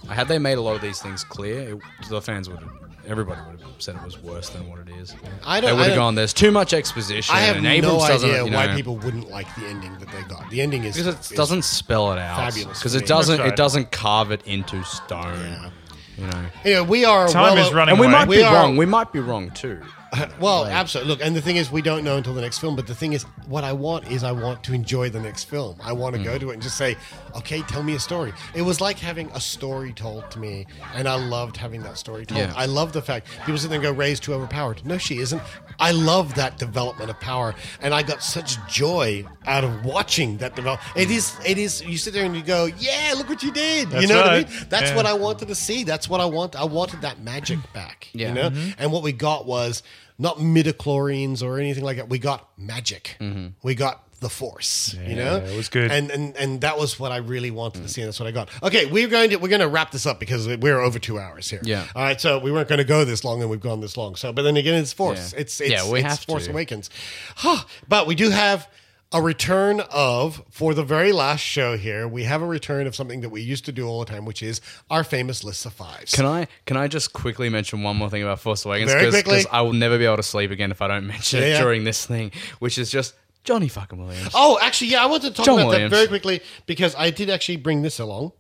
had 0.09 0.29
they 0.29 0.39
made 0.39 0.59
a 0.59 0.61
lot 0.61 0.75
of 0.77 0.83
these 0.83 1.01
things 1.01 1.25
clear, 1.25 1.75
it, 1.77 2.09
the 2.09 2.21
fans 2.21 2.49
would. 2.49 2.59
Everybody 3.07 3.41
would 3.49 3.61
have 3.61 3.71
said 3.79 3.95
it 3.95 4.03
was 4.03 4.21
worse 4.21 4.49
than 4.49 4.69
what 4.69 4.81
it 4.81 4.89
is. 5.01 5.15
I 5.47 5.61
don't- 5.61 5.75
would 5.77 5.81
I 5.81 5.85
have 5.85 5.87
don't- 5.91 5.97
gone. 5.97 6.15
There's 6.17 6.33
too 6.33 6.51
much 6.51 6.75
exposition. 6.75 7.37
I 7.37 7.41
have 7.43 7.55
and 7.57 7.65
no 7.65 7.99
doesn't, 8.01 8.29
idea 8.29 8.43
you 8.45 8.51
know, 8.51 8.57
why 8.57 8.75
people 8.75 8.97
wouldn't 8.97 9.31
like 9.31 9.47
the 9.55 9.65
ending 9.69 9.97
that 10.01 10.09
they 10.11 10.23
got. 10.23 10.51
The 10.51 10.61
ending 10.61 10.83
is 10.83 10.97
because 10.97 11.15
is 11.27 11.31
it 11.31 11.37
doesn't 11.37 11.63
spell 11.63 12.13
it 12.13 12.19
out 12.19 12.37
fabulous 12.53 12.81
because 12.81 12.97
for 12.97 12.99
it 13.05 13.07
doesn't 13.07 13.39
right. 13.39 13.49
it 13.51 13.55
doesn't 13.55 13.93
carve 13.93 14.33
it 14.33 14.45
into 14.45 14.83
stone 14.83 15.71
you 16.19 16.27
know 16.27 16.47
Anyway, 16.65 16.87
we 16.87 17.05
are 17.05 17.29
Time 17.29 17.55
well 17.55 17.67
is 17.67 17.73
running 17.73 17.93
and 17.93 18.01
we 18.01 18.07
away. 18.07 18.13
might 18.13 18.29
We 18.29 18.37
be 18.37 18.43
are- 18.43 18.55
wrong 18.55 18.77
we 18.77 18.87
might 18.87 19.13
be 19.13 19.21
wrong 19.21 19.51
too 19.51 19.81
Well, 20.41 20.65
absolutely. 20.65 21.13
Look, 21.13 21.23
and 21.23 21.35
the 21.35 21.41
thing 21.41 21.57
is, 21.57 21.71
we 21.71 21.83
don't 21.83 22.05
know 22.05 22.17
until 22.17 22.35
the 22.35 22.41
next 22.41 22.59
film. 22.59 22.77
But 22.77 22.87
the 22.87 22.95
thing 22.95 23.13
is, 23.13 23.25
what 23.47 23.65
I 23.65 23.73
want 23.73 24.11
is 24.11 24.25
I 24.25 24.33
want 24.33 24.63
to 24.65 24.73
enjoy 24.73 25.11
the 25.11 25.21
next 25.21 25.45
film. 25.45 25.77
I 25.83 25.93
want 25.93 26.17
to 26.17 26.23
go 26.23 26.37
mm. 26.37 26.41
to 26.41 26.51
it 26.51 26.55
and 26.55 26.63
just 26.63 26.77
say, 26.77 26.97
okay, 27.35 27.63
tell 27.63 27.83
me 27.83 27.95
a 27.95 28.01
story. 28.01 28.33
It 28.55 28.63
was 28.63 28.81
like 28.81 28.99
having 28.99 29.31
a 29.35 29.41
story 29.41 29.93
told 29.93 30.31
to 30.31 30.39
me, 30.39 30.67
and 30.95 31.09
I 31.09 31.17
loved 31.17 31.57
having 31.57 31.83
that 31.83 31.99
story 31.99 32.27
told. 32.27 32.41
Yeah. 32.41 32.53
I 32.57 32.67
love 32.67 32.93
the 32.93 33.03
fact 33.03 33.29
people 33.45 33.59
sit 33.59 33.69
there 33.69 33.77
and 33.77 33.83
go, 33.83 33.93
Rey's 33.93 34.21
too 34.21 34.35
overpowered. 34.35 34.85
No, 34.85 34.99
she 34.99 35.19
isn't. 35.19 35.43
I 35.79 35.91
love 35.93 36.35
that 36.37 36.59
development 36.59 37.11
of 37.11 37.21
power, 37.21 37.55
and 37.81 37.93
I 37.93 38.03
got 38.03 38.23
such 38.23 38.57
joy 38.69 39.25
out 39.47 39.65
of 39.65 39.85
watching 39.85 40.39
that 40.39 40.57
develop. 40.57 40.81
It 40.97 41.11
is, 41.11 41.37
it 41.45 41.59
is. 41.59 41.83
You 41.85 41.99
sit 41.99 42.15
there 42.15 42.25
and 42.25 42.35
you 42.35 42.43
go, 42.43 42.67
yeah, 42.79 43.15
look 43.17 43.29
what 43.29 43.43
you 43.43 43.53
did. 43.53 43.89
you 43.89 43.93
That's 43.93 44.09
know 44.09 44.17
what 44.17 44.27
I 44.31 44.39
mean? 44.39 44.49
That's 44.69 44.91
Yeah. 44.91 44.97
what 44.97 45.07
I 45.07 45.13
wanted 45.13 45.49
to 45.49 45.55
see. 45.55 45.85
That's 45.85 46.09
what 46.09 46.21
I 46.21 46.25
want. 46.27 46.57
I 46.57 46.65
wanted 46.65 47.03
that 47.03 47.21
magic 47.21 47.59
back. 47.75 48.09
Yeah. 48.13 48.29
You 48.29 48.35
know, 48.35 48.51
Mm-hmm. 48.51 48.71
and 48.79 48.93
what 48.93 49.03
we 49.03 49.13
got 49.13 49.47
was 49.47 49.83
not 50.19 50.39
midichlorians 50.39 51.43
or 51.43 51.59
anything 51.59 51.85
like 51.85 51.97
that. 51.99 52.09
We 52.09 52.19
got 52.19 52.49
magic. 52.59 53.17
We 53.63 53.75
got 53.75 54.03
the 54.21 54.29
force. 54.31 54.95
you 55.07 55.15
know, 55.17 55.37
it 55.37 55.57
was 55.57 55.69
good. 55.69 55.91
And 55.91 56.11
and 56.11 56.37
and 56.37 56.61
that 56.63 56.79
was 56.79 56.99
what 56.99 57.13
I 57.13 57.19
really 57.19 57.51
wanted 57.51 57.83
to 57.83 57.89
see. 57.89 58.01
And 58.01 58.09
that's 58.09 58.19
what 58.19 58.27
I 58.27 58.33
got. 58.33 58.49
Okay, 58.63 58.87
we're 58.87 59.09
going 59.09 59.31
to 59.31 59.37
we're 59.37 59.49
going 59.49 59.61
to 59.61 59.69
wrap 59.69 59.91
this 59.91 60.07
up 60.07 60.19
because 60.19 60.47
we're 60.49 60.81
over 60.81 60.99
two 60.99 61.19
hours 61.19 61.51
here. 61.51 61.61
Yeah. 61.63 61.87
All 61.95 62.03
right. 62.03 62.21
So 62.21 62.39
we 62.39 62.51
weren't 62.51 62.69
going 62.69 62.79
to 62.79 62.85
go 62.85 63.05
this 63.05 63.25
long, 63.25 63.41
and 63.43 63.51
we've 63.51 63.61
gone 63.61 63.81
this 63.81 63.97
long. 63.97 64.17
So, 64.17 64.33
but 64.33 64.43
then 64.43 64.57
again, 64.57 64.75
it's 64.75 64.93
force. 64.93 65.33
Yeah. 65.35 65.41
It's 65.41 65.61
it's 65.61 65.71
Yeah, 65.71 65.91
we 65.91 66.01
it's 66.01 66.09
have 66.09 66.21
Force 66.21 66.47
to. 66.47 66.51
Awakens. 66.53 66.89
Huh. 67.37 67.65
But 67.89 68.07
we 68.07 68.15
do 68.15 68.31
have. 68.31 68.69
A 69.13 69.23
return 69.23 69.81
of, 69.93 70.43
for 70.51 70.75
the 70.75 70.83
very 70.83 71.13
last 71.13 71.39
show 71.41 71.77
here, 71.77 72.09
we 72.09 72.25
have 72.25 72.43
a 72.43 72.45
return 72.47 72.89
of 72.89 72.97
something 72.97 73.21
that 73.21 73.29
we 73.29 73.41
used 73.41 73.65
to 73.67 73.73
do 73.73 73.87
all 73.87 74.01
the 74.01 74.05
time, 74.05 74.25
which 74.25 74.43
is 74.43 74.61
our 74.91 75.05
famous 75.05 75.45
list 75.45 75.65
of 75.65 75.73
fives. 75.75 76.13
can 76.13 76.27
i 76.27 76.49
can 76.67 76.77
i 76.77 76.89
just 76.89 77.13
quickly 77.13 77.49
mention 77.49 77.85
one 77.85 77.97
more 77.97 78.11
thing 78.11 78.25
about 78.25 78.41
force 78.41 78.65
awakens 78.65 78.91
Very 78.93 79.11
quickly. 79.11 79.45
i 79.53 79.63
will 79.63 79.73
never 79.75 79.97
be 79.97 80.05
able 80.05 80.17
to 80.17 80.25
sleep 80.25 80.51
again 80.51 80.73
if 80.73 80.83
i 80.83 80.89
don't 80.89 81.07
mention 81.07 81.39
Yeah, 81.41 81.47
it 81.47 81.51
yeah. 81.51 81.61
during 81.63 81.85
this 81.85 82.05
thing 82.05 82.33
which 82.59 82.79
is 82.79 82.91
just 82.91 83.15
johnny 83.47 83.69
fucking 83.69 83.99
williams 83.99 84.29
Oh, 84.35 84.59
actually, 84.61 84.89
yeah, 84.89 85.03
I 85.03 85.07
want 85.07 85.23
to 85.23 85.31
talk 85.31 85.47
John 85.47 85.59
about 85.61 85.69
Williams. 85.69 85.91
that 85.91 85.97
very 85.97 86.09
quickly 86.09 86.41
because 86.67 86.95
I 86.97 87.11
did 87.11 87.31
actually 87.31 87.57
bring 87.57 87.81
this 87.83 87.99
along. 87.99 88.33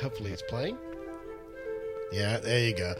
Hopefully, 0.00 0.30
it's 0.30 0.42
playing. 0.48 0.78
Yeah, 2.12 2.38
there 2.38 2.60
you 2.68 2.74
go. 2.74 2.94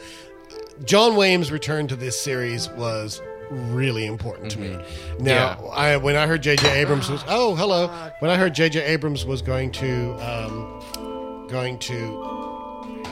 John 0.85 1.17
Williams' 1.17 1.51
return 1.53 1.87
to 1.89 1.97
this 1.97 2.21
series 2.21 2.69
was 2.71 3.21
really 3.51 4.07
important 4.07 4.51
to 4.53 4.59
me. 4.59 4.79
Now, 5.19 5.67
I 5.75 5.97
when 5.97 6.17
I 6.17 6.27
heard 6.27 6.43
J.J. 6.43 6.81
Abrams 6.81 7.09
was 7.11 7.23
oh 7.29 7.55
hello 7.55 7.89
when 8.21 8.31
I 8.31 8.37
heard 8.37 8.55
J.J. 8.55 8.83
Abrams 8.83 9.25
was 9.25 9.41
going 9.43 9.71
to 9.73 10.13
um, 10.15 11.47
going 11.49 11.79
to 11.81 12.31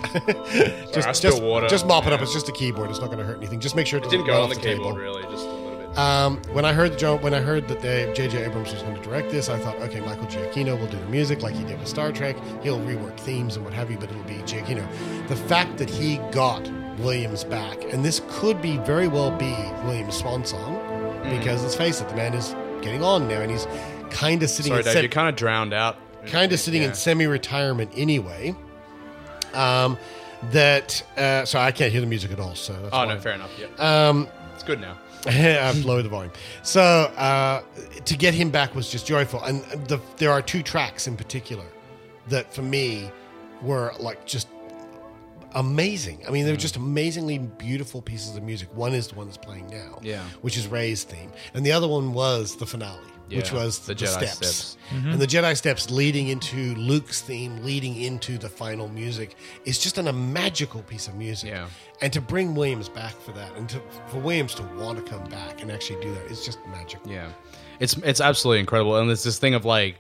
just 0.93 1.07
I 1.09 1.13
spill 1.13 1.31
just, 1.33 1.43
water 1.43 1.69
just 1.69 1.85
on 1.85 1.89
mop 1.89 2.07
it 2.07 2.11
my 2.11 2.15
up. 2.17 2.23
It's 2.23 2.33
just 2.33 2.49
a 2.49 2.53
keyboard. 2.53 2.91
It's 2.91 3.01
not 3.01 3.07
going 3.07 3.19
to 3.19 3.25
hurt 3.25 3.37
anything. 3.37 3.61
Just 3.61 3.77
make 3.77 3.87
sure 3.87 3.99
it 3.99 4.03
doesn't 4.05 4.19
Didn't 4.19 4.27
go 4.33 4.43
on 4.43 4.51
off 4.51 4.55
the 4.57 4.61
table. 4.61 4.93
really, 4.95 5.23
just 5.25 5.35
a 5.35 5.37
little 5.37 5.55
bit. 5.57 5.60
Um, 6.01 6.41
when 6.53 6.65
I 6.65 6.73
heard 6.73 6.99
Joe, 6.99 7.17
when 7.17 7.35
I 7.35 7.41
heard 7.41 7.69
that 7.69 7.81
they, 7.83 8.11
J.J. 8.15 8.45
Abrams 8.45 8.73
was 8.73 8.83
going 8.83 8.95
to 8.95 9.03
direct 9.03 9.31
this, 9.31 9.49
I 9.51 9.59
thought, 9.59 9.77
okay, 9.77 10.01
Michael 10.01 10.27
Giacchino 10.27 10.79
will 10.79 10.87
do 10.87 10.97
the 10.99 11.07
music 11.07 11.43
like 11.43 11.55
he 11.55 11.63
did 11.65 11.79
with 11.79 11.89
Star 11.89 12.11
Trek. 12.11 12.37
He'll 12.63 12.79
rework 12.81 13.19
themes 13.21 13.57
and 13.57 13.65
what 13.65 13.75
have 13.75 13.91
you, 13.91 13.99
but 13.99 14.11
it'll 14.11 14.23
be 14.23 14.35
Giacchino. 14.37 14.87
The 15.29 15.37
fact 15.37 15.77
that 15.79 15.91
he 15.91 16.17
got 16.33 16.63
Williams 17.01 17.45
back, 17.45 17.83
and 17.93 18.03
this 18.05 18.23
could 18.31 18.63
be 18.63 18.79
very 18.79 19.09
well 19.09 19.31
be 19.33 19.53
Williams' 19.85 20.17
swan 20.17 20.45
song, 20.45 20.77
Mm. 21.21 21.39
because 21.39 21.63
let's 21.63 21.75
face 21.75 22.01
it, 22.01 22.09
the 22.09 22.15
man 22.17 22.33
is 22.33 22.55
getting 22.81 23.03
on 23.05 23.29
now, 23.29 23.41
and 23.43 23.51
he's 23.51 23.67
kind 24.11 24.43
of 24.43 24.49
sitting. 24.49 24.73
Sorry, 24.73 24.83
Dave, 24.83 24.93
sem- 24.95 25.03
you're 25.03 25.11
kind 25.11 25.29
of 25.29 25.37
drowned 25.37 25.75
out. 25.75 25.97
kind 26.27 26.51
of 26.53 26.61
sitting 26.61 26.83
in 26.83 26.95
semi-retirement 26.95 27.91
anyway. 27.97 28.55
Um, 29.53 29.99
that 30.53 31.03
uh, 31.19 31.45
so 31.45 31.59
I 31.59 31.73
can't 31.73 31.93
hear 31.93 32.01
the 32.01 32.07
music 32.07 32.31
at 32.33 32.41
all. 32.41 32.55
So 32.55 32.73
that's 32.73 32.95
Oh 32.95 33.05
no, 33.05 33.19
fair 33.21 33.33
enough. 33.35 33.51
Yeah, 33.59 33.67
um, 34.09 34.29
it's 34.55 34.63
good 34.63 34.81
now. 34.81 34.97
I've 35.27 35.85
lowered 35.85 36.05
the 36.05 36.09
volume. 36.09 36.33
So 36.63 36.81
uh, 36.83 37.63
to 38.05 38.17
get 38.17 38.35
him 38.35 38.51
back 38.51 38.75
was 38.75 38.91
just 38.91 39.07
joyful, 39.07 39.43
and 39.43 39.63
the, 39.89 39.99
there 40.17 40.31
are 40.33 40.43
two 40.43 40.63
tracks 40.63 41.07
in 41.07 41.17
particular 41.17 41.65
that 42.29 42.53
for 42.55 42.63
me 42.63 43.11
were 43.63 43.93
like 43.99 44.25
just 44.27 44.49
amazing. 45.55 46.23
I 46.27 46.31
mean, 46.31 46.45
Mm. 46.45 46.47
they're 46.47 46.57
just 46.57 46.77
amazingly 46.77 47.39
beautiful 47.39 48.01
pieces 48.01 48.37
of 48.37 48.43
music. 48.43 48.69
One 48.75 48.95
is 48.95 49.09
the 49.09 49.17
one 49.17 49.27
that's 49.27 49.37
playing 49.37 49.67
now, 49.69 49.99
Yeah. 50.03 50.23
which 50.43 50.57
is 50.57 50.69
Rey's 50.69 51.03
theme, 51.05 51.31
and 51.55 51.67
the 51.67 51.73
other 51.73 51.89
one 51.89 52.13
was 52.13 52.57
the 52.57 52.67
finale, 52.67 53.01
which 53.37 53.53
was 53.53 53.79
the 53.81 53.95
the, 53.95 54.05
Jedi 54.05 54.09
steps. 54.09 54.37
steps. 54.37 54.77
And 54.93 55.21
the 55.21 55.27
Jedi 55.27 55.57
steps 55.57 55.91
leading 55.91 56.29
into 56.29 56.75
Luke's 56.75 57.21
theme, 57.21 57.63
leading 57.65 57.97
into 58.01 58.39
the 58.39 58.49
final 58.49 58.89
music, 58.89 59.37
is 59.65 59.79
just 59.79 59.99
an, 59.99 60.09
a 60.09 60.13
magical 60.13 60.83
piece 60.83 61.07
of 61.09 61.15
music. 61.15 61.51
Yeah. 61.51 61.69
And 62.03 62.13
to 62.13 62.21
bring 62.21 62.55
Williams 62.55 62.89
back 62.89 63.13
for 63.21 63.33
that, 63.33 63.55
and 63.57 63.69
to, 63.69 63.81
for 64.09 64.19
Williams 64.19 64.55
to 64.57 64.63
want 64.77 64.99
to 65.05 65.11
come 65.11 65.25
back 65.31 65.63
and 65.63 65.71
actually 65.71 66.01
do 66.03 66.13
that, 66.15 66.31
it's 66.31 66.45
just 66.45 66.59
magical. 66.69 67.11
Yeah, 67.11 67.29
it's 67.79 67.97
it's 67.99 68.21
absolutely 68.21 68.61
incredible, 68.61 68.97
and 68.97 69.11
it's 69.11 69.23
this 69.23 69.39
thing 69.39 69.55
of 69.55 69.65
like 69.65 69.99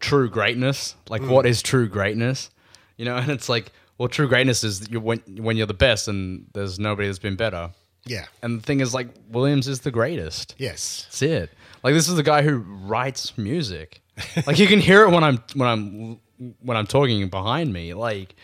true 0.00 0.28
greatness. 0.30 0.96
Like, 1.08 1.22
Mm. 1.22 1.28
what 1.28 1.46
is 1.46 1.62
true 1.62 1.88
greatness? 1.88 2.50
You 2.96 3.04
know, 3.04 3.16
and 3.22 3.30
it's 3.30 3.48
like, 3.48 3.72
well, 3.98 4.08
true 4.08 4.28
greatness 4.28 4.64
is 4.64 4.88
you 4.90 4.98
when 5.00 5.18
when 5.38 5.56
you're 5.56 5.66
the 5.66 5.74
best, 5.74 6.08
and 6.08 6.46
there's 6.54 6.78
nobody 6.78 7.06
that's 7.08 7.18
been 7.18 7.36
better. 7.36 7.70
Yeah. 8.06 8.24
And 8.42 8.58
the 8.58 8.62
thing 8.62 8.80
is, 8.80 8.94
like, 8.94 9.08
Williams 9.30 9.68
is 9.68 9.80
the 9.80 9.90
greatest. 9.90 10.54
Yes. 10.56 11.04
That's 11.04 11.20
it. 11.22 11.50
Like, 11.82 11.94
this 11.94 12.08
is 12.08 12.16
the 12.16 12.22
guy 12.22 12.42
who 12.42 12.58
writes 12.58 13.36
music. 13.38 14.02
like, 14.46 14.58
you 14.58 14.66
can 14.66 14.80
hear 14.80 15.02
it 15.04 15.10
when 15.10 15.24
I'm 15.24 15.42
when 15.54 15.68
I'm 15.68 16.20
when 16.60 16.76
I'm 16.76 16.86
talking 16.86 17.28
behind 17.28 17.72
me. 17.72 17.94
Like, 17.94 18.34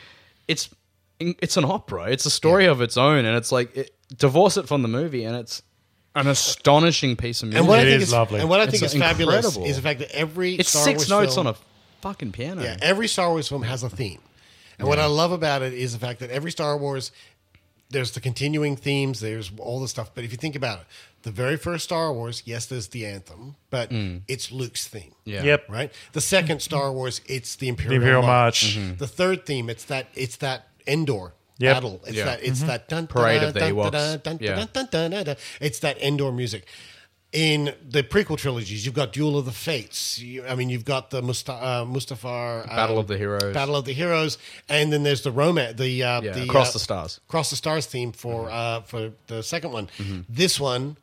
it's 0.49 0.69
it's 1.21 1.57
an 1.57 1.65
opera. 1.65 2.11
It's 2.11 2.27
a 2.27 2.31
story 2.31 2.67
of 2.67 2.81
its 2.81 2.97
own, 2.97 3.25
and 3.25 3.37
it's 3.37 3.53
like 3.53 3.77
it, 3.77 3.91
divorce 4.17 4.57
it 4.57 4.69
from 4.69 4.83
the 4.83 4.89
movie, 4.89 5.25
and 5.25 5.37
it's 5.37 5.63
an 6.15 6.27
astonishing 6.29 7.17
piece 7.17 7.43
of 7.43 7.49
music. 7.49 7.61
And 7.61 7.69
what 7.69 7.79
I 7.79 7.83
think 7.85 7.97
is 7.97 8.03
is 8.05 8.13
lovely. 8.13 8.41
And 8.41 8.49
what 8.49 8.61
I 8.61 8.65
It's 8.65 8.73
think 8.73 8.83
is 8.85 8.95
fabulous 8.95 9.45
incredible. 9.45 9.67
is 9.67 9.77
the 9.77 9.83
fact 9.83 9.99
that 10.01 10.11
every 10.13 10.55
It's 10.55 10.71
Star 10.71 10.85
six 10.85 10.99
Wars 11.01 11.11
notes 11.11 11.35
film, 11.35 11.47
on 11.49 11.55
a 11.55 11.57
fucking 12.01 12.33
piano. 12.33 12.63
Yeah, 12.63 12.77
every 12.81 13.09
Star 13.09 13.29
Wars 13.31 13.49
film 13.49 13.63
has 13.63 13.83
a 13.83 13.91
theme. 13.91 14.21
And 14.79 14.89
what 14.89 14.99
I 14.99 15.07
love 15.07 15.33
about 15.33 15.63
it 15.63 15.73
is 15.73 15.93
the 15.95 15.99
fact 15.99 16.21
that 16.21 16.31
every 16.31 16.51
Star 16.51 16.77
Wars, 16.77 17.11
there's 17.91 18.11
the 18.13 18.21
continuing 18.21 18.77
themes, 18.77 19.21
there's 19.21 19.51
all 19.59 19.81
the 19.81 19.89
stuff. 19.89 20.11
But 20.15 20.25
if 20.25 20.33
you 20.33 20.37
think 20.37 20.55
about 20.55 20.81
it, 20.81 20.87
the 21.27 21.33
very 21.33 21.57
first 21.57 21.83
Star 21.83 22.13
Wars, 22.13 22.45
yes, 22.47 22.67
there's 22.67 22.87
the 22.89 23.05
anthem, 23.05 23.57
but 23.71 23.91
it's 24.29 24.53
Luke's 24.53 24.87
theme. 24.87 25.13
Yeah. 25.25 25.43
Yep. 25.43 25.69
Right? 25.69 25.93
The 26.13 26.21
second 26.21 26.63
Star 26.63 26.93
Wars, 26.93 27.21
it's 27.27 27.57
the 27.57 27.67
Imperial, 27.69 27.97
Imperial 28.01 28.23
March. 28.23 28.79
March. 28.79 28.99
The 28.99 29.09
third 29.09 29.45
theme, 29.45 29.69
it's 29.69 29.83
that 29.87 30.07
it's 30.15 30.37
that 30.37 30.69
Endor 30.87 31.35
Yep. 31.59 31.75
battle. 31.75 32.01
It's 32.07 32.17
Yeah. 32.17 32.25
that 32.27 32.45
it's 32.45 32.63
that 32.63 32.89
dun, 32.89 33.09
Parade 33.09 33.41
dun, 33.41 33.49
of 33.49 33.55
the 33.55 33.61
dun, 33.61 35.11
Ewoks. 35.11 35.39
It's 35.61 35.79
that 35.81 36.01
Endor 36.01 36.31
music. 36.31 36.65
In 37.33 37.75
the 37.87 38.05
prequel 38.05 38.39
trilogies, 38.39 38.87
you've 38.87 38.95
got 38.95 39.13
Duel 39.13 39.37
of 39.37 39.47
the 39.47 39.53
Fates. 39.53 40.21
You, 40.21 40.47
I 40.47 40.55
mean, 40.55 40.71
you've 40.71 40.85
got 40.85 41.11
the 41.11 41.21
Musta- 41.23 41.53
uh, 41.55 41.85
Mustafar 41.85 42.67
Battle 42.69 42.97
um, 42.97 43.01
of 43.01 43.09
the 43.09 43.19
Heroes. 43.19 43.53
Battle 43.53 43.75
of 43.77 43.85
the 43.85 43.93
Heroes, 43.93 44.39
and 44.69 44.93
then 44.93 45.03
there's 45.03 45.23
the 45.23 45.33
romance, 45.33 45.77
the 45.77 46.05
uh, 46.05 46.21
Yeah, 46.23 46.33
the 46.33 46.45
Across 46.45 46.69
uh, 46.69 46.73
the 46.75 46.79
Stars. 46.79 47.21
Cross 47.27 47.51
the 47.51 47.57
Stars 47.57 47.85
theme 47.87 48.13
for 48.13 48.45
Mm-hmm. 48.45 48.55
uh, 48.55 48.81
for 48.83 49.13
the 49.27 49.43
second 49.43 49.73
one. 49.73 49.91
This 50.29 50.61
one, 50.61 50.97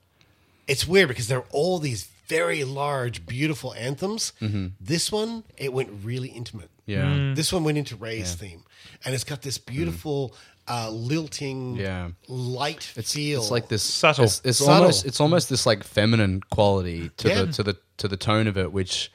it's 0.68 0.88
weird 0.88 1.08
because 1.08 1.28
there 1.28 1.40
are 1.40 1.48
all 1.52 1.80
these 1.80 2.04
very 2.28 2.64
large, 2.64 3.26
beautiful 3.26 3.74
anthems. 3.74 4.34
This 4.80 5.12
one, 5.12 5.44
it 5.58 5.74
went 5.74 5.90
really 6.04 6.30
intimate. 6.30 6.70
Mm-hmm. 6.88 6.92
Yeah. 6.92 7.04
Mm. 7.06 7.36
This 7.36 7.52
one 7.54 7.64
went 7.64 7.78
into 7.78 7.96
Rey's 7.96 8.34
theme, 8.36 8.64
and 9.06 9.14
it's 9.16 9.24
got 9.24 9.42
this 9.42 9.58
beautiful, 9.58 10.36
uh, 10.68 10.90
lilting, 10.90 11.76
Yeah. 11.76 12.10
light 12.28 12.92
It's, 12.96 13.14
feel. 13.14 13.42
it's 13.42 13.52
like 13.52 13.68
this 13.68 13.84
Subtle. 13.84 14.26
It's, 14.26 14.42
it's 14.44 14.58
Subtle. 14.60 14.74
almost 14.76 15.06
it's 15.06 15.20
almost 15.22 15.50
this 15.50 15.66
like 15.66 15.84
feminine 15.84 16.42
quality 16.52 17.10
to 17.18 17.28
Yeah. 17.30 17.42
the 17.44 17.52
to 17.54 17.64
the 17.64 17.78
to 17.98 18.08
the 18.08 18.18
tone 18.18 18.48
of 18.48 18.58
it, 18.58 18.72
which 18.72 19.12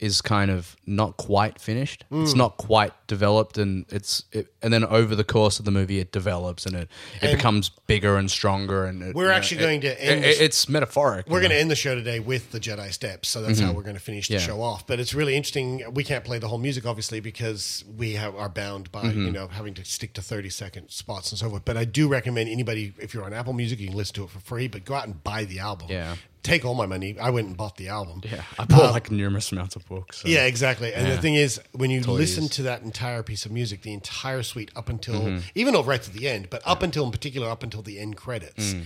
is 0.00 0.20
kind 0.20 0.50
of 0.50 0.76
not 0.86 1.16
quite 1.16 1.58
finished. 1.60 2.04
Mm. 2.10 2.24
It's 2.24 2.34
not 2.34 2.56
quite 2.56 2.92
developed, 3.06 3.56
and 3.58 3.86
it's 3.90 4.24
it, 4.32 4.48
and 4.62 4.72
then 4.72 4.84
over 4.84 5.14
the 5.14 5.24
course 5.24 5.58
of 5.58 5.64
the 5.64 5.70
movie, 5.70 5.98
it 6.00 6.10
develops 6.12 6.66
and 6.66 6.74
it 6.74 6.88
it 7.22 7.28
And- 7.28 7.36
becomes 7.38 7.70
bigger 7.86 8.16
and 8.16 8.30
stronger. 8.30 8.84
And 8.86 9.02
it, 9.02 9.14
We're 9.14 9.24
you 9.24 9.28
know, 9.30 9.34
actually 9.34 9.60
going 9.60 9.80
to 9.82 10.04
end 10.04 10.24
this- 10.24 10.40
it's 10.40 10.68
metaphoric. 10.68 11.26
We're 11.28 11.40
going 11.40 11.52
to 11.52 11.58
end 11.58 11.70
the 11.70 11.76
show 11.76 11.94
today 11.94 12.18
with 12.20 12.50
the 12.50 12.60
Jedi 12.60 12.92
Steps, 12.92 13.28
so 13.28 13.40
that's 13.40 13.60
how 13.60 13.72
we're 13.72 13.82
going 13.82 13.96
to 13.96 14.00
finish 14.02 14.28
the 14.28 14.34
Mm-hmm. 14.34 14.40
Yeah. 14.40 14.46
show 14.46 14.60
off. 14.62 14.86
But 14.86 15.00
it's 15.00 15.14
really 15.14 15.36
interesting. 15.36 15.82
We 15.92 16.02
can't 16.04 16.24
play 16.24 16.38
the 16.38 16.48
whole 16.48 16.58
music, 16.58 16.84
obviously, 16.86 17.20
because 17.20 17.84
we 17.96 18.14
have, 18.14 18.34
are 18.34 18.48
bound 18.48 18.90
by 18.92 19.02
Mm-hmm. 19.04 19.26
you 19.26 19.30
know 19.32 19.48
having 19.48 19.74
to 19.74 19.84
stick 19.84 20.12
to 20.14 20.22
thirty 20.22 20.50
second 20.50 20.90
spots 20.90 21.30
and 21.30 21.38
so 21.38 21.48
forth. 21.50 21.64
But 21.64 21.76
I 21.76 21.84
do 21.84 22.08
recommend 22.08 22.48
anybody, 22.48 22.92
if 22.98 23.14
you're 23.14 23.24
on 23.24 23.32
Apple 23.32 23.52
Music, 23.52 23.78
you 23.78 23.88
can 23.88 23.96
listen 23.96 24.14
to 24.16 24.24
it 24.24 24.30
for 24.30 24.40
free. 24.40 24.66
But 24.66 24.84
go 24.84 24.94
out 24.94 25.06
and 25.06 25.22
buy 25.22 25.44
the 25.44 25.60
album. 25.60 25.86
Yeah. 25.90 26.16
Take 26.44 26.64
all 26.64 26.74
my 26.74 26.86
money. 26.86 27.18
I 27.18 27.30
went 27.30 27.48
and 27.48 27.56
bought 27.56 27.76
the 27.78 27.88
album. 27.88 28.20
Yeah, 28.22 28.42
I 28.58 28.64
bought 28.66 28.92
like 28.92 29.10
numerous 29.10 29.50
amounts 29.50 29.74
of 29.76 29.84
books. 29.88 30.18
so- 30.18 30.28
Yeah, 30.28 30.44
exactly. 30.44 30.94
And 30.94 31.10
the 31.10 31.18
thing 31.18 31.34
is, 31.34 31.58
when 31.72 31.90
you 31.90 32.00
Toys. 32.02 32.18
listen 32.18 32.48
to 32.50 32.62
that 32.64 32.82
entire 32.82 33.22
piece 33.22 33.44
of 33.46 33.50
music, 33.50 33.80
the 33.82 33.92
entire 33.94 34.42
suite 34.44 34.70
up 34.76 34.88
until 34.88 35.22
Mm-hmm. 35.22 35.38
even 35.56 35.74
over 35.74 35.90
right 35.90 36.02
to 36.02 36.10
the 36.12 36.28
end, 36.28 36.50
but 36.50 36.60
up 36.64 36.82
until 36.82 37.04
in 37.06 37.10
particular 37.10 37.48
up 37.50 37.62
until 37.64 37.82
the 37.82 37.98
end 37.98 38.16
credits, 38.16 38.74
Mm. 38.74 38.84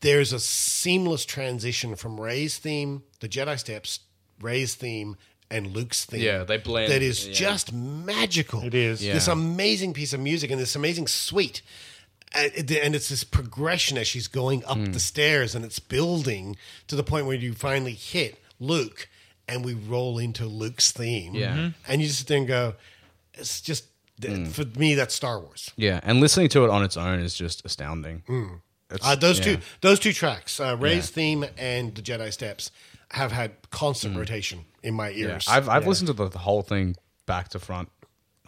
there's 0.00 0.32
a 0.32 0.40
seamless 0.40 1.24
transition 1.24 1.94
from 1.96 2.20
Rey's 2.20 2.58
theme, 2.58 3.02
the 3.20 3.28
Jedi 3.28 3.58
Steps, 3.58 4.00
Rey's 4.40 4.74
theme, 4.74 5.16
and 5.50 5.68
Luke's 5.68 6.04
theme. 6.04 6.20
Yeah, 6.22 6.44
they 6.44 6.56
blend, 6.58 6.92
That 6.92 7.02
is 7.02 7.26
yeah. 7.28 7.32
just 7.34 7.72
magical. 7.72 8.62
It 8.64 8.74
is. 8.74 9.00
This 9.00 9.28
amazing 9.28 9.92
piece 9.94 10.12
of 10.12 10.20
music 10.20 10.50
and 10.50 10.60
this 10.60 10.74
amazing 10.76 11.06
suite. 11.08 11.62
And 12.32 12.94
it's 12.94 13.08
this 13.08 13.24
progression 13.24 13.98
as 13.98 14.06
she's 14.06 14.28
going 14.28 14.64
up 14.64 14.76
Hmm. 14.76 14.92
the 14.92 15.00
stairs, 15.00 15.54
and 15.54 15.64
it's 15.64 15.78
building 15.80 16.56
to 16.86 16.94
the 16.96 17.02
point 17.02 17.26
where 17.26 17.36
you 17.36 17.54
finally 17.54 17.94
hit 17.94 18.40
Luke, 18.60 19.08
and 19.48 19.64
we 19.64 19.74
roll 19.74 20.18
into 20.18 20.46
Luke's 20.46 20.92
theme. 20.92 21.34
Yeah. 21.34 21.56
Mhm. 21.56 21.74
and 21.88 22.00
you 22.00 22.06
just 22.08 22.26
there 22.28 22.46
go, 22.46 22.74
"It's 23.34 23.60
just 23.60 23.84
Hmm. 24.22 24.46
for 24.46 24.64
me, 24.78 24.94
that's 24.94 25.14
Star 25.14 25.40
Wars." 25.40 25.70
yeah, 25.76 25.98
and 26.04 26.20
listening 26.20 26.48
to 26.50 26.64
it 26.64 26.70
on 26.70 26.84
its 26.84 26.96
own 26.96 27.18
is 27.20 27.34
just 27.34 27.64
astounding. 27.64 28.22
It's- 28.92 29.00
Uh, 29.08 29.14
those 29.16 29.38
yeah. 29.38 29.44
two, 29.56 29.58
those 29.80 29.98
two 29.98 30.12
tracks, 30.12 30.60
uh, 30.60 30.76
Rey's 30.78 31.08
Yeah. 31.08 31.14
theme 31.14 31.44
and 31.56 31.94
the 31.94 32.02
Jedi 32.02 32.32
Steps, 32.32 32.70
have 33.12 33.32
had 33.32 33.52
constant 33.70 34.16
rotation 34.16 34.66
in 34.84 34.94
my 34.94 35.10
Hmm. 35.10 35.18
Yeah, 35.18 35.26
ears. 35.30 35.46
I've 35.48 35.68
I've 35.68 35.86
listened 35.86 36.06
to 36.08 36.12
the, 36.12 36.28
the 36.28 36.38
whole 36.38 36.62
thing 36.62 36.94
back 37.26 37.48
to 37.50 37.58
front 37.58 37.88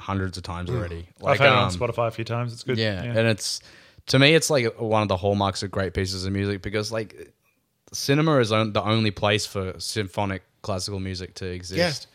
hundreds 0.02 0.36
of 0.36 0.42
times 0.44 0.68
already. 0.70 1.06
Like, 1.20 1.34
I've 1.34 1.40
had 1.40 1.46
it 1.48 1.52
on 1.58 1.64
um, 1.64 1.70
Spotify 1.70 2.08
a 2.08 2.10
few 2.10 2.24
times. 2.24 2.52
It's 2.52 2.62
good. 2.62 2.78
Yeah, 2.78 3.02
and 3.02 3.26
it's 3.28 3.60
to 4.06 4.18
me, 4.18 4.34
it's 4.34 4.50
like 4.50 4.80
one 4.80 5.02
of 5.02 5.08
the 5.08 5.16
hallmarks 5.16 5.62
of 5.62 5.70
great 5.70 5.94
pieces 5.94 6.26
of 6.26 6.32
music 6.32 6.60
because 6.62 6.90
like 6.92 7.32
cinema 7.92 8.38
is 8.38 8.52
on, 8.52 8.72
the 8.72 8.82
only 8.82 9.10
place 9.10 9.46
for 9.46 9.78
symphonic 9.78 10.42
classical 10.62 11.00
music 11.00 11.34
to 11.36 11.46
exist. 11.46 12.06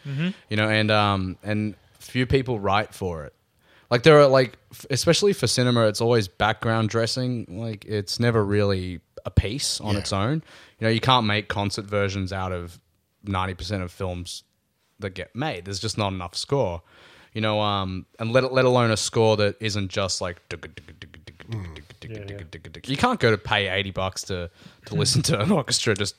You 0.49 0.57
know, 0.57 0.69
and 0.69 0.91
um 0.91 1.38
and 1.43 1.76
few 1.99 2.26
people 2.26 2.59
write 2.59 2.93
for 2.93 3.26
it. 3.26 3.34
Like 3.89 4.03
there 4.03 4.19
are 4.19 4.27
like 4.27 4.57
f- 4.72 4.85
especially 4.89 5.34
for 5.34 5.47
cinema, 5.47 5.88
it's 5.88 6.01
always 6.01 6.27
background 6.27 6.89
dressing. 6.89 7.45
Like 7.49 7.85
it's 7.85 8.19
never 8.19 8.43
really 8.43 8.99
a 9.26 9.31
piece 9.31 9.80
on 9.81 9.93
Yeah. 9.93 9.99
its 9.99 10.14
own. 10.14 10.43
You 10.80 10.85
know, 10.88 10.89
you 10.89 10.99
can't 10.99 11.26
make 11.26 11.47
concert 11.47 11.85
versions 11.85 12.31
out 12.34 12.51
of 12.51 12.80
ninety 13.23 13.53
percent 13.53 13.84
of 13.84 13.91
films 13.91 14.43
that 14.99 15.11
get 15.11 15.35
made. 15.35 15.65
There's 15.65 15.80
just 15.80 15.97
not 15.97 16.11
enough 16.11 16.35
score. 16.35 16.81
You 17.38 17.41
know, 17.41 17.61
um, 17.61 18.07
and 18.18 18.31
let 18.34 18.51
let 18.51 18.65
alone 18.65 18.89
a 18.89 18.97
score 18.97 19.38
that 19.38 19.57
isn't 19.59 19.89
just 19.91 20.22
like. 20.22 20.38
You 22.88 22.97
can't 22.97 23.19
go 23.19 23.30
to 23.30 23.38
pay 23.38 23.68
eighty 23.69 23.91
bucks 23.91 24.23
to 24.23 24.49
to 24.88 24.95
listen 24.95 25.22
to 25.23 25.39
an 25.39 25.51
orchestra 25.51 25.93
just 25.93 26.15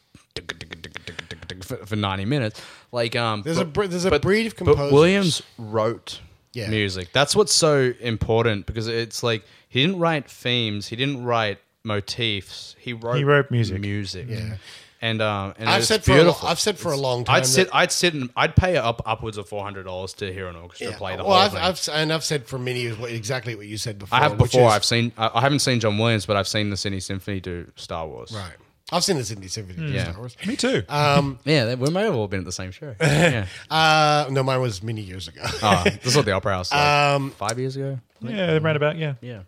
for, 1.62 1.77
for 1.78 1.97
ninety 1.97 2.24
minutes. 2.24 2.62
Like, 2.93 3.16
um, 3.16 3.43
There's 3.43 3.59
a 3.59 3.65
but- 3.65 3.73
bre- 3.73 3.86
there's 3.86 4.05
a 4.05 4.11
but- 4.11 4.23
breed 4.23 4.47
of 4.47 4.53
but 4.57 4.65
composers. 4.66 4.93
Williams 4.93 5.43
wrote 5.59 6.20
Yeah. 6.53 6.70
music. 6.70 7.09
That's 7.12 7.35
what's 7.35 7.53
so 7.53 7.93
important 8.01 8.66
because 8.66 8.86
it's 8.86 9.24
like 9.24 9.43
he 9.69 9.82
didn't 9.85 9.99
write 9.99 10.31
themes, 10.31 10.86
he 10.86 10.95
didn't 10.95 11.24
write 11.24 11.59
motifs. 11.82 12.77
He 12.78 12.93
wrote 12.93 13.16
He 13.16 13.24
wrote 13.24 13.51
music. 13.51 13.81
Music. 13.81 14.27
Yeah. 14.28 14.57
And 15.01 15.20
um, 15.23 15.55
and 15.59 15.69
I've 15.69 15.85
said 15.85 16.03
for 16.05 16.12
a, 16.12 16.15
beautiful. 16.16 16.47
lo- 16.47 16.51
I've 16.51 16.59
said 16.61 16.79
for 16.79 16.93
a 16.93 16.97
long 16.97 17.25
time. 17.25 17.37
I'd 17.37 17.47
sit, 17.47 17.69
that- 17.69 17.75
I'd 17.77 17.93
sit, 17.93 18.15
and 18.15 18.31
I'd 18.37 18.57
pay 18.57 18.77
up 18.77 19.03
upwards 19.07 19.37
of 19.39 19.49
four 19.49 19.62
hundred 19.62 19.85
dollars 19.85 20.12
to 20.15 20.33
hear 20.33 20.49
an 20.49 20.57
orchestra 20.57 20.93
play 20.93 21.16
the 21.16 21.25
well, 21.25 21.33
whole 21.49 21.59
I've, 21.59 21.79
thing. 21.79 21.93
I've 21.95 22.03
and 22.03 22.12
I've 22.12 22.25
said 22.25 22.47
for 22.47 22.59
many 22.59 22.81
years 22.81 22.99
what, 22.99 23.11
exactly 23.11 23.55
what 23.55 23.66
you 23.66 23.77
said 23.79 23.99
before. 23.99 24.19
I 24.19 24.23
have 24.23 24.37
before. 24.39 24.69
Is, 24.69 24.75
I've 24.75 24.85
seen. 24.85 25.12
I, 25.16 25.31
I 25.35 25.41
haven't 25.41 25.61
seen 25.61 25.81
John 25.81 25.99
Williams, 25.99 26.27
but 26.27 26.37
I've 26.37 26.49
seen 26.49 26.70
the 26.70 26.77
Sydney 26.77 27.01
Symphony 27.01 27.41
do 27.41 27.70
Star 27.77 28.07
Wars. 28.07 28.33
right. 28.33 28.53
I've 28.91 29.05
seen 29.05 29.19
the 29.19 29.25
Sydney 29.25 29.49
Symphony 29.49 29.87
do 29.89 29.93
Yeah. 29.93 30.05
Star 30.12 30.19
Wars. 30.19 30.37
Me 30.47 30.57
too. 30.57 30.83
Um, 30.89 31.39
Yeah, 31.45 31.75
we 31.75 31.91
may 31.91 32.05
have 32.05 32.15
all 32.15 32.27
been 32.27 32.39
at 32.41 32.47
the 32.47 32.53
same 32.53 32.70
show. 32.70 32.95
yeah. 33.01 33.45
uh, 33.70 34.27
no, 34.31 34.43
mine 34.43 34.62
was 34.62 34.83
many 34.83 35.03
years 35.03 35.29
ago. 35.29 35.43
Oh, 35.62 35.83
this 35.85 36.07
is 36.07 36.16
what 36.16 36.25
the 36.25 36.33
Opera 36.39 36.55
House. 36.55 36.73
Like 36.73 36.81
Um, 36.81 37.31
five 37.33 37.59
years 37.59 37.77
ago. 37.77 37.99
yeah, 38.23 38.59
right 38.62 38.75
about 38.77 38.97
yeah. 38.97 39.15
Yeah. 39.20 39.43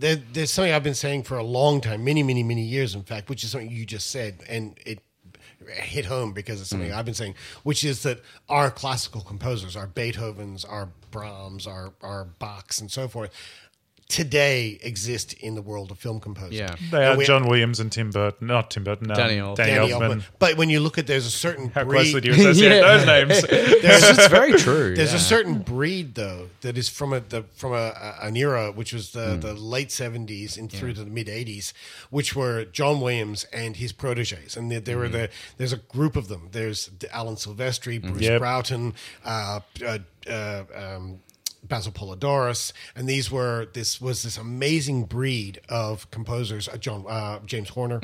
There, 0.00 0.16
there's 0.16 0.50
something 0.50 0.72
I've 0.72 0.82
been 0.82 0.94
saying 0.94 1.24
for 1.24 1.36
a 1.36 1.44
long 1.44 1.80
time, 1.80 2.04
many, 2.04 2.22
many, 2.22 2.42
many 2.42 2.62
years, 2.62 2.94
in 2.94 3.02
fact, 3.02 3.28
which 3.28 3.44
is 3.44 3.50
something 3.50 3.70
you 3.70 3.84
just 3.84 4.10
said, 4.10 4.42
and 4.48 4.78
it 4.84 5.00
hit 5.68 6.06
home 6.06 6.32
because 6.32 6.60
it's 6.60 6.70
something 6.70 6.90
mm. 6.90 6.94
I've 6.94 7.04
been 7.04 7.14
saying, 7.14 7.34
which 7.62 7.84
is 7.84 8.02
that 8.02 8.20
our 8.48 8.70
classical 8.70 9.20
composers, 9.20 9.76
our 9.76 9.86
Beethovens, 9.86 10.64
our 10.64 10.88
Brahms, 11.10 11.66
our 11.66 11.92
our 12.02 12.28
Bachs, 12.40 12.80
and 12.80 12.90
so 12.90 13.08
forth, 13.08 13.30
today 14.10 14.78
exist 14.82 15.32
in 15.34 15.54
the 15.54 15.62
world 15.62 15.90
of 15.90 15.98
film 15.98 16.20
composing. 16.20 16.58
Yeah. 16.58 16.74
They 16.90 17.06
And 17.06 17.20
are 17.20 17.24
John 17.24 17.46
Williams 17.48 17.80
and 17.80 17.90
Tim 17.90 18.10
Burton, 18.10 18.48
not 18.48 18.70
Tim 18.70 18.84
Burton, 18.84 19.10
um, 19.10 19.16
Danny 19.16 19.36
Elfman. 19.36 19.56
Danny, 19.56 19.72
Danny 19.72 19.92
Elfman. 19.92 20.10
Elfman. 20.16 20.24
But 20.38 20.56
when 20.56 20.68
you 20.68 20.80
look 20.80 20.98
at, 20.98 21.06
there's 21.06 21.26
a 21.26 21.30
certain 21.30 21.70
How 21.70 21.84
breed. 21.84 21.96
closely 22.12 22.20
do 22.20 22.28
you 22.28 22.34
associate 22.48 22.72
Yeah. 22.80 22.96
those 22.98 23.06
names? 23.06 23.42
This 23.80 24.18
is 24.18 24.26
very 24.28 24.52
true. 24.52 24.94
There's 24.96 25.10
yeah. 25.12 25.16
a 25.16 25.20
certain 25.20 25.60
breed 25.60 26.14
though 26.14 26.50
that 26.60 26.76
is 26.76 26.88
from 26.88 27.12
a 27.12 27.20
the, 27.20 27.44
from 27.54 27.72
a, 27.72 27.92
a- 28.20 28.26
an 28.26 28.36
era 28.36 28.70
which 28.72 28.92
was 28.92 29.12
the, 29.12 29.34
Hmm. 29.34 29.40
the 29.40 29.54
late 29.54 29.90
seventies 29.92 30.56
and 30.56 30.70
through 30.70 30.92
to 30.94 31.04
the 31.04 31.10
mid 31.10 31.28
eighties, 31.28 31.72
which 32.10 32.34
were 32.36 32.64
John 32.66 33.00
Williams 33.00 33.44
and 33.52 33.76
his 33.76 33.92
proteges, 33.92 34.56
and 34.56 34.70
there, 34.70 34.80
there 34.80 34.96
Hmm. 34.96 35.00
were 35.02 35.08
the 35.08 35.28
there's 35.56 35.72
a 35.72 35.78
group 35.78 36.16
of 36.16 36.28
them. 36.28 36.48
There's 36.52 36.90
Alan 37.12 37.36
Silvestri, 37.36 38.00
Bruce 38.02 38.22
Yep. 38.22 38.40
Broughton, 38.40 38.94
uh, 39.24 39.60
uh, 39.84 39.98
uh, 40.28 40.62
um, 40.74 41.20
Basil 41.62 41.92
Poledouris, 41.92 42.72
and 42.96 43.08
these 43.08 43.30
were 43.30 43.66
this 43.72 44.00
was 44.00 44.22
this 44.22 44.36
amazing 44.38 45.04
breed 45.04 45.60
of 45.68 46.10
composers, 46.10 46.68
uh, 46.68 46.76
John 46.78 47.04
uh, 47.08 47.40
James 47.46 47.68
Horner, 47.70 48.00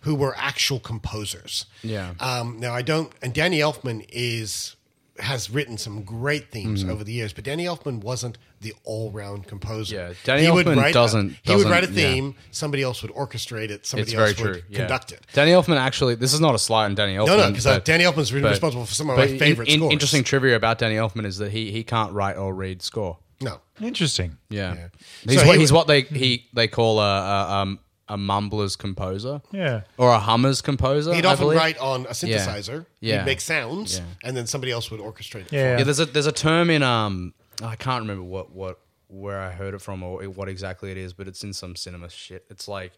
who 0.00 0.14
were 0.14 0.34
actual 0.36 0.80
composers. 0.80 1.66
Mm-hmm. 1.78 1.88
Yeah. 1.88 2.14
Um, 2.20 2.58
now 2.60 2.74
I 2.74 2.82
don't, 2.82 3.12
and 3.22 3.32
Danny 3.32 3.58
Elfman 3.60 4.04
is 4.10 4.76
has 5.20 5.50
written 5.50 5.76
some 5.78 6.02
great 6.02 6.50
themes 6.52 6.82
Mm-hmm. 6.82 6.92
over 6.92 7.02
the 7.04 7.12
years, 7.12 7.32
but 7.32 7.44
Danny 7.44 7.64
Elfman 7.64 8.00
wasn't 8.02 8.38
the 8.60 8.74
all-round 8.84 9.46
composer. 9.46 9.94
Yeah, 9.94 10.12
Danny 10.24 10.42
Elfman 10.42 10.92
doesn't- 10.92 11.28
he 11.42 11.52
would 11.52 11.58
doesn't- 11.64 11.70
write 11.70 11.84
a 11.84 11.86
yeah. 11.92 11.92
theme, 12.12 12.34
somebody 12.50 12.82
else 12.82 13.02
would 13.02 13.12
orchestrate 13.12 13.70
it, 13.70 13.86
somebody 13.86 14.02
It's 14.10 14.12
very 14.12 14.30
else 14.30 14.40
would 14.40 14.52
true. 14.54 14.62
Yeah. 14.68 14.78
conduct 14.80 15.12
it. 15.12 15.24
Danny 15.32 15.52
Elfman 15.52 15.76
actually. 15.76 16.14
This 16.16 16.32
is 16.32 16.40
not 16.40 16.54
a 16.54 16.58
slight 16.58 16.86
on 16.86 16.94
Danny 16.94 17.14
Elfman. 17.16 17.26
No, 17.26 17.36
no, 17.36 17.48
because 17.50 17.66
uh, 17.66 17.78
Danny 17.80 18.04
Elfman's 18.04 18.32
really 18.32 18.42
but- 18.42 18.50
responsible 18.50 18.84
for 18.86 18.94
some 18.94 19.10
of 19.10 19.16
my 19.16 19.26
favorite 19.38 19.68
in- 19.68 19.74
in- 19.74 19.80
scores. 19.80 19.92
Interesting 19.92 20.24
trivia 20.24 20.56
about 20.56 20.78
Danny 20.78 20.96
Elfman 20.96 21.24
is 21.24 21.38
that 21.38 21.52
he 21.52 21.70
he 21.70 21.84
can't 21.84 22.12
write 22.12 22.36
or 22.36 22.54
read 22.54 22.82
score. 22.82 23.18
No, 23.40 23.60
Interesting. 23.80 24.38
Yeah, 24.50 24.74
Yeah. 24.74 24.88
he's 25.28 25.40
So 25.40 25.46
what 25.46 25.54
he 25.54 25.60
he's 25.60 25.70
would- 25.72 25.76
what 25.76 25.86
they 25.86 26.00
he 26.02 26.46
they 26.52 26.66
call 26.66 26.98
a 27.00 27.04
a, 27.20 27.52
um, 27.62 27.78
a 28.08 28.16
mumbler's 28.16 28.74
composer. 28.74 29.42
Yeah. 29.52 29.82
or 29.98 30.10
a 30.10 30.18
hummer's 30.18 30.60
composer. 30.62 31.14
he'd 31.14 31.26
often 31.26 31.44
believe. 31.44 31.58
write 31.58 31.78
on 31.78 32.06
a 32.06 32.10
synthesizer. 32.14 32.86
Yeah. 33.00 33.18
He'd 33.18 33.26
make 33.26 33.40
sounds, 33.42 33.98
Yeah. 33.98 34.04
and 34.24 34.34
then 34.36 34.46
somebody 34.46 34.72
else 34.72 34.90
would 34.90 34.98
orchestrate 35.00 35.42
it. 35.42 35.52
Yeah. 35.52 35.78
Yeah, 35.78 35.84
there's 35.84 36.00
a 36.00 36.06
there's 36.06 36.26
a 36.26 36.32
term 36.32 36.70
in 36.70 36.82
um 36.82 37.34
I 37.62 37.76
can't 37.76 38.02
remember 38.02 38.22
what 38.22 38.52
what 38.52 38.78
where 39.08 39.40
I 39.40 39.50
heard 39.50 39.74
it 39.74 39.80
from 39.80 40.02
or 40.02 40.22
what 40.24 40.48
exactly 40.48 40.90
it 40.90 40.96
is, 40.96 41.12
but 41.12 41.28
it's 41.28 41.42
in 41.42 41.52
some 41.52 41.76
cinema 41.76 42.10
shit. 42.10 42.44
It's 42.50 42.68
like 42.68 42.92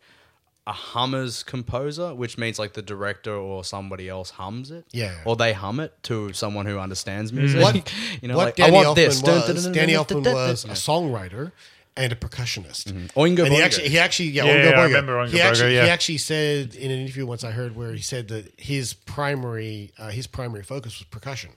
a 0.67 0.73
hummer's 0.73 1.43
composer, 1.43 2.15
which 2.15 2.37
means 2.37 2.59
like 2.59 2.75
the 2.75 2.83
director 2.83 3.35
or 3.35 3.65
somebody 3.65 4.09
else 4.09 4.31
hums 4.31 4.71
it. 4.71 4.85
Yeah. 4.93 5.17
Or 5.25 5.37
they 5.37 5.53
hum 5.53 5.81
it 5.81 5.95
to 6.05 6.33
someone 6.33 6.67
who 6.67 6.79
understands 6.79 7.33
music. 7.33 7.63
What, 7.63 7.93
you 8.23 8.29
know, 8.29 8.37
what 8.37 8.47
like, 8.47 8.57
Danny 8.57 8.77
I 8.77 8.85
want 8.85 8.89
Elfman 8.89 8.95
this. 8.95 9.23
was, 9.23 9.69
Danny 9.69 9.95
Elfman 9.95 10.33
was 10.33 10.65
a 10.65 10.69
songwriter 10.69 11.53
and 11.97 12.13
a 12.13 12.17
percussionist. 12.17 12.93
Oingo 13.15 13.45
and 13.45 13.53
he 13.55 13.61
Boingo. 13.61 13.65
actually, 13.65 13.89
he 13.89 13.99
actually, 13.99 14.29
yeah, 14.29 14.45
Yeah, 14.45 14.53
Oingo 14.53 14.71
yeah, 14.71 14.81
I 14.81 14.85
remember 14.85 15.13
Oingo 15.15 15.29
he 15.31 15.41
actually, 15.41 15.71
Boingo, 15.71 15.75
yeah. 15.75 15.85
he 15.85 15.91
actually 15.91 16.19
said 16.19 16.75
in 16.75 16.91
an 16.91 17.01
interview 17.01 17.27
once 17.27 17.43
I 17.43 17.51
heard 17.51 17.75
where 17.75 17.93
he 17.93 18.03
said 18.03 18.29
that 18.29 18.53
his 18.57 18.95
primary, 18.95 19.93
uh, 19.99 20.11
his 20.11 20.27
primary 20.27 20.63
focus 20.63 20.99
was 20.99 21.07
percussion, 21.07 21.51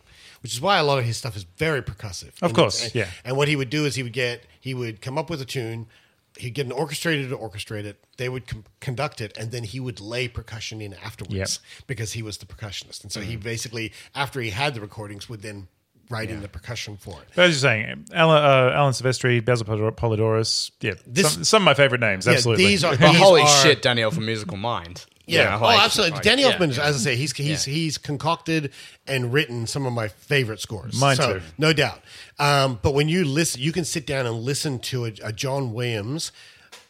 which 0.44 0.54
is 0.54 0.62
why 0.62 0.78
a 0.78 0.84
lot 0.84 1.00
of 1.00 1.06
his 1.06 1.18
stuff 1.18 1.36
is 1.36 1.46
very 1.58 1.82
percussive. 1.82 2.34
Of 2.42 2.44
And- 2.50 2.56
course, 2.56 2.84
and- 2.84 2.94
yeah. 2.96 3.10
And 3.26 3.36
what 3.36 3.48
he 3.48 3.56
would 3.56 3.70
do 3.72 3.86
is 3.86 3.96
he 3.96 4.04
would 4.04 4.14
get, 4.14 4.44
he 4.60 4.74
would 4.74 5.02
come 5.02 5.18
up 5.18 5.30
with 5.30 5.42
a 5.42 5.46
tune. 5.46 5.88
He'd 6.38 6.52
get 6.56 6.66
an 6.66 6.72
orchestrator 6.72 7.30
to 7.30 7.38
orchestrate 7.38 7.86
it. 7.86 8.04
They 8.18 8.28
would 8.28 8.48
com- 8.48 8.66
conduct 8.80 9.22
it, 9.22 9.38
and 9.38 9.52
then 9.52 9.64
he 9.64 9.80
would 9.80 10.00
lay 10.02 10.28
percussion 10.28 10.82
in 10.82 10.94
afterwards 10.96 11.60
Yep. 11.78 11.88
because 11.88 12.14
he 12.14 12.22
was 12.24 12.38
the 12.38 12.46
percussionist. 12.46 13.04
And 13.04 13.12
so 13.12 13.22
Mm. 13.22 13.26
he 13.26 13.36
basically, 13.36 13.94
after 14.16 14.42
he 14.42 14.50
had 14.50 14.74
the 14.74 14.82
recordings, 14.82 15.30
would 15.30 15.42
then 15.44 15.68
write 16.10 16.30
in 16.30 16.42
the 16.42 16.48
percussion 16.50 16.98
for 16.98 17.22
it. 17.22 17.30
But 17.36 17.46
as 17.46 17.52
you're 17.64 17.70
saying, 17.72 18.06
Alan, 18.14 18.44
uh, 18.44 18.74
Alan 18.76 18.94
Silvestri, 18.94 19.44
Basil 19.46 19.66
Polidor- 19.66 19.96
Poledouris, 19.96 20.72
yeah, 20.82 20.94
This- 21.08 21.34
some, 21.34 21.44
some 21.44 21.62
of 21.62 21.66
my 21.66 21.74
favorite 21.76 22.02
names. 22.02 22.26
Yeah, 22.26 22.34
absolutely. 22.34 22.66
these 22.66 22.84
are- 22.84 22.96
These 22.98 23.16
holy 23.18 23.42
are- 23.44 23.64
shit, 23.64 23.82
Danny 23.82 24.02
Elfman 24.02 24.26
musical 24.26 24.58
mind. 24.58 25.06
Yeah, 25.26 25.44
You 25.44 25.50
know, 25.52 25.56
oh, 25.58 25.62
like- 25.70 25.82
absolutely. 25.82 26.14
like- 26.16 26.24
Danny 26.24 26.44
Elfman, 26.44 26.76
yeah. 26.76 26.84
as 26.84 26.96
I 26.96 27.00
say, 27.00 27.16
he's 27.16 27.32
he's 27.32 27.66
Yeah. 27.68 27.74
he's 27.74 27.98
concocted 27.98 28.72
and 29.08 29.32
written 29.32 29.66
some 29.68 29.86
of 29.86 29.94
my 29.94 30.08
favorite 30.10 30.60
scores. 30.60 31.00
Mine 31.00 31.16
so, 31.16 31.34
too. 31.36 31.42
no 31.58 31.72
doubt. 31.74 32.02
Um, 32.40 32.80
but 32.82 32.94
when 32.94 33.08
you 33.10 33.24
listen, 33.24 33.62
you 33.62 33.72
can 33.72 33.86
sit 33.86 34.06
down 34.06 34.26
and 34.26 34.36
listen 34.42 34.80
to 34.80 35.06
a, 35.06 35.14
a 35.24 35.32
John 35.32 35.72
Williams 35.74 36.32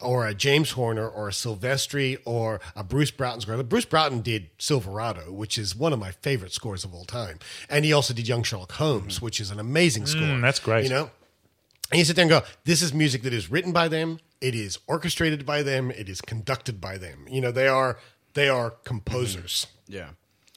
or 0.00 0.26
a 0.26 0.34
James 0.34 0.72
Horner 0.72 1.08
or 1.08 1.28
a 1.28 1.32
Silvestri 1.32 2.18
or 2.24 2.60
a 2.74 2.82
Bruce 2.82 3.10
Broughton 3.12 3.40
score. 3.40 3.62
Bruce 3.62 3.84
Broughton 3.84 4.20
did 4.20 4.48
Silverado, 4.58 5.30
which 5.32 5.56
is 5.56 5.74
one 5.76 5.92
of 5.92 5.98
my 5.98 6.10
favorite 6.10 6.52
scores 6.52 6.84
of 6.84 6.92
all 6.92 7.04
time, 7.04 7.38
and 7.70 7.84
he 7.84 7.92
also 7.92 8.12
did 8.12 8.26
Young 8.26 8.42
Sherlock 8.42 8.72
Holmes, 8.72 9.22
which 9.22 9.40
is 9.40 9.50
an 9.50 9.60
amazing 9.60 10.06
score. 10.06 10.22
Mm, 10.22 10.42
that's 10.42 10.58
great. 10.58 10.82
You 10.84 10.90
know, 10.90 11.10
and 11.90 11.98
you 12.00 12.04
sit 12.04 12.16
there 12.16 12.24
and 12.24 12.30
go, 12.30 12.42
this 12.64 12.82
is 12.82 12.92
music 12.92 13.22
that 13.22 13.32
is 13.32 13.50
written 13.50 13.70
by 13.72 13.88
them, 13.88 14.18
it 14.40 14.54
is 14.54 14.78
orchestrated 14.86 15.46
by 15.46 15.62
them, 15.62 15.90
it 15.90 16.08
is 16.08 16.20
conducted 16.20 16.80
by 16.80 16.98
them. 16.98 17.26
You 17.30 17.40
know, 17.40 17.52
they 17.52 17.68
are 17.68 17.98
they 18.34 18.48
are 18.48 18.70
composers. 18.84 19.66
Yeah. 19.88 20.10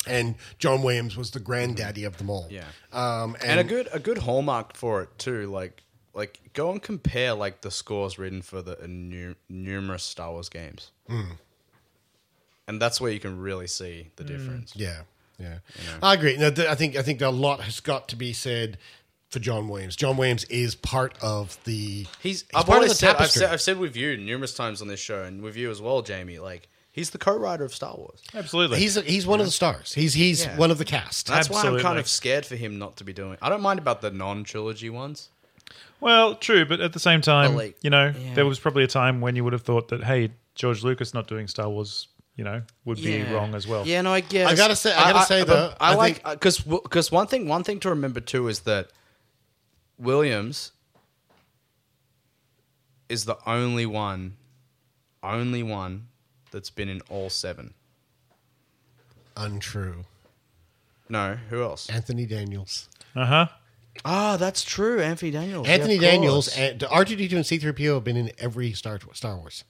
And 0.05 0.35
John 0.57 0.83
Williams 0.83 1.17
was 1.17 1.31
the 1.31 1.39
granddaddy 1.39 2.03
of 2.03 2.17
them 2.17 2.29
all. 2.29 2.47
Yeah. 2.49 2.63
Um, 2.93 3.35
and, 3.41 3.59
and, 3.59 3.59
a 3.59 3.63
good 3.63 3.89
a 3.91 3.99
good 3.99 4.19
hallmark 4.19 4.75
for 4.75 5.01
it 5.01 5.09
too. 5.17 5.47
Like 5.47 5.83
like 6.13 6.39
go 6.53 6.71
and 6.71 6.81
compare 6.81 7.33
like 7.33 7.61
the 7.61 7.71
scores 7.71 8.17
written 8.17 8.41
for 8.41 8.61
the 8.61 8.81
uh, 8.81 8.87
nu- 8.87 9.35
numerous 9.49 10.03
Star 10.03 10.31
Wars 10.31 10.49
games, 10.49 10.91
and 12.67 12.81
that's 12.81 12.99
where 12.99 13.11
you 13.11 13.19
can 13.19 13.39
really 13.39 13.67
see 13.67 14.07
the 14.15 14.23
difference. 14.23 14.73
yeah, 14.75 15.01
yeah, 15.37 15.59
I 16.01 16.15
agree. 16.15 16.37
No, 16.37 16.49
th- 16.49 16.67
I 16.67 16.75
think 16.75 16.95
I 16.95 17.03
think 17.03 17.21
a 17.21 17.29
lot 17.29 17.61
has 17.61 17.79
got 17.79 18.07
to 18.09 18.15
be 18.15 18.33
said 18.33 18.77
for 19.29 19.39
John 19.39 19.67
Williams. 19.67 19.95
John 19.95 20.17
Williams 20.17 20.43
is 20.45 20.73
part 20.73 21.15
of 21.21 21.61
the. 21.65 22.07
He's, 22.21 22.41
he's 22.41 22.45
I've 22.55 22.65
part 22.65 22.83
of 22.83 22.89
the 22.89 22.95
said 22.95 23.09
I've, 23.11 23.17
tapestry. 23.17 23.39
said 23.41 23.51
I've 23.51 23.61
said 23.61 23.77
with 23.77 23.95
you 23.95 24.17
numerous 24.17 24.55
times 24.55 24.81
on 24.81 24.87
this 24.87 24.99
show 24.99 25.23
and 25.23 25.41
with 25.41 25.55
you 25.55 25.69
as 25.69 25.81
well, 25.81 26.01
Jamie. 26.01 26.39
Like 26.39 26.67
he's 26.97 27.11
the 27.11 27.17
co-writer 27.17 27.63
of 27.63 27.73
Star 27.73 27.95
Wars. 27.95 28.21
absolutely. 28.35 28.79
He's 28.79 28.95
he's 28.95 29.25
one 29.25 29.39
of 29.39 29.45
the 29.45 29.51
stars. 29.51 29.93
He's 29.93 30.13
he's 30.13 30.43
Yeah. 30.43 30.57
one 30.57 30.71
of 30.71 30.77
the 30.79 30.85
cast. 30.85 31.27
That's 31.27 31.49
why 31.49 31.59
I'm 31.59 31.63
kind 31.65 31.75
Absolutely. 31.77 31.99
of 32.01 32.07
scared 32.09 32.45
for 32.45 32.55
him 32.57 32.77
not 32.79 32.97
to 32.97 33.03
be 33.05 33.13
doing. 33.13 33.37
I 33.41 33.47
don't 33.49 33.61
mind 33.61 33.79
about 33.79 34.01
the 34.01 34.11
non-trilogy 34.11 34.89
ones. 34.89 35.29
well, 36.01 36.35
true, 36.35 36.65
but 36.65 36.79
at 36.81 36.93
the 36.93 36.99
same 36.99 37.21
time, 37.21 37.51
But, 37.51 37.57
like, 37.57 37.77
you 37.81 37.89
know, 37.89 38.13
yeah. 38.17 38.33
there 38.35 38.45
was 38.45 38.59
probably 38.59 38.83
a 38.83 38.87
time 38.87 39.21
when 39.21 39.35
you 39.35 39.43
would 39.43 39.53
have 39.53 39.63
thought 39.63 39.87
that, 39.89 40.03
hey, 40.03 40.31
George 40.55 40.83
Lucas 40.83 41.13
not 41.13 41.27
doing 41.27 41.47
Star 41.47 41.69
Wars, 41.69 42.07
you 42.35 42.43
know, 42.43 42.61
would 42.85 42.97
be 42.97 43.23
wrong 43.23 43.53
as 43.55 43.67
well. 43.67 43.85
Yeah, 43.87 44.01
no, 44.01 44.13
I 44.13 44.21
guess. 44.21 44.49
I 44.51 44.55
gotta 44.55 44.75
say- 44.75 44.93
I 44.93 45.11
gotta 45.13 45.25
say, 45.25 45.41
but 45.41 45.47
though, 45.47 45.73
I, 45.79 45.91
I 45.91 45.95
like 45.95 46.15
think- 46.15 46.27
uh, 46.27 46.33
because 46.35 46.57
because 46.59 47.11
one 47.11 47.27
thing 47.27 47.47
one 47.47 47.63
thing 47.63 47.79
to 47.81 47.89
remember 47.89 48.19
too 48.19 48.47
is 48.47 48.59
that 48.61 48.89
Williams 49.99 50.71
is 53.09 53.25
the 53.25 53.37
only 53.45 53.85
one, 53.85 54.35
only 55.23 55.63
one 55.63 56.07
that's 56.57 56.71
been 56.71 56.89
in 56.89 57.01
all 57.07 57.29
seven. 57.29 57.75
Untrue. 59.35 60.05
No, 61.07 61.37
who 61.51 61.61
else? 61.61 61.87
Anthony 61.87 62.25
Daniels. 62.25 62.89
Uh 63.15 63.25
huh. 63.27 63.47
Ah, 64.03 64.37
that's 64.37 64.63
true. 64.63 64.99
Anthony 64.99 65.29
Daniels. 65.29 65.67
Anthony 65.67 65.93
Yeah, 65.97 65.99
of 65.99 66.13
Daniels 66.15 66.47
course. 66.49 66.57
and 66.57 66.79
R2D2 66.81 67.31
and 67.33 67.45
C3PO 67.45 67.93
have 67.95 68.03
been 68.03 68.17
in 68.17 68.31
every 68.39 68.73
Star 68.73 68.99
Star 69.13 69.37
Wars. 69.37 69.63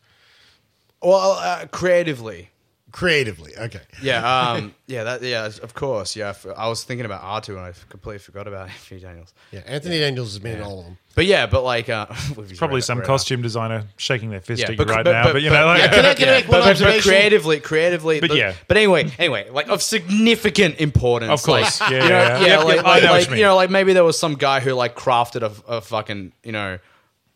Well, 1.01 1.31
uh, 1.34 1.65
creatively. 1.68 2.51
Creatively, 2.91 3.51
okay. 3.57 3.81
Yeah, 4.01 4.51
um, 4.53 4.73
yeah, 4.88 5.03
that, 5.03 5.22
yeah, 5.22 5.45
of 5.45 5.73
course, 5.73 6.15
yeah. 6.15 6.34
I 6.55 6.69
was 6.69 6.84
thinking 6.85 7.05
about 7.05 7.22
R 7.22 7.41
two, 7.41 7.57
and 7.57 7.65
I 7.65 7.73
completely 7.89 8.19
forgot 8.19 8.47
about 8.47 8.69
Anthony 8.69 9.01
Daniels. 9.01 9.34
Yeah, 9.51 9.59
Anthony 9.65 9.99
Daniels 9.99 10.30
has 10.34 10.39
been 10.39 10.57
in 10.57 10.64
all 10.64 10.80
of 10.80 10.85
them. 10.85 10.97
But 11.14 11.26
yeah, 11.26 11.47
but 11.47 11.64
like, 11.64 11.89
uh, 11.89 12.05
Probably 12.57 12.77
read- 12.77 12.84
some 12.84 12.99
read 12.99 13.03
up. 13.03 13.07
costume 13.07 13.41
designer 13.41 13.84
shaking 13.97 14.30
their 14.30 14.39
fist 14.39 14.61
Yeah, 14.61 14.68
at 14.68 14.72
you 14.72 14.77
but- 14.77 14.88
right 14.89 15.03
but- 15.03 15.11
now, 15.11 15.23
but- 15.26 15.34
but, 15.34 15.41
you 15.41 15.49
know, 15.49 15.65
like, 15.65 15.81
Yeah, 15.81 15.88
can 15.89 16.05
I- 16.05 16.14
can 16.14 16.30
I 16.30 16.31
make 16.31 16.47
one 16.47 16.51
but, 16.51 16.59
but, 16.59 16.64
but 16.65 16.72
observation? 16.72 17.09
creatively, 17.11 17.59
creatively, 17.59 18.19
But 18.22 18.30
like- 18.30 18.39
yeah. 18.39 18.53
But 18.69 18.77
anyway, 18.77 19.11
anyway, 19.19 19.49
like 19.49 19.68
of 19.68 19.81
significant 19.84 20.80
importance. 20.80 21.31
Of 21.31 21.43
course. 21.43 21.81
like, 21.81 21.91
Yeah, 21.91 22.03
you 22.03 22.09
know, 22.09 22.15
yeah, 22.18 22.39
yeah. 22.39 22.45
yeah, 22.47 22.57
like, 22.59 22.84
like, 22.84 23.03
like, 23.03 23.30
you 23.31 23.35
you 23.38 23.43
know, 23.43 23.55
like 23.55 23.69
maybe 23.69 23.91
there 23.93 24.05
was 24.05 24.18
some 24.18 24.35
guy 24.35 24.61
who 24.61 24.73
like 24.73 24.95
crafted 24.95 25.41
a, 25.43 25.51
a 25.77 25.81
fucking, 25.81 26.31
you 26.43 26.51
know, 26.53 26.80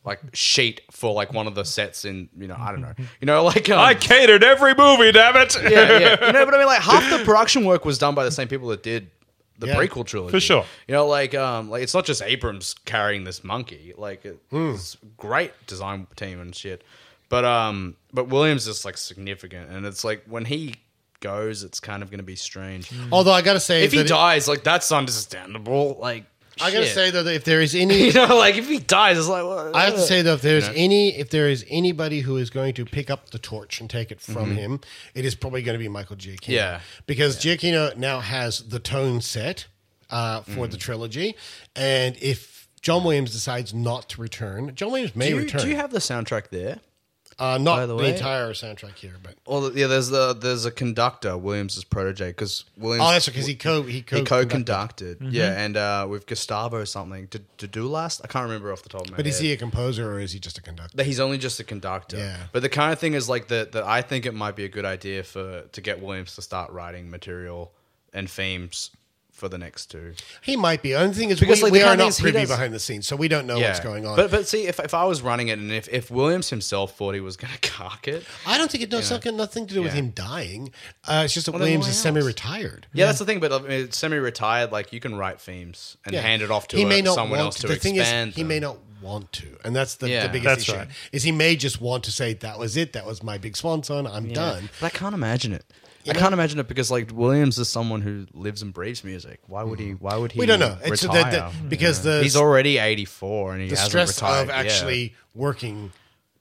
like 0.03 0.19
sheet 0.33 0.81
for 0.89 1.13
like 1.13 1.31
one 1.33 1.45
of 1.47 1.53
the 1.55 1.63
sets 1.63 2.05
in 2.05 2.27
you 2.37 2.47
know 2.47 2.55
I 2.57 2.71
don't 2.71 2.81
know 2.81 2.93
you 3.19 3.25
know 3.25 3.43
like 3.43 3.69
um, 3.69 3.79
I 3.79 3.93
catered 3.93 4.43
every 4.43 4.73
movie, 4.75 5.11
damn 5.11 5.35
it. 5.37 5.55
yeah 5.61 5.69
yeah 5.99 6.25
you 6.27 6.33
know 6.33 6.45
but 6.45 6.53
I 6.55 6.57
mean 6.57 6.65
like 6.65 6.81
half 6.81 7.09
the 7.09 7.23
production 7.25 7.65
work 7.65 7.85
was 7.85 7.97
done 7.97 8.15
by 8.15 8.23
the 8.23 8.31
same 8.31 8.47
people 8.47 8.69
that 8.69 8.81
did 8.83 9.11
the 9.59 9.67
Yeah. 9.67 9.75
prequel 9.75 10.03
trilogy 10.05 10.31
For 10.31 10.39
sure. 10.39 10.65
you 10.87 10.95
know 10.95 11.05
like 11.05 11.35
um 11.35 11.69
like 11.69 11.83
it's 11.83 11.93
not 11.93 12.05
just 12.05 12.23
Abrams 12.23 12.73
carrying 12.85 13.25
this 13.25 13.43
monkey 13.43 13.93
like 13.95 14.25
it- 14.25 14.39
Hmm. 14.49 14.71
it's 14.73 14.97
great 15.17 15.51
design 15.67 16.07
team 16.15 16.39
and 16.39 16.55
shit 16.55 16.83
but 17.29 17.45
um 17.45 17.95
but 18.11 18.27
Williams 18.27 18.67
is 18.67 18.83
like 18.85 18.97
significant 18.97 19.69
and 19.69 19.85
it's 19.85 20.03
like 20.03 20.23
when 20.27 20.45
he 20.45 20.75
goes 21.19 21.61
it's 21.61 21.79
kind 21.79 22.01
of 22.01 22.09
going 22.09 22.17
to 22.17 22.23
be 22.25 22.35
strange 22.35 22.91
Although 23.11 23.33
I 23.33 23.43
got 23.43 23.53
to 23.53 23.59
say, 23.59 23.83
if 23.83 23.91
he 23.91 23.99
that 23.99 24.05
it- 24.07 24.09
dies 24.09 24.47
like 24.47 24.63
that's 24.63 24.91
understandable 24.91 25.97
like 26.01 26.25
I 26.61 26.71
got 26.71 26.79
to 26.79 26.85
shit. 26.85 26.95
say 26.95 27.11
though 27.11 27.23
that 27.23 27.33
if 27.35 27.43
there 27.43 27.61
is 27.61 27.73
any 27.85 28.07
you 28.07 28.13
know 28.13 28.37
like 28.37 28.55
if 28.55 28.67
he 28.69 28.79
dies 28.79 29.17
it's 29.17 29.27
like 29.27 29.43
what? 29.43 29.75
I 29.75 29.85
have 29.85 29.95
to 29.95 30.01
say 30.01 30.21
though, 30.21 30.33
if 30.33 30.41
there's 30.41 30.67
know? 30.67 30.73
any, 30.75 31.17
if 31.17 31.29
there 31.29 31.49
is 31.49 31.65
anybody 31.69 32.19
who 32.21 32.37
is 32.37 32.49
going 32.49 32.73
to 32.75 32.85
pick 32.85 33.09
up 33.09 33.29
the 33.31 33.39
torch 33.39 33.81
and 33.81 33.89
take 33.89 34.11
it 34.11 34.21
from 34.21 34.51
Mhm. 34.51 34.55
him, 34.57 34.79
it 35.15 35.25
is 35.25 35.35
probably 35.35 35.61
going 35.61 35.77
to 35.77 35.83
be 35.83 35.89
Michael 35.89 36.15
Giacchino. 36.15 36.49
Yeah. 36.49 36.79
because 37.07 37.37
Giacchino 37.37 37.95
now 37.97 38.19
has 38.19 38.59
the 38.69 38.79
tone 38.79 39.21
set 39.21 39.67
uh, 40.09 40.41
for 40.41 40.67
Mm. 40.67 40.71
the 40.71 40.77
trilogy, 40.77 41.35
and 41.75 42.17
if 42.21 42.67
John 42.81 43.03
Williams 43.03 43.31
decides 43.31 43.73
not 43.73 44.09
to 44.09 44.21
return, 44.21 44.73
John 44.75 44.91
Williams 44.91 45.15
may 45.15 45.29
do 45.29 45.35
you, 45.35 45.41
return. 45.43 45.61
do 45.61 45.69
you 45.69 45.75
have 45.75 45.91
the 45.91 45.99
soundtrack 45.99 46.49
there 46.49 46.79
uh, 47.39 47.57
not 47.57 47.75
by 47.77 47.85
the, 47.85 47.97
the 47.97 48.13
entire 48.13 48.51
soundtrack 48.53 48.95
here, 48.95 49.15
but 49.21 49.35
Well, 49.45 49.71
yeah, 49.75 49.87
there's 49.87 50.09
the 50.09 50.33
there's 50.33 50.65
a 50.65 50.71
conductor, 50.71 51.37
Williams' 51.37 51.83
protege, 51.83 52.29
because 52.29 52.65
Williams. 52.77 53.05
Oh, 53.07 53.11
that's 53.11 53.25
because 53.27 53.45
he 53.45 53.55
co- 53.55 53.83
he 53.83 53.93
he 53.93 54.01
co-conducted. 54.01 54.49
co-conducted, 54.49 55.19
Mhm. 55.19 55.29
yeah, 55.33 55.59
and 55.63 55.77
uh, 55.77 56.05
with 56.09 56.27
Gustavo 56.27 56.77
or 56.77 56.85
something. 56.85 57.27
to 57.29 57.39
did 57.57 57.71
do 57.71 57.87
last? 57.87 58.21
I 58.23 58.27
can't 58.27 58.43
remember 58.43 58.71
off 58.71 58.83
the 58.83 58.89
top 58.89 59.01
of 59.01 59.11
my 59.11 59.17
but 59.17 59.25
head. 59.25 59.33
is 59.33 59.39
he 59.39 59.51
a 59.53 59.57
composer 59.57 60.11
or 60.11 60.19
is 60.19 60.33
he 60.33 60.39
just 60.39 60.57
a 60.57 60.61
conductor? 60.61 60.95
That 60.97 61.05
he's 61.05 61.19
only 61.19 61.37
just 61.37 61.59
a 61.59 61.63
conductor. 61.63 62.17
Yeah. 62.17 62.37
But 62.51 62.61
the 62.61 62.69
kind 62.69 62.91
of 62.93 62.99
thing 62.99 63.13
is 63.13 63.27
like 63.29 63.47
that. 63.47 63.71
That 63.71 63.83
I 63.83 64.01
think 64.01 64.25
it 64.25 64.33
might 64.33 64.55
be 64.55 64.65
a 64.65 64.69
good 64.69 64.85
idea 64.85 65.23
for 65.23 65.63
to 65.71 65.81
get 65.81 66.01
Williams 66.01 66.35
to 66.35 66.41
start 66.41 66.71
writing 66.71 67.09
material 67.09 67.71
and 68.13 68.29
themes 68.29 68.91
for 69.41 69.49
the 69.49 69.57
next 69.57 69.87
two. 69.87 70.13
He 70.43 70.55
might 70.55 70.83
be. 70.83 70.93
Only 70.95 71.15
thing 71.15 71.31
is, 71.31 71.39
Because, 71.39 71.57
we, 71.57 71.63
like, 71.63 71.71
we 71.73 71.81
are 71.81 71.85
kind 71.87 71.93
of 71.93 71.97
thing 71.99 72.05
not 72.05 72.09
is 72.09 72.19
privy 72.21 72.39
does- 72.41 72.49
behind 72.49 72.73
the 72.75 72.79
scenes, 72.79 73.07
so 73.07 73.15
we 73.15 73.27
don't 73.27 73.47
know 73.47 73.57
what's 73.59 73.79
going 73.79 74.05
on. 74.05 74.15
But 74.15 74.29
but 74.29 74.47
see, 74.47 74.67
if, 74.67 74.79
if 74.79 74.93
I 74.93 75.05
was 75.05 75.23
running 75.23 75.47
it 75.47 75.57
and 75.57 75.71
if, 75.71 75.89
if 75.89 76.11
Williams 76.11 76.51
himself 76.51 76.95
thought 76.95 77.15
he 77.15 77.21
was 77.21 77.37
going 77.37 77.51
to 77.59 77.69
cock 77.71 78.07
it, 78.07 78.23
I 78.45 78.59
don't 78.59 78.69
think 78.69 78.83
it 78.83 78.91
does 78.91 79.09
you 79.09 79.15
not 79.15 79.23
got 79.23 79.33
nothing 79.33 79.65
to 79.65 79.73
do 79.73 79.81
with 79.81 79.93
him 79.93 80.11
dying. 80.11 80.71
Uh, 81.07 81.23
it's 81.25 81.33
just 81.33 81.47
that 81.47 81.53
Well, 81.53 81.61
Williams 81.61 81.87
is 81.87 81.97
semi-retired. 81.97 82.85
Yeah, 82.93 83.07
that's 83.07 83.17
the 83.19 83.25
thing. 83.25 83.39
But 83.39 83.51
I 83.51 83.59
mean, 83.59 83.71
it's 83.71 83.97
semi-retired. 83.97 84.71
Like 84.71 84.93
you 84.93 84.99
can 84.99 85.15
write 85.15 85.41
themes 85.41 85.97
and 86.05 86.13
Yeah. 86.13 86.21
hand 86.21 86.43
it 86.43 86.51
off 86.51 86.67
to 86.69 86.77
he 86.77 86.83
a- 86.83 86.87
may 86.87 87.01
not 87.01 87.15
someone 87.15 87.39
want 87.39 87.41
else 87.47 87.55
to 87.61 87.67
the 87.67 87.75
thing 87.77 87.95
is, 87.95 88.35
he 88.35 88.43
may 88.43 88.59
not 88.59 88.77
want 89.01 89.31
to, 89.33 89.47
and 89.63 89.75
that's 89.75 89.95
the, 89.95 90.07
Yeah. 90.07 90.27
the 90.27 90.29
biggest 90.29 90.45
That's 90.45 90.69
issue. 90.69 90.77
right. 90.77 90.87
Is 91.11 91.23
he 91.23 91.31
may 91.31 91.55
just 91.55 91.81
want 91.81 92.03
to 92.03 92.11
say 92.11 92.35
that 92.35 92.59
was 92.59 92.77
it, 92.77 92.93
that 92.93 93.03
was 93.07 93.23
my 93.23 93.39
big 93.39 93.57
swan 93.57 93.81
song, 93.81 94.05
I'm 94.05 94.27
Yeah. 94.27 94.35
done. 94.35 94.69
But 94.79 94.85
I 94.85 94.89
can't 94.95 95.15
imagine 95.15 95.53
it. 95.53 95.65
You 96.03 96.11
I 96.11 96.13
know? 96.13 96.19
can't 96.19 96.33
imagine 96.33 96.59
it 96.59 96.67
because 96.67 96.89
like 96.91 97.11
Williams 97.13 97.57
is 97.59 97.67
someone 97.69 98.01
who 98.01 98.25
lives 98.33 98.61
and 98.61 98.73
breathes 98.73 99.03
music. 99.03 99.39
Why 99.47 99.63
would 99.63 99.79
he? 99.79 99.91
Mm. 99.91 100.01
Why 100.01 100.15
would 100.17 100.31
he? 100.31 100.39
We 100.39 100.45
don't 100.45 100.59
know. 100.59 100.77
It's 100.83 101.03
retire? 101.03 101.51
because 101.69 102.01
the- 102.03 102.21
he's 102.23 102.35
already 102.35 102.77
eighty 102.77 103.05
four 103.05 103.53
and 103.53 103.61
he 103.61 103.67
the 103.69 103.75
hasn't 103.75 103.89
stress 103.91 104.17
retired. 104.21 104.41
of 104.43 104.47
yeah. 104.49 104.55
actually 104.55 105.15
working 105.35 105.91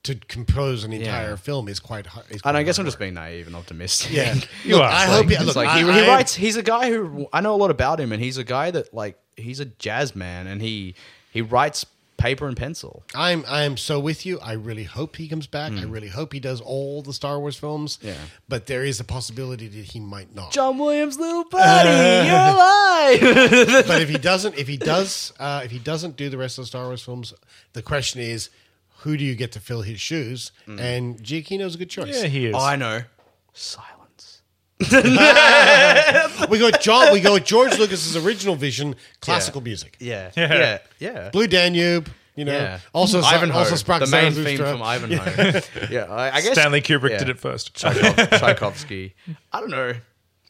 to 0.02 0.14
compose 0.14 0.82
an 0.84 0.92
entire 0.94 1.30
Yeah. 1.30 1.36
film 1.36 1.68
is 1.68 1.78
quite. 1.78 2.06
Is 2.06 2.12
And 2.30 2.42
quite 2.42 2.56
I 2.56 2.62
guess 2.62 2.76
hard 2.76 2.86
I'm 2.86 2.88
just 2.88 2.98
being 2.98 3.12
naive 3.14 3.46
and 3.46 3.54
optimistic. 3.54 4.12
Yeah. 4.12 4.34
You 4.64 4.76
Look, 4.76 4.82
are. 4.84 4.88
I 4.90 5.02
It's 5.04 5.12
hope 5.12 5.18
like- 5.26 5.28
he- 5.28 5.34
it's 5.34 5.44
look, 5.46 5.56
like 5.56 5.68
I- 5.68 5.78
he, 5.82 5.90
I- 5.90 6.00
he 6.02 6.08
writes. 6.08 6.34
He's 6.34 6.56
a 6.56 6.62
guy 6.62 6.88
who 6.90 7.28
I 7.32 7.40
know 7.42 7.54
a 7.54 7.56
lot 7.58 7.70
about 7.70 8.00
him, 8.00 8.12
and 8.12 8.22
he's 8.22 8.38
a 8.38 8.44
guy 8.44 8.70
that 8.70 8.94
like 8.94 9.18
he's 9.36 9.60
a 9.60 9.66
jazz 9.66 10.16
man, 10.16 10.46
and 10.46 10.62
he 10.62 10.94
he 11.30 11.42
writes 11.42 11.84
paper 12.20 12.46
and 12.46 12.56
pencil. 12.56 13.02
I'm 13.14 13.44
I 13.48 13.62
am 13.62 13.76
so 13.76 13.98
with 13.98 14.26
you. 14.26 14.38
I 14.40 14.52
really 14.52 14.84
hope 14.84 15.16
he 15.16 15.26
comes 15.26 15.46
back. 15.46 15.72
I 15.72 15.84
really 15.84 16.08
hope 16.08 16.32
he 16.32 16.40
does 16.40 16.60
all 16.60 17.02
the 17.02 17.12
Star 17.12 17.40
Wars 17.40 17.56
films. 17.56 17.96
Hmm. 18.02 18.08
Yeah. 18.08 18.14
But 18.48 18.66
there 18.66 18.84
is 18.84 19.00
a 19.00 19.04
possibility 19.04 19.66
that 19.68 19.84
he 19.86 20.00
might 20.00 20.34
not. 20.34 20.52
John 20.52 20.78
Williams, 20.78 21.18
little 21.18 21.44
buddy, 21.44 22.28
you're 22.28 22.36
alive. 22.54 23.86
but 23.86 24.02
if 24.02 24.08
he 24.08 24.18
doesn't, 24.18 24.56
if 24.58 24.68
he 24.68 24.76
does, 24.76 25.32
uh, 25.40 25.62
if 25.64 25.70
he 25.70 25.78
doesn't 25.78 26.16
do 26.16 26.28
the 26.28 26.38
rest 26.38 26.58
of 26.58 26.62
the 26.62 26.66
Star 26.66 26.86
Wars 26.86 27.02
films, 27.02 27.32
the 27.72 27.82
question 27.82 28.20
is, 28.20 28.50
who 28.98 29.16
do 29.16 29.24
you 29.24 29.34
get 29.34 29.52
to 29.52 29.60
fill 29.60 29.82
his 29.82 30.00
shoes? 30.00 30.52
And 30.66 31.18
Giacchino's 31.18 31.74
a 31.74 31.78
good 31.78 31.90
choice. 31.90 32.22
Yeah, 32.22 32.28
he 32.28 32.46
is. 32.46 32.54
Oh, 32.54 32.64
I 32.64 32.76
know. 32.76 33.02
we 36.48 36.58
go 36.58 36.70
John. 36.70 37.12
We 37.12 37.20
go 37.20 37.34
with 37.34 37.44
George 37.44 37.78
Lucas's 37.78 38.16
original 38.16 38.54
vision, 38.56 38.96
classical 39.20 39.60
music. 39.60 39.96
Yeah, 40.00 40.30
Yeah. 40.36 40.54
yeah, 40.54 40.78
yeah. 40.98 41.28
Blue 41.30 41.46
Danube. 41.46 42.08
You 42.36 42.44
know, 42.46 42.52
Yeah. 42.52 42.78
also 42.94 43.20
Ivanhoe, 43.20 43.58
also 43.58 43.74
Sprach 43.74 43.98
the 44.00 44.06
main 44.06 44.32
Zarathustra. 44.32 44.44
theme 44.44 44.58
from 44.78 44.82
Ivanhoe. 44.82 45.60
yeah, 45.90 46.04
I, 46.04 46.36
I 46.36 46.40
guess 46.40 46.52
Stanley 46.52 46.80
Kubrick 46.80 47.10
yeah. 47.10 47.18
did 47.18 47.28
it 47.28 47.38
first. 47.38 47.74
Tchaikovsky. 47.74 48.26
Tchaikovsky. 48.38 49.14
I 49.52 49.60
don't 49.60 49.70
know. 49.70 49.92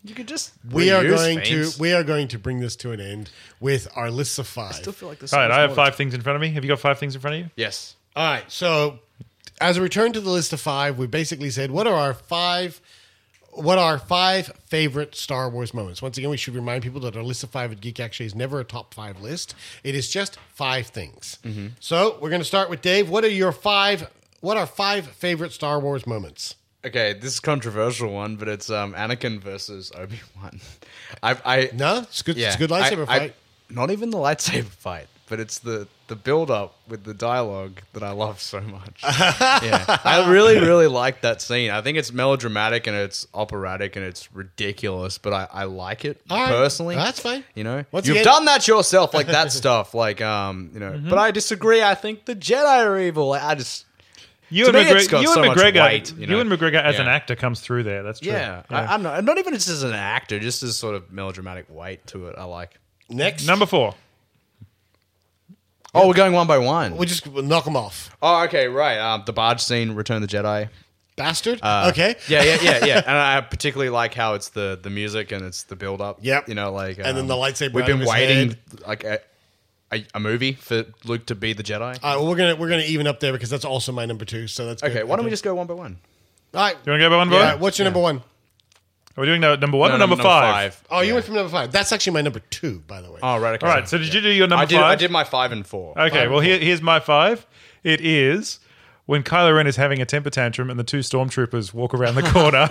You 0.05 0.15
could 0.15 0.29
just 0.29 0.53
We 0.71 0.91
are 0.93 1.03
reuse 1.03 1.17
going 1.17 1.41
themes. 1.41 1.75
to 1.77 1.81
we 1.81 1.93
are 1.93 2.05
going 2.05 2.29
to 2.29 2.39
bring 2.39 2.61
this 2.61 2.77
to 2.77 2.93
an 2.93 3.01
end 3.01 3.31
with 3.59 3.89
our 3.97 4.11
lists 4.11 4.39
of 4.39 4.47
five. 4.47 4.71
I 4.73 4.75
still 4.77 4.93
feel 4.93 5.09
like 5.09 5.19
this. 5.19 5.33
All 5.33 5.41
right, 5.41 5.51
I 5.51 5.63
have 5.63 5.75
five 5.75 5.97
things 5.97 6.15
in 6.15 6.21
front 6.21 6.37
of 6.37 6.43
me. 6.43 6.51
Have 6.53 6.65
you 6.65 6.69
got 6.69 6.81
five 6.81 6.99
things 6.99 7.15
in 7.15 7.21
front 7.21 7.37
of 7.37 7.41
you? 7.43 7.51
Yes. 7.57 7.97
All 8.15 8.31
right. 8.31 8.45
So, 8.51 9.01
as 9.61 9.77
a 9.77 9.83
return 9.83 10.13
to 10.13 10.21
the 10.21 10.31
list 10.31 10.53
of 10.53 10.61
five, 10.61 10.97
we 10.97 11.07
basically 11.07 11.51
said 11.51 11.71
what 11.71 11.87
are 11.87 11.95
our 11.95 12.15
five, 12.15 12.81
what 13.53 13.79
are 13.79 13.99
five 13.99 14.53
favorite 14.67 15.15
Star 15.15 15.49
Wars 15.51 15.75
moments. 15.75 16.01
Once 16.03 16.17
again, 16.19 16.31
we 16.31 16.37
should 16.37 16.55
remind 16.55 16.83
people 16.83 17.01
that 17.01 17.17
our 17.17 17.23
list 17.23 17.43
of 17.43 17.51
five 17.51 17.73
at 17.73 17.81
Geek 17.81 17.99
actually 18.01 18.27
is 18.27 18.35
never 18.35 18.61
a 18.61 18.65
top 18.65 18.95
five 18.95 19.21
list. 19.21 19.55
It 19.85 19.95
is 19.95 20.09
just 20.11 20.39
five 20.55 20.87
things. 20.87 21.39
So 21.81 22.19
we're 22.21 22.31
going 22.31 22.41
to 22.41 22.47
start 22.47 22.71
with 22.71 22.81
Dave. 22.83 23.09
What 23.11 23.25
are 23.25 23.29
your 23.29 23.53
five? 23.53 24.09
What 24.41 24.57
are 24.57 24.67
five 24.67 25.07
favorite 25.09 25.53
Star 25.53 25.79
Wars 25.81 26.07
moments? 26.07 26.55
Okay, 26.85 27.13
this 27.13 27.35
is 27.35 27.39
a 27.41 27.43
controversial 27.43 28.11
one, 28.11 28.37
but 28.37 28.49
it's 28.49 28.71
um, 28.71 28.95
Anakin 28.95 29.39
versus 29.39 29.93
Obi 29.95 30.19
Wan. 30.41 30.61
I, 31.23 31.37
I 31.45 31.71
No, 31.75 31.99
it's 31.99 32.23
good. 32.23 32.39
It's 32.39 32.55
a 32.55 32.59
good 32.59 32.71
lightsaber 32.71 33.03
I- 33.07 33.19
fight. 33.19 33.35
not 33.69 33.91
even 33.91 34.09
the 34.11 34.17
lightsaber 34.17 34.65
fight, 34.65 35.07
but 35.31 35.41
it's 35.41 35.61
the 35.61 35.89
the 36.09 36.17
build 36.17 36.51
up 36.51 36.77
with 36.89 37.05
the 37.05 37.15
dialogue 37.15 37.81
that 37.95 38.03
I 38.03 38.11
love 38.11 38.41
so 38.43 38.61
much. 38.61 39.01
yeah, 39.05 39.99
I 40.05 40.29
really 40.31 40.59
really 40.61 40.89
like 40.89 41.23
that 41.23 41.41
scene. 41.41 41.71
I 41.71 41.81
think 41.81 41.97
it's 41.97 42.13
melodramatic 42.13 42.87
and 42.87 42.95
it's 42.95 43.27
operatic 43.33 43.97
and 43.97 44.05
it's 44.05 44.31
ridiculous, 44.35 45.17
but 45.17 45.33
I, 45.33 45.49
I 45.51 45.65
like 45.65 46.05
it 46.05 46.21
All 46.29 46.37
right, 46.39 46.49
personally. 46.51 46.97
that's 46.97 47.21
fine. 47.21 47.45
You 47.55 47.65
know, 47.65 47.85
Once 47.93 48.07
you've 48.07 48.17
again- 48.17 48.25
done 48.25 48.45
that 48.45 48.69
yourself, 48.69 49.15
like 49.15 49.29
that 49.29 49.53
stuff. 49.61 49.95
Like 49.95 50.21
um, 50.21 50.71
you 50.75 50.81
know, 50.81 50.91
Mm-hmm. 50.91 51.09
but 51.09 51.19
I 51.19 51.31
disagree. 51.31 51.83
I 51.83 51.95
think 51.95 52.25
the 52.27 52.35
Jedi 52.37 52.85
are 52.85 52.99
evil. 52.99 53.29
Like, 53.29 53.43
I 53.45 53.55
just 53.55 53.87
You 54.49 54.67
and, 54.67 54.75
me, 54.75 54.81
it's 54.83 55.07
McGregor, 55.07 55.11
got 55.13 55.23
you 55.23 55.29
so 55.29 55.43
and 55.43 55.49
much 55.55 55.59
McGregor, 55.59 55.85
weight, 55.85 56.13
you 56.19 56.27
know? 56.27 56.41
and 56.41 56.51
McGregor 56.51 56.83
as 56.83 56.99
an 56.99 57.07
actor 57.07 57.37
comes 57.37 57.61
through 57.61 57.85
there. 57.85 58.03
That's 58.03 58.19
true. 58.19 58.33
yeah, 58.33 58.65
I, 58.69 58.87
I'm 58.95 59.03
not 59.05 59.23
not 59.23 59.39
even 59.39 59.55
just 59.55 59.69
as 59.69 59.85
an 59.85 59.93
actor, 59.93 60.41
just 60.41 60.65
as 60.65 60.77
sort 60.77 60.97
of 60.97 61.13
melodramatic 61.13 61.67
weight 61.71 62.05
to 62.09 62.27
it. 62.27 62.35
I 62.37 62.45
like. 62.45 62.77
Next, 63.09 63.47
Number 63.47 63.67
four. 63.67 63.95
Oh, 65.95 66.07
we're 66.09 66.15
going 66.15 66.33
one 66.33 66.47
by 66.47 66.59
one. 66.59 66.97
we 66.97 67.07
just 67.07 67.27
we'll 67.27 67.43
knock 67.43 67.65
them 67.65 67.77
off. 67.77 68.17
Oh, 68.23 68.45
okay, 68.45 68.69
right. 68.69 68.99
Um, 68.99 69.23
the 69.27 69.33
barge 69.33 69.61
scene, 69.61 69.93
Return 69.93 70.23
of 70.23 70.29
the 70.29 70.37
Jedi. 70.37 70.69
Bastard. 71.17 71.59
Uh, 71.63 71.89
okay. 71.91 72.15
Yeah, 72.29 72.43
yeah, 72.45 72.59
yeah, 72.63 72.85
yeah. 72.85 72.97
and 73.07 73.17
I 73.17 73.41
particularly 73.43 73.91
like 73.91 74.15
how 74.15 74.35
it's 74.35 74.51
the 74.51 74.79
the 74.81 74.89
music 74.91 75.33
and 75.33 75.45
it's 75.45 75.65
the 75.65 75.77
build 75.77 76.01
up. 76.01 76.19
Yep. 76.23 76.49
You 76.49 76.55
know, 76.55 76.73
like 76.73 76.97
And 76.99 77.07
then 77.07 77.19
um, 77.19 77.27
the 77.27 77.35
lightsaber 77.35 77.73
We've 77.75 77.85
been 77.87 78.05
waiting 78.07 78.49
head. 78.51 78.59
like 78.87 79.05
a, 79.05 79.21
a, 79.93 80.05
a 80.15 80.21
movie 80.21 80.53
for 80.53 80.87
Luke 81.05 81.27
to 81.27 81.35
be 81.35 81.53
the 81.53 81.63
Jedi. 81.65 81.81
All 81.81 81.89
right. 81.89 82.01
Well, 82.03 82.27
we're 82.29 82.37
gonna 82.37 82.57
we're 82.57 82.71
gonna 82.71 82.83
even 82.83 83.07
up 83.07 83.21
there 83.21 83.33
because 83.33 83.51
that's 83.51 83.65
also 83.67 83.93
my 83.93 84.07
number 84.07 84.25
two. 84.25 84.47
So 84.47 84.65
that's 84.67 84.81
good. 84.81 84.93
okay, 84.93 85.03
why 85.03 85.17
don't 85.17 85.25
we 85.25 85.31
just 85.31 85.45
go 85.45 85.55
one 85.55 85.67
by 85.67 85.75
one? 85.75 85.99
All 86.55 86.61
right. 86.63 86.77
You 86.87 86.93
want 86.93 87.01
to 87.01 87.05
go 87.07 87.11
by 87.11 87.17
one 87.17 87.29
by 87.29 87.35
All 87.37 87.41
one? 87.43 87.51
right. 87.53 87.61
What's 87.61 87.79
your 87.79 87.85
number 87.85 88.01
one? 88.01 88.23
Are 89.17 89.21
we 89.23 89.27
doing 89.27 89.41
no- 89.41 89.57
number 89.57 89.77
one 89.77 89.91
No, 89.91 89.97
or 89.97 89.99
no, 89.99 90.07
number, 90.07 90.23
five? 90.23 90.83
Oh, 90.91 91.01
you 91.01 91.15
went 91.15 91.27
from 91.27 91.35
number 91.35 91.51
five. 91.51 91.73
That's 91.73 91.93
actually 91.93 92.13
my 92.15 92.23
number 92.23 92.41
two, 92.51 92.81
by 92.87 93.01
the 93.01 93.11
way. 93.11 93.19
Oh, 93.23 93.39
right. 93.39 93.55
Okay. 93.55 93.67
All 93.67 93.73
right. 93.75 93.89
So 93.89 93.99
did 93.99 94.15
you 94.15 94.21
do 94.21 94.29
your 94.31 94.47
number 94.47 94.63
I 94.63 94.67
did. 94.67 94.77
five? 94.77 94.85
I 94.85 94.95
did 94.95 95.11
my 95.11 95.25
five 95.25 95.53
and 95.53 95.67
four. 95.67 95.99
Okay, 95.99 96.29
well, 96.29 96.41
here, 96.41 96.59
here's 96.59 96.81
my 96.81 97.01
five. 97.01 97.45
It 97.83 98.01
is 98.01 98.61
when 99.07 99.25
Kylo 99.25 99.57
Ren 99.57 99.67
is 99.67 99.75
having 99.75 100.01
a 100.01 100.07
temper 100.07 100.31
tantrum 100.31 100.71
and 100.71 100.79
the 100.79 100.85
two 100.85 101.01
stormtroopers 101.01 101.75
walk 101.75 101.93
around 101.93 102.15
the 102.15 102.23
corner, 102.23 102.69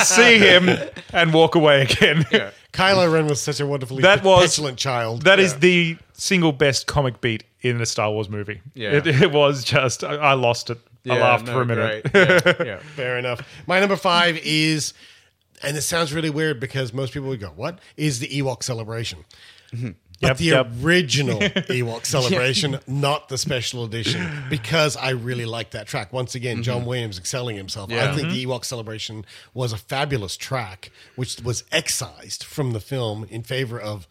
see 0.04 0.38
him, 0.38 0.68
and 1.12 1.32
walk 1.32 1.54
away 1.54 1.82
again. 1.82 2.24
Kylo 2.72 3.12
Ren 3.12 3.26
was 3.28 3.40
such 3.40 3.60
a 3.60 3.66
wonderfully 3.66 4.02
That 4.02 4.24
was- 4.24 4.50
petulant 4.50 4.78
child. 4.78 5.22
That 5.22 5.38
is 5.38 5.58
the 5.60 5.96
single 6.12 6.52
best 6.52 6.86
comic 6.88 7.20
beat 7.20 7.44
in 7.60 7.80
a 7.80 7.86
Star 7.86 8.10
Wars 8.10 8.28
movie. 8.28 8.60
Yeah. 8.74 8.90
It, 8.92 9.06
it 9.06 9.30
was 9.32 9.62
just, 9.64 10.02
I, 10.04 10.16
I 10.16 10.32
lost 10.34 10.70
it. 10.70 10.78
I 11.08 11.16
Yeah, 11.16 11.22
laughed 11.22 11.46
no, 11.46 11.52
for 11.52 11.62
a 11.62 11.66
minute. 11.66 12.12
great. 12.12 12.28
Yeah, 12.58 12.64
yeah. 12.64 12.78
Fair 12.78 13.18
enough. 13.18 13.46
My 13.66 13.80
number 13.80 13.96
five 13.96 14.38
is, 14.42 14.94
and 15.62 15.76
it 15.76 15.82
sounds 15.82 16.12
really 16.12 16.30
weird 16.30 16.60
because 16.60 16.92
most 16.92 17.12
people 17.12 17.28
would 17.28 17.40
go, 17.40 17.52
"What 17.54 17.78
is 17.96 18.20
the 18.20 18.28
Ewok 18.28 18.62
celebration?" 18.62 19.24
Mm-hmm. 19.72 19.90
But 20.20 20.28
Yep, 20.28 20.36
the 20.38 20.44
yep. 20.44 20.68
original 20.82 21.40
Ewok 21.40 22.06
celebration, 22.06 22.78
not 22.86 23.28
the 23.28 23.36
special 23.36 23.84
edition, 23.84 24.44
because 24.48 24.96
I 24.96 25.10
really 25.10 25.44
like 25.44 25.70
that 25.72 25.86
track. 25.88 26.12
Once 26.12 26.34
again, 26.36 26.62
John 26.62 26.78
mm-hmm. 26.80 26.88
Williams 26.88 27.18
excelling 27.18 27.56
himself. 27.56 27.90
I 27.90 27.94
Yeah. 27.96 28.14
think 28.14 28.28
the 28.30 28.44
mm-hmm. 28.44 28.50
Ewok 28.50 28.64
celebration 28.64 29.26
was 29.52 29.72
a 29.72 29.76
fabulous 29.76 30.36
track, 30.36 30.92
which 31.16 31.40
was 31.42 31.64
excised 31.72 32.44
from 32.44 32.72
the 32.72 32.80
film 32.80 33.26
in 33.28 33.42
favor 33.42 33.78
of 33.78 34.06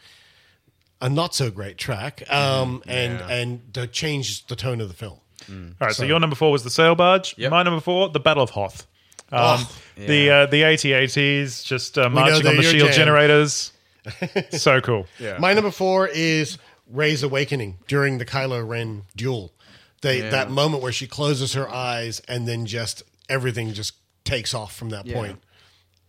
a 1.02 1.10
not 1.10 1.34
so 1.34 1.50
great 1.50 1.78
track, 1.78 2.30
um, 2.32 2.84
and 2.86 3.20
and 3.32 3.62
the 3.74 3.88
changed 3.88 4.50
the 4.50 4.56
tone 4.56 4.82
of 4.82 4.90
the 4.90 4.94
film. 4.94 5.20
All 5.50 5.56
right, 5.88 5.96
so, 5.96 6.04
your 6.06 6.20
number 6.20 6.36
four 6.36 6.52
was 6.52 6.64
the 6.64 6.70
sail 6.70 6.96
barge. 6.96 7.36
Yep. 7.38 7.52
My 7.52 7.64
number 7.64 7.80
four, 7.82 8.10
the 8.10 8.20
Battle 8.20 8.44
of 8.44 8.50
Hoth. 8.52 8.88
Um, 9.32 9.60
Oh, 9.62 9.72
The 9.96 10.30
uh, 10.30 10.46
the 10.48 10.64
AT-ATs 10.64 11.64
just 11.64 11.98
uh, 11.98 12.10
marching 12.10 12.46
on 12.48 12.56
the 12.56 12.64
shield 12.64 12.90
jam. 12.90 12.96
generators. 12.96 13.72
so 14.52 14.82
cool. 14.82 15.08
Yeah. 15.20 15.38
My 15.40 15.54
number 15.54 15.72
four 15.72 16.08
is 16.08 16.58
Rey's 16.92 17.24
awakening 17.24 17.78
during 17.88 18.18
the 18.18 18.26
Kylo 18.26 18.68
Ren 18.68 19.04
duel. 19.16 19.54
They 20.02 20.20
that 20.22 20.52
moment 20.52 20.84
where 20.84 20.92
she 20.92 21.08
closes 21.08 21.54
her 21.54 21.70
eyes 21.70 22.22
and 22.28 22.48
then 22.48 22.66
just 22.66 23.04
everything 23.30 23.72
just 23.74 23.94
takes 24.26 24.54
off 24.54 24.76
from 24.76 24.90
that 24.90 25.06
Yeah. 25.06 25.14
point. 25.16 25.42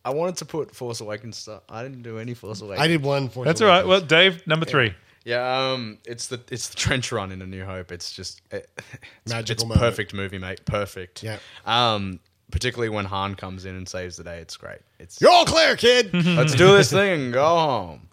I 0.05 0.11
wanted 0.11 0.36
to 0.39 0.44
put 0.44 0.74
Force 0.74 1.01
Awakens 1.01 1.36
stuff. 1.39 1.62
I 1.69 1.82
didn't 1.82 2.02
do 2.02 2.19
any 2.19 2.35
Force 2.35 2.61
Awakens. 2.61 2.81
I 2.82 2.89
did 2.89 3.02
one 3.02 3.28
for 3.28 3.44
That's 3.44 3.61
all 3.62 3.69
right. 3.69 3.86
Well, 3.86 4.01
Dave, 4.01 4.47
number 4.47 4.66
three. 4.66 4.93
Yeah, 5.24 5.70
um, 5.72 5.98
it's 6.05 6.26
the 6.26 6.40
it's 6.51 6.68
the 6.68 6.76
trench 6.76 7.10
run 7.10 7.32
in 7.32 7.40
A 7.42 7.46
New 7.46 7.64
Hope. 7.64 7.90
It's 7.92 8.12
just 8.12 8.42
it, 8.51 8.68
it's, 9.24 9.32
Magical 9.32 9.52
It's 9.52 9.64
moment. 9.64 9.80
perfect 9.80 10.12
movie, 10.14 10.38
mate. 10.38 10.64
Perfect. 10.66 11.22
Yeah. 11.22 11.38
Um, 11.64 12.20
particularly 12.51 12.90
when 12.90 13.06
Han 13.06 13.34
comes 13.34 13.64
in 13.64 13.74
and 13.74 13.88
saves 13.88 14.16
the 14.16 14.24
day. 14.24 14.38
It's 14.38 14.56
great. 14.56 14.80
It's 14.98 15.20
You're 15.20 15.30
all 15.30 15.46
clear, 15.46 15.76
kid. 15.76 16.10
let's 16.36 16.55
do 16.55 16.76
this 16.76 16.90
thing 16.90 17.22
and 17.22 17.32
go 17.32 17.44
home. 17.46 18.09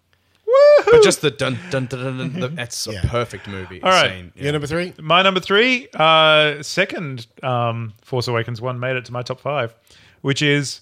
But 0.84 1.02
just 1.02 1.20
the 1.22 1.30
dun 1.30 1.58
dun 1.70 1.86
dun 1.86 2.00
dun. 2.04 2.18
dun, 2.18 2.40
dun 2.40 2.54
that's 2.56 2.86
a 2.86 2.92
Yeah. 2.92 3.02
perfect 3.06 3.46
movie. 3.48 3.82
All 3.82 3.90
right. 3.90 4.10
Scene. 4.10 4.32
You're 4.34 4.52
number 4.52 4.66
three. 4.66 4.92
My 5.00 5.22
number 5.22 5.40
three, 5.40 5.88
uh, 5.94 6.62
second 6.62 7.26
um, 7.42 7.92
Force 8.02 8.26
Awakens 8.28 8.60
one 8.60 8.78
made 8.80 8.96
it 8.96 9.04
to 9.06 9.12
my 9.12 9.22
top 9.22 9.40
five, 9.40 9.74
which 10.22 10.42
is 10.42 10.80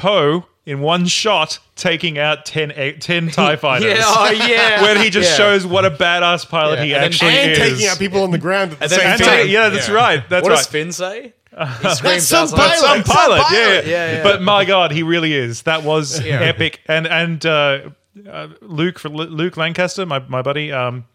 Poe 0.00 0.46
in 0.66 0.80
one 0.80 1.06
shot 1.06 1.58
taking 1.76 2.18
out 2.18 2.44
10, 2.44 2.72
a- 2.76 2.92
10 2.92 3.28
TIE 3.32 3.56
fighters. 3.56 3.98
Yeah, 3.98 4.02
oh, 4.04 4.30
yeah. 4.30 4.82
Where 4.82 4.98
he 5.02 5.10
just 5.10 5.30
Yeah. 5.30 5.36
shows 5.36 5.66
what 5.66 5.84
a 5.84 5.90
badass 5.90 6.48
pilot 6.48 6.78
Yeah, 6.78 6.84
he 6.84 6.92
and 6.94 7.02
then- 7.02 7.10
actually 7.12 7.30
And 7.38 7.50
is. 7.52 7.58
taking 7.58 7.86
out 7.88 7.98
people 7.98 8.22
on 8.22 8.30
the 8.30 8.38
ground 8.38 8.72
at 8.72 8.78
the 8.78 8.84
And 8.84 8.90
then 8.92 8.98
same 9.00 9.08
And 9.08 9.18
Finn- 9.20 9.28
time. 9.28 9.36
take- 9.38 9.50
yeah, 9.50 9.68
that's 9.68 9.88
Yeah. 9.88 9.94
right. 9.94 10.28
That's 10.28 10.42
what 10.42 10.50
right. 10.50 10.56
does 10.58 10.66
Finn 10.66 10.92
say? 10.92 11.22
He 11.22 11.32
That's 11.82 11.98
screams 11.98 12.26
some 12.28 12.44
outside. 12.44 12.56
pilot. 12.56 12.78
some 12.78 13.04
Some 13.04 13.16
pilot, 13.16 13.42
pilot. 13.42 13.84
Yeah, 13.86 13.90
Yeah, 13.90 14.12
yeah. 14.18 14.22
But 14.22 14.40
my 14.42 14.64
God, 14.64 14.92
he 14.92 15.02
really 15.02 15.34
is. 15.34 15.62
That 15.62 15.82
was 15.82 16.24
Yeah. 16.24 16.40
epic. 16.40 16.80
And 16.86 17.06
and 17.08 17.44
uh, 17.44 17.78
uh, 18.30 18.48
Luke 18.62 18.98
for 19.00 19.08
Luke 19.08 19.56
Lancaster, 19.56 20.06
my 20.06 20.20
my 20.28 20.42
buddy, 20.42 20.70
um, 20.72 21.06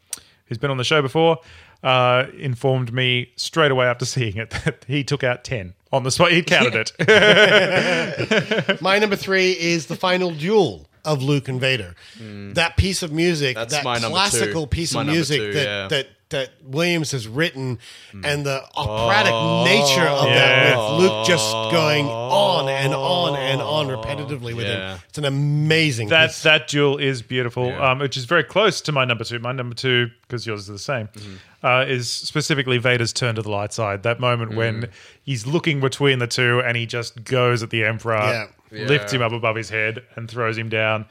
who's 0.48 0.58
been 0.58 0.72
on 0.72 0.78
the 0.78 0.84
show 0.84 1.02
before, 1.02 1.38
uh, 1.84 2.26
informed 2.38 2.92
me 2.92 3.32
straight 3.38 3.72
away 3.72 3.86
after 3.88 4.06
seeing 4.06 4.36
it 4.38 4.50
that 4.66 4.84
he 4.88 5.04
took 5.06 5.24
out 5.24 5.44
ten 5.46 5.74
on 5.96 6.04
the 6.04 6.12
spot. 6.12 6.32
He 6.32 6.44
counted 6.44 6.92
it. 7.00 8.82
My 8.82 9.00
number 9.00 9.16
three 9.16 9.52
is 9.52 9.88
the 9.88 9.96
final 9.96 10.32
duel 10.32 10.88
of 11.06 11.22
Luke 11.24 11.48
and 11.48 11.60
Vader. 11.62 11.96
That 12.20 12.78
piece 12.78 13.04
of 13.04 13.12
music, 13.12 13.56
That's 13.56 13.74
that 13.74 13.84
classical 13.84 14.64
two. 14.64 14.70
piece 14.70 14.94
My 14.94 15.02
of 15.02 15.08
music 15.08 15.40
two, 15.40 15.54
that, 15.54 15.64
yeah. 15.66 15.88
that 15.90 16.08
that 16.30 16.50
Williams 16.64 17.12
has 17.12 17.28
written, 17.28 17.78
and 18.24 18.44
the 18.44 18.60
operatic 18.76 19.32
nature 19.72 20.08
of 20.10 20.26
that 20.26 20.76
with 20.76 21.00
Luke 21.02 21.28
just 21.28 21.48
going 21.72 22.08
on 22.08 22.68
and 22.68 22.96
on 22.96 23.36
and 23.36 23.62
on 23.62 23.88
repetitively 23.88 24.56
with 24.56 24.66
Yeah. 24.66 24.96
him. 24.96 25.00
It's 25.08 25.18
an 25.20 25.26
amazing. 25.26 26.10
that 26.10 26.30
piece. 26.30 26.42
that 26.42 26.68
duel 26.68 26.98
is 26.98 27.22
beautiful, 27.22 27.68
Yeah. 27.68 27.92
um, 27.92 28.00
which 28.00 28.18
is 28.18 28.26
very 28.26 28.44
close 28.44 28.82
to 28.82 28.92
my 28.92 29.06
number 29.06 29.24
two. 29.24 29.38
My 29.38 29.52
number 29.52 29.76
two, 29.76 30.10
because 30.24 30.48
yours 30.48 30.62
is 30.62 30.68
the 30.68 30.80
same, 30.80 31.10
Mm-hmm. 31.10 31.66
uh, 31.66 31.84
is 31.88 32.10
specifically 32.10 32.80
Vader's 32.80 33.14
turn 33.14 33.36
to 33.36 33.44
the 33.44 33.52
light 33.52 33.72
side. 33.72 34.02
That 34.02 34.20
moment 34.20 34.52
Mm. 34.54 34.56
when 34.56 34.90
he's 35.24 35.46
looking 35.46 35.80
between 35.80 36.18
the 36.18 36.28
two 36.28 36.60
and 36.60 36.76
he 36.76 36.88
just 36.88 37.24
goes 37.24 37.62
at 37.62 37.70
the 37.70 37.84
Emperor, 37.86 38.50
Yeah. 38.76 38.86
lifts 38.88 39.14
him 39.14 39.22
up 39.22 39.32
above 39.32 39.56
his 39.56 39.70
head, 39.70 40.04
and 40.16 40.30
throws 40.30 40.58
him 40.58 40.70
down. 40.70 41.06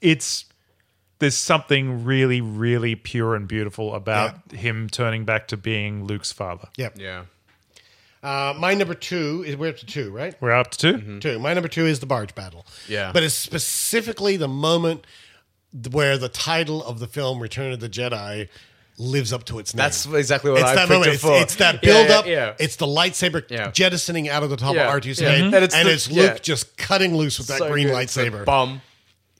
It's 0.00 0.46
there's 1.20 1.36
something 1.36 2.04
really, 2.04 2.40
really 2.40 2.94
pure 2.96 3.34
and 3.34 3.46
beautiful 3.46 3.94
about 3.94 4.52
him 4.52 4.88
turning 4.90 5.24
back 5.24 5.48
to 5.48 5.56
being 5.56 6.04
Luke's 6.04 6.32
father. 6.32 6.68
Yep. 6.76 6.96
Yeah. 6.98 7.24
Uh, 8.22 8.54
my 8.58 8.74
number 8.74 8.94
two 8.94 9.44
is 9.46 9.56
we're 9.56 9.68
up 9.70 9.76
to 9.76 9.86
two, 9.86 10.10
right? 10.10 10.34
We're 10.40 10.50
up 10.52 10.70
to 10.72 10.78
2 10.78 10.92
Mm-hmm. 10.94 11.18
Two. 11.18 11.38
My 11.38 11.52
number 11.54 11.68
two 11.68 11.86
is 11.86 12.00
the 12.00 12.06
barge 12.06 12.34
battle. 12.34 12.66
Yeah. 12.88 13.12
But 13.12 13.22
it's 13.22 13.34
specifically 13.34 14.36
the 14.38 14.48
moment 14.48 15.06
where 15.90 16.16
the 16.16 16.28
title 16.30 16.82
of 16.82 17.00
the 17.00 17.06
film 17.06 17.40
Return 17.40 17.72
of 17.72 17.80
the 17.80 17.88
Jedi 17.88 18.48
lives 18.98 19.32
up 19.32 19.44
to 19.44 19.58
its 19.58 19.74
name. 19.74 19.82
That's 19.82 20.06
exactly 20.06 20.50
what 20.52 20.60
it's 20.60 20.70
I 20.70 20.74
that 20.74 20.80
picked 20.88 20.90
moment. 20.90 21.12
It's, 21.14 21.22
for. 21.22 21.32
it's 21.40 21.54
that 21.56 21.74
Yeah, 21.74 21.80
build 21.92 22.08
yeah, 22.08 22.18
up. 22.18 22.26
yeah. 22.26 22.52
It's 22.58 22.76
the 22.76 22.86
lightsaber 22.86 23.44
Yeah. 23.50 23.70
jettisoning 23.72 24.28
out 24.28 24.42
of 24.42 24.50
the 24.50 24.56
top 24.56 24.74
Yeah, 24.74 24.88
of 24.88 25.02
R2's 25.02 25.20
yeah. 25.20 25.30
head, 25.30 25.40
Mhm. 25.42 25.54
and 25.54 25.64
it's, 25.64 25.74
And 25.74 25.88
it's 25.88 26.10
Luke 26.10 26.32
yeah. 26.34 26.38
just 26.42 26.76
cutting 26.76 27.16
loose 27.16 27.38
with 27.38 27.48
that 27.48 27.58
So 27.58 27.70
green 27.70 27.88
good. 27.88 27.98
It's 27.98 28.16
like, 28.16 28.26
lightsaber. 28.32 28.44
Bum. 28.44 28.82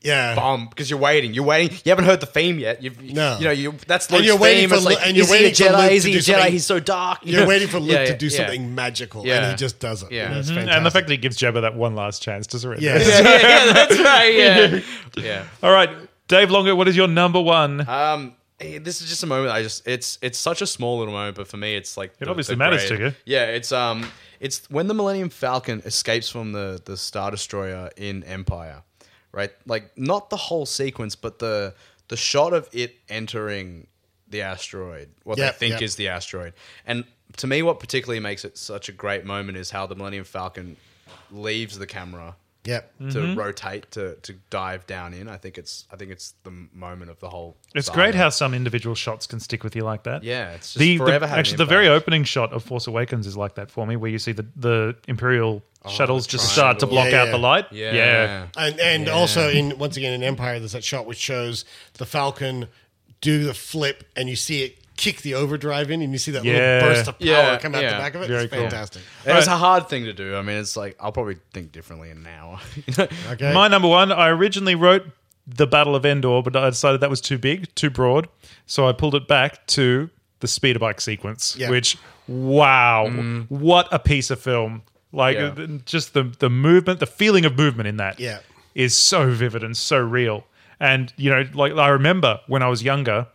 yeah, 0.02 0.35
Bomb 0.35 0.66
because 0.68 0.90
you're 0.90 0.98
waiting. 0.98 1.32
You're 1.35 1.44
waiting. 1.44 1.78
You 1.85 1.90
haven't 1.90 2.05
heard 2.06 2.18
the 2.20 2.26
theme 2.26 2.59
yet. 2.59 2.82
You've, 2.82 3.01
No. 3.01 3.39
You 3.39 3.44
know, 3.47 3.51
you 3.52 3.74
that's 3.86 4.09
And 4.10 4.24
you're 4.24 4.36
waiting 4.36 4.62
theme. 4.62 4.68
for 4.70 4.74
It's 4.76 4.85
Lu- 4.85 4.94
like, 4.97 5.06
and 5.06 5.16
you're 5.16 5.24
is 5.24 5.31
he 5.31 5.36
a 5.36 5.39
waiting 5.40 5.55
for 5.55 5.62
Jedi? 5.72 5.82
Luke 5.85 5.93
Is 5.93 6.02
to 6.02 6.09
he 6.09 6.12
do 6.14 6.18
a 6.18 6.20
Jedi? 6.22 6.24
something- 6.35 6.52
He's 6.52 6.66
so 6.66 6.81
dark. 6.81 7.18
You're 7.22 7.47
waiting 7.55 7.68
for 7.68 7.78
Luke 7.81 7.93
Yeah, 7.93 8.05
to 8.06 8.16
do 8.16 8.26
yeah. 8.26 8.36
something 8.36 8.74
magical, 8.74 9.24
Yeah. 9.26 9.36
and 9.36 9.51
he 9.52 9.56
just 9.56 9.78
does 9.78 10.02
it. 10.02 10.10
Yeah. 10.12 10.32
Yeah, 10.32 10.39
it's 10.40 10.51
Mhm. 10.51 10.68
And 10.76 10.85
the 10.85 10.90
fact 10.90 11.06
that 11.06 11.12
he 11.12 11.16
gives 11.16 11.39
Jabba 11.39 11.62
that 11.62 11.74
one 11.76 11.94
last 11.94 12.22
chance 12.22 12.47
to 12.48 12.59
surrender. 12.59 12.85
Yeah, 12.85 12.98
yeah, 12.98 13.72
that's 13.72 13.98
right. 13.98 14.35
Yeah, 14.35 14.81
yeah. 15.16 15.43
All 15.62 15.70
right, 15.72 15.90
Dave 16.28 16.51
Longo, 16.51 16.74
what 16.74 16.89
is 16.89 16.97
your 16.97 17.09
number 17.09 17.40
one? 17.40 17.89
Um, 17.89 18.35
this 18.59 19.01
is 19.01 19.09
just 19.09 19.22
a 19.22 19.26
moment. 19.26 19.52
I 19.52 19.62
just 19.62 19.86
it's 19.86 20.18
it's 20.22 20.39
such 20.39 20.62
a 20.62 20.66
small 20.66 20.98
little 20.98 21.12
moment, 21.14 21.36
but 21.36 21.48
for 21.48 21.56
me, 21.56 21.74
it's 21.76 21.97
like 21.97 22.14
It 22.20 22.28
obviously 22.28 22.56
matters 22.56 22.86
to 22.89 22.97
you. 22.98 23.12
Yeah, 23.24 23.47
it's 23.47 23.72
um, 23.72 24.06
it's 24.40 24.68
when 24.70 24.86
the 24.86 24.94
Millennium 24.94 25.28
Falcon 25.28 25.81
escapes 25.85 26.28
from 26.28 26.52
the 26.52 26.81
the 26.85 26.97
Star 26.97 27.31
Destroyer 27.31 27.90
in 27.97 28.22
Empire, 28.24 28.82
right? 29.32 29.51
Like 29.66 29.97
not 29.98 30.31
the 30.31 30.36
whole 30.36 30.66
sequence, 30.66 31.16
but 31.16 31.39
the 31.39 31.74
the 32.09 32.16
shot 32.16 32.52
of 32.52 32.68
it 32.72 32.97
entering 33.09 33.86
the 34.28 34.43
asteroid, 34.43 35.10
what 35.24 35.39
Yep, 35.39 35.55
they 35.55 35.59
think 35.59 35.72
yep. 35.74 35.82
is 35.82 35.97
the 35.97 36.09
asteroid, 36.09 36.55
and 36.86 37.05
to 37.36 37.47
me, 37.47 37.62
what 37.62 37.81
particularly 37.81 38.20
makes 38.20 38.44
it 38.44 38.56
such 38.56 38.89
a 38.89 38.93
great 38.93 39.24
moment 39.24 39.59
is 39.59 39.70
how 39.70 39.86
the 39.86 39.94
Millennium 39.94 40.24
Falcon 40.24 40.76
leaves 41.32 41.78
the 41.78 41.86
camera 41.86 42.36
Yep. 42.66 42.93
to 42.99 43.05
Mm-hmm. 43.05 43.39
rotate 43.39 43.91
to 43.91 44.15
to 44.23 44.35
dive 44.51 44.86
down 44.86 45.12
in. 45.12 45.28
I 45.28 45.36
think 45.36 45.59
it's 45.59 45.86
I 45.93 45.97
think 45.97 46.11
it's 46.11 46.35
the 46.45 46.51
moment 46.73 47.11
of 47.11 47.20
the 47.20 47.28
whole. 47.28 47.57
It's 47.74 47.89
saga. 47.89 47.97
great 47.97 48.15
how 48.15 48.31
some 48.31 48.55
individual 48.55 48.95
shots 48.95 49.27
can 49.27 49.39
stick 49.41 49.62
with 49.62 49.77
you 49.77 49.82
like 49.85 50.05
that. 50.05 50.23
Yeah, 50.24 50.53
it's 50.53 50.69
just 50.69 50.78
the, 50.78 50.97
forever 50.97 51.20
the 51.20 51.28
had 51.28 51.39
actually 51.41 51.59
the 51.59 51.66
very 51.66 51.86
impact. 51.86 52.03
opening 52.05 52.24
shot 52.24 52.53
of 52.55 52.62
Force 52.62 52.86
Awakens 52.86 53.27
is 53.27 53.36
like 53.36 53.57
that 53.57 53.70
for 53.70 53.86
me, 53.86 53.97
where 53.97 54.11
you 54.11 54.19
see 54.19 54.32
the 54.32 54.47
the 54.57 54.97
Imperial 55.09 55.62
shuttles 55.91 56.24
Oh, 56.24 56.27
the 56.27 56.31
just 56.39 56.53
start 56.53 56.78
to 56.78 56.86
triangle. 56.86 57.03
block 57.03 57.12
Yeah, 57.12 57.20
out 57.20 57.27
yeah. 57.27 57.31
the 57.32 57.39
light. 57.39 57.73
Yeah. 57.73 58.47
And 58.57 58.81
and 58.81 59.09
also 59.11 59.51
in 59.51 59.77
once 59.78 59.97
again 59.99 60.15
in 60.15 60.23
Empire, 60.23 60.59
there's 60.59 60.73
that 60.73 60.85
shot 60.85 61.05
which 61.07 61.19
shows 61.19 61.65
the 61.95 62.07
Falcon 62.07 62.69
do 63.20 63.45
the 63.45 63.55
flip, 63.55 64.05
and 64.16 64.28
you 64.31 64.36
see 64.36 64.62
it 64.62 64.78
kick 64.96 65.22
the 65.22 65.34
overdrive 65.34 65.90
in, 65.90 66.02
and 66.02 66.12
you 66.12 66.18
see 66.18 66.30
that 66.32 66.44
Yeah. 66.44 66.52
little 66.82 66.88
burst 66.88 67.08
of 67.08 67.18
power 67.18 67.28
Yeah, 67.28 67.58
come 67.58 67.74
out 67.74 67.82
yeah. 67.82 67.92
the 67.92 67.98
back 67.98 68.14
of 68.14 68.22
it. 68.22 68.28
Very 68.28 68.44
it's 68.44 68.52
cool. 68.52 68.62
fantastic. 68.62 69.02
And 69.26 69.36
It's 69.38 69.46
a 69.46 69.56
hard 69.56 69.88
thing 69.88 70.04
to 70.04 70.12
do. 70.12 70.36
I 70.36 70.42
mean, 70.42 70.56
it's 70.58 70.76
like 70.76 70.96
I'll 71.00 71.12
probably 71.12 71.36
think 71.52 71.72
differently 71.72 72.10
in 72.10 72.22
now. 72.34 72.60
Okay. 73.30 73.52
My 73.52 73.68
number 73.68 73.88
one, 73.88 74.12
I 74.12 74.28
originally 74.28 74.74
wrote 74.74 75.04
the 75.46 75.66
Battle 75.66 75.94
of 75.94 76.06
Endor, 76.06 76.42
but 76.42 76.56
I 76.56 76.70
decided 76.70 77.00
that 77.00 77.10
was 77.10 77.20
too 77.20 77.36
big, 77.38 77.74
too 77.74 77.90
broad, 77.90 78.28
so 78.66 78.88
I 78.88 78.92
pulled 78.92 79.14
it 79.14 79.28
back 79.28 79.66
to 79.68 80.08
the 80.40 80.48
speeder 80.48 80.78
bike 80.78 81.00
sequence. 81.00 81.54
Yeah. 81.58 81.70
Which, 81.70 81.98
wow, 82.28 83.08
what 83.48 83.88
a 83.92 83.98
piece 83.98 84.30
of 84.30 84.40
film! 84.40 84.82
Like 85.12 85.36
Yeah. 85.36 85.54
uh, 85.58 85.66
just 85.84 86.14
the 86.14 86.24
the 86.38 86.50
movement, 86.50 87.00
the 87.00 87.06
feeling 87.06 87.44
of 87.44 87.56
movement 87.56 87.88
in 87.88 87.96
that, 87.98 88.18
Yeah. 88.20 88.38
is 88.74 88.96
so 88.96 89.30
vivid 89.30 89.62
and 89.62 89.76
so 89.76 89.98
real. 89.98 90.44
And 90.80 91.12
you 91.16 91.30
know, 91.30 91.44
like 91.54 91.72
I 91.74 91.88
remember 91.88 92.40
when 92.46 92.62
I 92.62 92.68
was 92.68 92.82
younger, 92.82 93.26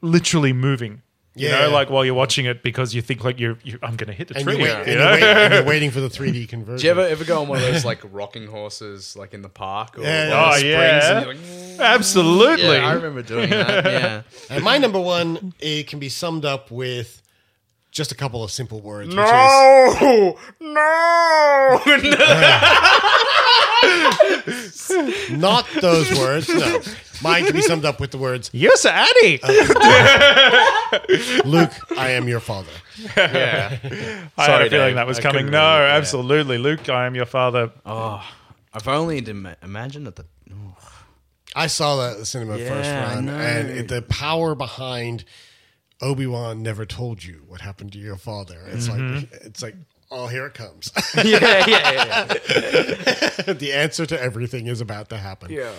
literally 0.00 0.52
moving. 0.52 1.02
You 1.34 1.48
Yeah. 1.48 1.60
know, 1.66 1.70
like 1.70 1.88
while 1.88 2.04
you're 2.04 2.14
watching 2.14 2.46
it 2.46 2.64
because 2.64 2.94
you 2.94 3.00
think 3.02 3.22
like 3.22 3.38
you're, 3.38 3.58
you 3.62 3.78
I'm 3.80 3.94
going 3.94 4.08
to 4.08 4.12
hit 4.12 4.26
the 4.26 4.34
and, 4.36 4.44
tree. 4.44 4.54
you're 4.56 4.62
wait- 4.64 4.86
you 4.88 4.92
and, 4.94 4.98
know? 4.98 5.10
you're 5.14 5.20
wait- 5.20 5.22
and 5.36 5.54
you're 5.54 5.64
waiting 5.74 5.90
for 5.92 6.00
the 6.00 6.08
3D 6.08 6.48
conversion. 6.48 6.78
Do 6.80 6.84
you 6.86 6.90
ever 6.90 7.02
ever 7.02 7.24
go 7.24 7.42
on 7.42 7.46
one 7.48 7.58
of 7.58 7.64
those 7.64 7.84
like 7.84 8.00
rocking 8.10 8.48
horses, 8.48 9.14
like 9.16 9.34
in 9.34 9.42
the 9.42 9.48
park 9.48 9.96
or 9.98 10.02
Yeah. 10.02 10.30
one 10.30 10.32
of 10.32 10.32
the 10.32 10.36
Oh, 10.46 10.50
springs 10.58 10.64
yeah. 11.04 11.16
and 11.16 11.26
you're 11.26 11.34
like, 11.34 11.42
mm. 11.44 11.80
Absolutely. 11.80 12.64
yeah, 12.76 12.88
I 12.88 12.92
remember 12.94 13.22
doing 13.22 13.50
that. 13.50 13.84
Yeah, 13.84 14.22
And 14.50 14.64
my 14.64 14.78
number 14.78 14.98
one, 15.00 15.54
it 15.60 15.86
can 15.86 16.00
be 16.00 16.08
summed 16.08 16.44
up 16.44 16.72
with 16.72 17.22
just 17.92 18.10
a 18.10 18.16
couple 18.16 18.42
of 18.42 18.50
simple 18.50 18.80
words. 18.80 19.08
Which 19.14 19.16
is, 19.18 19.22
no, 20.00 20.36
no, 20.60 21.80
not 25.30 25.66
those 25.80 26.10
words. 26.18 26.48
No. 26.48 26.80
Mine 27.22 27.44
can 27.44 27.52
be 27.54 27.62
summed 27.62 27.84
up 27.84 28.00
with 28.00 28.10
the 28.12 28.18
words, 28.18 28.50
Yes, 28.52 28.84
Addy. 28.86 29.40
Luke, 31.44 31.72
I 31.98 32.10
am 32.10 32.28
your 32.28 32.40
father. 32.40 32.70
yeah. 33.16 33.78
I 33.84 33.88
had 33.88 34.30
Sorry, 34.46 34.66
a 34.66 34.70
feeling 34.70 34.86
Dave. 34.88 34.94
that 34.96 35.06
was 35.06 35.18
I 35.18 35.22
coming. 35.22 35.36
couldn't 35.46 35.52
No, 35.52 35.76
really- 35.78 35.88
yeah. 35.88 35.96
absolutely. 35.96 36.58
Luke, 36.58 36.88
I 36.88 37.06
am 37.06 37.14
your 37.14 37.26
father. 37.26 37.70
Oh, 37.84 38.24
I've 38.72 38.88
only 38.88 39.18
ima- 39.26 39.56
imagined 39.62 40.06
that 40.06 40.16
the 40.16 40.26
I 41.56 41.66
saw 41.66 41.96
that 41.96 42.12
at 42.12 42.18
the 42.18 42.26
cinema 42.26 42.58
first 42.58 42.88
Yeah, 42.90 43.08
I 43.10 43.14
run, 43.14 43.24
know. 43.24 43.34
and 43.34 43.70
it, 43.70 43.88
the 43.88 44.02
power 44.02 44.54
behind 44.54 45.24
Obi 46.00 46.26
Wan 46.26 46.62
never 46.62 46.84
told 46.84 47.24
you 47.24 47.42
what 47.48 47.62
happened 47.62 47.92
to 47.92 47.98
your 47.98 48.16
father. 48.16 48.60
It's 48.66 48.86
Mm-hmm. 48.88 49.14
like 49.14 49.28
it's 49.32 49.62
like 49.62 49.74
oh, 50.10 50.26
here 50.26 50.46
it 50.46 50.54
comes. 50.54 50.90
yeah, 51.16 51.64
yeah, 51.66 51.66
yeah, 51.66 52.24
the 53.52 53.72
answer 53.74 54.06
to 54.06 54.20
everything 54.20 54.66
is 54.66 54.80
about 54.80 55.08
to 55.10 55.16
happen. 55.18 55.50
yeah. 55.52 55.72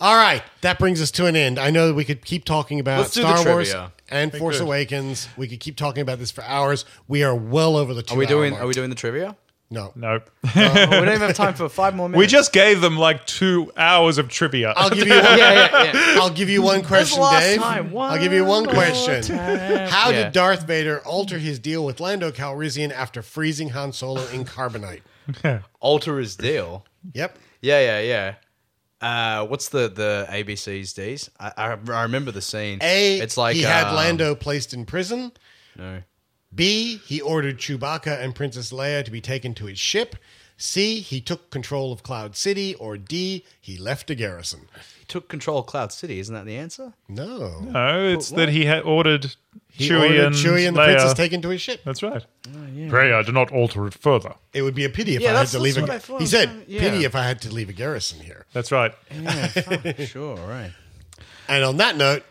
All 0.00 0.16
right, 0.16 0.42
that 0.62 0.80
brings 0.80 1.00
us 1.00 1.12
to 1.12 1.26
an 1.26 1.36
end. 1.36 1.56
I 1.56 1.70
know 1.70 1.86
that 1.86 1.94
we 1.94 2.04
could 2.04 2.24
keep 2.24 2.44
talking 2.44 2.80
about 2.80 2.98
Let's 2.98 3.14
do 3.14 3.22
the 3.22 3.36
Star 3.36 3.52
Wars 3.54 3.70
trivia. 3.70 3.92
and 4.10 4.32
Force 4.32 4.58
Awakens. 4.58 5.28
We 5.36 5.46
could 5.46 5.60
keep 5.60 5.76
talking 5.76 6.02
about 6.02 6.18
this 6.18 6.32
for 6.32 6.42
hours. 6.42 6.84
We 7.06 7.22
are 7.22 7.34
well 7.34 7.76
over 7.76 7.94
the 7.94 8.02
two. 8.02 8.14
Are 8.14 8.18
we 8.18 8.26
doing? 8.26 8.54
Are 8.54 8.66
we 8.66 8.74
doing 8.74 8.90
the 8.90 8.96
trivia? 8.96 9.36
No. 9.74 9.92
Nope. 9.94 10.30
Oh, 10.44 10.50
we 10.56 10.96
don't 10.96 11.08
even 11.08 11.20
have 11.20 11.34
time 11.36 11.52
for 11.54 11.68
five 11.68 11.94
more 11.94 12.08
minutes. 12.08 12.18
we 12.20 12.26
just 12.26 12.52
gave 12.52 12.80
them 12.80 12.96
like 12.96 13.26
two 13.26 13.70
hours 13.76 14.16
of 14.18 14.28
trivia. 14.28 14.72
I'll 14.76 14.88
give 14.90 15.06
you. 15.06 15.14
One, 15.22 15.38
yeah, 15.38 15.52
yeah, 15.70 15.92
yeah. 15.92 16.16
I'll 16.20 16.30
give 16.30 16.48
you 16.48 16.62
one 16.62 16.82
question, 16.82 17.20
last 17.20 17.42
Dave. 17.42 17.60
time. 17.60 17.96
I'll 17.96 18.18
give 18.18 18.32
you 18.32 18.44
one 18.44 18.64
One 18.64 18.74
question. 18.74 19.36
How 19.36 20.10
Yeah. 20.10 20.24
did 20.24 20.32
Darth 20.32 20.62
Vader 20.66 21.00
alter 21.00 21.38
his 21.38 21.58
deal 21.58 21.84
with 21.84 22.00
Lando 22.00 22.30
Calrissian 22.30 22.92
after 22.92 23.20
freezing 23.20 23.70
Han 23.70 23.92
Solo 23.92 24.24
in 24.28 24.44
carbonite? 24.44 25.02
alter 25.80 26.18
his 26.18 26.36
deal. 26.36 26.84
Yep. 27.12 27.38
Yeah, 27.60 27.80
yeah, 27.80 28.00
yeah. 28.00 28.34
Uh, 29.00 29.46
what's 29.46 29.68
the 29.68 29.88
the 29.88 30.26
ABC's 30.30 30.92
D's? 30.94 31.30
I, 31.38 31.52
I, 31.56 31.78
I 31.92 32.02
remember 32.04 32.30
the 32.30 32.40
scene. 32.42 32.78
A. 32.80 33.18
it's 33.18 33.36
like 33.36 33.54
he 33.56 33.62
had 33.62 33.88
um, 33.88 33.96
Lando 33.96 34.34
placed 34.34 34.72
in 34.72 34.86
prison. 34.86 35.32
No. 35.76 36.02
B. 36.54 36.98
He 37.04 37.20
ordered 37.20 37.58
Chewbacca 37.58 38.20
and 38.22 38.34
Princess 38.34 38.72
Leia 38.72 39.04
to 39.04 39.10
be 39.10 39.20
taken 39.20 39.54
to 39.54 39.66
his 39.66 39.78
ship. 39.78 40.16
C. 40.56 41.00
He 41.00 41.20
took 41.20 41.50
control 41.50 41.92
of 41.92 42.02
Cloud 42.04 42.36
City. 42.36 42.74
Or 42.76 42.96
D. 42.96 43.44
He 43.60 43.76
left 43.76 44.08
a 44.10 44.14
garrison. 44.14 44.68
He 44.98 45.04
took 45.06 45.28
control 45.28 45.58
of 45.58 45.66
Cloud 45.66 45.92
City. 45.92 46.20
Isn't 46.20 46.34
that 46.34 46.46
the 46.46 46.56
answer? 46.56 46.92
No. 47.08 47.60
no, 47.60 48.04
it's 48.08 48.30
that 48.30 48.48
he 48.50 48.64
had 48.64 48.84
ordered 48.84 49.34
He 49.72 49.88
Chewie 49.88 50.02
ordered 50.02 50.24
and 50.26 50.34
Chewie 50.36 50.68
and 50.68 50.76
the 50.76 50.80
Leia. 50.80 50.86
princess 50.94 51.14
taken 51.14 51.42
to 51.42 51.48
his 51.48 51.60
ship. 51.60 51.80
That's 51.84 52.02
right. 52.04 52.24
Oh, 52.48 52.88
Pray 52.88 53.12
I 53.12 53.22
do 53.22 53.32
not 53.32 53.50
alter 53.52 53.86
it 53.88 53.94
further. 53.94 54.34
It 54.52 54.62
would 54.62 54.76
be 54.76 54.84
a 54.84 54.88
pity 54.90 55.16
if 55.16 55.22
Yeah, 55.22 55.28
I 55.28 55.30
had 55.30 55.36
that's- 55.38 55.52
to 55.52 55.58
leave 55.58 55.74
that's 55.74 55.88
a. 55.88 55.90
what 55.90 55.96
I 55.96 55.98
thought. 55.98 56.20
He 56.20 56.26
said, 56.26 56.64
Yeah. 56.68 56.80
"Pity 56.80 57.04
if 57.04 57.16
I 57.16 57.24
had 57.24 57.40
to 57.42 57.52
leave 57.52 57.68
a 57.68 57.72
garrison 57.72 58.20
here." 58.20 58.46
That's 58.52 58.70
right. 58.70 58.94
Yeah, 59.12 59.46
fuck, 59.48 59.96
sure, 60.06 60.36
right. 60.36 60.72
And 61.48 61.64
on 61.64 61.78
that 61.78 61.96
note, 61.96 62.24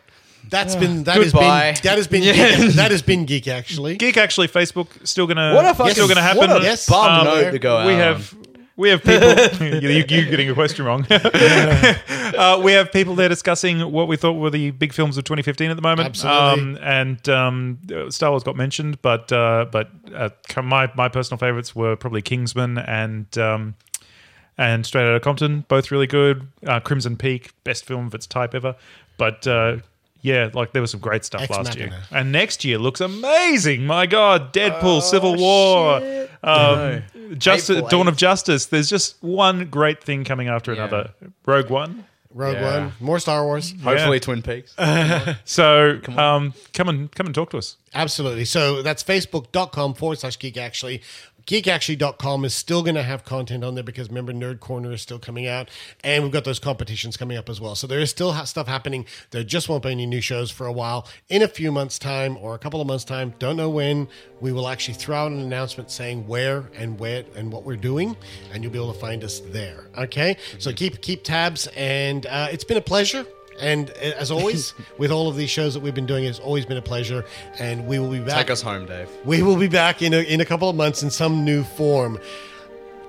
that's 0.50 0.76
been 0.76 1.04
that 1.06 1.18
has 1.18 1.32
Goodbye. 1.34 1.72
been 1.74 1.82
that 1.84 1.98
has 1.98 2.08
been 2.08 2.24
Yeah. 2.24 2.34
geek, 2.58 2.74
that 2.74 2.92
has 2.92 3.02
been 3.02 3.26
geek 3.26 3.48
actually. 3.48 3.96
Geek 3.98 4.18
actually 4.18 4.48
Facebook 4.48 4.88
still 5.08 5.28
gonna 5.28 5.54
What 5.56 5.66
a 5.66 5.74
fucking 5.74 5.94
still 5.94 6.08
gonna 6.08 6.22
happen. 6.22 6.50
What 6.50 6.62
a 6.62 6.64
Yes. 6.64 6.88
bum 6.90 7.12
Um, 7.20 7.26
note 7.26 7.52
to 7.52 7.60
go 7.60 7.86
we 7.86 7.94
on. 7.94 8.00
have 8.00 8.36
we 8.76 8.90
have 8.90 9.04
people 9.04 9.30
you, 9.82 9.90
you 9.90 10.04
getting 10.04 10.50
a 10.50 10.54
question 10.56 10.84
wrong. 10.86 11.06
uh, 11.12 12.60
we 12.64 12.72
have 12.72 12.92
people 12.92 13.16
there 13.16 13.30
discussing 13.30 13.92
what 13.92 14.08
we 14.08 14.18
thought 14.18 14.34
were 14.34 14.50
the 14.50 14.72
big 14.72 14.94
films 14.94 15.18
of 15.18 15.24
2015 15.26 15.70
at 15.70 15.76
the 15.76 15.82
moment. 15.82 16.08
Absolutely. 16.08 16.42
Um, 16.76 16.80
and 16.82 17.30
um, 17.30 17.78
Star 18.10 18.32
Wars 18.32 18.44
got 18.44 18.56
mentioned, 18.56 19.00
but 19.02 19.32
uh, 19.32 19.66
but 19.72 19.90
uh, 20.16 20.30
my 20.62 20.92
my 20.96 21.08
personal 21.08 21.38
favorites 21.38 21.76
were 21.76 21.96
probably 21.96 22.22
Kingsman 22.22 22.78
and. 22.78 23.38
Um, 23.38 23.76
and 24.56 24.86
Straight 24.86 25.10
Outta 25.10 25.20
Compton, 25.20 25.66
both 25.68 25.90
really 25.90 26.06
good. 26.06 26.48
Uh, 26.68 26.80
Crimson 26.80 27.18
Peak, 27.18 27.54
best 27.64 27.86
film 27.86 28.06
of 28.06 28.14
its 28.14 28.28
type 28.28 28.54
ever. 28.54 28.76
But 29.18 29.48
uh, 29.48 29.78
yeah, 30.24 30.50
like 30.54 30.72
there 30.72 30.82
was 30.82 30.90
some 30.90 31.02
great 31.02 31.24
stuff 31.26 31.42
Ex 31.42 31.52
last 31.52 31.76
year. 31.76 31.88
Machina. 31.88 32.08
And 32.12 32.32
next 32.32 32.64
year 32.66 32.80
looks 32.80 33.02
amazing. 33.02 33.86
My 33.86 34.06
God, 34.08 34.52
Deadpool, 34.54 35.02
Civil 35.02 35.36
War, 35.36 36.28
um, 36.42 37.04
Justice, 37.38 37.78
April 37.78 37.90
Dawn 37.90 38.08
of 38.08 38.16
8th. 38.16 38.18
Justice. 38.18 38.66
There's 38.68 38.90
just 38.90 39.22
one 39.22 39.70
great 39.70 40.04
thing 40.04 40.24
coming 40.24 40.48
after 40.48 40.72
another. 40.72 41.12
Rogue 41.46 41.70
One. 41.70 42.06
Rogue 42.34 42.56
Yeah. 42.56 42.80
One, 42.86 42.94
more 43.00 43.20
Star 43.20 43.44
Wars. 43.46 43.74
Hopefully, 43.84 44.20
Twin 44.20 44.42
Peaks. 44.42 44.74
So 45.46 46.00
um, 46.18 46.54
come 46.74 46.90
and 46.90 47.12
come 47.12 47.28
and 47.28 47.36
talk 47.36 47.52
to 47.52 47.58
us. 47.58 47.78
Absolutely. 47.94 48.46
So 48.46 48.82
that's 48.82 49.04
facebook.com 49.04 49.94
forward 49.94 50.20
slash 50.20 50.40
geek 50.40 50.58
actually. 50.58 51.02
Geekactually.com 51.48 52.46
is 52.46 52.54
still 52.54 52.84
going 52.84 52.96
to 52.96 53.04
have 53.04 53.26
content 53.26 53.64
on 53.64 53.76
there 53.76 53.84
because 53.84 54.08
remember, 54.08 54.34
Nerd 54.34 54.60
Corner 54.60 54.92
is 54.92 55.02
still 55.02 55.20
coming 55.20 55.48
out. 55.48 55.70
And 56.04 56.24
we've 56.24 56.32
got 56.32 56.46
those 56.46 56.60
competitions 56.60 57.18
coming 57.18 57.38
up 57.38 57.50
as 57.50 57.60
well. 57.60 57.76
So 57.76 57.88
there 57.88 58.00
is 58.00 58.10
still 58.10 58.34
ha- 58.34 58.46
stuff 58.46 58.68
happening. 58.68 59.06
There 59.32 59.44
just 59.44 59.70
won't 59.70 59.84
be 59.84 59.92
any 59.92 60.06
new 60.06 60.22
shows 60.22 60.52
for 60.52 60.66
a 60.66 60.72
while. 60.72 61.08
In 61.30 61.42
a 61.42 61.48
few 61.48 61.72
months' 61.72 62.00
time 62.00 62.38
or 62.38 62.56
a 62.56 62.60
couple 62.60 62.82
of 62.82 62.88
months' 62.88 63.04
time, 63.04 63.34
don't 63.40 63.58
know 63.58 63.70
when, 63.70 64.08
we 64.40 64.52
will 64.52 64.68
actually 64.68 64.96
throw 64.96 65.18
out 65.18 65.32
an 65.32 65.40
announcement 65.40 65.92
saying 65.92 66.28
where 66.28 66.70
and 66.76 67.00
where 67.00 67.26
and 67.36 67.52
what 67.52 67.64
we're 67.64 67.76
doing. 67.76 68.16
And 68.52 68.64
you'll 68.64 68.72
be 68.72 68.80
able 68.80 68.94
to 68.94 69.00
find 69.00 69.24
us 69.24 69.40
there. 69.40 69.88
Okay? 69.98 70.38
So 70.60 70.72
keep, 70.72 71.02
keep 71.02 71.24
tabs. 71.24 71.68
And 71.76 72.26
uh, 72.26 72.48
it's 72.52 72.64
been 72.64 72.78
a 72.78 72.82
pleasure. 72.82 73.26
And 73.60 73.90
as 73.92 74.32
always, 74.32 74.74
with 74.98 75.12
all 75.12 75.28
of 75.28 75.36
these 75.36 75.50
shows 75.50 75.74
that 75.74 75.82
we've 75.82 75.96
been 75.96 76.06
doing, 76.06 76.26
it's 76.26 76.40
always 76.40 76.66
been 76.66 76.78
a 76.78 76.82
pleasure. 76.82 77.26
And 77.60 77.88
we 77.88 78.00
will 78.00 78.10
be 78.10 78.20
back. 78.20 78.38
Take 78.38 78.50
us 78.50 78.62
home, 78.62 78.86
Dave. 78.86 79.10
We 79.26 79.42
will 79.44 79.58
be 79.58 79.68
back 79.68 80.02
in 80.02 80.14
a, 80.14 80.22
in 80.22 80.42
a 80.42 80.46
couple 80.46 80.70
of 80.70 80.76
months 80.76 81.04
in 81.04 81.10
some 81.10 81.46
new 81.46 81.64
form. 81.64 82.20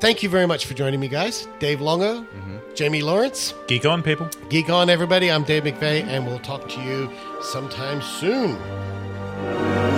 Thank 0.00 0.22
you 0.22 0.28
very 0.28 0.46
much 0.46 0.66
for 0.66 0.74
joining 0.74 1.00
me, 1.00 1.08
guys. 1.08 1.48
Dave 1.60 1.80
Longo, 1.80 2.20
mm-hmm. 2.20 2.58
Jamie 2.74 3.00
Lawrence, 3.00 3.54
Geek 3.68 3.86
on, 3.86 4.02
people. 4.02 4.28
Geek 4.50 4.68
On, 4.68 4.90
everybody. 4.90 5.30
I'm 5.30 5.44
Dave 5.44 5.62
McVeigh, 5.62 6.04
and 6.04 6.26
we'll 6.26 6.40
talk 6.40 6.68
to 6.68 6.82
you 6.82 7.10
sometime 7.40 8.02
soon. 8.02 9.93